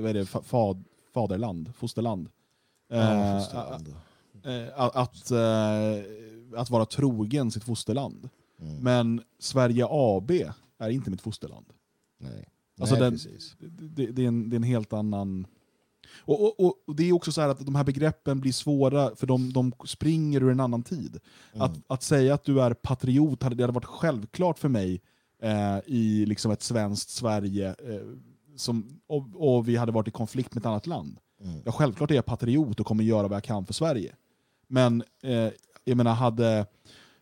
vad 0.00 0.10
är 0.10 0.14
det, 0.14 0.24
fa- 0.24 0.42
fad, 0.42 0.84
faderland, 1.14 1.74
fosterland. 1.74 2.28
Eh, 2.92 2.98
Ja, 2.98 3.40
fosterland. 3.40 3.94
Eh, 4.44 4.68
att, 4.76 5.30
eh, 5.30 6.60
att 6.60 6.70
vara 6.70 6.84
trogen 6.84 7.50
sitt 7.50 7.64
fosterland. 7.64 8.28
Mm. 8.60 8.76
Men 8.76 9.22
Sverige 9.38 9.86
AB 9.90 10.30
är 10.78 10.90
inte 10.90 11.10
mitt 11.10 11.20
fosterland. 11.22 11.66
Nej, 12.20 12.48
Alltså 12.80 12.94
Nej 12.94 13.04
den- 13.04 13.12
precis. 13.12 13.56
Det, 13.58 14.06
det, 14.06 14.22
är, 14.22 14.28
en, 14.28 14.50
det 14.50 14.54
är 14.54 14.58
en 14.58 14.62
helt 14.62 14.92
annan... 14.92 15.46
Och, 16.18 16.60
och, 16.60 16.76
och, 16.86 16.96
Det 16.96 17.08
är 17.08 17.12
också 17.12 17.32
så 17.32 17.40
här 17.40 17.48
att 17.48 17.66
de 17.66 17.74
här 17.74 17.84
begreppen 17.84 18.40
blir 18.40 18.52
svåra, 18.52 19.16
för 19.16 19.26
de, 19.26 19.52
de 19.52 19.72
springer 19.84 20.42
ur 20.42 20.50
en 20.50 20.60
annan 20.60 20.82
tid. 20.82 21.18
Mm. 21.52 21.62
Att, 21.62 21.78
att 21.86 22.02
säga 22.02 22.34
att 22.34 22.44
du 22.44 22.60
är 22.60 22.74
patriot, 22.74 23.42
hade, 23.42 23.56
det 23.56 23.62
hade 23.62 23.72
varit 23.72 23.84
självklart 23.84 24.58
för 24.58 24.68
mig 24.68 25.00
eh, 25.42 25.78
i 25.86 26.26
liksom 26.26 26.50
ett 26.50 26.62
svenskt 26.62 27.10
Sverige, 27.10 27.68
eh, 27.68 28.00
som, 28.56 29.00
och, 29.06 29.56
och 29.56 29.68
vi 29.68 29.76
hade 29.76 29.92
varit 29.92 30.08
i 30.08 30.10
konflikt 30.10 30.54
med 30.54 30.60
ett 30.62 30.66
annat 30.66 30.86
land. 30.86 31.18
Mm. 31.44 31.60
Ja, 31.64 31.72
självklart 31.72 32.10
är 32.10 32.14
jag 32.14 32.24
patriot 32.24 32.80
och 32.80 32.86
kommer 32.86 33.04
göra 33.04 33.28
vad 33.28 33.36
jag 33.36 33.44
kan 33.44 33.66
för 33.66 33.74
Sverige. 33.74 34.14
Men 34.68 35.04
eh, 35.22 35.48
jag 35.84 35.96
menar, 35.96 36.14
hade, 36.14 36.66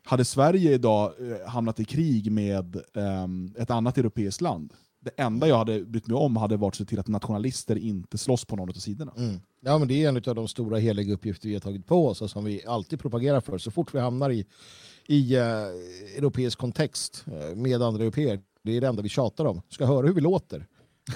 hade 0.05 0.25
Sverige 0.25 0.73
idag 0.73 1.13
eh, 1.21 1.49
hamnat 1.49 1.81
i 1.81 1.85
krig 1.85 2.33
med 2.33 2.77
eh, 2.77 3.63
ett 3.63 3.71
annat 3.71 3.99
europeiskt 3.99 4.41
land, 4.41 4.73
det 5.07 5.23
enda 5.23 5.49
jag 5.49 5.59
hade 5.59 5.85
brytt 5.85 6.07
mig 6.07 6.17
om 6.17 6.37
hade 6.37 6.57
varit 6.57 6.73
att 6.73 6.77
se 6.77 6.85
till 6.85 6.99
att 6.99 7.09
nationalister 7.09 7.77
inte 7.77 8.19
slåss 8.19 8.45
på 8.45 8.57
någon 8.57 8.69
av 8.69 8.73
sidorna. 8.73 9.13
Mm. 9.17 9.41
Ja, 9.61 9.79
men 9.79 9.89
det 9.89 10.05
är 10.05 10.09
en 10.09 10.17
av 10.17 10.35
de 10.35 10.49
stora 10.49 10.79
heliga 10.79 11.15
uppgifter 11.15 11.49
vi 11.49 11.55
har 11.55 11.61
tagit 11.61 11.87
på 11.87 12.07
oss 12.07 12.23
och 12.23 12.31
som 12.31 12.45
vi 12.45 12.67
alltid 12.67 13.01
propagerar 13.01 13.41
för 13.41 13.59
så 13.59 13.71
fort 13.71 13.95
vi 13.95 13.99
hamnar 13.99 14.31
i, 14.31 14.47
i 15.07 15.37
eh, 15.37 15.43
europeisk 16.17 16.59
kontext 16.59 17.25
eh, 17.27 17.57
med 17.57 17.83
andra 17.83 18.03
europeer. 18.03 18.41
Det 18.63 18.77
är 18.77 18.81
det 18.81 18.87
enda 18.87 19.03
vi 19.03 19.09
tjatar 19.09 19.45
om. 19.45 19.63
Ska 19.69 19.87
höra 19.87 20.07
hur 20.07 20.15
vi 20.15 20.21
låter. 20.21 20.67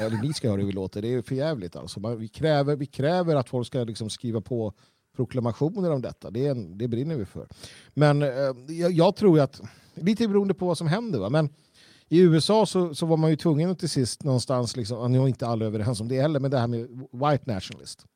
Eller 0.01 0.23
ni 0.23 0.33
ska 0.33 0.49
höra 0.49 0.61
hur 0.61 0.67
vi 0.67 0.73
låter. 0.73 1.03
Det 1.03 1.15
är 1.15 1.23
för 1.23 1.35
jävligt 1.35 1.77
alltså. 1.77 2.01
Man, 2.01 2.19
vi, 2.19 2.29
kräver, 2.29 2.77
vi 2.77 2.87
kräver 2.87 3.37
att 3.37 3.49
folk 3.49 3.67
ska 3.67 3.85
liksom 3.85 4.11
skriva 4.11 4.41
på 4.41 4.73
proklamationer 5.17 5.91
om 5.91 6.03
detta. 6.03 6.31
Det, 6.31 6.47
är 6.47 6.51
en, 6.51 6.79
det 6.79 6.89
brinner 6.89 7.17
vi 7.17 7.25
för. 7.25 7.49
Men 7.95 8.23
eh, 8.23 8.29
jag, 8.69 8.93
jag 8.93 9.17
tror 9.17 9.41
att, 9.41 9.61
lite 9.95 10.29
beroende 10.29 10.55
på 10.55 10.67
vad 10.67 10.79
som 10.79 10.87
händer, 10.87 11.19
va? 11.19 11.31
men 11.31 11.49
i 12.09 12.21
USA 12.21 12.67
så, 12.67 12.95
så 12.95 13.07
var 13.07 13.17
man 13.17 13.31
ju 13.31 13.37
tvungen 13.37 13.77
till 13.77 13.89
sist 13.89 14.25
någonstans, 14.25 14.77
liksom, 14.77 15.13
nu 15.13 15.19
är 15.19 15.29
inte 15.29 15.47
alla 15.47 15.65
överens 15.65 16.01
om 16.01 16.09
det 16.09 16.21
heller, 16.21 16.41
men 16.41 16.51
det 16.51 16.59
här 16.59 16.67
med 16.67 16.81
white 17.13 17.53
nationalist. 17.53 18.07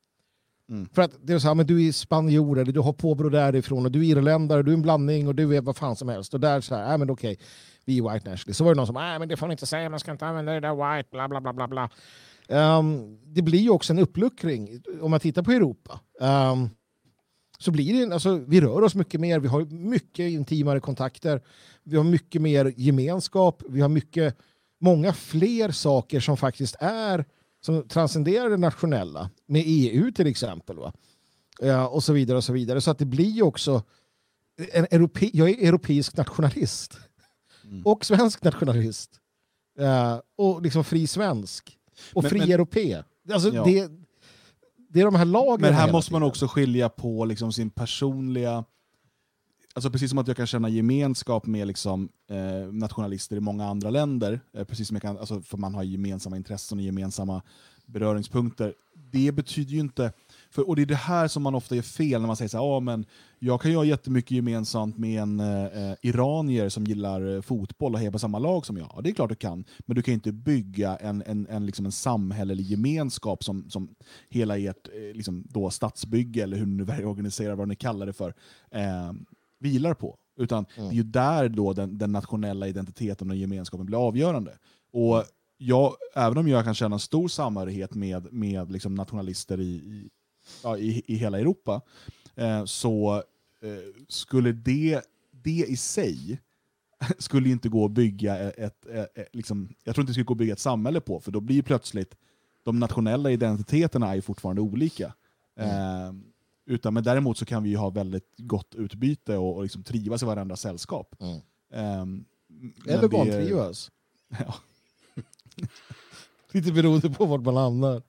Mm. 0.69 0.89
För 0.93 1.03
att 1.03 1.13
det 1.23 1.33
är 1.33 1.39
så 1.39 1.49
här, 1.49 1.55
men 1.55 1.67
du 1.67 1.89
är 1.89 1.93
spanjor, 1.93 2.59
eller 2.59 2.73
du 2.73 2.81
har 2.81 2.93
påbrå 2.93 3.29
därifrån, 3.29 3.85
och 3.85 3.93
du 3.93 4.01
är 4.01 4.05
irländare, 4.05 4.63
du 4.63 4.71
är 4.71 4.75
en 4.75 4.83
blandning 4.83 5.29
och 5.29 5.35
du 5.35 5.57
är 5.57 5.61
vad 5.61 5.77
fan 5.77 5.97
som 5.97 6.09
helst. 6.09 6.35
Och 6.35 6.41
där 6.41 6.61
så 6.61 6.75
här, 6.75 6.93
äh, 6.93 6.99
men 6.99 7.11
okej, 7.11 7.39
vi 7.85 7.99
är 7.99 8.03
white 8.03 8.31
nationalist. 8.31 8.59
Så 8.59 8.65
var 8.65 8.75
det 8.75 8.77
någon 8.77 8.87
som, 8.87 8.95
nej 8.95 9.19
men 9.19 9.29
det 9.29 9.37
får 9.37 9.47
man 9.47 9.53
inte 9.53 9.67
säga, 9.67 9.91
man 9.91 10.01
ska 10.01 10.13
inte 10.13 10.27
använda 10.27 10.53
det 10.53 10.61
där 10.61 10.97
white, 10.97 11.09
bla 11.13 11.29
bla 11.29 11.41
bla 11.41 11.53
bla 11.53 11.69
bla. 11.69 11.91
Ehm, 12.49 13.19
det 13.25 13.43
blir 13.43 13.59
ju 13.59 13.71
också 13.71 13.93
en 13.93 13.99
uppluckring, 13.99 14.83
om 15.01 15.11
man 15.11 15.21
tittar 15.21 15.43
på 15.43 15.53
Europa. 15.53 16.01
Ehm, 16.21 16.69
så 17.59 17.71
blir 17.71 18.07
det, 18.07 18.15
alltså, 18.15 18.37
vi 18.47 18.61
rör 18.61 18.83
oss 18.83 18.95
mycket 18.95 19.21
mer, 19.21 19.41
vi 19.41 19.49
har 19.49 19.65
mycket 19.65 20.31
intimare 20.33 20.81
kontakter, 20.81 21.43
vi 21.83 21.97
har 21.97 22.05
mycket 22.05 22.43
mer 22.43 22.75
gemenskap, 22.77 23.63
vi 23.69 23.81
har 23.81 23.89
mycket, 23.89 24.37
många 24.81 25.13
fler 25.13 25.71
saker 25.71 26.21
som 26.21 26.37
faktiskt 26.37 26.77
är, 26.81 27.25
som 27.61 27.89
transcenderar 27.89 28.51
det 28.51 28.57
nationella, 28.57 29.31
med 29.47 29.63
EU 29.67 30.13
till 30.13 30.27
exempel. 30.27 30.77
Va? 30.77 30.93
Ja, 31.61 31.89
och 31.89 32.05
så 32.05 32.13
vidare 32.13 32.37
och 32.37 32.45
så 32.45 32.53
vidare. 32.53 32.81
Så 32.81 32.91
att 32.91 32.99
det 32.99 33.05
blir 33.05 33.31
ju 33.31 33.43
också, 33.43 33.83
en 34.73 34.85
europe, 34.91 35.31
jag 35.33 35.51
är 35.51 35.69
europeisk 35.69 36.17
nationalist. 36.17 36.99
Mm. 37.65 37.83
Och 37.87 38.05
svensk 38.05 38.43
nationalist. 38.45 39.21
Ja, 39.79 40.23
och 40.37 40.63
liksom 40.63 40.85
fri 40.85 41.07
svensk. 41.07 41.79
Och 42.15 42.23
Men- 42.23 42.31
fri 42.31 42.39
men- 42.39 42.51
europé. 42.53 43.03
Alltså 43.33 43.55
Ja. 43.55 43.65
det, 43.65 43.89
det 44.95 45.01
är 45.01 45.05
de 45.05 45.15
här 45.15 45.25
lagren 45.25 45.61
Men 45.61 45.75
här 45.75 45.93
måste 45.93 46.13
man 46.13 46.21
tiden. 46.21 46.29
också 46.29 46.47
skilja 46.47 46.89
på 46.89 47.25
liksom 47.25 47.53
sin 47.53 47.71
personliga... 47.71 48.65
Alltså 49.75 49.91
precis 49.91 50.11
som 50.11 50.19
att 50.19 50.29
jag 50.29 50.37
kan 50.37 50.47
känna 50.47 50.69
gemenskap 50.69 51.47
med 51.47 51.67
liksom, 51.67 52.09
eh, 52.31 52.73
nationalister 52.73 53.37
i 53.37 53.41
många 53.41 53.67
andra 53.67 53.91
länder, 53.91 54.41
eh, 54.57 54.65
precis 54.65 54.89
som 54.89 54.95
jag 54.95 55.03
kan, 55.03 55.19
alltså, 55.19 55.41
för 55.41 55.59
man 55.59 55.75
har 55.75 55.83
gemensamma 55.83 56.37
intressen 56.37 56.79
och 56.79 56.85
gemensamma 56.85 57.43
beröringspunkter. 57.87 58.75
Det 59.13 59.33
betyder 59.33 59.73
ju 59.73 59.81
inte... 59.81 60.13
För, 60.55 60.69
och 60.69 60.77
det 60.77 60.83
är 60.83 60.87
det 60.87 60.95
här 60.95 61.29
som 61.29 61.43
man 61.43 61.55
ofta 61.55 61.75
gör 61.75 61.83
fel 61.83 62.21
när 62.21 62.27
man 62.27 62.37
säger 62.37 62.49
så 62.49 62.57
här, 62.57 62.65
ah, 62.65 62.81
men 62.81 63.07
jag 63.39 63.61
kan 63.61 63.71
ju 63.71 63.77
ha 63.77 63.85
jättemycket 63.85 64.31
gemensamt 64.31 64.99
med 64.99 65.23
en 65.23 65.41
eh, 65.41 65.65
eh, 65.65 65.97
iranier 66.03 66.69
som 66.69 66.85
gillar 66.85 67.35
eh, 67.35 67.41
fotboll 67.41 67.93
och 67.93 67.99
hejar 67.99 68.13
på 68.13 68.19
samma 68.19 68.39
lag 68.39 68.67
som 68.67 68.77
jag. 68.77 68.91
Ja, 68.95 69.01
det 69.01 69.11
är 69.11 69.15
klart 69.15 69.31
du 69.31 69.35
kan, 69.35 69.65
men 69.79 69.97
du 69.97 70.03
kan 70.03 70.15
inte 70.15 70.33
bygga 70.33 70.97
en, 70.97 71.23
en, 71.27 71.47
en, 71.47 71.67
liksom 71.67 71.87
en 71.87 71.93
samhällelig 71.93 72.65
gemenskap 72.65 73.45
som, 73.45 73.71
som 73.71 73.95
hela 74.29 74.59
ert 74.59 74.89
eh, 74.89 75.17
liksom 75.17 75.45
då 75.49 75.71
stadsbygge, 75.71 76.43
eller 76.43 76.57
hur 76.57 76.67
ni 76.67 76.77
nu 76.77 76.85
väljer 76.85 77.05
att 77.07 77.11
organisera 77.11 77.55
vad 77.55 77.69
ni 77.69 77.77
kallar 77.77 78.07
det 78.07 78.13
för, 78.13 78.35
eh, 78.71 79.13
vilar 79.61 79.95
på. 79.95 80.17
Utan 80.41 80.67
Mm. 80.77 80.89
det 80.89 80.95
är 80.95 80.97
ju 80.97 81.03
där 81.03 81.49
då 81.49 81.73
den, 81.73 81.99
den 81.99 82.13
nationella 82.13 82.69
identiteten 82.69 83.31
och 83.31 83.37
gemenskapen 83.37 83.87
blir 83.87 84.07
avgörande. 84.07 84.59
Och 84.93 85.25
jag, 85.57 85.95
även 86.15 86.39
om 86.39 86.49
jag 86.49 86.65
kan 86.65 86.75
känna 86.75 86.97
en 86.97 87.01
stor 87.01 87.29
samhörighet 87.29 87.95
med, 87.95 88.33
med 88.33 88.73
liksom 88.73 88.95
nationalister 88.95 89.61
i, 89.61 89.65
i, 89.65 90.11
ja, 90.65 90.79
i, 90.79 91.03
i 91.07 91.15
hela 91.15 91.39
Europa, 91.39 91.81
eh, 92.35 92.65
så 92.65 93.23
eh, 93.63 94.05
skulle 94.09 94.53
det 94.53 95.01
det 95.31 95.65
i 95.69 95.77
sig 95.77 96.41
skulle 97.19 97.49
inte 97.49 97.69
gå 97.69 97.85
att 97.85 97.91
bygga 97.91 98.39
ett, 98.39 98.87
ett, 98.87 99.17
ett, 99.17 99.29
liksom, 99.33 99.75
jag 99.85 99.95
tror 99.95 100.03
inte 100.03 100.11
det 100.11 100.15
skulle 100.15 100.25
gå 100.25 100.35
att 100.35 100.39
bygga 100.39 100.53
ett 100.53 100.61
samhälle 100.61 101.01
på, 101.01 101.21
för 101.21 101.33
då 101.33 101.41
blir 101.41 101.57
ju 101.57 101.63
plötsligt 101.63 102.17
de 102.63 102.79
nationella 102.79 103.31
identiteterna 103.31 104.17
är 104.17 104.21
fortfarande 104.21 104.63
olika. 104.63 105.15
Eh, 105.57 106.13
utan, 106.67 106.95
men 106.95 107.05
däremot 107.05 107.39
så 107.39 107.45
kan 107.45 107.63
vi 107.63 107.75
ha 107.75 107.91
väldigt 107.91 108.35
gott 108.37 108.75
utbyte 108.75 109.37
och, 109.37 109.57
och 109.57 109.63
liksom 109.63 109.83
trivas 109.83 110.23
i 110.23 110.27
varandras 110.27 110.61
sällskap. 110.61 111.15
Mm. 111.21 111.41
Ehm, 111.73 112.25
Eller 112.87 113.09
vantrivas. 113.09 113.91
Ja. 114.29 114.55
Lite 116.53 116.73
beroende 116.73 117.11
på 117.11 117.27
vart 117.27 117.41
man 117.41 117.57
hamnar. 117.57 118.03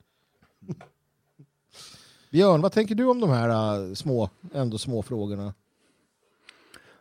Björn, 2.36 2.62
vad 2.62 2.72
tänker 2.72 2.95
du 2.95 3.06
om 3.06 3.20
de 3.20 3.30
här 3.30 3.49
äh, 3.49 3.94
små, 3.94 4.30
ändå 4.53 4.78
små 4.78 5.02
frågorna? 5.02 5.53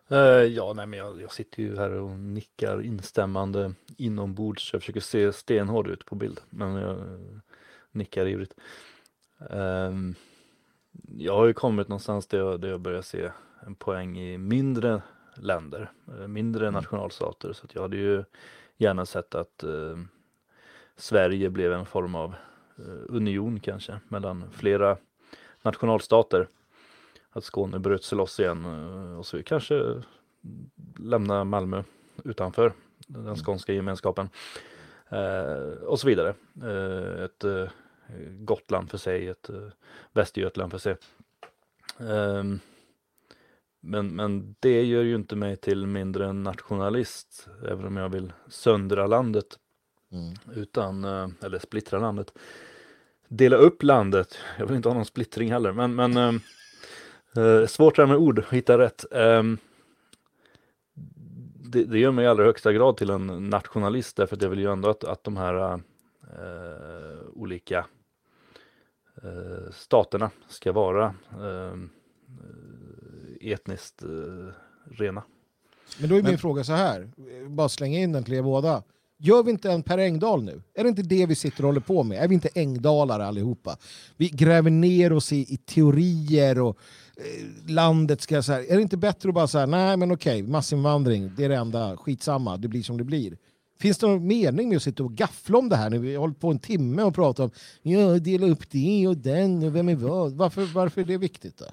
Eh, 0.08 0.18
ja, 0.28 0.72
nej, 0.72 0.86
men 0.86 0.98
jag, 0.98 1.20
jag 1.20 1.32
sitter 1.32 1.62
ju 1.62 1.76
här 1.76 1.90
och 1.90 2.10
nickar 2.10 2.82
instämmande 2.82 3.74
inombords. 3.96 4.72
Jag 4.72 4.82
försöker 4.82 5.00
se 5.00 5.32
stenhård 5.32 5.88
ut 5.88 6.06
på 6.06 6.14
bild, 6.14 6.40
men 6.50 6.74
jag 6.74 6.98
eh, 6.98 7.38
nickar 7.92 8.26
ivrigt. 8.26 8.54
Ehm, 9.50 10.14
jag 11.18 11.36
har 11.36 11.46
ju 11.46 11.52
kommit 11.52 11.88
någonstans 11.88 12.26
där 12.26 12.38
jag, 12.38 12.60
där 12.60 12.68
jag 12.68 12.80
börjar 12.80 13.02
se 13.02 13.30
en 13.66 13.74
poäng 13.74 14.18
i 14.18 14.38
mindre 14.38 15.02
länder, 15.34 15.90
eh, 16.08 16.28
mindre 16.28 16.70
nationalstater. 16.70 17.52
Så 17.52 17.66
jag 17.72 17.82
hade 17.82 17.96
ju 17.96 18.24
gärna 18.76 19.06
sett 19.06 19.34
att 19.34 19.62
eh, 19.62 19.98
Sverige 20.96 21.50
blev 21.50 21.72
en 21.72 21.86
form 21.86 22.14
av 22.14 22.34
eh, 22.78 23.04
union 23.08 23.60
kanske 23.60 24.00
mellan 24.08 24.50
flera 24.52 24.96
nationalstater 25.64 26.48
att 27.30 27.44
Skåne 27.44 27.78
bröt 27.78 28.04
sig 28.04 28.18
loss 28.18 28.40
igen 28.40 28.64
eh, 28.64 29.18
och 29.18 29.26
så 29.26 29.42
kanske 29.42 30.02
lämna 30.98 31.44
Malmö 31.44 31.82
utanför 32.24 32.72
den 33.06 33.36
skånska 33.36 33.72
gemenskapen. 33.72 34.28
Eh, 35.08 35.82
och 35.82 36.00
så 36.00 36.06
vidare. 36.06 36.34
Eh, 36.62 37.24
ett 37.24 37.44
Gotland 38.30 38.90
för 38.90 38.98
sig, 38.98 39.28
ett 39.28 39.50
Västergötland 40.12 40.72
för 40.72 40.78
sig. 40.78 40.96
Ehm, 41.98 42.60
men, 43.80 44.16
men 44.16 44.56
det 44.60 44.84
gör 44.84 45.02
ju 45.02 45.14
inte 45.14 45.36
mig 45.36 45.56
till 45.56 45.86
mindre 45.86 46.26
en 46.26 46.42
nationalist, 46.42 47.48
även 47.68 47.86
om 47.86 47.96
jag 47.96 48.08
vill 48.08 48.32
söndra 48.48 49.06
landet 49.06 49.58
Mm. 50.14 50.34
utan, 50.54 51.04
eller 51.42 51.58
splittra 51.58 51.98
landet. 51.98 52.32
Dela 53.28 53.56
upp 53.56 53.82
landet, 53.82 54.38
jag 54.58 54.66
vill 54.66 54.76
inte 54.76 54.88
ha 54.88 54.94
någon 54.94 55.04
splittring 55.04 55.52
heller, 55.52 55.72
men, 55.72 55.94
men 55.94 56.16
eh, 56.16 56.34
eh, 57.44 57.66
svårt 57.66 57.96
det 57.96 58.02
här 58.02 58.06
med 58.06 58.16
ord, 58.16 58.38
att 58.38 58.52
hitta 58.52 58.78
rätt. 58.78 59.04
Ehm, 59.12 59.58
det, 61.64 61.84
det 61.84 61.98
gör 61.98 62.10
mig 62.12 62.24
i 62.24 62.28
allra 62.28 62.44
högsta 62.44 62.72
grad 62.72 62.96
till 62.96 63.10
en 63.10 63.50
nationalist, 63.50 64.16
därför 64.16 64.36
att 64.36 64.42
jag 64.42 64.50
vill 64.50 64.58
ju 64.58 64.72
ändå 64.72 64.88
att, 64.88 65.04
att 65.04 65.24
de 65.24 65.36
här 65.36 65.72
eh, 65.74 65.80
olika 67.34 67.86
eh, 69.22 69.70
staterna 69.72 70.30
ska 70.48 70.72
vara 70.72 71.14
eh, 71.30 71.74
etniskt 73.52 74.02
eh, 74.02 74.08
rena. 74.90 75.22
Men 76.00 76.08
då 76.08 76.14
är 76.14 76.22
min 76.22 76.30
Men- 76.30 76.38
fråga 76.38 76.64
så 76.64 76.72
här, 76.72 77.10
bara 77.48 77.68
slänga 77.68 77.98
in 77.98 78.12
den 78.12 78.24
till 78.24 78.34
er 78.34 78.42
båda. 78.42 78.82
Gör 79.24 79.42
vi 79.42 79.50
inte 79.50 79.70
en 79.72 79.82
Per 79.82 79.98
Engdahl 79.98 80.42
nu? 80.42 80.62
Är 80.74 80.82
det 80.82 80.88
inte 80.88 81.02
det 81.02 81.26
vi 81.26 81.34
sitter 81.34 81.62
och 81.62 81.68
håller 81.68 81.80
på 81.80 82.02
med? 82.02 82.24
Är 82.24 82.28
vi 82.28 82.34
inte 82.34 82.48
Engdalare 82.54 83.26
allihopa? 83.26 83.76
Vi 84.16 84.28
gräver 84.28 84.70
ner 84.70 85.12
oss 85.12 85.32
i, 85.32 85.54
i 85.54 85.56
teorier 85.56 86.60
och 86.60 86.78
eh, 87.16 87.70
landet 87.70 88.20
ska 88.20 88.42
så 88.42 88.52
här. 88.52 88.70
Är 88.70 88.76
det 88.76 88.82
inte 88.82 88.96
bättre 88.96 89.28
att 89.28 89.34
bara 89.34 89.46
säga 89.46 89.66
nej 89.66 89.96
men 89.96 90.12
okej, 90.12 90.42
massinvandring, 90.42 91.32
det 91.36 91.44
är 91.44 91.48
det 91.48 91.56
enda, 91.56 91.96
skitsamma, 91.96 92.56
det 92.56 92.68
blir 92.68 92.82
som 92.82 92.98
det 92.98 93.04
blir. 93.04 93.36
Finns 93.78 93.98
det 93.98 94.06
någon 94.06 94.26
mening 94.26 94.68
med 94.68 94.76
att 94.76 94.82
sitta 94.82 95.04
och 95.04 95.12
gaffla 95.12 95.58
om 95.58 95.68
det 95.68 95.76
här 95.76 95.90
när 95.90 95.98
vi 95.98 96.14
har 96.14 96.20
hållit 96.20 96.40
på 96.40 96.50
en 96.50 96.58
timme 96.58 97.02
och 97.02 97.14
pratat 97.14 97.44
om 97.44 97.50
ja, 97.82 98.18
dela 98.18 98.46
upp 98.46 98.70
det 98.70 99.06
och 99.08 99.16
den 99.16 99.62
och 99.62 99.76
vem 99.76 99.88
är 99.88 99.94
vad? 99.94 100.32
Varför, 100.32 100.64
varför 100.74 101.00
är 101.00 101.04
det 101.04 101.18
viktigt 101.18 101.58
då? 101.58 101.66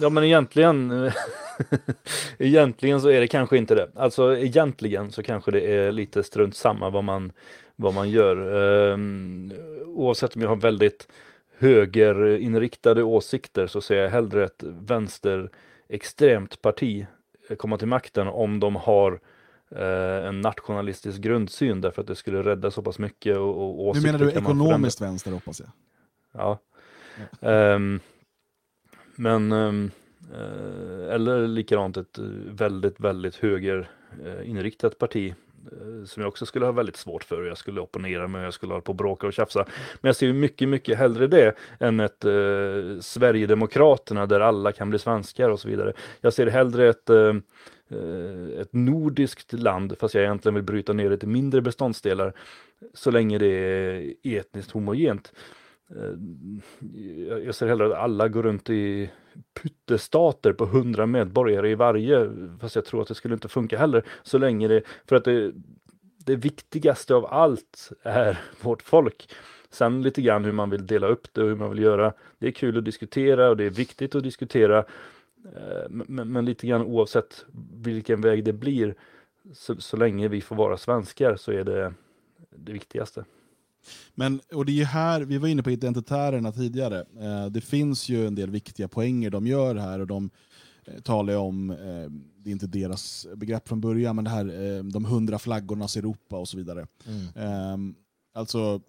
Ja 0.00 0.08
men 0.08 0.24
egentligen 0.24 0.92
Egentligen 2.38 3.00
så 3.00 3.08
är 3.08 3.20
det 3.20 3.28
kanske 3.28 3.56
inte 3.56 3.74
det. 3.74 3.88
Alltså 3.94 4.36
egentligen 4.36 5.12
så 5.12 5.22
kanske 5.22 5.50
det 5.50 5.60
är 5.60 5.92
lite 5.92 6.22
strunt 6.22 6.56
samma 6.56 6.90
vad 6.90 7.04
man, 7.04 7.32
vad 7.76 7.94
man 7.94 8.10
gör. 8.10 8.36
Ehm, 8.92 9.52
oavsett 9.86 10.36
om 10.36 10.42
jag 10.42 10.48
har 10.48 10.56
väldigt 10.56 11.08
högerinriktade 11.58 13.02
åsikter 13.02 13.66
så 13.66 13.80
ser 13.80 13.96
jag 13.96 14.10
hellre 14.10 14.44
ett 14.44 14.62
vänsterextremt 14.62 16.62
parti 16.62 17.06
komma 17.56 17.78
till 17.78 17.88
makten 17.88 18.28
om 18.28 18.60
de 18.60 18.76
har 18.76 19.20
eh, 19.70 20.26
en 20.26 20.40
nationalistisk 20.40 21.20
grundsyn 21.20 21.80
därför 21.80 22.02
att 22.02 22.08
det 22.08 22.16
skulle 22.16 22.42
rädda 22.42 22.70
så 22.70 22.82
pass 22.82 22.98
mycket 22.98 23.36
och, 23.36 23.88
och 23.88 23.96
Nu 23.96 24.02
menar 24.02 24.18
du 24.18 24.30
ekonomiskt 24.30 25.00
vänster 25.00 25.30
hoppas 25.30 25.60
jag? 25.60 25.68
Ja. 26.32 26.58
Ehm, 27.40 28.00
men, 29.14 29.52
ehm, 29.52 29.84
eh, 29.84 29.90
Eh, 30.32 31.14
eller 31.14 31.48
likadant 31.48 31.96
ett 31.96 32.18
eh, 32.18 32.24
väldigt, 32.46 33.00
väldigt 33.00 33.36
högerinriktat 33.36 34.92
eh, 34.92 34.98
parti 34.98 35.34
som 36.04 36.22
jag 36.22 36.28
också 36.28 36.46
skulle 36.46 36.64
ha 36.64 36.72
väldigt 36.72 36.96
svårt 36.96 37.24
för. 37.24 37.44
Jag 37.44 37.58
skulle 37.58 37.80
opponera 37.80 38.28
mig, 38.28 38.44
jag 38.44 38.54
skulle 38.54 38.72
hålla 38.72 38.82
på 38.82 38.92
och 38.92 38.96
bråka 38.96 39.26
och 39.26 39.32
tjafsa. 39.32 39.64
Men 40.00 40.08
jag 40.08 40.16
ser 40.16 40.26
ju 40.26 40.32
mycket, 40.32 40.68
mycket 40.68 40.98
hellre 40.98 41.26
det 41.26 41.54
än 41.80 42.00
ett 42.00 42.24
eh, 42.24 43.00
Sverigedemokraterna 43.00 44.26
där 44.26 44.40
alla 44.40 44.72
kan 44.72 44.90
bli 44.90 44.98
svenskar 44.98 45.50
och 45.50 45.60
så 45.60 45.68
vidare. 45.68 45.92
Jag 46.20 46.32
ser 46.32 46.46
hellre 46.46 46.88
ett 46.88 47.10
eh, 47.10 47.36
eh, 47.88 48.60
ett 48.60 48.72
nordiskt 48.72 49.52
land, 49.52 49.94
fast 50.00 50.14
jag 50.14 50.24
egentligen 50.24 50.54
vill 50.54 50.64
bryta 50.64 50.92
ner 50.92 51.10
det 51.10 51.18
till 51.18 51.28
mindre 51.28 51.60
beståndsdelar, 51.60 52.32
så 52.94 53.10
länge 53.10 53.38
det 53.38 53.46
är 53.46 54.14
etniskt 54.22 54.70
homogent. 54.70 55.32
Eh, 55.96 57.38
jag- 57.44 57.54
ser 57.54 57.66
hellre 57.66 57.86
att 57.86 57.92
alla 58.02 58.28
går 58.28 58.42
runt 58.42 58.70
i 58.70 59.10
pyttestater 59.62 60.52
på 60.52 60.66
hundra 60.66 61.06
medborgare 61.06 61.70
i 61.70 61.74
varje, 61.74 62.30
fast 62.60 62.74
jag 62.74 62.84
tror 62.84 63.02
att 63.02 63.08
det 63.08 63.14
skulle 63.14 63.34
inte 63.34 63.48
funka 63.48 63.78
heller, 63.78 64.04
så 64.22 64.38
länge 64.38 64.68
det, 64.68 64.82
för 65.06 65.16
att 65.16 65.24
det, 65.24 65.52
det 66.26 66.36
viktigaste 66.36 67.14
av 67.14 67.26
allt 67.26 67.90
är 68.02 68.40
vårt 68.62 68.82
folk. 68.82 69.30
Sen 69.70 70.02
lite 70.02 70.22
grann 70.22 70.44
hur 70.44 70.52
man 70.52 70.70
vill 70.70 70.86
dela 70.86 71.06
upp 71.06 71.34
det 71.34 71.42
och 71.42 71.48
hur 71.48 71.56
man 71.56 71.70
vill 71.70 71.82
göra. 71.82 72.12
Det 72.38 72.46
är 72.46 72.52
kul 72.52 72.78
att 72.78 72.84
diskutera 72.84 73.48
och 73.48 73.56
det 73.56 73.64
är 73.64 73.70
viktigt 73.70 74.14
att 74.14 74.22
diskutera. 74.22 74.78
Eh, 75.56 75.88
men, 75.90 76.06
men, 76.08 76.32
men 76.32 76.44
lite 76.44 76.66
grann 76.66 76.82
oavsett 76.82 77.46
vilken 77.74 78.20
väg 78.20 78.44
det 78.44 78.52
blir, 78.52 78.94
så, 79.52 79.76
så 79.76 79.96
länge 79.96 80.28
vi 80.28 80.40
får 80.40 80.56
vara 80.56 80.76
svenskar 80.76 81.36
så 81.36 81.52
är 81.52 81.64
det 81.64 81.94
det 82.50 82.72
viktigaste. 82.72 83.24
Men, 84.14 84.40
och 84.52 84.66
det 84.66 84.80
är 84.80 84.84
här, 84.84 85.20
vi 85.20 85.38
var 85.38 85.48
inne 85.48 85.62
på 85.62 85.70
identitärerna 85.70 86.52
tidigare. 86.52 87.04
Eh, 87.20 87.46
det 87.46 87.60
finns 87.60 88.08
ju 88.08 88.26
en 88.26 88.34
del 88.34 88.50
viktiga 88.50 88.88
poänger 88.88 89.30
de 89.30 89.46
gör 89.46 89.74
här 89.74 90.00
och 90.00 90.06
de 90.06 90.30
eh, 90.84 91.00
talar 91.00 91.32
ju 91.32 91.38
om, 91.38 91.70
eh, 91.70 92.10
det 92.38 92.50
är 92.50 92.52
inte 92.52 92.66
deras 92.66 93.26
begrepp 93.36 93.68
från 93.68 93.80
början, 93.80 94.16
men 94.16 94.24
det 94.24 94.30
här 94.30 94.82
de 94.92 95.04
hundra 95.04 95.38
flaggornas 95.38 95.96
Europa 95.96 96.38
och 96.38 96.48
så 96.48 96.56
vidare. 96.56 96.86
Ehm, 97.34 97.94
alltså, 98.34 98.80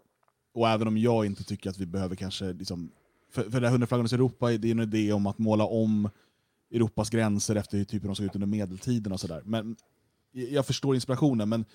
och 0.53 0.69
även 0.69 0.87
om 0.87 0.97
jag 0.97 1.25
inte 1.25 1.43
tycker 1.43 1.69
att 1.69 1.77
vi 1.77 1.85
behöver 1.85 2.15
kanske, 2.15 2.53
liksom, 2.53 2.91
för, 3.31 3.43
för 3.43 3.61
det 3.61 3.67
här 3.67 3.71
hundra 3.71 3.87
flaggornas 3.87 4.13
Europa, 4.13 4.49
det 4.49 4.67
är 4.67 4.71
en 4.71 4.79
idé 4.79 5.13
om 5.13 5.27
att 5.27 5.37
måla 5.37 5.65
om 5.65 6.09
Europas 6.71 7.09
gränser 7.09 7.55
efter 7.55 7.77
hur 7.77 7.85
typen 7.85 8.07
de 8.07 8.15
såg 8.15 8.25
ut 8.25 8.35
under 8.35 8.47
medeltiden 8.47 9.11
och 9.11 9.19
sådär. 9.19 9.41
Men 9.45 9.75
jag 10.31 10.65
förstår 10.65 10.95
inspirationen, 10.95 11.49
men 11.49 11.65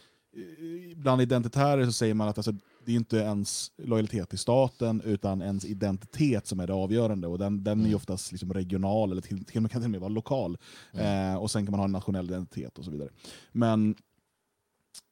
bland 0.96 1.22
identitärer 1.22 1.86
så 1.86 1.92
säger 1.92 2.14
man 2.14 2.28
att 2.28 2.38
alltså, 2.38 2.54
det 2.86 2.92
är 2.92 2.96
inte 2.96 3.16
ens 3.16 3.72
lojalitet 3.76 4.28
till 4.28 4.38
staten 4.38 5.02
utan 5.04 5.42
ens 5.42 5.64
identitet 5.64 6.46
som 6.46 6.60
är 6.60 6.66
det 6.66 6.72
avgörande. 6.72 7.26
Och 7.26 7.38
den, 7.38 7.64
den 7.64 7.84
är 7.84 7.88
ju 7.88 7.94
oftast 7.94 8.32
liksom 8.32 8.52
regional 8.52 9.12
eller 9.12 9.22
till, 9.22 9.44
till 9.44 9.52
kan 9.52 9.68
till 9.68 9.84
och 9.84 9.90
med 9.90 10.00
vara 10.00 10.08
lokal. 10.08 10.58
Eh, 10.92 11.36
och 11.36 11.50
sen 11.50 11.66
kan 11.66 11.70
man 11.70 11.80
ha 11.80 11.84
en 11.84 11.92
nationell 11.92 12.30
identitet 12.30 12.78
och 12.78 12.84
så 12.84 12.90
vidare. 12.90 13.08
Men 13.52 13.94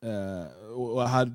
eh, 0.05 0.73
och 0.77 0.93
och 0.93 1.09
här, 1.09 1.33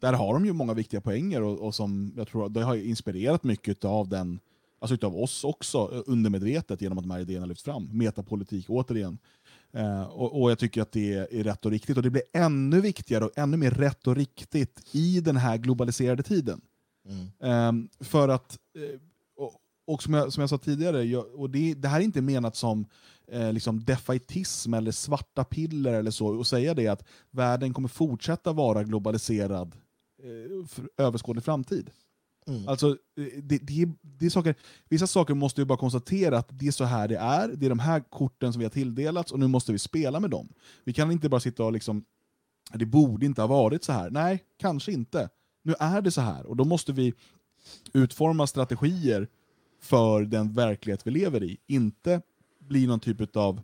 där 0.00 0.12
har 0.12 0.32
de 0.32 0.44
ju 0.46 0.52
många 0.52 0.74
viktiga 0.74 1.00
poänger 1.00 1.42
och, 1.42 1.58
och 1.58 1.74
som 1.74 2.12
jag 2.16 2.28
tror 2.28 2.48
det 2.48 2.62
har 2.62 2.74
inspirerat 2.74 3.44
mycket 3.44 3.84
av 3.84 4.08
den 4.08 4.40
Alltså 4.78 4.94
utav 4.94 5.16
oss 5.16 5.44
också, 5.44 5.78
eh, 5.92 6.02
undermedvetet 6.06 6.82
genom 6.82 6.98
att 6.98 7.04
de 7.04 7.10
här 7.10 7.20
idéerna 7.20 7.46
lyfts 7.46 7.64
fram. 7.64 7.88
Metapolitik 7.92 8.66
återigen. 8.68 9.18
Eh, 9.76 10.02
och, 10.02 10.42
och 10.42 10.50
jag 10.50 10.58
tycker 10.58 10.82
att 10.82 10.92
det 10.92 11.14
är, 11.14 11.34
är 11.34 11.44
rätt 11.44 11.64
och 11.64 11.70
riktigt. 11.70 11.96
Och 11.96 12.02
det 12.02 12.10
blir 12.10 12.22
ännu 12.32 12.80
viktigare 12.80 13.24
och 13.24 13.38
ännu 13.38 13.56
mer 13.56 13.70
rätt 13.70 14.06
och 14.06 14.16
riktigt 14.16 14.80
i 14.92 15.20
den 15.20 15.36
här 15.36 15.56
globaliserade 15.56 16.22
tiden. 16.22 16.60
Mm. 17.08 17.88
Eh, 17.88 18.04
för 18.04 18.28
att, 18.28 18.58
eh, 18.78 19.00
och, 19.36 19.54
och 19.86 20.02
som, 20.02 20.14
jag, 20.14 20.32
som 20.32 20.40
jag 20.40 20.50
sa 20.50 20.58
tidigare, 20.58 21.04
jag, 21.04 21.26
och 21.34 21.50
det, 21.50 21.74
det 21.74 21.88
här 21.88 22.00
är 22.00 22.04
inte 22.04 22.20
menat 22.20 22.56
som 22.56 22.86
eh, 23.28 23.52
liksom 23.52 23.84
defaitism 23.84 24.74
eller 24.74 24.92
svarta 24.92 25.44
piller 25.44 25.92
eller 25.92 26.10
så, 26.10 26.26
och 26.26 26.46
säga 26.46 26.74
det 26.74 26.88
att 26.88 27.04
världen 27.30 27.74
kommer 27.74 27.88
fortsätta 27.88 28.52
vara 28.52 28.84
globaliserad 28.84 29.76
eh, 30.22 30.66
för 30.66 30.88
överskådlig 30.96 31.44
framtid. 31.44 31.90
Mm. 32.48 32.68
Alltså, 32.68 32.88
eh, 32.90 33.42
det, 33.42 33.58
det, 33.58 33.88
det 34.02 34.26
är 34.26 34.30
saker, 34.30 34.54
vissa 34.88 35.06
saker 35.06 35.34
måste 35.34 35.60
vi 35.60 35.64
bara 35.64 35.78
konstatera 35.78 36.38
att 36.38 36.48
det 36.50 36.66
är 36.66 36.72
så 36.72 36.84
här 36.84 37.08
det 37.08 37.16
är, 37.16 37.48
det 37.48 37.66
är 37.66 37.70
de 37.70 37.78
här 37.78 38.00
korten 38.00 38.52
som 38.52 38.58
vi 38.60 38.64
har 38.64 38.70
tilldelats 38.70 39.32
och 39.32 39.38
nu 39.38 39.46
måste 39.46 39.72
vi 39.72 39.78
spela 39.78 40.20
med 40.20 40.30
dem. 40.30 40.48
Vi 40.84 40.92
kan 40.92 41.10
inte 41.10 41.28
bara 41.28 41.40
sitta 41.40 41.64
och 41.64 41.72
liksom, 41.72 42.04
det 42.72 42.86
borde 42.86 43.26
inte 43.26 43.42
ha 43.42 43.46
varit 43.46 43.84
så 43.84 43.92
här. 43.92 44.10
Nej, 44.10 44.44
kanske 44.56 44.92
inte. 44.92 45.28
Nu 45.62 45.74
är 45.78 46.00
det 46.00 46.10
så 46.10 46.20
här 46.20 46.46
och 46.46 46.56
då 46.56 46.64
måste 46.64 46.92
vi 46.92 47.14
utforma 47.92 48.46
strategier 48.46 49.28
för 49.80 50.22
den 50.22 50.52
verklighet 50.52 51.06
vi 51.06 51.10
lever 51.10 51.44
i. 51.44 51.58
Inte 51.66 52.22
bli 52.58 52.86
någon 52.86 53.00
typ 53.00 53.36
av 53.36 53.62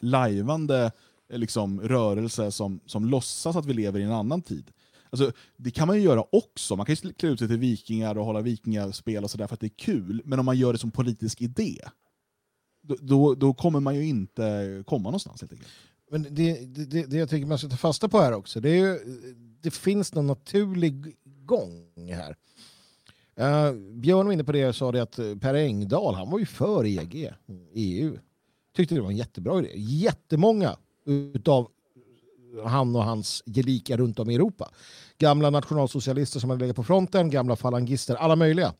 lajvande 0.00 0.92
eh, 1.28 1.38
liksom, 1.38 1.80
rörelse 1.80 2.50
som, 2.52 2.80
som 2.86 3.04
låtsas 3.04 3.56
att 3.56 3.66
vi 3.66 3.74
lever 3.74 4.00
i 4.00 4.02
en 4.02 4.12
annan 4.12 4.42
tid. 4.42 4.70
Alltså, 5.14 5.32
det 5.56 5.70
kan 5.70 5.86
man 5.86 5.96
ju 5.96 6.02
göra 6.02 6.24
också. 6.32 6.76
Man 6.76 6.86
kan 6.86 6.94
ju 6.94 7.12
klä 7.12 7.28
ut 7.28 7.38
sig 7.38 7.48
till 7.48 7.58
vikingar 7.58 8.18
och 8.18 8.24
hålla 8.24 8.40
vikingaspel 8.40 9.24
och 9.24 9.30
sådär 9.30 9.46
för 9.46 9.54
att 9.54 9.60
det 9.60 9.66
är 9.66 9.76
kul. 9.76 10.22
Men 10.24 10.38
om 10.38 10.46
man 10.46 10.58
gör 10.58 10.72
det 10.72 10.78
som 10.78 10.90
politisk 10.90 11.40
idé, 11.40 11.78
då, 12.82 12.96
då, 13.00 13.34
då 13.34 13.54
kommer 13.54 13.80
man 13.80 13.94
ju 13.94 14.06
inte 14.06 14.82
komma 14.86 15.02
någonstans 15.02 15.40
helt 15.40 15.52
enkelt. 15.52 15.70
Men 16.10 16.26
det, 16.30 16.64
det, 16.66 17.06
det, 17.06 17.16
jag 17.16 17.30
tycker 17.30 17.46
man 17.46 17.58
ska 17.58 17.68
ta 17.68 17.76
fasta 17.76 18.08
på 18.08 18.20
här 18.20 18.32
också, 18.32 18.60
det, 18.60 18.70
är 18.70 18.76
ju, 18.76 18.98
det 19.60 19.70
finns 19.70 20.14
någon 20.14 20.26
naturlig 20.26 21.16
gång 21.24 21.88
här. 22.10 22.36
Uh, 23.40 23.78
Björn 23.92 24.26
var 24.26 24.32
inne 24.32 24.44
på 24.44 24.52
det 24.52 24.68
och 24.68 24.76
sa 24.76 24.92
det 24.92 25.02
att 25.02 25.18
eh, 25.18 25.36
Per 25.36 25.54
Engdahl, 25.54 26.14
han 26.14 26.30
var 26.30 26.38
ju 26.38 26.46
för 26.46 26.86
EG, 26.86 27.32
EU. 27.74 28.18
Tyckte 28.76 28.94
det 28.94 29.00
var 29.00 29.10
en 29.10 29.16
jättebra 29.16 29.58
idé. 29.58 29.72
Jättemånga 29.76 30.76
utav 31.06 31.68
han 32.64 32.96
och 32.96 33.04
hans 33.04 33.42
gelika 33.46 33.96
runt 33.96 34.18
om 34.18 34.30
i 34.30 34.34
Europa. 34.34 34.70
Gamla 35.18 35.50
nationalsocialister 35.50 36.40
som 36.40 36.50
hade 36.50 36.60
legat 36.60 36.76
på 36.76 36.84
fronten, 36.84 37.30
gamla 37.30 37.56
falangister, 37.56 38.14
alla 38.14 38.36
möjliga. 38.36 38.74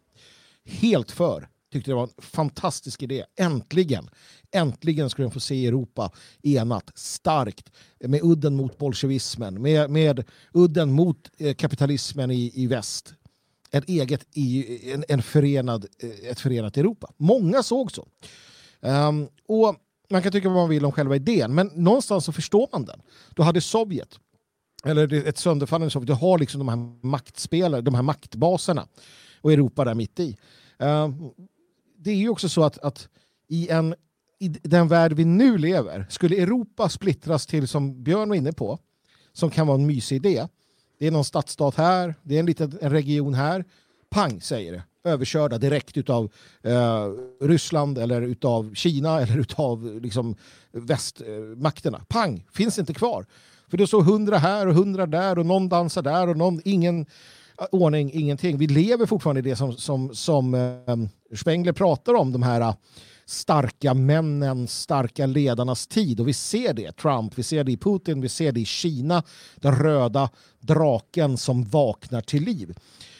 Helt 0.64 1.10
för. 1.10 1.48
Tyckte 1.72 1.90
det 1.90 1.94
var 1.94 2.02
en 2.02 2.22
fantastisk 2.22 3.02
idé. 3.02 3.24
Äntligen! 3.36 4.10
Äntligen 4.52 5.10
skulle 5.10 5.28
de 5.28 5.32
få 5.32 5.40
se 5.40 5.66
Europa 5.66 6.12
enat, 6.42 6.90
starkt, 6.94 7.70
med 8.00 8.20
udden 8.22 8.56
mot 8.56 8.78
bolsjevismen, 8.78 9.62
med, 9.62 9.90
med 9.90 10.24
udden 10.52 10.92
mot 10.92 11.30
eh, 11.38 11.54
kapitalismen 11.54 12.30
i, 12.30 12.52
i 12.54 12.66
väst. 12.66 13.14
Ett 13.70 13.88
eget 13.88 14.26
EU, 14.34 14.78
en, 14.94 15.04
en 15.08 15.22
förenad, 15.22 15.86
eh, 15.98 16.30
ett 16.30 16.40
förenat 16.40 16.76
Europa. 16.76 17.12
Många 17.16 17.62
såg 17.62 17.92
så. 17.92 18.08
Um, 18.80 19.28
och 19.48 19.76
man 20.10 20.22
kan 20.22 20.32
tycka 20.32 20.48
vad 20.48 20.56
man 20.56 20.68
vill 20.68 20.84
om 20.84 20.92
själva 20.92 21.16
idén, 21.16 21.54
men 21.54 21.70
någonstans 21.74 22.24
så 22.24 22.32
förstår 22.32 22.68
man 22.72 22.84
den. 22.84 23.02
Då 23.30 23.42
hade 23.42 23.60
Sovjet, 23.60 24.18
eller 24.84 25.28
ett 25.28 25.38
sönderfallande 25.38 25.90
Sovjet, 25.90 26.06
du 26.06 26.12
har 26.12 26.38
liksom 26.38 26.58
de 26.58 26.68
här 26.68 27.06
maktspelare, 27.06 27.80
de 27.80 27.94
här 27.94 28.02
maktbaserna 28.02 28.86
och 29.40 29.52
Europa 29.52 29.84
där 29.84 29.94
mitt 29.94 30.20
i. 30.20 30.36
Ehm, 30.78 31.30
det 31.96 32.10
är 32.10 32.16
ju 32.16 32.28
också 32.28 32.48
så 32.48 32.64
att, 32.64 32.78
att 32.78 33.08
i, 33.48 33.68
en, 33.68 33.94
i 34.38 34.48
den 34.48 34.88
värld 34.88 35.12
vi 35.12 35.24
nu 35.24 35.58
lever, 35.58 36.06
skulle 36.10 36.36
Europa 36.36 36.88
splittras 36.88 37.46
till, 37.46 37.68
som 37.68 38.02
Björn 38.02 38.28
var 38.28 38.36
inne 38.36 38.52
på, 38.52 38.78
som 39.32 39.50
kan 39.50 39.66
vara 39.66 39.78
en 39.78 39.86
mysig 39.86 40.16
idé. 40.16 40.48
Det 40.98 41.06
är 41.06 41.10
någon 41.10 41.24
stadsstat 41.24 41.74
här, 41.74 42.14
det 42.22 42.36
är 42.36 42.40
en 42.40 42.46
liten 42.46 42.78
en 42.80 42.90
region 42.90 43.34
här. 43.34 43.64
Pang 44.10 44.40
säger 44.40 44.72
det 44.72 44.82
överkörda 45.04 45.58
direkt 45.58 45.96
utav 45.96 46.32
eh, 46.62 47.06
Ryssland 47.40 47.98
eller 47.98 48.22
utav 48.22 48.74
Kina 48.74 49.20
eller 49.20 49.38
utav 49.38 50.00
liksom, 50.02 50.36
västmakterna. 50.72 52.04
Pang, 52.08 52.46
finns 52.52 52.78
inte 52.78 52.94
kvar. 52.94 53.26
För 53.74 53.78
det 53.78 53.86
står 53.86 54.02
hundra 54.02 54.38
här 54.38 54.66
och 54.66 54.74
hundra 54.74 55.06
där 55.06 55.38
och 55.38 55.46
någon 55.46 55.68
dansar 55.68 56.02
där 56.02 56.28
och 56.28 56.36
någon, 56.36 56.60
ingen 56.64 57.00
eh, 57.60 57.66
ordning, 57.72 58.10
ingenting. 58.12 58.58
Vi 58.58 58.66
lever 58.66 59.06
fortfarande 59.06 59.38
i 59.38 59.42
det 59.42 59.56
som, 59.56 59.72
som, 59.72 60.14
som 60.14 60.54
eh, 60.54 61.36
Spengler 61.36 61.72
pratar 61.72 62.14
om, 62.14 62.32
de 62.32 62.42
här 62.42 62.60
eh, 62.60 62.74
starka 63.26 63.94
männen, 63.94 64.68
starka 64.68 65.26
ledarnas 65.26 65.86
tid. 65.86 66.20
Och 66.20 66.28
vi 66.28 66.32
ser 66.32 66.72
det, 66.72 66.96
Trump, 66.96 67.38
vi 67.38 67.42
ser 67.42 67.64
det 67.64 67.72
i 67.72 67.76
Putin, 67.76 68.20
vi 68.20 68.28
ser 68.28 68.52
det 68.52 68.60
i 68.60 68.64
Kina, 68.64 69.22
den 69.56 69.74
röda 69.74 70.30
draken 70.60 71.36
som 71.36 71.64
vaknar 71.64 72.20
till 72.20 72.42
liv. 72.42 72.74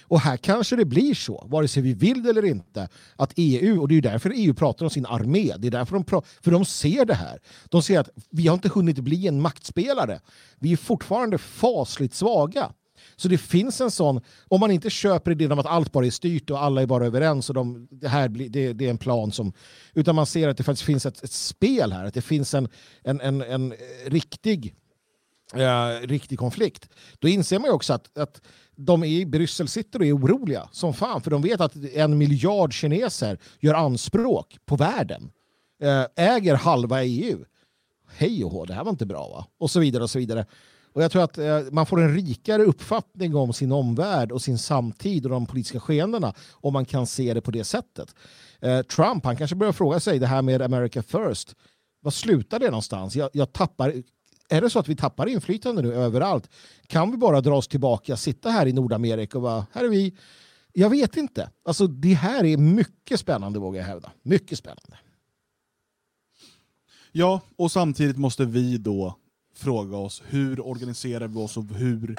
Och 0.09 0.21
här 0.21 0.37
kanske 0.37 0.77
det 0.77 0.85
blir 0.85 1.15
så, 1.15 1.47
vare 1.51 1.69
sig 1.69 1.83
vi 1.83 1.95
vill 1.95 2.23
det 2.23 2.31
eller 2.31 2.45
inte, 2.45 2.89
att 3.17 3.33
EU, 3.37 3.81
och 3.81 3.89
det 3.89 3.97
är 3.97 4.03
därför 4.03 4.33
EU 4.37 4.55
pratar 4.55 4.87
om 4.87 4.91
sin 4.91 5.07
armé, 5.07 5.55
det 5.59 5.67
är 5.67 5.71
därför 5.71 5.95
de, 5.95 6.23
för 6.43 6.51
de 6.51 6.65
ser 6.65 7.05
det 7.05 7.15
här. 7.15 7.39
De 7.69 7.83
ser 7.83 8.01
att 8.01 8.09
vi 8.31 8.47
har 8.47 8.55
inte 8.55 8.69
hunnit 8.69 8.99
bli 8.99 9.27
en 9.27 9.41
maktspelare. 9.41 10.21
Vi 10.59 10.73
är 10.73 10.77
fortfarande 10.77 11.39
fasligt 11.39 12.15
svaga. 12.15 12.73
Så 13.17 13.29
det 13.29 13.39
finns 13.39 13.81
en 13.81 13.91
sån, 13.91 14.21
om 14.49 14.61
man 14.61 14.71
inte 14.71 14.91
köper 14.91 15.31
idén 15.31 15.53
om 15.53 15.59
att 15.59 15.67
allt 15.67 15.93
bara 15.93 16.07
är 16.07 16.11
styrt 16.11 16.51
och 16.51 16.63
alla 16.63 16.83
är 16.83 16.87
bara 16.87 17.07
överens 17.07 17.49
och 17.49 17.55
de, 17.55 17.89
det 17.91 18.09
här 18.09 18.29
blir, 18.29 18.49
det, 18.49 18.73
det, 18.73 18.87
är 18.87 18.91
en 18.91 18.99
plan 18.99 19.33
som, 19.33 19.53
utan 19.95 20.15
man 20.15 20.27
ser 20.27 20.49
att 20.49 20.57
det 20.57 20.63
faktiskt 20.63 20.87
finns 20.87 21.07
ett, 21.07 21.25
ett 21.25 21.33
spel 21.33 21.93
här, 21.93 22.05
att 22.05 22.15
det 22.15 22.23
finns 22.23 22.55
en, 22.55 22.69
en, 23.03 23.21
en, 23.21 23.43
en 23.43 23.75
riktig, 24.07 24.75
eh, 25.55 26.07
riktig 26.07 26.39
konflikt. 26.39 26.89
Då 27.19 27.29
inser 27.29 27.59
man 27.59 27.69
ju 27.69 27.73
också 27.73 27.93
att, 27.93 28.19
att 28.19 28.41
de 28.77 29.05
i 29.05 29.27
Bryssel 29.27 29.69
sitter 29.69 29.99
och 29.99 30.07
är 30.07 30.17
oroliga 30.17 30.69
som 30.73 30.95
fan 30.95 31.21
för 31.21 31.31
de 31.31 31.43
vet 31.43 31.61
att 31.61 31.77
en 31.95 32.19
miljard 32.19 32.73
kineser 32.73 33.39
gör 33.61 33.75
anspråk 33.75 34.59
på 34.67 34.77
världen. 34.77 35.31
Eh, 35.83 36.05
äger 36.17 36.55
halva 36.55 37.05
EU. 37.05 37.45
Hej 38.17 38.45
och 38.45 38.51
hå, 38.51 38.65
det 38.65 38.75
här 38.75 38.85
var 38.85 38.91
inte 38.91 39.07
bra 39.07 39.29
va? 39.29 39.47
Och 39.59 39.71
så 39.71 39.81
vidare 39.81 40.03
och 40.03 40.11
så 40.11 40.19
vidare. 40.19 40.47
Och 40.93 41.03
jag 41.03 41.11
tror 41.11 41.23
att 41.23 41.39
eh, 41.39 41.61
man 41.73 41.87
får 41.87 42.01
en 42.01 42.15
rikare 42.15 42.63
uppfattning 42.63 43.37
om 43.37 43.53
sin 43.53 43.73
omvärld 43.73 44.33
och 44.33 44.43
sin 44.43 44.59
samtid 44.59 45.25
och 45.25 45.31
de 45.31 45.47
politiska 45.47 45.81
skeendena 45.81 46.35
om 46.53 46.73
man 46.73 46.85
kan 46.85 47.07
se 47.07 47.35
det 47.35 47.41
på 47.41 47.51
det 47.51 47.65
sättet. 47.65 48.15
Eh, 48.61 48.83
Trump, 48.83 49.25
han 49.25 49.37
kanske 49.37 49.57
börjar 49.57 49.73
fråga 49.73 50.01
sig 50.01 50.19
det 50.19 50.27
här 50.27 50.43
med 50.43 50.63
America 50.63 51.03
first. 51.03 51.55
Vad 52.01 52.15
slutar 52.15 52.59
det 52.59 52.67
någonstans? 52.67 53.17
Jag, 53.17 53.31
jag 53.33 53.53
tappar 53.53 54.03
är 54.49 54.61
det 54.61 54.71
så 54.71 54.79
att 54.79 54.89
vi 54.89 54.97
tappar 54.97 55.27
inflytande 55.27 55.83
nu 55.83 55.95
överallt? 55.95 56.51
Kan 56.87 57.11
vi 57.11 57.17
bara 57.17 57.41
dra 57.41 57.57
oss 57.57 57.69
tillbaka, 57.69 58.17
sitta 58.17 58.51
här 58.51 58.67
i 58.67 58.73
Nordamerika 58.73 59.39
och 59.39 59.43
bara, 59.43 59.67
här 59.73 59.85
är 59.85 59.89
vi. 59.89 60.15
Jag 60.73 60.91
vet 60.91 61.17
inte. 61.17 61.51
Alltså 61.65 61.87
det 61.87 62.15
här 62.15 62.45
är 62.45 62.57
mycket 62.57 63.21
spännande 63.21 63.59
vågar 63.59 63.81
jag 63.81 63.87
hävda. 63.87 64.13
Mycket 64.23 64.59
spännande. 64.59 64.99
Ja, 67.13 67.41
och 67.57 67.73
samtidigt 67.73 68.17
måste 68.17 68.45
vi 68.45 68.79
då 68.79 69.17
fråga 69.57 69.97
oss 69.97 70.23
hur 70.27 70.67
organiserar 70.67 71.29
vi 71.29 71.39
oss 71.39 71.57
och 71.57 71.65
hur 71.65 72.17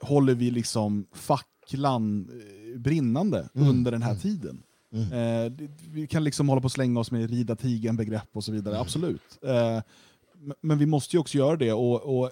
håller 0.00 0.34
vi 0.34 0.50
liksom 0.50 1.06
facklan 1.12 2.30
eh, 2.30 2.80
brinnande 2.80 3.48
mm. 3.54 3.68
under 3.68 3.90
den 3.90 4.02
här 4.02 4.10
mm. 4.10 4.20
tiden? 4.20 4.62
Mm. 4.92 5.12
Eh, 5.12 5.68
vi 5.92 6.06
kan 6.06 6.24
liksom 6.24 6.48
hålla 6.48 6.60
på 6.60 6.64
och 6.64 6.72
slänga 6.72 7.00
oss 7.00 7.10
med 7.10 7.30
rida 7.30 7.56
tigen-begrepp 7.56 8.28
och 8.32 8.44
så 8.44 8.52
vidare, 8.52 8.74
mm. 8.74 8.82
absolut. 8.82 9.38
Eh, 9.42 9.80
men 10.60 10.78
vi 10.78 10.86
måste 10.86 11.16
ju 11.16 11.20
också 11.20 11.38
göra 11.38 11.56
det. 11.56 11.72
Och, 11.72 12.18
och 12.18 12.24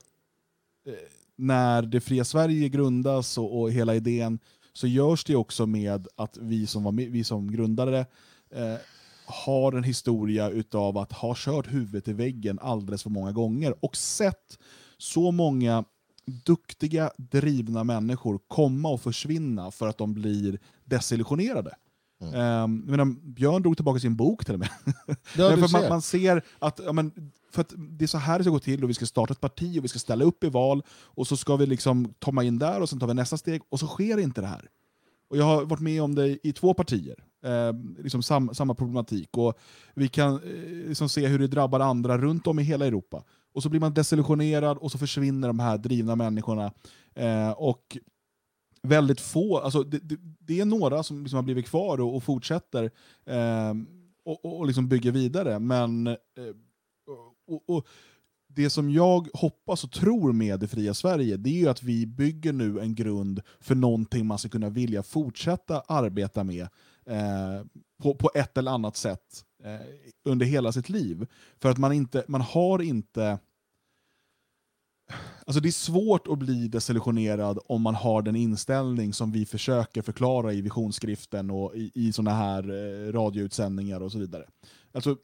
eh, 0.87 0.95
När 1.37 1.83
det 1.83 2.01
fria 2.01 2.25
Sverige 2.25 2.69
grundas 2.69 3.39
och, 3.39 3.61
och, 3.61 3.73
hela 3.73 3.95
idén 3.95 4.39
så 4.73 4.87
görs 4.87 5.25
det 5.25 5.37
också 5.37 5.67
med 5.67 6.09
att 6.17 6.37
vi 6.41 6.67
som, 6.67 6.85
var 6.85 6.93
med, 6.93 7.11
vi 7.11 7.25
som 7.25 7.53
grundade 7.53 7.91
det 7.91 8.07
eh, 8.61 8.79
har 9.27 9.73
en 9.73 9.85
historia 9.85 10.51
utav 10.51 10.99
att 10.99 11.13
ha 11.13 11.35
kört 11.37 11.73
huvudet 11.73 12.09
i 12.09 12.13
väggen 12.13 12.59
alldeles 12.63 13.03
för 13.03 13.11
många 13.11 13.33
gånger 13.33 13.85
och 13.85 13.97
sett 13.97 14.59
så 14.99 15.31
många 15.31 15.85
duktiga, 16.27 17.11
drivna 17.17 17.85
människor 17.85 18.41
komma 18.49 18.89
och 18.89 19.01
försvinna 19.01 19.71
för 19.71 19.89
att 19.89 19.99
de 19.99 20.15
blir 20.15 20.59
desillusionerade. 20.85 21.77
Mm. 22.21 22.65
Um, 22.65 22.97
men 22.97 23.33
Björn 23.35 23.63
drog 23.63 23.77
tillbaka 23.77 24.01
sin 24.01 24.17
bok 24.17 24.45
till 24.45 24.55
och 24.55 24.61
med. 24.61 24.69
Ja, 25.37 25.57
för 25.57 25.73
man, 25.73 25.89
man, 25.89 26.03
ser 26.03 26.43
att 26.59 26.81
ja, 26.85 26.93
men, 26.93 27.33
för 27.55 27.61
att 27.61 27.75
det 27.77 28.05
är 28.05 28.07
så 28.07 28.19
här 28.19 28.39
det 28.39 28.45
ska 28.45 28.51
gå 28.51 28.59
till 28.59 28.85
och 28.85 28.91
vi 28.91 28.95
ska 28.95 29.07
starta 29.07 29.33
ett 29.33 29.41
parti 29.41 29.79
och 29.79 29.85
vi 29.85 29.89
ska 29.89 29.99
ställa 29.99 30.25
upp 30.25 30.45
i 30.45 30.49
val 30.49 30.83
och 30.89 31.27
så 31.27 31.37
ska 31.37 31.57
vi 31.57 31.67
liksom 31.67 32.15
komma 32.19 32.45
in 32.45 32.59
där 32.59 32.81
och 32.81 32.89
sen 32.89 33.01
tar 33.01 33.07
vi 33.07 33.15
nästa 33.15 33.37
steg 33.37 33.63
och 33.69 33.81
så 33.81 33.87
sker 33.87 34.19
inte 34.19 34.41
det 34.41 34.47
här. 34.47 34.69
Och 35.29 35.37
Jag 35.37 35.45
har 35.45 35.65
varit 35.65 35.81
med 35.81 36.03
om 36.03 36.15
det 36.15 36.47
i 36.47 36.53
två 36.53 36.75
partier, 36.75 37.25
eh, 37.45 37.73
liksom 37.99 38.23
sam, 38.23 38.55
samma 38.55 38.75
problematik. 38.75 39.37
Och 39.37 39.59
Vi 39.95 40.09
kan 40.09 40.35
eh, 40.35 40.89
liksom 40.89 41.09
se 41.09 41.27
hur 41.27 41.39
det 41.39 41.47
drabbar 41.47 41.81
andra 41.81 42.19
runt 42.19 42.47
om 42.47 42.59
i 42.59 42.63
hela 42.63 42.87
Europa. 42.87 43.25
Och 43.55 43.63
så 43.63 43.69
blir 43.69 43.81
man 43.81 43.95
desillusionerad 43.95 44.79
och 44.79 44.93
så 44.93 44.99
försvinner 44.99 45.49
de 45.49 45.59
här 45.59 45.79
drivna 45.79 46.17
människorna. 46.17 46.73
Eh, 47.15 47.51
och 47.51 47.99
väldigt 48.83 49.21
få, 49.21 49.59
alltså 49.59 49.83
det, 49.83 49.99
det, 49.99 50.17
det 50.39 50.61
är 50.61 50.65
några 50.65 51.03
som 51.03 51.23
liksom 51.23 51.37
har 51.37 51.43
blivit 51.43 51.67
kvar 51.67 52.01
och, 52.01 52.17
och 52.17 52.23
fortsätter 52.23 52.91
eh, 53.27 53.75
och, 54.25 54.59
och 54.59 54.67
liksom 54.67 54.89
bygger 54.89 55.13
vidare. 55.13 55.59
Men 55.59 56.07
eh, 56.07 56.15
och, 57.47 57.71
och, 57.71 57.87
det 58.57 58.71
som 58.71 58.91
jag 58.91 59.29
hoppas 59.33 59.85
och 59.85 59.93
tror 59.93 60.33
med 60.33 60.61
det 60.61 60.69
fria 60.69 60.95
Sverige, 60.95 61.37
det 61.37 61.51
är 61.51 61.61
ju 61.61 61.69
att 61.69 61.83
vi 61.83 62.07
bygger 62.07 62.53
nu 62.53 62.81
en 62.81 62.95
grund 62.95 63.41
för 63.61 63.75
någonting 63.75 64.27
man 64.27 64.39
ska 64.39 64.49
kunna 64.49 64.69
vilja 64.69 65.03
fortsätta 65.03 65.81
arbeta 65.81 66.45
med 66.45 66.69
eh, 67.07 67.65
på, 68.03 68.15
på 68.15 68.31
ett 68.35 68.59
eller 68.59 68.71
annat 68.71 68.97
sätt 68.97 69.45
eh, 69.65 69.81
under 70.25 70.47
hela 70.47 70.73
sitt 70.73 70.89
liv. 70.89 71.27
För 71.61 71.71
att 71.71 71.79
man, 71.79 71.93
inte, 71.93 72.25
man 72.29 72.41
har 72.41 72.83
inte 72.83 73.39
Alltså 75.47 75.61
det 75.61 75.69
är 75.69 75.73
svårt 75.73 76.27
att 76.27 76.39
bli 76.39 76.69
desillusionerad 76.69 77.59
om 77.67 77.83
man 77.83 77.95
har 77.95 78.23
den 78.23 78.37
inställning 78.37 79.13
som 79.13 79.33
vi 79.33 79.47
försöker 79.47 80.03
förklara 80.03 80.53
i 80.53 80.61
visionsskriften 80.61 81.51
och 81.51 81.77
i, 81.77 81.91
i 81.95 82.13
sådana 82.13 82.37
här 82.37 82.63
eh, 82.71 83.13
radioutsändningar 83.13 84.01
och 84.01 84.13
så 84.13 84.19
vidare. 84.19 84.47
Alltså, 84.93 85.17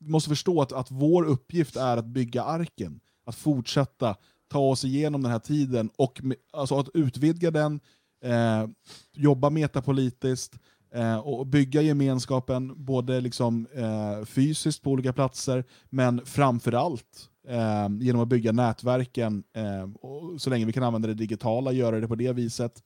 måste 0.00 0.28
förstå 0.28 0.62
att, 0.62 0.72
att 0.72 0.90
vår 0.90 1.24
uppgift 1.24 1.76
är 1.76 1.96
att 1.96 2.06
bygga 2.06 2.42
arken, 2.42 3.00
att 3.26 3.34
fortsätta 3.34 4.16
ta 4.48 4.58
oss 4.58 4.84
igenom 4.84 5.22
den 5.22 5.32
här 5.32 5.38
tiden 5.38 5.90
och 5.96 6.20
alltså 6.52 6.78
att 6.78 6.88
utvidga 6.94 7.50
den, 7.50 7.80
eh, 8.24 8.68
jobba 9.12 9.50
metapolitiskt 9.50 10.58
eh, 10.94 11.16
och 11.16 11.46
bygga 11.46 11.82
gemenskapen 11.82 12.84
både 12.84 13.20
liksom, 13.20 13.66
eh, 13.74 14.24
fysiskt 14.24 14.82
på 14.82 14.90
olika 14.90 15.12
platser 15.12 15.64
men 15.90 16.26
framförallt 16.26 17.28
eh, 17.48 17.88
genom 18.00 18.22
att 18.22 18.28
bygga 18.28 18.52
nätverken 18.52 19.44
eh, 19.52 19.82
och 20.00 20.40
så 20.40 20.50
länge 20.50 20.64
vi 20.64 20.72
kan 20.72 20.82
använda 20.82 21.08
det 21.08 21.14
digitala, 21.14 21.72
göra 21.72 22.00
det 22.00 22.08
på 22.08 22.14
det 22.14 22.32
viset, 22.32 22.82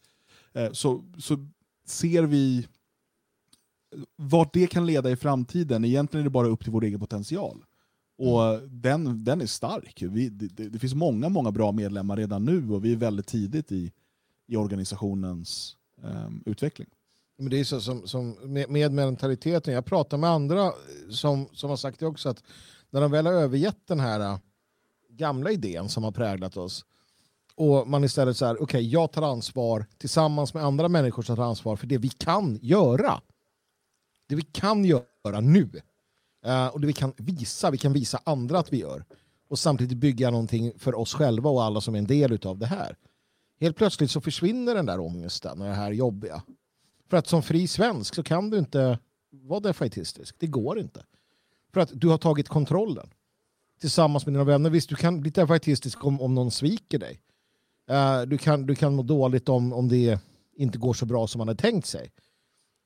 eh, 0.52 0.72
så, 0.72 1.04
så 1.18 1.36
ser 1.86 2.22
vi 2.22 2.66
vart 4.16 4.52
det 4.52 4.66
kan 4.66 4.86
leda 4.86 5.10
i 5.10 5.16
framtiden. 5.16 5.84
Egentligen 5.84 6.20
är 6.20 6.24
det 6.24 6.30
bara 6.30 6.48
upp 6.48 6.62
till 6.62 6.72
vår 6.72 6.84
egen 6.84 7.00
potential. 7.00 7.64
Och 8.18 8.68
den, 8.68 9.24
den 9.24 9.40
är 9.40 9.46
stark. 9.46 10.02
Vi, 10.02 10.28
det, 10.28 10.68
det 10.68 10.78
finns 10.78 10.94
många, 10.94 11.28
många 11.28 11.50
bra 11.50 11.72
medlemmar 11.72 12.16
redan 12.16 12.44
nu 12.44 12.70
och 12.70 12.84
vi 12.84 12.92
är 12.92 12.96
väldigt 12.96 13.26
tidigt 13.26 13.72
i, 13.72 13.92
i 14.46 14.56
organisationens 14.56 15.76
ehm, 16.02 16.42
utveckling. 16.46 16.88
Men 17.38 17.50
det 17.50 17.60
är 17.60 17.64
så 17.64 17.80
som, 17.80 18.06
som 18.06 18.30
med, 18.30 18.70
med 18.70 18.92
mentaliteten. 18.92 19.74
Jag 19.74 19.84
pratar 19.84 20.16
med 20.18 20.30
andra 20.30 20.72
som, 21.10 21.48
som 21.52 21.70
har 21.70 21.76
sagt 21.76 22.00
det 22.00 22.06
också 22.06 22.28
att 22.28 22.42
när 22.90 23.00
de 23.00 23.10
väl 23.10 23.26
har 23.26 23.32
övergett 23.32 23.86
den 23.86 24.00
här 24.00 24.20
äh, 24.20 24.38
gamla 25.10 25.50
idén 25.50 25.88
som 25.88 26.04
har 26.04 26.12
präglat 26.12 26.56
oss 26.56 26.84
och 27.58 27.88
man 27.88 28.04
istället 28.04 28.36
så 28.36 28.46
här, 28.46 28.62
okej, 28.62 28.88
jag 28.88 29.12
tar 29.12 29.22
ansvar 29.22 29.86
tillsammans 29.98 30.54
med 30.54 30.64
andra 30.64 30.88
människor 30.88 31.22
som 31.22 31.36
tar 31.36 31.44
ansvar 31.44 31.76
för 31.76 31.86
det 31.86 31.98
vi 31.98 32.08
kan 32.08 32.58
göra. 32.62 33.20
Det 34.28 34.34
vi 34.34 34.42
kan 34.42 34.84
göra 34.84 35.40
nu. 35.40 35.70
Eh, 36.44 36.66
och 36.66 36.80
det 36.80 36.86
vi 36.86 36.92
kan 36.92 37.12
visa, 37.16 37.70
vi 37.70 37.78
kan 37.78 37.92
visa 37.92 38.20
andra 38.24 38.58
att 38.58 38.72
vi 38.72 38.76
gör. 38.76 39.04
Och 39.48 39.58
samtidigt 39.58 39.98
bygga 39.98 40.30
någonting 40.30 40.72
för 40.78 40.98
oss 40.98 41.14
själva 41.14 41.50
och 41.50 41.62
alla 41.62 41.80
som 41.80 41.94
är 41.94 41.98
en 41.98 42.06
del 42.06 42.46
av 42.46 42.58
det 42.58 42.66
här. 42.66 42.96
Helt 43.60 43.76
plötsligt 43.76 44.10
så 44.10 44.20
försvinner 44.20 44.74
den 44.74 44.86
där 44.86 45.00
ångesten 45.00 45.60
och 45.60 45.66
det 45.66 45.74
här 45.74 45.92
jobbiga. 45.92 46.42
För 47.10 47.16
att 47.16 47.26
som 47.26 47.42
fri 47.42 47.68
svensk 47.68 48.14
så 48.14 48.22
kan 48.22 48.50
du 48.50 48.58
inte 48.58 48.98
vara 49.30 49.60
defaitistisk. 49.60 50.36
Det 50.38 50.46
går 50.46 50.78
inte. 50.78 51.04
För 51.72 51.80
att 51.80 51.90
du 51.92 52.08
har 52.08 52.18
tagit 52.18 52.48
kontrollen. 52.48 53.10
Tillsammans 53.80 54.26
med 54.26 54.34
dina 54.34 54.44
vänner. 54.44 54.70
Visst, 54.70 54.88
du 54.88 54.96
kan 54.96 55.20
bli 55.20 55.30
defaitistisk 55.30 56.04
om, 56.04 56.20
om 56.20 56.34
någon 56.34 56.50
sviker 56.50 56.98
dig. 56.98 57.20
Uh, 57.90 58.22
du, 58.22 58.38
kan, 58.38 58.66
du 58.66 58.74
kan 58.74 58.94
må 58.94 59.02
dåligt 59.02 59.48
om, 59.48 59.72
om 59.72 59.88
det 59.88 60.20
inte 60.56 60.78
går 60.78 60.94
så 60.94 61.06
bra 61.06 61.26
som 61.26 61.38
man 61.38 61.48
hade 61.48 61.60
tänkt 61.60 61.86
sig. 61.86 62.12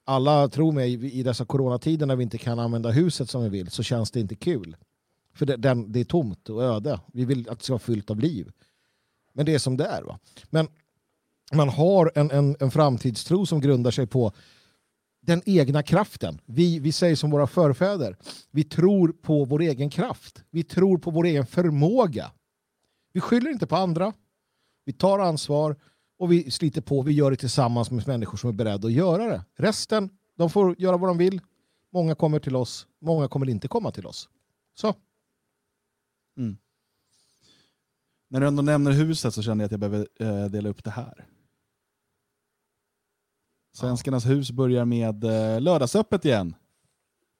Alla 0.05 0.49
tror 0.49 0.73
mig, 0.73 1.13
i 1.13 1.23
dessa 1.23 1.45
coronatider 1.45 2.07
när 2.07 2.17
vi 2.17 2.23
inte 2.23 2.39
kan 2.39 2.59
använda 2.59 2.91
huset 2.91 3.31
som 3.31 3.43
vi 3.43 3.49
vill 3.49 3.71
så 3.71 3.83
känns 3.83 4.11
det 4.11 4.21
inte 4.21 4.35
kul. 4.35 4.77
För 5.35 5.47
det, 5.47 5.57
den, 5.57 5.93
det 5.93 6.01
är 6.01 6.05
tomt 6.05 6.49
och 6.49 6.63
öde. 6.63 7.01
Vi 7.13 7.25
vill 7.25 7.49
att 7.49 7.59
det 7.59 7.65
ska 7.65 7.73
vara 7.73 7.79
fyllt 7.79 8.11
av 8.11 8.21
liv. 8.21 8.53
Men 9.33 9.47
det 9.47 9.55
är 9.55 9.59
som 9.59 9.77
det 9.77 9.87
är. 9.87 10.03
Va? 10.03 10.19
Men 10.51 10.69
man 11.53 11.69
har 11.69 12.13
en, 12.15 12.31
en, 12.31 12.57
en 12.61 12.71
framtidstro 12.71 13.47
som 13.47 13.61
grundar 13.61 13.91
sig 13.91 14.07
på 14.07 14.33
den 15.21 15.43
egna 15.47 15.83
kraften. 15.83 16.41
Vi, 16.45 16.79
vi 16.79 16.93
säger 16.93 17.17
som 17.17 17.31
våra 17.31 17.47
förfäder, 17.47 18.17
vi 18.51 18.65
tror 18.65 19.13
på 19.13 19.45
vår 19.45 19.63
egen 19.63 19.91
kraft. 19.91 20.45
Vi 20.51 20.63
tror 20.65 20.99
på 20.99 21.11
vår 21.11 21.27
egen 21.27 21.47
förmåga. 21.47 22.33
Vi 23.13 23.21
skyller 23.21 23.51
inte 23.51 23.67
på 23.67 23.77
andra. 23.77 24.13
Vi 24.85 24.93
tar 24.93 25.19
ansvar 25.19 25.77
och 26.23 26.33
vi 26.33 26.51
sliter 26.51 26.81
på. 26.81 27.02
Vi 27.02 27.12
gör 27.12 27.31
det 27.31 27.36
tillsammans 27.36 27.91
med 27.91 28.09
människor 28.09 28.36
som 28.36 28.51
är 28.51 28.55
beredda 28.55 28.86
att 28.86 28.92
göra 28.92 29.26
det. 29.26 29.44
Resten, 29.57 30.10
de 30.36 30.51
får 30.51 30.81
göra 30.81 30.97
vad 30.97 31.10
de 31.10 31.18
vill. 31.18 31.41
Många 31.91 32.15
kommer 32.15 32.39
till 32.39 32.57
oss, 32.57 32.86
många 33.01 33.28
kommer 33.28 33.49
inte 33.49 33.68
komma 33.68 33.91
till 33.91 34.07
oss. 34.07 34.28
Så. 34.75 34.94
Mm. 36.36 36.57
När 38.28 38.41
du 38.41 38.47
ändå 38.47 38.62
nämner 38.62 38.91
huset 38.91 39.34
så 39.34 39.42
känner 39.42 39.65
jag 39.65 39.67
att 39.67 39.70
jag 39.70 39.81
behöver 39.81 40.09
eh, 40.20 40.51
dela 40.51 40.68
upp 40.68 40.84
det 40.84 40.91
här. 40.91 41.26
Svenskarnas 43.73 44.26
hus 44.26 44.51
börjar 44.51 44.84
med 44.84 45.25
eh, 45.25 45.60
lördagsöppet 45.60 46.25
igen. 46.25 46.55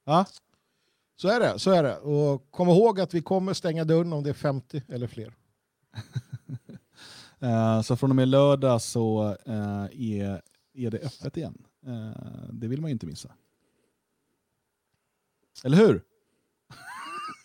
Ja? 0.04 0.26
Så 1.16 1.28
är 1.28 1.40
det. 1.40 1.58
Så 1.58 1.70
är 1.70 1.82
det. 1.82 1.96
Och 1.96 2.50
kom 2.50 2.68
ihåg 2.68 3.00
att 3.00 3.14
vi 3.14 3.22
kommer 3.22 3.54
stänga 3.54 3.84
dörren 3.84 4.12
om 4.12 4.22
det 4.22 4.30
är 4.30 4.34
50 4.34 4.82
eller 4.88 5.06
fler. 5.06 5.34
Eh, 7.42 7.82
så 7.82 7.96
från 7.96 8.10
och 8.10 8.16
med 8.16 8.28
lördag 8.28 8.82
så 8.82 9.36
eh, 9.46 9.84
är, 9.92 10.42
är 10.74 10.90
det 10.90 10.98
öppet 10.98 11.36
igen. 11.36 11.62
Eh, 11.86 12.48
det 12.52 12.68
vill 12.68 12.80
man 12.80 12.90
ju 12.90 12.92
inte 12.92 13.06
missa. 13.06 13.28
Eller 15.64 15.76
hur? 15.76 16.02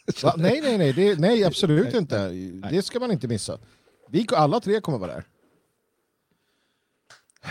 Va? 0.23 0.33
Nej, 0.37 0.61
nej, 0.61 0.77
nej, 0.77 0.93
det, 0.93 1.19
nej, 1.19 1.43
absolut 1.43 1.85
Nej, 1.85 1.97
inte. 1.97 2.29
nej. 2.29 2.71
Det 2.71 2.81
ska 2.81 2.99
man 2.99 3.11
inte 3.11 3.27
missa. 3.27 3.57
Vi, 4.09 4.27
alla 4.31 4.59
tre 4.59 4.81
kommer 4.81 4.97
vara 4.97 5.13
där. 5.13 5.23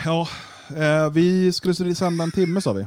Ja, 0.04 0.28
eh, 0.76 1.10
vi 1.12 1.52
skulle 1.52 1.94
sända 1.94 2.24
en 2.24 2.30
timme 2.30 2.60
sa 2.60 2.72
vi. 2.72 2.80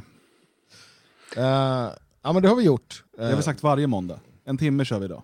Eh, 1.36 1.90
ja, 2.22 2.32
men 2.32 2.42
det 2.42 2.48
har 2.48 2.56
vi 2.56 2.62
gjort. 2.62 3.04
Det 3.16 3.24
har 3.24 3.36
vi 3.36 3.42
sagt 3.42 3.62
varje 3.62 3.86
måndag. 3.86 4.20
En 4.44 4.58
timme 4.58 4.84
kör 4.84 4.98
vi 4.98 5.04
idag. 5.04 5.22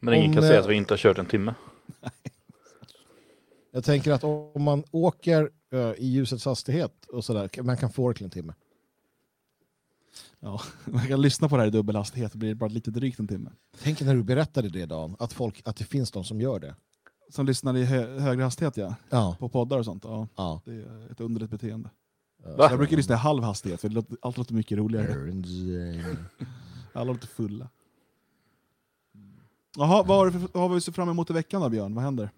Men 0.00 0.14
ingen 0.14 0.30
Om, 0.30 0.34
kan 0.34 0.42
säga 0.42 0.60
att 0.60 0.68
vi 0.68 0.74
inte 0.74 0.92
har 0.92 0.98
kört 0.98 1.18
en 1.18 1.26
timme. 1.26 1.54
jag 3.74 3.84
tänker 3.84 4.12
att 4.12 4.24
om 4.24 4.62
man 4.62 4.84
åker 4.90 5.50
eh, 5.72 5.78
i 5.78 6.06
ljusets 6.06 6.44
hastighet 6.44 7.06
och 7.06 7.24
sådär, 7.24 7.62
man 7.62 7.76
kan 7.76 7.90
få 7.90 8.08
det 8.08 8.14
till 8.14 8.24
en 8.24 8.30
timme. 8.30 8.54
Ja, 10.40 10.60
man 10.84 11.06
kan 11.06 11.22
lyssna 11.22 11.48
på 11.48 11.56
det 11.56 11.62
här 11.62 11.68
i 11.68 11.70
dubbelhastighet, 11.70 12.32
det 12.32 12.38
blir 12.38 12.54
bara 12.54 12.68
lite 12.68 12.90
drygt 12.90 13.18
en 13.18 13.28
timme. 13.28 13.50
Tänk 13.82 14.00
när 14.00 14.14
du 14.14 14.22
berättade 14.22 14.68
det, 14.68 14.86
Dan, 14.86 15.16
att, 15.18 15.32
folk, 15.32 15.62
att 15.64 15.76
det 15.76 15.84
finns 15.84 16.10
de 16.10 16.24
som 16.24 16.40
gör 16.40 16.60
det. 16.60 16.74
Som 17.30 17.46
lyssnar 17.46 17.76
i 17.76 17.84
hö 17.84 18.18
högre 18.18 18.42
hastighet 18.42 18.76
ja, 18.76 18.94
Ja. 19.10 19.36
på 19.38 19.48
poddar 19.48 19.78
och 19.78 19.84
sånt. 19.84 20.04
Ja, 20.04 20.28
ja. 20.36 20.60
det 20.64 20.72
är 20.72 21.12
ett 21.12 21.20
underligt 21.20 21.50
beteende. 21.50 21.90
Va? 22.44 22.66
Jag 22.70 22.78
brukar 22.78 22.96
lyssna 22.96 23.14
i 23.14 23.18
halv 23.18 23.42
hastighet, 23.42 23.80
för 23.80 23.88
det 23.88 23.94
låter, 23.94 24.16
allt 24.22 24.36
låter 24.36 24.54
mycket 24.54 24.78
roligare. 24.78 25.06
Alla 26.92 27.12
låter 27.12 27.26
fulla. 27.26 27.68
Jaha, 29.76 30.02
vad 30.02 30.16
har, 30.16 30.30
för, 30.30 30.38
vad 30.52 30.70
har 30.70 30.74
vi 30.74 30.80
fram 30.80 31.08
emot 31.08 31.30
i 31.30 31.32
veckan 31.32 31.62
då 31.62 31.68
Björn? 31.68 31.94
Vad 31.94 32.04
händer? 32.04 32.30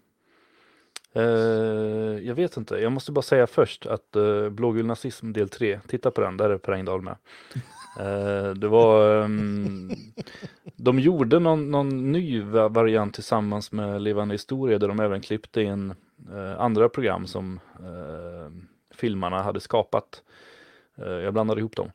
Eh, 1.17 2.27
jag 2.27 2.35
vet 2.35 2.57
inte, 2.57 2.75
jag 2.75 2.91
måste 2.91 3.11
bara 3.11 3.21
säga 3.21 3.47
först 3.47 3.85
att 3.85 4.15
uh, 4.15 4.49
Blågul 4.49 4.85
nazism 4.85 5.33
del 5.33 5.49
3, 5.49 5.79
titta 5.87 6.11
på 6.11 6.21
den, 6.21 6.37
där 6.37 6.49
är 6.49 6.57
Per 6.57 6.73
Engdahl 6.73 7.01
med. 7.01 7.15
Eh, 7.99 8.53
det 8.53 8.67
var, 8.67 9.21
ehm, 9.23 9.91
de 10.75 10.99
gjorde 10.99 11.39
någon, 11.39 11.71
någon 11.71 12.11
ny 12.11 12.41
va- 12.41 12.67
variant 12.67 13.13
tillsammans 13.13 13.71
med 13.71 14.01
Levande 14.01 14.33
historia 14.33 14.79
där 14.79 14.87
de 14.87 14.99
även 14.99 15.21
klippte 15.21 15.61
in 15.61 15.93
eh, 16.33 16.59
andra 16.59 16.89
program 16.89 17.27
som 17.27 17.59
eh, 17.79 18.51
filmarna 18.95 19.43
hade 19.43 19.59
skapat. 19.59 20.23
Eh, 20.97 21.11
jag 21.11 21.33
blandade 21.33 21.59
ihop 21.59 21.75
dem. 21.75 21.91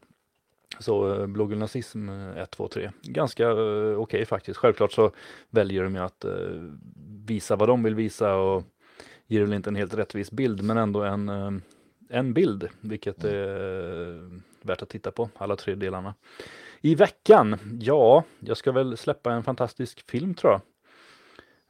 Så 0.78 1.14
uh, 1.14 1.26
Blågul 1.26 1.58
nazism 1.58 2.08
1, 2.08 2.50
2, 2.50 2.68
3. 2.68 2.90
Ganska 3.02 3.50
eh, 3.50 3.98
okej 3.98 4.24
faktiskt. 4.26 4.58
Självklart 4.58 4.92
så 4.92 5.10
väljer 5.50 5.82
de 5.82 5.94
ju 5.94 6.00
att 6.00 6.24
visa 7.26 7.56
vad 7.56 7.68
de 7.68 7.82
vill 7.82 7.94
visa 7.94 8.34
och 8.34 8.64
ger 9.32 9.40
väl 9.40 9.52
inte 9.52 9.70
en 9.70 9.76
helt 9.76 9.94
rättvis 9.94 10.30
bild 10.30 10.62
men 10.62 10.76
ändå 10.76 11.02
en, 11.02 11.28
eh, 11.28 11.50
en 12.08 12.34
bild 12.34 12.68
vilket 12.80 13.24
är 13.24 14.10
eh, 14.10 14.22
värt 14.62 14.82
att 14.82 14.88
titta 14.88 15.10
på 15.10 15.28
alla 15.38 15.56
tre 15.56 15.74
delarna. 15.74 16.14
I 16.80 16.94
veckan, 16.94 17.58
ja, 17.80 18.24
jag 18.40 18.56
ska 18.56 18.72
väl 18.72 18.96
släppa 18.96 19.32
en 19.32 19.42
fantastisk 19.42 20.10
film 20.10 20.34
tror 20.34 20.52
jag. 20.52 20.60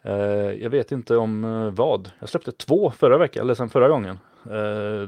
Eh, 0.03 0.53
jag 0.63 0.71
vet 0.71 0.93
inte 0.93 1.17
om 1.17 1.45
eh, 1.45 1.71
vad. 1.71 2.11
Jag 2.19 2.29
släppte 2.29 2.53
två 2.53 2.91
förra 2.91 3.19
veckan, 3.19 3.43
eller 3.43 3.55
sen 3.55 3.69
förra 3.69 3.89
gången. 3.89 4.19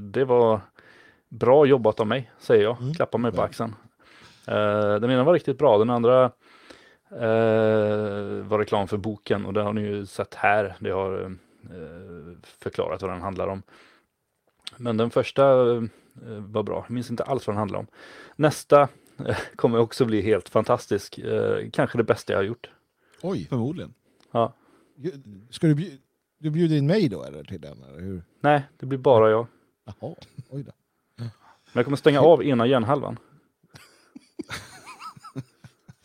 Det 0.01 0.25
var 0.25 0.61
bra 1.29 1.67
jobbat 1.67 2.01
av 2.01 2.07
mig, 2.07 2.31
säger 2.39 2.63
jag. 2.63 2.81
Mm. 2.81 2.95
Klappar 2.95 3.19
mig 3.19 3.33
på 3.33 3.43
axeln. 3.43 3.75
Den 5.01 5.11
ena 5.11 5.25
var 5.25 5.33
riktigt 5.33 5.59
bra, 5.59 5.79
den 5.79 5.91
andra 5.91 6.31
var 8.43 8.59
reklam 8.59 8.89
för 8.89 8.97
boken 8.97 9.47
och 9.47 9.53
det 9.53 9.63
har 9.63 9.73
ni 9.73 9.81
ju 9.81 10.07
sett 10.07 10.35
här. 10.35 10.77
Det 10.79 10.91
har 10.91 11.37
förklarat 12.59 13.03
vad 13.03 13.11
den 13.11 13.21
handlar 13.21 13.49
om. 13.49 13.63
Men 14.77 14.97
den 14.97 15.11
första 15.11 15.77
eh, 15.77 15.83
var 16.39 16.63
bra. 16.63 16.85
Jag 16.89 16.95
minns 16.95 17.11
inte 17.11 17.23
alls 17.23 17.47
vad 17.47 17.55
den 17.55 17.59
handlar 17.59 17.79
om. 17.79 17.87
Nästa 18.37 18.89
eh, 19.27 19.37
kommer 19.57 19.79
också 19.79 20.05
bli 20.05 20.21
helt 20.21 20.49
fantastisk. 20.49 21.19
Eh, 21.19 21.71
kanske 21.73 21.99
det 21.99 22.05
bästa 22.05 22.33
jag 22.33 22.39
har 22.39 22.45
gjort. 22.45 22.71
Oj, 23.23 23.47
Förmodligen. 23.49 23.95
Ja. 24.31 24.55
ska 25.51 25.67
du, 25.67 25.75
bjud, 25.75 26.01
du 26.39 26.51
bjuder 26.51 26.77
in 26.77 26.87
mig 26.87 27.09
då 27.09 27.25
eller 27.25 27.45
till 27.45 27.61
den? 27.61 27.83
Eller 27.83 28.01
hur? 28.01 28.23
Nej, 28.41 28.63
det 28.79 28.87
blir 28.87 28.99
bara 28.99 29.31
jag. 29.31 29.47
Jaha, 29.85 30.15
oj 30.51 30.63
då. 30.63 30.73
Men 31.17 31.31
jag 31.73 31.85
kommer 31.85 31.97
stänga 31.97 32.21
av 32.21 32.45
ena 32.45 32.67
hjärnhalvan. 32.67 33.19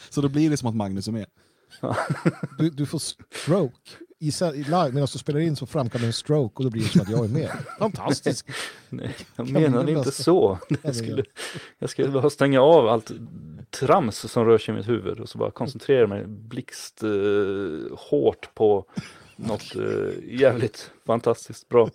Så 0.09 0.21
då 0.21 0.29
blir 0.29 0.49
det 0.49 0.57
som 0.57 0.69
att 0.69 0.75
Magnus 0.75 1.07
är 1.07 1.11
med. 1.11 1.25
Du, 2.57 2.69
du 2.69 2.85
får 2.85 2.99
stroke. 2.99 3.89
I, 4.22 4.27
i 4.27 4.64
live, 4.64 4.91
medan 4.91 5.07
du 5.11 5.19
spelar 5.19 5.39
in 5.39 5.56
så 5.56 5.65
framkallar 5.65 6.01
du 6.01 6.07
en 6.07 6.14
stroke 6.14 6.57
och 6.57 6.64
då 6.64 6.69
blir 6.69 6.83
det 6.83 6.89
som 6.89 7.01
att 7.01 7.09
jag 7.09 7.25
är 7.25 7.30
med. 7.30 7.51
Fantastiskt. 7.80 8.45
Nej, 8.89 9.15
jag 9.35 9.49
menade 9.49 9.91
inte 9.91 10.11
så. 10.11 10.59
Ja, 10.69 10.77
Jag 10.81 10.95
skulle, 10.95 11.23
jag 11.80 11.89
skulle 11.89 12.09
bara 12.09 12.30
stänga 12.30 12.61
av 12.61 12.88
allt 12.88 13.11
trams 13.69 14.31
som 14.31 14.45
rör 14.45 14.57
sig 14.57 14.73
i 14.73 14.77
mitt 14.77 14.88
huvud 14.88 15.19
och 15.19 15.30
så 15.30 15.38
bara 15.38 15.51
koncentrera 15.51 16.07
mig 16.07 16.25
blixt 16.27 17.03
eh, 17.03 17.09
hårt 17.98 18.56
på 18.56 18.85
något 19.35 19.75
eh, 19.75 20.39
jävligt 20.39 20.91
fantastiskt 21.06 21.69
bra. 21.69 21.89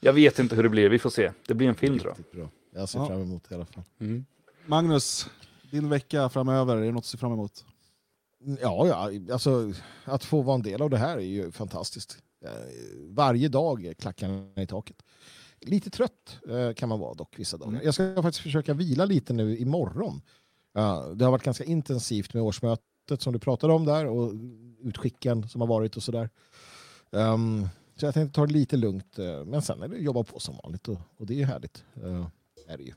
Jag 0.00 0.12
vet 0.12 0.38
inte 0.38 0.56
hur 0.56 0.62
det 0.62 0.68
blir, 0.68 0.88
vi 0.90 0.98
får 0.98 1.10
se. 1.10 1.32
Det 1.46 1.54
blir 1.54 1.68
en 1.68 1.74
film 1.74 1.98
tror 1.98 2.14
bra. 2.32 2.50
Jag 2.74 2.88
ser 2.88 3.06
fram 3.06 3.22
emot 3.22 3.42
det 3.48 3.54
i 3.54 3.56
alla 3.56 3.66
fall. 3.66 3.84
jag. 3.98 4.08
Mm. 4.08 4.24
Magnus, 4.66 5.26
din 5.70 5.88
vecka 5.88 6.28
framöver, 6.28 6.76
är 6.76 6.80
det 6.80 6.92
något 6.92 6.98
att 6.98 7.06
se 7.06 7.18
fram 7.18 7.32
emot? 7.32 7.64
Ja, 8.60 8.86
ja, 8.86 9.32
alltså 9.32 9.72
att 10.04 10.24
få 10.24 10.42
vara 10.42 10.54
en 10.54 10.62
del 10.62 10.82
av 10.82 10.90
det 10.90 10.98
här 10.98 11.16
är 11.16 11.20
ju 11.22 11.50
fantastiskt. 11.52 12.18
Eh, 12.44 12.50
Varje 13.08 13.48
dag 13.48 13.84
är 13.86 13.94
klackarna 13.94 14.48
i 14.56 14.66
taket. 14.66 15.02
Lite 15.60 15.90
trött 15.90 16.38
eh, 16.48 16.72
kan 16.74 16.88
man 16.88 17.00
vara 17.00 17.14
dock 17.14 17.38
vissa 17.38 17.56
dagar. 17.56 17.72
Mm. 17.72 17.84
Jag 17.84 17.94
ska 17.94 18.14
faktiskt 18.22 18.42
försöka 18.42 18.74
vila 18.74 19.04
lite 19.04 19.32
nu 19.32 19.58
imorgon. 19.58 20.22
Ja, 20.72 21.06
Det 21.14 21.24
har 21.24 21.32
varit 21.32 21.42
ganska 21.42 21.64
intensivt 21.64 22.34
med 22.34 22.42
årsmötet 22.42 23.22
som 23.22 23.32
du 23.32 23.38
pratade 23.38 23.72
om 23.72 23.84
där 23.84 24.06
och 24.06 24.32
utskicken 24.82 25.48
som 25.48 25.60
har 25.60 25.68
varit 25.68 25.96
och 25.96 26.02
sådär. 26.02 26.30
Um, 27.10 27.68
så 27.96 28.06
jag 28.06 28.14
tänkte 28.14 28.34
ta 28.34 28.46
det 28.46 28.52
lite 28.52 28.76
lugnt. 28.76 29.18
eh, 29.18 29.44
Men 29.44 29.62
sen 29.62 29.82
är 29.82 29.88
det 29.88 29.96
jobba 29.98 30.22
på 30.24 30.38
som 30.40 30.56
vanligt 30.62 30.88
och, 30.88 31.00
och 31.16 31.26
det 31.26 31.34
är 31.34 31.38
ju 31.38 31.44
härligt. 31.44 31.84
eh, 31.96 32.26
är 32.68 32.76
det 32.76 32.82
ju. 32.84 32.92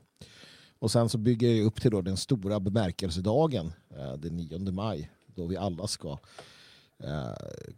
Och 0.78 0.90
sen 0.90 1.08
så 1.08 1.18
bygger 1.18 1.48
jag 1.54 1.66
upp 1.66 1.80
till 1.82 1.90
då 1.90 2.00
den 2.02 2.16
stora 2.16 2.60
bemärkelsedagen 2.60 3.72
eh, 3.96 4.12
den 4.12 4.36
9 4.36 4.58
maj 4.72 5.10
då 5.34 5.46
vi 5.46 5.56
alla 5.56 5.86
ska 5.86 6.18
eh, 7.04 7.32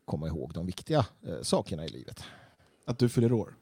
komma 0.04 0.26
ihåg 0.26 0.52
de 0.54 0.66
viktiga 0.66 1.06
eh, 1.26 1.42
sakerna 1.42 1.84
i 1.84 1.88
livet. 1.88 2.24
Att 2.86 2.98
du 2.98 3.08
fyller 3.08 3.32
år? 3.32 3.54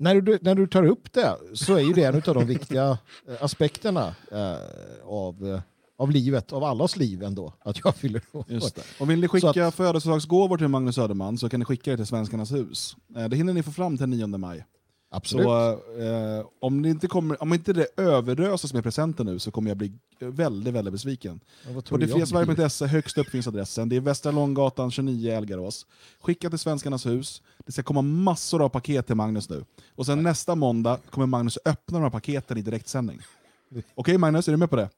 När 0.00 0.20
du, 0.20 0.38
när 0.42 0.54
du 0.54 0.66
tar 0.66 0.86
upp 0.86 1.12
det 1.12 1.36
så 1.54 1.74
är 1.74 1.80
ju 1.80 1.92
det 1.92 2.04
en 2.04 2.14
av 2.14 2.34
de 2.34 2.46
viktiga 2.46 2.98
eh, 3.28 3.42
aspekterna 3.42 4.14
eh, 4.32 4.56
av, 5.04 5.46
eh, 5.46 5.60
av 5.96 6.10
livet, 6.10 6.52
av 6.52 6.64
allas 6.64 6.96
liv 6.96 7.22
ändå, 7.22 7.52
att 7.60 7.80
jag 7.84 7.96
fyller 7.96 8.22
år. 8.32 8.44
Just 8.48 8.74
det. 8.74 8.82
Och 9.00 9.10
vill 9.10 9.20
ni 9.20 9.28
skicka 9.28 9.70
födelsedagsgåvor 9.70 10.58
till 10.58 10.68
Magnus 10.68 10.94
Söderman 10.94 11.38
så 11.38 11.48
kan 11.48 11.60
ni 11.60 11.66
skicka 11.66 11.90
det 11.90 11.96
till 11.96 12.06
Svenskarnas 12.06 12.52
hus. 12.52 12.96
Det 13.30 13.36
hinner 13.36 13.52
ni 13.52 13.62
få 13.62 13.72
fram 13.72 13.98
till 13.98 14.08
9 14.08 14.26
maj. 14.26 14.64
Absolut. 15.10 15.46
Så 15.46 15.70
eh, 16.00 16.46
om, 16.60 16.82
det 16.82 16.88
inte 16.88 17.06
kommer, 17.06 17.42
om 17.42 17.54
inte 17.54 17.72
det 17.72 17.86
överöses 17.96 18.72
med 18.72 18.82
presenter 18.82 19.24
nu 19.24 19.38
så 19.38 19.50
kommer 19.50 19.70
jag 19.70 19.76
bli 19.76 19.92
väldigt, 20.18 20.74
väldigt 20.74 20.92
besviken. 20.92 21.40
Ja, 21.74 21.82
På 21.88 21.96
detfriasverige.se 21.96 22.86
högst 22.86 23.18
upp 23.18 23.28
finns 23.28 23.46
adressen. 23.46 23.88
Det 23.88 23.96
är 23.96 24.00
Västra 24.00 24.32
Långgatan 24.32 24.90
29 24.90 25.32
Älgarås. 25.32 25.86
Skicka 26.20 26.50
till 26.50 26.58
Svenskarnas 26.58 27.06
hus. 27.06 27.42
Det 27.66 27.72
ska 27.72 27.82
komma 27.82 28.02
massor 28.02 28.62
av 28.62 28.68
paket 28.68 29.06
till 29.06 29.16
Magnus 29.16 29.48
nu. 29.48 29.64
Och 29.94 30.06
sen 30.06 30.22
nästa 30.22 30.54
måndag 30.54 30.98
kommer 31.10 31.26
Magnus 31.26 31.58
öppna 31.64 31.98
de 31.98 32.02
här 32.02 32.10
paketen 32.10 32.58
i 32.58 32.62
direktsändning. 32.62 33.18
Okej 33.94 34.18
Magnus, 34.18 34.48
är 34.48 34.52
du 34.52 34.58
med 34.58 34.70
på 34.70 34.76
det? 34.76 34.88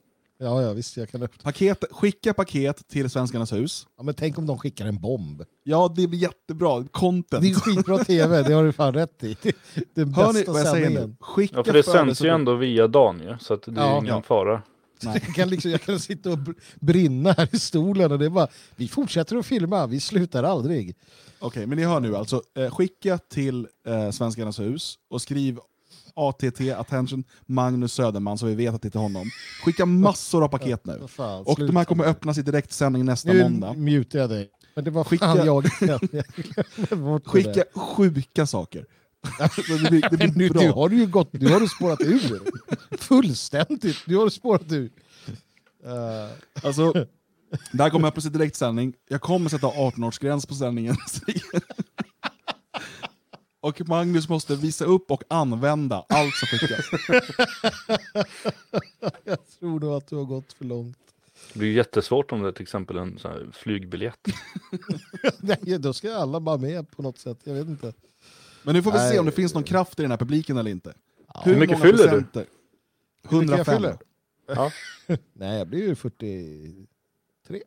Ja, 0.42 0.62
ja, 0.62 0.72
visst 0.72 0.96
jag 0.96 1.08
kan 1.10 1.22
öppna. 1.22 1.42
Paket, 1.42 1.84
skicka 1.90 2.34
paket 2.34 2.88
till 2.88 3.10
Svenskarnas 3.10 3.52
hus. 3.52 3.86
Ja, 3.96 4.02
men 4.02 4.14
tänk 4.14 4.38
om 4.38 4.46
de 4.46 4.58
skickar 4.58 4.86
en 4.86 5.00
bomb. 5.00 5.42
Ja, 5.62 5.92
det 5.96 6.06
blir 6.06 6.18
jättebra. 6.18 6.84
Content. 6.90 7.42
Det 7.42 7.50
är 7.50 7.54
skitbra 7.54 7.98
tv, 8.04 8.42
det 8.42 8.52
har 8.52 8.64
du 8.64 8.72
fan 8.72 8.94
rätt 8.94 9.24
i. 9.24 9.36
Den 9.94 10.14
Hör 10.14 10.26
ni 10.26 10.32
bästa 10.32 10.52
vad 10.52 10.60
jag 10.60 10.68
säger 10.70 10.90
nu? 10.90 11.14
Skicka 11.20 11.56
Ja, 11.56 11.64
för 11.64 11.72
det 11.72 11.82
sänds 11.82 12.22
ju 12.22 12.28
ändå 12.28 12.54
via 12.54 12.86
dagen 12.88 13.20
ju, 13.20 13.36
så 13.40 13.54
att 13.54 13.62
det 13.62 13.70
är 13.80 13.84
Ja. 13.86 13.92
ingen 13.98 14.06
Ja. 14.06 14.22
fara. 14.22 14.62
Nej. 15.02 15.22
Jag 15.26 15.34
kan, 15.34 15.48
liksom, 15.48 15.70
jag 15.70 15.82
kan 15.82 16.00
sitta 16.00 16.30
och 16.30 16.38
br- 16.38 16.54
brinna 16.80 17.32
här 17.32 17.48
i 17.52 17.58
stolen 17.58 18.12
och 18.12 18.18
det 18.18 18.24
är 18.24 18.30
bara, 18.30 18.48
vi 18.76 18.88
fortsätter 18.88 19.36
att 19.36 19.46
filma, 19.46 19.86
vi 19.86 20.00
slutar 20.00 20.44
aldrig. 20.44 20.96
Okej, 21.38 21.66
men 21.66 21.78
ni 21.78 21.84
hör 21.84 22.00
nu 22.00 22.16
alltså. 22.16 22.42
Eh, 22.58 22.70
skicka 22.74 23.18
till 23.18 23.66
eh, 23.86 24.10
Svenskarnas 24.10 24.60
hus 24.60 24.98
och 25.10 25.22
skriv 25.22 25.58
ATT, 26.16 26.60
attention, 26.76 27.24
Magnus 27.46 27.92
Söderman 27.92 28.38
så 28.38 28.46
vi 28.46 28.54
vet 28.54 28.74
att 28.74 28.82
det 28.82 28.88
är 28.88 28.90
till 28.90 29.00
honom. 29.00 29.30
Skicka 29.64 29.86
massor 29.86 30.44
av 30.44 30.48
paket 30.48 30.86
nu. 30.86 31.00
Fan, 31.08 31.42
Och 31.46 31.58
de 31.58 31.76
här 31.76 31.84
kommer 31.84 32.04
öppnas 32.04 32.38
i 32.38 32.42
direktsändning 32.42 33.04
nästa 33.04 33.32
Nu 33.32 33.42
måndag. 33.42 33.72
mutar 33.74 34.18
jag 34.18 34.30
dig. 34.30 34.50
Men 34.74 34.84
det 34.84 34.90
var 34.90 35.04
Skicka- 35.04 35.26
fan 35.26 35.46
jag. 35.46 35.66
jag 36.90 37.22
Skicka 37.26 37.64
sjuka 37.74 38.46
saker. 38.46 38.86
Det 39.82 39.90
blir, 39.90 40.16
det 40.18 40.26
nu, 40.26 40.32
blir 40.32 40.48
du 40.48 40.54
bra. 40.58 40.72
har 40.74 40.90
ju 40.90 41.06
gått, 41.06 41.32
nu 41.32 41.48
har 41.52 41.60
du 41.60 41.68
spårat 41.68 42.00
ur. 42.00 42.40
Fullständigt. 42.98 43.96
Nu 44.06 44.16
har 44.16 44.24
du 44.24 44.30
spårat 44.30 44.72
ur. 44.72 44.84
Uh, 45.86 46.30
Alltså, 46.62 46.92
det 47.72 47.82
här 47.82 47.90
kommer 47.90 48.08
öppnas 48.08 48.26
i 48.26 48.28
direktsändning. 48.28 48.94
Jag 49.08 49.20
kommer 49.20 49.50
sätta 49.50 49.66
18-årsgräns 49.66 50.48
på 50.48 50.54
sändningen. 50.54 50.96
Och 53.60 53.88
Magnus 53.88 54.28
måste 54.28 54.56
visa 54.56 54.84
upp 54.84 55.10
och 55.10 55.22
använda 55.28 56.06
allt 56.08 56.34
som 56.34 56.48
skickas. 56.48 56.86
jag 59.24 59.38
tror 59.58 59.80
nog 59.80 59.92
att 59.92 60.06
du 60.06 60.16
har 60.16 60.24
gått 60.24 60.52
för 60.52 60.64
långt. 60.64 60.98
Det 61.52 61.58
blir 61.58 61.72
jättesvårt 61.72 62.32
om 62.32 62.42
det 62.42 62.48
är 62.48 62.52
till 62.52 62.62
exempel 62.62 62.96
en 62.96 63.18
sån 63.18 63.30
här 63.30 63.50
flygbiljett. 63.52 64.28
Nej, 65.40 65.78
då 65.78 65.92
ska 65.92 66.14
alla 66.14 66.40
bara 66.40 66.56
med 66.56 66.90
på 66.90 67.02
något 67.02 67.18
sätt. 67.18 67.38
Jag 67.44 67.54
vet 67.54 67.66
inte. 67.66 67.92
Men 68.62 68.74
nu 68.74 68.82
får 68.82 68.92
vi 68.92 68.98
se 68.98 69.08
Nej. 69.08 69.18
om 69.18 69.26
det 69.26 69.32
finns 69.32 69.54
någon 69.54 69.64
kraft 69.64 69.98
i 69.98 70.02
den 70.02 70.10
här 70.10 70.18
publiken 70.18 70.56
eller 70.56 70.70
inte. 70.70 70.94
Hur 71.44 71.56
mycket 71.56 71.78
många 71.78 71.92
fyller 71.92 72.24
du? 72.32 72.46
Hur 73.28 73.40
mycket 73.40 73.66
jag 73.66 73.68
105. 73.68 73.76
fyller? 73.76 73.98
Ja. 74.46 74.72
Nej, 75.32 75.58
jag 75.58 75.68
blir 75.68 75.88
ju 75.88 75.94
43. 75.94 77.62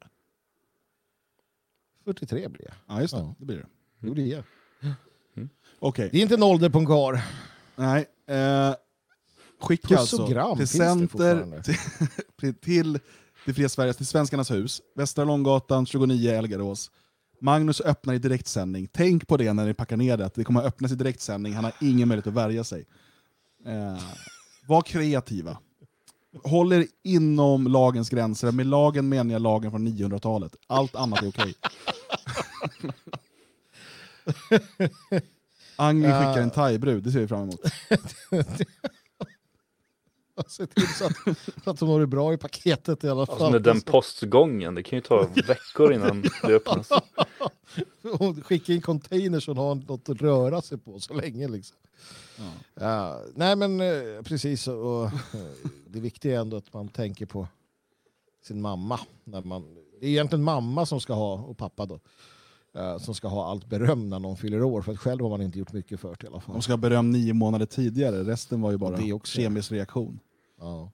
43 2.05 2.47
blir 2.47 2.65
jag. 2.65 2.73
Ja, 2.87 3.01
just 3.01 3.13
det. 3.13 3.19
Ja. 3.19 3.35
Det 3.39 3.45
blir 3.45 3.57
det. 3.57 3.67
Det 3.99 4.11
blir 4.11 4.31
jag. 4.31 4.43
Okej. 5.85 6.09
Det 6.11 6.17
är 6.17 6.21
inte 6.21 6.33
en 6.33 6.43
ålder 6.43 6.69
på 6.69 6.79
en 6.79 6.85
karl. 6.85 7.17
Nej. 7.75 8.05
Eh, 8.27 8.75
skicka 9.61 9.87
Puss 9.87 10.13
och 10.13 10.19
alltså 10.19 10.27
till 10.27 10.57
finns 10.57 10.71
det 10.71 10.77
Center, 10.77 11.07
fortfarande. 11.07 11.63
till, 12.39 12.53
till 12.53 12.99
det 13.45 13.53
fria 13.53 13.69
Sveriges, 13.69 13.97
till 13.97 14.05
Svenskarnas 14.05 14.51
hus, 14.51 14.81
Västra 14.95 15.25
Långgatan 15.25 15.85
29 15.85 16.31
Älgarås. 16.31 16.91
Magnus 17.41 17.81
öppnar 17.81 18.13
i 18.13 18.19
direktsändning. 18.19 18.87
Tänk 18.91 19.27
på 19.27 19.37
det 19.37 19.53
när 19.53 19.65
ni 19.65 19.73
packar 19.73 19.97
ner 19.97 20.17
det, 20.17 20.25
att 20.25 20.33
det 20.33 20.43
kommer 20.43 20.59
att 20.59 20.65
öppnas 20.65 20.91
i 20.91 20.95
direktsändning. 20.95 21.53
Han 21.53 21.63
har 21.63 21.73
ingen 21.81 22.07
möjlighet 22.07 22.27
att 22.27 22.33
värja 22.33 22.63
sig. 22.63 22.85
Eh, 23.65 24.03
var 24.67 24.81
kreativa. 24.81 25.57
Håll 26.43 26.73
er 26.73 26.87
inom 27.03 27.67
lagens 27.67 28.09
gränser. 28.09 28.51
Med 28.51 28.65
lagen 28.65 29.09
menar 29.09 29.33
jag 29.33 29.41
lagen 29.41 29.71
från 29.71 29.87
900-talet. 29.87 30.55
Allt 30.67 30.95
annat 30.95 31.23
är 31.23 31.27
okej. 31.27 31.55
Agni 35.75 36.03
skickar 36.03 36.41
en 36.41 36.51
thaibrud, 36.51 37.03
det 37.03 37.11
ser 37.11 37.19
vi 37.19 37.27
fram 37.27 37.41
emot. 37.41 37.59
Se 40.47 40.67
till 40.67 40.87
så 40.87 41.05
att, 41.05 41.13
så 41.63 41.69
att 41.69 41.79
de 41.79 41.89
har 41.89 41.99
det 41.99 42.07
bra 42.07 42.33
i 42.33 42.37
paketet 42.37 43.03
i 43.03 43.09
alla 43.09 43.25
fall. 43.25 43.35
Alltså 43.35 43.51
med 43.51 43.61
den 43.61 43.81
postgången, 43.81 44.75
det 44.75 44.83
kan 44.83 44.97
ju 44.97 45.01
ta 45.01 45.27
veckor 45.47 45.93
innan 45.93 46.21
det 46.21 46.55
öppnas. 46.55 46.89
Skicka 48.43 48.73
in 48.73 48.81
containers 48.81 49.49
och 49.49 49.55
ha 49.55 49.73
något 49.73 50.09
att 50.09 50.21
röra 50.21 50.61
sig 50.61 50.77
på 50.77 50.99
så 50.99 51.13
länge. 51.13 51.47
Liksom. 51.47 51.77
Ja. 52.37 52.43
Ja, 52.73 53.21
nej 53.35 53.55
men 53.55 53.81
eh, 53.81 54.21
precis, 54.23 54.67
och, 54.67 55.05
eh, 55.05 55.11
det 55.87 55.99
viktiga 55.99 56.35
är 56.35 56.41
ändå 56.41 56.57
att 56.57 56.73
man 56.73 56.87
tänker 56.87 57.25
på 57.25 57.47
sin 58.43 58.61
mamma. 58.61 58.99
När 59.23 59.41
man, 59.41 59.75
det 59.99 60.05
är 60.05 60.09
egentligen 60.09 60.43
mamma 60.43 60.85
som 60.85 61.01
ska 61.01 61.13
ha, 61.13 61.33
och 61.33 61.57
pappa 61.57 61.85
då, 61.85 61.99
eh, 62.75 62.97
som 62.97 63.15
ska 63.15 63.27
ha 63.27 63.49
allt 63.51 63.69
beröm 63.69 64.09
när 64.09 64.19
någon 64.19 64.37
fyller 64.37 64.63
år. 64.63 64.81
För 64.81 64.91
att 64.91 64.99
själv 64.99 65.21
har 65.21 65.29
man 65.29 65.41
inte 65.41 65.59
gjort 65.59 65.73
mycket 65.73 65.99
för 65.99 66.15
det 66.19 66.23
i 66.23 66.27
alla 66.27 66.39
fall. 66.39 66.53
De 66.55 66.61
ska 66.61 66.71
ha 66.73 66.77
beröm 66.77 67.11
nio 67.11 67.33
månader 67.33 67.65
tidigare, 67.65 68.23
resten 68.23 68.61
var 68.61 68.71
ju 68.71 68.77
bara 68.77 68.97
Det 68.97 69.13
också. 69.13 69.37
kemisk 69.41 69.71
reaktion. 69.71 70.19
Ja. 70.59 70.91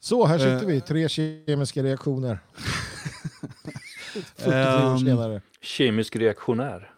Så, 0.00 0.26
här 0.26 0.38
sitter 0.38 0.60
Eh. 0.62 0.66
vi, 0.66 0.80
tre 0.80 1.08
kemiska 1.08 1.82
reaktioner. 1.82 2.38
43 4.36 4.52
år 4.52 4.90
Ehm, 4.92 4.98
senare. 4.98 5.42
Kemisk 5.60 6.16
reaktionär. 6.16 6.90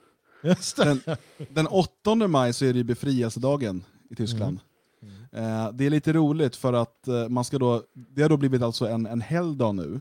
Just 0.42 0.76
det. 0.76 0.84
Den, 0.84 1.16
den 1.50 1.66
8 1.66 2.14
maj 2.14 2.52
så 2.52 2.64
är 2.64 2.72
det 2.72 2.78
ju 2.78 2.84
befrielsedagen 2.84 3.84
i 4.10 4.14
Tyskland. 4.14 4.60
Eh, 5.32 5.72
det 5.72 5.86
är 5.86 5.90
lite 5.90 6.12
roligt 6.12 6.56
för 6.56 6.72
att 6.72 7.08
eh, 7.08 7.28
man 7.28 7.44
ska 7.44 7.58
då, 7.58 7.82
det 7.94 8.22
har 8.22 8.28
då 8.28 8.36
blivit 8.36 8.62
alltså 8.62 8.86
en, 8.88 9.06
en 9.06 9.20
helgdag 9.20 9.72
nu. 9.74 10.00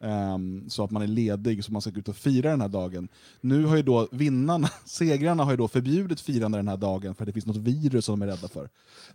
Ehm, 0.00 0.70
så 0.70 0.84
att 0.84 0.90
man 0.90 1.02
är 1.02 1.06
ledig 1.06 1.64
så 1.64 1.72
man 1.72 1.82
ska 1.82 1.90
gå 1.90 2.00
ut 2.00 2.08
och 2.08 2.16
fira 2.16 2.50
den 2.50 2.60
här 2.60 2.68
dagen. 2.68 3.08
Nu 3.40 3.64
har 3.64 3.76
ju 3.76 3.82
då 3.82 4.08
vinnarna, 4.12 4.68
segrarna 4.84 5.44
har 5.44 5.50
ju 5.50 5.56
då 5.56 5.68
förbjudit 5.68 6.20
firande 6.20 6.58
den 6.58 6.68
här 6.68 6.76
dagen 6.76 7.14
för 7.14 7.24
att 7.24 7.26
det 7.26 7.32
finns 7.32 7.46
något 7.46 7.56
virus 7.56 8.04
som 8.04 8.20
de 8.20 8.28
är 8.28 8.32
rädda 8.32 8.48
för. 8.48 8.68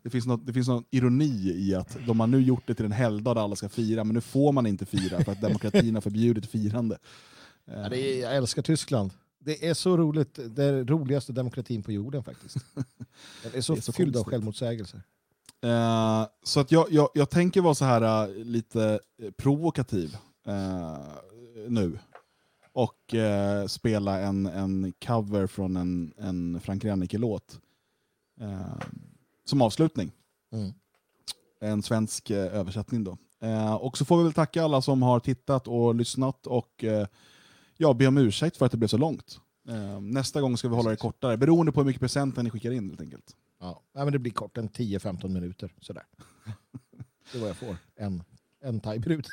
Det 0.04 0.10
finns, 0.10 0.26
något, 0.26 0.46
det 0.46 0.54
finns 0.54 0.68
någon 0.68 0.84
ironi 0.92 1.52
i 1.56 1.76
att 1.76 1.98
de 2.08 2.20
har 2.20 2.28
nu 2.28 2.42
gjort 2.42 2.68
det 2.68 2.76
till 2.76 2.86
en 2.86 2.92
helgdag 2.92 3.36
där 3.36 3.42
alla 3.42 3.56
ska 3.56 3.70
fira, 3.70 4.04
men 4.04 4.14
nu 4.14 4.22
får 4.22 4.52
man 4.52 4.68
inte 4.68 4.86
fira 4.86 5.24
för 5.24 5.32
att 5.32 5.42
demokratin 5.42 5.96
har 5.96 6.02
förbjudit 6.02 6.46
firande. 6.46 6.98
Ja, 7.66 7.90
det 7.90 7.98
är, 7.98 8.22
jag 8.22 8.36
älskar 8.36 8.62
Tyskland. 8.62 9.12
Det 9.40 9.68
är 9.68 9.74
så 9.74 9.98
roligt. 9.98 10.40
Det 10.56 10.64
är 10.64 10.84
roligaste 10.86 11.34
demokratin 11.34 11.84
på 11.84 11.92
jorden 11.92 12.24
faktiskt. 12.24 12.58
Den 13.44 13.52
är 13.54 13.62
så, 13.62 13.74
Det 13.74 13.80
är 13.80 13.82
så 13.82 13.92
fylld 13.92 14.16
av 14.16 14.20
konstigt. 14.20 14.32
självmotsägelser. 14.32 15.02
Eh, 15.64 16.28
så 16.44 16.60
att 16.60 16.72
jag, 16.72 16.92
jag, 16.92 17.10
jag 17.14 17.30
tänker 17.30 17.62
vara 17.62 17.76
så 17.76 17.86
här 17.86 18.30
eh, 18.30 18.44
lite 18.46 19.00
eh, 19.24 19.32
provokativ 19.32 20.18
eh, 20.48 21.00
nu. 21.68 22.00
och 22.74 23.14
eh, 23.14 23.68
spela 23.68 24.20
en, 24.20 24.46
en 24.46 24.94
cover 25.06 25.48
från 25.48 25.78
en, 25.78 26.14
en 26.18 26.60
Frank 26.60 26.86
Rennicke-låt. 26.86 27.60
Eh, 28.42 28.82
som 29.46 29.62
avslutning. 29.62 30.12
Mm. 30.52 30.74
En 31.60 31.84
svensk 31.84 32.30
eh, 32.30 32.56
översättning 32.56 33.04
då. 33.04 33.18
Eh, 33.40 33.74
och 33.74 33.98
så 33.98 34.06
får 34.06 34.18
vi 34.18 34.24
väl 34.24 34.34
tacka 34.34 34.64
alla 34.64 34.82
som 34.82 35.02
har 35.02 35.20
tittat 35.20 35.68
och 35.68 35.96
lyssnat 35.96 36.48
och 36.48 36.84
eh, 36.84 37.08
ja, 37.78 37.94
be 37.94 38.08
om 38.08 38.18
ursäkt 38.18 38.58
för 38.58 38.66
att 38.66 38.72
det 38.72 38.78
blev 38.78 38.88
så 38.88 38.98
långt. 38.98 39.40
Nästa 40.02 40.42
gång 40.42 40.58
ska 40.58 40.70
vi 40.70 40.76
hålla 40.76 40.90
det 40.90 40.96
kortare, 40.96 41.38
beroende 41.38 41.72
på 41.72 41.80
hur 41.80 41.86
mycket 41.86 42.00
presenter 42.00 42.44
ni 42.44 42.50
skickar 42.50 42.72
in 42.72 42.90
helt 42.90 43.02
enknkelt. 43.02 43.36
Ja. 43.60 43.82
Nej, 43.94 44.04
men 44.04 44.14
det 44.14 44.20
blir 44.20 44.32
kort, 44.32 44.58
en 44.58 44.70
10-15 44.70 45.28
minuter. 45.28 45.74
Sådär. 45.82 46.04
Det 47.32 47.38
är 47.38 47.42
vad 47.42 47.50
jag 47.50 47.58
får. 47.58 47.78
En, 47.96 48.24
en 48.62 48.80
thaibrud. 48.80 49.28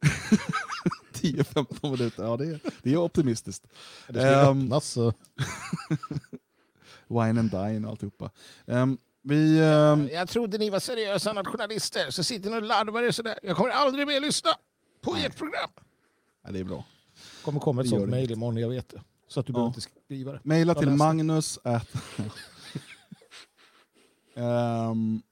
10-15 1.12 1.90
minuter, 1.98 2.22
ja 2.24 2.36
det 2.36 2.44
är, 2.46 2.60
det 2.82 2.92
är 2.92 2.96
optimistiskt. 2.96 3.66
Det 4.08 4.20
ska 4.20 4.28
Ehm. 4.50 4.62
öppnas. 4.62 4.84
Så. 4.86 5.12
Wine 7.08 7.40
and 7.40 7.50
dine 7.50 7.84
och 7.84 7.90
alltihopa. 7.90 8.30
Um, 8.66 8.98
vi, 9.22 9.58
ehm, 9.58 10.08
Jag 10.12 10.28
trodde 10.28 10.58
ni 10.58 10.70
var 10.70 10.80
seriösa 10.80 11.32
nationalister, 11.32 12.10
så 12.10 12.24
sitter 12.24 12.50
ni 12.50 12.56
och 12.56 12.62
larvar 12.62 13.02
er 13.02 13.10
sådär. 13.10 13.38
Jag 13.42 13.56
kommer 13.56 13.70
aldrig 13.70 14.06
mer 14.06 14.20
lyssna 14.20 14.50
på 15.00 15.16
ert 15.16 15.36
program. 15.36 15.70
ja, 16.44 16.50
det 16.52 16.58
är 16.60 16.64
bra. 16.64 16.84
kommer 17.44 17.60
komma 17.60 17.80
ett 17.80 17.84
Det 17.84 17.90
sånt 17.90 18.02
det 18.02 18.10
mejl 18.10 18.30
imorgon, 18.30 18.56
jag 18.56 18.68
vet 18.68 18.88
det. 18.88 19.02
Så 19.28 19.40
att 19.40 19.46
du 19.46 19.50
Ja. 19.50 19.54
behöver 19.54 19.68
inte 19.68 19.80
skriva 19.80 20.32
det. 20.32 20.40
Maila 20.42 20.72
Jag 20.72 20.78
till. 20.82 20.90
Magnus 20.90 21.58
at... 21.62 21.88
Ehm, 24.34 25.22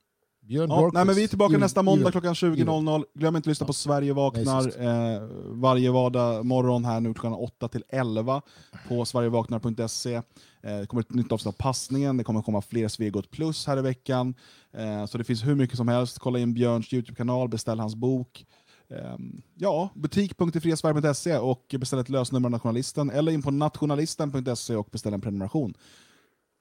Björn 0.49 0.70
ja, 0.70 0.91
nej, 0.93 1.05
men 1.05 1.15
vi 1.15 1.25
är 1.25 1.28
tillbaka 1.28 1.52
Djur- 1.52 1.60
nästa 1.60 1.83
måndag 1.83 2.10
klockan 2.10 2.35
20.00. 2.35 3.05
Glöm 3.15 3.36
inte 3.36 3.47
att 3.47 3.51
lyssna 3.51 3.67
på 3.67 3.73
Sverige 3.73 4.12
vaknar 4.12 4.83
eh, 5.15 5.23
varje 5.47 5.91
vardag 5.91 6.47
morgon 6.47 6.85
här 6.85 7.01
nu 7.01 7.15
klockan 7.15 7.33
8 7.33 7.68
till 7.68 7.85
11 7.89 8.43
på 8.89 9.05
sverigevaknar.se. 9.05 10.15
Eh, 10.15 10.23
det 10.62 10.86
kommer 10.86 11.01
ett 11.01 11.15
nytt 11.15 11.33
avsnitt 11.33 11.55
av 11.55 11.59
Passningen, 11.59 12.17
det 12.17 12.25
kommer 12.25 12.43
komma 12.43 12.62
fler 12.62 12.89
Svegot 12.89 13.31
Plus 13.31 13.67
här 13.67 13.78
i 13.78 13.83
veckan. 13.83 14.35
Eh, 14.73 15.07
så 15.07 15.18
det 15.18 15.25
finns 15.25 15.47
hur 15.47 15.55
mycket 15.55 15.77
som 15.77 15.89
helst. 15.89 16.18
Kolla 16.18 16.39
in 16.39 16.55
Björns 16.55 16.93
YouTube-kanal, 16.93 17.49
beställ 17.49 17.81
hans 17.81 17.94
bok. 17.94 18.47
Ehm, 18.91 19.43
ja, 19.55 19.91
butik.ifriasverige.se 19.94 21.39
och 21.39 21.75
beställ 21.78 21.99
ett 21.99 22.09
lösnummer 22.09 22.47
av 22.47 22.51
Nationalisten 22.51 23.10
eller 23.10 23.33
in 23.33 23.43
på 23.43 23.51
nationalisten.se 23.51 24.77
och 24.77 24.89
beställ 24.93 25.15
en 25.15 25.20
prenumeration. 25.20 25.75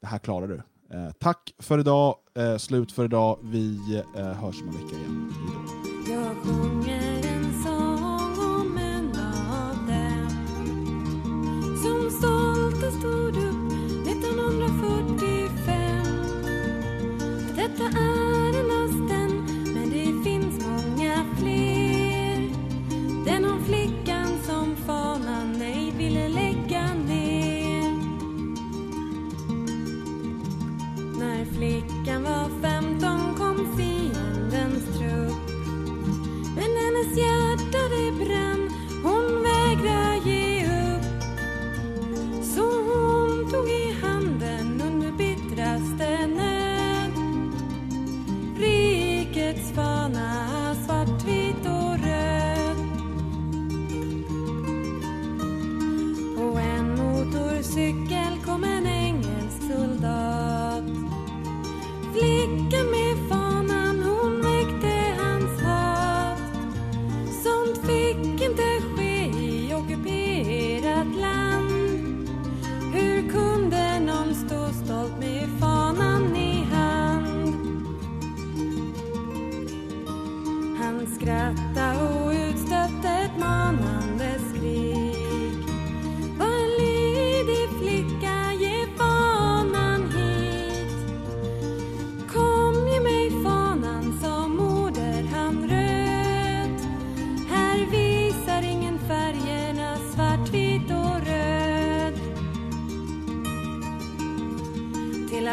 Det 0.02 0.08
här 0.08 0.20
klarar 0.20 0.48
du. 0.48 0.62
Eh, 0.94 1.12
tack 1.20 1.54
för 1.60 1.80
idag, 1.80 2.16
eh, 2.38 2.58
slut 2.58 2.92
för 2.92 3.06
idag. 3.06 3.40
Vi 3.42 4.02
eh, 4.18 4.24
hörs 4.26 4.62
om 4.62 4.68
en 4.68 4.74
vecka 4.74 4.96
igen. 4.96 5.34
Hejdå. 6.08 6.77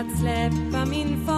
Att 0.06 0.18
släppa 0.18 0.84
min 0.84 1.26
fana 1.26 1.33